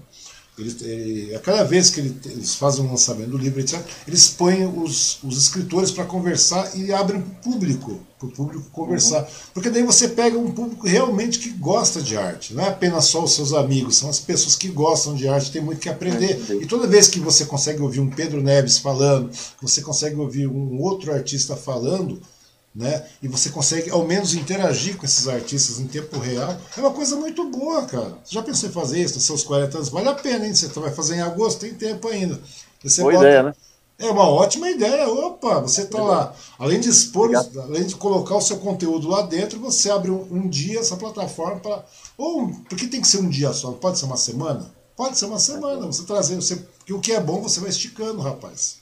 ele, 0.57 0.75
ele, 0.81 1.35
a 1.35 1.39
cada 1.39 1.63
vez 1.63 1.89
que 1.89 1.99
ele, 2.01 2.19
eles 2.25 2.55
fazem 2.55 2.83
um 2.83 2.91
lançamento 2.91 3.29
do 3.29 3.37
livro, 3.37 3.59
etc., 3.59 3.79
eles 4.07 4.27
põem 4.27 4.65
os, 4.65 5.17
os 5.23 5.37
escritores 5.37 5.91
para 5.91 6.03
conversar 6.03 6.75
e 6.75 6.91
abrem 6.91 7.21
para 7.21 7.31
o 7.31 7.53
público, 7.53 7.99
para 8.19 8.27
o 8.27 8.31
público 8.31 8.69
conversar. 8.71 9.21
Uhum. 9.21 9.27
Porque 9.53 9.69
daí 9.69 9.83
você 9.83 10.09
pega 10.09 10.37
um 10.37 10.51
público 10.51 10.85
realmente 10.85 11.39
que 11.39 11.49
gosta 11.51 12.01
de 12.01 12.17
arte. 12.17 12.53
Não 12.53 12.63
é 12.63 12.67
apenas 12.67 13.05
só 13.05 13.23
os 13.23 13.33
seus 13.33 13.53
amigos, 13.53 13.95
são 13.95 14.09
as 14.09 14.19
pessoas 14.19 14.55
que 14.55 14.67
gostam 14.67 15.15
de 15.15 15.27
arte, 15.27 15.51
tem 15.51 15.61
muito 15.61 15.79
que 15.79 15.89
aprender. 15.89 16.43
Uhum. 16.49 16.61
E 16.61 16.65
toda 16.65 16.87
vez 16.87 17.07
que 17.07 17.19
você 17.19 17.45
consegue 17.45 17.81
ouvir 17.81 18.01
um 18.01 18.09
Pedro 18.09 18.41
Neves 18.41 18.77
falando, 18.77 19.31
você 19.61 19.81
consegue 19.81 20.15
ouvir 20.17 20.47
um 20.47 20.81
outro 20.81 21.13
artista 21.13 21.55
falando, 21.55 22.21
né? 22.73 23.05
E 23.21 23.27
você 23.27 23.49
consegue 23.49 23.89
ao 23.89 24.05
menos 24.05 24.33
interagir 24.33 24.97
com 24.97 25.05
esses 25.05 25.27
artistas 25.27 25.79
em 25.79 25.87
tempo 25.87 26.17
real. 26.17 26.57
É 26.75 26.79
uma 26.79 26.91
coisa 26.91 27.15
muito 27.17 27.49
boa, 27.49 27.85
cara. 27.85 28.17
Você 28.23 28.35
já 28.35 28.41
pensou 28.41 28.69
em 28.69 28.71
fazer 28.71 29.01
isso 29.01 29.15
nos 29.15 29.25
seus 29.25 29.43
40 29.43 29.77
anos? 29.77 29.89
Vale 29.89 30.09
a 30.09 30.15
pena, 30.15 30.45
hein? 30.45 30.53
Você 30.53 30.67
vai 30.79 30.91
fazer 30.91 31.15
em 31.15 31.21
agosto, 31.21 31.59
tem 31.59 31.73
tempo 31.73 32.07
ainda. 32.07 32.39
Você 32.83 33.01
Boa 33.01 33.13
bota... 33.13 33.25
ideia, 33.25 33.43
né? 33.43 33.53
É 33.99 34.09
uma 34.09 34.27
ótima 34.27 34.67
ideia. 34.67 35.07
Opa, 35.07 35.59
você 35.59 35.83
está 35.83 36.01
lá. 36.01 36.33
Além 36.57 36.79
de 36.79 36.89
expor, 36.89 37.25
Obrigado. 37.25 37.61
além 37.61 37.85
de 37.85 37.95
colocar 37.95 38.35
o 38.35 38.41
seu 38.41 38.57
conteúdo 38.57 39.07
lá 39.07 39.21
dentro, 39.21 39.59
você 39.59 39.91
abre 39.91 40.09
um, 40.09 40.27
um 40.31 40.49
dia 40.49 40.79
essa 40.79 40.97
plataforma 40.97 41.59
para. 41.59 41.85
Ou 42.17 42.49
porque 42.67 42.87
tem 42.87 42.99
que 42.99 43.07
ser 43.07 43.19
um 43.19 43.29
dia 43.29 43.53
só? 43.53 43.71
Pode 43.73 43.99
ser 43.99 44.05
uma 44.05 44.17
semana? 44.17 44.71
Pode 44.95 45.19
ser 45.19 45.25
uma 45.25 45.37
semana. 45.37 45.85
Você 45.85 46.03
trazer. 46.03 46.35
Você... 46.35 46.55
Porque 46.55 46.93
o 46.93 46.99
que 46.99 47.11
é 47.11 47.19
bom 47.19 47.41
você 47.41 47.59
vai 47.59 47.69
esticando, 47.69 48.21
rapaz. 48.21 48.81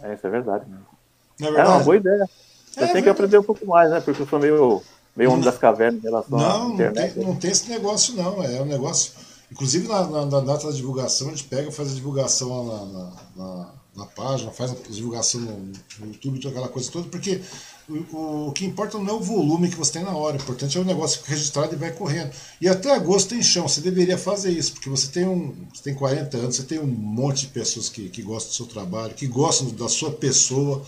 É, 0.00 0.14
isso 0.14 0.26
é 0.26 0.30
verdade. 0.30 0.64
Não 0.68 1.48
é, 1.48 1.50
verdade? 1.50 1.68
é 1.68 1.72
uma 1.72 1.82
boa 1.82 1.96
ideia. 1.96 2.30
Você 2.70 2.84
é, 2.84 2.92
tem 2.92 3.02
que 3.02 3.08
aprender 3.08 3.38
um 3.38 3.42
pouco 3.42 3.66
mais, 3.66 3.90
né? 3.90 4.00
Porque 4.00 4.22
eu 4.22 4.26
sou 4.26 4.38
meio, 4.38 4.82
meio 5.16 5.32
homem 5.32 5.44
das 5.44 5.58
cavernas 5.58 6.00
em 6.00 6.04
relação 6.04 6.38
não, 6.38 6.70
à 6.70 6.74
internet. 6.74 7.08
Não 7.08 7.14
tem, 7.14 7.24
não 7.24 7.36
tem 7.36 7.50
esse 7.50 7.68
negócio, 7.68 8.14
não. 8.14 8.42
É 8.42 8.62
um 8.62 8.66
negócio. 8.66 9.12
Inclusive 9.50 9.88
na, 9.88 10.06
na, 10.06 10.26
na 10.26 10.40
data 10.40 10.68
da 10.68 10.72
divulgação, 10.72 11.28
a 11.28 11.30
gente 11.30 11.44
pega 11.44 11.68
e 11.68 11.72
faz 11.72 11.90
a 11.90 11.94
divulgação 11.94 12.64
na, 12.66 12.84
na, 12.84 13.12
na, 13.36 13.72
na 13.96 14.06
página, 14.06 14.52
faz 14.52 14.70
a 14.70 14.74
divulgação 14.88 15.40
no, 15.40 15.72
no 15.98 16.06
YouTube, 16.06 16.46
aquela 16.46 16.68
coisa 16.68 16.88
toda, 16.92 17.08
porque 17.08 17.40
o, 17.88 18.46
o, 18.48 18.52
que 18.52 18.64
importa 18.64 18.96
não 18.96 19.08
é 19.08 19.12
o 19.12 19.20
volume 19.20 19.68
que 19.68 19.74
você 19.74 19.94
tem 19.94 20.04
na 20.04 20.14
hora, 20.14 20.36
o 20.36 20.40
importante 20.40 20.78
é 20.78 20.80
o 20.80 20.84
negócio 20.84 21.18
que 21.18 21.24
fica 21.24 21.34
registrado 21.34 21.74
e 21.74 21.76
vai 21.76 21.90
correndo. 21.90 22.30
E 22.60 22.68
até 22.68 22.94
agosto 22.94 23.30
tem 23.30 23.42
chão, 23.42 23.66
você 23.66 23.80
deveria 23.80 24.16
fazer 24.16 24.52
isso, 24.52 24.74
porque 24.74 24.88
você 24.88 25.08
tem 25.08 25.26
um. 25.26 25.52
Você 25.74 25.82
tem 25.82 25.94
40 25.94 26.36
anos, 26.36 26.56
você 26.56 26.62
tem 26.62 26.78
um 26.78 26.86
monte 26.86 27.40
de 27.40 27.46
pessoas 27.48 27.88
que, 27.88 28.08
que 28.08 28.22
gostam 28.22 28.50
do 28.50 28.54
seu 28.54 28.66
trabalho, 28.66 29.14
que 29.14 29.26
gostam 29.26 29.70
da 29.70 29.88
sua 29.88 30.12
pessoa 30.12 30.84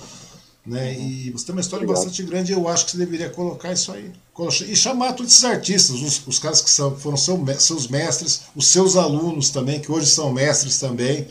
né? 0.65 0.95
E 0.95 1.31
você 1.31 1.47
tem 1.47 1.55
uma 1.55 1.61
história 1.61 1.85
Obrigado. 1.85 2.05
bastante 2.05 2.23
grande 2.23 2.53
eu 2.53 2.69
acho 2.69 2.85
que 2.87 2.93
você 2.93 2.99
deveria 2.99 3.29
colocar 3.31 3.73
isso 3.73 3.93
aí. 3.93 4.13
E 4.67 4.77
chamar 4.77 5.13
todos 5.13 5.33
esses 5.33 5.45
artistas, 5.45 6.01
os, 6.01 6.27
os 6.27 6.39
caras 6.39 6.61
que 6.61 6.71
são, 6.71 6.97
foram 6.97 7.17
seu, 7.17 7.39
seus 7.59 7.89
mestres, 7.89 8.43
os 8.55 8.69
seus 8.69 8.97
alunos 8.97 9.51
também, 9.51 9.81
que 9.81 9.91
hoje 9.91 10.07
são 10.07 10.33
mestres 10.33 10.79
também. 10.79 11.27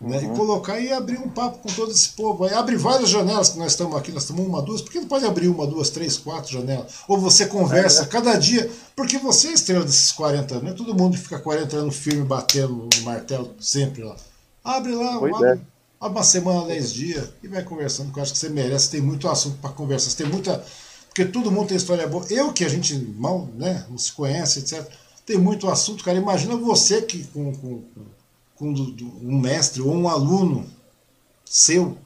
Né? 0.00 0.18
Uhum. 0.18 0.32
E 0.32 0.36
colocar 0.36 0.80
e 0.80 0.92
abrir 0.92 1.18
um 1.18 1.28
papo 1.28 1.58
com 1.58 1.68
todo 1.74 1.90
esse 1.90 2.10
povo. 2.10 2.44
Aí 2.44 2.54
abre 2.54 2.76
várias 2.76 3.10
janelas 3.10 3.50
que 3.50 3.58
nós 3.58 3.72
estamos 3.72 3.96
aqui, 3.96 4.12
nós 4.12 4.22
estamos 4.22 4.46
uma, 4.46 4.62
duas, 4.62 4.80
por 4.80 4.92
que 4.92 5.00
não 5.00 5.08
pode 5.08 5.26
abrir 5.26 5.48
uma, 5.48 5.66
duas, 5.66 5.90
três, 5.90 6.16
quatro 6.16 6.52
janelas? 6.52 6.92
Ou 7.08 7.18
você 7.18 7.46
conversa 7.46 8.02
é, 8.02 8.06
cada 8.06 8.34
dia, 8.36 8.70
porque 8.96 9.18
você 9.18 9.48
é 9.48 9.52
estrela 9.52 9.84
desses 9.84 10.12
40 10.12 10.54
anos, 10.54 10.64
não 10.64 10.72
é 10.72 10.74
todo 10.74 10.94
mundo 10.94 11.18
fica 11.18 11.38
40 11.38 11.76
anos 11.76 11.96
firme 11.96 12.24
batendo 12.24 12.88
no 12.94 13.02
martelo 13.02 13.54
sempre 13.60 14.02
lá. 14.02 14.16
Abre 14.64 14.94
lá, 14.94 15.16
abre, 15.16 15.32
é 15.48 15.58
uma 16.08 16.22
semana, 16.22 16.66
dez 16.66 16.92
dias, 16.92 17.28
e 17.42 17.48
vai 17.48 17.62
conversando, 17.62 18.06
porque 18.06 18.20
eu 18.20 18.22
acho 18.22 18.32
que 18.32 18.38
você 18.38 18.48
merece, 18.48 18.90
tem 18.90 19.00
muito 19.00 19.28
assunto 19.28 19.58
para 19.58 19.70
conversar, 19.70 20.16
tem 20.16 20.26
muita. 20.26 20.64
Porque 21.08 21.24
todo 21.24 21.50
mundo 21.50 21.68
tem 21.68 21.76
história 21.76 22.06
boa. 22.06 22.24
Eu, 22.30 22.52
que 22.52 22.64
a 22.64 22.68
gente 22.68 22.96
mal 22.96 23.46
né, 23.54 23.84
não 23.90 23.98
se 23.98 24.12
conhece, 24.12 24.60
etc., 24.60 24.88
tem 25.26 25.36
muito 25.36 25.68
assunto, 25.68 26.02
cara. 26.02 26.16
Imagina 26.16 26.56
você 26.56 27.02
que 27.02 27.24
com, 27.24 27.52
com, 27.54 27.84
com 28.56 28.68
um 29.22 29.38
mestre 29.38 29.82
ou 29.82 29.94
um 29.94 30.08
aluno 30.08 30.66
seu. 31.44 31.98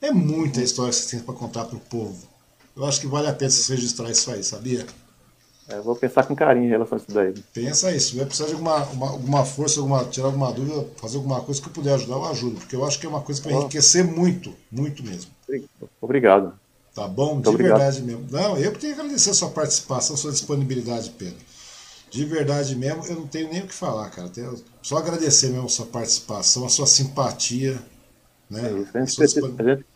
É 0.00 0.10
muita 0.10 0.62
história 0.62 0.90
que 0.90 0.96
você 0.96 1.16
tem 1.16 1.24
para 1.24 1.34
contar 1.34 1.66
para 1.66 1.76
o 1.76 1.80
povo. 1.80 2.26
Eu 2.74 2.86
acho 2.86 3.00
que 3.00 3.06
vale 3.06 3.28
a 3.28 3.32
pena 3.32 3.50
você 3.50 3.74
registrar 3.74 4.10
isso 4.10 4.30
aí, 4.30 4.42
sabia? 4.42 4.86
É, 5.70 5.80
vou 5.80 5.94
pensar 5.94 6.24
com 6.24 6.34
carinho 6.34 6.66
em 6.66 6.68
relação 6.68 6.98
a 6.98 7.00
isso 7.00 7.12
daí. 7.12 7.32
Pensa 7.54 7.94
isso. 7.94 8.10
Se 8.10 8.16
vai 8.16 8.26
precisar 8.26 8.48
de 8.48 8.54
alguma, 8.54 8.84
uma, 8.86 9.10
alguma 9.10 9.44
força, 9.44 9.78
alguma, 9.78 10.04
tirar 10.04 10.26
alguma 10.26 10.52
dúvida, 10.52 10.86
fazer 10.96 11.16
alguma 11.16 11.40
coisa 11.40 11.60
que 11.60 11.68
eu 11.68 11.72
puder 11.72 11.94
ajudar, 11.94 12.16
eu 12.16 12.24
ajudo. 12.24 12.56
Porque 12.56 12.74
eu 12.74 12.84
acho 12.84 12.98
que 12.98 13.06
é 13.06 13.08
uma 13.08 13.20
coisa 13.20 13.40
para 13.40 13.52
enriquecer 13.52 14.04
muito, 14.04 14.52
muito 14.70 15.02
mesmo. 15.04 15.30
Obrigado. 16.00 16.52
Tá 16.94 17.06
bom? 17.06 17.34
Muito 17.34 17.44
de 17.44 17.50
obrigado. 17.50 17.78
verdade 17.78 18.02
mesmo. 18.02 18.26
Não, 18.30 18.56
eu 18.56 18.72
tenho 18.72 18.94
que 18.94 19.00
agradecer 19.00 19.30
a 19.30 19.34
sua 19.34 19.50
participação, 19.50 20.14
a 20.14 20.18
sua 20.18 20.32
disponibilidade, 20.32 21.10
Pedro. 21.10 21.38
De 22.10 22.24
verdade 22.24 22.74
mesmo, 22.74 23.06
eu 23.06 23.14
não 23.14 23.26
tenho 23.28 23.48
nem 23.48 23.62
o 23.62 23.66
que 23.68 23.74
falar, 23.74 24.10
cara. 24.10 24.28
Só 24.82 24.96
agradecer 24.96 25.50
mesmo 25.50 25.66
a 25.66 25.68
sua 25.68 25.86
participação, 25.86 26.66
a 26.66 26.68
sua 26.68 26.86
simpatia. 26.86 27.80
Né? 28.50 28.62
É. 28.62 28.98
A 28.98 29.00
gente, 29.04 29.16
precisa, 29.16 29.46
a 29.46 29.62
gente 29.62 29.86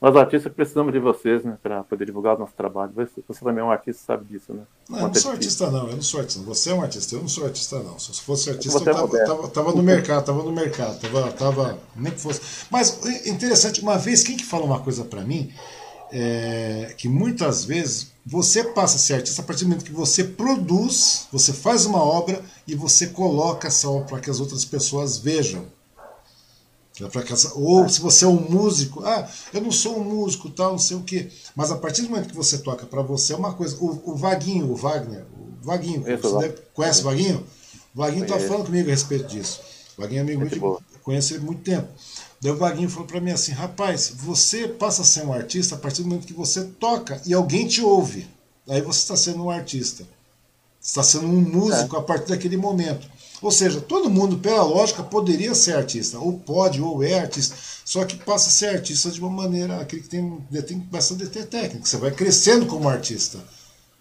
nós 0.00 0.14
artistas 0.14 0.52
precisamos 0.52 0.92
de 0.92 1.00
vocês, 1.00 1.44
né, 1.44 1.58
para 1.60 1.82
poder 1.82 2.04
divulgar 2.04 2.36
o 2.36 2.38
nosso 2.38 2.52
trabalho. 2.56 2.92
Você, 2.94 3.20
você, 3.26 3.40
também 3.44 3.60
é 3.60 3.64
um 3.64 3.70
artista, 3.70 4.02
sabe 4.06 4.24
disso, 4.26 4.54
né? 4.54 4.62
Não, 4.88 4.98
eu 5.00 5.06
não 5.08 5.14
sou 5.14 5.32
artista 5.32 5.70
não, 5.70 5.88
eu 5.88 5.96
não 5.96 6.02
sou 6.02 6.20
artista. 6.20 6.42
Você 6.42 6.70
é 6.70 6.74
um 6.74 6.82
artista, 6.82 7.14
eu 7.16 7.20
não 7.20 7.28
sou 7.28 7.44
artista 7.44 7.78
não. 7.80 7.98
Se 7.98 8.20
fosse 8.22 8.48
artista, 8.48 8.78
eu 8.78 8.84
tava, 8.84 9.18
é 9.18 9.24
tava, 9.24 9.48
tava, 9.48 9.72
no 9.72 9.82
mercado, 9.82 10.24
tava 10.24 10.42
no 10.44 10.52
mercado, 10.52 11.00
tava, 11.00 11.32
tava 11.32 11.78
nem 11.96 12.12
que 12.12 12.20
fosse. 12.20 12.40
Mas 12.70 13.04
interessante, 13.26 13.80
uma 13.80 13.98
vez 13.98 14.22
quem 14.22 14.36
que 14.36 14.44
fala 14.44 14.64
uma 14.64 14.80
coisa 14.80 15.04
para 15.04 15.22
mim 15.22 15.52
é 16.12 16.94
que 16.96 17.08
muitas 17.08 17.64
vezes 17.64 18.12
você 18.24 18.62
passa 18.62 18.96
a 18.96 18.98
ser 18.98 19.14
artista 19.14 19.42
a 19.42 19.44
partir 19.44 19.64
do 19.64 19.70
momento 19.70 19.84
que 19.84 19.92
você 19.92 20.22
produz, 20.22 21.26
você 21.32 21.52
faz 21.52 21.86
uma 21.86 22.02
obra 22.02 22.40
e 22.66 22.74
você 22.74 23.08
coloca 23.08 23.66
essa 23.66 23.88
obra 23.88 24.06
para 24.06 24.20
que 24.20 24.30
as 24.30 24.38
outras 24.38 24.64
pessoas 24.64 25.18
vejam. 25.18 25.66
Ou 27.54 27.88
se 27.88 28.00
você 28.00 28.24
é 28.24 28.28
um 28.28 28.40
músico, 28.40 29.04
ah, 29.04 29.28
eu 29.52 29.60
não 29.60 29.70
sou 29.70 30.00
um 30.00 30.04
músico, 30.04 30.50
tal, 30.50 30.72
não 30.72 30.78
sei 30.78 30.96
o 30.96 31.02
quê. 31.02 31.28
Mas 31.54 31.70
a 31.70 31.76
partir 31.76 32.02
do 32.02 32.10
momento 32.10 32.28
que 32.28 32.36
você 32.36 32.58
toca 32.58 32.86
para 32.86 33.02
você 33.02 33.32
é 33.32 33.36
uma 33.36 33.54
coisa. 33.54 33.76
O, 33.76 34.12
o 34.12 34.14
Vaguinho, 34.16 34.70
o 34.70 34.74
Wagner, 34.74 35.24
o 35.62 35.64
Vaguinho, 35.64 36.02
você 36.02 36.38
deve, 36.38 36.62
conhece 36.74 37.00
o 37.00 37.04
Vaguinho? 37.04 37.46
O 37.94 37.98
Vaguinho 37.98 38.24
está 38.24 38.38
falando 38.38 38.66
comigo 38.66 38.88
a 38.88 38.92
respeito 38.92 39.26
disso. 39.26 39.60
O 39.96 40.02
Vaguinho 40.02 40.20
é 40.20 40.22
amigo 40.22 40.40
muito, 40.40 40.82
conheço 41.02 41.34
ele 41.34 41.42
há 41.42 41.46
muito 41.46 41.62
tempo. 41.62 41.88
Daí 42.40 42.52
o 42.52 42.56
Vaguinho 42.56 42.88
falou 42.88 43.06
para 43.06 43.20
mim 43.20 43.30
assim: 43.30 43.52
rapaz, 43.52 44.12
você 44.14 44.68
passa 44.68 45.02
a 45.02 45.04
ser 45.04 45.24
um 45.24 45.32
artista 45.32 45.74
a 45.74 45.78
partir 45.78 46.02
do 46.02 46.08
momento 46.08 46.26
que 46.26 46.32
você 46.32 46.64
toca 46.64 47.20
e 47.26 47.34
alguém 47.34 47.66
te 47.66 47.80
ouve. 47.80 48.28
Aí 48.68 48.80
você 48.82 49.00
está 49.00 49.16
sendo 49.16 49.44
um 49.44 49.50
artista. 49.50 50.04
Você 50.80 50.90
está 50.90 51.02
sendo 51.02 51.26
um 51.26 51.40
músico 51.40 51.96
é. 51.96 51.98
a 51.98 52.02
partir 52.02 52.28
daquele 52.28 52.56
momento. 52.56 53.08
Ou 53.40 53.50
seja, 53.50 53.80
todo 53.80 54.10
mundo, 54.10 54.38
pela 54.38 54.62
lógica, 54.62 55.02
poderia 55.02 55.54
ser 55.54 55.76
artista, 55.76 56.18
ou 56.18 56.38
pode, 56.38 56.80
ou 56.80 57.02
é 57.02 57.20
artista, 57.20 57.54
só 57.84 58.04
que 58.04 58.16
passa 58.16 58.48
a 58.48 58.52
ser 58.52 58.66
artista 58.76 59.10
de 59.10 59.20
uma 59.20 59.30
maneira, 59.30 59.80
aquele 59.80 60.02
que 60.02 60.08
tem, 60.08 60.38
tem 60.66 60.78
bastante 60.78 61.26
ter 61.26 61.46
técnica, 61.46 61.86
você 61.86 61.96
vai 61.96 62.10
crescendo 62.10 62.66
como 62.66 62.88
artista. 62.88 63.38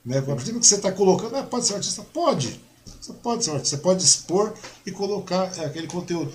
Né? 0.04 0.18
A 0.20 0.22
partir 0.22 0.52
do 0.54 0.60
que 0.60 0.66
você 0.66 0.76
está 0.76 0.92
colocando, 0.92 1.36
ah, 1.36 1.44
pode 1.44 1.68
ser 1.68 1.76
artista? 1.76 2.02
Pode. 2.02 2.60
Você 3.00 3.14
pode 3.14 3.44
ser 3.44 3.52
artista, 3.52 3.76
você 3.76 3.84
pode 3.84 4.04
expor 4.04 4.54
e 4.86 4.92
colocar 4.92 5.52
é, 5.58 5.66
aquele 5.66 5.88
conteúdo. 5.88 6.32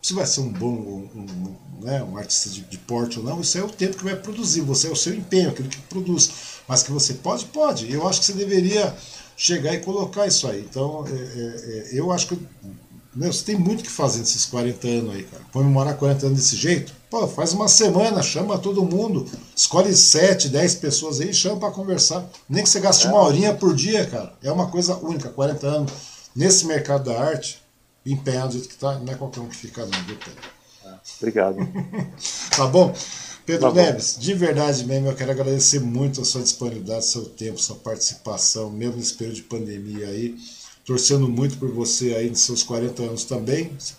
Se 0.00 0.12
vai 0.12 0.26
ser 0.26 0.40
um 0.40 0.52
bom 0.52 0.68
um, 0.68 1.08
um, 1.16 1.56
né, 1.82 2.02
um 2.04 2.18
artista 2.18 2.50
de, 2.50 2.60
de, 2.60 2.76
porte 2.76 3.18
ou 3.18 3.24
não, 3.24 3.40
isso 3.40 3.56
é 3.56 3.62
o 3.62 3.70
tempo 3.70 3.96
que 3.96 4.04
vai 4.04 4.14
produzir, 4.14 4.60
você 4.60 4.88
é 4.88 4.90
o 4.90 4.96
seu 4.96 5.14
empenho, 5.14 5.48
aquilo 5.48 5.68
que 5.68 5.80
produz. 5.82 6.30
Mas 6.68 6.82
que 6.82 6.92
você 6.92 7.14
pode, 7.14 7.46
pode. 7.46 7.90
Eu 7.90 8.06
acho 8.06 8.20
que 8.20 8.26
você 8.26 8.34
deveria 8.34 8.94
chegar 9.36 9.74
e 9.74 9.80
colocar 9.80 10.26
isso 10.26 10.46
aí. 10.46 10.60
Então, 10.60 11.04
é, 11.06 11.10
é, 11.10 11.96
é 11.96 12.00
eu 12.00 12.10
acho 12.12 12.28
que 12.28 12.38
você 13.16 13.44
tem 13.44 13.56
muito 13.56 13.84
que 13.84 13.90
fazer 13.90 14.18
nesses 14.18 14.44
40 14.46 14.88
anos 14.88 15.14
aí, 15.14 15.22
cara. 15.22 15.42
Comemorar 15.52 15.96
40 15.96 16.26
anos 16.26 16.38
desse 16.38 16.56
jeito, 16.56 16.92
pô, 17.08 17.28
faz 17.28 17.52
uma 17.52 17.68
semana, 17.68 18.22
chama 18.22 18.58
todo 18.58 18.84
mundo, 18.84 19.26
escolhe 19.54 19.94
7, 19.94 20.48
10 20.48 20.74
pessoas 20.76 21.20
aí 21.20 21.30
e 21.30 21.34
chama 21.34 21.60
para 21.60 21.70
conversar. 21.70 22.28
Nem 22.48 22.64
que 22.64 22.68
você 22.68 22.80
gaste 22.80 23.06
é. 23.06 23.10
uma 23.10 23.20
horinha 23.20 23.54
por 23.54 23.74
dia, 23.74 24.04
cara. 24.06 24.32
É 24.42 24.50
uma 24.50 24.68
coisa 24.68 24.96
única, 24.96 25.28
40 25.28 25.66
anos 25.66 25.92
nesse 26.34 26.66
mercado 26.66 27.04
da 27.04 27.20
arte, 27.20 27.62
empenhado 28.04 28.48
do 28.48 28.52
jeito 28.54 28.68
que 28.68 28.76
tá, 28.76 28.98
não 28.98 29.12
é 29.12 29.16
qualquer 29.16 29.40
um 29.40 29.48
que 29.48 29.56
fica 29.56 29.86
não, 29.86 30.02
viu, 30.02 30.16
Pedro? 30.16 30.50
É, 30.84 30.94
obrigado. 31.20 31.56
tá 32.56 32.66
bom? 32.66 32.92
Pedro 33.46 33.68
tá 33.68 33.74
Neves, 33.74 34.16
de 34.18 34.32
verdade 34.32 34.84
mesmo, 34.84 35.08
eu 35.08 35.14
quero 35.14 35.30
agradecer 35.30 35.78
muito 35.78 36.20
a 36.20 36.24
sua 36.24 36.40
disponibilidade, 36.40 37.04
seu 37.04 37.26
tempo, 37.26 37.60
sua 37.60 37.76
participação, 37.76 38.70
mesmo 38.70 38.96
nesse 38.96 39.14
período 39.14 39.36
de 39.36 39.42
pandemia 39.42 40.06
aí. 40.08 40.34
Torcendo 40.84 41.28
muito 41.28 41.56
por 41.58 41.70
você 41.70 42.14
aí 42.14 42.28
nos 42.28 42.40
seus 42.40 42.62
40 42.62 43.02
anos 43.02 43.24
também. 43.24 43.70
Se 43.78 43.94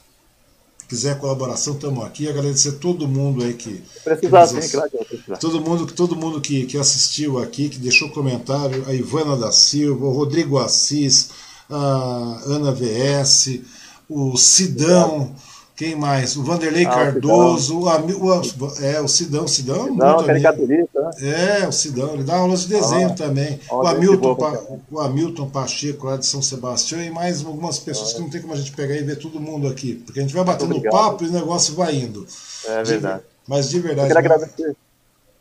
quiser 0.87 1.19
colaboração, 1.19 1.73
estamos 1.73 2.03
aqui. 2.03 2.27
Agradecer 2.27 2.73
todo 2.73 3.07
mundo 3.07 3.43
aí 3.43 3.53
que. 3.53 3.81
Precisar, 4.03 4.47
sim, 4.47 4.69
claro 4.69 4.91
Todo 5.39 5.61
mundo, 5.61 5.87
todo 5.87 6.15
mundo 6.15 6.41
que, 6.41 6.65
que 6.65 6.77
assistiu 6.77 7.39
aqui, 7.39 7.69
que 7.69 7.79
deixou 7.79 8.09
comentário, 8.11 8.83
a 8.87 8.93
Ivana 8.93 9.35
da 9.35 9.51
Silva, 9.51 10.05
o 10.05 10.11
Rodrigo 10.11 10.59
Assis, 10.59 11.29
a 11.69 12.41
Ana 12.45 12.71
VS, 12.71 13.61
o 14.07 14.37
Sidão. 14.37 15.21
Obrigado 15.23 15.54
quem 15.75 15.93
mais? 15.95 16.37
O 16.37 16.43
Vanderlei 16.43 16.85
ah, 16.85 16.89
Cardoso, 16.89 17.79
o, 17.79 17.83
o, 17.83 18.81
é, 18.81 19.01
o 19.01 19.07
Sidão, 19.07 19.45
Sidão, 19.45 19.87
Sidão 19.87 19.87
muito 19.87 20.25
caricaturista, 20.25 21.01
né? 21.01 21.61
É, 21.63 21.67
o 21.67 21.71
Sidão, 21.71 22.13
ele 22.13 22.23
dá 22.23 22.37
aulas 22.37 22.61
de 22.61 22.69
desenho 22.69 23.09
ah, 23.09 23.13
também. 23.13 23.59
O 23.69 23.85
Hamilton, 23.85 24.35
pa, 24.35 24.63
o 24.89 24.99
Hamilton 25.01 25.49
Pacheco 25.49 26.07
lá 26.07 26.15
de 26.15 26.25
São 26.25 26.41
Sebastião 26.41 27.01
e 27.01 27.09
mais 27.09 27.45
algumas 27.45 27.77
pessoas 27.77 28.11
ah. 28.11 28.15
que 28.15 28.21
não 28.21 28.29
tem 28.29 28.41
como 28.41 28.53
a 28.53 28.57
gente 28.57 28.71
pegar 28.71 28.95
e 28.95 29.03
ver 29.03 29.17
todo 29.17 29.39
mundo 29.39 29.67
aqui. 29.67 29.95
Porque 29.95 30.19
a 30.19 30.21
gente 30.21 30.33
vai 30.33 30.45
batendo 30.45 30.81
papo 30.83 31.25
e 31.25 31.27
o 31.27 31.31
negócio 31.31 31.75
vai 31.75 31.93
indo. 31.93 32.25
É 32.67 32.83
verdade. 32.83 33.19
De, 33.19 33.25
mas 33.45 33.69
de 33.69 33.79
verdade. 33.79 34.09
Eu 34.09 34.15
quero, 34.15 34.19
agradecer, 34.19 34.75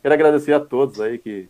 quero 0.01 0.13
agradecer 0.13 0.53
a 0.53 0.59
todos 0.59 0.99
aí 0.99 1.17
que 1.17 1.47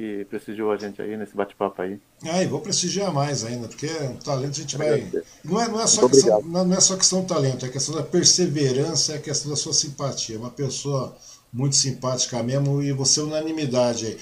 que 0.00 0.24
prestigiou 0.24 0.72
a 0.72 0.78
gente 0.78 1.02
aí 1.02 1.14
nesse 1.14 1.36
bate-papo 1.36 1.82
aí. 1.82 2.00
Ah, 2.24 2.42
e 2.42 2.46
vou 2.46 2.60
prestigiar 2.60 3.12
mais 3.12 3.44
ainda, 3.44 3.68
porque 3.68 3.86
o 3.86 4.24
talento 4.24 4.52
a 4.52 4.62
gente 4.62 4.78
vai. 4.78 5.06
Não 5.44 5.60
é, 5.60 5.68
não, 5.68 5.78
é 5.78 5.86
só 5.86 6.08
questão, 6.08 6.42
não 6.42 6.74
é 6.74 6.80
só 6.80 6.96
questão 6.96 7.20
do 7.20 7.26
talento, 7.26 7.66
é 7.66 7.68
questão 7.68 7.94
da 7.94 8.02
perseverança, 8.02 9.12
é 9.12 9.18
questão 9.18 9.50
da 9.50 9.56
sua 9.56 9.74
simpatia. 9.74 10.38
Uma 10.38 10.50
pessoa 10.50 11.14
muito 11.52 11.76
simpática 11.76 12.42
mesmo 12.42 12.82
e 12.82 12.92
você 12.92 13.20
é 13.20 13.24
unanimidade 13.24 14.06
aí. 14.06 14.18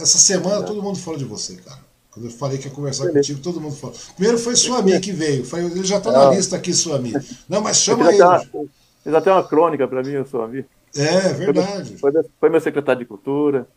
Essa 0.00 0.18
semana 0.18 0.64
é. 0.64 0.66
todo 0.66 0.82
mundo 0.82 0.98
falou 0.98 1.18
de 1.18 1.24
você, 1.24 1.54
cara. 1.56 1.78
Quando 2.10 2.26
eu 2.26 2.32
falei 2.32 2.58
que 2.58 2.66
ia 2.66 2.74
conversar 2.74 3.04
Beleza. 3.04 3.20
contigo, 3.20 3.40
todo 3.40 3.60
mundo 3.60 3.76
falou. 3.76 3.94
Primeiro 4.16 4.36
foi 4.36 4.56
Suami 4.56 4.98
que 4.98 5.12
veio. 5.12 5.44
Foi, 5.44 5.64
ele 5.64 5.84
já 5.84 5.98
está 5.98 6.10
na 6.10 6.30
lista 6.30 6.56
aqui, 6.56 6.74
Suami. 6.74 7.12
Não, 7.48 7.60
mas 7.60 7.76
chama 7.76 8.12
ele. 8.12 8.20
Ele 8.20 9.14
já 9.14 9.20
tem 9.20 9.32
uma 9.32 9.44
crônica 9.44 9.86
para 9.86 10.02
mim, 10.02 10.16
o 10.16 10.26
Suami. 10.26 10.66
É, 10.96 11.32
verdade. 11.34 11.96
Foi, 11.98 12.10
foi, 12.40 12.50
meu 12.50 12.60
secretário 12.60 12.98
de 12.98 13.06
cultura. 13.06 13.68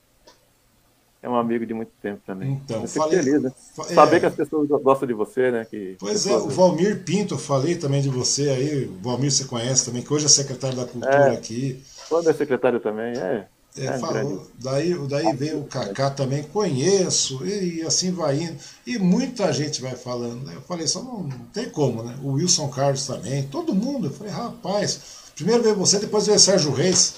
É 1.23 1.29
um 1.29 1.37
amigo 1.37 1.65
de 1.65 1.73
muito 1.73 1.93
tempo 2.01 2.21
também. 2.27 2.61
Então, 2.65 2.85
falei, 2.85 3.23
feliz, 3.23 3.41
né? 3.41 3.49
É, 3.79 3.93
Saber 3.93 4.19
que 4.19 4.25
as 4.25 4.35
pessoas 4.35 4.67
gostam 4.67 5.07
de 5.07 5.13
você, 5.13 5.51
né? 5.51 5.63
Que 5.63 5.95
pois 5.97 6.27
é, 6.27 6.35
o 6.35 6.49
Valmir 6.49 7.01
Pinto, 7.05 7.35
eu 7.35 7.37
falei 7.37 7.75
também 7.75 8.01
de 8.01 8.09
você 8.09 8.49
aí. 8.49 8.85
O 8.87 9.01
Valmir 9.01 9.31
você 9.31 9.45
conhece 9.45 9.85
também, 9.85 10.03
que 10.03 10.13
hoje 10.13 10.25
é 10.25 10.27
secretário 10.27 10.75
da 10.75 10.85
cultura 10.85 11.29
é, 11.29 11.31
aqui. 11.31 11.81
Quando 12.09 12.29
é 12.29 12.33
secretário 12.33 12.81
também, 12.81 13.17
é. 13.17 13.47
É, 13.77 13.85
é 13.85 13.97
falou. 13.99 14.45
Daí, 14.61 14.93
daí 15.07 15.33
veio 15.33 15.61
o 15.61 15.65
Kaká 15.65 16.09
também, 16.09 16.43
conheço, 16.43 17.45
e, 17.45 17.81
assim 17.83 18.11
vai 18.11 18.41
indo. 18.41 18.57
E 18.85 18.99
muita 18.99 19.51
gente 19.53 19.81
vai 19.81 19.95
falando. 19.95 20.45
Né? 20.45 20.55
Eu 20.55 20.61
falei, 20.63 20.85
só 20.87 21.01
não, 21.01 21.23
não, 21.23 21.39
tem 21.53 21.69
como, 21.69 22.03
né? 22.03 22.17
O 22.21 22.33
Wilson 22.33 22.67
Carlos 22.67 23.07
também, 23.07 23.43
todo 23.43 23.73
mundo. 23.73 24.07
Eu 24.07 24.11
falei, 24.11 24.33
rapaz, 24.33 24.99
primeiro 25.37 25.63
veio 25.63 25.75
você, 25.75 25.99
depois 25.99 26.25
veio 26.25 26.35
o 26.35 26.41
Sérgio 26.41 26.73
Reis. 26.73 27.13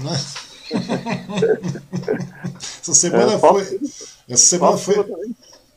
Né? 0.00 0.20
essa 2.80 2.94
semana 2.94 3.34
é, 3.34 3.38
foi. 3.38 3.80
Essa 4.28 4.44
semana 4.44 4.76
foi. 4.76 4.96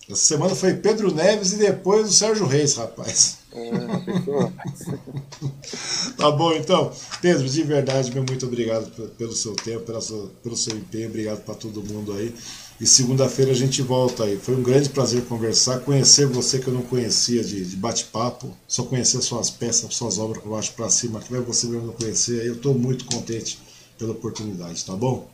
Essa 0.10 0.26
semana 0.26 0.56
foi 0.56 0.74
Pedro 0.74 1.14
Neves 1.14 1.54
e 1.54 1.58
depois 1.58 2.10
o 2.10 2.14
Sérgio 2.14 2.46
Reis, 2.46 2.76
rapaz. 2.76 3.38
É, 3.54 3.72
tá 6.18 6.32
bom, 6.32 6.54
então. 6.54 6.92
Pedro, 7.22 7.48
de 7.48 7.64
verdade, 7.64 8.14
meu 8.14 8.24
muito 8.24 8.46
obrigado 8.46 8.90
pelo 9.12 9.34
seu 9.34 9.54
tempo, 9.54 9.86
pela 9.86 10.02
sua, 10.02 10.30
pelo 10.44 10.58
seu 10.58 10.76
empenho, 10.76 11.08
obrigado 11.08 11.44
para 11.44 11.56
todo 11.56 11.84
mundo 11.84 12.14
aí. 12.14 12.34
E 12.80 12.88
segunda-feira 12.88 13.52
a 13.52 13.56
gente 13.56 13.82
volta 13.82 14.24
aí. 14.24 14.38
Foi 14.38 14.56
um 14.56 14.64
grande 14.64 14.90
prazer 14.90 15.24
conversar, 15.26 15.82
conhecer 15.82 16.26
você 16.26 16.60
que 16.60 16.68
eu 16.68 16.74
não 16.74 16.82
conhecia 16.82 17.44
de, 17.44 17.64
de 17.64 17.76
bate-papo, 17.76 18.56
só 18.68 18.84
conhecer 18.84 19.22
suas 19.22 19.50
peças, 19.50 19.94
suas 19.94 20.18
obras 20.18 20.42
que 20.42 20.48
eu 20.48 20.56
acho 20.56 20.74
para 20.74 20.90
cima, 20.90 21.20
que 21.20 21.32
vai 21.32 21.42
você 21.42 21.68
mesmo 21.68 21.94
conhecer. 21.94 22.42
Aí 22.42 22.48
eu 22.48 22.56
estou 22.56 22.74
muito 22.74 23.06
contente 23.06 23.60
pela 24.02 24.14
oportunidade, 24.14 24.84
tá 24.84 24.96
bom? 24.96 25.30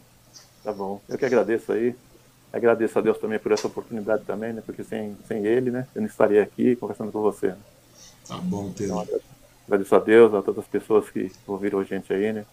Tá 0.61 0.73
bom. 0.73 0.99
Eu 1.07 1.17
que 1.17 1.25
agradeço 1.25 1.71
aí. 1.71 1.95
Agradeço 2.51 2.99
a 2.99 3.01
Deus 3.01 3.17
também 3.17 3.39
por 3.39 3.53
essa 3.53 3.67
oportunidade 3.67 4.25
também, 4.25 4.51
né? 4.51 4.61
Porque 4.65 4.83
sem, 4.83 5.15
sem 5.25 5.45
ele, 5.45 5.71
né? 5.71 5.87
Eu 5.95 6.01
não 6.01 6.07
estaria 6.07 6.43
aqui 6.43 6.75
conversando 6.75 7.11
com 7.11 7.21
você. 7.21 7.47
Né? 7.47 7.57
Tá 8.27 8.37
bom, 8.37 8.71
Pedro. 8.73 9.01
Então, 9.03 9.19
agradeço 9.65 9.95
a 9.95 9.99
Deus, 9.99 10.33
a 10.33 10.41
todas 10.41 10.65
as 10.65 10.69
pessoas 10.69 11.09
que 11.09 11.31
ouviram 11.47 11.79
a 11.79 11.83
gente 11.85 12.11
aí, 12.11 12.33
né? 12.33 12.45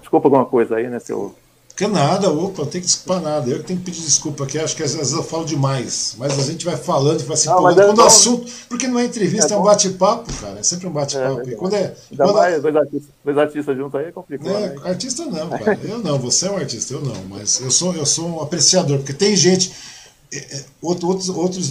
Desculpa 0.00 0.26
alguma 0.26 0.44
coisa 0.44 0.76
aí, 0.76 0.88
né? 0.88 0.98
Se 0.98 1.12
eu 1.12 1.32
que 1.74 1.86
nada, 1.86 2.30
opa, 2.30 2.62
não 2.62 2.70
tem 2.70 2.80
que 2.80 2.86
desculpar 2.86 3.22
nada. 3.22 3.48
Eu 3.50 3.60
que 3.60 3.64
tenho 3.64 3.78
que 3.78 3.86
pedir 3.86 4.02
desculpa 4.02 4.44
aqui, 4.44 4.58
acho 4.58 4.76
que 4.76 4.82
às 4.82 4.94
vezes 4.94 5.12
eu 5.12 5.22
falo 5.22 5.44
demais. 5.44 6.14
Mas 6.18 6.38
a 6.38 6.42
gente 6.42 6.64
vai 6.66 6.76
falando 6.76 7.20
e 7.20 7.24
vai 7.24 7.36
se 7.36 7.48
empolgando. 7.48 7.80
É 7.80 7.86
quando 7.86 7.98
o 7.98 8.02
assunto. 8.02 8.52
Porque 8.68 8.86
não 8.86 8.98
é 8.98 9.04
entrevista, 9.04 9.54
é, 9.54 9.56
é 9.56 9.58
um 9.58 9.62
bate-papo, 9.62 10.32
cara. 10.34 10.60
É 10.60 10.62
sempre 10.62 10.86
um 10.86 10.92
bate-papo. 10.92 11.40
É, 11.40 11.52
e 11.52 11.56
quando 11.56 11.74
é. 11.74 11.94
Ainda 12.10 12.24
quando 12.24 12.34
mais, 12.34 12.62
dois, 12.62 12.76
artistas, 12.76 13.10
dois 13.24 13.38
artistas 13.38 13.76
juntos 13.76 14.00
aí 14.00 14.06
é 14.06 14.12
complicado. 14.12 14.50
É, 14.50 14.68
né? 14.68 14.76
Artista 14.84 15.24
não, 15.24 15.48
cara. 15.58 15.78
Eu 15.82 15.98
não, 15.98 16.18
você 16.18 16.46
é 16.46 16.50
um 16.50 16.56
artista, 16.56 16.92
eu 16.92 17.00
não. 17.00 17.24
Mas 17.30 17.60
eu 17.60 17.70
sou, 17.70 17.94
eu 17.94 18.04
sou 18.04 18.28
um 18.28 18.42
apreciador, 18.42 18.98
porque 18.98 19.14
tem 19.14 19.34
gente. 19.34 19.72
É, 20.30 20.38
é, 20.38 20.64
outro, 20.80 21.08
outros, 21.08 21.30
outros 21.30 21.68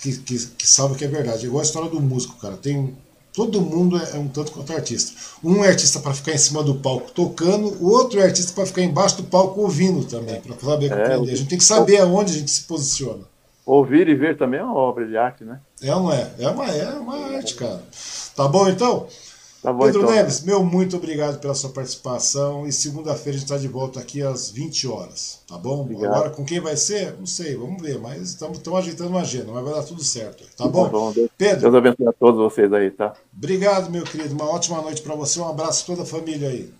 que, 0.00 0.12
que, 0.12 0.18
que, 0.18 0.46
que 0.46 0.68
sabem 0.68 0.96
que 0.96 1.04
é 1.04 1.08
verdade. 1.08 1.46
Igual 1.46 1.60
a 1.60 1.64
história 1.64 1.88
do 1.88 2.00
músico, 2.00 2.36
cara. 2.38 2.56
Tem 2.56 2.94
Todo 3.38 3.60
mundo 3.60 3.96
é, 3.96 4.16
é 4.16 4.18
um 4.18 4.26
tanto 4.26 4.50
quanto 4.50 4.72
artista. 4.72 5.12
Um 5.44 5.64
é 5.64 5.68
artista 5.68 6.00
para 6.00 6.12
ficar 6.12 6.32
em 6.32 6.38
cima 6.38 6.60
do 6.60 6.74
palco 6.74 7.12
tocando, 7.12 7.68
o 7.80 7.88
outro 7.88 8.18
é 8.18 8.24
artista 8.24 8.52
para 8.52 8.66
ficar 8.66 8.82
embaixo 8.82 9.18
do 9.18 9.22
palco 9.22 9.60
ouvindo 9.60 10.04
também, 10.06 10.40
para 10.40 10.56
saber 10.58 10.86
é, 10.86 10.88
compreender. 10.88 11.32
A 11.34 11.36
gente 11.36 11.48
tem 11.48 11.56
que 11.58 11.62
saber 11.62 11.98
aonde 11.98 12.32
a 12.32 12.36
gente 12.36 12.50
se 12.50 12.62
posiciona. 12.62 13.22
Ouvir 13.64 14.08
e 14.08 14.14
ver 14.16 14.36
também 14.36 14.58
é 14.58 14.64
uma 14.64 14.74
obra 14.74 15.06
de 15.06 15.16
arte, 15.16 15.44
né? 15.44 15.60
É, 15.80 15.86
não 15.86 16.12
é? 16.12 16.28
É 16.36 16.48
uma, 16.48 16.66
é 16.66 16.88
uma 16.94 17.36
arte, 17.36 17.54
cara. 17.54 17.80
Tá 18.34 18.48
bom 18.48 18.68
então? 18.68 19.06
Tá 19.62 19.72
bom, 19.72 19.84
Pedro 19.84 20.02
então. 20.02 20.14
Neves, 20.14 20.42
meu 20.42 20.64
muito 20.64 20.96
obrigado 20.96 21.40
pela 21.40 21.54
sua 21.54 21.70
participação. 21.70 22.66
E 22.66 22.72
segunda-feira 22.72 23.30
a 23.30 23.40
gente 23.40 23.42
está 23.42 23.56
de 23.56 23.66
volta 23.66 23.98
aqui 23.98 24.22
às 24.22 24.50
20 24.50 24.86
horas. 24.86 25.40
Tá 25.48 25.58
bom? 25.58 25.80
Obrigado. 25.80 26.14
Agora 26.14 26.30
com 26.30 26.44
quem 26.44 26.60
vai 26.60 26.76
ser? 26.76 27.16
Não 27.18 27.26
sei, 27.26 27.56
vamos 27.56 27.82
ver. 27.82 27.98
Mas 27.98 28.22
estamos 28.22 28.60
ajeitando 28.76 29.10
uma 29.10 29.22
agenda, 29.22 29.50
mas 29.52 29.64
vai 29.64 29.74
dar 29.74 29.82
tudo 29.82 30.02
certo. 30.02 30.44
Tá, 30.56 30.64
tá 30.64 30.68
bom? 30.68 30.88
bom 30.88 31.12
Deus, 31.12 31.28
Pedro. 31.36 31.60
Deus 31.62 31.74
abençoe 31.74 32.06
a 32.06 32.12
todos 32.12 32.40
vocês 32.40 32.72
aí, 32.72 32.90
tá? 32.90 33.14
Obrigado, 33.36 33.90
meu 33.90 34.04
querido. 34.04 34.34
Uma 34.34 34.48
ótima 34.48 34.80
noite 34.80 35.02
para 35.02 35.16
você. 35.16 35.40
Um 35.40 35.48
abraço 35.48 35.82
a 35.82 35.86
toda 35.86 36.02
a 36.02 36.06
família 36.06 36.48
aí. 36.48 36.72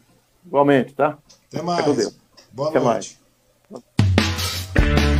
Igualmente, 0.46 0.94
tá? 0.94 1.18
Até 1.52 1.60
mais. 1.62 2.14
Boa 2.52 2.68
Até 2.70 2.80
noite. 2.80 3.18
Mais. 3.70 5.17